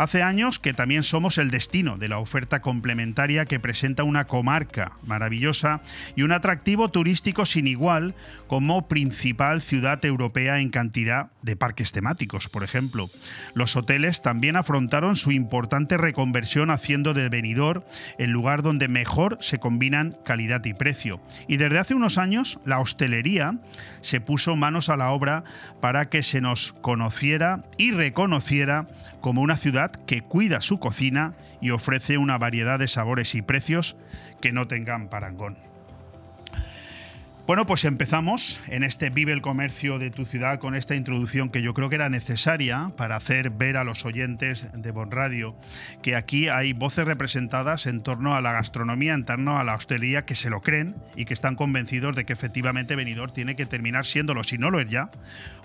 Hace 0.00 0.22
años 0.22 0.58
que 0.58 0.72
también 0.72 1.02
somos 1.02 1.36
el 1.36 1.50
destino 1.50 1.98
de 1.98 2.08
la 2.08 2.16
oferta 2.16 2.62
complementaria 2.62 3.44
que 3.44 3.60
presenta 3.60 4.02
una 4.02 4.24
comarca 4.24 4.96
maravillosa 5.04 5.82
y 6.16 6.22
un 6.22 6.32
atractivo 6.32 6.88
turístico 6.88 7.44
sin 7.44 7.66
igual 7.66 8.14
como 8.46 8.88
principal 8.88 9.60
ciudad 9.60 10.02
europea 10.06 10.58
en 10.60 10.70
cantidad 10.70 11.28
de 11.42 11.54
parques 11.54 11.92
temáticos, 11.92 12.48
por 12.48 12.64
ejemplo. 12.64 13.10
Los 13.52 13.76
hoteles 13.76 14.22
también 14.22 14.56
afrontaron 14.56 15.16
su 15.16 15.32
importante 15.32 15.98
reconversión 15.98 16.70
haciendo 16.70 17.12
de 17.12 17.28
Benidorm 17.28 17.82
el 18.16 18.30
lugar 18.30 18.62
donde 18.62 18.88
mejor 18.88 19.36
se 19.42 19.58
combinan 19.58 20.16
calidad 20.24 20.64
y 20.64 20.72
precio. 20.72 21.20
Y 21.46 21.58
desde 21.58 21.78
hace 21.78 21.94
unos 21.94 22.16
años 22.16 22.58
la 22.64 22.80
hostelería 22.80 23.58
se 24.00 24.22
puso 24.22 24.56
manos 24.56 24.88
a 24.88 24.96
la 24.96 25.10
obra 25.10 25.44
para 25.82 26.08
que 26.08 26.22
se 26.22 26.40
nos 26.40 26.72
conociera 26.80 27.66
y 27.76 27.90
reconociera 27.90 28.86
como 29.20 29.42
una 29.42 29.56
ciudad 29.56 29.90
que 29.90 30.22
cuida 30.22 30.60
su 30.60 30.78
cocina 30.78 31.34
y 31.60 31.70
ofrece 31.70 32.18
una 32.18 32.38
variedad 32.38 32.78
de 32.78 32.88
sabores 32.88 33.34
y 33.34 33.42
precios 33.42 33.96
que 34.40 34.52
no 34.52 34.66
tengan 34.66 35.08
parangón. 35.08 35.56
Bueno, 37.50 37.66
pues 37.66 37.84
empezamos 37.84 38.60
en 38.68 38.84
este 38.84 39.10
Vive 39.10 39.32
el 39.32 39.42
Comercio 39.42 39.98
de 39.98 40.12
tu 40.12 40.24
ciudad 40.24 40.60
con 40.60 40.76
esta 40.76 40.94
introducción 40.94 41.48
que 41.48 41.62
yo 41.62 41.74
creo 41.74 41.88
que 41.88 41.96
era 41.96 42.08
necesaria 42.08 42.92
para 42.96 43.16
hacer 43.16 43.50
ver 43.50 43.76
a 43.76 43.82
los 43.82 44.04
oyentes 44.04 44.68
de 44.72 44.92
Bon 44.92 45.10
Radio 45.10 45.56
que 46.00 46.14
aquí 46.14 46.46
hay 46.46 46.74
voces 46.74 47.06
representadas 47.06 47.86
en 47.86 48.02
torno 48.02 48.36
a 48.36 48.40
la 48.40 48.52
gastronomía, 48.52 49.14
en 49.14 49.24
torno 49.24 49.58
a 49.58 49.64
la 49.64 49.74
hostelería 49.74 50.24
que 50.24 50.36
se 50.36 50.48
lo 50.48 50.60
creen 50.60 50.94
y 51.16 51.24
que 51.24 51.34
están 51.34 51.56
convencidos 51.56 52.14
de 52.14 52.24
que 52.24 52.34
efectivamente 52.34 52.94
Benidorm 52.94 53.32
tiene 53.32 53.56
que 53.56 53.66
terminar 53.66 54.06
siéndolo, 54.06 54.44
si 54.44 54.56
no 54.56 54.70
lo 54.70 54.78
es 54.78 54.88
ya, 54.88 55.10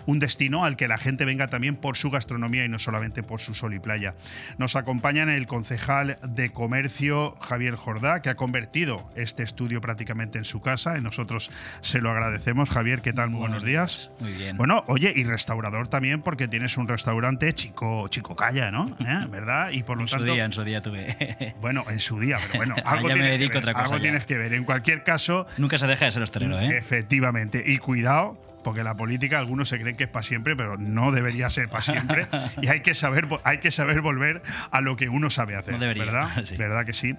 un 0.06 0.20
destino 0.20 0.66
al 0.66 0.78
que 0.78 0.88
la 0.88 0.98
gente 0.98 1.26
venga 1.26 1.48
también 1.48 1.76
por 1.76 1.98
su 1.98 2.12
gastronomía 2.12 2.66
y 2.66 2.70
no 2.70 2.80
solamente 2.80 3.24
por 3.24 3.40
su 3.40 3.54
sol 3.54 3.74
y 3.74 3.80
playa. 3.80 4.16
Nos 4.58 4.76
acompañan 4.76 5.30
el 5.30 5.48
concejal 5.48 6.18
de 6.28 6.50
comercio 6.50 7.38
Javier 7.42 7.76
Jordá, 7.76 8.22
que 8.22 8.30
ha 8.30 8.36
convertido 8.36 9.10
este 9.16 9.44
estudio 9.44 9.82
prácticamente 9.82 10.38
en 10.38 10.44
su 10.44 10.62
casa 10.62 10.98
y 10.98 11.02
nosotros 11.02 11.52
se 11.82 12.02
lo 12.02 12.10
agradecemos. 12.12 12.70
Javier, 12.70 13.02
¿qué 13.02 13.14
tal? 13.14 13.30
Muy 13.30 13.40
buenos 13.40 13.64
días. 13.64 14.10
Muy 14.22 14.34
bien. 14.34 14.58
Bueno, 14.58 14.84
oye, 14.88 15.12
y 15.16 15.24
restaurador 15.24 15.88
también 15.88 16.22
porque 16.22 16.48
tienes 16.48 16.78
un 16.78 16.88
restaurante 16.88 17.54
chico, 17.54 18.08
chico 18.10 18.36
calla, 18.36 18.72
¿no? 18.72 18.96
¿Eh? 19.00 19.28
¿Verdad? 19.30 19.72
Y 19.72 19.84
por 19.84 19.98
lo 19.98 20.04
en 20.04 20.10
tanto... 20.10 20.26
su 20.26 20.34
día, 20.34 20.46
en 20.46 20.54
su 20.54 20.64
día 20.64 20.82
tuve. 20.82 21.56
Bueno, 21.62 21.84
en 21.90 22.00
su 22.00 22.20
día, 22.20 22.38
pero 22.42 22.58
bueno, 22.58 22.76
algo, 22.86 23.08
me 23.08 23.14
tienes, 23.14 23.32
dedico 23.32 23.54
que 23.54 23.58
ver, 23.60 23.64
otra 23.64 23.74
cosa 23.74 23.86
algo 23.86 24.02
tienes 24.02 24.26
que 24.26 24.38
ver. 24.38 24.54
En 24.54 24.64
cualquier 24.64 25.04
caso, 25.04 25.48
Nunca 25.58 25.78
se 25.78 25.88
deja 25.88 26.06
de 26.06 26.12
ser 26.12 26.24
hostelero, 26.24 26.60
¿eh? 26.60 26.78
Efectivamente. 26.78 27.64
Y 27.66 27.78
cuidado, 27.78 28.38
porque 28.66 28.84
la 28.84 28.98
política 28.98 29.38
algunos 29.38 29.70
se 29.70 29.80
creen 29.80 29.96
que 29.96 30.06
es 30.06 30.10
para 30.10 30.24
siempre, 30.24 30.56
pero 30.56 30.76
no 30.76 31.12
debería 31.12 31.52
ser 31.52 31.70
para 31.70 31.84
siempre. 31.84 32.28
y 32.64 32.68
hay 32.68 32.80
que 32.80 32.96
saber, 32.96 33.28
hay 33.44 33.60
que 33.60 33.70
saber 33.70 34.02
volver 34.02 34.42
a 34.72 34.82
lo 34.82 34.96
que 34.96 35.08
uno 35.08 35.30
sabe 35.30 35.56
hacer. 35.56 35.76
No 35.76 35.80
debería, 35.80 36.06
¿Verdad? 36.06 36.30
sí. 36.46 36.58
¿Verdad 36.58 36.84
que 36.84 36.94
sí? 36.94 37.16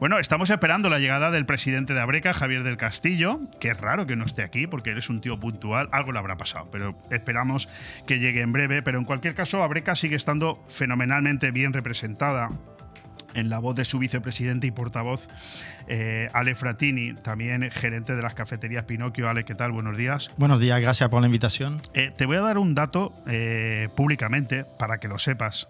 Bueno, 0.00 0.18
estamos 0.18 0.48
esperando 0.48 0.88
la 0.88 0.98
llegada 0.98 1.30
del 1.30 1.44
presidente 1.44 1.92
de 1.92 2.00
Abreca, 2.00 2.32
Javier 2.32 2.62
del 2.62 2.78
Castillo, 2.78 3.40
que 3.60 3.68
es 3.68 3.78
raro 3.78 4.06
que 4.06 4.16
no 4.16 4.24
esté 4.24 4.42
aquí 4.42 4.66
porque 4.66 4.88
eres 4.90 5.10
un 5.10 5.20
tío 5.20 5.38
puntual, 5.38 5.90
algo 5.92 6.12
le 6.12 6.18
habrá 6.18 6.38
pasado, 6.38 6.66
pero 6.72 6.96
esperamos 7.10 7.68
que 8.06 8.18
llegue 8.18 8.40
en 8.40 8.52
breve. 8.52 8.80
Pero 8.80 8.96
en 8.96 9.04
cualquier 9.04 9.34
caso, 9.34 9.62
Abreca 9.62 9.96
sigue 9.96 10.16
estando 10.16 10.64
fenomenalmente 10.70 11.50
bien 11.50 11.74
representada 11.74 12.48
en 13.36 13.50
la 13.50 13.58
voz 13.60 13.76
de 13.76 13.84
su 13.84 13.98
vicepresidente 13.98 14.66
y 14.66 14.70
portavoz, 14.70 15.28
eh, 15.86 16.28
Ale 16.32 16.54
Fratini, 16.54 17.14
también 17.14 17.70
gerente 17.70 18.16
de 18.16 18.22
las 18.22 18.34
cafeterías 18.34 18.84
Pinocchio. 18.84 19.28
Ale, 19.28 19.44
¿qué 19.44 19.54
tal? 19.54 19.72
Buenos 19.72 19.96
días. 19.96 20.30
Buenos 20.36 20.58
días, 20.58 20.80
gracias 20.80 21.08
por 21.08 21.20
la 21.20 21.26
invitación. 21.26 21.80
Eh, 21.94 22.12
te 22.16 22.26
voy 22.26 22.38
a 22.38 22.40
dar 22.40 22.58
un 22.58 22.74
dato 22.74 23.14
eh, 23.26 23.88
públicamente 23.94 24.64
para 24.64 24.98
que 24.98 25.08
lo 25.08 25.18
sepas. 25.18 25.68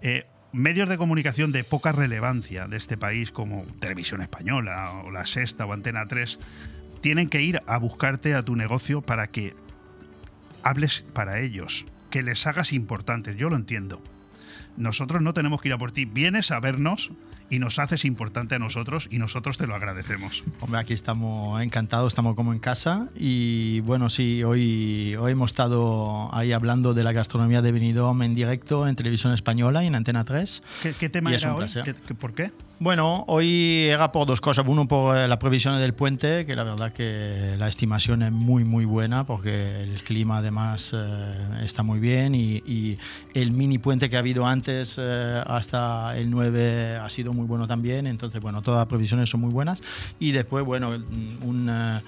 Eh, 0.00 0.26
medios 0.52 0.88
de 0.88 0.96
comunicación 0.96 1.52
de 1.52 1.64
poca 1.64 1.92
relevancia 1.92 2.66
de 2.68 2.76
este 2.76 2.96
país, 2.96 3.30
como 3.32 3.64
Televisión 3.80 4.22
Española 4.22 4.92
o 5.04 5.10
La 5.10 5.26
Sexta 5.26 5.66
o 5.66 5.72
Antena 5.72 6.06
3, 6.06 6.38
tienen 7.00 7.28
que 7.28 7.42
ir 7.42 7.60
a 7.66 7.78
buscarte 7.78 8.34
a 8.34 8.42
tu 8.42 8.56
negocio 8.56 9.02
para 9.02 9.26
que 9.26 9.54
hables 10.62 11.04
para 11.12 11.40
ellos, 11.40 11.86
que 12.10 12.22
les 12.22 12.46
hagas 12.46 12.72
importantes. 12.72 13.36
Yo 13.36 13.50
lo 13.50 13.56
entiendo. 13.56 14.02
Nosotros 14.76 15.22
no 15.22 15.34
tenemos 15.34 15.60
que 15.60 15.68
ir 15.68 15.74
a 15.74 15.78
por 15.78 15.92
ti. 15.92 16.04
Vienes 16.04 16.50
a 16.50 16.60
vernos 16.60 17.10
y 17.50 17.58
nos 17.58 17.78
haces 17.80 18.04
importante 18.04 18.54
a 18.54 18.58
nosotros 18.60 19.08
y 19.10 19.18
nosotros 19.18 19.58
te 19.58 19.66
lo 19.66 19.74
agradecemos. 19.74 20.44
Hombre, 20.60 20.78
aquí 20.80 20.92
estamos 20.94 21.60
encantados, 21.62 22.08
estamos 22.12 22.34
como 22.36 22.52
en 22.52 22.60
casa 22.60 23.08
y 23.16 23.80
bueno, 23.80 24.08
sí, 24.08 24.44
hoy, 24.44 25.16
hoy 25.16 25.32
hemos 25.32 25.50
estado 25.50 26.32
ahí 26.34 26.52
hablando 26.52 26.94
de 26.94 27.02
la 27.02 27.12
gastronomía 27.12 27.60
de 27.60 27.72
Benidorm 27.72 28.22
en 28.22 28.34
directo 28.36 28.86
en 28.86 28.94
Televisión 28.94 29.32
Española 29.32 29.82
y 29.82 29.88
en 29.88 29.96
Antena 29.96 30.24
3. 30.24 30.62
¿Qué, 30.82 30.92
qué 30.94 31.08
tema 31.08 31.32
Y 31.32 31.34
era 31.34 31.52
hoy? 31.54 31.58
placer. 31.58 31.82
¿Qué- 31.84 31.94
qué- 31.94 32.14
¿Por 32.14 32.32
qué? 32.34 32.52
Bueno, 32.82 33.24
hoy 33.28 33.88
era 33.90 34.10
por 34.10 34.26
dos 34.26 34.40
cosas. 34.40 34.64
Uno, 34.66 34.88
por 34.88 35.14
eh, 35.14 35.28
la 35.28 35.38
previsión 35.38 35.78
del 35.78 35.92
puente, 35.92 36.46
que 36.46 36.56
la 36.56 36.64
verdad 36.64 36.94
que 36.94 37.54
la 37.58 37.68
estimación 37.68 38.22
es 38.22 38.32
muy, 38.32 38.64
muy 38.64 38.86
buena 38.86 39.24
porque 39.26 39.82
el 39.82 40.00
clima 40.02 40.38
además 40.38 40.92
eh, 40.94 41.34
está 41.62 41.82
muy 41.82 41.98
bien 42.00 42.34
y, 42.34 42.62
y 42.66 42.98
el 43.34 43.52
mini 43.52 43.76
puente 43.76 44.08
que 44.08 44.16
ha 44.16 44.20
habido 44.20 44.46
antes 44.46 44.96
eh, 44.96 45.42
hasta 45.46 46.16
el 46.16 46.30
9 46.30 46.96
ha 46.96 47.10
sido 47.10 47.34
muy 47.34 47.44
bueno 47.46 47.66
también. 47.68 48.06
Entonces, 48.06 48.40
bueno, 48.40 48.62
todas 48.62 48.78
las 48.78 48.86
previsiones 48.86 49.28
son 49.28 49.42
muy 49.42 49.52
buenas. 49.52 49.82
Y 50.18 50.32
después, 50.32 50.64
bueno, 50.64 50.88
un, 50.88 51.68
eh, 51.70 52.00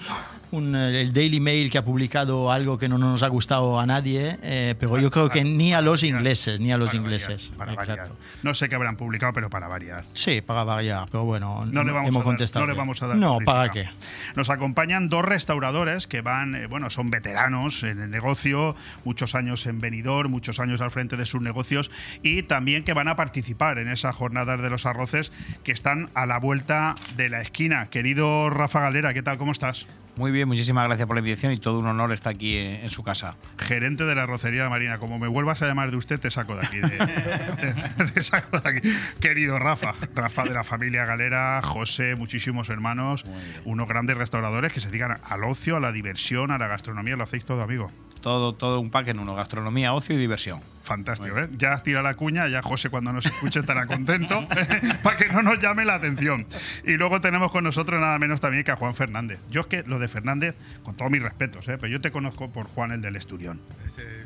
un, 0.53 0.75
eh, 0.75 1.01
el 1.01 1.13
Daily 1.13 1.39
Mail 1.39 1.69
que 1.69 1.77
ha 1.77 1.83
publicado 1.83 2.51
algo 2.51 2.77
que 2.77 2.87
no 2.87 2.97
nos 2.97 3.23
ha 3.23 3.27
gustado 3.27 3.79
a 3.79 3.85
nadie, 3.85 4.37
eh, 4.41 4.75
pero 4.79 4.97
yo 4.99 5.11
creo 5.11 5.29
que 5.29 5.43
ni 5.43 5.73
a 5.73 5.81
los 5.81 6.03
ingleses, 6.03 6.59
ni 6.59 6.71
a 6.71 6.77
los 6.77 6.93
ingleses. 6.93 7.51
Para 7.57 7.75
variar. 7.75 8.09
No 8.43 8.53
sé 8.53 8.69
qué 8.69 8.75
habrán 8.75 8.95
publicado, 8.95 9.33
pero 9.33 9.49
para 9.49 9.67
variar. 9.67 10.05
Sí, 10.13 10.41
para 10.41 10.62
variar, 10.63 11.07
pero 11.11 11.23
bueno, 11.25 11.65
No 11.65 11.83
le 11.83 11.91
vamos, 11.91 12.09
hemos 12.09 12.17
a 12.17 12.19
dar, 12.19 12.25
contestado. 12.25 12.65
no 12.65 12.71
le 12.71 12.77
vamos 12.77 13.01
a 13.03 13.07
dar 13.07 13.17
No. 13.17 13.39
¿para 13.45 13.71
qué? 13.71 13.89
Nos 14.35 14.49
acompañan 14.49 15.09
dos 15.09 15.23
restauradores 15.25 16.07
que 16.07 16.21
van, 16.21 16.55
eh, 16.55 16.67
bueno, 16.67 16.89
son 16.89 17.09
veteranos 17.09 17.83
en 17.83 17.99
el 18.01 18.09
negocio, 18.09 18.75
muchos 19.05 19.35
años 19.35 19.65
en 19.67 19.81
venidor, 19.81 20.29
muchos 20.29 20.59
años 20.59 20.81
al 20.81 20.91
frente 20.91 21.17
de 21.17 21.25
sus 21.25 21.41
negocios 21.41 21.91
y 22.21 22.43
también 22.43 22.83
que 22.83 22.93
van 22.93 23.07
a 23.07 23.15
participar 23.15 23.77
en 23.79 23.87
esas 23.89 24.15
jornadas 24.15 24.61
de 24.61 24.69
los 24.69 24.85
arroces 24.85 25.31
que 25.63 25.71
están 25.71 26.09
a 26.13 26.25
la 26.25 26.39
vuelta 26.39 26.95
de 27.15 27.29
la 27.29 27.41
esquina. 27.41 27.89
Querido 27.89 28.49
Rafa 28.49 28.79
Galera, 28.81 29.13
¿qué 29.13 29.23
tal? 29.23 29.37
¿Cómo 29.37 29.51
estás? 29.51 29.87
Muy 30.15 30.29
bien, 30.31 30.47
muchísimas 30.47 30.85
gracias 30.85 31.07
por 31.07 31.15
la 31.15 31.21
invitación 31.21 31.53
y 31.53 31.57
todo 31.57 31.79
un 31.79 31.87
honor 31.87 32.11
estar 32.11 32.35
aquí 32.35 32.55
en, 32.55 32.83
en 32.83 32.89
su 32.91 33.01
casa. 33.01 33.35
Gerente 33.57 34.03
de 34.05 34.13
la 34.13 34.23
arrocería 34.23 34.69
Marina. 34.69 34.99
Como 34.99 35.17
me 35.17 35.27
vuelvas 35.27 35.63
a 35.63 35.67
llamar 35.67 35.89
de 35.89 35.97
usted, 35.97 36.19
te 36.19 36.29
saco 36.29 36.55
de 36.55 36.61
aquí. 36.67 36.77
de- 36.77 38.05
te 38.13 38.21
saco 38.21 38.59
de 38.59 38.69
aquí. 38.69 38.89
Querido 39.19 39.57
Rafa, 39.57 39.95
Rafa 40.13 40.43
de 40.43 40.51
la 40.51 40.63
familia 40.63 41.05
Galera, 41.05 41.59
José, 41.63 42.15
muchísimos 42.15 42.69
hermanos, 42.69 43.25
unos 43.65 43.87
grandes 43.87 44.15
restauradores 44.15 44.71
que 44.71 44.79
se 44.79 44.89
dedican 44.89 45.17
al 45.23 45.43
ocio, 45.45 45.77
a 45.77 45.79
la 45.79 45.91
diversión, 45.91 46.51
a 46.51 46.59
la 46.59 46.67
gastronomía. 46.67 47.15
Lo 47.15 47.23
hacéis 47.23 47.43
todo, 47.43 47.63
amigo. 47.63 47.91
Todo, 48.23 48.53
todo 48.53 48.79
un 48.79 48.89
pack 48.89 49.09
en 49.09 49.19
uno, 49.19 49.35
gastronomía, 49.35 49.91
ocio 49.91 50.15
y 50.15 50.17
diversión. 50.17 50.61
Fantástico, 50.81 51.37
¿eh? 51.37 51.49
Ya 51.57 51.77
tirado 51.79 52.03
la 52.03 52.13
cuña, 52.13 52.47
ya 52.47 52.61
José 52.61 52.89
cuando 52.89 53.11
nos 53.11 53.25
escuche 53.25 53.59
estará 53.59 53.85
contento 53.85 54.47
para 55.03 55.17
que 55.17 55.27
no 55.27 55.41
nos 55.41 55.59
llame 55.59 55.83
la 55.83 55.95
atención. 55.95 56.45
Y 56.85 56.93
luego 56.93 57.19
tenemos 57.19 57.51
con 57.51 57.65
nosotros 57.65 57.99
nada 57.99 58.17
menos 58.19 58.39
también 58.39 58.63
que 58.63 58.71
a 58.71 58.77
Juan 58.77 58.95
Fernández. 58.95 59.41
Yo 59.51 59.61
es 59.61 59.67
que 59.67 59.83
lo 59.83 59.99
de 59.99 60.07
Fernández, 60.07 60.55
con 60.83 60.95
todos 60.95 61.11
mis 61.11 61.21
respetos, 61.21 61.67
¿eh? 61.67 61.77
pero 61.77 61.91
yo 61.91 61.99
te 61.99 62.11
conozco 62.11 62.49
por 62.49 62.67
Juan 62.67 62.93
el 62.93 63.01
del 63.01 63.17
Esturión. 63.17 63.61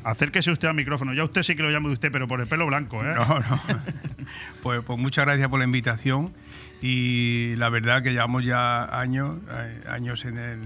Acérquese 0.03 0.51
usted 0.51 0.67
al 0.67 0.75
micrófono. 0.75 1.13
Ya 1.13 1.23
usted 1.23 1.41
sí 1.41 1.55
que 1.55 1.63
lo 1.63 1.71
llamo 1.71 1.87
de 1.87 1.95
usted, 1.95 2.11
pero 2.11 2.27
por 2.27 2.39
el 2.39 2.45
pelo 2.45 2.67
blanco, 2.67 3.03
¿eh? 3.03 3.15
No, 3.15 3.39
no. 3.39 3.61
Pues, 4.61 4.81
pues 4.85 4.99
muchas 4.99 5.25
gracias 5.25 5.49
por 5.49 5.57
la 5.57 5.65
invitación 5.65 6.33
y 6.81 7.55
la 7.55 7.69
verdad 7.69 8.03
que 8.03 8.11
llevamos 8.11 8.43
ya 8.45 8.83
años, 8.99 9.37
eh, 9.49 9.81
años 9.89 10.23
en 10.25 10.37
el. 10.37 10.59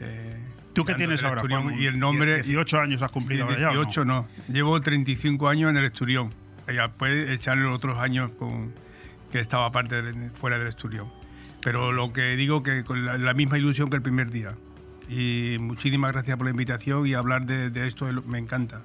eh, 0.00 0.36
¿Tú 0.76 0.84
qué 0.84 0.94
tienes 0.94 1.22
ahora, 1.24 1.40
Juan? 1.40 1.80
Y 1.80 1.86
el 1.86 1.98
nombre. 1.98 2.36
18 2.42 2.78
años 2.80 3.02
has 3.02 3.10
cumplido 3.10 3.44
ahora 3.44 3.58
ya, 3.58 3.70
¿o 3.70 3.74
no? 3.74 3.80
18 3.80 4.04
no? 4.04 4.28
Llevo 4.48 4.80
35 4.80 5.48
años 5.48 5.70
en 5.70 5.76
el 5.78 5.84
Esturión. 5.86 6.32
Y 6.68 6.72
después 6.74 7.30
echarle 7.30 7.64
los 7.64 7.74
otros 7.76 7.98
años 7.98 8.30
con, 8.32 8.72
que 9.32 9.40
estaba 9.40 9.70
parte 9.72 10.02
del- 10.02 10.30
fuera 10.30 10.58
del 10.58 10.68
Esturión. 10.68 11.10
Pero 11.62 11.90
lo 11.92 12.12
que 12.12 12.36
digo 12.36 12.62
que 12.62 12.84
con 12.84 13.04
la, 13.04 13.18
la 13.18 13.34
misma 13.34 13.58
ilusión 13.58 13.90
que 13.90 13.96
el 13.96 14.02
primer 14.02 14.30
día. 14.30 14.54
Y 15.08 15.56
muchísimas 15.60 16.12
gracias 16.12 16.36
por 16.36 16.46
la 16.46 16.50
invitación 16.50 17.06
y 17.06 17.14
hablar 17.14 17.46
de, 17.46 17.70
de 17.70 17.86
esto 17.86 18.06
me 18.26 18.38
encanta. 18.38 18.80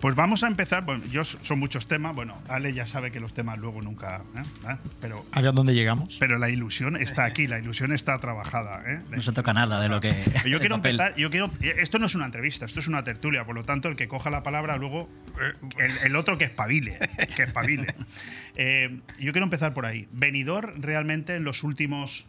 Pues 0.00 0.14
vamos 0.14 0.44
a 0.44 0.46
empezar. 0.46 0.84
Bueno, 0.84 1.02
yo 1.10 1.24
son 1.24 1.58
muchos 1.58 1.88
temas. 1.88 2.14
Bueno, 2.14 2.40
Ale 2.48 2.72
ya 2.72 2.86
sabe 2.86 3.10
que 3.10 3.18
los 3.18 3.34
temas 3.34 3.58
luego 3.58 3.82
nunca. 3.82 4.22
¿eh? 4.36 4.42
¿Eh? 4.70 4.76
Pero, 5.00 5.26
A 5.32 5.40
ver 5.42 5.52
dónde 5.52 5.74
llegamos. 5.74 6.18
pero 6.20 6.38
la 6.38 6.48
ilusión 6.50 6.96
está 6.96 7.24
aquí, 7.24 7.48
la 7.48 7.58
ilusión 7.58 7.92
está 7.92 8.16
trabajada. 8.20 8.80
¿eh? 8.86 9.00
No 9.10 9.22
se 9.22 9.32
toca 9.32 9.52
nada 9.52 9.80
de 9.80 9.88
lo 9.88 9.98
que. 10.00 10.10
Yo 10.48 10.60
quiero 10.60 10.76
papel. 10.76 11.00
empezar, 11.00 11.16
yo 11.16 11.30
quiero. 11.30 11.50
Esto 11.60 11.98
no 11.98 12.06
es 12.06 12.14
una 12.14 12.26
entrevista, 12.26 12.64
esto 12.64 12.78
es 12.78 12.86
una 12.86 13.02
tertulia, 13.02 13.44
por 13.44 13.56
lo 13.56 13.64
tanto, 13.64 13.88
el 13.88 13.96
que 13.96 14.06
coja 14.06 14.30
la 14.30 14.44
palabra 14.44 14.76
luego. 14.76 15.08
El, 15.78 15.92
el 16.04 16.16
otro 16.16 16.38
que 16.38 16.44
espabile. 16.44 16.96
Que 17.34 17.42
espabile. 17.42 17.94
Eh, 18.58 19.00
yo 19.18 19.32
quiero 19.32 19.44
empezar 19.44 19.74
por 19.74 19.84
ahí. 19.84 20.08
Venidor 20.12 20.72
realmente 20.78 21.34
en 21.36 21.44
los 21.44 21.62
últimos 21.62 22.26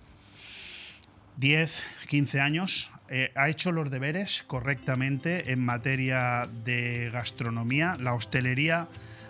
10, 1.38 1.83
15 2.09 2.41
años 2.41 2.91
eh, 3.10 3.32
ha 3.36 3.50
hecho 3.50 3.72
los 3.72 3.90
deberes 3.90 4.44
correctamente 4.48 5.52
en 5.52 5.64
materia 5.64 6.50
de 6.66 7.10
gastronomía. 7.11 7.98
La 8.00 8.14
hostelería 8.14 8.88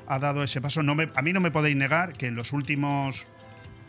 ha 0.08 0.20
dado 0.20 0.44
ese 0.44 0.62
paso. 0.62 0.84
No 0.84 0.96
a 1.14 1.22
mí 1.22 1.34
no 1.34 1.40
me 1.40 1.52
podéis 1.52 1.76
negar 1.76 2.14
que 2.14 2.28
en 2.28 2.36
los 2.36 2.54
últimos 2.54 3.28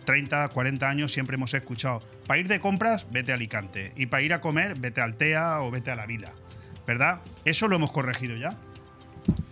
30, 0.04 0.48
40 0.48 0.88
años 0.88 1.12
siempre 1.12 1.34
hemos 1.34 1.52
escuchado, 1.52 2.02
para 2.26 2.40
ir 2.40 2.48
de 2.48 2.60
compras, 2.60 3.06
vete 3.10 3.32
a 3.32 3.34
Alicante. 3.34 3.92
Y 3.94 4.06
para 4.06 4.22
ir 4.22 4.32
a 4.32 4.40
comer, 4.40 4.74
vete 4.78 5.02
a 5.02 5.04
Altea 5.04 5.60
o 5.60 5.70
vete 5.70 5.90
a 5.90 5.96
la 5.96 6.06
Vila. 6.06 6.32
¿Verdad? 6.86 7.20
Eso 7.44 7.68
lo 7.68 7.76
hemos 7.76 7.92
corregido 7.92 8.34
ya. 8.36 8.56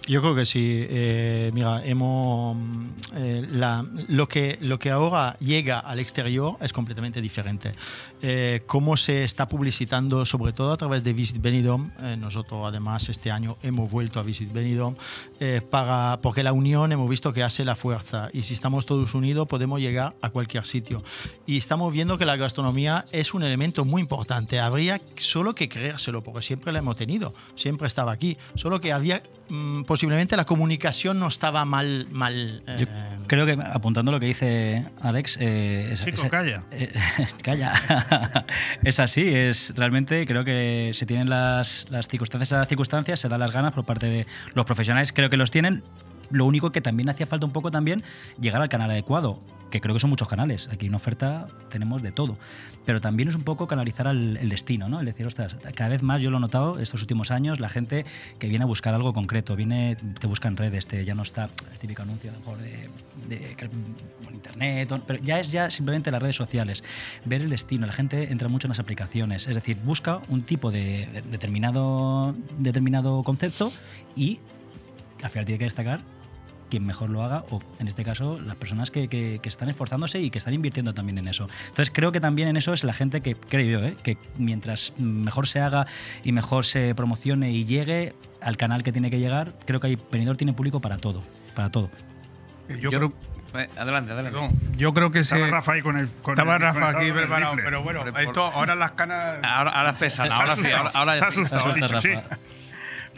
Yo 0.08 0.20
creo 0.22 0.36
que 0.36 0.46
sí. 0.46 0.86
eh, 0.88 1.50
mira, 1.52 1.84
hemos 1.84 2.56
mm, 2.56 2.86
eh, 3.16 3.46
la- 3.50 3.84
lo 4.06 4.28
que 4.28 4.56
lo 4.60 4.78
que 4.78 4.90
ahora 4.90 5.36
llega 5.40 5.80
al 5.80 5.98
exterior 5.98 6.56
es 6.60 6.72
completamente 6.72 7.20
diferente. 7.20 7.72
Eh, 8.22 8.62
cómo 8.66 8.96
se 8.96 9.24
está 9.24 9.48
publicitando, 9.48 10.24
sobre 10.24 10.52
todo 10.52 10.72
a 10.72 10.76
través 10.76 11.02
de 11.02 11.12
Visit 11.12 11.40
Benidorm. 11.42 11.90
eh, 12.02 12.16
nosotros 12.16 12.60
además 12.64 13.08
este 13.08 13.32
año 13.32 13.56
hemos 13.64 13.90
vuelto 13.90 14.20
a 14.20 14.22
Visit 14.22 14.52
Benidorm 14.52 14.94
eh, 15.40 15.60
para 15.68 16.20
porque 16.22 16.44
la 16.44 16.52
unión 16.52 16.92
hemos 16.92 17.10
visto 17.10 17.32
que 17.32 17.42
hace 17.42 17.64
la 17.64 17.74
fuerza 17.74 18.30
y 18.32 18.42
si 18.42 18.54
estamos 18.54 18.86
todos 18.86 19.12
unidos 19.14 19.48
podemos 19.48 19.80
llegar 19.80 20.14
a 20.22 20.30
cualquier 20.30 20.64
sitio. 20.66 21.02
Y 21.46 21.56
estamos 21.56 21.92
viendo 21.92 22.16
que 22.16 22.26
la 22.26 22.36
gastronomía 22.36 23.04
es 23.10 23.34
un 23.34 23.42
elemento 23.42 23.84
muy 23.84 24.02
importante. 24.02 24.60
Habría 24.60 25.00
solo 25.16 25.52
que 25.52 25.68
creérselo 25.68 26.22
porque 26.22 26.42
siempre 26.42 26.72
la 26.72 26.78
hemos 26.78 26.96
tenido, 26.96 27.34
siempre 27.56 27.88
estaba 27.88 28.12
aquí. 28.12 28.36
Solo 28.54 28.80
que 28.80 28.92
había 28.92 29.20
mm, 29.48 29.82
posiblemente 29.96 30.36
la 30.36 30.44
comunicación 30.44 31.18
no 31.18 31.26
estaba 31.26 31.64
mal. 31.64 32.06
mal 32.10 32.62
eh, 32.66 32.76
Yo 32.80 32.86
creo 33.26 33.46
que 33.46 33.52
apuntando 33.52 34.12
lo 34.12 34.20
que 34.20 34.26
dice 34.26 34.86
Alex. 35.00 35.38
eh, 35.40 35.88
es- 35.92 36.04
Chico, 36.04 36.24
es- 36.24 36.30
calla. 36.30 36.62
eh, 36.70 36.92
calla. 37.42 38.44
es 38.84 39.00
así, 39.00 39.22
es 39.26 39.72
realmente 39.74 40.26
creo 40.26 40.44
que 40.44 40.90
se 40.92 41.06
tienen 41.06 41.30
las, 41.30 41.86
las 41.88 42.08
circunstancias 42.08 42.52
a 42.52 42.58
las 42.58 42.68
circunstancias, 42.68 43.18
se 43.20 43.30
dan 43.30 43.40
las 43.40 43.52
ganas 43.52 43.72
por 43.72 43.86
parte 43.86 44.06
de 44.06 44.26
los 44.52 44.66
profesionales, 44.66 45.12
creo 45.14 45.30
que 45.30 45.38
los 45.38 45.50
tienen. 45.50 45.82
Lo 46.28 46.44
único 46.44 46.72
que 46.72 46.80
también 46.82 47.08
hacía 47.08 47.26
falta 47.26 47.46
un 47.46 47.52
poco 47.52 47.70
también 47.70 48.02
llegar 48.38 48.60
al 48.60 48.68
canal 48.68 48.90
adecuado, 48.90 49.40
que 49.70 49.80
creo 49.80 49.94
que 49.94 50.00
son 50.00 50.10
muchos 50.10 50.28
canales. 50.28 50.68
Aquí 50.70 50.86
en 50.86 50.94
oferta 50.94 51.46
tenemos 51.70 52.02
de 52.02 52.12
todo. 52.12 52.36
Pero 52.86 53.00
también 53.00 53.28
es 53.28 53.34
un 53.34 53.42
poco 53.42 53.66
canalizar 53.66 54.06
al- 54.08 54.36
el 54.38 54.48
destino, 54.48 54.88
¿no? 54.88 55.00
El 55.00 55.06
decir, 55.06 55.26
ostras, 55.26 55.56
cada 55.74 55.90
vez 55.90 56.02
más 56.02 56.22
yo 56.22 56.30
lo 56.30 56.38
he 56.38 56.40
notado 56.40 56.78
estos 56.78 57.02
últimos 57.02 57.30
años, 57.30 57.60
la 57.60 57.68
gente 57.68 58.06
que 58.38 58.48
viene 58.48 58.62
a 58.62 58.66
buscar 58.66 58.94
algo 58.94 59.12
concreto, 59.12 59.56
viene, 59.56 59.96
te 60.18 60.26
busca 60.26 60.48
en 60.48 60.56
redes, 60.56 60.86
te, 60.86 61.04
ya 61.04 61.14
no 61.14 61.22
está 61.22 61.50
el 61.72 61.78
típico 61.78 62.02
anuncio 62.02 62.32
mejor 62.32 62.58
de, 62.58 62.88
de- 63.28 63.56
por 64.24 64.32
internet, 64.32 64.92
pero 65.06 65.22
ya 65.22 65.38
es 65.40 65.50
ya 65.50 65.68
simplemente 65.68 66.10
las 66.10 66.22
redes 66.22 66.36
sociales. 66.36 66.82
Ver 67.24 67.42
el 67.42 67.50
destino, 67.50 67.86
la 67.86 67.92
gente 67.92 68.30
entra 68.32 68.48
mucho 68.48 68.66
en 68.66 68.70
las 68.70 68.78
aplicaciones, 68.80 69.48
es 69.48 69.54
decir, 69.54 69.76
busca 69.84 70.20
un 70.28 70.42
tipo 70.42 70.70
de 70.70 70.86
de 71.12 71.22
determinado, 71.22 72.34
determinado 72.58 73.22
concepto 73.24 73.72
y 74.14 74.38
al 75.22 75.30
final 75.30 75.44
tiene 75.46 75.58
que 75.58 75.64
destacar 75.64 76.00
quien 76.70 76.84
mejor 76.86 77.10
lo 77.10 77.22
haga, 77.22 77.44
o 77.50 77.60
en 77.78 77.88
este 77.88 78.04
caso 78.04 78.40
las 78.40 78.56
personas 78.56 78.90
que, 78.90 79.08
que- 79.08 79.38
que 79.42 79.48
están 79.48 79.68
esforzándose 79.68 80.20
y 80.20 80.30
que 80.30 80.38
están 80.38 80.54
invirtiendo 80.54 80.94
también 80.94 81.18
en 81.18 81.28
eso. 81.28 81.48
Entonces 81.68 81.90
creo 81.94 82.12
que 82.12 82.20
también 82.20 82.48
en 82.48 82.56
eso 82.56 82.72
es 82.72 82.84
la 82.84 82.92
gente 82.92 83.20
que, 83.20 83.34
creo 83.36 83.80
yo, 83.80 83.86
¿eh? 83.86 83.96
que 84.02 84.18
mientras 84.38 84.92
mejor 84.98 85.46
se 85.46 85.60
haga 85.60 85.86
y 86.24 86.32
mejor 86.32 86.64
se 86.64 86.94
promocione 86.94 87.50
y 87.52 87.64
llegue 87.64 88.14
al 88.40 88.56
canal 88.56 88.82
que 88.82 88.92
tiene 88.92 89.10
que 89.10 89.18
llegar, 89.18 89.54
creo 89.64 89.80
que 89.80 89.86
ahí 89.88 89.98
Benidorm 90.10 90.36
tiene 90.36 90.52
público 90.52 90.80
para 90.80 90.98
todo, 90.98 91.22
para 91.54 91.70
todo. 91.70 91.90
Yo, 92.80 92.90
creo. 92.90 93.12
Eh, 93.54 93.68
adelante, 93.78 94.12
adelante. 94.12 94.38
Perdón, 94.38 94.50
yo 94.76 94.92
creo 94.92 95.10
que 95.10 95.24
se. 95.24 95.36
Estaba 95.36 95.50
Rafa 95.58 95.72
ahí 95.72 95.80
con 95.82 95.96
el. 95.96 96.08
con 96.20 96.34
Estaba 96.34 96.56
el- 96.56 96.62
Rafa 96.62 96.80
con 96.80 96.88
el- 96.90 96.96
aquí 96.96 97.12
preparado, 97.12 97.52
rifle. 97.54 97.64
pero 97.64 97.82
bueno, 97.82 98.04
esto, 98.18 98.42
ahora 98.44 98.74
las 98.74 98.90
canas. 98.92 99.38
Ahora, 99.44 99.70
ahora 99.70 99.94
pesan, 99.96 100.26
Se 100.26 100.32
ahora 100.34 100.56
sí, 100.56 100.70
ahora, 100.72 100.90
ahora 100.92 101.18
se 101.18 101.24
ha 101.24 101.28
asustado, 101.28 101.70
ha 101.70 101.74
dicho 101.74 102.00
sí. 102.00 102.10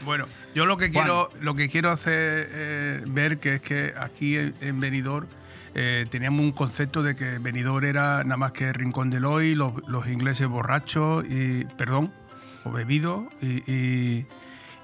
Bueno, 0.05 0.27
yo 0.55 0.65
lo 0.67 0.77
que 0.77 0.91
Juan. 0.91 1.05
quiero, 1.05 1.31
lo 1.41 1.55
que 1.55 1.69
quiero 1.69 1.91
hacer 1.91 2.49
eh, 2.51 3.03
ver 3.07 3.39
que 3.39 3.55
es 3.55 3.61
que 3.61 3.93
aquí 3.99 4.37
en, 4.37 4.55
en 4.61 4.81
Benidorm 4.81 5.27
eh, 5.75 6.07
teníamos 6.11 6.41
un 6.41 6.53
concepto 6.53 7.03
de 7.03 7.15
que 7.15 7.39
Benidorm 7.39 7.85
era 7.85 8.25
nada 8.25 8.37
más 8.37 8.53
que 8.53 8.73
Rincón 8.73 9.11
del 9.11 9.25
Hoy, 9.25 9.55
los, 9.55 9.73
los 9.89 10.07
ingleses 10.09 10.49
borrachos 10.49 11.25
y 11.29 11.65
perdón 11.77 12.13
o 12.65 12.71
bebidos 12.73 13.25
y, 13.43 13.63
y- 13.71 14.27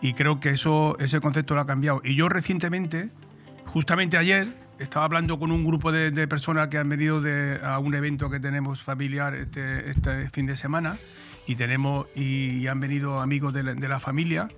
y 0.00 0.12
creo 0.12 0.38
que 0.38 0.50
eso 0.50 0.98
ese 1.00 1.20
concepto 1.20 1.54
lo 1.54 1.62
ha 1.62 1.66
cambiado. 1.66 2.02
Y 2.04 2.14
yo 2.14 2.28
recientemente, 2.28 3.08
justamente 3.66 4.18
ayer, 4.18 4.46
estaba 4.78 5.06
hablando 5.06 5.38
con 5.38 5.50
un 5.50 5.64
grupo 5.64 5.92
de, 5.92 6.10
de 6.10 6.28
personas 6.28 6.68
que 6.68 6.76
han 6.76 6.88
venido 6.90 7.22
de, 7.22 7.58
a 7.62 7.78
un 7.78 7.94
evento 7.94 8.28
que 8.28 8.38
tenemos 8.38 8.82
familiar 8.82 9.34
este, 9.34 9.88
este 9.88 10.28
fin 10.30 10.44
de 10.46 10.58
semana 10.58 10.98
y 11.46 11.54
tenemos 11.56 12.06
y, 12.14 12.58
y 12.58 12.66
han 12.66 12.80
venido 12.80 13.20
amigos 13.20 13.54
de 13.54 13.62
la, 13.62 13.74
de 13.74 13.88
la 13.88 13.98
familia 13.98 14.48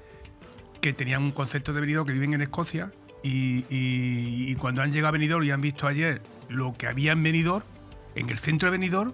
que 0.80 0.92
tenían 0.92 1.22
un 1.22 1.32
concepto 1.32 1.72
de 1.72 1.80
Benidorm 1.80 2.06
que 2.06 2.12
viven 2.12 2.34
en 2.34 2.42
Escocia 2.42 2.92
y, 3.22 3.64
y- 3.70 4.50
y 4.50 4.54
cuando 4.56 4.82
han 4.82 4.92
llegado 4.92 5.08
a 5.08 5.12
Benidorm 5.12 5.44
y 5.44 5.50
han 5.50 5.60
visto 5.60 5.86
ayer 5.86 6.22
lo 6.48 6.72
que 6.74 6.86
había 6.86 7.12
en 7.12 7.22
Benidorm, 7.22 7.64
en 8.14 8.30
el 8.30 8.38
centro 8.38 8.70
de 8.70 8.78
Benidorm, 8.78 9.12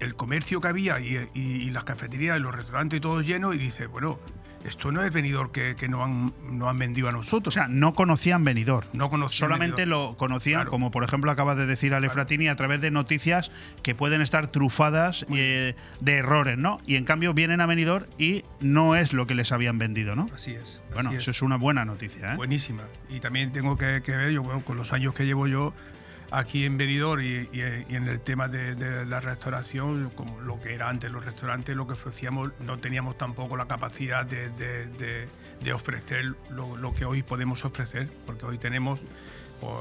el 0.00 0.14
comercio 0.16 0.60
que 0.60 0.68
había 0.68 0.98
y, 1.00 1.16
y- 1.34 1.40
y 1.40 1.70
las 1.70 1.84
cafeterías 1.84 2.36
y 2.38 2.40
los 2.42 2.54
restaurantes 2.54 3.00
todos 3.00 3.24
llenos 3.26 3.54
y 3.54 3.58
dice, 3.58 3.86
bueno, 3.86 4.18
esto 4.64 4.92
no 4.92 5.02
es 5.02 5.12
Benidorm 5.12 5.50
que, 5.50 5.76
que 5.76 5.88
nos, 5.88 6.02
han, 6.02 6.32
nos 6.50 6.68
han 6.68 6.78
vendido 6.78 7.08
a 7.08 7.12
nosotros. 7.12 7.54
O 7.54 7.58
sea, 7.58 7.68
no 7.68 7.94
conocían 7.94 8.44
Benidorm. 8.44 8.86
No 8.92 9.10
conocían 9.10 9.38
Solamente 9.38 9.86
lo 9.86 10.16
conocían, 10.16 10.66
como 10.66 10.90
por 10.90 11.04
ejemplo 11.04 11.30
acaba 11.30 11.54
de 11.54 11.66
decir 11.66 11.94
Ale 11.94 12.10
Fratini, 12.10 12.48
a 12.48 12.56
través 12.56 12.80
de 12.80 12.90
noticias 12.90 13.50
que 13.82 13.94
pueden 13.94 14.20
estar 14.20 14.46
trufadas 14.46 15.26
eh, 15.34 15.74
de 16.00 16.12
errores, 16.16 16.58
¿no? 16.58 16.80
Y 16.86 16.96
en 16.96 17.04
cambio 17.04 17.34
vienen 17.34 17.60
a 17.60 17.66
Benidorm 17.66 18.06
y 18.18 18.44
no 18.60 18.94
es 18.96 19.12
lo 19.12 19.26
que 19.26 19.34
les 19.34 19.52
habían 19.52 19.78
vendido, 19.78 20.14
¿no? 20.14 20.28
Así 20.34 20.52
es. 20.52 20.80
Bueno, 20.94 21.12
eso 21.12 21.30
es 21.30 21.42
una 21.42 21.56
buena 21.56 21.84
noticia, 21.84 22.34
¿eh? 22.34 22.36
Buenísima. 22.36 22.84
Y 23.08 23.20
también 23.20 23.52
tengo 23.52 23.76
que, 23.78 24.02
que 24.02 24.16
ver, 24.16 24.30
yo 24.30 24.42
bueno, 24.42 24.62
con 24.64 24.76
los 24.76 24.92
años 24.92 25.14
que 25.14 25.24
llevo 25.24 25.46
yo, 25.46 25.72
aquí 26.32 26.64
en 26.64 26.78
Benidorm 26.78 27.20
y, 27.22 27.26
y- 27.52 27.86
y 27.88 27.94
en 27.96 28.08
el 28.08 28.20
tema 28.20 28.48
de, 28.48 28.74
de 28.74 29.04
la 29.06 29.20
restauración, 29.20 30.10
como 30.14 30.40
lo 30.40 30.60
que 30.60 30.74
era 30.74 30.88
antes 30.88 31.10
los 31.10 31.24
restaurantes, 31.24 31.76
lo 31.76 31.86
que 31.86 31.92
ofrecíamos, 31.92 32.52
no 32.60 32.78
teníamos 32.78 33.16
tampoco 33.18 33.56
la 33.56 33.66
capacidad 33.66 34.24
de, 34.26 34.50
de- 34.50 34.86
de- 34.86 35.28
de 35.62 35.72
ofrecer 35.72 36.34
lo, 36.50 36.76
lo 36.76 36.92
que 36.94 37.04
hoy 37.04 37.22
podemos 37.22 37.64
ofrecer, 37.64 38.08
porque 38.26 38.44
hoy 38.46 38.58
tenemos 38.58 39.00
pues, 39.60 39.72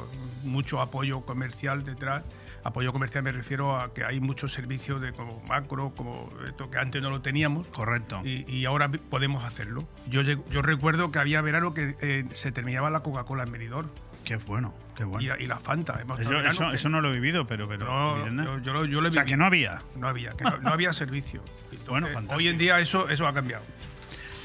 mucho 0.43 0.79
apoyo 0.81 1.21
comercial 1.21 1.83
detrás. 1.83 2.23
Apoyo 2.63 2.93
comercial 2.93 3.23
me 3.23 3.31
refiero 3.31 3.79
a 3.81 3.91
que 3.91 4.03
hay 4.03 4.19
muchos 4.19 4.53
servicios 4.53 5.01
de 5.01 5.13
como 5.13 5.39
macro, 5.47 5.93
como 5.95 6.29
esto 6.47 6.69
que 6.69 6.77
antes 6.77 7.01
no 7.01 7.09
lo 7.09 7.21
teníamos. 7.23 7.65
Correcto. 7.69 8.21
Y, 8.23 8.45
y 8.47 8.65
ahora 8.65 8.91
podemos 8.91 9.43
hacerlo. 9.43 9.87
Yo 10.07 10.21
recuerdo 10.61 11.11
que 11.11 11.17
había 11.17 11.41
verano 11.41 11.73
que 11.73 11.95
eh, 12.01 12.25
se 12.31 12.51
terminaba 12.51 12.91
la 12.91 12.99
Coca-Cola 12.99 13.41
en 13.45 13.51
Benidorm. 13.51 13.89
Qué 14.23 14.35
bueno, 14.37 14.73
qué 14.95 15.03
bueno. 15.03 15.23
Y 15.23 15.27
la, 15.27 15.39
y 15.41 15.47
la 15.47 15.59
Fanta. 15.59 15.97
Hemos 16.01 16.19
Eso, 16.19 16.29
verano 16.29 16.49
eso- 16.49 16.69
que- 16.69 16.75
eso 16.75 16.89
no 16.89 17.01
lo 17.01 17.09
he 17.09 17.13
vivido, 17.13 17.45
pero, 17.47 17.67
pero 17.67 17.85
No, 17.85 18.17
yo, 18.43 18.59
yo 18.59 18.73
lo, 18.73 18.85
yo 18.85 19.01
lo 19.01 19.07
he 19.07 19.09
O 19.09 19.13
sea, 19.13 19.23
vivido. 19.23 19.25
que 19.25 19.37
no 19.37 19.45
había. 19.45 19.81
No 19.95 20.07
había, 20.07 20.31
que 20.33 20.43
no, 20.43 20.57
no 20.59 20.69
había 20.69 20.93
servicio. 20.93 21.43
Bueno, 21.87 22.07
fantástico. 22.07 22.35
hoy 22.35 22.47
en 22.47 22.57
día 22.57 22.79
eso, 22.79 23.09
eso 23.09 23.27
ha 23.27 23.33
cambiado. 23.33 23.63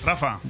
Rafa, 0.04 0.40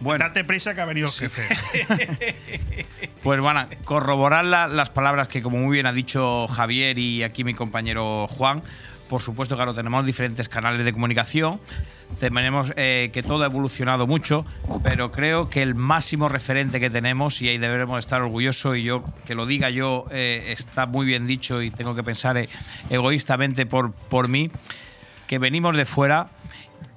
date 0.00 0.44
prisa 0.44 0.74
que 0.74 0.80
ha 0.80 0.84
venido 0.86 1.06
el 1.08 1.12
jefe. 1.12 1.48
Pues 3.22 3.40
van 3.40 3.56
a 3.56 3.68
corroborar 3.84 4.44
la- 4.44 4.68
las 4.68 4.90
palabras 4.90 5.26
que, 5.28 5.42
como 5.42 5.58
muy 5.58 5.74
bien 5.74 5.86
ha 5.86 5.92
dicho 5.92 6.46
Javier 6.48 6.98
y 6.98 7.24
aquí 7.24 7.42
mi 7.44 7.52
compañero 7.52 8.26
Juan, 8.28 8.62
por 9.08 9.22
supuesto, 9.22 9.56
claro, 9.56 9.74
tenemos 9.74 10.04
diferentes 10.04 10.48
canales 10.48 10.84
de 10.84 10.92
comunicación, 10.92 11.60
tenemos 12.18 12.72
eh, 12.76 13.10
que 13.12 13.22
todo 13.22 13.42
ha 13.42 13.46
evolucionado 13.46 14.06
mucho, 14.06 14.44
pero 14.82 15.10
creo 15.10 15.48
que 15.48 15.62
el 15.62 15.74
máximo 15.74 16.28
referente 16.28 16.80
que 16.80 16.90
tenemos, 16.90 17.40
y 17.42 17.48
ahí 17.48 17.58
deberemos 17.58 17.98
estar 17.98 18.22
orgullosos, 18.22 18.76
y 18.76 18.82
yo 18.82 19.04
que 19.26 19.34
lo 19.34 19.46
diga 19.46 19.70
yo, 19.70 20.06
eh, 20.10 20.46
está 20.48 20.86
muy 20.86 21.06
bien 21.06 21.26
dicho 21.26 21.62
y 21.62 21.70
tengo 21.70 21.94
que 21.94 22.02
pensar 22.02 22.36
eh, 22.36 22.48
egoístamente 22.90 23.66
por, 23.66 23.92
por 23.92 24.28
mí, 24.28 24.50
que 25.26 25.38
venimos 25.38 25.76
de 25.76 25.84
fuera 25.84 26.30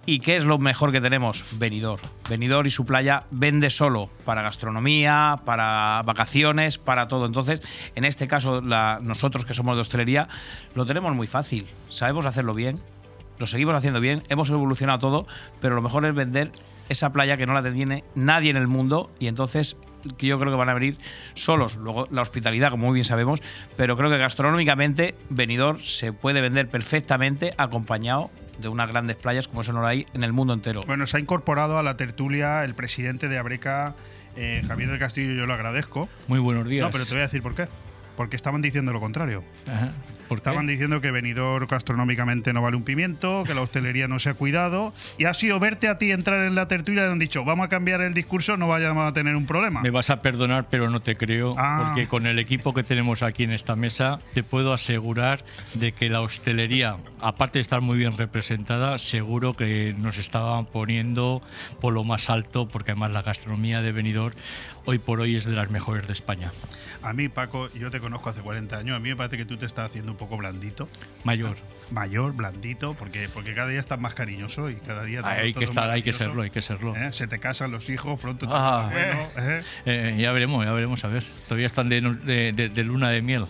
¿Y 0.05 0.19
qué 0.19 0.35
es 0.35 0.45
lo 0.45 0.57
mejor 0.57 0.91
que 0.91 0.99
tenemos? 0.99 1.59
Benidorm. 1.59 2.01
Benidorm 2.27 2.65
y 2.65 2.71
su 2.71 2.85
playa 2.85 3.25
vende 3.29 3.69
solo 3.69 4.09
para 4.25 4.41
gastronomía, 4.41 5.39
para 5.45 6.01
vacaciones, 6.05 6.79
para 6.79 7.07
todo. 7.07 7.27
Entonces, 7.27 7.61
en 7.93 8.05
este 8.05 8.27
caso, 8.27 8.61
nosotros 8.61 9.45
que 9.45 9.53
somos 9.53 9.75
de 9.75 9.81
hostelería, 9.81 10.27
lo 10.73 10.87
tenemos 10.87 11.13
muy 11.13 11.27
fácil. 11.27 11.67
Sabemos 11.89 12.25
hacerlo 12.25 12.55
bien, 12.55 12.79
lo 13.37 13.45
seguimos 13.45 13.75
haciendo 13.75 13.99
bien, 13.99 14.23
hemos 14.29 14.49
evolucionado 14.49 14.97
todo, 14.99 15.27
pero 15.61 15.75
lo 15.75 15.83
mejor 15.83 16.05
es 16.05 16.15
vender 16.15 16.51
esa 16.89 17.11
playa 17.13 17.37
que 17.37 17.45
no 17.45 17.53
la 17.53 17.63
tiene 17.63 18.03
nadie 18.15 18.49
en 18.49 18.57
el 18.57 18.67
mundo 18.67 19.11
y 19.19 19.27
entonces 19.27 19.77
que 20.17 20.25
yo 20.25 20.39
creo 20.39 20.51
que 20.51 20.57
van 20.57 20.69
a 20.69 20.73
venir 20.73 20.97
solos. 21.35 21.75
Luego 21.75 22.07
la 22.11 22.21
hospitalidad, 22.21 22.71
como 22.71 22.87
muy 22.87 22.95
bien 22.95 23.05
sabemos, 23.05 23.39
pero 23.77 23.95
creo 23.95 24.09
que 24.09 24.17
gastronómicamente 24.17 25.15
Benidorm 25.29 25.79
se 25.83 26.11
puede 26.11 26.41
vender 26.41 26.69
perfectamente 26.69 27.53
acompañado 27.57 28.31
de 28.61 28.69
unas 28.69 28.87
grandes 28.87 29.15
playas 29.15 29.47
como 29.47 29.61
eso 29.61 29.73
no 29.73 29.81
lo 29.81 29.87
hay 29.87 30.05
en 30.13 30.23
el 30.23 30.33
mundo 30.33 30.53
entero. 30.53 30.83
Bueno, 30.85 31.05
se 31.07 31.17
ha 31.17 31.19
incorporado 31.19 31.77
a 31.77 31.83
la 31.83 31.97
tertulia 31.97 32.63
el 32.63 32.73
presidente 32.75 33.27
de 33.27 33.37
Abreca, 33.37 33.95
eh, 34.35 34.63
Javier 34.67 34.89
del 34.89 34.99
Castillo, 34.99 35.33
yo 35.33 35.45
lo 35.45 35.53
agradezco. 35.53 36.07
Muy 36.27 36.39
buenos 36.39 36.67
días. 36.67 36.85
No, 36.85 36.91
pero 36.91 37.03
te 37.05 37.11
voy 37.11 37.19
a 37.19 37.23
decir 37.23 37.41
por 37.41 37.55
qué. 37.55 37.67
Porque 38.21 38.35
estaban 38.35 38.61
diciendo 38.61 38.93
lo 38.93 38.99
contrario. 38.99 39.43
Ajá. 39.67 39.89
Estaban 40.29 40.65
diciendo 40.67 41.01
que 41.01 41.11
Benidorm 41.11 41.67
gastronómicamente 41.67 42.53
no 42.53 42.61
vale 42.61 42.77
un 42.77 42.83
pimiento, 42.83 43.43
que 43.45 43.53
la 43.53 43.61
hostelería 43.61 44.07
no 44.07 44.17
se 44.19 44.29
ha 44.29 44.33
cuidado. 44.35 44.93
Y 45.17 45.25
ha 45.25 45.33
sido 45.33 45.59
verte 45.59 45.89
a 45.89 45.97
ti 45.97 46.11
entrar 46.11 46.45
en 46.45 46.55
la 46.55 46.69
tertulia 46.69 47.03
y 47.05 47.11
han 47.11 47.19
dicho, 47.19 47.43
vamos 47.43 47.65
a 47.65 47.67
cambiar 47.67 47.99
el 47.99 48.13
discurso, 48.13 48.55
no 48.55 48.67
vayamos 48.69 49.09
a 49.09 49.11
tener 49.13 49.35
un 49.35 49.45
problema. 49.45 49.81
Me 49.81 49.89
vas 49.89 50.09
a 50.09 50.21
perdonar, 50.21 50.67
pero 50.69 50.89
no 50.89 51.01
te 51.01 51.15
creo, 51.17 51.55
Ah. 51.57 51.83
porque 51.87 52.07
con 52.07 52.27
el 52.27 52.39
equipo 52.39 52.73
que 52.73 52.83
tenemos 52.83 53.23
aquí 53.23 53.43
en 53.43 53.51
esta 53.51 53.75
mesa, 53.75 54.19
te 54.33 54.41
puedo 54.43 54.71
asegurar 54.71 55.43
de 55.73 55.91
que 55.91 56.09
la 56.09 56.21
hostelería, 56.21 56.95
aparte 57.19 57.57
de 57.57 57.61
estar 57.63 57.81
muy 57.81 57.97
bien 57.97 58.17
representada, 58.17 58.99
seguro 58.99 59.57
que 59.57 59.93
nos 59.97 60.17
estaban 60.17 60.65
poniendo 60.65 61.41
por 61.81 61.91
lo 61.91 62.05
más 62.05 62.29
alto, 62.29 62.69
porque 62.69 62.91
además 62.91 63.11
la 63.11 63.21
gastronomía 63.23 63.81
de 63.81 63.91
Benidorm 63.91 64.35
hoy 64.85 64.99
por 64.99 65.19
hoy 65.21 65.35
es 65.35 65.45
de 65.45 65.53
las 65.55 65.69
mejores 65.69 66.07
de 66.07 66.13
España. 66.13 66.51
A 67.03 67.13
mí, 67.13 67.29
Paco, 67.29 67.67
yo 67.73 67.89
te 67.89 67.99
conozco 67.99 68.29
hace 68.29 68.41
40 68.41 68.77
años, 68.77 68.95
a 68.95 68.99
mí 68.99 69.09
me 69.09 69.15
parece 69.15 69.35
que 69.37 69.45
tú 69.45 69.57
te 69.57 69.65
estás 69.65 69.89
haciendo 69.89 70.11
un 70.11 70.17
poco 70.19 70.37
blandito. 70.37 70.87
Mayor. 71.23 71.55
Mayor, 71.89 72.33
blandito, 72.33 72.93
porque, 72.93 73.27
porque 73.33 73.55
cada 73.55 73.67
día 73.69 73.79
estás 73.79 73.99
más 73.99 74.13
cariñoso 74.13 74.69
y 74.69 74.75
cada 74.75 75.03
día... 75.03 75.21
Hay 75.25 75.51
todo 75.53 75.59
que 75.59 75.65
es 75.65 75.71
estar, 75.71 75.89
hay 75.89 76.03
que 76.03 76.13
serlo, 76.13 76.43
hay 76.43 76.51
que 76.51 76.61
serlo. 76.61 76.95
¿Eh? 76.95 77.11
Se 77.11 77.27
te 77.27 77.39
casan 77.39 77.71
los 77.71 77.89
hijos, 77.89 78.19
pronto 78.19 78.45
te 78.47 78.53
Ah. 78.55 78.89
bueno, 78.91 79.27
¿eh? 79.37 79.63
Eh, 79.85 80.17
ya 80.19 80.31
veremos, 80.31 80.63
ya 80.63 80.71
veremos, 80.73 81.03
a 81.03 81.07
ver. 81.07 81.23
Todavía 81.47 81.65
están 81.65 81.89
de, 81.89 82.01
de- 82.01 82.53
de- 82.53 82.69
de 82.69 82.83
luna 82.83 83.09
de 83.09 83.21
miel. 83.23 83.45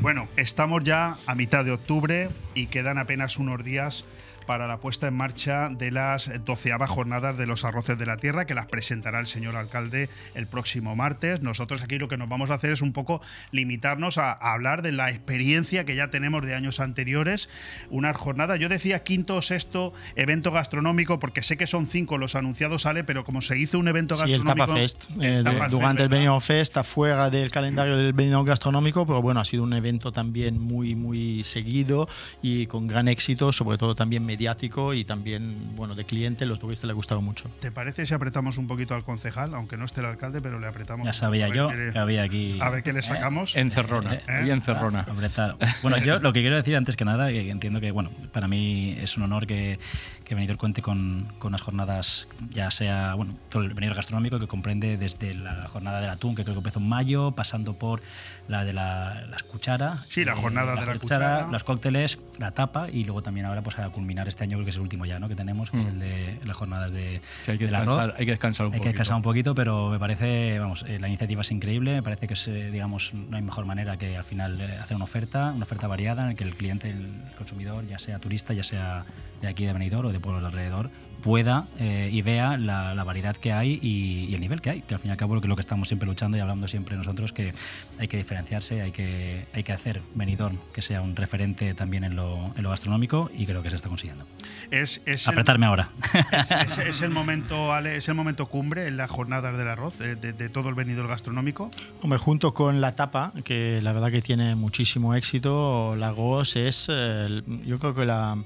Bueno, 0.00 0.28
estamos 0.36 0.82
ya 0.82 1.16
a 1.26 1.34
mitad 1.36 1.64
de 1.64 1.70
octubre 1.72 2.30
y 2.54 2.66
quedan 2.66 2.98
apenas 2.98 3.36
unos 3.38 3.62
días 3.62 4.04
para 4.46 4.66
la 4.66 4.80
puesta 4.80 5.08
en 5.08 5.16
marcha 5.16 5.68
de 5.68 5.90
las 5.90 6.30
doceavas 6.44 6.88
jornadas 6.90 7.36
de 7.36 7.46
los 7.46 7.64
arroces 7.64 7.98
de 7.98 8.06
la 8.06 8.16
tierra, 8.16 8.46
que 8.46 8.54
las 8.54 8.66
presentará 8.66 9.20
el 9.20 9.26
señor 9.26 9.56
alcalde 9.56 10.08
el 10.34 10.46
próximo 10.46 10.96
martes. 10.96 11.42
Nosotros 11.42 11.82
aquí 11.82 11.98
lo 11.98 12.08
que 12.08 12.16
nos 12.16 12.28
vamos 12.28 12.50
a 12.50 12.54
hacer 12.54 12.72
es 12.72 12.82
un 12.82 12.92
poco 12.92 13.20
limitarnos 13.50 14.18
a, 14.18 14.32
a 14.32 14.52
hablar 14.54 14.82
de 14.82 14.92
la 14.92 15.10
experiencia 15.10 15.84
que 15.84 15.94
ya 15.96 16.08
tenemos 16.08 16.44
de 16.46 16.54
años 16.54 16.80
anteriores. 16.80 17.48
Una 17.90 18.12
jornada, 18.14 18.56
yo 18.56 18.68
decía 18.68 19.02
quinto 19.02 19.36
o 19.36 19.42
sexto 19.42 19.92
evento 20.14 20.52
gastronómico, 20.52 21.18
porque 21.18 21.42
sé 21.42 21.56
que 21.56 21.66
son 21.66 21.86
cinco 21.86 22.18
los 22.18 22.34
anunciados, 22.34 22.82
sale, 22.82 23.04
pero 23.04 23.24
como 23.24 23.42
se 23.42 23.58
hizo 23.58 23.78
un 23.78 23.88
evento 23.88 24.16
Sí, 24.16 24.22
el 24.32 24.44
gastronómico. 24.44 24.66
Tapa 24.66 24.76
Fest. 24.78 25.04
eh, 25.20 25.28
de- 25.28 25.42
Tapa 25.44 25.58
Fest, 25.58 25.70
durante 25.70 26.02
el 26.02 26.08
¿verdad? 26.08 26.18
Benidorm 26.20 26.40
Fest 26.40 26.60
está 26.62 26.84
fuera 26.84 27.30
del 27.30 27.50
calendario 27.50 27.96
del 27.96 28.12
Benidorm 28.12 28.46
gastronómico, 28.46 29.06
pero 29.06 29.20
bueno, 29.22 29.40
ha 29.40 29.44
sido 29.44 29.62
un 29.62 29.72
evento 29.72 30.12
también 30.12 30.60
muy, 30.60 30.94
muy 30.94 31.42
seguido 31.44 32.08
y 32.42 32.66
con 32.66 32.86
gran 32.86 33.08
éxito, 33.08 33.52
sobre 33.52 33.78
todo 33.78 33.94
también 33.94 34.24
mediático 34.36 34.92
y 34.92 35.04
también, 35.04 35.56
bueno, 35.76 35.94
de 35.94 36.04
cliente, 36.04 36.44
los 36.44 36.58
turistas 36.58 36.84
les 36.84 36.92
ha 36.92 36.94
gustado 36.94 37.22
mucho. 37.22 37.48
¿Te 37.60 37.70
parece 37.70 38.04
si 38.04 38.12
apretamos 38.12 38.58
un 38.58 38.66
poquito 38.66 38.94
al 38.94 39.02
concejal, 39.02 39.54
aunque 39.54 39.78
no 39.78 39.86
esté 39.86 40.00
el 40.00 40.06
alcalde, 40.08 40.42
pero 40.42 40.60
le 40.60 40.66
apretamos? 40.66 41.04
Ya 41.04 41.10
un 41.10 41.14
sabía 41.14 41.48
yo 41.48 41.72
le- 41.72 41.92
que 41.92 41.98
había 41.98 42.22
aquí. 42.22 42.58
A 42.60 42.68
ver 42.68 42.82
qué 42.82 42.92
le 42.92 43.00
sacamos. 43.00 43.56
Encerrona, 43.56 44.14
¿Eh? 44.14 44.20
ahí 44.28 44.50
encerrona. 44.50 45.00
Apretar. 45.00 45.56
Bueno, 45.82 45.96
yo 45.98 46.18
lo 46.18 46.32
que 46.34 46.40
quiero 46.42 46.56
decir 46.56 46.76
antes 46.76 46.96
que 46.96 47.04
nada, 47.06 47.28
que 47.30 47.48
entiendo 47.50 47.80
que, 47.80 47.90
bueno, 47.92 48.10
para 48.32 48.46
mí 48.46 48.94
es 49.00 49.16
un 49.16 49.22
honor 49.22 49.46
que, 49.46 49.78
que 50.26 50.34
Benidorm 50.34 50.58
cuente 50.58 50.82
con, 50.82 51.32
con 51.38 51.50
unas 51.50 51.60
jornadas, 51.62 52.26
ya 52.50 52.70
sea, 52.72 53.14
bueno, 53.14 53.34
todo 53.48 53.62
el 53.62 53.68
Benidorm 53.74 53.96
gastronómico, 53.96 54.40
que 54.40 54.48
comprende 54.48 54.96
desde 54.96 55.34
la 55.34 55.68
jornada 55.68 56.00
del 56.00 56.10
atún, 56.10 56.34
que 56.34 56.42
creo 56.42 56.54
que 56.54 56.58
empezó 56.58 56.80
en 56.80 56.88
mayo, 56.88 57.30
pasando 57.30 57.74
por 57.74 58.02
la 58.48 58.64
de 58.64 58.72
la, 58.72 59.24
las 59.30 59.44
cuchara. 59.44 59.98
Sí, 60.08 60.24
la 60.24 60.34
jornada 60.34 60.72
de 60.74 60.84
la 60.86 60.98
cuchara, 60.98 60.98
cuchara. 61.36 61.52
Los 61.52 61.62
cócteles, 61.62 62.18
la 62.38 62.50
tapa, 62.50 62.88
y 62.90 63.04
luego 63.04 63.22
también 63.22 63.46
ahora, 63.46 63.62
pues 63.62 63.78
a 63.78 63.88
culminar 63.90 64.26
este 64.26 64.42
año, 64.42 64.56
creo 64.56 64.64
que 64.64 64.70
es 64.70 64.76
el 64.76 64.82
último 64.82 65.06
ya, 65.06 65.20
¿no? 65.20 65.28
Que 65.28 65.36
tenemos, 65.36 65.70
que 65.70 65.78
es 65.78 65.84
Mm. 65.84 65.88
el 65.88 65.98
de 66.00 66.40
las 66.44 66.56
jornadas 66.56 66.90
de, 66.92 67.20
Sí, 67.44 67.52
hay 67.52 67.58
que 67.58 67.66
del 67.66 67.74
arroz. 67.76 67.96
descansar- 67.96 68.14
hay 68.18 68.24
que 68.26 68.32
descansar 68.32 68.66
un 68.66 68.72
Hay 68.72 68.78
que 68.80 68.82
poquito. 68.82 68.92
descansar 68.98 69.16
un 69.16 69.22
poquito, 69.22 69.54
pero 69.54 69.90
me 69.90 69.98
parece, 70.00 70.58
vamos, 70.58 70.84
eh, 70.88 70.98
la 70.98 71.06
iniciativa 71.06 71.42
es 71.42 71.50
increíble, 71.52 71.94
me 71.94 72.02
parece 72.02 72.26
que 72.26 72.34
es, 72.34 72.48
eh, 72.48 72.72
digamos, 72.72 73.14
no 73.14 73.36
hay 73.36 73.42
mejor 73.44 73.64
manera 73.64 73.96
que 73.96 74.16
al 74.16 74.24
final 74.24 74.60
eh, 74.60 74.76
hacer 74.82 74.96
una 74.96 75.04
oferta, 75.04 75.52
una 75.54 75.62
oferta 75.62 75.86
variada 75.86 76.22
en 76.22 76.28
la 76.30 76.34
que 76.34 76.42
el 76.42 76.56
cliente, 76.56 76.90
el 76.90 77.06
consumidor, 77.38 77.86
ya 77.86 78.00
sea 78.00 78.18
turista, 78.18 78.52
ya 78.54 78.64
sea 78.64 79.04
de 79.40 79.48
aquí 79.48 79.66
de 79.66 79.72
Benidorm 79.74 80.08
o 80.08 80.12
de 80.12 80.15
pueblos 80.20 80.42
de 80.42 80.46
alrededor, 80.48 80.90
pueda 81.22 81.66
eh, 81.80 82.08
y 82.12 82.22
vea 82.22 82.56
la, 82.56 82.94
la 82.94 83.02
variedad 83.02 83.34
que 83.36 83.52
hay 83.52 83.80
y, 83.82 84.26
y 84.30 84.34
el 84.34 84.40
nivel 84.40 84.60
que 84.60 84.70
hay, 84.70 84.82
que 84.82 84.94
al 84.94 85.00
fin 85.00 85.08
y 85.08 85.12
al 85.12 85.16
cabo 85.16 85.34
lo 85.34 85.40
que, 85.40 85.48
lo 85.48 85.56
que 85.56 85.60
estamos 85.60 85.88
siempre 85.88 86.06
luchando 86.06 86.36
y 86.36 86.40
hablando 86.40 86.68
siempre 86.68 86.94
nosotros, 86.96 87.32
que 87.32 87.52
hay 87.98 88.06
que 88.06 88.16
diferenciarse, 88.16 88.80
hay 88.80 88.92
que, 88.92 89.46
hay 89.52 89.64
que 89.64 89.72
hacer 89.72 90.02
Benidorm 90.14 90.58
que 90.72 90.82
sea 90.82 91.00
un 91.02 91.16
referente 91.16 91.74
también 91.74 92.04
en 92.04 92.14
lo, 92.14 92.52
en 92.56 92.62
lo 92.62 92.70
gastronómico 92.70 93.28
y 93.36 93.44
creo 93.44 93.60
que 93.62 93.70
se 93.70 93.76
está 93.76 93.88
consiguiendo. 93.88 94.24
Es, 94.70 95.02
es 95.04 95.26
el- 95.26 95.32
Apretarme 95.32 95.66
ahora. 95.66 95.88
Es, 96.30 96.50
es- 96.52 96.78
es 96.78 97.02
el 97.02 97.10
momento, 97.10 97.72
Ale, 97.72 97.96
es 97.96 98.08
el 98.08 98.14
momento 98.14 98.46
cumbre 98.46 98.86
en 98.86 98.96
las 98.96 99.10
jornadas 99.10 99.56
del 99.58 99.66
arroz, 99.66 99.98
de, 99.98 100.14
de- 100.14 100.32
de 100.32 100.48
todo 100.48 100.68
el 100.68 100.76
venidor 100.76 101.08
gastronómico. 101.08 101.72
Hombre, 102.02 102.20
junto 102.20 102.54
con 102.54 102.80
la 102.80 102.92
tapa, 102.92 103.32
que 103.42 103.80
la 103.82 103.92
verdad 103.92 104.12
que 104.12 104.22
tiene 104.22 104.54
muchísimo 104.54 105.14
éxito, 105.16 105.96
Lagos 105.96 106.54
es, 106.54 106.86
eh, 106.88 107.24
el- 107.26 107.44
yo 107.64 107.80
creo 107.80 107.94
que 107.96 108.04
la, 108.04 108.36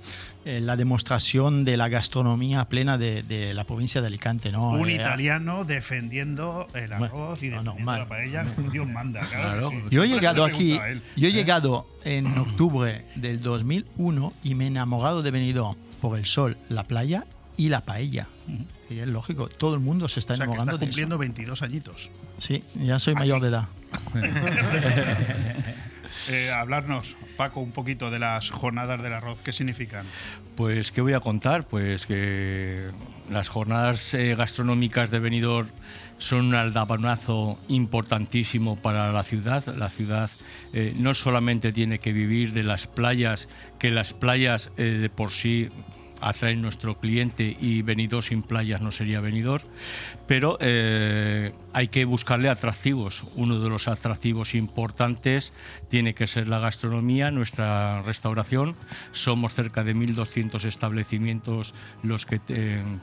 eh, 0.44 0.60
la 0.60 0.76
demostración 0.76 1.64
de 1.64 1.76
la 1.76 1.88
gastronomía 1.88 2.64
plena 2.66 2.96
de, 2.98 3.22
de 3.22 3.52
la 3.54 3.64
provincia 3.64 4.00
de 4.00 4.06
Alicante. 4.06 4.50
¿no? 4.52 4.70
Un 4.70 4.88
Eh, 4.88 4.94
italiano 4.94 5.64
defendiendo 5.64 6.66
el 6.74 6.88
Bueno, 6.88 7.04
arroz 7.06 7.42
y 7.42 7.48
no, 7.48 7.56
no, 7.62 7.72
defendiendo 7.72 7.84
mal. 7.84 7.98
la 8.00 8.06
paella 8.08 8.44
Dios 8.72 8.88
manda. 8.88 9.20
Claro, 9.28 9.70
que 9.70 9.76
sí. 9.82 9.86
Yo 9.90 10.02
he 10.04 10.08
llegado 10.08 10.46
le 10.46 10.52
aquí, 10.52 10.78
yo 11.16 11.28
he 11.28 11.32
llegado 11.32 11.86
en 12.04 12.26
octubre 12.38 13.04
del 13.16 13.40
2001 13.42 14.32
y 14.42 14.54
me 14.54 14.64
he 14.64 14.68
enamorado 14.68 15.22
de 15.22 15.30
Benidorm 15.30 15.76
por 16.00 16.18
el 16.18 16.24
sol, 16.26 16.56
la 16.68 16.84
playa 16.84 17.24
y 17.56 17.68
la 17.68 17.82
paella. 17.82 18.26
Y 18.88 18.98
es 19.00 19.06
lógico, 19.08 19.48
todo 19.48 19.74
el 19.74 19.80
mundo 19.80 20.08
se 20.08 20.18
está 20.20 20.32
O 20.32 20.36
sea, 20.36 20.46
que 20.46 20.50
enamorando 20.52 20.72
está 20.76 20.84
de 20.86 20.90
eso. 20.90 20.94
cumpliendo 20.94 21.18
22 21.18 21.62
añitos. 21.62 22.10
Sí, 22.38 22.64
ya 22.74 22.98
soy 22.98 23.14
mayor 23.14 23.40
de 23.42 23.48
edad. 23.48 23.68
eh, 26.28 26.50
hablarnos, 26.50 27.16
Paco, 27.36 27.60
un 27.60 27.72
poquito 27.72 28.10
de 28.10 28.18
las 28.18 28.50
jornadas 28.50 29.02
del 29.02 29.12
arroz. 29.12 29.38
¿Qué 29.44 29.52
significan? 29.52 30.06
Pues, 30.56 30.92
¿qué 30.92 31.00
voy 31.00 31.14
a 31.14 31.20
contar? 31.20 31.66
Pues 31.66 32.06
que 32.06 32.88
las 33.30 33.48
jornadas 33.48 34.14
eh, 34.14 34.34
gastronómicas 34.34 35.10
de 35.10 35.18
Benidorm 35.18 35.68
son 36.18 36.46
un 36.46 36.54
aldabanazo 36.54 37.58
importantísimo 37.68 38.76
para 38.76 39.12
la 39.12 39.22
ciudad. 39.22 39.64
La 39.76 39.88
ciudad 39.88 40.30
eh, 40.72 40.94
no 40.96 41.14
solamente 41.14 41.72
tiene 41.72 41.98
que 41.98 42.12
vivir 42.12 42.52
de 42.52 42.62
las 42.62 42.86
playas, 42.86 43.48
que 43.78 43.90
las 43.90 44.12
playas 44.12 44.70
de 44.76 45.08
por 45.08 45.30
sí 45.30 45.70
atraen 46.20 46.60
nuestro 46.60 46.98
cliente 46.98 47.56
y 47.60 47.82
Benidorm 47.82 48.22
sin 48.22 48.42
playas 48.42 48.80
no 48.80 48.90
sería 48.90 49.20
Benidorm, 49.20 49.64
pero 50.30 50.56
eh, 50.60 51.52
hay 51.72 51.88
que 51.88 52.04
buscarle 52.04 52.50
atractivos. 52.50 53.24
Uno 53.34 53.58
de 53.58 53.68
los 53.68 53.88
atractivos 53.88 54.54
importantes 54.54 55.52
tiene 55.88 56.14
que 56.14 56.28
ser 56.28 56.46
la 56.46 56.60
gastronomía, 56.60 57.32
nuestra 57.32 58.00
restauración. 58.02 58.76
Somos 59.10 59.54
cerca 59.54 59.82
de 59.82 59.96
1.200 59.96 60.62
establecimientos 60.66 61.74
los 62.04 62.26
que 62.26 62.38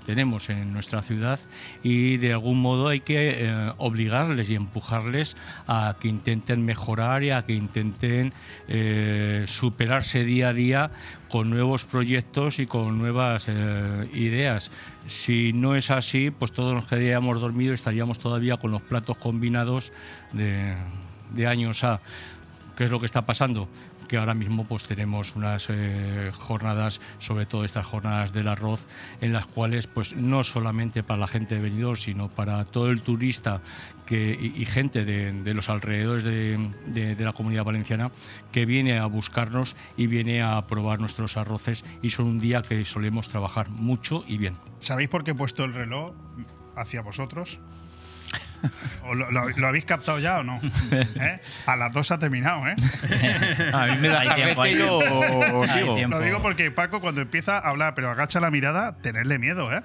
tenemos 0.06 0.50
en 0.50 0.72
nuestra 0.72 1.02
ciudad 1.02 1.38
y 1.84 2.16
de 2.16 2.32
algún 2.32 2.62
modo 2.62 2.88
hay 2.88 3.02
que 3.02 3.36
eh, 3.40 3.72
obligarles 3.78 4.50
y 4.50 4.56
empujarles 4.56 5.36
a 5.68 5.98
que 6.00 6.08
intenten 6.08 6.64
mejorar 6.64 7.24
y 7.24 7.32
a 7.32 7.42
que 7.42 7.56
intenten 7.56 8.32
eh, 8.70 9.44
superarse 9.48 10.24
día 10.24 10.48
a 10.48 10.54
día 10.54 10.92
con 11.28 11.50
nuevos 11.50 11.84
proyectos 11.84 12.60
y 12.60 12.68
con 12.68 12.98
nuevas 12.98 13.50
ideas. 14.14 14.72
Si 15.08 15.54
no 15.54 15.76
es 15.76 15.90
así, 15.90 16.32
pues 16.32 16.52
todos 16.52 16.74
nos 16.74 16.86
quedaríamos 16.86 17.40
dormidos 17.40 17.72
y 17.72 17.76
estaríamos 17.76 18.20
todavía 18.20 18.58
con 18.58 18.72
los 18.72 18.82
platos 18.82 19.18
combinados 19.18 19.94
de, 20.34 20.76
de 21.32 21.48
años 21.48 21.84
A. 21.84 22.02
¿Qué 22.78 22.84
es 22.86 22.92
lo 22.92 23.00
que 23.00 23.06
está 23.08 23.26
pasando? 23.26 23.68
que 24.08 24.16
ahora 24.18 24.34
mismo 24.34 24.64
pues 24.64 24.84
tenemos 24.86 25.36
unas 25.36 25.68
eh, 25.70 26.32
jornadas, 26.34 27.02
sobre 27.20 27.46
todo 27.46 27.66
estas 27.66 27.86
jornadas 27.86 28.32
del 28.32 28.48
arroz, 28.48 28.88
en 29.20 29.34
las 29.34 29.46
cuales 29.48 29.86
pues 29.88 30.16
no 30.16 30.46
solamente 30.46 31.04
para 31.04 31.20
la 31.20 31.28
gente 31.28 31.56
de 31.56 31.62
Benidorm, 31.62 31.98
sino 31.98 32.30
para 32.30 32.64
todo 32.64 32.90
el 32.90 33.02
turista 33.02 33.60
y, 34.10 34.64
gente 34.64 35.04
de, 35.04 35.54
los 35.54 35.68
alrededores 35.70 36.24
de, 36.24 36.58
de- 36.86 37.16
de 37.18 37.26
la 37.26 37.34
comunidad 37.34 37.66
valenciana 37.66 38.12
que 38.54 38.66
viene 38.66 38.98
a 38.98 39.06
buscarnos 39.08 39.76
y 39.98 40.08
viene 40.08 40.42
a 40.42 40.66
probar 40.68 41.02
nuestros 41.02 41.36
arroces 41.36 41.84
y 42.02 42.12
son 42.12 42.28
un 42.28 42.40
día 42.40 42.62
que 42.62 42.86
solemos 42.86 43.28
trabajar 43.28 43.70
mucho 43.70 44.24
y 44.26 44.38
bien. 44.38 44.56
¿Sabéis 44.80 45.10
por 45.10 45.26
qué 45.26 45.32
he 45.32 45.36
puesto 45.36 45.66
el 45.66 45.74
reloj 45.74 46.14
hacia 46.78 47.02
vosotros? 47.02 47.60
¿O 49.04 49.16
lo, 49.16 49.32
lo- 49.32 49.50
lo 49.50 49.68
habéis 49.68 49.86
captado 49.86 50.20
ya 50.20 50.40
o 50.40 50.44
no? 50.44 50.60
¿Eh? 50.92 51.40
A 51.66 51.76
las 51.76 51.94
dos 51.94 52.12
ha 52.12 52.20
terminado, 52.20 52.68
¿eh? 52.68 52.76
A 53.74 53.86
mí 53.88 53.98
me 54.00 54.10
da 54.10 54.20
Hay 54.22 54.30
tiempo, 54.44 54.62
hay 54.62 54.78
yo 54.78 55.00
tiempo. 55.00 55.68
sigo. 55.68 55.90
Hay 55.92 55.96
tiempo. 55.96 56.18
Lo 56.18 56.22
digo 56.24 56.42
porque 56.42 56.72
Paco 56.72 57.00
cuando 57.00 57.22
empieza 57.22 57.58
a 57.58 57.70
hablar, 57.70 57.94
pero 57.96 58.10
agacha 58.10 58.40
la 58.40 58.52
mirada, 58.52 58.98
tenerle 58.98 59.40
miedo, 59.40 59.70
¿eh? 59.74 59.82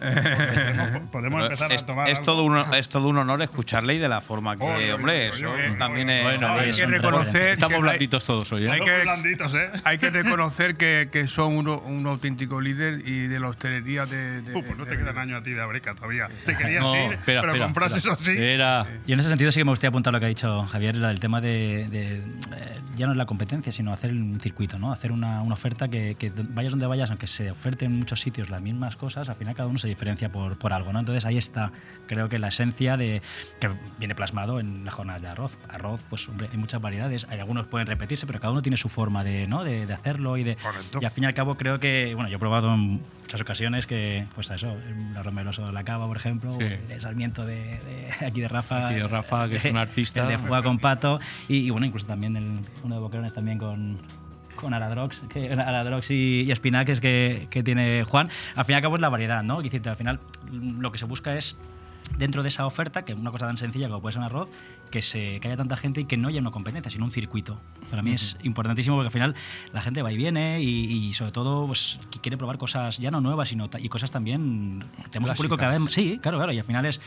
Podemos, 1.10 1.42
empezar 1.44 1.73
es, 1.73 1.83
a 1.83 1.86
tomar 1.86 2.09
es 2.09 2.18
algo. 2.18 2.33
todo 2.33 2.44
un, 2.44 2.59
es 2.75 2.89
todo 2.89 3.09
un 3.09 3.18
honor 3.18 3.42
escucharle 3.42 3.94
y 3.94 3.99
de 3.99 4.09
la 4.09 4.20
forma 4.20 4.57
que, 4.57 4.65
Oye, 4.65 4.92
hombre, 4.92 5.12
oye, 5.15 5.28
eso 5.28 5.51
oye, 5.52 5.70
también 5.78 6.09
oye, 6.09 6.18
es. 6.18 6.25
bueno, 6.25 6.49
hay 6.49 6.70
que 6.70 6.86
reconocer 6.86 7.42
Estamos 7.51 7.70
que 7.70 7.75
hay- 7.76 7.83
blanditos 7.83 8.25
todos 8.25 8.52
hoy, 8.52 8.67
¿eh? 8.67 8.70
Hay 8.70 8.78
Todos 8.78 8.91
que, 8.91 9.02
blanditos, 9.02 9.55
¿eh? 9.55 9.70
hay 9.84 9.99
que 9.99 10.10
reconocer 10.10 10.76
que, 10.76 11.09
que 11.12 11.28
son 11.28 11.57
uno- 11.57 11.78
un 11.81 12.07
auténtico 12.07 12.60
líder 12.60 13.07
y 13.07 13.26
de 13.28 13.41
la 13.41 13.49
hostelería 13.49 14.07
de. 14.07 14.42
de- 14.42 14.52
Uh, 14.52 14.62
pues 14.65 14.76
no 14.76 14.84
te 14.84 14.92
de- 14.92 14.99
quedan 14.99 15.18
años 15.18 15.41
a 15.41 15.42
ti 15.42 15.51
de 15.52 15.65
breca 15.67 15.94
todavía. 15.94 16.28
Te 16.47 16.57
querías 16.57 16.83
No, 16.83 16.94
ir, 16.94 17.12
espera, 17.12 17.41
pero 17.41 17.52
espera, 17.52 17.65
con 17.65 17.75
frases 17.75 18.05
espera. 18.05 18.15
así. 18.20 18.33
Era. 18.62 18.86
Y 19.07 19.12
en 19.12 19.20
ese 19.20 19.28
sentido 19.28 19.50
sí 19.52 19.60
que 19.60 19.65
me 19.65 19.70
gustaría 19.70 19.91
apuntar 19.91 20.12
lo 20.12 20.20
que 20.20 20.26
ha 20.26 20.28
dicho 20.28 20.62
Javier, 20.65 20.97
el 20.97 21.20
tema 21.20 21.41
de, 21.41 21.89
de, 21.91 22.16
eh, 22.16 22.23
ya 22.97 23.07
no 23.07 23.12
es 23.12 23.18
la 23.18 23.26
competencia, 23.26 23.73
sino 23.73 23.92
hacer 23.92 24.12
un 24.12 24.39
circuito, 24.41 24.78
¿no? 24.78 24.92
Hacer 24.92 25.12
una, 25.12 25.42
una 25.42 25.55
oferta 25.55 25.89
que, 25.89 26.15
que 26.15 26.32
vayas 26.50 26.73
donde 26.73 26.86
vayas, 26.86 27.10
aunque 27.10 27.26
se 27.26 27.50
oferten 27.50 27.92
en 27.92 27.99
muchos 27.99 28.20
sitios 28.20 28.50
las 28.50 28.62
mismas 28.62 28.97
cosas, 28.97 29.28
al 29.28 29.36
final 29.36 29.55
cada 29.55 29.68
uno 29.68 29.78
se 29.78 29.89
diferencia 29.89 30.28
por, 30.28 30.58
por 30.58 30.73
algo, 30.73 30.92
¿no? 30.92 31.00
Entonces 31.00 31.24
ahí 31.24 31.39
está, 31.39 31.73
creo 32.07 32.28
que 32.28 32.39
la 32.39 32.49
esencia 32.49 32.97
de 32.97 33.23
que 33.60 33.70
viene 33.99 34.15
plasmado 34.15 34.60
en 34.60 34.84
la 34.84 34.91
jornada 34.91 35.18
de 35.20 35.28
arroz. 35.28 35.58
Arroz, 35.68 36.02
pues 36.08 36.28
hombre, 36.28 36.49
hay 36.50 36.58
muchas 36.58 36.81
variedades, 36.81 37.26
hay 37.31 37.41
algunos 37.41 37.66
pueden 37.66 37.86
repetirse, 37.86 38.26
pero 38.26 38.41
cada 38.41 38.52
uno 38.52 38.62
tiene 38.62 38.76
su 38.76 38.89
forma 38.89 39.24
de, 39.24 39.47
¿no? 39.47 39.65
de, 39.65 39.86
de 39.86 39.92
hacerlo 39.94 40.36
y 40.36 40.44
de 40.44 40.57
y 41.00 41.05
al 41.05 41.10
fin 41.10 41.24
y 41.24 41.26
al 41.26 41.34
cabo 41.34 41.57
creo 41.57 41.81
que, 41.81 42.15
bueno, 42.15 42.28
yo 42.28 42.36
he 42.36 42.39
probado 42.39 42.73
en 42.74 43.00
muchas 43.33 43.41
ocasiones 43.47 43.86
que, 43.86 44.27
pues 44.35 44.51
eso, 44.51 44.77
el 44.86 45.17
arroz 45.17 45.33
meloso 45.33 45.65
de 45.65 45.73
la 45.73 45.85
cava, 45.85 46.07
por 46.07 46.19
ejemplo, 46.19 46.52
Sí. 46.52 46.67
el 46.91 47.01
Sarmiento 47.01 47.47
de, 47.47 47.62
de 47.62 48.27
aquí 48.27 48.43
de 48.43 48.49
Rafa, 48.49 48.89
Aquí 48.89 48.97
de 48.97 49.09
Rafa, 49.09 49.49
que 49.49 49.57
es 49.57 49.65
un 49.65 49.77
artista. 49.78 50.20
el 50.23 50.28
de 50.28 50.36
Fuga 50.39 50.62
con 50.62 50.78
Pato 50.78 51.19
y, 51.49 51.57
y 51.59 51.70
bueno, 51.70 51.86
incluso 51.86 52.07
también 52.07 52.36
el, 52.36 52.61
uno 52.83 52.94
de 52.97 53.01
Boquerones 53.01 53.33
también 53.33 53.57
con 53.59 53.99
con 54.57 54.75
Aladrox, 54.75 55.23
que, 55.31 55.51
Aladrox 55.51 56.11
y, 56.11 56.43
y 56.43 56.52
espinaques 56.52 57.01
que, 57.01 57.49
que 57.51 57.62
tiene 57.62 58.05
Juan. 58.05 58.28
Al 58.55 58.65
fin 58.67 58.75
y 58.75 58.77
al 58.77 58.83
cabo 58.83 58.97
es 58.97 59.01
la 59.01 59.09
variedad, 59.09 59.43
¿no? 59.43 59.62
Decirte, 59.62 59.89
al 59.89 59.97
final 59.97 60.20
lo 60.52 60.93
que 60.93 60.99
se 60.99 61.07
busca 61.07 61.35
es 61.35 61.59
dentro 62.19 62.43
de 62.43 62.49
esa 62.49 62.67
oferta, 62.67 63.02
que 63.02 63.15
una 63.15 63.31
cosa 63.31 63.47
tan 63.47 63.57
sencilla 63.57 63.89
como 63.89 64.02
puede 64.02 64.12
ser 64.12 64.20
un 64.20 64.27
arroz, 64.27 64.51
que, 64.93 65.03
se, 65.03 65.41
que 65.41 65.49
haya 65.49 65.57
tanta 65.57 65.77
gente 65.77 66.03
y 66.03 66.05
que 66.05 66.17
no 66.17 66.29
haya 66.29 66.41
una 66.41 66.53
competencia, 66.53 66.89
sino 66.91 67.05
un 67.05 67.11
circuito. 67.11 67.59
Para 67.91 68.03
mí 68.03 68.12
es 68.12 68.37
importantísimo 68.45 68.95
porque 68.95 69.09
al 69.09 69.12
final 69.12 69.35
la 69.73 69.83
gente 69.83 70.03
va 70.03 70.12
y 70.12 70.17
viene 70.17 70.62
y, 70.62 71.09
y 71.09 71.12
sobre 71.15 71.33
todo 71.33 71.67
pues, 71.67 71.99
quiere 72.23 72.37
probar 72.37 72.59
cosas 72.59 72.99
ya 72.99 73.11
no 73.11 73.21
nuevas, 73.21 73.49
sino 73.49 73.69
y 73.79 73.89
cosas 73.89 74.12
también... 74.12 74.85
Tenemos 75.11 75.31
un 75.31 75.37
público 75.37 75.57
cada 75.57 75.77
vez... 75.79 75.91
Sí, 75.91 76.19
claro, 76.23 76.39
claro. 76.39 76.53
Y 76.53 76.59
al 76.59 76.65
final 76.65 76.87
es 76.87 77.01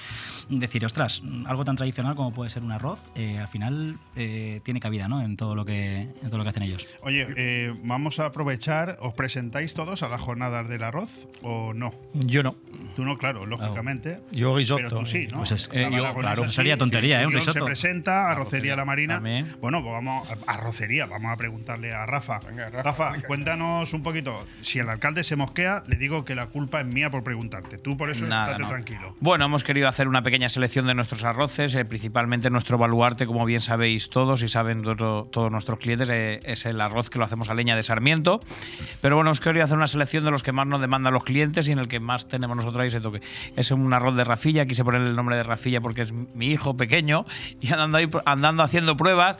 decir, 0.50 0.86
ostras, 0.86 1.22
algo 1.46 1.64
tan 1.64 1.78
tradicional 1.78 2.16
como 2.16 2.34
puede 2.34 2.50
ser 2.50 2.64
un 2.64 2.72
arroz, 2.74 3.00
eh, 3.16 3.38
al 3.38 3.48
final 3.48 3.98
eh, 4.16 4.60
tiene 4.66 4.80
cabida 4.80 5.08
¿no? 5.08 5.22
en, 5.22 5.38
todo 5.38 5.56
lo 5.56 5.64
que, 5.66 6.02
en 6.02 6.26
todo 6.28 6.38
lo 6.40 6.44
que 6.44 6.50
hacen 6.50 6.64
ellos. 6.64 6.86
Oye, 7.02 7.28
eh, 7.38 7.74
vamos 7.84 8.20
a 8.20 8.26
aprovechar. 8.26 8.98
¿Os 9.00 9.14
presentáis 9.14 9.74
todos 9.74 10.04
a 10.04 10.10
las 10.10 10.20
jornadas 10.20 10.68
del 10.68 10.84
arroz 10.84 11.28
o 11.44 11.74
no? 11.74 11.94
Yo 12.14 12.44
no. 12.44 12.56
Tú 12.96 13.04
no, 13.06 13.18
claro, 13.18 13.46
lógicamente. 13.46 14.22
Yo 14.32 14.56
risotto. 14.58 14.84
Pero 14.84 15.00
tú 15.00 15.06
sí, 15.06 15.28
¿no? 15.32 15.40
Pues 15.40 15.52
es- 15.52 15.70
eh, 15.74 15.90
yo, 15.92 16.14
claro, 16.16 16.48
sí, 16.48 16.56
sería 16.56 16.78
tontería, 16.78 17.22
¿eh? 17.22 17.28
Un 17.28 17.34
risotto. 17.34 17.75
Presenta, 17.80 18.32
Arrocería 18.32 18.74
La 18.78 18.86
Marina. 18.86 19.16
También. 19.16 19.45
Bueno, 19.60 19.82
pues 19.82 19.92
vamos 19.92 20.30
a 20.48 20.54
Arrocería, 20.54 21.08
vamos 21.08 21.30
a 21.30 21.36
preguntarle 21.36 21.94
a 21.94 22.06
Rafa. 22.06 22.40
Rafa, 22.72 23.16
cuéntanos 23.28 23.92
un 23.94 24.02
poquito. 24.02 24.48
Si 24.62 24.80
el 24.80 24.88
alcalde 24.88 25.26
se 25.26 25.36
mosquea, 25.36 25.84
le 25.88 25.98
digo 25.98 26.24
que 26.24 26.36
la 26.36 26.45
culpa 26.48 26.80
es 26.80 26.88
mía 26.88 27.10
por 27.10 27.22
preguntarte. 27.26 27.78
Tú 27.78 27.98
por 27.98 28.10
eso 28.10 28.26
Nada, 28.28 28.45
estate 28.52 28.64
no. 28.64 28.70
tranquilo. 28.70 29.16
Bueno, 29.20 29.44
hemos 29.44 29.66
querido 29.66 29.90
hacer 29.90 30.08
una 30.08 30.24
pequeña 30.24 30.48
selección 30.48 30.86
de 30.88 30.94
nuestros 30.94 31.26
arroces, 31.26 31.76
eh, 31.76 31.84
principalmente 31.84 32.50
nuestro 32.50 32.78
baluarte, 32.78 33.26
como 33.28 33.44
bien 33.44 33.60
sabéis 33.60 34.10
todos 34.10 34.42
y 34.42 34.48
saben 34.48 34.82
todo- 34.82 35.26
todos 35.26 35.52
nuestros 35.52 35.78
clientes, 35.80 36.10
eh, 36.10 36.40
es 36.45 36.66
el 36.66 36.80
arroz 36.80 37.10
que 37.10 37.20
lo 37.20 37.26
hacemos 37.26 37.50
a 37.50 37.54
leña 37.56 37.76
de 37.76 37.84
Sarmiento. 37.84 38.40
Pero 39.02 39.18
bueno, 39.18 39.32
hemos 39.32 39.42
querido 39.42 39.66
hacer 39.66 39.76
una 39.76 39.88
selección 39.88 40.24
de 40.24 40.32
los 40.32 40.44
que 40.44 40.54
más 40.54 40.66
nos 40.66 40.80
demandan 40.80 41.14
los 41.14 41.26
clientes 41.26 41.68
y 41.68 41.74
en 41.74 41.80
el 41.80 41.90
que 41.90 42.00
más 42.00 42.30
tenemos 42.30 42.56
nosotros 42.56 42.82
ahí 42.84 42.88
ese 42.88 43.02
toque. 43.02 43.20
Es 43.58 43.72
un 43.72 43.94
arroz 43.94 44.16
de 44.16 44.24
Rafilla, 44.24 44.66
quise 44.66 44.86
ponerle 44.86 45.10
el 45.10 45.16
nombre 45.18 45.36
de 45.36 45.44
Rafilla 45.44 45.82
porque 45.82 46.04
es 46.04 46.14
mi 46.14 46.48
hijo 46.48 46.78
pequeño 46.78 47.26
y 47.69 47.74
andando 47.74 47.98
ahí, 47.98 48.10
andando 48.26 48.64
haciendo 48.64 48.95
pruebas. 48.95 49.38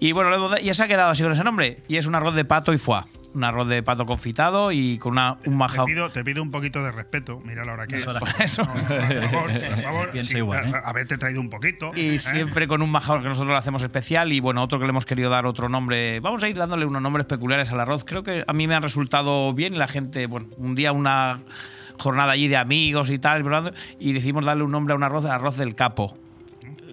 Y 0.00 0.12
bueno, 0.12 0.56
ya 0.58 0.74
se 0.74 0.82
ha 0.84 0.88
quedado 0.88 1.10
así 1.10 1.22
con 1.22 1.32
ese 1.32 1.44
nombre. 1.44 1.82
Y 1.88 1.96
es 1.96 2.06
un 2.06 2.14
arroz 2.14 2.34
de 2.34 2.44
pato 2.44 2.72
y 2.72 2.78
foie. 2.78 3.02
Un 3.34 3.44
arroz 3.44 3.68
de 3.68 3.82
pato 3.82 4.06
confitado 4.06 4.72
y 4.72 4.96
con 4.98 5.12
una, 5.12 5.32
un 5.32 5.42
Te 5.42 5.50
majao. 5.50 5.84
pido, 5.84 6.08
te 6.10 6.24
pido 6.24 6.42
un 6.42 6.50
poquito 6.50 6.82
de 6.82 6.90
respeto. 6.90 7.40
Mira 7.44 7.64
la 7.64 7.74
hora 7.74 7.86
que 7.86 7.98
es. 7.98 8.06
Por 8.06 8.16
eso. 8.38 8.62
No, 8.62 8.72
por 8.72 8.82
favor, 8.82 9.50
por 9.52 9.82
favor. 9.82 10.10
Pienso 10.12 10.30
sí, 10.30 10.38
igual, 10.38 10.68
¿eh? 10.68 10.72
Haberte 10.82 11.18
traído 11.18 11.40
un 11.40 11.50
poquito. 11.50 11.92
Y 11.94 12.14
¿eh? 12.14 12.18
siempre 12.18 12.66
con 12.66 12.80
un 12.80 12.90
majador 12.90 13.22
que 13.22 13.28
nosotros 13.28 13.52
le 13.52 13.58
hacemos 13.58 13.82
especial 13.82 14.32
y 14.32 14.40
bueno, 14.40 14.62
otro 14.62 14.78
que 14.78 14.86
le 14.86 14.90
hemos 14.90 15.04
querido 15.04 15.30
dar 15.30 15.44
otro 15.46 15.68
nombre. 15.68 16.20
Vamos 16.20 16.42
a 16.42 16.48
ir 16.48 16.56
dándole 16.56 16.86
unos 16.86 17.02
nombres 17.02 17.26
peculiares 17.26 17.70
al 17.70 17.80
arroz. 17.80 18.04
Creo 18.04 18.22
que 18.22 18.44
a 18.46 18.52
mí 18.54 18.66
me 18.66 18.74
han 18.74 18.82
resultado 18.82 19.52
bien 19.52 19.78
la 19.78 19.88
gente, 19.88 20.26
bueno, 20.26 20.48
un 20.56 20.74
día 20.74 20.92
una 20.92 21.38
jornada 21.98 22.32
allí 22.32 22.48
de 22.48 22.56
amigos 22.56 23.10
y 23.10 23.18
tal, 23.18 23.44
y 23.98 24.12
decidimos 24.12 24.44
darle 24.44 24.62
un 24.62 24.70
nombre 24.70 24.92
a 24.94 24.96
un 24.96 25.02
arroz, 25.02 25.26
arroz 25.26 25.56
del 25.58 25.74
capo. 25.74 26.16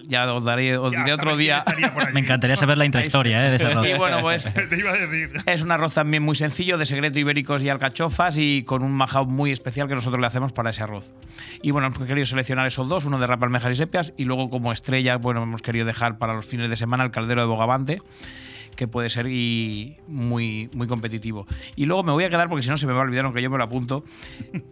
Ya 0.08 0.32
os, 0.32 0.44
daré, 0.44 0.76
os 0.78 0.92
Ya, 0.92 1.00
diré 1.00 1.12
otro 1.12 1.30
¿sabes 1.30 1.46
quién 1.74 1.90
día. 1.90 2.10
Me 2.12 2.20
encantaría 2.20 2.56
saber 2.56 2.78
la 2.78 2.84
intrahistoria 2.84 3.46
¿eh? 3.46 3.50
de 3.50 3.56
ese 3.56 3.66
arroz. 3.66 3.86
Y 3.94 3.94
bueno, 3.94 4.20
pues 4.20 4.44
Te 4.70 4.78
iba 4.78 4.90
a 4.90 4.96
decir. 4.96 5.30
es 5.46 5.62
un 5.62 5.70
arroz 5.72 5.94
también 5.94 6.22
muy 6.22 6.34
sencillo, 6.34 6.78
de 6.78 6.86
secreto 6.86 7.18
ibéricos 7.18 7.62
y 7.62 7.68
alcachofas 7.68 8.36
y 8.38 8.62
con 8.64 8.82
un 8.82 8.92
majao 8.92 9.24
muy 9.26 9.52
especial 9.52 9.88
que 9.88 9.94
nosotros 9.94 10.20
le 10.20 10.26
hacemos 10.26 10.52
para 10.52 10.70
ese 10.70 10.82
arroz. 10.82 11.12
Y 11.62 11.70
bueno, 11.70 11.88
hemos 11.88 12.06
querido 12.06 12.26
seleccionar 12.26 12.66
esos 12.66 12.88
dos, 12.88 13.04
uno 13.04 13.18
de 13.18 13.26
rapa, 13.26 13.46
almejas 13.46 13.72
y 13.72 13.74
sepias 13.74 14.12
y 14.16 14.24
luego 14.24 14.50
como 14.50 14.72
estrella, 14.72 15.16
bueno, 15.16 15.42
hemos 15.42 15.62
querido 15.62 15.86
dejar 15.86 16.18
para 16.18 16.34
los 16.34 16.46
fines 16.46 16.70
de 16.70 16.76
semana 16.76 17.04
el 17.04 17.10
caldero 17.10 17.42
de 17.42 17.46
bogavante 17.48 17.98
que 18.76 18.86
puede 18.86 19.10
ser 19.10 19.26
y 19.26 19.96
muy, 20.06 20.70
muy 20.74 20.86
competitivo. 20.86 21.46
Y 21.74 21.86
luego 21.86 22.04
me 22.04 22.12
voy 22.12 22.24
a 22.24 22.30
quedar, 22.30 22.48
porque 22.48 22.62
si 22.62 22.68
no 22.68 22.76
se 22.76 22.86
me 22.86 22.92
va 22.92 23.00
a 23.00 23.02
olvidar, 23.02 23.24
aunque 23.24 23.42
yo 23.42 23.50
me 23.50 23.58
lo 23.58 23.64
apunto, 23.64 24.04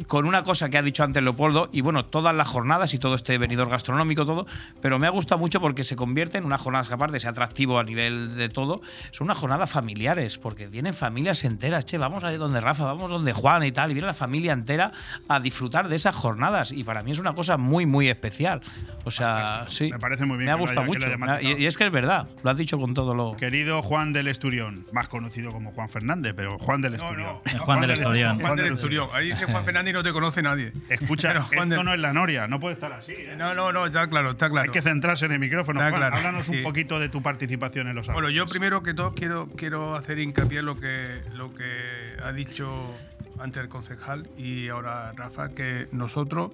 con 0.06 0.26
una 0.26 0.44
cosa 0.44 0.68
que 0.68 0.78
ha 0.78 0.82
dicho 0.82 1.02
antes 1.02 1.22
Leopoldo, 1.22 1.68
y 1.72 1.80
bueno, 1.80 2.04
todas 2.04 2.34
las 2.34 2.46
jornadas 2.46 2.94
y 2.94 2.98
todo 2.98 3.14
este 3.14 3.38
venidor 3.38 3.68
gastronómico, 3.68 4.26
todo, 4.26 4.46
pero 4.80 4.98
me 4.98 5.06
ha 5.06 5.10
gustado 5.10 5.38
mucho 5.38 5.60
porque 5.60 5.82
se 5.82 5.96
convierte 5.96 6.38
en 6.38 6.44
unas 6.44 6.60
jornadas 6.60 6.88
que 6.88 6.94
aparte 6.94 7.18
ser 7.18 7.30
atractivo 7.30 7.78
a 7.78 7.84
nivel 7.84 8.36
de 8.36 8.48
todo, 8.48 8.82
son 9.10 9.26
unas 9.26 9.38
jornadas 9.38 9.70
familiares, 9.70 10.38
porque 10.38 10.66
vienen 10.68 10.94
familias 10.94 11.44
enteras, 11.44 11.84
che, 11.86 11.98
vamos 11.98 12.22
a 12.24 12.32
ir 12.32 12.38
donde 12.38 12.60
Rafa, 12.60 12.84
vamos 12.84 13.10
donde 13.10 13.32
Juan 13.32 13.64
y 13.64 13.72
tal, 13.72 13.90
y 13.90 13.94
viene 13.94 14.06
la 14.06 14.12
familia 14.12 14.52
entera 14.52 14.92
a 15.28 15.40
disfrutar 15.40 15.88
de 15.88 15.96
esas 15.96 16.14
jornadas, 16.14 16.72
y 16.72 16.84
para 16.84 17.02
mí 17.02 17.10
es 17.10 17.18
una 17.18 17.34
cosa 17.34 17.56
muy, 17.56 17.86
muy 17.86 18.08
especial. 18.08 18.60
O 19.04 19.10
sea, 19.10 19.66
sí. 19.68 19.90
Me 19.90 19.98
parece 19.98 20.26
muy 20.26 20.36
bien 20.36 20.46
Me 20.46 20.52
ha 20.52 20.56
gustado 20.56 20.84
mucho. 20.84 21.08
y, 21.40 21.62
y 21.62 21.66
es 21.66 21.76
que 21.76 21.86
es 21.86 21.92
verdad, 21.92 22.28
lo 22.42 22.50
has 22.50 22.56
dicho 22.56 22.78
con 22.78 22.92
todo 22.94 23.14
lo... 23.14 23.36
Querido 23.36 23.82
Juan 23.82 23.93
del 23.94 24.26
Esturión, 24.26 24.84
más 24.92 25.06
conocido 25.08 25.52
como 25.52 25.70
Juan 25.72 25.88
Fernández, 25.88 26.34
pero 26.36 26.58
Juan 26.58 26.80
del 26.80 26.94
Esturión. 26.94 27.36
Juan 27.60 27.80
del 27.80 27.90
Esturión. 27.92 28.40
Juan 28.40 28.56
del 28.56 28.72
Esturión. 28.72 29.08
Ahí 29.12 29.28
dice 29.30 29.46
Juan 29.46 29.64
Fernández 29.64 29.90
y 29.90 29.94
no 29.94 30.02
te 30.02 30.12
conoce 30.12 30.42
nadie. 30.42 30.72
Escucha, 30.88 31.28
Pero 31.28 31.42
Juan 31.44 31.58
esto 31.68 31.76
del- 31.76 31.84
no 31.84 31.94
es 31.94 32.00
la 32.00 32.12
noria, 32.12 32.48
no 32.48 32.58
puede 32.58 32.74
estar 32.74 32.92
así. 32.92 33.12
¿eh? 33.12 33.34
No, 33.38 33.54
no, 33.54 33.72
no, 33.72 33.86
está 33.86 34.08
claro, 34.08 34.32
está 34.32 34.48
claro. 34.50 34.64
Hay 34.68 34.72
que 34.72 34.82
centrarse 34.82 35.26
en 35.26 35.32
el 35.32 35.38
micrófono. 35.38 35.78
Está 35.80 35.90
Juan, 35.90 36.00
claro, 36.00 36.16
háblanos 36.16 36.46
sí. 36.46 36.56
un 36.58 36.62
poquito 36.64 36.98
de 36.98 37.08
tu 37.08 37.22
participación 37.22 37.86
en 37.88 37.94
los 37.94 38.08
Bueno, 38.08 38.28
yo 38.30 38.46
primero 38.46 38.82
que 38.82 38.94
todo 38.94 39.14
quiero, 39.14 39.48
quiero 39.56 39.94
hacer 39.94 40.18
hincapié 40.18 40.58
en 40.58 40.66
lo 40.66 40.78
que, 40.80 41.22
lo 41.34 41.54
que 41.54 42.16
ha 42.22 42.32
dicho 42.32 42.92
antes 43.38 43.62
el 43.62 43.68
concejal 43.68 44.28
y 44.36 44.68
ahora 44.68 45.12
Rafa, 45.12 45.50
que 45.50 45.88
nosotros, 45.92 46.50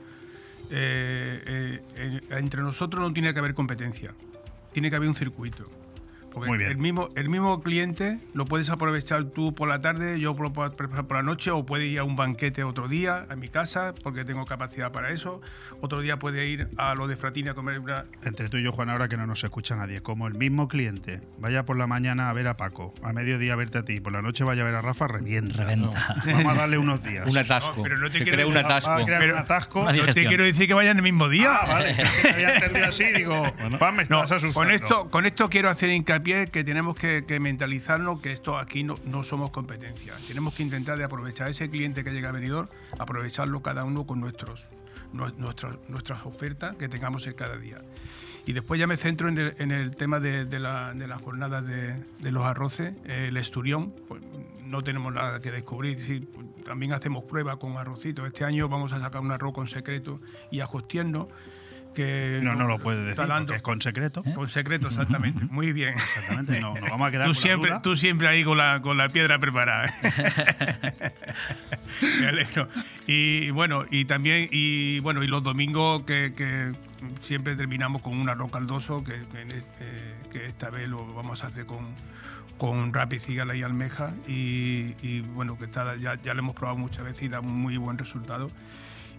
eh, 0.71 1.81
eh, 1.97 2.21
entre 2.31 2.63
nosotros 2.63 3.01
no 3.03 3.13
tiene 3.13 3.33
que 3.33 3.39
haber 3.39 3.55
competencia, 3.55 4.13
tiene 4.73 4.91
que 4.91 4.97
haber 4.97 5.09
un 5.09 5.15
circuito. 5.15 5.69
Porque 6.33 6.49
Muy 6.49 6.59
bien. 6.59 6.71
El, 6.71 6.77
mismo, 6.79 7.09
el 7.17 7.29
mismo 7.29 7.61
cliente 7.63 8.19
lo 8.35 8.45
puedes 8.45 8.71
aprovechar 8.71 9.25
tú 9.27 9.55
por 9.55 9.69
la 9.69 9.79
tarde, 9.81 10.21
yo 10.21 10.35
puedo 10.37 10.53
preparar 10.77 11.07
por 11.07 11.17
la 11.17 11.23
noche, 11.23 11.51
o 11.51 11.67
puede 11.67 11.87
ir 11.87 11.99
a 11.99 12.05
un 12.05 12.17
banquete 12.17 12.63
otro 12.65 12.89
día 12.89 13.27
a 13.29 13.37
mi 13.37 13.49
casa, 13.49 13.95
porque 14.03 14.25
tengo 14.25 14.45
capacidad 14.45 14.93
para 14.93 15.11
eso. 15.11 15.41
Otro 15.81 16.01
día 16.01 16.19
puede 16.19 16.47
ir 16.47 16.69
a 16.77 16.95
lo 16.95 17.07
de 17.09 17.17
Fratini 17.17 17.49
a 17.49 17.55
comer 17.55 17.79
una, 17.81 18.05
Entre 18.23 18.49
tú 18.49 18.59
y 18.59 18.63
yo, 18.63 18.73
Juan, 18.73 18.91
ahora 18.91 19.09
que 19.09 19.17
no 19.17 19.27
nos 19.27 19.43
escucha 19.43 19.75
nadie, 19.77 20.03
como 20.03 20.27
el 20.29 20.35
mismo 20.35 20.69
cliente 20.69 21.21
vaya 21.39 21.65
por 21.65 21.77
la 21.77 21.87
mañana 21.87 22.31
a 22.31 22.33
ver 22.33 22.47
a 22.47 22.57
Paco, 22.57 22.95
a 23.03 23.13
mediodía 23.13 23.55
a 23.55 23.57
verte 23.57 23.79
a 23.79 23.85
ti, 23.85 23.95
y 23.95 24.01
por 24.01 24.13
la 24.13 24.23
noche 24.23 24.45
vaya 24.45 24.63
a 24.63 24.67
ver 24.67 24.75
a 24.77 24.83
Rafa, 24.83 25.09
revienta. 25.09 25.67
Vamos 25.67 25.95
a 26.47 26.55
darle 26.55 26.79
unos 26.79 27.03
días. 27.03 27.27
Un 27.27 27.37
atasco. 27.39 27.75
No, 27.79 27.83
pero 27.83 27.99
no 27.99 28.11
te 28.11 28.19
Se 28.19 28.25
quiero 28.25 28.37
crea 28.37 28.47
un 28.47 28.57
atasco. 28.57 28.91
A 28.91 29.05
crear 29.05 29.21
Pero- 29.21 29.35
un 29.35 29.39
atasco. 29.41 29.93
No 29.93 30.05
te 30.13 30.27
quiero 30.27 30.45
decir 30.45 30.67
que 30.67 30.75
vayan 30.75 30.97
el 30.99 31.03
mismo 31.03 31.29
día. 31.29 31.55
Ah, 31.61 31.67
vale. 31.67 31.97
Había 32.33 32.55
entendido 32.55 32.87
así, 32.87 33.05
digo, 33.15 33.45
Juan, 33.79 33.97
me 33.97 34.05
No, 34.05 34.23
estás 34.23 34.33
asustando. 34.39 34.55
con 34.55 34.71
esto, 34.71 35.11
con 35.11 35.27
esto 35.27 35.49
quiero 35.51 35.71
hacer 35.71 35.91
hincapié 36.21 36.47
que 36.51 36.65
tenemos 36.65 36.95
que, 36.97 37.23
mentalizarnos 37.41 38.21
que 38.21 38.33
esto 38.33 38.59
aquí 38.59 38.83
no, 38.85 38.97
no 39.05 39.25
somos 39.25 39.51
competencia. 39.51 40.15
Tenemos 40.29 40.55
que 40.55 40.63
intentar 40.63 40.99
de 40.99 41.05
aprovechar 41.05 41.49
ese 41.49 41.71
cliente 41.71 42.05
que 42.05 42.11
llega 42.13 42.29
a 42.29 42.33
venidor, 42.33 42.69
aprovecharlo 42.99 43.63
cada 43.63 43.85
uno 43.85 44.07
con 44.07 44.21
nuestros, 44.21 44.67
nue- 45.15 45.35
nuestras, 45.37 45.77
ofertas 46.27 46.77
que 46.77 46.89
tengamos 46.89 47.27
en 47.27 47.35
cada 47.35 47.57
día. 47.57 47.81
Y 48.47 48.53
después 48.53 48.79
ya 48.81 48.87
me 48.87 48.97
centro 48.97 49.29
en 49.29 49.39
el, 49.39 49.55
en 49.59 49.71
el 49.71 49.97
tema 49.97 50.21
de, 50.21 50.45
de 50.45 50.59
la- 50.59 50.93
de 50.95 51.07
las 51.07 51.21
jornadas 51.23 51.67
de, 51.67 51.95
de 52.21 52.33
los 52.33 52.45
arroces. 52.45 52.95
El 53.05 53.37
esturión, 53.37 53.95
pues 54.09 54.23
no 54.65 54.83
tenemos 54.83 55.13
nada 55.13 55.41
que 55.41 55.51
descubrir. 55.51 56.29
también 56.65 56.93
hacemos 56.93 57.25
pruebas 57.25 57.57
con 57.57 57.77
arrocitos. 57.77 58.27
Este 58.27 58.45
año 58.45 58.69
vamos 58.69 58.93
a 58.93 59.01
sacar 59.01 59.21
un 59.23 59.33
arroz 59.33 59.53
con 59.55 59.69
secreto 59.69 60.21
y 60.51 60.61
ajuos 60.61 60.87
tiernos. 60.89 61.29
Que 61.95 62.39
No, 62.43 62.55
no 62.55 62.67
lo 62.69 62.79
puede 62.79 63.03
decir 63.05 63.25
porque 63.27 63.55
es 63.57 63.63
con 63.63 63.81
secreto. 63.81 64.23
con 64.23 64.49
secreto, 64.49 64.89
exactamente. 64.89 65.45
Muy 65.51 65.73
bien. 65.73 65.95
Exactamente, 65.95 66.61
no, 66.61 66.75
nos 66.75 66.89
vamos 66.91 67.09
a 67.09 67.11
quedar 67.11 67.27
tú 67.27 67.33
con 67.33 67.37
la 67.37 67.41
siempre, 67.43 67.71
duda. 67.71 67.83
Tú 67.83 67.97
siempre 67.97 68.29
ahí 68.29 68.45
con 68.45 68.59
la, 68.59 68.81
con 68.81 68.97
la 68.97 69.09
piedra 69.09 69.39
preparada. 69.39 69.93
Me 72.21 72.27
alegro. 72.29 72.69
Y 73.07 73.51
bueno, 73.51 73.85
y 73.91 74.05
también, 74.05 74.49
y 74.51 75.01
bueno, 75.01 75.23
y 75.23 75.27
los 75.27 75.43
domingos 75.43 76.03
que, 76.05 76.33
que 76.37 76.73
siempre 77.23 77.57
terminamos 77.57 78.03
con 78.03 78.17
un 78.19 78.29
arroz 78.29 78.51
caldoso, 78.53 79.03
que, 79.05 79.23
que, 79.33 79.41
en 79.43 79.49
este- 79.53 80.15
que 80.31 80.47
esta 80.47 80.71
vez 80.71 80.89
lo 80.89 81.13
vamos 81.15 81.43
a 81.43 81.49
hacer 81.49 81.67
con, 81.67 81.89
con 82.57 82.93
rapi, 82.95 83.19
cigala 83.19 83.57
y 83.57 83.63
almeja. 83.63 84.13
Y, 84.29 84.95
y, 85.03 85.21
bueno, 85.35 85.59
que 85.59 85.65
está, 85.65 85.97
ya, 85.97 86.15
ya 86.23 86.35
lo 86.35 86.41
hemos 86.41 86.55
probado 86.55 86.79
muchas 86.79 87.05
veces 87.05 87.23
y 87.25 87.29
da 87.29 87.41
muy 87.41 87.77
buen 87.77 87.99
resultado. 87.99 88.51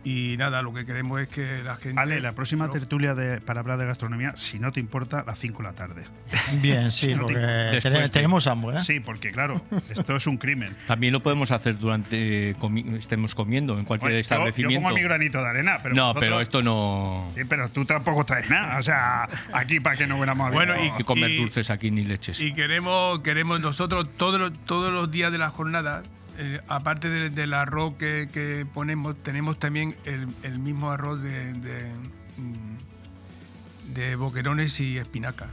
Y 0.03 0.35
nada, 0.37 0.63
lo 0.63 0.73
que 0.73 0.83
queremos 0.83 1.21
es 1.21 1.27
que 1.27 1.61
la 1.63 1.75
gente. 1.75 2.01
Ale, 2.01 2.19
la 2.21 2.33
próxima 2.33 2.67
tertulia 2.71 3.13
de, 3.13 3.39
para 3.39 3.59
hablar 3.59 3.77
de 3.77 3.85
gastronomía, 3.85 4.33
si 4.35 4.57
no 4.57 4.71
te 4.71 4.79
importa, 4.79 5.19
a 5.19 5.23
las 5.25 5.37
5 5.37 5.59
de 5.59 5.63
la 5.63 5.73
tarde. 5.75 6.05
Bien, 6.53 6.91
sí, 6.91 7.07
Si 7.11 7.15
no 7.15 7.21
porque 7.23 8.09
tenemos 8.11 8.47
hambre. 8.47 8.77
¿eh? 8.77 8.81
Sí, 8.83 8.99
porque 8.99 9.31
claro, 9.31 9.61
esto 9.91 10.15
es 10.15 10.25
un 10.25 10.37
crimen. 10.37 10.75
También 10.87 11.13
lo 11.13 11.21
podemos 11.21 11.51
hacer 11.51 11.77
durante 11.77 12.55
comi- 12.57 12.95
estemos 12.97 13.35
comiendo 13.35 13.77
en 13.77 13.85
cualquier 13.85 14.11
Bueno, 14.11 14.13
yo, 14.13 14.17
yo 14.17 14.19
establecimiento. 14.21 14.81
pongo 14.87 14.95
mi 14.95 15.03
granito 15.03 15.37
de 15.43 15.47
arena, 15.49 15.79
pero 15.83 15.93
no, 15.93 16.01
vosotros- 16.07 16.19
pero 16.21 16.41
esto 16.41 16.61
no. 16.63 17.31
Sí, 17.35 17.41
pero 17.47 17.69
tú 17.69 17.85
tampoco 17.85 18.25
traes 18.25 18.49
nada. 18.49 18.79
O 18.79 18.83
sea, 18.83 19.27
aquí 19.53 19.79
para 19.79 19.97
que 19.97 20.07
no 20.07 20.15
hubiéramos 20.15 20.51
Bueno, 20.51 20.73
y- 20.83 20.91
que 20.97 21.03
comer 21.03 21.29
y- 21.29 21.37
dulces 21.37 21.69
aquí 21.69 21.91
ni 21.91 22.01
leches. 22.01 22.41
Y 22.41 22.53
queremos, 22.53 23.19
queremos 23.21 23.61
nosotros 23.61 24.07
todos 24.17 24.39
los, 24.39 24.51
todos 24.65 24.91
los 24.91 25.11
días 25.11 25.31
de 25.31 25.37
la 25.37 25.49
jornada, 25.49 26.01
eh, 26.37 26.59
aparte 26.67 27.09
de- 27.09 27.29
del 27.29 27.53
arroz 27.53 27.95
que, 27.97 28.27
que 28.31 28.65
ponemos, 28.73 29.15
tenemos 29.23 29.59
también 29.59 29.95
el, 30.05 30.27
el 30.43 30.59
mismo 30.59 30.91
arroz 30.91 31.21
de, 31.21 31.53
de, 31.53 31.91
mm, 32.37 33.93
de 33.93 34.15
boquerones 34.15 34.79
y 34.79 34.97
espinaca. 34.97 35.47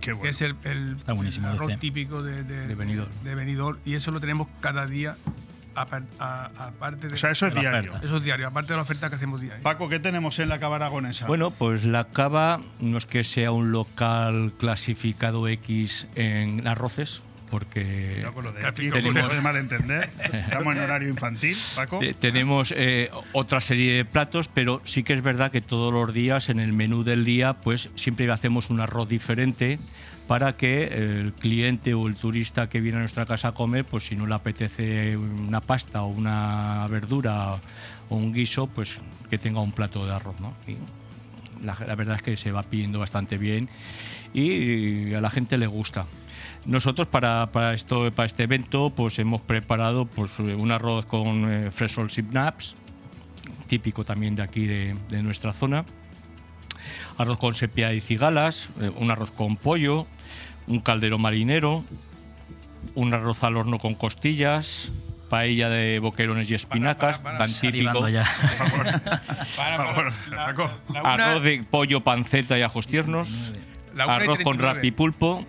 Qué 0.00 0.16
Que 0.18 0.28
es 0.28 0.40
el, 0.42 0.54
el- 0.64 0.96
Está 0.96 1.12
buenísimo, 1.14 1.48
el 1.48 1.54
arroz 1.54 1.68
dice. 1.68 1.80
típico 1.80 2.22
de, 2.22 2.44
de, 2.44 2.66
De 2.66 2.74
Benidorm. 2.74 3.10
de 3.24 3.34
Benidorm, 3.34 3.78
Y 3.84 3.94
eso 3.94 4.10
lo 4.10 4.20
tenemos 4.20 4.48
cada 4.60 4.86
día, 4.86 5.16
aparte 5.74 7.08
de. 7.08 7.14
O 7.14 7.16
sea, 7.16 7.30
eso 7.30 7.46
es 7.46 7.54
diario. 7.54 7.90
oferta. 7.90 8.06
Eso 8.06 8.16
es 8.18 8.24
diario, 8.24 8.46
aparte 8.46 8.72
de 8.72 8.76
la 8.76 8.82
oferta 8.82 9.08
que 9.08 9.16
hacemos 9.16 9.40
diario. 9.40 9.62
Paco, 9.62 9.88
¿qué 9.88 9.98
tenemos 10.00 10.38
en 10.38 10.48
la 10.48 10.58
cava 10.58 10.76
aragonesa? 10.76 11.26
Bueno, 11.26 11.50
pues 11.50 11.84
la 11.84 12.04
cava 12.04 12.60
no 12.80 12.98
es 12.98 13.06
que 13.06 13.24
sea 13.24 13.50
un 13.52 13.72
local 13.72 14.52
clasificado 14.58 15.48
X 15.48 16.06
en 16.14 16.66
arroces, 16.66 17.22
porque 17.54 18.14
Cuidado 18.14 18.34
con 18.34 18.44
lo 18.46 18.52
de 18.52 18.66
aquí, 18.66 18.90
tenemos- 18.90 19.40
malentender. 19.40 20.10
Estamos 20.32 20.74
en 20.74 20.80
horario 20.82 21.08
infantil, 21.08 21.56
Paco. 21.76 22.02
Eh, 22.02 22.12
tenemos 22.18 22.74
eh, 22.76 23.10
otra 23.32 23.60
serie 23.60 23.92
de 23.92 24.04
platos, 24.04 24.48
pero 24.52 24.80
sí 24.82 25.04
que 25.04 25.12
es 25.12 25.22
verdad 25.22 25.52
que 25.52 25.60
todos 25.60 25.92
los 25.92 26.12
días 26.12 26.48
en 26.48 26.58
el 26.58 26.72
menú 26.72 27.04
del 27.04 27.24
día, 27.24 27.52
pues 27.54 27.90
siempre 27.94 28.28
hacemos 28.32 28.70
un 28.70 28.80
arroz 28.80 29.08
diferente 29.08 29.78
para 30.26 30.54
que 30.54 30.82
el 30.84 31.32
cliente 31.34 31.94
o 31.94 32.08
el 32.08 32.16
turista 32.16 32.68
que 32.68 32.80
viene 32.80 32.96
a 32.96 33.00
nuestra 33.02 33.24
casa 33.24 33.48
a 33.48 33.52
comer, 33.52 33.84
pues 33.84 34.04
si 34.08 34.16
no 34.16 34.26
le 34.26 34.34
apetece 34.34 35.16
una 35.16 35.60
pasta 35.60 36.02
o 36.02 36.08
una 36.08 36.88
verdura 36.90 37.54
o 38.08 38.16
un 38.16 38.32
guiso, 38.32 38.66
pues 38.66 38.96
que 39.30 39.38
tenga 39.38 39.60
un 39.60 39.70
plato 39.70 40.04
de 40.04 40.12
arroz, 40.12 40.40
¿no? 40.40 40.54
Y 40.66 40.74
la, 41.64 41.78
la 41.86 41.94
verdad 41.94 42.16
es 42.16 42.22
que 42.22 42.36
se 42.36 42.50
va 42.50 42.64
pidiendo 42.64 42.98
bastante 42.98 43.38
bien 43.38 43.68
y 44.32 45.14
a 45.14 45.20
la 45.20 45.30
gente 45.30 45.56
le 45.56 45.68
gusta. 45.68 46.04
Nosotros 46.66 47.06
para, 47.08 47.50
para 47.52 47.74
esto, 47.74 48.10
para 48.12 48.26
este 48.26 48.44
evento 48.44 48.90
pues 48.90 49.18
hemos 49.18 49.42
preparado 49.42 50.06
pues, 50.06 50.38
un 50.38 50.70
arroz 50.72 51.04
con 51.04 51.50
eh, 51.52 51.70
fresol 51.70 52.08
naps, 52.30 52.74
típico 53.66 54.04
también 54.04 54.34
de 54.34 54.42
aquí 54.42 54.66
de, 54.66 54.96
de 55.08 55.22
nuestra 55.22 55.52
zona. 55.52 55.84
Arroz 57.18 57.38
con 57.38 57.54
sepia 57.54 57.92
y 57.92 58.00
cigalas, 58.00 58.70
eh, 58.80 58.90
un 58.96 59.10
arroz 59.10 59.30
con 59.30 59.56
pollo, 59.56 60.06
un 60.66 60.80
caldero 60.80 61.18
marinero, 61.18 61.84
un 62.94 63.14
arroz 63.14 63.44
al 63.44 63.56
horno 63.56 63.78
con 63.78 63.94
costillas, 63.94 64.92
paella 65.28 65.68
de 65.68 65.98
boquerones 65.98 66.50
y 66.50 66.54
espinacas, 66.54 67.18
para, 67.18 67.38
tan 67.38 67.48
típico. 67.48 67.92
Salivando 67.92 68.08
ya. 68.08 68.24
Para, 69.56 69.76
para, 69.76 69.76
favor, 69.76 70.12
la- 70.30 70.44
Paco. 70.46 70.70
la 70.92 71.00
una- 71.02 71.12
Arroz 71.14 71.42
de 71.42 71.64
pollo, 71.70 72.00
panceta 72.02 72.58
y 72.58 72.62
ajos 72.62 72.86
tiernos. 72.86 73.54
Arroz 73.98 74.38
con 74.42 74.56
39. 74.56 74.74
rapipulpo. 74.74 75.46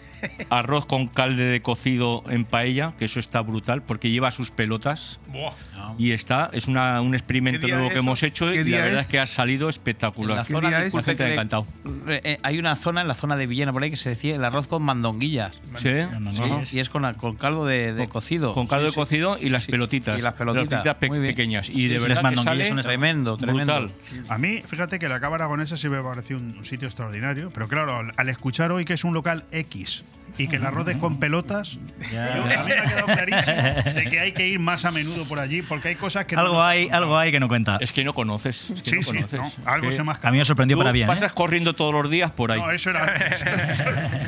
Arroz 0.50 0.86
con 0.86 1.08
calde 1.08 1.44
de 1.46 1.62
cocido 1.62 2.24
en 2.30 2.46
paella, 2.46 2.94
que 2.98 3.06
eso 3.06 3.20
está 3.20 3.42
brutal 3.42 3.82
porque 3.84 4.10
lleva 4.12 4.32
sus 4.32 4.52
pelotas. 4.52 5.20
Buah. 5.28 5.52
Y 5.98 6.12
está, 6.12 6.50
es 6.54 6.68
una- 6.68 7.02
un 7.02 7.14
experimento 7.14 7.62
¿Qué 7.62 7.68
día 7.68 7.76
nuevo 7.76 7.88
es 7.90 7.94
que 7.94 8.00
eso? 8.00 8.06
hemos 8.08 8.24
hecho 8.24 8.46
¿Qué 8.52 8.62
y 8.62 8.64
la 8.66 8.78
verdad 8.78 9.00
es? 9.02 9.06
es 9.06 9.12
que 9.12 9.20
ha 9.20 9.28
salido 9.28 9.70
espectacular. 9.70 10.38
La 10.38 10.44
¿Qué 10.44 10.54
zona 10.54 10.70
de? 10.80 10.90
La 10.92 11.04
gente 11.04 11.24
le 11.24 11.30
ha 11.30 11.34
encantado. 11.34 11.68
Eh, 12.08 12.40
hay 12.44 12.60
una 12.60 12.76
zona 12.76 13.02
en 13.02 13.08
la 13.08 13.14
zona 13.16 13.36
de 13.38 13.48
Villena 13.48 13.72
por 13.72 13.84
ahí 13.84 13.90
que 13.92 13.98
se 13.98 14.10
decía 14.10 14.36
el 14.36 14.44
arroz 14.44 14.68
con 14.68 14.84
mandonguillas. 14.84 15.52
Sí, 15.76 15.90
Sí, 16.32 16.78
y 16.78 16.80
es 16.80 16.90
con, 16.90 17.12
con 17.16 17.36
caldo 17.36 17.66
de, 17.66 17.94
de 17.94 18.08
cocido. 18.08 18.54
con 18.54 18.68
caldo 18.68 18.86
Sí, 18.86 18.88
de 18.88 18.92
sí. 18.94 19.00
cocido 19.00 19.38
y 19.40 19.50
las 19.50 19.64
Sí, 19.64 19.72
pelotitas. 19.72 20.20
y 20.20 20.22
las 20.22 20.34
pelotitas, 20.34 20.96
pe- 20.96 21.08
muy 21.10 21.20
bien. 21.20 21.34
pequeñas. 21.34 21.70
Y 21.70 21.74
Sí, 21.74 21.88
de 21.88 21.96
sí, 22.00 22.02
verdad 22.02 22.08
las 22.10 22.18
que 22.18 22.24
mandonguillas 22.24 22.68
sale 22.68 22.82
son 22.82 22.82
Tremendo, 22.82 23.38
tremendo. 23.38 23.80
brutal. 23.82 23.96
A 24.30 24.38
mí, 24.38 24.62
fíjate 24.66 25.00
que 25.00 25.10
la 25.10 25.20
cava 25.20 25.36
aragonesa 25.36 25.78
sí 25.78 25.90
me 25.90 26.02
pareció 26.02 26.38
un, 26.38 26.58
un 26.58 26.66
sitio 26.66 26.88
extraordinario, 26.88 27.52
pero 27.54 27.68
claro, 27.68 27.96
al, 27.98 28.14
al 28.18 28.30
escuchar 28.30 28.72
hoy 28.72 28.86
que 28.86 28.94
es 28.94 29.04
un 29.04 29.14
local 29.14 29.46
X 29.52 30.04
y 30.38 30.48
que 30.48 30.58
el 30.58 30.66
arroz 30.66 30.86
es 30.90 30.98
con 30.98 31.18
pelotas, 31.18 31.80
Ya. 32.12 32.36
yo- 32.36 32.44
a 32.44 32.64
mí 32.64 32.70
me 32.70 32.78
ha 32.80 32.86
quedado 32.86 33.06
clarísimo 33.06 33.94
de 33.94 34.08
que 34.10 34.20
hay 34.20 34.32
que 34.34 34.48
ir 34.48 34.60
más 34.60 34.84
a 34.84 34.92
menudo 34.92 35.26
por 35.26 35.40
allí 35.40 35.62
porque 35.62 35.88
hay 35.90 35.96
cosas 35.96 36.26
que 36.26 36.36
no 36.36 36.42
Algo 36.42 36.62
han 36.62 36.70
hay, 36.70 36.90
algo 36.90 37.18
hay 37.18 37.32
que 37.32 37.40
no 37.40 37.48
cuenta. 37.48 37.78
Es 37.80 37.94
que 37.94 38.04
no 38.04 38.14
conoces. 38.14 38.70
Es 38.72 38.82
que 38.84 38.90
Sí, 38.90 38.96
no 38.98 39.02
sí, 39.04 39.08
conoces. 39.08 39.40
no, 39.40 39.48
Es 39.48 39.60
algo 39.66 39.90
que 39.90 39.96
se 39.96 40.04
me 40.04 40.12
ha 40.12 40.20
A 40.22 40.32
mí 40.32 40.38
me 40.38 40.44
sorprendió 40.46 40.76
tú 40.76 40.80
para 40.82 40.92
bien. 40.92 41.06
¿eh? 41.06 41.08
pasas 41.08 41.32
corriendo 41.32 41.74
todos 41.74 41.94
los 41.94 42.10
días 42.10 42.32
por 42.32 42.52
ahí. 42.52 42.60
No, 42.60 42.70
eso 42.72 42.90
era 42.90 43.04
antes. 43.06 43.42
Eso, 43.46 43.86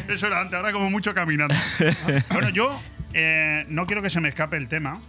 eso 0.08 0.28
era 0.28 0.40
antes, 0.42 0.56
ahora 0.56 0.72
como 0.72 0.90
mucho 0.90 1.14
caminando. 1.14 1.54
Bueno, 2.32 2.50
yo 2.50 2.80
eh, 3.14 3.66
no 3.68 3.86
quiero 3.86 4.02
que 4.02 4.10
se 4.10 4.22
me 4.22 4.30
escape 4.30 4.56
el 4.56 4.70
tema 4.70 5.02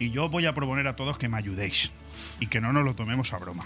y 0.00 0.10
yo 0.10 0.28
voy 0.28 0.46
a 0.46 0.54
proponer 0.54 0.86
a 0.88 0.96
todos 0.96 1.18
que 1.18 1.28
me 1.28 1.36
ayudéis 1.36 1.92
y 2.40 2.48
que 2.48 2.60
no 2.60 2.72
nos 2.72 2.84
lo 2.84 2.94
tomemos 2.96 3.32
a 3.32 3.38
broma. 3.38 3.64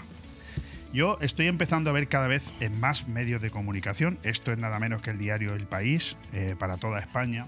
Yo 0.95 1.17
estoy 1.19 1.47
empezando 1.47 1.89
a 1.89 1.93
ver 1.93 2.07
cada 2.07 2.27
vez 2.27 2.41
en 2.61 2.79
más 2.79 3.09
medios 3.09 3.41
de 3.41 3.51
comunicación, 3.51 4.17
esto 4.23 4.53
es 4.53 4.57
nada 4.57 4.79
menos 4.79 5.01
que 5.01 5.09
el 5.09 5.17
diario 5.17 5.53
El 5.53 5.67
País, 5.67 6.15
eh, 6.31 6.55
para 6.57 6.77
toda 6.77 7.01
España, 7.01 7.47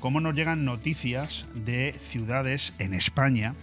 cómo 0.00 0.20
nos 0.20 0.34
llegan 0.34 0.64
noticias 0.64 1.46
de 1.54 1.92
ciudades 1.92 2.74
en 2.80 2.92
España 2.92 3.54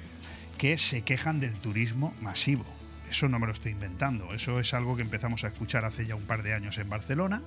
que 0.57 0.77
se 0.77 1.01
quejan 1.01 1.41
del 1.41 1.55
turismo 1.55 2.13
masivo. 2.21 2.63
Eso 3.09 3.27
no 3.27 3.39
me 3.39 3.47
lo 3.47 3.53
estoy 3.53 3.71
inventando, 3.71 4.33
eso 4.33 4.59
es 4.59 4.73
algo 4.73 4.95
que 4.95 5.01
empezamos 5.01 5.43
a 5.43 5.47
escuchar 5.47 5.85
hace 5.85 6.05
ya 6.05 6.15
un 6.15 6.23
par 6.23 6.43
de 6.43 6.53
años 6.53 6.77
en 6.77 6.89
Barcelona. 6.89 7.41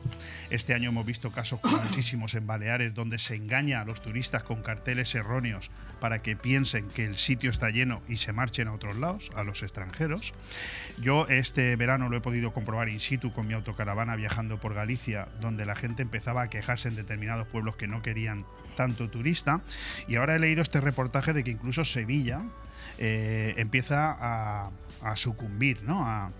Este 0.50 0.74
año 0.74 0.90
hemos 0.90 1.06
visto 1.06 1.30
casos 1.30 1.60
muchísimos 1.84 2.34
en 2.34 2.46
Baleares 2.46 2.94
donde 2.94 3.18
se 3.18 3.34
engaña 3.34 3.80
a 3.80 3.84
los 3.84 4.02
turistas 4.02 4.42
con 4.42 4.62
carteles 4.62 5.14
erróneos 5.14 5.70
para 6.00 6.22
que 6.22 6.36
piensen 6.36 6.88
que 6.88 7.04
el 7.04 7.16
sitio 7.16 7.50
está 7.50 7.70
lleno 7.70 8.00
y 8.08 8.16
se 8.16 8.32
marchen 8.32 8.68
a 8.68 8.72
otros 8.72 8.96
lados, 8.96 9.30
a 9.34 9.44
los 9.44 9.62
extranjeros. 9.62 10.32
Yo 10.98 11.26
este 11.28 11.76
verano 11.76 12.08
lo 12.08 12.16
he 12.16 12.20
podido 12.20 12.52
comprobar 12.52 12.88
in 12.88 13.00
situ 13.00 13.32
con 13.32 13.46
mi 13.46 13.54
autocaravana 13.54 14.16
viajando 14.16 14.58
por 14.58 14.74
Galicia, 14.74 15.28
donde 15.40 15.66
la 15.66 15.76
gente 15.76 16.02
empezaba 16.02 16.42
a 16.42 16.50
quejarse 16.50 16.88
en 16.88 16.96
determinados 16.96 17.46
pueblos 17.46 17.76
que 17.76 17.86
no 17.86 18.02
querían 18.02 18.46
tanto 18.76 19.10
turista. 19.10 19.62
Y 20.08 20.16
ahora 20.16 20.36
he 20.36 20.38
leído 20.38 20.62
este 20.62 20.80
reportaje 20.80 21.32
de 21.32 21.44
que 21.44 21.50
incluso 21.50 21.84
Sevilla 21.84 22.42
eh, 22.98 23.54
empieza 23.56 24.16
a, 24.18 24.70
a 25.02 25.16
sucumbir 25.16 25.82
¿no? 25.82 26.04
a- 26.06 26.30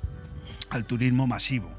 al 0.70 0.84
turismo 0.84 1.26
masivo. 1.26 1.70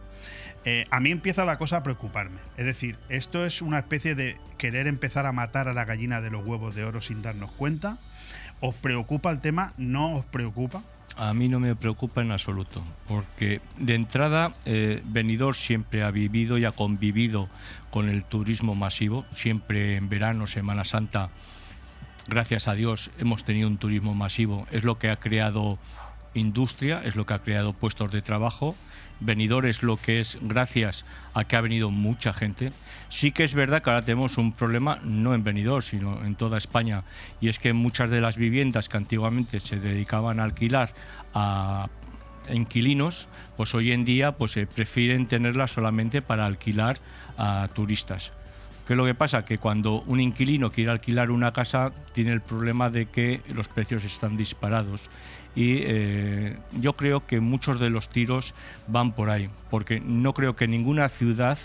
Eh, 0.64 0.86
a 0.92 1.00
mí 1.00 1.10
empieza 1.10 1.44
la 1.46 1.58
cosa 1.58 1.78
a 1.78 1.84
preocuparme. 1.84 2.38
Es 2.58 2.66
decir, 2.66 2.98
esto 3.10 3.46
es 3.46 3.62
una 3.64 3.80
especie 3.80 4.14
de 4.16 4.38
querer 4.58 4.86
empezar 4.88 5.26
a 5.26 5.32
matar 5.32 5.68
a 5.68 5.74
la 5.74 5.86
gallina 5.86 6.22
de 6.22 6.30
los 6.30 6.46
huevos 6.46 6.76
de 6.76 6.84
oro 6.84 7.02
sin 7.02 7.22
darnos 7.24 7.52
cuenta. 7.52 7.98
¿Os 8.60 8.76
preocupa 8.76 9.32
el 9.32 9.40
tema? 9.40 9.74
¿No 9.78 10.14
os 10.14 10.26
preocupa? 10.26 10.84
A 11.18 11.34
mí 11.34 11.50
no 11.50 11.60
me 11.60 11.76
preocupa 11.76 12.22
en 12.22 12.32
absoluto, 12.32 12.84
porque 13.08 13.60
de 13.78 13.96
entrada 13.96 14.54
eh, 14.66 15.02
Benidorm 15.06 15.56
siempre 15.56 16.04
ha 16.04 16.12
vivido 16.12 16.58
y 16.58 16.64
ha 16.66 16.72
convivido 16.72 17.50
con 17.90 18.08
el 18.08 18.24
turismo 18.24 18.76
masivo, 18.76 19.26
siempre 19.32 19.98
en 19.98 20.08
verano, 20.10 20.48
Semana 20.48 20.84
Santa, 20.86 21.30
gracias 22.28 22.68
a 22.70 22.76
Dios 22.76 23.12
hemos 23.18 23.44
tenido 23.44 23.68
un 23.68 23.78
turismo 23.78 24.14
masivo, 24.16 24.68
es 24.72 24.84
lo 24.86 24.98
que 24.98 25.10
ha 25.10 25.18
creado 25.18 25.80
industria, 26.34 27.02
es 27.04 27.16
lo 27.16 27.26
que 27.26 27.34
ha 27.34 27.40
creado 27.40 27.74
puestos 27.74 28.12
de 28.12 28.22
trabajo. 28.22 28.76
Benidorm 29.20 29.68
es 29.68 29.84
lo 29.84 29.98
que 29.98 30.20
es 30.20 30.40
gracias 30.42 31.06
a 31.34 31.44
que 31.44 31.56
ha 31.56 31.62
venido 31.62 31.92
mucha 31.92 32.34
gente. 32.34 32.72
Sí 33.10 33.32
que 33.32 33.44
es 33.44 33.54
verdad 33.54 33.84
que 33.84 33.90
ahora 33.90 34.02
tenemos 34.02 34.38
un 34.38 34.52
problema 34.52 35.00
no 35.04 35.36
en 35.36 35.44
Benidorm, 35.44 35.82
sino 35.82 36.26
en 36.26 36.36
toda 36.36 36.58
España, 36.58 37.04
y 37.40 37.48
es 37.50 37.60
que 37.60 37.74
muchas 37.74 38.10
de 38.10 38.22
las 38.22 38.38
viviendas 38.38 38.90
que 38.90 38.98
antiguamente 38.98 39.60
se 39.60 39.80
dedicaban 39.80 40.40
a 40.40 40.44
alquilar 40.44 40.94
a 41.34 41.90
inquilinos, 42.52 43.28
pues 43.58 43.76
hoy 43.76 43.92
en 43.92 44.06
día 44.06 44.32
pues 44.34 44.52
se 44.52 44.66
prefieren 44.66 45.28
tenerlas 45.28 45.72
solamente 45.72 46.22
para 46.22 46.46
alquilar 46.46 46.98
a 47.38 47.68
turistas. 47.74 48.34
¿Qué 48.88 48.94
es 48.94 48.98
lo 48.98 49.06
que 49.06 49.14
pasa? 49.14 49.46
Que 49.46 49.60
cuando 49.60 50.02
un 50.02 50.20
inquilino 50.20 50.72
quiere 50.72 50.92
alquilar 50.92 51.30
una 51.30 51.54
casa 51.54 51.92
tiene 52.14 52.32
el 52.32 52.42
problema 52.42 52.90
de 52.90 53.06
que 53.06 53.42
los 53.54 53.70
precios 53.70 54.04
están 54.04 54.36
disparados. 54.36 55.10
Y 55.56 55.80
eh, 55.84 56.58
yo 56.80 56.94
creo 56.94 57.26
que 57.26 57.40
muchos 57.40 57.80
de 57.80 57.90
los 57.90 58.10
tiros 58.10 58.54
van 58.88 59.12
por 59.12 59.30
ahí, 59.30 59.50
porque 59.70 60.00
no 60.00 60.34
creo 60.34 60.56
que 60.56 60.68
ninguna 60.68 61.10
ciudad 61.10 61.58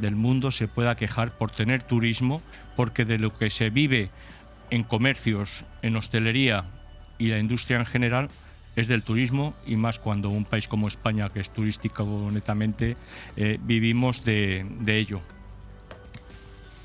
del 0.00 0.14
mundo 0.14 0.50
se 0.50 0.68
pueda 0.68 0.94
quejar 0.94 1.36
por 1.36 1.50
tener 1.50 1.82
turismo, 1.82 2.42
porque 2.76 3.04
de 3.04 3.18
lo 3.18 3.36
que 3.36 3.50
se 3.50 3.70
vive 3.70 4.10
en 4.70 4.84
comercios, 4.84 5.64
en 5.82 5.96
hostelería 5.96 6.64
y 7.18 7.28
la 7.28 7.38
industria 7.38 7.78
en 7.78 7.86
general 7.86 8.28
es 8.76 8.86
del 8.86 9.02
turismo 9.02 9.54
y 9.66 9.76
más 9.76 9.98
cuando 9.98 10.30
un 10.30 10.44
país 10.44 10.68
como 10.68 10.86
España, 10.86 11.28
que 11.28 11.40
es 11.40 11.50
turístico 11.50 12.28
netamente, 12.32 12.96
eh, 13.36 13.58
vivimos 13.60 14.24
de, 14.24 14.64
de 14.80 14.98
ello. 14.98 15.20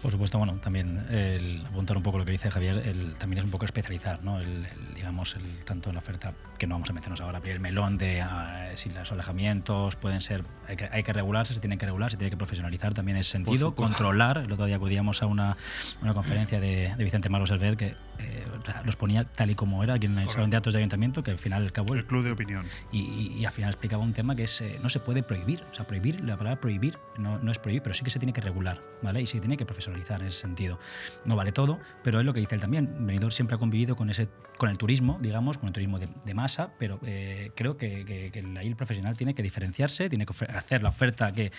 Por 0.05 0.11
supuesto, 0.11 0.37
bueno, 0.37 0.53
también 0.61 1.03
el 1.09 1.65
apuntar 1.65 1.97
un 1.97 2.03
poco 2.03 2.19
lo 2.19 2.25
que 2.25 2.31
dice 2.31 2.51
Javier, 2.51 2.77
el, 2.85 3.15
también 3.15 3.39
es 3.39 3.45
un 3.45 3.49
poco 3.49 3.65
especializar, 3.65 4.23
¿no? 4.23 4.39
El, 4.39 4.67
el, 4.67 4.93
digamos, 4.93 5.35
el, 5.35 5.65
tanto 5.65 5.91
la 5.91 5.97
oferta, 5.97 6.35
que 6.59 6.67
no 6.67 6.75
vamos 6.75 6.91
a 6.91 6.93
meternos 6.93 7.21
ahora, 7.21 7.39
pero 7.41 7.55
el 7.55 7.59
melón 7.59 7.97
de 7.97 8.21
ah, 8.21 8.69
si 8.75 8.91
los 8.91 9.11
alejamientos 9.11 9.95
pueden 9.95 10.21
ser, 10.21 10.43
hay 10.67 10.75
que, 10.75 10.89
hay 10.91 11.01
que 11.01 11.11
regularse, 11.11 11.55
se 11.55 11.59
tienen 11.59 11.79
que 11.79 11.87
regular, 11.87 12.11
se 12.11 12.17
tiene 12.17 12.29
que 12.29 12.37
profesionalizar 12.37 12.93
también 12.93 13.17
ese 13.17 13.31
sentido, 13.31 13.73
controlar. 13.73 14.43
El 14.45 14.51
otro 14.51 14.65
día 14.67 14.75
acudíamos 14.75 15.23
a 15.23 15.25
una, 15.25 15.57
una 16.03 16.13
conferencia 16.13 16.59
de, 16.59 16.93
de 16.95 17.03
Vicente 17.03 17.29
Malos 17.29 17.49
Herber 17.49 17.75
que 17.75 17.95
eh, 18.19 18.45
los 18.85 18.95
ponía 18.95 19.23
tal 19.23 19.49
y 19.49 19.55
como 19.55 19.83
era 19.83 19.95
aquí 19.95 20.05
en 20.05 20.19
el 20.19 20.29
salón 20.29 20.51
de 20.51 20.57
actos 20.57 20.75
de 20.75 20.81
ayuntamiento, 20.81 21.23
que 21.23 21.31
al 21.31 21.39
final 21.39 21.63
al 21.63 21.71
cabo. 21.71 21.95
El 21.95 22.05
club 22.05 22.23
de 22.23 22.31
opinión. 22.31 22.63
Y, 22.91 22.99
y, 22.99 23.39
y 23.39 23.45
al 23.45 23.51
final 23.51 23.71
explicaba 23.71 24.03
un 24.03 24.13
tema 24.13 24.35
que 24.35 24.43
es 24.43 24.61
eh, 24.61 24.79
no 24.83 24.89
se 24.89 24.99
puede 24.99 25.23
prohibir. 25.23 25.63
O 25.71 25.73
sea, 25.73 25.87
prohibir, 25.87 26.23
la 26.23 26.37
palabra 26.37 26.61
prohibir 26.61 26.99
no, 27.17 27.39
no 27.39 27.51
es 27.51 27.57
prohibir, 27.57 27.81
pero 27.81 27.95
sí 27.95 28.03
que 28.03 28.11
se 28.11 28.19
tiene 28.19 28.33
que 28.33 28.41
regular, 28.41 28.83
¿vale? 29.01 29.19
Y 29.19 29.25
se 29.25 29.39
tiene 29.39 29.57
que 29.57 29.65
profesionalizar 29.65 29.94
en 29.95 30.27
ese 30.27 30.39
sentido. 30.39 30.79
No 31.25 31.35
vale 31.35 31.51
todo, 31.51 31.79
pero 32.03 32.19
es 32.19 32.25
lo 32.25 32.33
que 32.33 32.39
dice 32.39 32.55
él 32.55 32.61
también. 32.61 33.05
Benidorm 33.05 33.31
siempre 33.31 33.55
ha 33.55 33.59
convivido 33.59 33.95
con 33.95 34.09
ese 34.09 34.29
con 34.57 34.69
el 34.69 34.77
turismo, 34.77 35.17
digamos, 35.21 35.57
con 35.57 35.67
el 35.67 35.73
turismo 35.73 35.99
de, 35.99 36.33
masa, 36.33 36.71
pero 36.77 36.99
eh, 37.05 37.51
creo 37.55 37.77
que, 37.77 38.05
que, 38.05 38.43
ahí 38.57 38.67
el 38.67 38.75
profesional 38.75 39.15
tiene 39.17 39.33
que 39.35 39.43
diferenciarse, 39.43 40.09
tiene 40.09 40.25
que 40.25 40.33
hacer 40.45 40.83
la 40.83 40.89
oferta 40.89 41.31
que, 41.31 41.51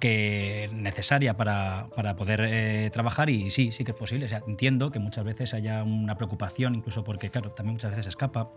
que 0.00 0.70
necesaria 0.72 1.36
para, 1.36 1.88
para 1.94 2.16
poder 2.16 2.40
eh, 2.44 2.90
trabajar 2.92 3.30
y 3.30 3.50
sí, 3.50 3.70
sí 3.72 3.84
que 3.84 3.92
es 3.92 3.96
posible. 3.96 4.28
Entiendo 4.46 4.90
que 4.90 4.98
muchas 4.98 5.24
veces 5.24 5.54
haya 5.54 5.82
una 5.82 6.16
preocupación, 6.16 6.74
incluso 6.74 7.04
porque, 7.04 7.30
claro, 7.30 7.50
también 7.50 7.74
muchas 7.74 7.90
veces 7.90 8.06
escapa 8.06 8.48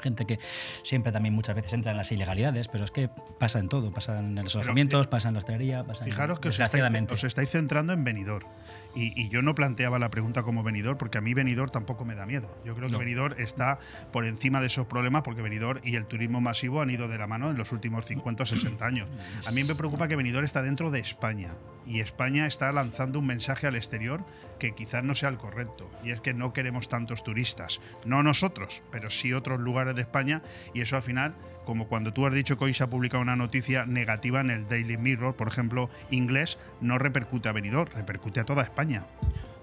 gente 0.00 0.26
que 0.26 0.38
siempre 0.82 1.12
también 1.12 1.34
muchas 1.34 1.54
veces 1.54 1.72
entra 1.72 1.92
en 1.92 1.96
las 1.96 2.10
ilegalidades, 2.12 2.68
pero 2.68 2.84
es 2.84 2.90
que 2.90 3.08
pasa 3.38 3.58
en 3.58 3.68
todo, 3.68 3.92
pasa 3.92 4.18
en 4.18 4.34
los 4.34 4.54
alojamientos, 4.56 5.06
pasa 5.06 5.28
en 5.28 5.34
la 5.34 5.38
hostelería, 5.38 5.84
pasa 5.84 6.04
Fijaros 6.04 6.36
en, 6.36 6.42
que 6.42 6.48
os 6.48 6.60
estáis, 6.60 7.10
os 7.10 7.24
estáis, 7.24 7.50
centrando 7.50 7.92
en 7.92 8.04
Benidorm 8.04 8.46
y, 8.94 9.20
y, 9.20 9.28
yo 9.28 9.42
no 9.42 9.54
planteaba 9.54 9.98
la 9.98 10.10
pregunta 10.10 10.42
como 10.42 10.62
Benidorm 10.62 10.98
porque 10.98 11.18
a 11.18 11.20
mí 11.20 11.34
Benidorm 11.34 11.70
tampoco 11.70 12.04
me 12.04 12.14
da 12.14 12.26
miedo. 12.26 12.50
Yo 12.64 12.74
creo 12.74 12.88
que 12.88 12.92
no. 12.92 12.98
Benidorm 12.98 13.34
está 13.38 13.78
por 14.12 14.24
encima 14.24 14.60
de 14.60 14.66
esos 14.66 14.86
problemas 14.86 15.22
porque 15.22 15.42
Benidorm 15.42 15.80
y 15.84 15.96
el 15.96 16.06
turismo 16.06 16.40
masivo 16.40 16.82
han 16.82 16.90
ido 16.90 17.08
de 17.08 17.18
la 17.18 17.26
mano 17.26 17.50
en 17.50 17.56
los 17.56 17.72
últimos 17.72 18.06
50 18.06 18.42
o 18.42 18.46
60 18.46 18.84
años. 18.84 19.08
A 19.46 19.52
mí 19.52 19.62
me 19.64 19.74
preocupa 19.74 20.08
que 20.08 20.16
Benidorm 20.16 20.44
está 20.44 20.62
dentro 20.62 20.90
de 20.90 20.98
España 20.98 21.50
y 21.86 22.00
España 22.00 22.46
está 22.46 22.72
lanzando 22.72 23.18
un 23.18 23.26
mensaje 23.26 23.66
al 23.66 23.76
exterior 23.76 24.24
que 24.58 24.72
quizás 24.72 25.02
no 25.02 25.14
sea 25.14 25.28
el 25.28 25.38
correcto 25.38 25.90
y 26.04 26.10
es 26.10 26.20
que 26.20 26.34
no 26.34 26.52
queremos 26.52 26.88
tantos 26.88 27.24
turistas, 27.24 27.80
no 28.04 28.22
nosotros, 28.22 28.82
pero 28.90 29.10
sí 29.10 29.32
otros 29.32 29.60
lugares 29.60 29.89
de 29.94 30.02
España 30.02 30.42
y 30.74 30.80
eso 30.80 30.96
al 30.96 31.02
final 31.02 31.34
como 31.64 31.86
cuando 31.86 32.12
tú 32.12 32.26
has 32.26 32.34
dicho 32.34 32.58
que 32.58 32.64
hoy 32.64 32.74
se 32.74 32.82
ha 32.82 32.90
publicado 32.90 33.22
una 33.22 33.36
noticia 33.36 33.86
negativa 33.86 34.40
en 34.40 34.50
el 34.50 34.66
Daily 34.66 34.96
Mirror, 34.96 35.36
por 35.36 35.46
ejemplo, 35.46 35.88
inglés, 36.10 36.58
no 36.80 36.98
repercute 36.98 37.48
a 37.48 37.52
Benidorm, 37.52 37.92
repercute 37.94 38.40
a 38.40 38.44
toda 38.44 38.62
España. 38.62 39.06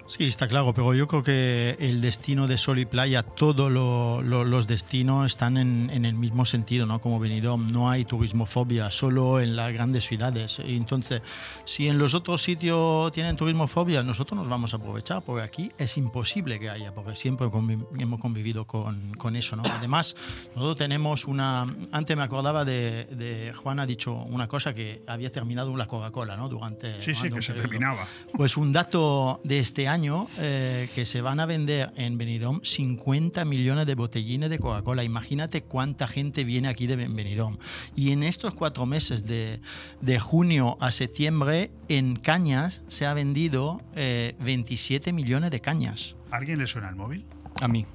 Sí, 0.08 0.24
está 0.24 0.48
claro, 0.48 0.74
pero 0.74 0.94
yo 0.94 1.06
creo 1.06 1.22
que 1.22 1.76
el 1.82 2.00
destino 2.00 2.48
de 2.48 2.58
Sol 2.58 2.80
y 2.80 2.86
Playa, 2.86 3.24
todos 3.24 3.70
lo, 3.70 4.22
lo, 4.22 4.46
los 4.46 4.66
destinos 4.66 5.26
están 5.26 5.58
en, 5.58 5.90
en, 5.92 6.06
el 6.06 6.14
mismo 6.14 6.46
sentido, 6.46 6.86
¿no? 6.86 7.02
Como 7.02 7.20
Benidorm, 7.20 7.68
no 7.68 7.90
hay 7.90 8.06
turismofobia, 8.06 8.90
solo 8.90 9.42
en 9.42 9.58
las 9.58 9.74
grandes 9.74 10.06
ciudades. 10.06 10.62
Entonces, 10.64 11.22
si 11.66 11.90
en 11.90 11.98
los 11.98 12.14
otros 12.14 12.42
sitios 12.42 13.12
tienen 13.12 13.36
turismofobia, 13.36 14.02
nosotros 14.02 14.40
nos 14.40 14.48
vamos 14.48 14.74
a 14.74 14.78
aprovechar, 14.78 15.24
porque 15.24 15.44
aquí 15.44 15.72
es 15.78 15.98
imposible 15.98 16.58
que 16.58 16.70
haya, 16.70 16.94
porque 16.94 17.18
siempre 17.18 17.50
conviv 17.50 17.86
hemos 18.00 18.22
convivido 18.22 18.66
con, 18.66 19.14
con, 19.16 19.36
eso, 19.36 19.58
¿no? 19.58 19.64
Además, 19.78 20.16
nosotros 20.56 20.78
tenemos 20.78 21.26
una... 21.26 21.68
Antes 21.92 22.16
me 22.16 22.24
acordaba 22.24 22.64
de, 22.64 23.06
de, 23.12 23.54
Juan 23.54 23.82
ha 23.82 23.86
dicho 23.86 24.14
una 24.14 24.48
cosa 24.48 24.74
que 24.74 25.02
había 25.06 25.34
terminado 25.34 25.76
la 25.76 25.86
Coca-Cola, 25.86 26.38
¿no? 26.38 26.48
Durante... 26.48 27.02
Sí, 27.02 27.14
sí, 27.14 27.30
que 27.30 27.42
se 27.42 27.54
terminaba. 27.54 28.08
Pues 28.34 28.56
un 28.56 28.72
dato 28.72 29.42
de 29.44 29.60
este 29.60 29.86
año 29.88 29.97
año 29.98 30.28
eh, 30.38 30.88
que 30.94 31.08
se 31.08 31.22
van 31.22 31.40
a 31.40 31.48
vender 31.48 31.92
en 31.96 32.20
Benidorm 32.20 32.62
50 32.64 33.46
millones 33.46 33.88
de 33.88 33.96
botellines 33.96 34.52
de 34.52 34.60
Coca-Cola. 34.60 35.04
Imagínate 35.04 35.64
cuánta 35.64 36.08
gente 36.08 36.44
viene 36.44 36.68
aquí 36.68 36.86
de 36.86 36.96
Benidorm. 36.96 37.58
Y 37.96 38.12
en 38.12 38.22
estos 38.22 38.54
cuatro 38.54 38.86
meses 38.86 39.26
de, 39.26 39.60
de 40.02 40.20
junio 40.20 40.78
a 40.82 40.92
septiembre, 40.92 41.72
en 41.88 42.16
cañas 42.16 42.82
se 42.90 43.08
ha 43.08 43.16
vendido 43.16 43.82
eh, 43.96 44.36
27 44.40 45.14
millones 45.14 45.50
de 45.50 45.62
cañas. 45.62 46.16
¿A 46.30 46.38
¿Alguien 46.38 46.60
le 46.60 46.68
suena 46.68 46.90
el 46.90 46.96
móvil? 46.96 47.26
A 47.60 47.68
mí. 47.68 47.88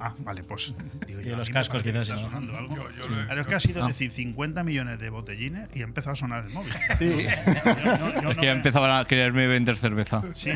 Ah, 0.00 0.14
vale, 0.18 0.42
pues. 0.42 0.74
Digo, 1.06 1.20
yo, 1.20 1.36
los 1.36 1.50
cascos 1.50 1.82
quizás. 1.82 2.08
Está 2.08 2.18
sonando 2.18 2.56
algo. 2.56 2.74
Yo, 2.74 2.90
yo 2.90 3.04
sí. 3.04 3.12
Pero 3.28 3.40
es 3.42 3.46
que 3.46 3.54
ha 3.54 3.60
sido 3.60 3.84
ah. 3.84 3.88
decir 3.88 4.10
50 4.10 4.64
millones 4.64 4.98
de 4.98 5.10
botellines 5.10 5.68
y 5.74 5.82
ha 5.82 5.84
empezado 5.84 6.14
a 6.14 6.16
sonar 6.16 6.44
el 6.44 6.50
móvil. 6.50 6.72
Sí. 6.98 7.26
es 7.26 8.36
que 8.38 8.46
ya 8.46 8.52
empezaban 8.52 8.98
a 8.98 9.04
quererme 9.04 9.46
vender 9.46 9.76
cerveza. 9.76 10.22
Sí, 10.34 10.50
sí 10.50 10.52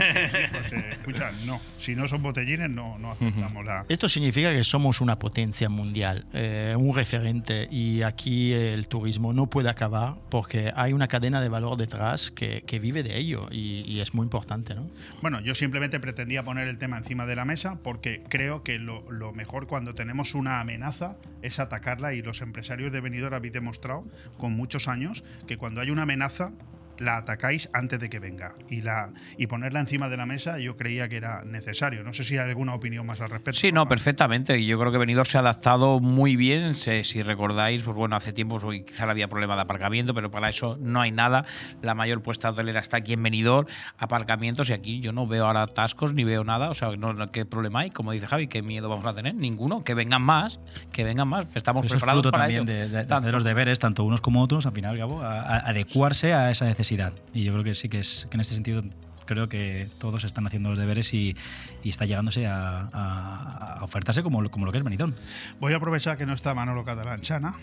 pues 0.50 0.72
eh, 0.72 0.88
escucha, 0.92 1.30
no. 1.46 1.60
Si 1.78 1.94
no 1.94 2.08
son 2.08 2.22
botellines, 2.22 2.70
no, 2.70 2.98
no 2.98 3.12
aceptamos 3.12 3.64
la. 3.64 3.84
Esto 3.88 4.08
significa 4.08 4.50
que 4.50 4.64
somos 4.64 5.00
una 5.00 5.18
potencia 5.18 5.68
mundial, 5.68 6.24
eh, 6.32 6.74
un 6.78 6.94
referente, 6.94 7.68
y 7.70 8.02
aquí 8.02 8.52
el 8.52 8.88
turismo 8.88 9.32
no 9.32 9.48
puede 9.48 9.68
acabar 9.68 10.14
porque 10.30 10.72
hay 10.74 10.92
una 10.92 11.08
cadena 11.08 11.40
de 11.40 11.48
valor 11.48 11.76
detrás 11.76 12.30
que, 12.30 12.62
que 12.66 12.78
vive 12.78 13.02
de 13.02 13.18
ello 13.18 13.48
y, 13.50 13.84
y, 13.86 14.00
es 14.00 14.14
muy 14.14 14.24
importante, 14.24 14.74
¿no? 14.74 14.86
Bueno, 15.20 15.40
yo 15.40 15.54
simplemente 15.54 16.00
pretendía 16.00 16.42
poner 16.42 16.68
el 16.68 16.78
tema 16.78 16.98
encima 16.98 17.26
de 17.26 17.36
la 17.36 17.44
mesa 17.44 17.78
porque 17.82 18.22
creo 18.28 18.62
que 18.62 18.78
lo, 18.78 19.04
lo 19.10 19.33
mejor 19.34 19.66
cuando 19.66 19.94
tenemos 19.94 20.34
una 20.34 20.60
amenaza 20.60 21.16
es 21.42 21.58
atacarla 21.58 22.14
y 22.14 22.22
los 22.22 22.40
empresarios 22.42 22.92
de 22.92 23.00
Benidorm 23.00 23.34
habéis 23.34 23.52
demostrado 23.52 24.04
con 24.38 24.52
muchos 24.52 24.88
años 24.88 25.24
que 25.46 25.56
cuando 25.56 25.80
hay 25.80 25.90
una 25.90 26.02
amenaza 26.02 26.52
la 26.98 27.16
atacáis 27.18 27.68
antes 27.72 27.98
de 28.00 28.08
que 28.10 28.18
venga. 28.18 28.54
Y, 28.68 28.82
la, 28.82 29.10
y 29.38 29.46
ponerla 29.46 29.80
encima 29.80 30.08
de 30.08 30.16
la 30.16 30.26
mesa 30.26 30.58
yo 30.58 30.76
creía 30.76 31.08
que 31.08 31.16
era 31.16 31.42
necesario. 31.44 32.02
No 32.04 32.12
sé 32.12 32.24
si 32.24 32.36
hay 32.38 32.48
alguna 32.48 32.74
opinión 32.74 33.06
más 33.06 33.20
al 33.20 33.30
respecto. 33.30 33.58
Sí, 33.58 33.72
no, 33.72 33.86
perfectamente. 33.88 34.58
Y 34.58 34.66
yo 34.66 34.78
creo 34.78 34.92
que 34.92 34.98
Benidorm 34.98 35.26
se 35.26 35.36
ha 35.38 35.40
adaptado 35.40 36.00
muy 36.00 36.36
bien. 36.36 36.74
Si 36.74 37.22
recordáis, 37.22 37.82
pues 37.82 37.96
bueno, 37.96 38.16
hace 38.16 38.32
tiempo 38.32 38.58
pues, 38.60 38.82
quizá 38.86 39.04
había 39.10 39.28
problema 39.28 39.54
de 39.56 39.62
aparcamiento, 39.62 40.14
pero 40.14 40.30
para 40.30 40.48
eso 40.48 40.76
no 40.80 41.00
hay 41.00 41.12
nada. 41.12 41.44
La 41.82 41.94
mayor 41.94 42.22
puesta 42.22 42.50
hotelera 42.50 42.80
está 42.80 42.98
aquí 42.98 43.12
en 43.14 43.22
Benidorm, 43.22 43.66
aparcamientos, 43.98 44.70
y 44.70 44.72
aquí 44.72 45.00
yo 45.00 45.12
no 45.12 45.26
veo 45.26 45.46
ahora 45.46 45.62
atascos 45.62 46.14
ni 46.14 46.24
veo 46.24 46.44
nada. 46.44 46.70
O 46.70 46.74
sea, 46.74 46.94
no, 46.96 47.12
no- 47.12 47.30
¿qué 47.30 47.44
problema 47.44 47.80
hay? 47.80 47.90
Como 47.90 48.12
dice 48.12 48.26
Javi, 48.26 48.46
¿qué 48.48 48.62
miedo 48.62 48.88
vamos 48.88 49.06
a 49.06 49.14
tener? 49.14 49.34
Ninguno. 49.34 49.82
Que 49.84 49.94
vengan 49.94 50.22
más, 50.22 50.60
que 50.92 51.04
vengan 51.04 51.28
más. 51.28 51.46
Estamos 51.54 51.84
Eso 51.84 51.96
es 51.96 52.00
preparados 52.02 52.22
fruto 52.22 52.32
para 52.32 52.44
también 52.44 52.68
ello. 52.68 52.88
de, 52.88 53.04
de- 53.04 53.20
de 53.24 53.32
los 53.32 53.44
deberes, 53.44 53.78
tanto 53.78 54.04
unos 54.04 54.20
como 54.20 54.42
otros, 54.42 54.66
al 54.66 54.72
final, 54.72 54.98
cabo, 54.98 55.22
a, 55.22 55.40
a 55.40 55.58
adecuarse 55.68 56.32
a 56.34 56.50
esa 56.50 56.64
necesidad. 56.64 56.83
Y 57.32 57.44
yo 57.44 57.52
creo 57.52 57.64
que 57.64 57.74
sí 57.74 57.88
que 57.88 58.00
es 58.00 58.26
que 58.30 58.36
en 58.36 58.40
este 58.40 58.54
sentido 58.54 58.82
creo 59.26 59.48
que 59.48 59.88
todos 59.98 60.24
están 60.24 60.46
haciendo 60.46 60.68
los 60.68 60.78
deberes 60.78 61.14
y, 61.14 61.34
y 61.82 61.88
está 61.88 62.04
llegándose 62.04 62.46
a, 62.46 62.88
a- 62.92 63.76
a 63.80 63.84
ofertarse 63.84 64.22
como, 64.22 64.48
como 64.50 64.66
lo 64.66 64.72
que 64.72 64.78
es 64.78 64.84
Benidorm. 64.84 65.14
Voy 65.60 65.72
a 65.72 65.76
aprovechar 65.76 66.18
que 66.18 66.26
no 66.26 66.34
está 66.34 66.54
Manolo 66.54 66.84
Catalanchana, 66.84 67.54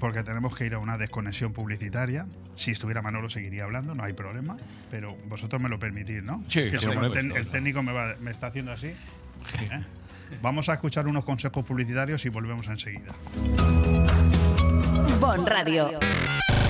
porque 0.00 0.22
tenemos 0.24 0.56
que 0.56 0.66
ir 0.66 0.74
a 0.74 0.78
una 0.78 0.98
desconexión 0.98 1.52
publicitaria. 1.52 2.26
Si 2.56 2.70
estuviera 2.72 3.00
Manolo 3.02 3.28
seguiría 3.28 3.64
hablando, 3.64 3.94
no 3.94 4.02
hay 4.02 4.12
problema, 4.14 4.56
pero 4.90 5.16
vosotros 5.28 5.60
me 5.62 5.68
lo 5.68 5.78
permitís, 5.78 6.22
¿no? 6.24 6.42
Sí, 6.48 6.70
que 6.70 6.78
sí, 6.80 6.86
ten- 7.12 7.36
el 7.36 7.46
técnico 7.48 7.82
me, 7.82 7.92
va- 7.92 8.16
me 8.20 8.30
está 8.32 8.48
haciendo 8.48 8.72
así. 8.72 8.88
¿eh? 8.88 8.96
Vamos 10.42 10.68
a 10.68 10.72
escuchar 10.72 11.06
unos 11.06 11.22
consejos 11.24 11.64
publicitarios 11.64 12.24
y 12.26 12.28
volvemos 12.30 12.66
enseguida. 12.66 13.12
Bon 15.20 15.46
Radio. 15.46 15.98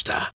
gusta. 0.00 0.39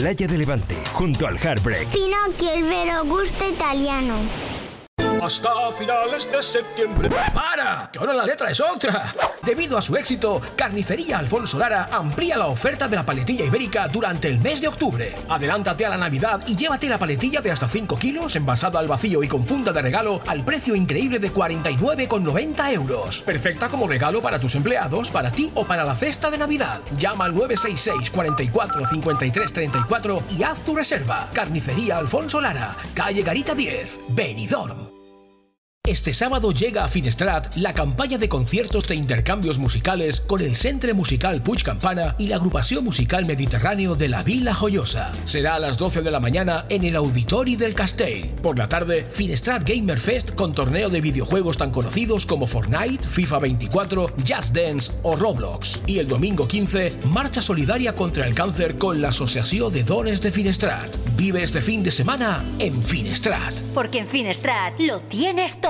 Playa 0.00 0.26
de 0.26 0.38
Levante, 0.38 0.76
junto 0.94 1.26
al 1.26 1.36
Heartbreak. 1.36 1.88
Pinocchio, 1.88 2.50
el 2.54 2.62
vero 2.62 3.04
gusto 3.04 3.46
italiano. 3.46 4.14
Hasta 5.22 5.70
finales 5.72 6.30
de 6.32 6.42
septiembre. 6.42 7.10
¡Para! 7.34 7.90
Que 7.92 7.98
ahora 7.98 8.14
la 8.14 8.24
letra 8.24 8.50
es 8.50 8.58
otra. 8.58 9.14
Debido 9.42 9.76
a 9.76 9.82
su 9.82 9.94
éxito, 9.94 10.40
Carnicería 10.56 11.18
Alfonso 11.18 11.58
Lara 11.58 11.88
amplía 11.92 12.38
la 12.38 12.46
oferta 12.46 12.88
de 12.88 12.96
la 12.96 13.04
paletilla 13.04 13.44
ibérica 13.44 13.86
durante 13.88 14.28
el 14.28 14.38
mes 14.38 14.62
de 14.62 14.68
octubre. 14.68 15.14
Adelántate 15.28 15.84
a 15.84 15.90
la 15.90 15.98
Navidad 15.98 16.40
y 16.46 16.56
llévate 16.56 16.88
la 16.88 16.98
paletilla 16.98 17.42
de 17.42 17.50
hasta 17.50 17.68
5 17.68 17.98
kilos 17.98 18.34
envasada 18.36 18.78
al 18.78 18.88
vacío 18.88 19.22
y 19.22 19.28
con 19.28 19.46
funda 19.46 19.72
de 19.72 19.82
regalo 19.82 20.22
al 20.26 20.42
precio 20.42 20.74
increíble 20.74 21.18
de 21.18 21.32
49,90 21.32 22.72
euros. 22.72 23.20
Perfecta 23.20 23.68
como 23.68 23.86
regalo 23.86 24.22
para 24.22 24.40
tus 24.40 24.54
empleados, 24.54 25.10
para 25.10 25.30
ti 25.30 25.50
o 25.54 25.66
para 25.66 25.84
la 25.84 25.94
cesta 25.94 26.30
de 26.30 26.38
Navidad. 26.38 26.80
Llama 26.96 27.26
al 27.26 27.34
966 27.34 28.10
44 28.10 28.86
53 28.86 29.52
34 29.52 30.22
y 30.30 30.42
haz 30.44 30.60
tu 30.60 30.74
reserva. 30.74 31.28
Carnicería 31.34 31.98
Alfonso 31.98 32.40
Lara, 32.40 32.74
calle 32.94 33.22
Garita 33.22 33.54
10, 33.54 34.00
Benidorm. 34.08 35.00
Este 35.86 36.12
sábado 36.12 36.52
llega 36.52 36.84
a 36.84 36.88
Finestrat 36.88 37.56
la 37.56 37.72
campaña 37.72 38.18
de 38.18 38.28
conciertos 38.28 38.86
de 38.86 38.96
intercambios 38.96 39.58
musicales 39.58 40.20
con 40.20 40.42
el 40.42 40.54
Centre 40.54 40.92
Musical 40.92 41.42
Puig 41.42 41.64
Campana 41.64 42.14
y 42.18 42.28
la 42.28 42.36
agrupación 42.36 42.84
musical 42.84 43.24
mediterráneo 43.24 43.94
de 43.94 44.08
la 44.08 44.22
Vila 44.22 44.52
Joyosa. 44.52 45.10
Será 45.24 45.54
a 45.54 45.58
las 45.58 45.78
12 45.78 46.02
de 46.02 46.10
la 46.10 46.20
mañana 46.20 46.66
en 46.68 46.84
el 46.84 46.96
Auditori 46.96 47.56
del 47.56 47.74
Castell. 47.74 48.28
Por 48.42 48.58
la 48.58 48.68
tarde, 48.68 49.06
Finestrat 49.10 49.66
Gamer 49.66 49.98
Fest 49.98 50.34
con 50.34 50.52
torneo 50.52 50.90
de 50.90 51.00
videojuegos 51.00 51.56
tan 51.56 51.70
conocidos 51.70 52.26
como 52.26 52.46
Fortnite, 52.46 53.08
FIFA 53.08 53.38
24, 53.38 54.14
Just 54.18 54.54
Dance 54.54 54.92
o 55.02 55.16
Roblox. 55.16 55.80
Y 55.86 55.98
el 55.98 56.08
domingo 56.08 56.46
15, 56.46 56.92
marcha 57.06 57.40
solidaria 57.40 57.94
contra 57.94 58.26
el 58.26 58.34
cáncer 58.34 58.76
con 58.76 59.00
la 59.00 59.08
Asociación 59.08 59.72
de 59.72 59.82
Dones 59.82 60.20
de 60.20 60.30
Finestrat. 60.30 60.94
Vive 61.16 61.42
este 61.42 61.62
fin 61.62 61.82
de 61.82 61.90
semana 61.90 62.44
en 62.58 62.80
Finestrat. 62.82 63.54
Porque 63.74 64.00
en 64.00 64.06
Finestrat 64.06 64.78
lo 64.78 65.00
tienes 65.00 65.58
todo. 65.58 65.69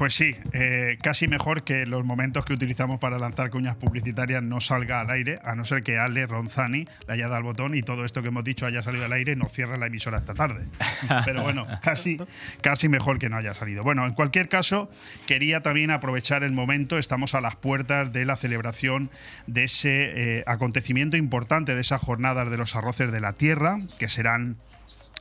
Pues 0.00 0.14
sí, 0.14 0.34
eh, 0.54 0.96
casi 1.02 1.28
mejor 1.28 1.62
que 1.62 1.84
los 1.84 2.06
momentos 2.06 2.46
que 2.46 2.54
utilizamos 2.54 2.98
para 2.98 3.18
lanzar 3.18 3.50
cuñas 3.50 3.76
publicitarias 3.76 4.42
no 4.42 4.58
salga 4.58 4.98
al 4.98 5.10
aire, 5.10 5.38
a 5.44 5.54
no 5.54 5.66
ser 5.66 5.82
que 5.82 5.98
Ale 5.98 6.26
Ronzani 6.26 6.88
le 7.06 7.12
haya 7.12 7.24
dado 7.24 7.36
al 7.36 7.42
botón 7.42 7.74
y 7.74 7.82
todo 7.82 8.06
esto 8.06 8.22
que 8.22 8.28
hemos 8.28 8.42
dicho 8.42 8.64
haya 8.64 8.80
salido 8.80 9.04
al 9.04 9.12
aire 9.12 9.32
y 9.32 9.36
nos 9.36 9.52
cierre 9.52 9.76
la 9.76 9.88
emisora 9.88 10.16
esta 10.16 10.32
tarde. 10.32 10.66
Pero 11.26 11.42
bueno, 11.42 11.66
casi, 11.82 12.18
casi 12.62 12.88
mejor 12.88 13.18
que 13.18 13.28
no 13.28 13.36
haya 13.36 13.52
salido. 13.52 13.84
Bueno, 13.84 14.06
en 14.06 14.14
cualquier 14.14 14.48
caso, 14.48 14.90
quería 15.26 15.60
también 15.60 15.90
aprovechar 15.90 16.44
el 16.44 16.52
momento, 16.52 16.96
estamos 16.96 17.34
a 17.34 17.42
las 17.42 17.56
puertas 17.56 18.10
de 18.10 18.24
la 18.24 18.38
celebración 18.38 19.10
de 19.48 19.64
ese 19.64 20.38
eh, 20.38 20.44
acontecimiento 20.46 21.18
importante, 21.18 21.74
de 21.74 21.80
esas 21.82 22.00
jornadas 22.00 22.50
de 22.50 22.56
los 22.56 22.74
arroces 22.74 23.12
de 23.12 23.20
la 23.20 23.34
tierra, 23.34 23.78
que 23.98 24.08
serán 24.08 24.56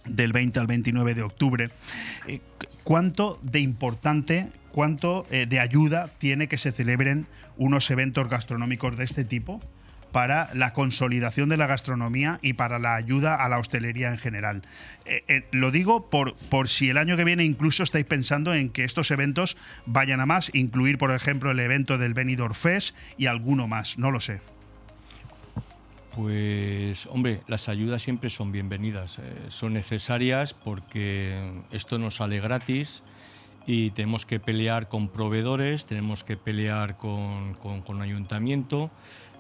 del 0.06 0.32
20 0.32 0.58
al 0.58 0.68
29 0.68 1.16
de 1.16 1.24
octubre. 1.24 1.70
Eh, 2.28 2.40
¿Cuánto 2.86 3.40
de 3.44 3.60
importante, 3.60 4.48
cuánto 4.72 5.26
eh, 5.32 5.46
de 5.46 5.60
ayuda 5.60 6.10
tiene 6.18 6.48
que 6.48 6.58
se 6.58 6.72
celebren 6.72 7.28
unos 7.58 7.90
eventos 7.92 8.30
gastronómicos 8.30 8.98
de 8.98 9.04
este 9.04 9.26
tipo? 9.26 9.62
para 10.12 10.50
la 10.56 10.74
consolidación 10.74 11.50
de 11.50 11.58
la 11.58 11.68
gastronomía 11.68 12.40
y 12.42 12.54
para 12.54 12.80
la 12.80 12.96
ayuda 12.96 13.36
a 13.36 13.48
la 13.48 13.60
hostelería 13.60 14.10
en 14.10 14.18
general. 14.18 14.64
Eh, 15.06 15.24
eh, 15.28 15.44
lo 15.52 15.70
digo 15.70 16.10
por, 16.10 16.36
por 16.50 16.68
si 16.68 16.90
el 16.90 16.98
año 16.98 17.16
que 17.16 17.24
viene 17.24 17.44
incluso 17.44 17.84
estáis 17.84 18.06
pensando 18.06 18.56
en 18.56 18.72
que 18.72 18.84
estos 18.84 19.12
eventos 19.12 19.56
vayan 19.86 20.20
a 20.20 20.26
más, 20.26 20.50
incluir 20.56 20.98
por 20.98 21.12
ejemplo 21.12 21.52
el 21.52 21.60
evento 21.60 22.00
del 22.00 22.16
Benidorm 22.16 22.56
Fest 22.56 22.96
y 23.20 23.28
alguno 23.28 23.68
más, 23.68 24.00
no 24.00 24.10
lo 24.10 24.20
sé. 24.20 24.42
Pues, 26.16 27.06
hombre, 27.06 27.42
las 27.48 27.70
ayudas 27.70 28.02
siempre 28.02 28.32
son 28.32 28.52
bienvenidas, 28.52 29.22
son 29.50 29.74
necesarias 29.74 30.56
porque 30.56 31.62
esto 31.72 32.00
nos 32.00 32.16
sale 32.16 32.42
gratis 32.42 33.04
y 33.72 33.92
tenemos 33.92 34.26
que 34.26 34.40
pelear 34.40 34.90
con 34.90 35.10
proveedores, 35.10 35.86
tenemos 35.86 36.24
que 36.24 36.36
pelear 36.36 36.98
con, 36.98 37.54
ayuntamiento, 38.02 38.90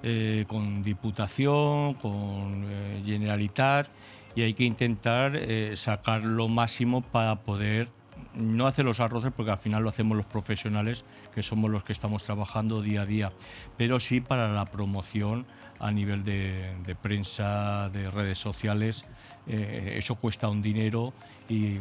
eh, 0.04 0.46
con 0.48 0.84
diputación, 0.84 1.96
con 1.96 2.64
eh, 2.70 3.02
generalitat 3.04 3.88
y 4.36 4.44
hay 4.44 4.54
que 4.54 4.66
intentar 4.66 5.36
eh, 5.36 5.76
sacar 5.76 6.24
lo 6.26 6.48
máximo 6.48 7.02
para 7.02 7.38
poder 7.38 7.90
no 8.36 8.68
hacer 8.68 8.86
los 8.86 9.00
arroces 9.00 9.32
porque 9.36 9.50
al 9.50 9.58
final 9.58 9.82
lo 9.82 9.90
hacemos 9.90 10.16
los 10.16 10.28
profesionales 10.28 11.06
que 11.34 11.42
somos 11.42 11.72
los 11.72 11.84
que 11.84 11.94
estamos 11.94 12.24
trabajando 12.24 12.84
día 12.84 13.02
a 13.02 13.06
día, 13.08 13.34
pero 13.78 14.00
sí 14.00 14.22
para 14.22 14.54
la 14.54 14.66
promoción 14.66 15.48
a 15.80 15.92
nivel 15.92 16.24
de, 16.24 16.76
de 16.86 16.94
prensa, 16.94 17.90
de 17.90 18.12
redes 18.12 18.38
sociales, 18.38 19.08
eh, 19.48 19.96
eso 19.98 20.14
cuesta 20.16 20.50
un 20.50 20.62
dinero 20.62 21.14
y 21.50 21.80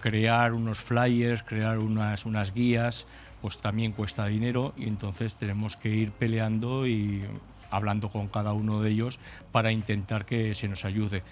crear 0.00 0.52
unos 0.54 0.78
flyers, 0.78 1.42
crear 1.42 1.78
unas, 1.78 2.24
unas 2.24 2.54
guías, 2.54 3.06
pues 3.42 3.58
también 3.58 3.92
cuesta 3.92 4.26
dinero 4.26 4.72
y 4.76 4.84
entonces 4.84 5.36
tenemos 5.36 5.76
que 5.76 5.88
ir 5.90 6.12
peleando 6.12 6.86
y 6.86 7.22
hablando 7.70 8.08
con 8.10 8.28
cada 8.28 8.52
uno 8.52 8.80
de 8.80 8.90
ellos 8.90 9.18
para 9.52 9.72
intentar 9.72 10.24
que 10.24 10.54
se 10.54 10.68
nos 10.68 10.84
ayude. 10.84 11.22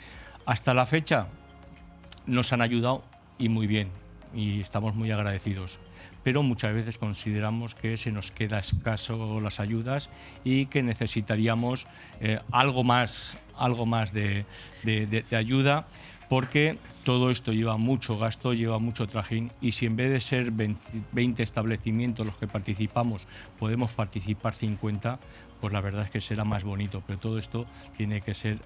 Hasta 0.44 0.74
la 0.74 0.84
fecha 0.86 1.28
nos 2.26 2.52
han 2.52 2.60
ayudado 2.60 3.04
y 3.38 3.48
muy 3.48 3.66
bien 3.66 3.88
y 4.34 4.60
estamos 4.60 4.94
muy 4.94 5.10
agradecidos. 5.10 5.78
Pero 6.22 6.42
muchas 6.42 6.74
veces 6.74 6.98
consideramos 6.98 7.76
que 7.76 7.96
se 7.96 8.10
nos 8.10 8.32
queda 8.32 8.58
escaso 8.58 9.40
las 9.40 9.60
ayudas 9.60 10.10
y 10.42 10.66
que 10.66 10.82
necesitaríamos 10.82 11.86
eh, 12.20 12.40
algo 12.50 12.82
más, 12.82 13.38
algo 13.56 13.86
más 13.86 14.12
de, 14.12 14.44
de- 14.82 15.06
de- 15.06 15.22
de 15.22 15.36
ayuda 15.36 15.86
porque 16.28 16.78
todo 17.06 17.30
esto 17.30 17.52
lleva 17.52 17.76
mucho 17.76 18.18
gasto, 18.18 18.52
lleva 18.52 18.80
mucho 18.80 19.06
trajín 19.06 19.52
y 19.60 19.70
si 19.70 19.86
en 19.86 19.94
vez 19.94 20.10
de 20.10 20.18
ser 20.18 20.50
20, 20.50 21.04
20 21.12 21.40
establecimientos 21.40 22.26
los 22.26 22.36
que 22.36 22.48
participamos 22.48 23.28
podemos 23.60 23.92
participar 23.92 24.54
50, 24.54 25.20
pues 25.60 25.72
la 25.72 25.80
verdad 25.80 26.02
es 26.02 26.10
que 26.10 26.20
será 26.20 26.42
más 26.42 26.64
bonito. 26.64 27.04
Pero 27.06 27.20
todo 27.20 27.38
esto 27.38 27.64
tiene 27.96 28.22
que 28.22 28.34
ser 28.34 28.58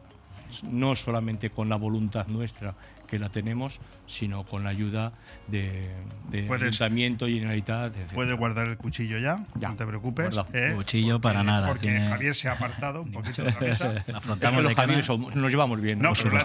no 0.62 0.96
solamente 0.96 1.50
con 1.50 1.68
la 1.68 1.76
voluntad 1.76 2.28
nuestra 2.28 2.74
que 3.06 3.18
la 3.18 3.28
tenemos, 3.28 3.78
sino 4.10 4.44
con 4.44 4.64
la 4.64 4.70
ayuda 4.70 5.12
de, 5.48 5.88
de 6.30 6.42
Puedes- 6.44 6.62
ayuntamiento, 6.68 7.26
generalitat, 7.26 7.94
etc. 7.96 8.12
Puedes 8.14 8.36
guardar 8.36 8.66
el 8.66 8.76
cuchillo 8.76 9.18
ya, 9.18 9.44
no 9.60 9.76
te 9.76 9.86
preocupes. 9.86 10.36
¿eh? 10.52 10.72
Cuchillo 10.74 11.20
para 11.20 11.42
nada. 11.42 11.68
Porque 11.68 11.88
tiene- 11.88 12.08
Javier 12.08 12.34
se 12.34 12.48
ha 12.48 12.52
apartado 12.52 13.02
un 13.02 13.12
poquito 13.12 13.42
de 13.44 13.52
la 13.52 13.60
mesa. 13.60 13.94
Afrontamos 14.14 14.62
los. 14.62 14.74
Javieres 14.74 15.06
somos- 15.06 15.34
nos 15.34 15.50
llevamos 15.50 15.80
bien. 15.80 15.98
No, 16.00 16.12
pero 16.14 16.30
la- 16.32 16.40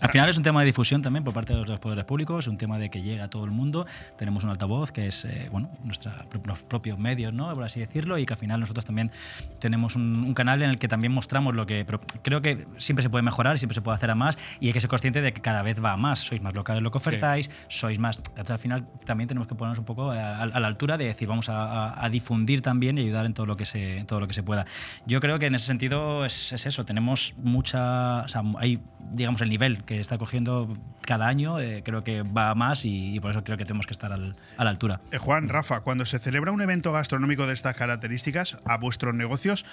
Al 0.00 0.10
final 0.10 0.28
es 0.28 0.36
un 0.36 0.42
tema 0.44 0.60
de 0.60 0.66
difusión 0.66 1.02
también 1.02 1.24
por 1.24 1.32
parte 1.34 1.54
de 1.54 1.64
los 1.64 1.78
poderes 1.78 2.04
públicos, 2.04 2.46
un 2.48 2.58
tema 2.58 2.78
de 2.78 2.90
que 2.90 3.02
llega 3.02 3.24
a 3.24 3.30
todo 3.30 3.44
el 3.44 3.50
mundo. 3.50 3.86
Tenemos 4.18 4.44
un 4.44 4.50
altavoz 4.50 4.92
que 4.92 5.06
es 5.06 5.24
eh, 5.24 5.48
bueno, 5.50 5.70
nuestra, 5.84 6.24
los 6.44 6.62
propios 6.62 6.98
medios, 6.98 7.32
¿no? 7.32 7.54
por 7.54 7.64
así 7.64 7.80
decirlo, 7.80 8.18
y 8.18 8.26
que 8.26 8.34
al 8.34 8.38
final 8.38 8.60
nosotros 8.60 8.84
también 8.84 9.10
tenemos 9.60 9.96
un, 9.96 10.24
un 10.24 10.34
canal 10.34 10.62
en 10.62 10.70
el 10.70 10.78
que 10.78 10.88
también 10.88 11.12
mostramos 11.12 11.54
lo 11.54 11.66
que. 11.66 11.84
Pero 11.84 12.00
creo 12.22 12.42
que 12.42 12.66
siempre 12.78 13.02
se 13.02 13.10
puede 13.10 13.22
mejorar, 13.22 13.58
siempre 13.58 13.74
se 13.74 13.80
puede 13.82 13.94
hacer 13.96 14.10
a 14.10 14.14
más, 14.14 14.38
y 14.60 14.66
hay 14.68 14.72
que 14.72 14.80
ser 14.80 14.88
consciente 14.90 15.20
de 15.22 15.32
que 15.32 15.40
cada 15.40 15.62
vez 15.62 15.82
va 15.82 15.92
a 15.92 15.96
más. 15.96 16.18
Sois 16.20 16.40
más 16.42 16.54
locales 16.54 16.79
lo 16.82 16.90
que 16.90 16.98
ofertáis, 16.98 17.50
sois 17.68 17.98
más. 17.98 18.20
Al 18.36 18.58
final 18.58 18.86
también 19.04 19.28
tenemos 19.28 19.48
que 19.48 19.54
ponernos 19.54 19.78
un 19.78 19.84
poco 19.84 20.10
a, 20.10 20.42
a 20.42 20.60
la 20.60 20.66
altura 20.66 20.96
de 20.96 21.06
decir, 21.06 21.28
vamos 21.28 21.48
a, 21.48 22.08
difundir 22.10 22.60
también 22.62 22.98
y 22.98 23.02
ayudar 23.02 23.26
en 23.26 23.34
todo 23.34 23.46
lo 23.46 23.56
que 23.56 23.64
se, 23.64 24.04
todo 24.06 24.20
lo 24.20 24.26
que 24.26 24.34
se 24.34 24.42
pueda. 24.42 24.66
Yo 25.06 25.20
creo 25.20 25.38
que 25.38 25.46
en 25.46 25.54
ese 25.54 25.66
sentido 25.66 26.24
es, 26.24 26.52
es 26.52 26.66
eso, 26.66 26.84
tenemos 26.84 27.34
mucha. 27.38 28.22
O 28.22 28.28
sea, 28.28 28.42
hay, 28.58 28.80
digamos, 29.12 29.40
el 29.40 29.48
nivel 29.48 29.82
que 29.84 29.98
está 30.00 30.18
cogiendo 30.18 30.76
cada 31.02 31.26
año, 31.26 31.58
eh, 31.58 31.82
creo 31.84 32.04
que 32.04 32.22
va 32.22 32.50
a 32.50 32.54
más 32.54 32.84
y, 32.84 33.14
y 33.14 33.20
por 33.20 33.32
eso 33.32 33.42
creo 33.42 33.56
que 33.56 33.64
tenemos 33.64 33.86
que 33.86 33.92
estar 33.92 34.12
al- 34.12 34.36
a 34.56 34.64
la 34.64 34.70
altura. 34.70 35.00
Eh, 35.10 35.18
Juan, 35.18 35.48
Rafa, 35.48 35.80
cuando 35.80 36.06
se 36.06 36.18
celebra 36.18 36.52
un 36.52 36.60
evento 36.62 36.92
gastronómico 36.92 37.46
de 37.46 37.54
estas 37.54 37.74
características, 37.74 38.58
¿a 38.64 38.76
vuestros 38.78 39.14
negocios 39.14 39.66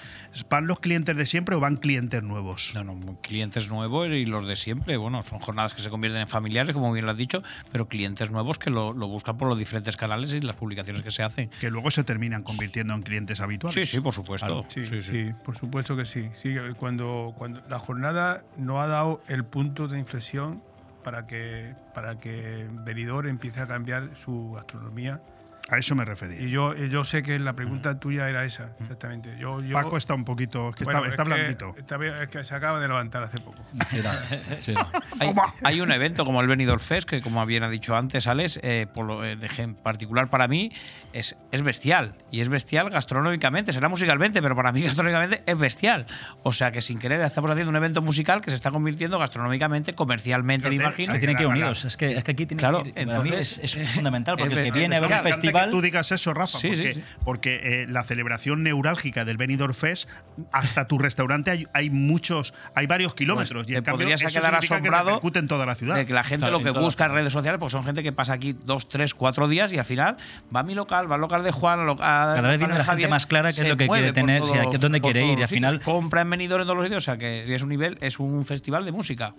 van 0.49 0.65
los 0.67 0.79
clientes 0.79 1.15
de 1.15 1.25
siempre 1.25 1.55
o 1.55 1.59
van 1.59 1.77
clientes 1.77 2.23
nuevos? 2.23 2.71
No, 2.73 2.83
no, 2.83 3.17
clientes 3.21 3.69
nuevos 3.69 4.09
y 4.09 4.25
los 4.25 4.47
de 4.47 4.55
siempre. 4.55 4.97
Bueno, 4.97 5.21
son 5.23 5.39
jornadas 5.39 5.73
que 5.73 5.81
se 5.81 5.89
convierten 5.89 6.21
en 6.21 6.27
familiares, 6.27 6.73
como 6.73 6.91
bien 6.91 7.05
lo 7.05 7.11
has 7.11 7.17
dicho, 7.17 7.43
pero 7.71 7.87
clientes 7.87 8.31
nuevos 8.31 8.57
que 8.57 8.69
lo, 8.71 8.93
lo 8.93 9.07
buscan 9.07 9.37
por 9.37 9.47
los 9.47 9.59
diferentes 9.59 9.95
canales 9.97 10.33
y 10.33 10.41
las 10.41 10.55
publicaciones 10.55 11.03
que 11.03 11.11
se 11.11 11.21
hacen. 11.23 11.49
Que 11.59 11.69
luego 11.69 11.91
se 11.91 12.03
terminan 12.03 12.41
convirtiendo 12.43 12.93
en 12.95 13.03
clientes 13.03 13.41
habituales. 13.41 13.75
Sí, 13.75 13.85
sí, 13.85 14.01
por 14.01 14.13
supuesto. 14.13 14.65
Sí, 14.69 14.85
Sí, 14.85 15.01
sí, 15.01 15.27
sí. 15.27 15.33
por 15.45 15.57
supuesto 15.57 15.95
que 15.95 16.05
sí. 16.05 16.29
sí 16.41 16.55
cuando, 16.79 17.33
cuando 17.37 17.61
la 17.69 17.77
jornada 17.79 18.43
no 18.57 18.81
ha 18.81 18.87
dado 18.87 19.16
el 19.27 19.45
punto 19.45 19.87
de 19.87 19.99
inflexión 19.99 20.61
para 21.03 21.25
que, 21.25 21.73
para 21.93 22.19
que 22.19 22.67
Benidorm 22.69 23.29
empiece 23.29 23.61
a 23.61 23.67
cambiar 23.67 24.15
su 24.17 24.51
gastronomía. 24.53 25.21
A 25.69 25.77
eso 25.77 25.95
me 25.95 26.05
refería. 26.05 26.39
Y 26.41 26.49
yo, 26.49 26.73
yo 26.75 27.03
sé 27.03 27.21
que 27.23 27.37
la 27.39 27.53
pregunta 27.53 27.99
tuya 27.99 28.29
era 28.29 28.45
esa, 28.45 28.69
exactamente. 28.79 29.35
Yo, 29.37 29.61
yo- 29.61 29.73
Paco 29.73 29.97
está 29.97 30.13
un 30.13 30.23
poquito, 30.23 30.69
es 30.69 30.75
que 30.77 30.83
Bueno, 30.85 30.99
está, 31.05 31.09
está 31.09 31.23
es 31.23 31.27
que- 31.29 31.35
blandito. 31.35 31.75
está 31.77 31.97
bien, 31.97 32.13
es 32.21 32.29
que 32.29 32.43
se 32.45 32.55
acaba 32.55 32.79
de 32.79 32.87
levantar 32.87 33.21
hace 33.23 33.37
poco. 33.39 33.61
Hay, 35.19 35.33
hay 35.63 35.81
un 35.81 35.91
evento 35.91 36.25
como 36.25 36.41
el 36.41 36.47
Benidorm 36.47 36.79
Fest, 36.79 37.07
que 37.09 37.21
como 37.21 37.45
bien 37.45 37.63
ha 37.63 37.69
dicho 37.69 37.95
antes 37.95 38.27
Alex, 38.27 38.59
eh, 38.63 38.87
por 38.93 39.05
lo, 39.05 39.25
en 39.25 39.75
particular 39.75 40.29
para 40.29 40.47
mí, 40.47 40.71
es, 41.13 41.35
es 41.51 41.61
bestial. 41.63 42.13
Y 42.31 42.41
es 42.41 42.49
bestial 42.49 42.89
gastronómicamente, 42.89 43.73
será 43.73 43.89
musicalmente, 43.89 44.41
pero 44.41 44.55
para 44.55 44.71
mí 44.71 44.81
gastronómicamente 44.83 45.43
es 45.45 45.57
bestial. 45.57 46.05
O 46.43 46.53
sea 46.53 46.71
que 46.71 46.81
sin 46.81 46.99
querer 46.99 47.21
estamos 47.21 47.51
haciendo 47.51 47.69
un 47.71 47.75
evento 47.75 48.01
musical 48.01 48.41
que 48.41 48.49
se 48.51 48.55
está 48.55 48.71
convirtiendo 48.71 49.19
gastronómicamente, 49.19 49.93
comercialmente, 49.93 50.69
me 50.69 50.75
imagino. 50.75 51.13
Se 51.13 51.19
tienen 51.19 51.35
que 51.37 51.43
ir 51.43 51.49
unidos. 51.49 51.85
Es 51.85 51.97
que, 51.97 52.17
es 52.17 52.23
que 52.23 52.31
aquí 52.31 52.45
tiene 52.45 52.59
Claro, 52.59 52.83
que 52.83 52.89
ir- 52.89 52.93
entonces, 52.95 53.59
es, 53.63 53.75
es 53.75 53.89
fundamental, 53.95 54.37
porque 54.37 54.53
el 54.53 54.63
que 54.63 54.71
viene 54.71 54.95
a 54.97 55.01
ver 55.01 55.11
un 55.11 55.23
festival. 55.23 55.56
Que 55.65 55.71
tú 55.71 55.81
digas 55.81 56.11
eso, 56.11 56.33
Rafa, 56.33 56.57
Sí, 56.57 56.67
porque, 56.69 56.93
sí. 56.93 57.03
porque, 57.23 57.81
eh, 57.83 57.85
la 57.87 58.03
celebración 58.03 58.63
neurálgica 58.63 59.25
del 59.25 59.37
Benidorm 59.37 59.73
Fest, 59.73 60.09
hasta 60.51 60.87
tu 60.87 60.97
restaurante 60.97 61.51
hay, 61.51 61.67
hay 61.73 61.89
muchos, 61.89 62.53
hay 62.75 62.87
varios 62.87 63.13
kilómetros. 63.15 63.63
Pues 63.65 63.69
y 63.73 63.75
en 63.77 63.83
te 63.83 63.85
cambio, 63.91 64.05
podrías 64.05 64.21
eso 64.21 64.39
quedar 64.39 64.59
que 64.59 64.65
asombrado 64.65 65.05
repercute 65.09 65.39
en 65.39 65.47
toda 65.47 65.65
la 65.65 65.75
ciudad. 65.75 65.95
De 65.95 66.05
que 66.05 66.13
la 66.13 66.23
gente 66.23 66.45
Claro, 66.45 66.57
lo 66.59 66.63
que 66.63 66.69
en 66.77 66.83
busca 66.83 67.05
en 67.05 67.13
redes 67.13 67.33
sociales, 67.33 67.59
porque 67.59 67.71
son 67.71 67.83
gente 67.83 68.03
que 68.03 68.11
pasa 68.11 68.33
aquí 68.33 68.53
dos, 68.65 68.89
tres, 68.89 69.13
cuatro 69.13 69.47
días 69.47 69.71
y 69.73 69.77
al 69.77 69.85
final 69.85 70.17
va 70.55 70.61
a 70.61 70.63
mi 70.63 70.75
local, 70.75 71.09
va 71.11 71.15
al 71.15 71.21
local 71.21 71.43
de 71.43 71.51
Juan, 71.51 71.87
a- 71.89 71.95
Cada 71.95 72.41
vez 72.49 72.57
tiene 72.59 72.77
la 72.77 72.83
gente 72.85 73.07
más 73.07 73.25
clara 73.25 73.49
qué 73.51 73.61
es 73.61 73.67
lo 73.67 73.77
que 73.77 73.87
quiere 73.87 74.13
tener, 74.13 74.41
todo- 74.41 74.51
o 74.51 74.53
sea, 74.53 74.69
que 74.69 74.77
dónde 74.77 75.01
quiere 75.01 75.25
ir, 75.25 75.39
y 75.39 75.41
al 75.41 75.47
final- 75.47 75.79
compra 75.81 76.21
en 76.21 76.29
venidor 76.29 76.61
en 76.61 76.67
todos 76.67 76.77
los 76.77 76.85
sitios, 76.85 77.03
o 77.03 77.05
sea 77.05 77.17
que 77.17 77.53
es 77.53 77.61
un 77.63 77.69
nivel, 77.69 77.97
es 78.01 78.19
un 78.19 78.45
festival 78.45 78.85
de 78.85 78.91
música. 78.91 79.33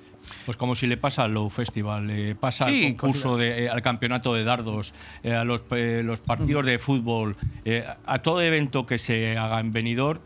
Pues 0.46 0.56
como 0.56 0.74
si 0.74 0.86
le 0.86 0.96
pasa 0.96 1.24
al 1.24 1.32
Low 1.34 1.48
Festival, 1.50 2.06
le 2.06 2.34
pasa 2.34 2.64
Sí, 2.64 2.86
al 2.86 2.90
concurso, 2.96 3.36
de, 3.36 3.64
eh, 3.64 3.68
al 3.70 3.82
campeonato 3.82 4.34
de 4.34 4.44
dardos, 4.44 4.94
eh, 5.22 5.34
a 5.34 5.44
los, 5.44 5.62
eh, 5.70 6.02
los 6.08 6.20
partidos 6.20 6.66
de 6.66 6.78
fútbol, 6.78 7.36
eh, 7.64 7.86
a 8.04 8.18
todo 8.20 8.42
evento 8.42 8.86
que 8.86 8.98
se 8.98 9.38
haga 9.38 9.60
en 9.60 9.70
Benidorm, 9.70 10.20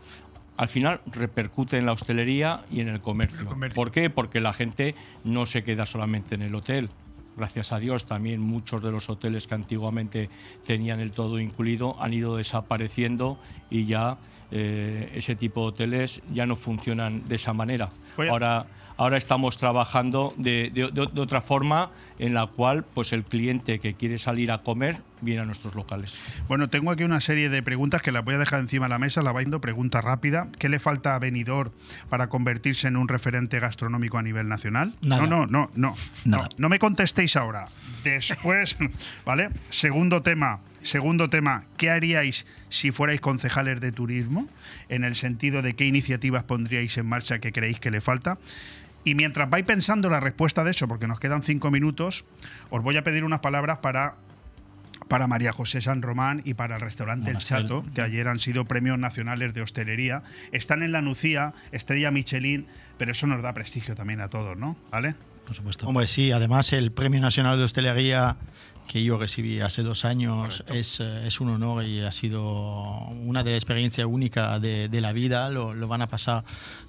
al 0.57 0.67
final 0.67 1.01
repercute 1.11 1.77
en 1.77 1.85
la 1.85 1.93
hostelería 1.93 2.61
y 2.71 2.79
en 2.81 2.89
el 2.89 3.01
comercio. 3.01 3.47
¿Por 3.75 3.91
qué? 3.91 4.09
Porque 4.09 4.39
la 4.39 4.53
gente 4.53 4.95
no 5.23 5.45
se 5.45 5.63
queda 5.63 5.85
solamente 5.85 6.35
en 6.35 6.41
el 6.41 6.55
hotel. 6.55 6.89
Gracias 7.35 7.71
a 7.71 7.79
Dios 7.79 8.05
también 8.05 8.41
muchos 8.41 8.83
de 8.83 8.91
los 8.91 9.09
hoteles 9.09 9.47
que 9.47 9.55
antiguamente 9.55 10.29
tenían 10.65 10.99
el 10.99 11.11
todo 11.11 11.39
incluido 11.39 11.95
han 11.99 12.13
ido 12.13 12.37
desapareciendo 12.37 13.39
y 13.71 13.85
ya 13.85 14.17
eh, 14.51 15.11
ese 15.15 15.35
tipo 15.35 15.61
de 15.61 15.67
hoteles 15.67 16.21
ya 16.31 16.45
no 16.45 16.55
funcionan 16.55 17.27
de 17.27 17.35
esa 17.35 17.53
manera. 17.53 17.89
Oye. 18.17 18.29
Ahora 18.29 18.67
ahora 18.97 19.17
estamos 19.17 19.57
trabajando 19.57 20.33
de, 20.37 20.71
de- 20.73 20.91
de- 20.91 21.09
de 21.13 21.21
otra 21.21 21.41
forma 21.41 21.91
en 22.19 22.33
la 22.33 22.47
cual 22.47 22.83
pues 22.83 23.11
el 23.13 23.23
cliente 23.23 23.79
que 23.79 23.95
quiere 23.95 24.17
salir 24.17 24.51
a 24.51 24.59
comer 24.63 25.01
viene 25.21 25.41
a 25.41 25.45
nuestros 25.45 25.73
locales. 25.75 26.19
Bueno, 26.47 26.69
tengo 26.69 26.91
aquí 26.91 27.03
una 27.03 27.21
serie 27.21 27.49
de 27.49 27.63
preguntas 27.63 28.01
que 28.01 28.11
las 28.11 28.23
voy 28.23 28.35
a 28.35 28.37
dejar 28.37 28.59
encima 28.59 28.85
de 28.85 28.89
la 28.89 28.99
mesa, 28.99 29.21
la 29.23 29.31
voy 29.31 29.43
yendo 29.43 29.61
pregunta 29.61 30.01
rápida. 30.01 30.47
¿Qué 30.59 30.69
le 30.69 30.79
falta 30.79 31.15
a 31.15 31.19
Benidorm 31.19 31.71
para 32.09 32.27
convertirse 32.27 32.87
en 32.87 32.97
un 32.97 33.07
referente 33.07 33.59
gastronómico 33.59 34.17
a 34.17 34.21
nivel 34.21 34.47
nacional? 34.47 34.93
Nada. 35.01 35.25
No, 35.25 35.27
no, 35.27 35.47
no, 35.47 35.69
no. 35.75 35.95
No, 36.25 36.49
no 36.57 36.69
me 36.69 36.79
contestéis 36.79 37.35
ahora. 37.35 37.69
Después, 38.03 38.77
¿vale? 39.25 39.49
Segundo 39.69 40.21
tema, 40.21 40.59
segundo 40.81 41.29
tema, 41.29 41.63
¿qué 41.77 41.89
haríais 41.89 42.45
si 42.67 42.91
fuerais 42.91 43.21
concejales 43.21 43.79
de 43.79 43.91
turismo? 43.93 44.47
En 44.89 45.05
el 45.05 45.15
sentido 45.15 45.61
de 45.61 45.73
qué 45.75 45.85
iniciativas 45.85 46.43
pondríais 46.43 46.97
en 46.97 47.07
marcha 47.07 47.39
que 47.39 47.53
creéis 47.53 47.79
que 47.79 47.91
le 47.91 48.01
falta. 48.01 48.37
Y 49.03 49.15
mientras 49.15 49.49
vais 49.49 49.65
pensando 49.65 50.09
la 50.09 50.19
respuesta 50.19 50.63
de 50.63 50.71
eso, 50.71 50.87
porque 50.87 51.07
nos 51.07 51.19
quedan 51.19 51.43
cinco 51.43 51.71
minutos, 51.71 52.25
os 52.69 52.81
voy 52.83 52.97
a 52.97 53.03
pedir 53.03 53.23
unas 53.23 53.39
palabras 53.39 53.79
para 53.79 54.15
para 55.07 55.27
María 55.27 55.51
José 55.51 55.81
San 55.81 56.01
Román 56.01 56.41
y 56.45 56.55
para 56.55 56.75
el 56.75 56.81
restaurante 56.81 57.29
El. 57.29 57.37
Chato, 57.37 57.85
que 57.93 58.01
ayer 58.01 58.27
han 58.27 58.39
sido 58.39 58.65
premios 58.65 58.97
nacionales 58.97 59.53
de 59.53 59.61
hostelería. 59.61 60.23
Están 60.51 60.81
en 60.81 60.91
la 60.91 61.01
Nucía, 61.01 61.53
estrella 61.71 62.09
Michelin, 62.09 62.67
pero 62.97 63.11
eso 63.11 63.27
nos 63.27 63.43
da 63.43 63.53
prestigio 63.53 63.95
también 63.95 64.21
a 64.21 64.29
todos, 64.29 64.57
¿no? 64.57 64.77
¿Vale? 64.91 65.15
Por 65.45 65.55
supuesto. 65.55 65.85
Hombre, 65.87 66.07
sí, 66.07 66.31
además 66.31 66.71
el 66.73 66.91
Premio 66.91 67.21
Nacional 67.21 67.57
de 67.57 67.65
Hostelería 67.65 68.37
que 68.87 69.03
yo 69.03 69.17
recibí 69.17 69.59
hace 69.61 69.83
dos 69.83 70.05
años 70.05 70.63
es, 70.67 70.99
eh, 70.99 71.27
es, 71.27 71.41
un 71.41 71.49
honor 71.49 71.83
y 71.83 72.01
ha 72.01 72.11
sido 72.11 72.41
una 73.23 73.43
de 73.43 73.51
las 73.51 73.57
experiencias 73.57 74.07
únicas 74.07 74.61
de, 74.61 74.89
de 74.89 75.01
la 75.01 75.13
vida. 75.13 75.49
Lo, 75.49 75.73
lo, 75.73 75.87
van 75.87 76.01
a 76.01 76.07
pasar 76.07 76.43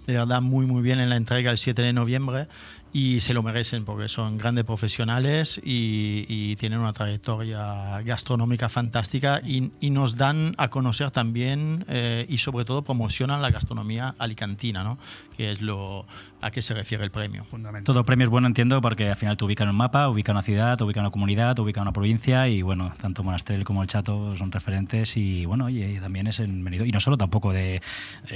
de 0.07 0.15
verdad 0.15 0.43
muy 0.43 0.67
muy 0.67 0.83
bien 0.83 1.01
en 1.01 1.09
la 1.09 1.17
entrega 1.17 1.51
el 1.51 1.59
7 1.59 1.83
de 1.83 1.93
noviembre 1.93 2.49
y 2.95 3.19
se 3.19 3.35
lo 3.35 3.43
merecen 3.43 3.85
porque 3.85 4.09
son 4.09 4.39
grandes 4.39 4.63
profesionales 4.63 5.61
y, 5.65 6.27
y 6.29 6.55
tienen 6.55 6.79
una 6.79 6.93
trayectoria 6.93 8.01
gastronómica 8.03 8.69
fantástica 8.69 9.41
y, 9.45 9.73
y 9.81 9.91
nos 9.91 10.15
dan 10.15 10.55
a 10.59 10.69
conocer 10.71 11.11
también 11.11 11.85
eh, 11.89 12.25
y 12.29 12.39
sobre 12.39 12.65
todo 12.65 12.83
promocionan 12.83 13.43
la 13.43 13.51
gastronomía 13.51 14.15
alicantina, 14.17 14.85
¿no? 14.85 14.97
que 15.37 15.51
es 15.51 15.61
lo 15.61 16.07
a 16.45 16.51
qué 16.51 16.61
se 16.61 16.75
refiere 16.75 17.03
el 17.03 17.11
premio. 17.11 17.47
Todo 17.85 18.05
premio 18.05 18.25
es 18.25 18.31
bueno, 18.31 18.47
entiendo, 18.47 18.81
porque 18.83 19.09
al 19.09 19.17
final 19.17 19.37
te 19.37 19.45
ubican 19.47 19.67
en 19.67 19.71
un 19.71 19.77
mapa, 19.77 20.09
ubica 20.11 20.31
una 20.33 20.43
ciudad, 20.43 20.81
ubica 20.83 21.01
una 21.01 21.11
comunidad, 21.11 21.59
ubica 21.59 21.81
una 21.81 21.93
provincia 21.93 22.49
y 22.49 22.61
bueno, 22.61 22.93
tanto 23.01 23.23
Monastrell 23.23 23.65
como 23.65 23.83
el 23.83 23.89
Chato 23.89 24.37
son 24.37 24.53
referentes 24.53 25.17
y 25.17 25.47
bueno, 25.47 25.71
y, 25.71 25.99
también 26.01 26.27
es 26.27 26.41
en 26.41 26.63
Benidorm. 26.63 26.89
Y 26.89 26.93
no 26.93 27.01
solo 27.01 27.17
tampoco 27.17 27.53
de 27.53 27.77
eh, 27.77 27.81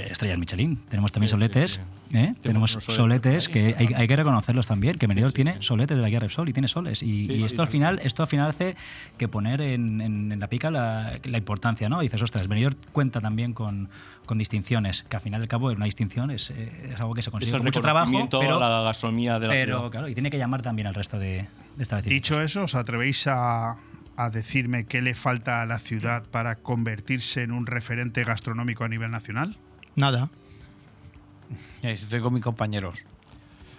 estrellas 0.09 0.39
Michelin, 0.39 0.77
tenemos 0.89 1.11
también 1.11 1.29
sí, 1.29 1.33
soletes, 1.33 1.71
sí, 1.73 1.81
sí. 2.11 2.17
¿eh? 2.17 2.35
tenemos 2.41 2.71
soletes 2.71 3.47
que 3.47 3.75
hay, 3.77 3.89
hay, 3.95 4.07
que 4.07 4.15
reconocerlos 4.15 4.65
también, 4.65 4.97
que 4.97 5.05
Benidorm 5.05 5.31
tiene 5.31 5.61
soletes 5.61 5.95
de 5.95 6.01
la 6.01 6.09
guía 6.09 6.19
Repsol 6.19 6.49
y 6.49 6.53
tiene 6.53 6.67
soles. 6.67 7.03
Y, 7.03 7.31
y 7.31 7.43
esto 7.43 7.61
al 7.61 7.67
final 7.67 7.99
esto 8.03 8.23
al 8.23 8.27
final 8.27 8.49
hace 8.49 8.75
que 9.19 9.27
poner 9.27 9.61
en, 9.61 10.01
en, 10.01 10.31
en 10.31 10.39
la 10.39 10.47
pica 10.47 10.71
la, 10.71 11.19
la, 11.23 11.37
importancia, 11.37 11.89
¿no? 11.89 11.99
Dices, 11.99 12.21
ostras, 12.23 12.47
Benidorm 12.47 12.75
cuenta 12.91 13.21
también 13.21 13.53
con, 13.53 13.87
con 14.29 14.37
distinciones, 14.37 15.05
que 15.09 15.15
al 15.15 15.23
final 15.23 15.41
y 15.41 15.45
al 15.45 15.47
cabo 15.47 15.71
una 15.71 15.85
distinción 15.85 16.29
es, 16.29 16.51
eh, 16.51 16.91
es 16.93 16.99
algo 16.99 17.15
que 17.15 17.23
se 17.23 17.31
consigue 17.31 17.51
con 17.51 17.63
mucho 17.63 17.81
trabajo, 17.81 18.29
pero, 18.29 18.59
la 18.59 18.83
gastronomía 18.83 19.39
de 19.39 19.47
la 19.47 19.53
pero, 19.53 19.77
ciudad. 19.77 19.89
claro, 19.89 20.07
y 20.07 20.13
tiene 20.13 20.29
que 20.29 20.37
llamar 20.37 20.61
también 20.61 20.87
al 20.87 20.93
resto 20.93 21.17
de, 21.17 21.47
de 21.77 21.81
establecimientos. 21.81 22.11
Dicho 22.11 22.39
eso, 22.39 22.65
¿os 22.65 22.75
atrevéis 22.75 23.25
a, 23.25 23.77
a 24.17 24.29
decirme 24.29 24.85
qué 24.85 25.01
le 25.01 25.15
falta 25.15 25.63
a 25.63 25.65
la 25.65 25.79
ciudad 25.79 26.25
para 26.29 26.57
convertirse 26.57 27.41
en 27.41 27.51
un 27.51 27.65
referente 27.65 28.23
gastronómico 28.23 28.83
a 28.83 28.87
nivel 28.87 29.09
nacional? 29.09 29.55
Nada. 29.95 30.29
Estoy 31.81 32.19
con 32.19 32.31
mis 32.31 32.43
compañeros. 32.43 32.99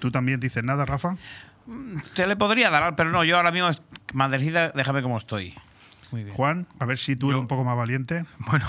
¿Tú 0.01 0.11
también 0.11 0.41
dices 0.41 0.65
nada, 0.65 0.85
Rafa? 0.85 1.17
Se 2.15 2.27
le 2.27 2.35
podría 2.35 2.71
dar, 2.71 2.97
pero 2.97 3.13
no, 3.13 3.23
yo 3.23 3.37
ahora 3.37 3.53
mismo, 3.53 3.71
Madrecida, 4.15 4.71
déjame 4.71 5.01
como 5.01 5.17
estoy. 5.17 5.55
Juan, 6.33 6.67
a 6.79 6.87
ver 6.87 6.99
si 6.99 7.17
tú 7.17 7.27
yo, 7.27 7.33
eres 7.33 7.41
un 7.43 7.49
poco 7.49 7.65
más 7.65 7.77
valiente. 7.77 8.25
Bueno, 8.47 8.67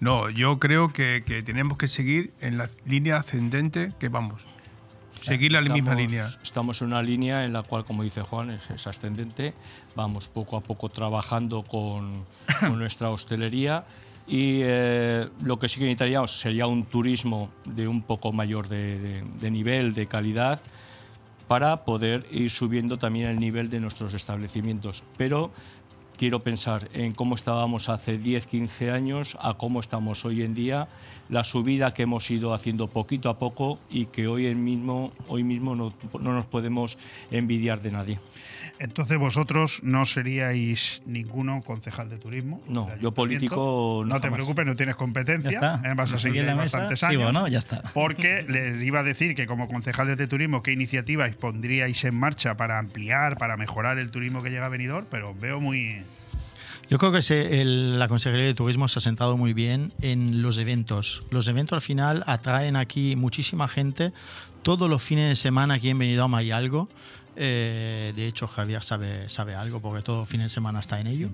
no, 0.00 0.30
yo 0.30 0.58
creo 0.58 0.92
que, 0.92 1.22
que, 1.26 1.42
tenemos 1.42 1.76
que 1.76 1.88
seguir 1.88 2.32
en 2.40 2.58
la 2.58 2.68
línea 2.86 3.18
ascendente 3.18 3.92
que 3.98 4.08
vamos. 4.08 4.46
Seguir 5.20 5.52
la 5.52 5.58
estamos, 5.58 5.74
misma 5.74 5.94
línea. 5.94 6.28
Estamos 6.42 6.80
en 6.80 6.88
una 6.88 7.02
línea 7.02 7.44
en 7.44 7.52
la 7.52 7.62
cual, 7.62 7.84
como 7.84 8.02
dice 8.02 8.22
Juan, 8.22 8.50
es, 8.50 8.70
es 8.70 8.86
ascendente. 8.86 9.52
Vamos 9.96 10.28
poco 10.28 10.56
a 10.56 10.60
poco 10.60 10.88
trabajando 10.88 11.62
con, 11.62 12.24
con 12.60 12.78
nuestra 12.78 13.10
hostelería 13.10 13.84
y 14.28 14.60
eh, 14.62 15.26
lo 15.42 15.58
que 15.58 15.68
sí 15.68 15.78
que 15.78 15.86
necesitaríamos 15.86 16.38
sería 16.38 16.66
un 16.66 16.84
turismo 16.84 17.50
de 17.64 17.88
un 17.88 18.02
poco 18.02 18.30
mayor 18.30 18.68
de, 18.68 18.98
de, 18.98 19.22
de 19.22 19.50
nivel, 19.50 19.94
de 19.94 20.06
calidad, 20.06 20.60
para 21.48 21.84
poder 21.84 22.26
ir 22.30 22.50
subiendo 22.50 22.98
también 22.98 23.28
el 23.28 23.40
nivel 23.40 23.70
de 23.70 23.80
nuestros 23.80 24.12
establecimientos. 24.12 25.02
Pero 25.16 25.50
quiero 26.18 26.42
pensar 26.42 26.90
en 26.94 27.14
cómo 27.14 27.36
estábamos 27.36 27.88
hace 27.88 28.18
10, 28.18 28.46
15 28.46 28.90
años 28.90 29.38
a 29.40 29.54
cómo 29.54 29.78
estamos 29.78 30.24
hoy 30.24 30.42
en 30.42 30.52
día, 30.52 30.88
la 31.28 31.44
subida 31.44 31.94
que 31.94 32.02
hemos 32.02 32.28
ido 32.30 32.52
haciendo 32.52 32.88
poquito 32.88 33.30
a 33.30 33.38
poco 33.38 33.78
y 33.88 34.06
que 34.06 34.26
hoy 34.26 34.52
mismo, 34.56 35.12
hoy 35.28 35.44
mismo 35.44 35.76
no, 35.76 35.94
no 36.20 36.32
nos 36.32 36.44
podemos 36.46 36.98
envidiar 37.30 37.80
de 37.82 37.92
nadie. 37.92 38.18
Entonces 38.80 39.18
vosotros 39.18 39.80
no 39.82 40.06
seríais 40.06 41.02
ninguno 41.04 41.60
concejal 41.62 42.08
de 42.08 42.18
turismo. 42.18 42.62
No, 42.68 42.88
yo 43.00 43.12
político 43.12 44.02
no. 44.06 44.14
No 44.14 44.20
te 44.20 44.30
preocupes, 44.30 44.66
no 44.66 44.76
tienes 44.76 44.94
competencia. 44.94 45.80
¿eh? 45.84 45.94
Vas 45.96 46.12
a 46.12 46.18
seguir 46.18 46.44
bastantes 46.54 47.02
años. 47.02 47.20
Sigo, 47.20 47.32
¿no? 47.32 47.48
Ya 47.48 47.58
está. 47.58 47.82
Porque 47.94 48.44
les 48.48 48.82
iba 48.82 49.00
a 49.00 49.02
decir 49.02 49.34
que 49.34 49.46
como 49.46 49.68
concejales 49.68 50.16
de 50.16 50.26
turismo, 50.26 50.62
qué 50.62 50.72
iniciativas 50.72 51.34
pondríais 51.34 52.04
en 52.04 52.14
marcha 52.14 52.56
para 52.56 52.78
ampliar, 52.78 53.36
para 53.36 53.56
mejorar 53.56 53.98
el 53.98 54.10
turismo 54.10 54.42
que 54.42 54.50
llega 54.50 54.66
a 54.66 54.68
Benidorm, 54.68 55.06
pero 55.10 55.34
veo 55.34 55.60
muy 55.60 56.02
yo 56.90 56.96
creo 56.96 57.12
que 57.12 57.20
se, 57.20 57.60
el, 57.60 57.98
la 57.98 58.08
Consejería 58.08 58.46
de 58.46 58.54
Turismo 58.54 58.88
se 58.88 58.98
ha 58.98 59.02
sentado 59.02 59.36
muy 59.36 59.52
bien 59.52 59.92
en 60.00 60.40
los 60.40 60.56
eventos. 60.56 61.22
Los 61.30 61.46
eventos 61.46 61.76
al 61.76 61.82
final 61.82 62.24
atraen 62.26 62.76
aquí 62.76 63.14
muchísima 63.14 63.68
gente. 63.68 64.14
Todos 64.62 64.88
los 64.88 65.02
fines 65.02 65.28
de 65.28 65.36
semana 65.36 65.74
aquí 65.74 65.90
en 65.90 65.98
Benidorm 65.98 66.34
hay 66.34 66.50
algo. 66.50 66.88
Eh, 67.40 68.12
de 68.16 68.26
hecho, 68.26 68.48
Javier 68.48 68.82
sabe, 68.82 69.28
sabe 69.28 69.54
algo 69.54 69.80
porque 69.80 70.02
todo 70.02 70.26
fin 70.26 70.40
de 70.40 70.48
semana 70.48 70.80
está 70.80 70.98
en 70.98 71.06
ello. 71.06 71.28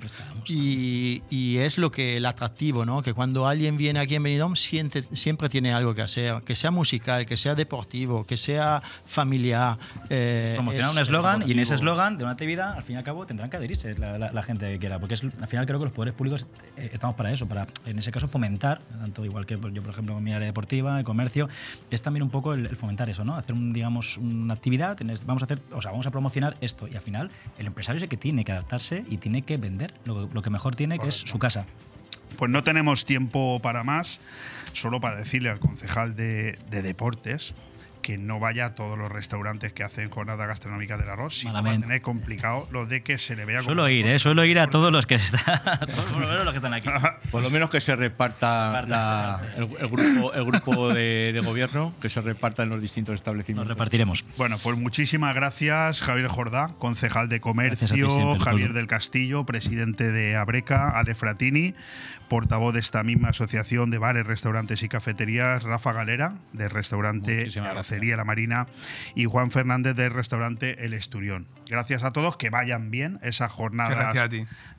Y, 0.47 1.23
y, 1.31 1.57
es 1.57 1.79
lo 1.79 1.91
que 1.91 2.19
el 2.19 2.27
atractivo, 2.27 2.85
¿no? 2.85 3.01
Que 3.03 3.15
cuando 3.15 3.47
alguien 3.47 3.79
viene 3.79 4.01
aquí 4.01 4.15
en 4.15 4.23
Benidorm 4.23 4.55
siente, 4.55 5.05
siempre 5.15 5.49
tiene 5.49 5.73
algo 5.73 5.95
que 5.95 6.03
hacer, 6.03 6.43
que 6.43 6.57
sea 6.57 6.71
musical, 6.71 7.25
que 7.25 7.39
sea 7.39 7.55
deportivo, 7.55 8.27
que 8.27 8.37
sea 8.37 8.83
familiar. 9.07 9.79
Eh, 10.11 10.53
promocionar 10.57 10.91
un 10.91 10.99
eslogan 10.99 11.49
y 11.49 11.53
en 11.53 11.59
ese 11.61 11.75
eslogan 11.75 12.19
de 12.19 12.25
una 12.25 12.35
actividad, 12.35 12.75
al 12.75 12.83
fin 12.83 12.97
y 12.97 12.99
al 12.99 13.05
cabo, 13.05 13.25
tendrán 13.25 13.49
que 13.49 13.57
adherirse 13.57 13.97
la, 13.97 14.19
la, 14.19 14.31
la 14.31 14.43
gente 14.43 14.71
que 14.71 14.79
quiera. 14.79 14.99
Porque 14.99 15.15
es, 15.15 15.25
al 15.25 15.49
final 15.49 15.65
creo 15.65 15.79
que 15.79 15.87
los 15.87 15.95
poderes 15.95 16.15
públicos 16.15 16.47
eh, 16.77 16.91
estamos 16.93 17.17
para 17.17 17.33
eso, 17.33 17.49
para 17.49 17.67
en 17.87 17.99
ese 17.99 18.13
caso 18.13 18.29
fomentar, 18.29 18.79
tanto 19.01 19.25
igual 19.25 19.47
que 19.47 19.55
yo, 19.55 19.81
por 19.81 19.91
ejemplo, 19.91 20.15
con 20.15 20.23
mi 20.23 20.35
área 20.35 20.47
deportiva, 20.47 20.99
el 20.99 21.05
comercio, 21.05 21.49
es 21.91 22.03
también 22.03 22.25
un 22.25 22.31
poco 22.31 22.53
el, 22.53 22.67
el 22.67 22.77
fomentar 22.77 23.09
eso, 23.09 23.25
¿no? 23.25 23.37
Hacer, 23.37 23.55
un, 23.55 23.73
digamos, 23.73 24.19
una 24.19 24.53
actividad, 24.53 24.99
vamos 25.25 25.43
a 25.43 25.47
hacer, 25.47 25.61
o 25.73 25.81
sea, 25.81 25.94
vamos 25.95 26.07
a 26.07 26.11
promocionar 26.11 26.57
esto. 26.61 26.89
Y 26.89 26.97
al 26.97 27.03
final, 27.03 27.31
el 27.59 27.67
empresario 27.67 27.99
es 27.99 28.03
el 28.03 28.09
que 28.09 28.17
tiene 28.17 28.45
que 28.45 28.53
adaptarse 28.53 29.05
y 29.09 29.19
tiene 29.19 29.43
que 29.43 29.57
vender 29.57 29.95
lo, 30.05 30.29
lo 30.33 30.43
que 30.43 30.51
mejor 30.51 30.75
tiene, 30.75 30.97
Correcto. 30.97 31.19
que 31.19 31.25
es 31.25 31.31
su 31.31 31.39
casa. 31.39 31.67
Pues 32.37 32.51
no 32.51 32.65
tenemos 32.65 33.05
tiempo 33.05 33.61
para 33.61 33.85
más, 33.85 34.21
solo 34.73 35.01
para 35.01 35.17
decirle 35.17 35.51
al 35.51 35.61
concejal 35.61 36.17
de, 36.17 36.59
de 36.69 36.83
deportes 36.83 37.55
que 38.05 38.19
no 38.19 38.39
vaya 38.39 38.67
a 38.67 38.75
todos 38.75 38.99
los 38.99 39.11
restaurantes 39.11 39.73
que 39.73 39.83
hacen 39.83 40.11
jornada 40.11 40.45
gastronómica 40.45 40.99
del 40.99 41.09
arroz, 41.09 41.39
si 41.39 41.47
no 41.47 41.55
va 41.55 41.71
a 41.71 41.81
tener 41.81 42.03
complicado 42.03 42.69
lo 42.71 42.85
de 42.85 43.03
que 43.03 43.17
se 43.17 43.35
le 43.35 43.47
vea 43.47 43.63
Suelo 43.63 43.89
ir, 43.89 44.07
¿eh? 44.07 44.19
Suelo 44.19 44.45
ir 44.45 44.59
a 44.59 44.69
todos 44.69 44.93
los 44.93 45.07
que 45.07 45.15
están, 45.15 45.41
por 46.13 46.21
lo 46.21 46.29
menos 46.29 46.45
los 46.45 46.53
que 46.53 46.59
están 46.59 46.75
aquí. 46.75 46.89
Por 47.31 47.43
lo 47.43 47.51
menos 47.51 47.71
que 47.71 47.81
se 47.81 47.97
reparta 47.97 48.83
la, 48.87 49.41
el, 49.57 49.63
el, 49.81 49.89
grupo, 49.89 50.35
el 50.35 50.45
grupo 50.45 50.89
de, 50.93 51.33
de, 51.33 51.41
gobierno, 51.41 51.95
que 52.01 52.09
se 52.09 52.21
reparta 52.21 52.63
en 52.63 52.69
los 52.69 52.81
distintos 52.81 53.15
establecimientos. 53.15 53.67
Nos 53.67 53.77
repartiremos. 53.77 54.25
Bueno, 54.37 54.59
pues 54.63 54.79
muchísimas 54.79 55.35
gracias, 55.35 56.03
Javier 56.03 56.29
Jordá, 56.29 56.71
concejal 56.79 57.29
de 57.29 57.41
comercio, 57.41 58.35
ti, 58.37 58.45
Javier 58.45 58.73
del 58.73 58.87
Castillo, 58.87 59.45
presidente 59.45 60.13
de 60.13 60.37
Abreca, 60.37 60.91
Ale 60.91 61.15
Fratini, 61.15 61.75
portavoz 62.29 62.75
de 62.75 62.81
esta 62.81 63.03
misma 63.03 63.31
asociación 63.31 63.91
de 63.91 63.99
bares, 63.99 64.27
restaurantes 64.27 64.83
y 64.83 64.89
cafeterías, 64.89 65.63
Rafa 65.63 65.93
Galera, 65.93 66.35
del 66.53 66.71
restaurante 66.71 67.49
Carrocería 67.95 68.17
La 68.17 68.25
Marina, 68.25 68.67
y 69.15 69.27
Juan 69.27 69.51
Fernández 69.51 69.95
del 69.95 70.11
restaurante 70.11 70.85
El 70.85 70.95
Esturión. 70.95 71.47
Gracias 71.69 72.03
a 72.03 72.13
todos, 72.13 72.37
que 72.37 72.51
vayan 72.51 72.91
bien 72.91 73.21
esas 73.23 73.53
jornadas 73.53 74.17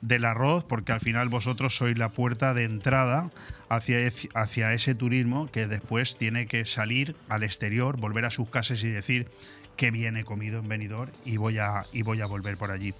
del 0.02 0.24
arroz, 0.24 0.64
porque 0.64 0.92
al 0.92 1.00
final 1.00 1.28
vosotros 1.28 1.76
sois 1.76 1.96
la 1.96 2.10
puerta 2.10 2.52
de 2.52 2.64
entrada 2.64 3.30
hacia, 3.68 3.98
hacia 4.34 4.72
ese 4.72 4.94
turismo 4.94 5.50
que 5.50 5.66
después 5.66 6.18
tiene 6.18 6.46
que 6.46 6.64
salir 6.64 7.16
al 7.28 7.42
exterior, 7.42 7.96
volver 7.96 8.26
a 8.26 8.30
sus 8.30 8.50
casas 8.50 8.82
y 8.82 8.88
decir 8.88 9.30
que 9.76 9.90
bien 9.90 10.16
he 10.16 10.24
comido 10.24 10.60
en 10.60 10.68
Benidorm 10.68 11.10
y 11.24 11.38
voy 11.38 11.58
a, 11.58 11.84
y 11.92 12.02
voy 12.02 12.20
a 12.20 12.26
volver 12.26 12.56
por 12.56 12.70
allí. 12.70 12.92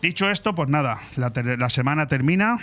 Dicho 0.00 0.30
esto, 0.30 0.54
pues 0.54 0.70
nada, 0.70 1.00
la, 1.16 1.32
la 1.34 1.70
semana 1.70 2.06
termina 2.06 2.58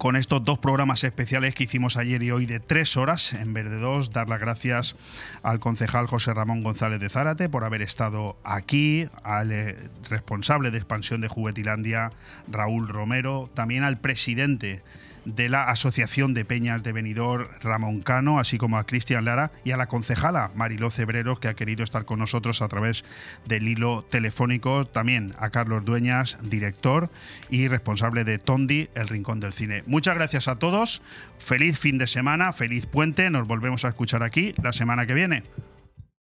con 0.00 0.16
estos 0.16 0.42
dos 0.42 0.58
programas 0.58 1.04
especiales 1.04 1.54
que 1.54 1.64
hicimos 1.64 1.98
ayer 1.98 2.22
y 2.22 2.30
hoy 2.30 2.46
de 2.46 2.58
tres 2.58 2.96
horas 2.96 3.34
en 3.34 3.52
vez 3.52 3.68
de 3.68 3.76
dos. 3.76 4.12
Dar 4.12 4.30
las 4.30 4.40
gracias 4.40 4.96
al 5.42 5.60
concejal 5.60 6.06
José 6.06 6.32
Ramón 6.32 6.62
González 6.62 7.00
de 7.00 7.10
Zárate 7.10 7.50
por 7.50 7.64
haber 7.64 7.82
estado 7.82 8.38
aquí, 8.42 9.10
al 9.24 9.52
eh, 9.52 9.74
responsable 10.08 10.70
de 10.70 10.78
expansión 10.78 11.20
de 11.20 11.28
Juguetilandia, 11.28 12.12
Raúl 12.48 12.88
Romero, 12.88 13.50
también 13.52 13.82
al 13.82 14.00
presidente 14.00 14.82
de 15.24 15.48
la 15.48 15.64
Asociación 15.64 16.34
de 16.34 16.44
Peñas 16.44 16.82
de 16.82 16.92
Benidorm, 16.92 17.48
Ramón 17.60 18.00
Cano, 18.00 18.38
así 18.38 18.58
como 18.58 18.78
a 18.78 18.86
Cristian 18.86 19.24
Lara 19.24 19.52
y 19.64 19.72
a 19.72 19.76
la 19.76 19.86
concejala 19.86 20.50
Mariló 20.54 20.90
Cebreros, 20.90 21.40
que 21.40 21.48
ha 21.48 21.54
querido 21.54 21.84
estar 21.84 22.04
con 22.04 22.18
nosotros 22.18 22.62
a 22.62 22.68
través 22.68 23.04
del 23.46 23.68
hilo 23.68 24.04
telefónico. 24.04 24.86
También 24.86 25.34
a 25.38 25.50
Carlos 25.50 25.84
Dueñas, 25.84 26.38
director 26.48 27.10
y 27.48 27.68
responsable 27.68 28.24
de 28.24 28.38
Tondi, 28.38 28.88
el 28.94 29.08
Rincón 29.08 29.40
del 29.40 29.52
Cine. 29.52 29.84
Muchas 29.86 30.14
gracias 30.14 30.48
a 30.48 30.56
todos. 30.56 31.02
Feliz 31.38 31.78
fin 31.78 31.98
de 31.98 32.06
semana, 32.06 32.52
feliz 32.52 32.86
puente. 32.86 33.30
Nos 33.30 33.46
volvemos 33.46 33.84
a 33.84 33.88
escuchar 33.88 34.22
aquí 34.22 34.54
la 34.62 34.72
semana 34.72 35.06
que 35.06 35.14
viene. 35.14 35.44